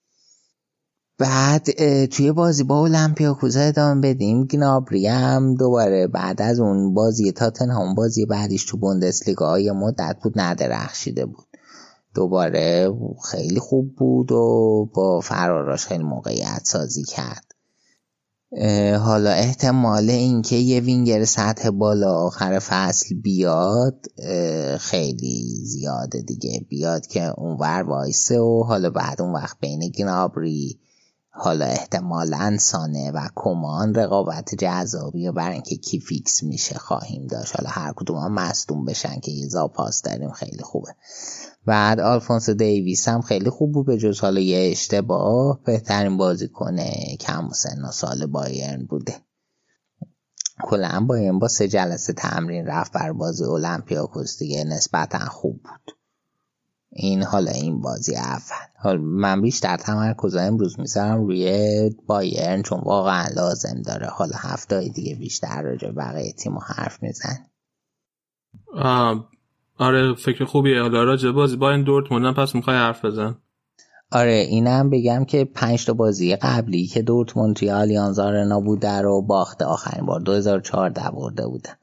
بعد 1.18 1.70
توی 2.06 2.32
بازی 2.32 2.64
با 2.64 2.80
اولمپیاکوزا 2.80 3.60
ادامه 3.60 4.02
بدیم. 4.14 4.46
گنابری 4.46 5.08
هم 5.08 5.56
دوباره 5.56 6.08
بعد 6.08 6.42
از 6.42 6.60
اون 6.60 6.94
بازی 6.94 7.32
تاتنهام 7.32 7.96
بازی 7.96 8.26
بعدیش 8.26 8.66
تو 8.66 8.78
بوندسلیگا 8.78 9.60
یه 9.60 9.72
مدت 9.72 10.18
بود 10.24 10.34
ندرخشیده 10.40 11.26
بود. 11.26 11.46
دوباره 12.16 12.94
خیلی 13.32 13.60
خوب 13.60 13.96
بود 13.96 14.32
و 14.32 14.86
با 14.94 15.20
فراراش 15.20 15.86
خیلی 15.86 16.04
موقعیت 16.04 16.62
سازی 16.64 17.04
کرد. 17.04 17.49
حالا 19.00 19.30
احتمال 19.30 20.10
اینکه 20.10 20.56
یه 20.56 20.80
وینگر 20.80 21.26
سطح 21.26 21.70
بالا 21.70 22.14
آخر 22.14 22.60
فصل 22.60 23.16
بیاد 23.16 24.06
خیلی 24.80 25.62
زیاده 25.64 26.22
دیگه. 26.22 26.66
بیاد 26.70 27.08
که 27.08 27.34
اونور 27.38 27.84
وایسه 27.84 28.40
و 28.40 28.64
حالا 28.64 28.90
بعد 28.90 29.22
اون 29.22 29.34
وقت 29.34 29.58
بین 29.60 29.90
گنابری 29.90 30.80
حالا 31.32 31.66
احتمالا 31.66 32.58
سانه 32.60 33.12
و 33.12 33.28
کمان 33.36 33.96
رقابت 33.96 34.56
جذابی 34.56 35.28
و 35.28 35.32
برای 35.32 35.54
اینکه 35.54 35.76
کی 35.76 36.00
فیکس 36.00 36.44
میشه 36.44 36.76
خواهیم 36.78 37.28
داشت. 37.28 37.56
حالا 37.56 37.70
هر 37.70 37.94
کدوم 37.96 38.18
هم 38.18 38.34
مصدوم 38.34 38.86
بشن 38.86 39.20
که 39.20 39.32
یه 39.32 39.48
زاپاس 39.48 40.02
داریم 40.02 40.32
خیلی 40.32 40.64
خوبه. 40.64 40.96
بعد 41.70 42.00
آلفونسو 42.00 42.54
دیویس 42.54 43.08
هم 43.08 43.22
خیلی 43.22 43.50
خوب 43.50 43.72
بود 43.72 43.86
به 43.86 43.98
جز 43.98 44.20
حالا 44.20 44.42
یه 44.42 44.72
اشتباه. 44.72 45.64
بهترین 45.64 46.18
بازی 46.18 46.48
کنه 46.48 47.18
کم 47.20 47.50
سن 47.50 47.82
و 47.86 47.92
سال 47.92 48.26
بایرن 48.26 48.86
بوده. 48.86 49.16
کلا 50.64 51.06
بایرن 51.08 51.40
با 51.40 51.48
سه 51.48 51.68
جلسه 51.68 52.14
تمرین 52.14 52.66
رفت 52.66 52.92
بر 52.92 53.12
بازی 53.12 53.44
اولمپیاکوس 53.44 54.40
دیگه. 54.40 54.64
نسبتا 54.64 55.20
خوب 55.20 55.62
بود. 55.64 55.96
این 56.92 57.24
حالا 57.24 57.52
این 57.52 57.82
بازی 57.82 58.16
اول. 58.16 58.68
حالا 58.76 59.02
من 59.02 59.42
بیشتر 59.42 59.78
تمرکز 59.78 60.36
امروز 60.36 60.80
می‌ذارم 60.80 61.26
روی 61.26 61.90
بایرن 62.08 62.62
چون 62.62 62.82
واقعا 62.84 63.28
لازم 63.36 63.82
داره. 63.86 64.08
حالا 64.08 64.36
هفته 64.36 64.90
دیگه 64.90 65.16
بیشتر 65.16 65.62
راجع 65.62 65.92
بقیه 65.92 66.34
تیم 66.34 66.58
حرف 66.58 67.04
میزن 67.04 67.46
آره 69.80 70.14
فکر 70.14 70.46
خوبیه 70.46 70.82
حالا 70.82 71.04
راجع 71.04 71.32
بازی 71.32 71.58
با 71.58 71.72
این 71.72 71.84
دورتموند 71.84 72.36
پس 72.36 72.56
می‌خوای 72.56 72.76
حرف 72.76 73.06
بزن. 73.06 73.36
آره 74.12 74.34
اینم 74.50 74.90
بگم 74.90 75.26
که 75.26 75.46
پنج 75.46 75.86
تا 75.86 75.94
بازی 75.94 76.36
قبلی 76.36 76.88
که 76.88 77.02
دورتموند 77.02 77.56
توی 77.56 77.72
آلیانز 77.72 78.20
آرنا 78.20 78.60
بوده 78.60 79.02
رو 79.02 79.22
باخته 79.22 79.66
آخرین 79.66 80.06
بار 80.06 80.20
2014 80.20 81.02
برده 81.12 81.48
بودن. 81.48 81.74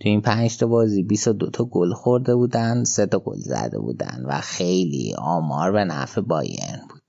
تو 0.00 0.08
این 0.08 0.20
پنج 0.20 0.58
تا 0.58 0.66
بازی 0.66 1.02
22 1.02 1.50
تا 1.50 1.64
گل 1.64 1.92
خورده 1.92 2.34
بودن 2.34 2.84
سه 2.84 3.06
تا 3.06 3.18
گل 3.18 3.38
زده 3.38 3.78
بودن 3.78 4.22
و 4.26 4.40
خیلی 4.40 5.14
آمار 5.18 5.72
به 5.72 5.84
نفع 5.84 6.20
بایرن 6.20 6.80
بود. 6.90 7.00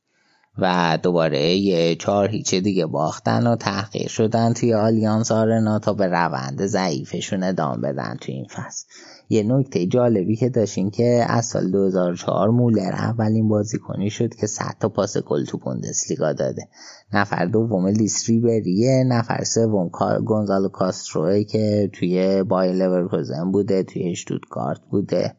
و 0.58 0.98
دوباره 1.04 1.56
یه 1.56 1.96
چهار 1.96 2.30
هیچه 2.30 2.62
دیگه 2.62 2.86
باختن 2.86 3.48
و 3.48 3.56
تحقیق 3.56 4.08
شدن 4.08 4.54
توی 4.54 4.74
آلیانس 4.74 5.32
آرنا 5.32 5.80
تا 5.80 5.94
به 5.94 6.08
روند 6.08 6.66
ضعیفشون 6.66 7.44
ادامه 7.44 7.78
بدن 7.78 8.18
توی 8.22 8.36
این 8.36 8.48
فصل. 8.50 8.86
یه 9.30 9.44
نکته 9.44 9.86
جالبی 9.86 10.36
که 10.36 10.50
داشتین 10.50 10.90
که 10.90 11.26
از 11.28 11.46
سال 11.46 11.72
2004 11.72 12.50
مولر 12.50 12.92
اولین 12.94 13.48
بازیکنی 13.48 14.10
شد 14.10 14.36
که 14.36 14.48
100 14.48 14.76
تا 14.80 14.90
پاس 14.90 15.18
گل 15.18 15.46
تو 15.46 15.58
بوندسلیگا 15.58 16.34
داده. 16.34 16.68
نفر 17.14 17.46
دوم 17.46 17.88
لیستری 17.88 18.40
بریه 18.40 19.04
نفر 19.08 19.44
سوم 19.44 19.90
گونزالو 20.26 20.70
کاستروه 20.70 21.44
که 21.44 21.90
توی 21.94 22.44
بایر 22.44 22.76
لورکوزن 22.76 23.52
بوده 23.52 23.84
توی 23.84 24.12
اشتوتگارت 24.12 24.82
بوده 24.92 25.36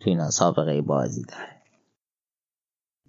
توی 0.00 0.12
اینا 0.12 0.30
سابقه 0.30 0.80
بازی 0.80 1.22
داره. 1.22 1.58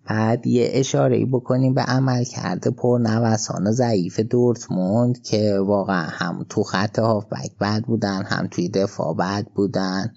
بعد 0.09 0.47
یه 0.47 0.69
اشاره 0.73 1.25
بکنیم 1.25 1.73
به 1.73 1.81
عمل 1.81 2.23
کرده 2.23 2.71
پرنوسان 2.71 3.67
و 3.67 3.71
ضعیف 3.71 4.19
دورتموند 4.19 5.21
که 5.21 5.59
واقعا 5.59 6.07
هم 6.09 6.45
تو 6.49 6.63
خط 6.63 6.99
هافبک 6.99 7.57
بد 7.61 7.83
بودن 7.83 8.23
هم 8.23 8.47
توی 8.47 8.69
دفاع 8.69 9.15
بد 9.15 9.45
بودن. 9.55 10.13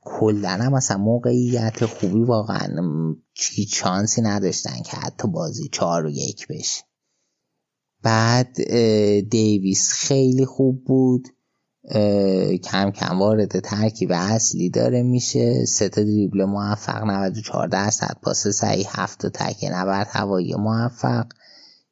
کلا 0.00 0.50
هم 0.50 0.72
مثلا 0.72 0.96
موقعیت 0.96 1.86
خوبی 1.86 2.24
واقعا 2.24 2.68
چانسی 3.72 4.22
نداشتن 4.22 4.82
که 4.82 4.96
حتی 4.96 5.28
بازی 5.28 5.68
چهار 5.72 6.06
و 6.06 6.10
یک 6.10 6.46
بشه. 6.48 6.82
بعد 8.02 8.56
دیویس 9.28 9.92
خیلی 9.92 10.44
خوب 10.44 10.84
بود. 10.84 11.28
کم 12.64 12.90
کم 12.90 13.18
وارد 13.18 13.60
ترکیب 13.60 14.10
اصلی 14.12 14.70
داره 14.70 15.02
میشه. 15.02 15.64
سه 15.64 15.88
تا 15.88 16.02
دریبل 16.02 16.44
موفق 16.44 17.04
94 17.04 17.68
درصد 17.68 18.16
پاس 18.22 18.46
صحیح 18.46 18.86
هفت 18.90 19.20
تا 19.20 19.28
تکیه 19.28 19.74
نبرد 19.74 20.08
هوایی 20.10 20.54
موفق. 20.54 21.26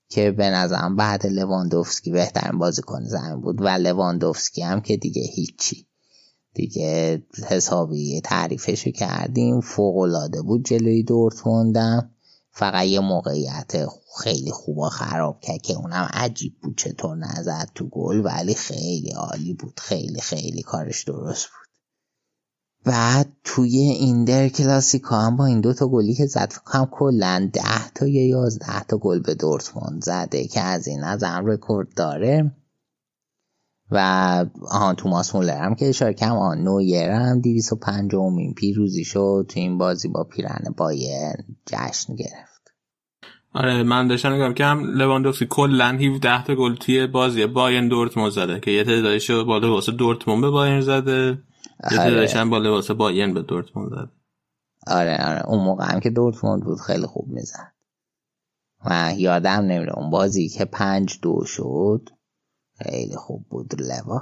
که 0.09 0.31
به 0.31 0.51
نظرم 0.51 0.97
بعد 0.97 1.27
لواندوفسکی 1.27 2.11
بهترین 2.11 2.59
بازیکن 2.59 3.05
زمین 3.05 3.41
بود. 3.41 3.61
و 3.61 3.69
لواندوفسکی 3.69 4.63
هم 4.63 4.81
که 4.81 4.97
دیگه 4.97 5.23
هیچی. 5.23 5.87
دیگه 6.55 7.23
حسابی 7.49 8.21
تعریفشو 8.21 8.91
کردیم. 8.91 9.61
فوق 9.61 9.97
العاده 9.97 10.43
بود 10.43 10.65
جلوی 10.65 11.03
دورتموندم 11.03 12.11
فقط 12.51 12.87
یه 12.87 13.01
موقعیت 13.01 13.73
خیلی 14.19 14.51
خوب 14.51 14.89
خراب 14.89 15.41
کرد 15.41 15.63
که 15.63 15.75
اونم 15.75 16.09
عجیب 16.13 16.55
بود 16.63 16.79
چطور 16.79 17.17
نزد 17.17 17.69
تو 17.75 17.89
گل 17.89 18.25
ولی 18.25 18.55
خیلی 18.55 19.11
عالی 19.11 19.55
بود. 19.55 19.81
خیلی 19.81 20.21
خیلی 20.21 20.63
کارش 20.63 21.05
درست 21.05 21.47
بود. 21.47 21.65
بعد 22.85 23.33
توی 23.45 23.79
این 23.79 24.25
در 24.25 24.49
کلاسیکا 24.49 25.21
هم 25.21 25.37
با 25.37 25.47
این 25.47 25.61
دوتا 25.61 25.89
گلی 25.89 26.15
که 26.15 26.27
زد 26.27 26.53
فکرم 26.53 26.89
کلا 26.93 27.51
ده 27.53 27.89
تا 27.95 28.07
یا 28.07 28.27
یازده 28.27 28.85
تا 28.85 28.97
گل 28.97 29.21
به 29.21 29.35
دورتموند 29.35 30.05
زده 30.05 30.45
که 30.45 30.61
از 30.61 30.87
این 30.87 31.01
نظرم 31.01 31.47
رکورد 31.47 31.95
داره. 31.95 32.55
و 33.91 33.99
آهان 34.71 34.95
توماس 34.95 35.35
مولر 35.35 35.57
هم 35.57 35.75
که 35.75 35.89
اشاره 35.89 36.13
کم 36.13 36.37
آن 36.37 36.59
نویر 36.59 37.11
هم 37.11 37.41
205 37.41 38.15
امین 38.15 38.55
پیروزی 38.55 39.05
شد 39.05 39.47
تو 39.49 39.61
این 39.61 39.79
بازی 39.79 40.09
با 40.09 40.25
پیرن 40.25 40.75
بایر 40.77 41.37
جشن 41.67 42.15
گرفت. 42.15 42.55
آره 43.55 43.83
من 43.83 44.09
داشتم 44.09 44.33
نگم 44.33 44.55
که 44.55 44.65
هم 44.65 44.85
لواندوفسکی 44.85 45.47
کلا 45.51 45.99
17 46.01 46.45
تا 46.45 46.55
گل 46.55 46.75
توی 46.75 47.07
بازی 47.07 47.47
باین 47.47 47.89
دورتموند 47.89 48.33
زده 48.33 48.61
که 48.61 48.71
یه 48.71 48.85
تعدادش 48.85 49.31
بالا 49.31 49.71
واسه 49.71 49.93
دورتموند 49.93 50.41
به 50.41 50.51
باین 50.51 50.81
زده 50.81 51.39
یه 51.91 51.99
تعدادش 51.99 52.37
هم 52.37 52.51
بالا 52.51 52.71
واسه 52.73 52.95
باین 52.95 53.35
به 53.35 53.43
دورتموند 53.43 53.91
زده. 53.91 54.11
آره 54.87 55.17
آره. 55.27 55.47
اون 55.47 55.65
موقع 55.65 55.93
هم 55.93 56.01
که 56.01 56.11
دورتموند 56.11 56.63
بود 56.63 56.81
خیلی 56.81 57.07
خوب 57.07 57.29
می‌زد. 57.29 57.73
و 58.85 59.15
یادم 59.17 59.51
نمیره 59.51 59.93
اون 59.99 60.11
بازی 60.11 60.49
که 60.49 60.65
پنج 60.65 61.19
دو 61.23 61.45
شد 61.45 62.09
خیلی 62.83 63.17
خوب 63.17 63.47
بود 63.49 63.83
لوا. 63.83 64.21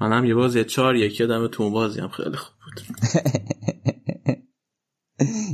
منم 0.00 0.24
یه 0.24 0.34
بازی 0.34 0.64
چهار 0.64 0.96
یکی 0.96 1.22
یادم 1.22 1.46
تو 1.46 1.70
بازی 1.70 2.00
هم 2.00 2.08
خیلی 2.08 2.36
خوب 2.36 2.54
بود. 2.64 2.80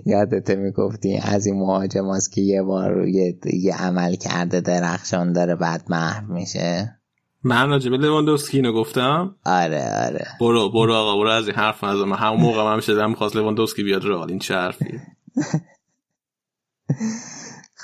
یادت 0.07 0.51
می‌گفتی 0.51 1.21
از 1.23 1.47
این 1.47 1.59
مهاجم 1.59 2.19
که 2.35 2.41
یه 2.41 2.63
بار 2.63 3.09
یه, 3.09 3.39
یه 3.53 3.77
عمل 3.77 4.15
کرده 4.15 4.61
درخشان 4.61 5.33
داره 5.33 5.55
بعد 5.55 5.85
محو 5.89 6.33
میشه. 6.33 6.97
من 7.43 7.69
راجع 7.69 7.91
به 7.91 7.97
لواندوفسکی 7.97 8.57
اینو 8.57 8.73
گفتم. 8.73 9.37
آره 9.45 10.07
آره. 10.07 10.27
برو 10.41 10.71
برو 10.71 10.95
آقا 10.95 11.17
برو 11.17 11.31
از 11.31 11.49
این 11.49 11.57
حرف 11.57 11.85
نزن. 11.85 12.05
من 12.05 12.17
همون 12.17 12.41
موقع 12.41 12.65
من 12.65 12.81
شدم 12.81 13.11
می‌خواست 13.11 13.37
لواندوفسکی 13.37 13.83
بیاد 13.83 14.05
رئال 14.05 14.31
این 14.31 14.39
چه 14.39 14.55
حرفیه. 14.55 15.03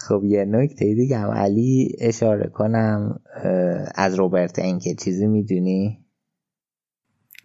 خب 0.09 0.25
یه 0.25 0.45
نکته 0.45 0.95
دیگه 0.95 1.19
هم 1.19 1.31
علی 1.31 1.97
اشاره 2.01 2.51
کنم 2.55 3.21
از 3.95 4.15
روبرت 4.15 4.59
اینکه 4.59 4.95
چیزی 4.95 5.27
می‌دونی؟ 5.27 5.99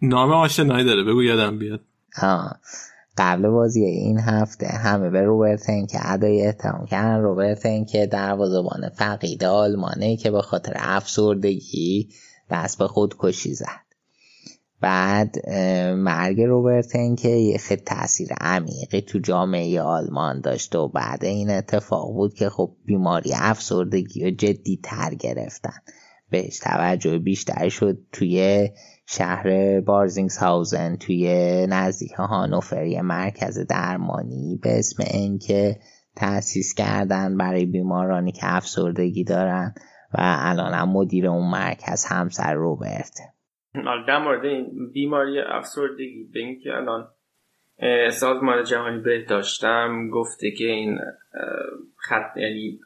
نام 0.02 0.32
آشنایی 0.32 0.84
داره 0.84 1.04
بگو 1.04 1.22
یادم 1.22 1.58
بیاد. 1.58 1.80
ها 2.16 2.50
قبل 3.18 3.48
بازی 3.48 3.84
این 3.84 4.18
هفته 4.18 4.66
همه 4.66 5.10
به 5.10 5.22
روبرتن 5.22 5.86
که 5.86 5.98
ادای 6.02 6.46
احترام 6.46 6.86
کردن. 6.86 7.20
روبرتن 7.20 7.84
که 7.84 8.06
دروازه‌بان 8.06 8.88
فقید 8.88 9.44
آلمانه 9.44 10.16
که 10.16 10.30
به 10.30 10.42
خاطر 10.42 10.72
افسردگی 10.76 12.08
دست 12.50 12.78
به 12.78 12.86
خودکشی 12.86 13.54
زد. 13.54 13.81
بعد 14.82 15.48
مرگ 15.96 16.40
روبرتن 16.40 17.14
که 17.14 17.56
خیلی 17.60 17.82
تاثیر 17.86 18.28
عمیقی 18.40 19.00
تو 19.00 19.18
جامعه 19.18 19.80
آلمان 19.80 20.40
داشته 20.40 20.78
و 20.78 20.88
بعد 20.88 21.24
این 21.24 21.50
اتفاق 21.50 22.12
بود 22.12 22.34
که 22.34 22.48
خب 22.48 22.76
بیماری 22.84 23.30
افسردگی 23.34 24.24
و 24.24 24.30
جدی 24.30 24.80
تر 24.82 25.14
گرفتن. 25.14 25.78
بهش 26.30 26.58
توجه 26.58 27.18
بیشتر 27.18 27.68
شد 27.68 27.98
توی 28.12 28.68
شهر 29.06 29.80
بارزینگسهاوزن 29.80 30.96
توی 30.96 31.26
نزدیک 31.66 32.12
هانوفر 32.12 32.86
یه 32.86 33.02
مرکز 33.02 33.58
درمانی 33.58 34.58
به 34.62 34.78
اسم 34.78 35.04
این 35.10 35.38
که 35.38 35.78
تأسیس 36.16 36.74
کردن 36.74 37.36
برای 37.36 37.66
بیمارانی 37.66 38.32
که 38.32 38.42
افسردگی 38.42 39.24
دارن 39.24 39.74
و 40.14 40.18
الان 40.20 40.74
هم 40.74 40.88
مدیر 40.88 41.28
اون 41.28 41.50
مرکز 41.50 42.04
همسر 42.04 42.54
روبرته. 42.54 43.31
در 44.06 44.18
مورد 44.18 44.44
این 44.44 44.90
بیماری 44.92 45.40
افسردگی 45.40 46.24
به 46.32 46.40
اینکه 46.40 46.76
الان 46.76 47.08
سازمان 48.10 48.64
جهانی 48.64 49.00
بهداشتم 49.00 50.08
گفته 50.10 50.50
که 50.50 50.64
این 50.64 50.98
خط 51.96 52.36
یعنی 52.36 52.80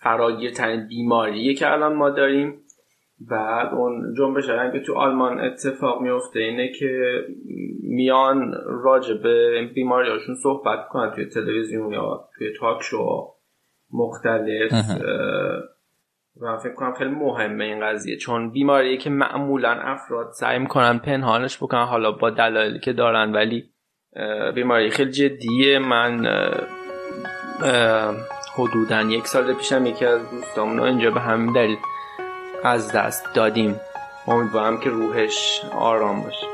فراگیرترین 0.00 0.86
بیماریه 0.86 1.54
که 1.54 1.72
الان 1.72 1.94
ما 1.94 2.10
داریم. 2.10 2.60
بعد 3.20 3.74
اون 3.74 4.14
جنبش 4.18 4.46
که 4.46 4.80
تو 4.86 4.94
آلمان 4.94 5.40
اتفاق 5.40 6.02
میفته 6.02 6.40
اینه 6.40 6.72
که 6.72 7.22
میان 7.82 8.54
راجع 8.66 9.14
به 9.14 9.66
بیماریاشون 9.74 10.34
صحبت 10.34 10.88
کنن 10.88 11.10
توی 11.14 11.26
تلویزیون 11.26 11.92
یا 11.92 12.28
توی 12.38 12.52
تاک 12.60 12.82
شو 12.82 13.34
مختلف 13.92 14.72
و 16.40 16.58
فکر 16.58 16.74
کنم 16.74 16.94
خیلی 16.94 17.10
مهمه 17.10 17.64
این 17.64 17.86
قضیه 17.86 18.16
چون 18.16 18.50
بیماریه 18.50 18.96
که 18.96 19.10
معمولا 19.10 19.70
افراد 19.70 20.30
سعی 20.32 20.58
می‌کنن 20.58 20.98
پنهانش 20.98 21.56
بکنن 21.56 21.84
حالا 21.84 22.12
با 22.12 22.30
دلایلی 22.30 22.78
که 22.78 22.92
دارن 22.92 23.32
ولی 23.32 23.70
بیماری 24.54 24.90
خیلی 24.90 25.10
جدیه. 25.10 25.78
من 25.78 26.26
حدودا 28.54 29.02
یک 29.02 29.26
سال 29.26 29.54
پیشم 29.54 29.86
یکی 29.86 30.04
از 30.04 30.30
دوستامونو 30.30 30.82
اینجا 30.82 31.10
به 31.10 31.20
همین 31.20 31.52
دلیل 31.52 31.78
از 32.64 32.92
دست 32.92 33.34
دادیم. 33.34 33.80
امیدوارم 34.28 34.80
که 34.80 34.90
روحش 34.90 35.62
آرام 35.78 36.22
باشه. 36.22 36.46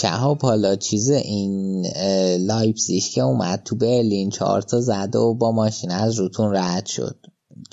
شهاب 0.00 0.42
حالا 0.42 0.76
چیز 0.76 1.10
این 1.10 1.86
لایپزیش 2.46 3.14
که 3.14 3.20
اومد 3.20 3.62
تو 3.64 3.76
برلین 3.76 4.30
چهار 4.30 4.62
تا 4.62 4.80
زد 4.80 5.16
و 5.16 5.34
با 5.34 5.52
ماشین 5.52 5.90
از 5.90 6.18
روتون 6.18 6.56
رد 6.56 6.86
شد. 6.86 7.16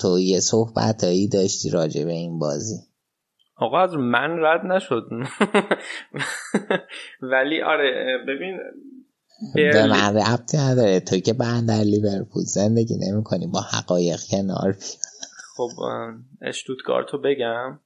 تو 0.00 0.18
یه 0.18 0.40
صحبت 0.40 1.04
هایی 1.04 1.28
داشتی 1.28 1.70
راجع 1.70 2.04
به 2.04 2.12
این 2.12 2.38
بازی. 2.38 2.76
آقا 3.56 3.78
از 3.78 3.94
من 3.94 4.38
رد 4.38 4.66
نشد. 4.66 5.08
ولی 7.32 7.62
آره 7.62 8.18
ببین 8.28 8.58
به 9.54 9.86
من 9.86 10.16
ربطی 10.16 10.56
نداره. 10.56 11.00
تو 11.00 11.18
که 11.18 11.32
بندر 11.32 11.80
لیورپول 11.80 12.44
زندگی 12.44 12.98
نمی 12.98 13.24
کنی 13.24 13.46
با 13.46 13.60
حقایق 13.60 14.20
کنار 14.30 14.76
خب 15.56 15.68
اشتوتگارتو 16.42 17.18
بگم. 17.18 17.80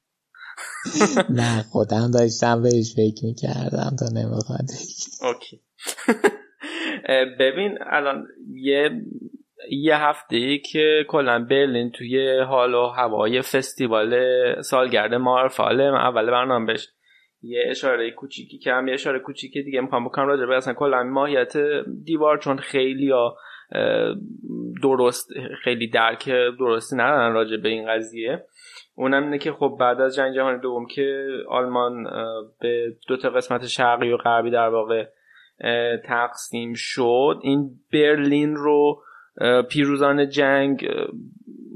نه 1.31 1.63
خودم 1.63 2.11
داشتم 2.11 2.63
بهش 2.63 2.95
فکر 2.97 3.25
می‌کردم 3.25 3.97
تا 3.99 4.07
نمی‌خواد 4.15 4.69
اوکی. 5.23 5.61
ببین 7.41 7.79
الان 7.87 8.27
یه 8.55 8.91
یه 9.71 9.97
هفته 9.97 10.37
ای 10.37 10.59
که 10.59 11.05
کلا 11.09 11.39
برلین 11.51 11.91
توی 11.91 12.39
حال 12.41 12.75
و 12.75 12.87
هوای 12.87 13.43
فستیوال 13.43 14.13
سالگرد 14.63 15.15
مارفاله 15.15 15.85
اول 15.85 16.31
برنامه 16.31 16.67
بهش 16.67 16.89
یه 17.43 17.65
اشاره 17.71 18.11
کوچیکی 18.11 18.59
که 18.59 18.73
هم 18.73 18.89
یه 18.89 18.95
اشاره 18.95 19.19
کوچیکی 19.19 19.63
دیگه 19.63 19.81
می‌خوام 19.81 20.05
بکنم 20.05 20.27
راجع 20.27 20.47
به 20.47 20.57
اصلا 20.57 20.75
کلا 20.75 21.03
ماهیت 21.03 21.57
دیوار 22.05 22.39
چون 22.39 22.59
خیلی 22.59 23.07
یا 23.07 23.37
درست 24.83 25.29
خیلی 25.65 25.89
درک 25.89 26.29
درستی 26.59 26.97
ندارن 26.97 27.33
راجع 27.33 27.57
به 27.57 27.69
این 27.69 27.89
قضیه. 27.89 28.45
اونم 28.99 29.23
اینه 29.23 29.39
که 29.39 29.53
خب 29.53 29.77
بعد 29.81 30.01
از 30.01 30.17
جنگ 30.17 30.35
جهانی 30.35 30.59
دوم 30.59 30.87
که 30.87 31.27
آلمان 31.49 32.05
به 32.61 32.97
دو 33.09 33.17
تا 33.17 33.31
قسمت 33.31 33.67
شرقی 33.67 34.13
و 34.13 34.17
غربی 34.17 34.51
در 34.51 34.69
واقع 34.69 35.07
تقسیم 36.05 36.73
شد. 36.77 37.41
این 37.43 37.71
برلین 37.93 38.57
رو 38.57 39.03
پیروزان 39.71 40.29
جنگ 40.29 40.89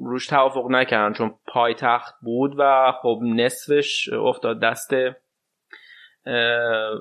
روش 0.04 0.26
توافق 0.26 0.70
نکردن 0.70 1.12
چون 1.12 1.34
پایتخت 1.46 2.14
بود 2.22 2.54
و 2.58 2.92
خب 3.02 3.18
نصفش 3.22 4.08
افتاد 4.12 4.60
دست 4.60 4.94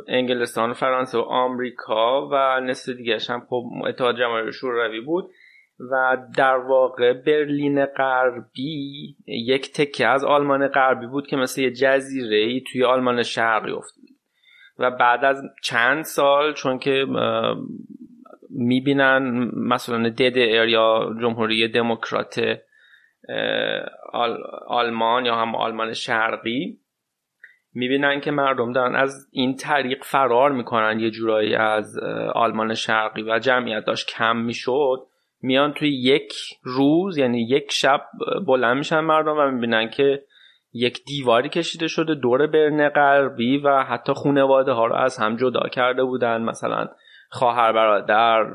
انگلستان 0.07 0.71
و 0.71 0.73
فرانسه 0.73 1.17
و 1.17 1.21
آمریکا 1.21 2.27
و 2.31 2.59
نصف 2.59 2.89
دیگرش 2.89 3.29
هم 3.29 3.45
خب 3.49 3.63
اتحاد 3.87 4.17
جماهیر 4.17 4.51
شوروی 4.51 5.01
بود. 5.01 5.29
و 5.91 6.17
در 6.37 6.57
واقع 6.57 7.13
برلین 7.13 7.85
غربی 7.85 9.15
یک 9.27 9.73
تکه 9.73 10.07
از 10.07 10.23
آلمان 10.23 10.67
غربی 10.67 11.07
بود 11.07 11.27
که 11.27 11.35
مثل 11.37 11.61
یه 11.61 11.71
جزیره 11.71 12.37
ای 12.37 12.61
توی 12.71 12.83
آلمان 12.83 13.23
شرقی 13.23 13.71
افتاد 13.71 14.03
و 14.79 14.91
بعد 14.91 15.25
از 15.25 15.43
چند 15.63 16.03
سال 16.03 16.53
چون 16.53 16.79
که 16.79 17.05
می‌بینن 18.49 19.51
مثلا 19.53 20.09
DDR 20.09 20.67
یا 20.67 21.15
جمهوری 21.21 21.67
دموکرات 21.67 22.59
آلمان 24.67 25.25
یا 25.25 25.35
هم 25.35 25.55
آلمان 25.55 25.93
شرقی 25.93 26.77
می‌بینن 27.73 28.19
که 28.19 28.31
مردم 28.31 28.71
دارن 28.71 28.95
از 28.95 29.29
این 29.31 29.55
طریق 29.55 30.03
فرار 30.03 30.51
می‌کنن. 30.51 30.99
یه 30.99 31.11
جورایی 31.11 31.55
از 31.55 31.97
آلمان 32.33 32.73
شرقی 32.73 33.23
و 33.23 33.39
جمعیت 33.39 33.85
داشت 33.85 34.09
کم 34.17 34.37
می‌شد. 34.37 35.07
میان 35.41 35.73
توی 35.73 35.89
یک 35.89 36.33
روز 36.63 37.17
یعنی 37.17 37.41
یک 37.41 37.71
شب 37.71 38.01
بلند 38.47 38.77
میشن 38.77 38.99
مردم 38.99 39.37
و 39.37 39.51
می‌بینن 39.51 39.89
که 39.89 40.23
یک 40.73 41.03
دیواری 41.05 41.49
کشیده 41.49 41.87
شده 41.87 42.15
دور 42.15 42.47
برن 42.47 42.89
غربی 42.89 43.57
و 43.57 43.83
حتی 43.83 44.13
خونواده 44.13 44.71
ها 44.71 44.85
رو 44.85 44.95
از 44.95 45.17
هم 45.17 45.35
جدا 45.35 45.69
کرده 45.69 46.03
بودن. 46.03 46.41
مثلا 46.41 46.87
خواهر 47.29 47.73
برادر 47.73 48.45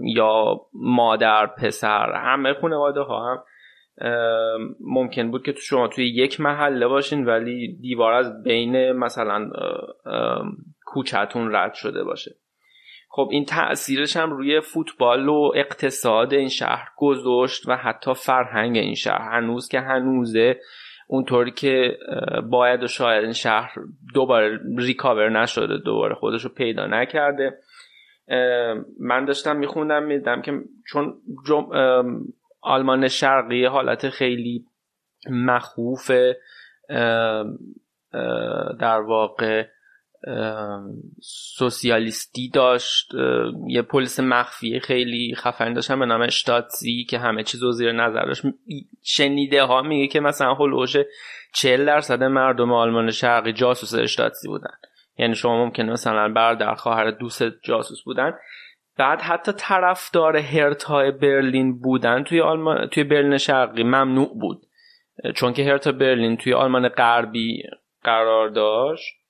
یا 0.00 0.60
مادر 0.74 1.46
پسر 1.46 2.12
همه 2.12 2.54
خانواده 2.54 3.00
ها 3.00 3.32
هم 3.32 3.42
ممکن 4.80 5.30
بود 5.30 5.42
که 5.42 5.52
تو 5.52 5.60
شما 5.60 5.88
توی 5.88 6.08
یک 6.08 6.40
محله 6.40 6.88
باشین 6.88 7.24
ولی 7.24 7.78
دیوار 7.80 8.12
از 8.12 8.42
بین 8.42 8.92
مثلا 8.92 9.50
کوچتون 10.86 11.54
رد 11.54 11.74
شده 11.74 12.04
باشه. 12.04 12.30
خب 13.16 13.28
این 13.32 13.44
تاثیرش 13.44 14.16
هم 14.16 14.30
روی 14.30 14.60
فوتبال 14.60 15.28
و 15.28 15.52
اقتصاد 15.54 16.34
این 16.34 16.48
شهر 16.48 16.88
گذاشت 16.96 17.68
و 17.68 17.76
حتی 17.76 18.14
فرهنگ 18.14 18.76
این 18.76 18.94
شهر. 18.94 19.30
هنوز 19.32 19.68
که 19.68 19.80
هنوزه 19.80 20.60
اونطوری 21.08 21.50
که 21.50 21.98
باید 22.50 22.82
و 22.82 22.86
شاید 22.86 23.24
این 23.24 23.32
شهر 23.32 23.74
دوباره 24.14 24.60
ریکاور 24.78 25.42
نشده 25.42 25.78
دوباره 25.78 26.14
خودش 26.14 26.44
رو 26.44 26.50
پیدا 26.50 26.86
نکرده. 26.86 27.58
من 29.00 29.24
داشتم 29.24 29.56
میخوندم 29.56 30.02
میدم 30.02 30.42
که 30.42 30.52
چون 30.86 31.14
آلمان 32.60 33.08
شرقی 33.08 33.64
حالت 33.64 34.08
خیلی 34.08 34.64
مخوف 35.30 36.10
در 38.80 39.00
واقع 39.00 39.66
سوسیالیستی 41.58 42.50
داشت 42.50 43.12
یه 43.68 43.82
پلیس 43.82 44.20
مخفی 44.20 44.80
خیلی 44.80 45.34
خفن 45.34 45.72
داشتن 45.72 45.98
به 45.98 46.06
نام 46.06 46.22
اشتاتزی 46.22 47.04
که 47.04 47.18
همه 47.18 47.42
چیز 47.42 47.62
رو 47.62 47.72
زیر 47.72 47.92
نظر 47.92 48.24
داشت. 48.24 48.42
شنیده 49.02 49.62
ها 49.62 49.82
میگه 49.82 50.06
که 50.06 50.20
مثلا 50.20 50.54
هلوش 50.54 50.96
40 51.54 51.86
درصد 51.86 52.22
مردم 52.22 52.72
آلمان 52.72 53.10
شرقی 53.10 53.52
جاسوس 53.52 53.94
اشتاتزی 53.94 54.48
بودن. 54.48 54.74
یعنی 55.18 55.34
شما 55.34 55.64
ممکنه 55.64 55.92
مثلا 55.92 56.28
برادر 56.28 56.74
خواهر 56.74 57.10
دوست 57.10 57.42
جاسوس 57.62 58.02
بودن. 58.02 58.34
بعد 58.98 59.20
حتی 59.20 59.52
طرفدار 59.52 60.36
هرتا 60.36 61.10
برلین 61.10 61.78
بودن 61.78 62.24
توی 62.24 62.40
آلمان 62.40 62.86
توی 62.86 63.04
برلین 63.04 63.38
شرقی 63.38 63.82
ممنوع 63.82 64.38
بود. 64.40 64.62
چون 65.34 65.52
که 65.52 65.64
هرتا 65.64 65.92
برلین 65.92 66.36
توی 66.36 66.52
آلمان 66.54 66.88
غربی 66.88 67.62
قرار 68.04 68.48
داشت. 68.48 69.25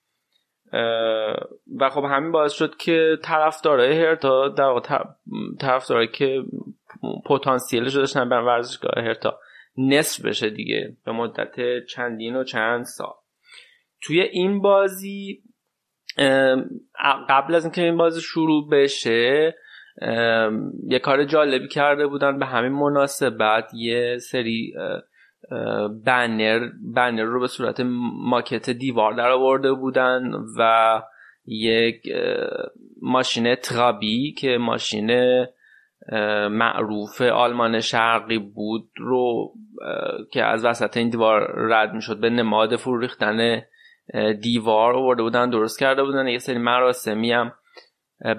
و 1.77 1.91
خب 1.91 2.05
همین 2.05 2.33
باعث 2.33 2.53
شد 2.53 2.77
که 2.77 3.19
طرفدارای 3.23 4.03
هرتا 4.03 4.49
در 4.49 4.65
واقع 4.65 5.05
طرفدارایی 5.61 6.09
که 6.09 6.43
پتانسیلش 7.27 7.95
داشتن 7.95 8.29
به 8.29 8.37
ورزشگاه 8.37 9.05
هرتا 9.05 9.39
نصف 9.79 10.25
بشه 10.25 10.51
دیگه 10.51 10.97
به 11.05 11.13
مدت 11.13 11.85
چندین 11.87 12.37
و 12.37 12.45
چند 12.45 12.85
سال. 12.85 13.15
توی 14.03 14.21
این 14.21 14.63
بازی 14.63 15.43
قبل 17.29 17.55
از 17.55 17.65
اینکه 17.65 17.83
این 17.83 17.97
بازی 17.97 18.21
شروع 18.21 18.71
بشه 18.71 19.55
یه 20.89 20.99
کار 21.03 21.25
جالبی 21.25 21.69
کرده 21.69 22.07
بودن 22.07 22.39
به 22.39 22.47
همین 22.47 22.73
مناسبت 22.73 23.71
یه 23.75 24.19
سری 24.19 24.75
بنر 26.07 26.69
بنر 26.95 27.23
رو 27.23 27.41
به 27.41 27.47
صورت 27.47 27.81
ماکت 28.15 28.71
دیوار 28.71 29.13
در 29.13 29.31
آورده 29.31 29.73
بودن 29.73 30.33
و 30.59 31.03
یک 31.47 32.03
ماشین 33.03 33.55
ترابی 33.55 34.33
که 34.33 34.59
ماشین 34.59 35.11
معروف 36.49 37.21
آلمان 37.21 37.81
شرقی 37.81 38.39
بود 38.39 38.91
رو 38.97 39.53
که 40.33 40.45
از 40.45 40.65
وسط 40.65 40.97
این 40.97 41.11
دیوار 41.11 41.55
رد 41.57 41.93
می‌شد 41.95 42.21
به 42.21 42.31
نماد 42.31 42.77
فرو 42.77 43.01
ریختن 43.01 43.63
دیوار 44.43 44.95
آورده 44.95 45.23
بودن 45.23 45.51
درست 45.51 45.79
کرده 45.79 46.05
بودن. 46.05 46.27
یه 46.29 46.39
سری 46.39 46.59
مراسمی 46.59 47.33
هم 47.33 47.53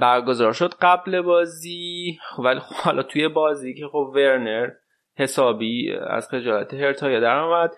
برگزار 0.02 0.54
شد 0.54 0.74
قبل 0.82 1.22
بازی. 1.22 2.18
ولی 2.40 2.60
خب 2.60 2.76
حالا 2.76 3.04
توی 3.04 3.28
بازی 3.28 3.74
که 3.74 3.88
خب 3.92 4.12
ورنر 4.16 4.70
حسابی 5.18 5.92
از 5.92 6.30
خجالت 6.30 6.74
هرتایا 6.74 7.20
در 7.20 7.38
آمد. 7.38 7.72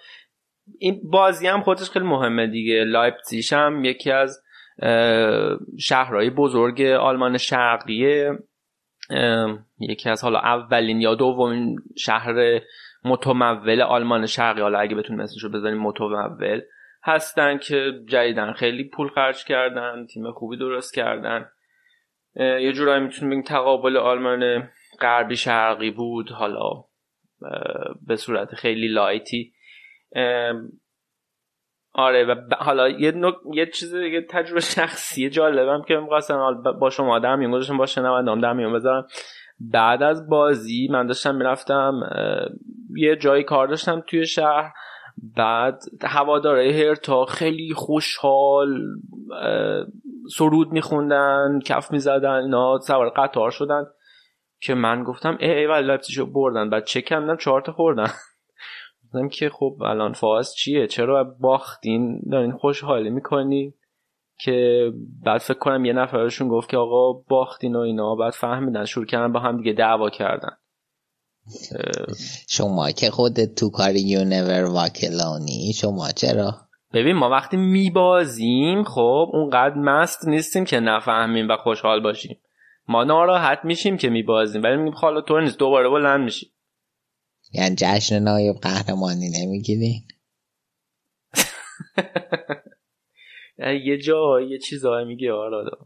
این 0.80 1.01
بازی 1.03 1.48
هم 1.48 1.61
خودش 1.61 1.90
خیلی 1.90 2.06
مهمه 2.06 2.48
دیگه. 2.48 2.84
لایپزیش 2.84 3.53
هم 3.53 3.85
یکی 3.85 4.11
از 4.11 4.43
شهرهای 5.80 6.30
بزرگ 6.30 6.82
آلمان 6.82 7.38
شرقیه. 7.38 8.32
یکی 9.80 10.09
از 10.09 10.24
حالا 10.24 10.40
اولین 10.40 11.01
یا 11.01 11.16
دومین 11.16 11.76
شهر 11.98 12.61
متمول 13.06 13.82
آلمان 13.82 14.26
شرقی. 14.26 14.61
حالا 14.61 14.80
اگه 14.80 14.95
بتونیم 14.95 15.22
اسمشو 15.22 15.50
بزنیم 15.50 15.82
متمول 15.82 16.61
هستن 17.03 17.58
که 17.58 17.92
جدیدن. 18.08 18.53
خیلی 18.53 18.90
پول 18.90 19.08
خرج 19.08 19.45
کردن 19.45 20.06
تیم 20.06 20.32
خوبی 20.32 20.58
درست 20.58 20.93
کردن. 20.93 21.45
یه 22.35 22.72
جورایی 22.72 23.03
می‌تونیم 23.03 23.30
بگیم 23.30 23.43
تقابل 23.43 23.98
آلمان 23.98 24.69
غربی 25.01 25.35
شرقی 25.35 25.92
بود. 25.92 26.30
حالا 26.30 26.84
به 28.08 28.16
صورت 28.16 28.56
خیلی 28.56 28.88
لایتی. 28.88 29.53
آره 31.93 32.26
و 32.26 32.35
حالا 32.58 32.90
یه, 32.90 33.11
نوع... 33.11 33.34
یه 33.53 33.66
چیز 33.66 33.93
یه 33.93 34.22
تجربه 34.30 34.59
شخصی 34.59 35.30
جالبم 35.30 35.84
که 35.88 35.95
می‌خواستم 35.98 36.64
با 36.80 36.90
شما 36.90 37.19
در 37.19 37.35
میون 37.35 37.51
گذاشتم 37.51 37.77
با 37.77 37.85
شنوندام 37.85 38.42
در 38.42 38.53
میون 38.53 38.74
بذارم. 38.74 39.08
بعد 39.59 40.03
از 40.03 40.30
بازی 40.30 40.88
من 40.92 41.08
داشتم 41.08 41.35
می‌رفتم 41.35 41.93
یه 42.95 43.16
جایی 43.16 43.43
کار 43.43 43.68
داشتم 43.68 44.03
توی 44.08 44.26
شهر. 44.26 44.74
بعد 45.35 45.82
هواداره 46.03 46.72
هرتا 46.72 47.26
خیلی 47.26 47.74
خوشحال 47.74 48.82
سرود 50.38 50.72
میخوندن 50.72 51.59
کف 51.66 51.92
می‌زدن 51.92 52.30
اینا 52.30 52.80
سوار 52.80 53.09
قطار 53.09 53.51
شدن. 53.51 53.85
که 54.62 54.74
من 54.74 55.04
گفتم 55.04 55.38
ای 55.40 55.52
ای 55.52 55.66
ولی 55.66 55.88
لایپزیگو 55.88 56.26
بردن. 56.26 56.70
بعد 56.70 56.86
چک 56.86 57.06
کردم 57.06 57.38
چهار 57.38 57.62
تا 57.62 57.72
خوردن. 57.72 58.08
گفتم 59.04 59.30
که 59.30 59.50
خب 59.50 59.78
الان 59.82 60.14
فاز 60.14 60.56
چیه؟ 60.56 60.88
چرا 60.88 61.24
باختین؟ 61.24 62.22
دارین 62.32 62.52
خوشحالی 62.52 63.10
می‌کنی؟ 63.10 63.74
که 64.42 64.90
بعد 65.26 65.42
فکر 65.42 65.58
کنم 65.58 65.86
یه 65.86 65.94
نفرشون 65.94 66.48
گفت 66.48 66.70
که 66.70 66.78
آقا 66.78 67.14
باختین 67.30 67.76
و 67.76 67.80
اینا. 67.80 68.16
بعد 68.16 68.34
فهمیدن 68.34 68.86
شروع 68.86 69.06
کردن 69.06 69.34
با 69.34 69.40
هم 69.40 69.58
دیگه 69.58 69.74
دعوا 69.74 70.10
کردن. 70.10 70.52
شما 72.50 72.92
که 72.92 73.10
خودت 73.10 73.56
تو 73.56 73.70
کار 73.70 73.96
یونیور 73.96 74.64
واکلانی 74.64 75.74
شما 75.74 76.12
چرا؟ 76.12 76.54
ببین 76.94 77.16
ما 77.16 77.30
وقتی 77.30 77.58
میبازیم 77.58 78.84
خب 78.84 79.30
اونقدر 79.34 79.76
مست 79.76 80.28
نیستیم 80.28 80.66
که 80.66 80.80
نفهمیم 80.80 81.50
و 81.50 81.58
خوشحال 81.58 82.00
باشیم. 82.04 82.38
ما 82.90 83.03
ناراحت 83.03 83.59
میشیم 83.64 83.98
که 83.98 84.09
میبازیم 84.09 84.64
ولی 84.64 84.77
میگیم 84.77 85.00
حالا 85.00 85.22
طور 85.22 85.42
نیست 85.42 85.59
دوباره 85.59 85.90
بلند 85.90 86.22
میشیم. 86.22 86.50
یعنی 87.53 87.76
جشن 87.76 88.19
نایب 88.19 88.56
قهرمانی 88.56 89.30
نمی‌گیرین؟ 89.30 90.01
یه 93.58 93.98
جا 93.98 94.42
یه 94.42 94.59
چیزایی 94.59 95.06
میگه 95.06 95.34
آره. 95.34 95.72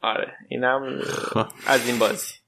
آره 0.00 0.32
اینم 0.48 1.00
از 1.66 1.88
این 1.88 1.98
بازی. 1.98 2.43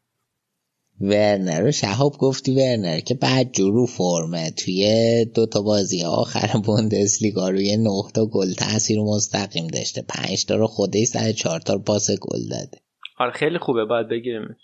ورنر 1.01 1.61
رو 1.61 1.73
شهاب 1.73 2.19
گفتی 2.19 2.55
ورنر 2.55 3.01
که 3.01 3.15
بد 3.15 3.53
جور 3.53 3.73
رو 3.73 3.87
فرمه 3.87 4.51
توی 4.51 5.25
دوتا 5.35 5.63
بازی 5.63 6.05
آخر 6.05 6.61
بوندسلیگا 6.65 7.49
روی 7.49 7.77
نه 7.77 8.03
تا 8.15 8.27
گل 8.27 8.53
تاثیر 8.53 9.01
مستقیم 9.01 9.67
داشته. 9.67 10.03
پنج 10.03 10.45
تا 10.45 10.57
رو 10.57 10.67
خودش 10.67 11.07
سر 11.07 11.33
چهار 11.33 11.61
تا 11.61 11.79
پاس 11.79 12.11
گل 12.11 12.49
داده. 12.51 12.81
آره 13.19 13.33
خیلی 13.33 13.59
خوبه 13.59 13.85
باید 13.85 14.09
بگیریمش. 14.09 14.57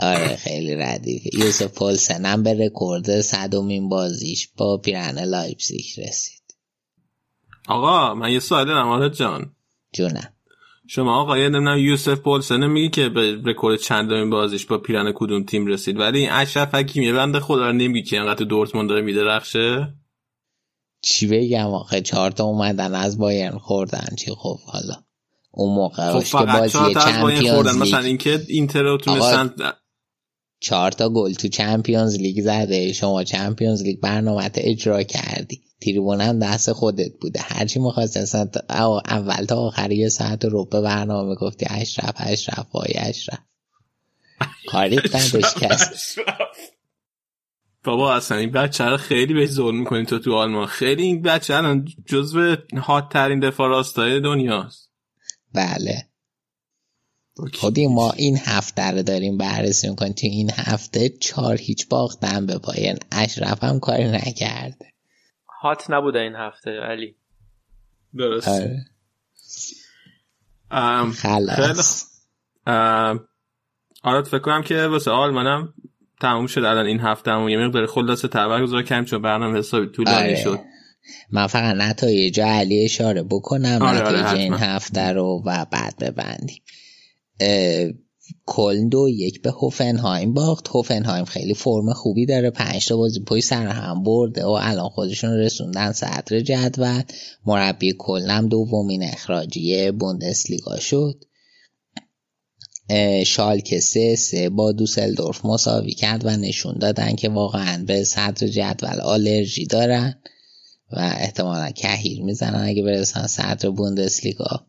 آره 0.00 0.36
خیلی 0.36 0.74
ردیفه. 0.74 1.30
یوسف 1.38 1.78
پولسن 1.78 2.24
هم 2.24 2.42
به 2.42 2.66
رکورد 2.66 3.20
صدومین 3.20 3.88
بازیش 3.88 4.48
با 4.56 4.78
پیرهن 4.78 5.24
لایپزیگ 5.24 5.84
رسید. 5.98 6.42
آقا 7.68 8.14
من 8.14 8.32
یه 8.32 8.40
سوال 8.40 8.66
دارم 8.66 8.88
آره 8.88 9.10
جان. 9.10 9.52
جونم. 9.92 10.35
شما 10.88 11.20
آقا 11.20 11.38
یه 11.38 11.48
نمی‌دونم 11.48 11.78
یوسف 11.78 12.18
پولسن 12.18 12.66
میگی 12.66 12.88
که 12.88 13.08
به 13.08 13.38
رکورد 13.44 13.78
چندمین 13.78 14.30
بازیش 14.30 14.66
با 14.66 14.78
پیرهن 14.78 15.12
کدوم 15.14 15.44
تیم 15.44 15.66
رسید. 15.66 15.98
ولی 15.98 16.18
این 16.18 16.30
اشرف 16.30 16.74
حکیمی 16.74 17.12
بنده 17.12 17.40
خدا 17.40 17.66
رو 17.66 17.72
نمیگی 17.72 18.02
که 18.02 18.20
انقدر 18.20 18.44
دورتموند 18.44 18.88
داره 18.88 19.02
میدرخشه 19.02 19.94
چی 21.02 21.26
بگم 21.26 21.74
آخه 21.74 22.00
چهار 22.00 22.30
تا 22.30 22.44
اومدن 22.44 22.94
از 22.94 23.18
بایرن 23.18 23.58
خوردن. 23.58 24.06
چی 24.18 24.30
خب 24.30 24.58
حالا. 24.66 24.94
اون 25.50 25.74
موقع 25.74 26.20
خب 26.20 26.38
که 26.38 26.52
بازی 26.52 26.94
چمپیونز 26.94 27.68
لیگ. 27.68 27.82
مثلا 27.82 28.00
اینکه 28.00 28.40
اینتر 28.48 28.82
رو 28.82 28.96
تونستن 28.96 29.54
چهار 30.60 30.92
تا 30.92 31.08
گل 31.08 31.32
تو 31.32 31.48
چمپیونز 31.48 32.16
لیگ 32.16 32.40
زده. 32.40 32.92
شما 32.92 33.24
چمپیونز 33.24 33.82
لیگ 33.82 34.00
برنامه 34.00 34.50
اجرا 34.54 35.02
کردی. 35.02 35.62
تریبون 35.80 36.20
هم 36.20 36.38
دست 36.38 36.72
خودت 36.72 37.12
بوده. 37.20 37.40
هرچی 37.42 37.78
می‌خواست 37.78 38.16
اصلا 38.16 38.48
اول 39.08 39.44
تا 39.44 39.56
آخر 39.56 39.92
یه 39.92 40.08
ساعت 40.08 40.44
رو 40.44 40.64
به 40.64 40.80
برنامه 40.80 41.34
گفتی 41.34 41.66
اشرف 41.70 42.14
اشرف 42.16 42.66
وای 42.74 42.92
اشرف. 42.96 43.38
کاری 44.66 44.96
نداشت 45.14 45.58
کس 45.58 46.16
بابا 47.84 48.14
اصلا 48.14 48.38
این 48.38 48.52
بچه 48.52 48.84
رو 48.84 48.96
خیلی 48.96 49.34
بهش 49.34 49.48
ظلم 49.48 49.78
می‌کنی 49.78 50.06
تو 50.06 50.18
تو 50.18 50.34
آلمان. 50.34 50.66
خیلی 50.66 51.02
این 51.02 51.22
بچه 51.22 51.54
الان 51.54 51.88
جزو 52.06 52.56
هات 52.76 53.08
ترین 53.12 53.40
دفاع 53.40 53.68
راستای 53.68 54.20
دنیاست. 54.20 54.90
بله. 55.54 56.08
خودی 57.54 57.86
ما 57.86 58.12
این 58.12 58.38
هفته 58.44 58.90
رو 58.90 59.02
داریم 59.02 59.38
بررسی 59.38 59.88
می‌کنیم. 59.88 60.12
تو 60.12 60.26
این 60.26 60.50
هفته 60.54 61.08
چهار 61.08 61.56
هیچ 61.56 61.88
باختن 61.88 62.46
به 62.46 62.58
پایین 62.58 62.98
اشرف 63.12 63.64
هم 63.64 63.80
کاری 63.80 64.04
نکرده. 64.04 64.92
هات 65.62 65.90
نبوده 65.90 66.18
این 66.18 66.34
هفته 66.34 66.70
علی. 66.70 67.16
درست. 68.16 68.48
آره. 68.48 68.84
ام 70.70 71.12
خلاص. 71.12 72.04
آره 74.02 74.22
فکر 74.22 74.38
کنم 74.38 74.62
که 74.62 74.86
واسه 74.86 75.10
آلمانم 75.10 75.74
تموم 76.20 76.46
شد. 76.46 76.64
الان 76.64 76.86
این 76.86 77.00
هفته 77.00 77.30
هم 77.30 77.48
یه 77.48 77.56
مقدار 77.58 77.86
خلاصه 77.86 78.28
تبر 78.28 78.62
گذار 78.62 78.82
کم 78.82 79.04
چون 79.04 79.22
برنامه 79.22 79.58
حسابی 79.58 79.86
طولانی 79.86 80.16
آره. 80.18 80.42
شد. 80.42 80.60
من 81.30 81.46
فقط 81.46 81.74
نتایج 81.76 82.40
علی 82.40 82.84
اشاره 82.84 83.22
بکنم 83.22 83.78
آره، 83.82 84.02
آره، 84.02 84.18
نتایج 84.20 84.40
این 84.40 84.54
حتما. 84.54 84.66
هفته 84.66 85.12
رو 85.12 85.42
و 85.46 85.64
بعد 85.70 85.96
ببندیم. 86.00 86.62
کلن 88.46 88.88
دو 88.88 89.08
یک 89.08 89.42
به 89.42 89.50
هوفنهایم 89.50 90.34
باخت. 90.34 90.68
هوفنهایم 90.68 91.24
خیلی 91.24 91.54
فرم 91.54 91.92
خوبی 91.92 92.26
داره. 92.26 92.50
پنج 92.50 92.86
تا 92.86 92.96
بازی 92.96 93.20
پای 93.20 93.40
سر 93.40 93.66
هم 93.66 94.02
برده 94.02 94.44
و 94.44 94.58
الان 94.60 94.88
خودشون 94.88 95.30
رسوندن 95.30 95.92
صدر 95.92 96.40
جدول. 96.40 97.02
مربی 97.46 97.94
کلن 97.98 98.46
دومین 98.46 99.02
اخراجی 99.02 99.90
بوندسلیگا 99.90 100.78
شد. 100.78 101.24
شالکه 103.26 103.80
سه 103.80 104.16
سه 104.16 104.48
با 104.48 104.72
دوسلدورف 104.72 105.44
مساوی 105.44 105.94
کرد 105.94 106.24
و 106.24 106.30
نشون 106.30 106.78
دادن 106.78 107.16
که 107.16 107.28
واقعا 107.28 107.84
به 107.86 108.04
صدر 108.04 108.46
جدول 108.46 109.00
آلرژی 109.00 109.66
دارن 109.66 110.14
و 110.92 110.98
احتمالا 110.98 111.70
کهیر 111.70 112.22
می‌زنن 112.22 112.68
اگه 112.68 112.82
برسن 112.82 113.26
صدر 113.26 113.70
بوندسلیگا. 113.70 114.66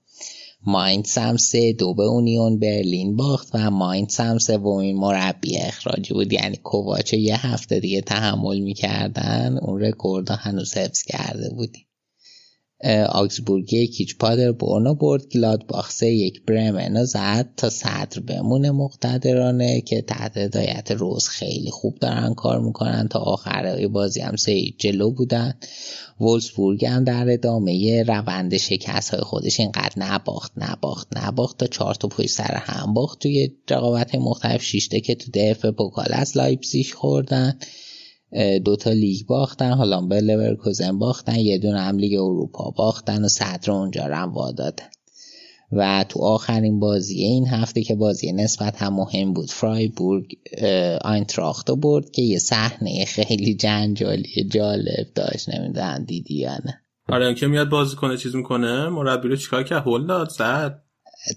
ماینز 0.66 1.18
هم 1.18 1.38
سه 1.38 1.74
دو 1.74 1.94
به 1.94 2.03
اونیون 2.03 2.60
برلین 2.60 3.16
باخت 3.16 3.50
و 3.53 3.72
ماینز 3.72 4.18
هم 4.18 4.38
سومین 4.38 4.98
مربی 4.98 5.58
اخراجی 5.58 6.14
بود. 6.14 6.34
یعنی 6.34 6.58
کوواچ 6.58 7.14
یه 7.14 7.48
هفته 7.48 7.80
دیگه 7.80 8.02
تحمل 8.02 8.60
می‌کردن. 8.60 9.58
اون 9.58 9.82
رکورد 9.82 10.32
هنوز 10.32 10.74
حفظ 10.77 11.03
کرده 11.03 11.50
بودی 11.50 11.88
آکسبورگ 13.10 13.74
یک 13.74 14.18
هیچ 14.18 14.52
پادربورنو 14.52 14.96
برد. 14.95 15.22
گلادباخ 15.36 15.92
سه 15.92 16.08
یک 16.08 16.45
برمن 16.45 17.03
زد 17.03 17.50
تا 17.58 17.69
صدر 17.69 18.19
بمونه 18.27 18.72
مقتدرانه 18.72 19.82
که 19.82 20.02
تحت 20.02 20.38
هدایت 20.38 20.92
رزه 20.92 21.28
خیلی 21.27 21.72
خوب 21.72 21.98
دارن 22.00 22.34
کار 22.34 22.60
می‌کنن. 22.60 23.08
تا 23.08 23.19
آخر 23.19 23.88
بازی 23.88 24.19
هم 24.22 24.36
سه 24.36 24.61
جلو 24.77 25.11
بودن. 25.11 25.53
وولسبورگ 26.20 26.86
هم 26.86 27.04
در 27.04 27.34
ادامه 27.34 28.04
روند 28.04 28.58
شکست 28.58 29.10
های 29.10 29.22
خودش 29.22 29.60
اینقدر 29.60 29.94
نباخت 29.98 30.52
نباخت 30.58 31.18
نباخت 31.18 31.58
تا 31.58 31.68
چهار 31.68 31.96
تا 31.96 32.08
پشت 32.08 32.30
سر 32.30 32.56
هم 32.56 32.94
باخت 32.94 33.20
توی 33.20 33.52
رقابت 33.70 34.16
مختلف 34.16 34.64
شیش 34.64 34.94
تا 34.94 35.00
که 35.00 35.16
تو 35.16 35.32
DFB 35.34 35.66
پوکال 35.66 36.10
از 36.12 36.38
لایپزیگ 36.38 36.94
خوردن. 36.94 37.60
دوتا 38.66 38.92
لیگ 38.92 39.26
باختن 39.26 39.74
حالا 39.74 40.02
به 40.02 40.22
لورکوزن 40.22 41.00
باختن 41.00 41.36
یه 41.36 41.58
دونه 41.58 41.80
هم 41.80 41.98
لیگ 41.98 42.14
اروپا 42.14 42.74
باختن 42.78 43.26
و 43.26 43.28
صدر 43.28 43.72
اونجا 43.72 44.08
رو 44.08 44.16
هم 44.16 44.34
وادادن. 44.34 44.86
و 45.72 46.06
تو 46.10 46.24
آخرین 46.24 46.80
بازی 46.80 47.20
این 47.20 47.48
هفته 47.48 47.84
که 47.84 47.96
بازی 47.96 48.32
نسبتا 48.32 48.94
مهم 48.94 49.34
بود 49.34 49.52
فرایبورگ 49.52 50.26
آینتراخت 51.02 51.72
برد 51.72 52.12
که 52.12 52.22
یه 52.22 52.40
صحنه 52.40 53.06
خیلی 53.06 53.56
جنجالی 53.56 54.50
جالب 54.52 55.08
داشت 55.16 55.50
نمی‌دونم 55.50 56.04
دیدی 56.04 56.36
یا 56.36 56.58
نه. 56.66 56.82
آره 57.10 57.34
که 57.34 57.48
میاد 57.48 57.70
بازی 57.70 57.96
کنه 57.96 58.18
چیز 58.18 58.36
می‌کنه 58.36 58.90
مربی 58.90 59.28
رو 59.28 59.36
چیکار 59.36 59.64
کرد؟ 59.64 59.82
هول 59.82 60.08
داد 60.08 60.30
زد. 60.30 60.84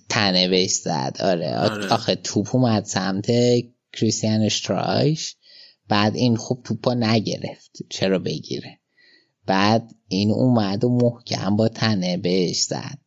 تنه 0.08 0.48
بهش 0.48 0.70
زد 0.70 1.16
آره, 1.20 1.56
آره. 1.56 1.88
آخه 1.88 2.14
توپ 2.14 2.54
اومد 2.56 2.84
سمت 2.84 3.26
کریستیان 3.92 4.42
اشترایش 4.42 5.36
بعد 5.88 6.16
این 6.16 6.36
خوب 6.36 6.62
توپا 6.62 6.94
نگرفت 6.94 7.70
چرا 7.88 8.18
بگیره؟ 8.18 8.78
بعد 9.46 9.90
این 10.08 10.30
اومد 10.30 10.84
و 10.84 10.88
محکم 10.88 11.56
با 11.56 11.68
تنه 11.68 12.16
بهش 12.16 12.60
زد. 12.62 12.98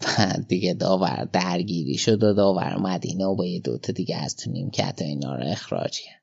بعد 0.00 0.46
دیگه 0.48 0.74
داور 0.74 1.28
درگیری 1.32 1.98
شد 1.98 2.22
و 2.22 2.34
داور 2.34 2.76
مدینه 2.76 3.24
و 3.24 3.34
با 3.34 3.46
یه 3.46 3.60
دوتا 3.60 3.92
دیگه 3.92 4.16
از 4.16 4.36
تو 4.36 4.50
نیمکت 4.50 5.02
اینا 5.02 5.36
رو 5.36 5.46
اخراج 5.46 6.00
کرد. 6.00 6.22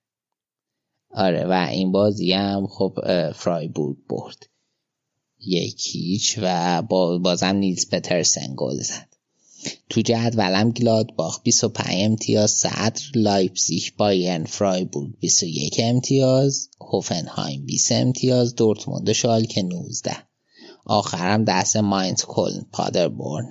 آره 1.09 1.45
و 1.45 1.67
این 1.71 1.91
بازی 1.91 2.33
هم 2.33 2.67
خب 2.67 2.99
فرایبورگ 3.35 3.97
برد. 4.09 4.49
یکیچ 5.39 6.39
و 6.41 6.81
بازم 7.21 7.55
نیلز 7.55 7.89
پترسن 7.89 8.53
گل 8.55 8.81
زد. 8.81 9.15
تو 9.89 10.01
جدولم 10.01 10.71
گلادباخ 10.71 11.41
25 11.43 11.87
امتیاز 11.91 12.51
صدر 12.51 13.01
لایپزیگ 13.15 13.83
بایرن 13.97 14.43
فرایبورگ 14.43 15.19
21 15.19 15.79
امتیاز 15.83 16.69
هوفنهایم 16.81 17.65
20 17.65 17.91
امتیاز 17.91 18.55
دورتموند 18.55 19.11
شالکه 19.11 19.61
19 19.61 20.17
آخرم 20.85 21.43
دست 21.43 21.77
ماینز 21.77 22.25
کلن 22.25 22.65
پادربورن. 22.73 23.49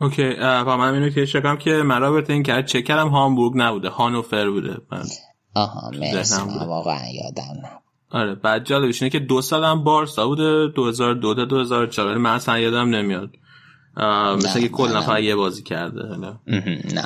okay 0.00 0.34
و 0.40 0.76
من 0.76 0.94
اینو 0.94 1.10
که 1.10 1.26
شکم 1.26 1.56
که 1.56 1.70
مرا 1.70 2.24
این 2.28 2.42
کرد 2.42 2.66
چه 2.66 2.82
کردم 2.82 3.08
هامبورگ 3.08 3.52
نبوده 3.56 3.88
هانوفر 3.88 4.50
بوده. 4.50 4.76
من 4.92 5.04
آها 5.54 5.90
مرسی. 5.90 6.42
من 6.42 6.66
واقعا 6.66 7.08
یادم 7.08 7.52
نبود. 7.58 7.82
آره 8.10 8.34
بعد 8.34 8.64
جالبش 8.64 9.02
اینه 9.02 9.10
که 9.10 9.18
دو 9.18 9.42
سالم 9.42 9.84
بارسا 9.84 10.26
بوده 10.26 10.68
2002 10.68 11.34
تا 11.34 11.44
2004 11.44 12.16
من 12.16 12.34
اصلا 12.34 12.58
یادم 12.58 12.88
نمیاد. 12.88 13.30
مثل 14.36 14.60
که 14.60 14.68
کل 14.68 14.96
نفر 14.96 15.20
یه 15.20 15.34
بازی 15.34 15.62
کرده 15.62 16.02
نه. 16.02 16.38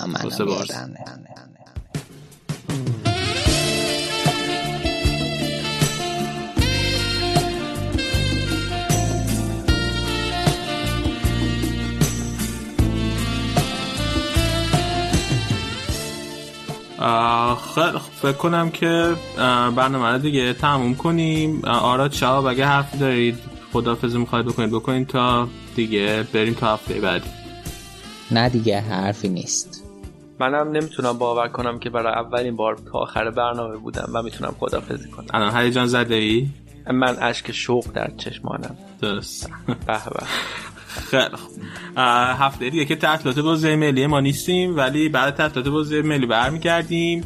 من 0.06 0.24
یادم 0.24 1.55
خیلی 17.74 17.98
فکر 18.22 18.32
کنم 18.32 18.70
که 18.70 19.14
برنامه 19.76 20.08
رو 20.08 20.18
دیگه 20.18 20.52
تموم 20.52 20.94
کنیم. 20.94 21.64
آراد 21.64 22.12
شهاب 22.12 22.46
اگه 22.46 22.66
حرف 22.66 22.98
دارید 22.98 23.38
خدافزی 23.72 24.18
می‌خواید 24.18 24.46
بکنید 24.46 24.70
بکنید 24.70 25.06
تا 25.06 25.48
دیگه 25.76 26.26
بریم 26.32 26.54
تا 26.54 26.74
هفته 26.74 27.00
بعدی. 27.00 27.28
نه 28.30 28.48
دیگه 28.48 28.80
حرفی 28.80 29.28
نیست. 29.28 29.82
منم 30.40 30.70
نمی‌تونم 30.70 31.18
باور 31.18 31.48
کنم 31.48 31.78
که 31.78 31.90
برای 31.90 32.12
اولین 32.12 32.56
بار 32.56 32.76
تا 32.92 32.98
آخر 32.98 33.30
برنامه 33.30 33.76
بودم 33.76 34.08
و 34.14 34.22
می‌تونم 34.22 34.54
خدافزی 34.60 35.08
کنم. 35.08 35.26
الان 35.34 35.56
هیجان 35.56 35.86
زده 35.86 36.14
ای؟ 36.14 36.48
من 36.90 37.16
اشک 37.20 37.52
شوق 37.52 37.84
در 37.94 38.10
چشمانم. 38.16 38.76
درست. 39.00 39.50
به. 39.86 39.98
خیلی 41.00 41.26
هفته 42.38 42.70
دیگه 42.70 42.84
که 42.84 42.96
تعطیلات 42.96 43.38
بازی 43.38 43.76
ملی 43.76 44.06
ما 44.06 44.20
نیستیم 44.20 44.76
ولی 44.76 45.08
بعد 45.08 45.34
تعطیلات 45.36 45.68
بازی 45.68 46.02
ملی 46.02 46.26
برمیگردیم. 46.26 47.24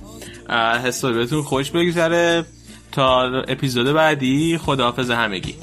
حسابتون 0.85 1.43
خوش 1.43 1.71
بگذره. 1.71 2.45
تا 2.93 3.23
اپیزود 3.23 3.93
بعدی 3.93 4.59
خداحافظ 4.59 5.11
همگی. 5.11 5.55